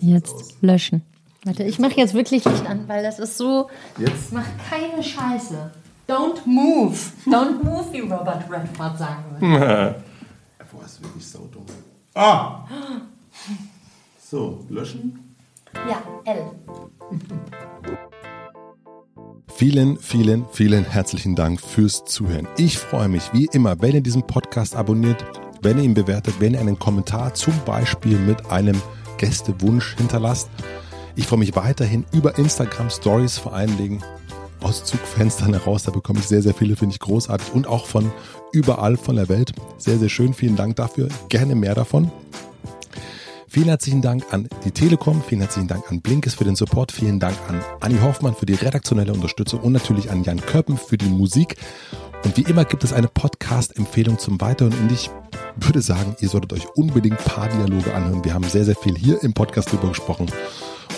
Jetzt 0.00 0.56
löschen. 0.62 1.02
Warte, 1.44 1.62
ich 1.62 1.78
mache 1.78 1.94
jetzt 1.94 2.12
wirklich 2.12 2.44
Licht 2.44 2.66
an, 2.66 2.86
weil 2.86 3.02
das 3.02 3.18
ist 3.18 3.38
so. 3.38 3.68
Jetzt? 3.96 4.32
Mach 4.32 4.44
keine 4.68 5.02
Scheiße. 5.02 5.70
Don't 6.06 6.44
move. 6.44 6.98
Don't 7.26 7.62
move, 7.62 7.92
wie 7.92 8.00
Robert 8.00 8.50
Redford 8.50 8.98
sagen 8.98 9.24
würde. 9.38 9.94
Boah, 10.72 10.84
ist 10.84 11.02
wirklich 11.02 11.26
saudumm. 11.26 11.64
Ah! 12.14 12.64
So, 14.22 14.64
löschen? 14.68 15.36
Ja, 15.88 16.02
L. 16.24 16.50
Vielen, 19.54 19.98
vielen, 19.98 20.46
vielen 20.52 20.84
herzlichen 20.84 21.34
Dank 21.36 21.60
fürs 21.60 22.04
Zuhören. 22.04 22.48
Ich 22.56 22.78
freue 22.78 23.08
mich 23.08 23.32
wie 23.32 23.46
immer, 23.52 23.80
wenn 23.80 23.94
ihr 23.94 24.00
diesen 24.00 24.26
Podcast 24.26 24.76
abonniert, 24.76 25.24
wenn 25.62 25.78
ihr 25.78 25.84
ihn 25.84 25.94
bewertet, 25.94 26.34
wenn 26.38 26.54
ihr 26.54 26.60
einen 26.60 26.78
Kommentar 26.78 27.34
zum 27.34 27.54
Beispiel 27.64 28.18
mit 28.18 28.50
einem 28.50 28.80
Gästewunsch 29.16 29.96
hinterlasst. 29.96 30.50
Ich 31.16 31.26
freue 31.26 31.40
mich 31.40 31.56
weiterhin 31.56 32.04
über 32.12 32.38
Instagram 32.38 32.90
Stories 32.90 33.38
vor 33.38 33.52
allen 33.52 33.76
Dingen 33.76 34.02
aus 34.60 34.84
Zugfenstern 34.84 35.52
heraus. 35.52 35.84
Da 35.84 35.90
bekomme 35.90 36.20
ich 36.20 36.26
sehr, 36.26 36.42
sehr 36.42 36.54
viele, 36.54 36.76
finde 36.76 36.94
ich 36.94 37.00
großartig 37.00 37.52
und 37.52 37.66
auch 37.66 37.86
von 37.86 38.10
überall 38.52 38.96
von 38.96 39.16
der 39.16 39.28
Welt. 39.28 39.52
Sehr, 39.78 39.98
sehr 39.98 40.08
schön. 40.08 40.34
Vielen 40.34 40.56
Dank 40.56 40.76
dafür. 40.76 41.08
Gerne 41.28 41.54
mehr 41.54 41.74
davon. 41.74 42.10
Vielen 43.52 43.66
herzlichen 43.66 44.00
Dank 44.00 44.32
an 44.32 44.48
die 44.64 44.70
Telekom, 44.70 45.24
vielen 45.26 45.40
herzlichen 45.40 45.66
Dank 45.66 45.90
an 45.90 46.00
Blinkes 46.00 46.34
für 46.34 46.44
den 46.44 46.54
Support, 46.54 46.92
vielen 46.92 47.18
Dank 47.18 47.36
an 47.48 47.60
Anni 47.80 47.98
Hoffmann 47.98 48.36
für 48.36 48.46
die 48.46 48.54
redaktionelle 48.54 49.12
Unterstützung 49.12 49.58
und 49.58 49.72
natürlich 49.72 50.08
an 50.08 50.22
Jan 50.22 50.40
Köppen 50.40 50.76
für 50.76 50.96
die 50.96 51.08
Musik. 51.08 51.56
Und 52.22 52.36
wie 52.36 52.42
immer 52.42 52.64
gibt 52.64 52.84
es 52.84 52.92
eine 52.92 53.08
Podcast-Empfehlung 53.08 54.20
zum 54.20 54.40
Weiteren 54.40 54.72
und 54.72 54.92
ich 54.92 55.10
würde 55.56 55.82
sagen, 55.82 56.14
ihr 56.20 56.28
solltet 56.28 56.52
euch 56.52 56.68
unbedingt 56.76 57.18
Paar-Dialoge 57.18 57.92
anhören. 57.92 58.24
Wir 58.24 58.34
haben 58.34 58.44
sehr, 58.44 58.64
sehr 58.64 58.76
viel 58.76 58.96
hier 58.96 59.20
im 59.24 59.32
Podcast 59.32 59.72
drüber 59.72 59.88
gesprochen. 59.88 60.30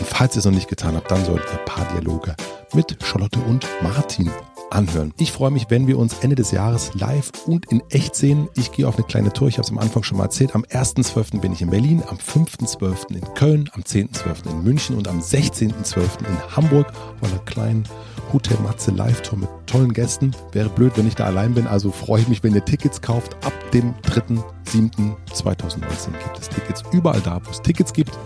Und 0.02 0.08
falls 0.08 0.34
ihr 0.34 0.40
es 0.40 0.44
noch 0.46 0.52
nicht 0.52 0.66
getan 0.66 0.96
habt, 0.96 1.12
dann 1.12 1.24
solltet 1.24 1.46
ihr 1.52 1.58
Paar-Dialoge 1.58 2.34
mit 2.74 2.98
Charlotte 3.04 3.38
und 3.38 3.68
Martin 3.82 4.28
anhören. 4.70 5.14
Ich 5.16 5.30
freue 5.30 5.52
mich, 5.52 5.66
wenn 5.68 5.86
wir 5.86 5.96
uns 5.96 6.14
Ende 6.22 6.34
des 6.34 6.50
Jahres 6.50 6.90
live 6.94 7.30
und 7.46 7.70
in 7.70 7.84
echt 7.88 8.16
sehen. 8.16 8.48
Ich 8.56 8.72
gehe 8.72 8.88
auf 8.88 8.96
eine 8.96 9.06
kleine 9.06 9.32
Tour, 9.32 9.46
ich 9.46 9.58
habe 9.58 9.64
es 9.64 9.70
am 9.70 9.78
Anfang 9.78 10.02
schon 10.02 10.18
mal 10.18 10.24
erzählt. 10.24 10.56
Am 10.56 10.64
1.12. 10.64 11.38
bin 11.38 11.52
ich 11.52 11.62
in 11.62 11.70
Berlin, 11.70 12.02
am 12.08 12.16
5.12. 12.16 13.14
in 13.14 13.34
Köln, 13.34 13.70
am 13.74 13.82
10.12. 13.82 14.50
in 14.50 14.64
München 14.64 14.96
und 14.96 15.06
am 15.06 15.20
16.12. 15.20 16.00
in 16.26 16.56
Hamburg 16.56 16.88
auf 16.88 17.30
einer 17.30 17.38
kleinen 17.44 17.84
Hotel 18.32 18.58
Matze 18.58 18.90
Live-Tour 18.90 19.38
mit 19.38 19.50
tollen 19.68 19.92
Gästen. 19.92 20.32
Wäre 20.50 20.68
blöd, 20.68 20.94
wenn 20.96 21.06
ich 21.06 21.14
da 21.14 21.26
allein 21.26 21.54
bin, 21.54 21.68
also 21.68 21.92
freue 21.92 22.22
ich 22.22 22.28
mich, 22.28 22.42
wenn 22.42 22.56
ihr 22.56 22.64
Tickets 22.64 23.00
kauft. 23.00 23.36
Ab 23.46 23.52
dem 23.70 23.94
3.7.2019 24.02 25.78
gibt 26.24 26.40
es 26.40 26.48
Tickets 26.48 26.82
überall 26.90 27.20
da, 27.20 27.40
wo 27.44 27.50
es 27.52 27.62
Tickets 27.62 27.92
gibt. 27.92 28.18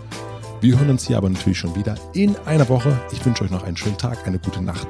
Wir 0.60 0.78
hören 0.78 0.90
uns 0.90 1.06
hier 1.06 1.18
aber 1.18 1.28
natürlich 1.28 1.58
schon 1.58 1.74
wieder 1.76 1.96
in 2.14 2.34
einer 2.46 2.68
Woche. 2.68 2.98
Ich 3.12 3.24
wünsche 3.24 3.44
euch 3.44 3.50
noch 3.50 3.64
einen 3.64 3.76
schönen 3.76 3.98
Tag, 3.98 4.26
eine 4.26 4.38
gute 4.38 4.62
Nacht. 4.62 4.86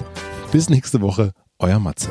Bis 0.53 0.71
nächste 0.71 1.01
Woche, 1.01 1.33
euer 1.59 1.81
Matze. 1.81 2.11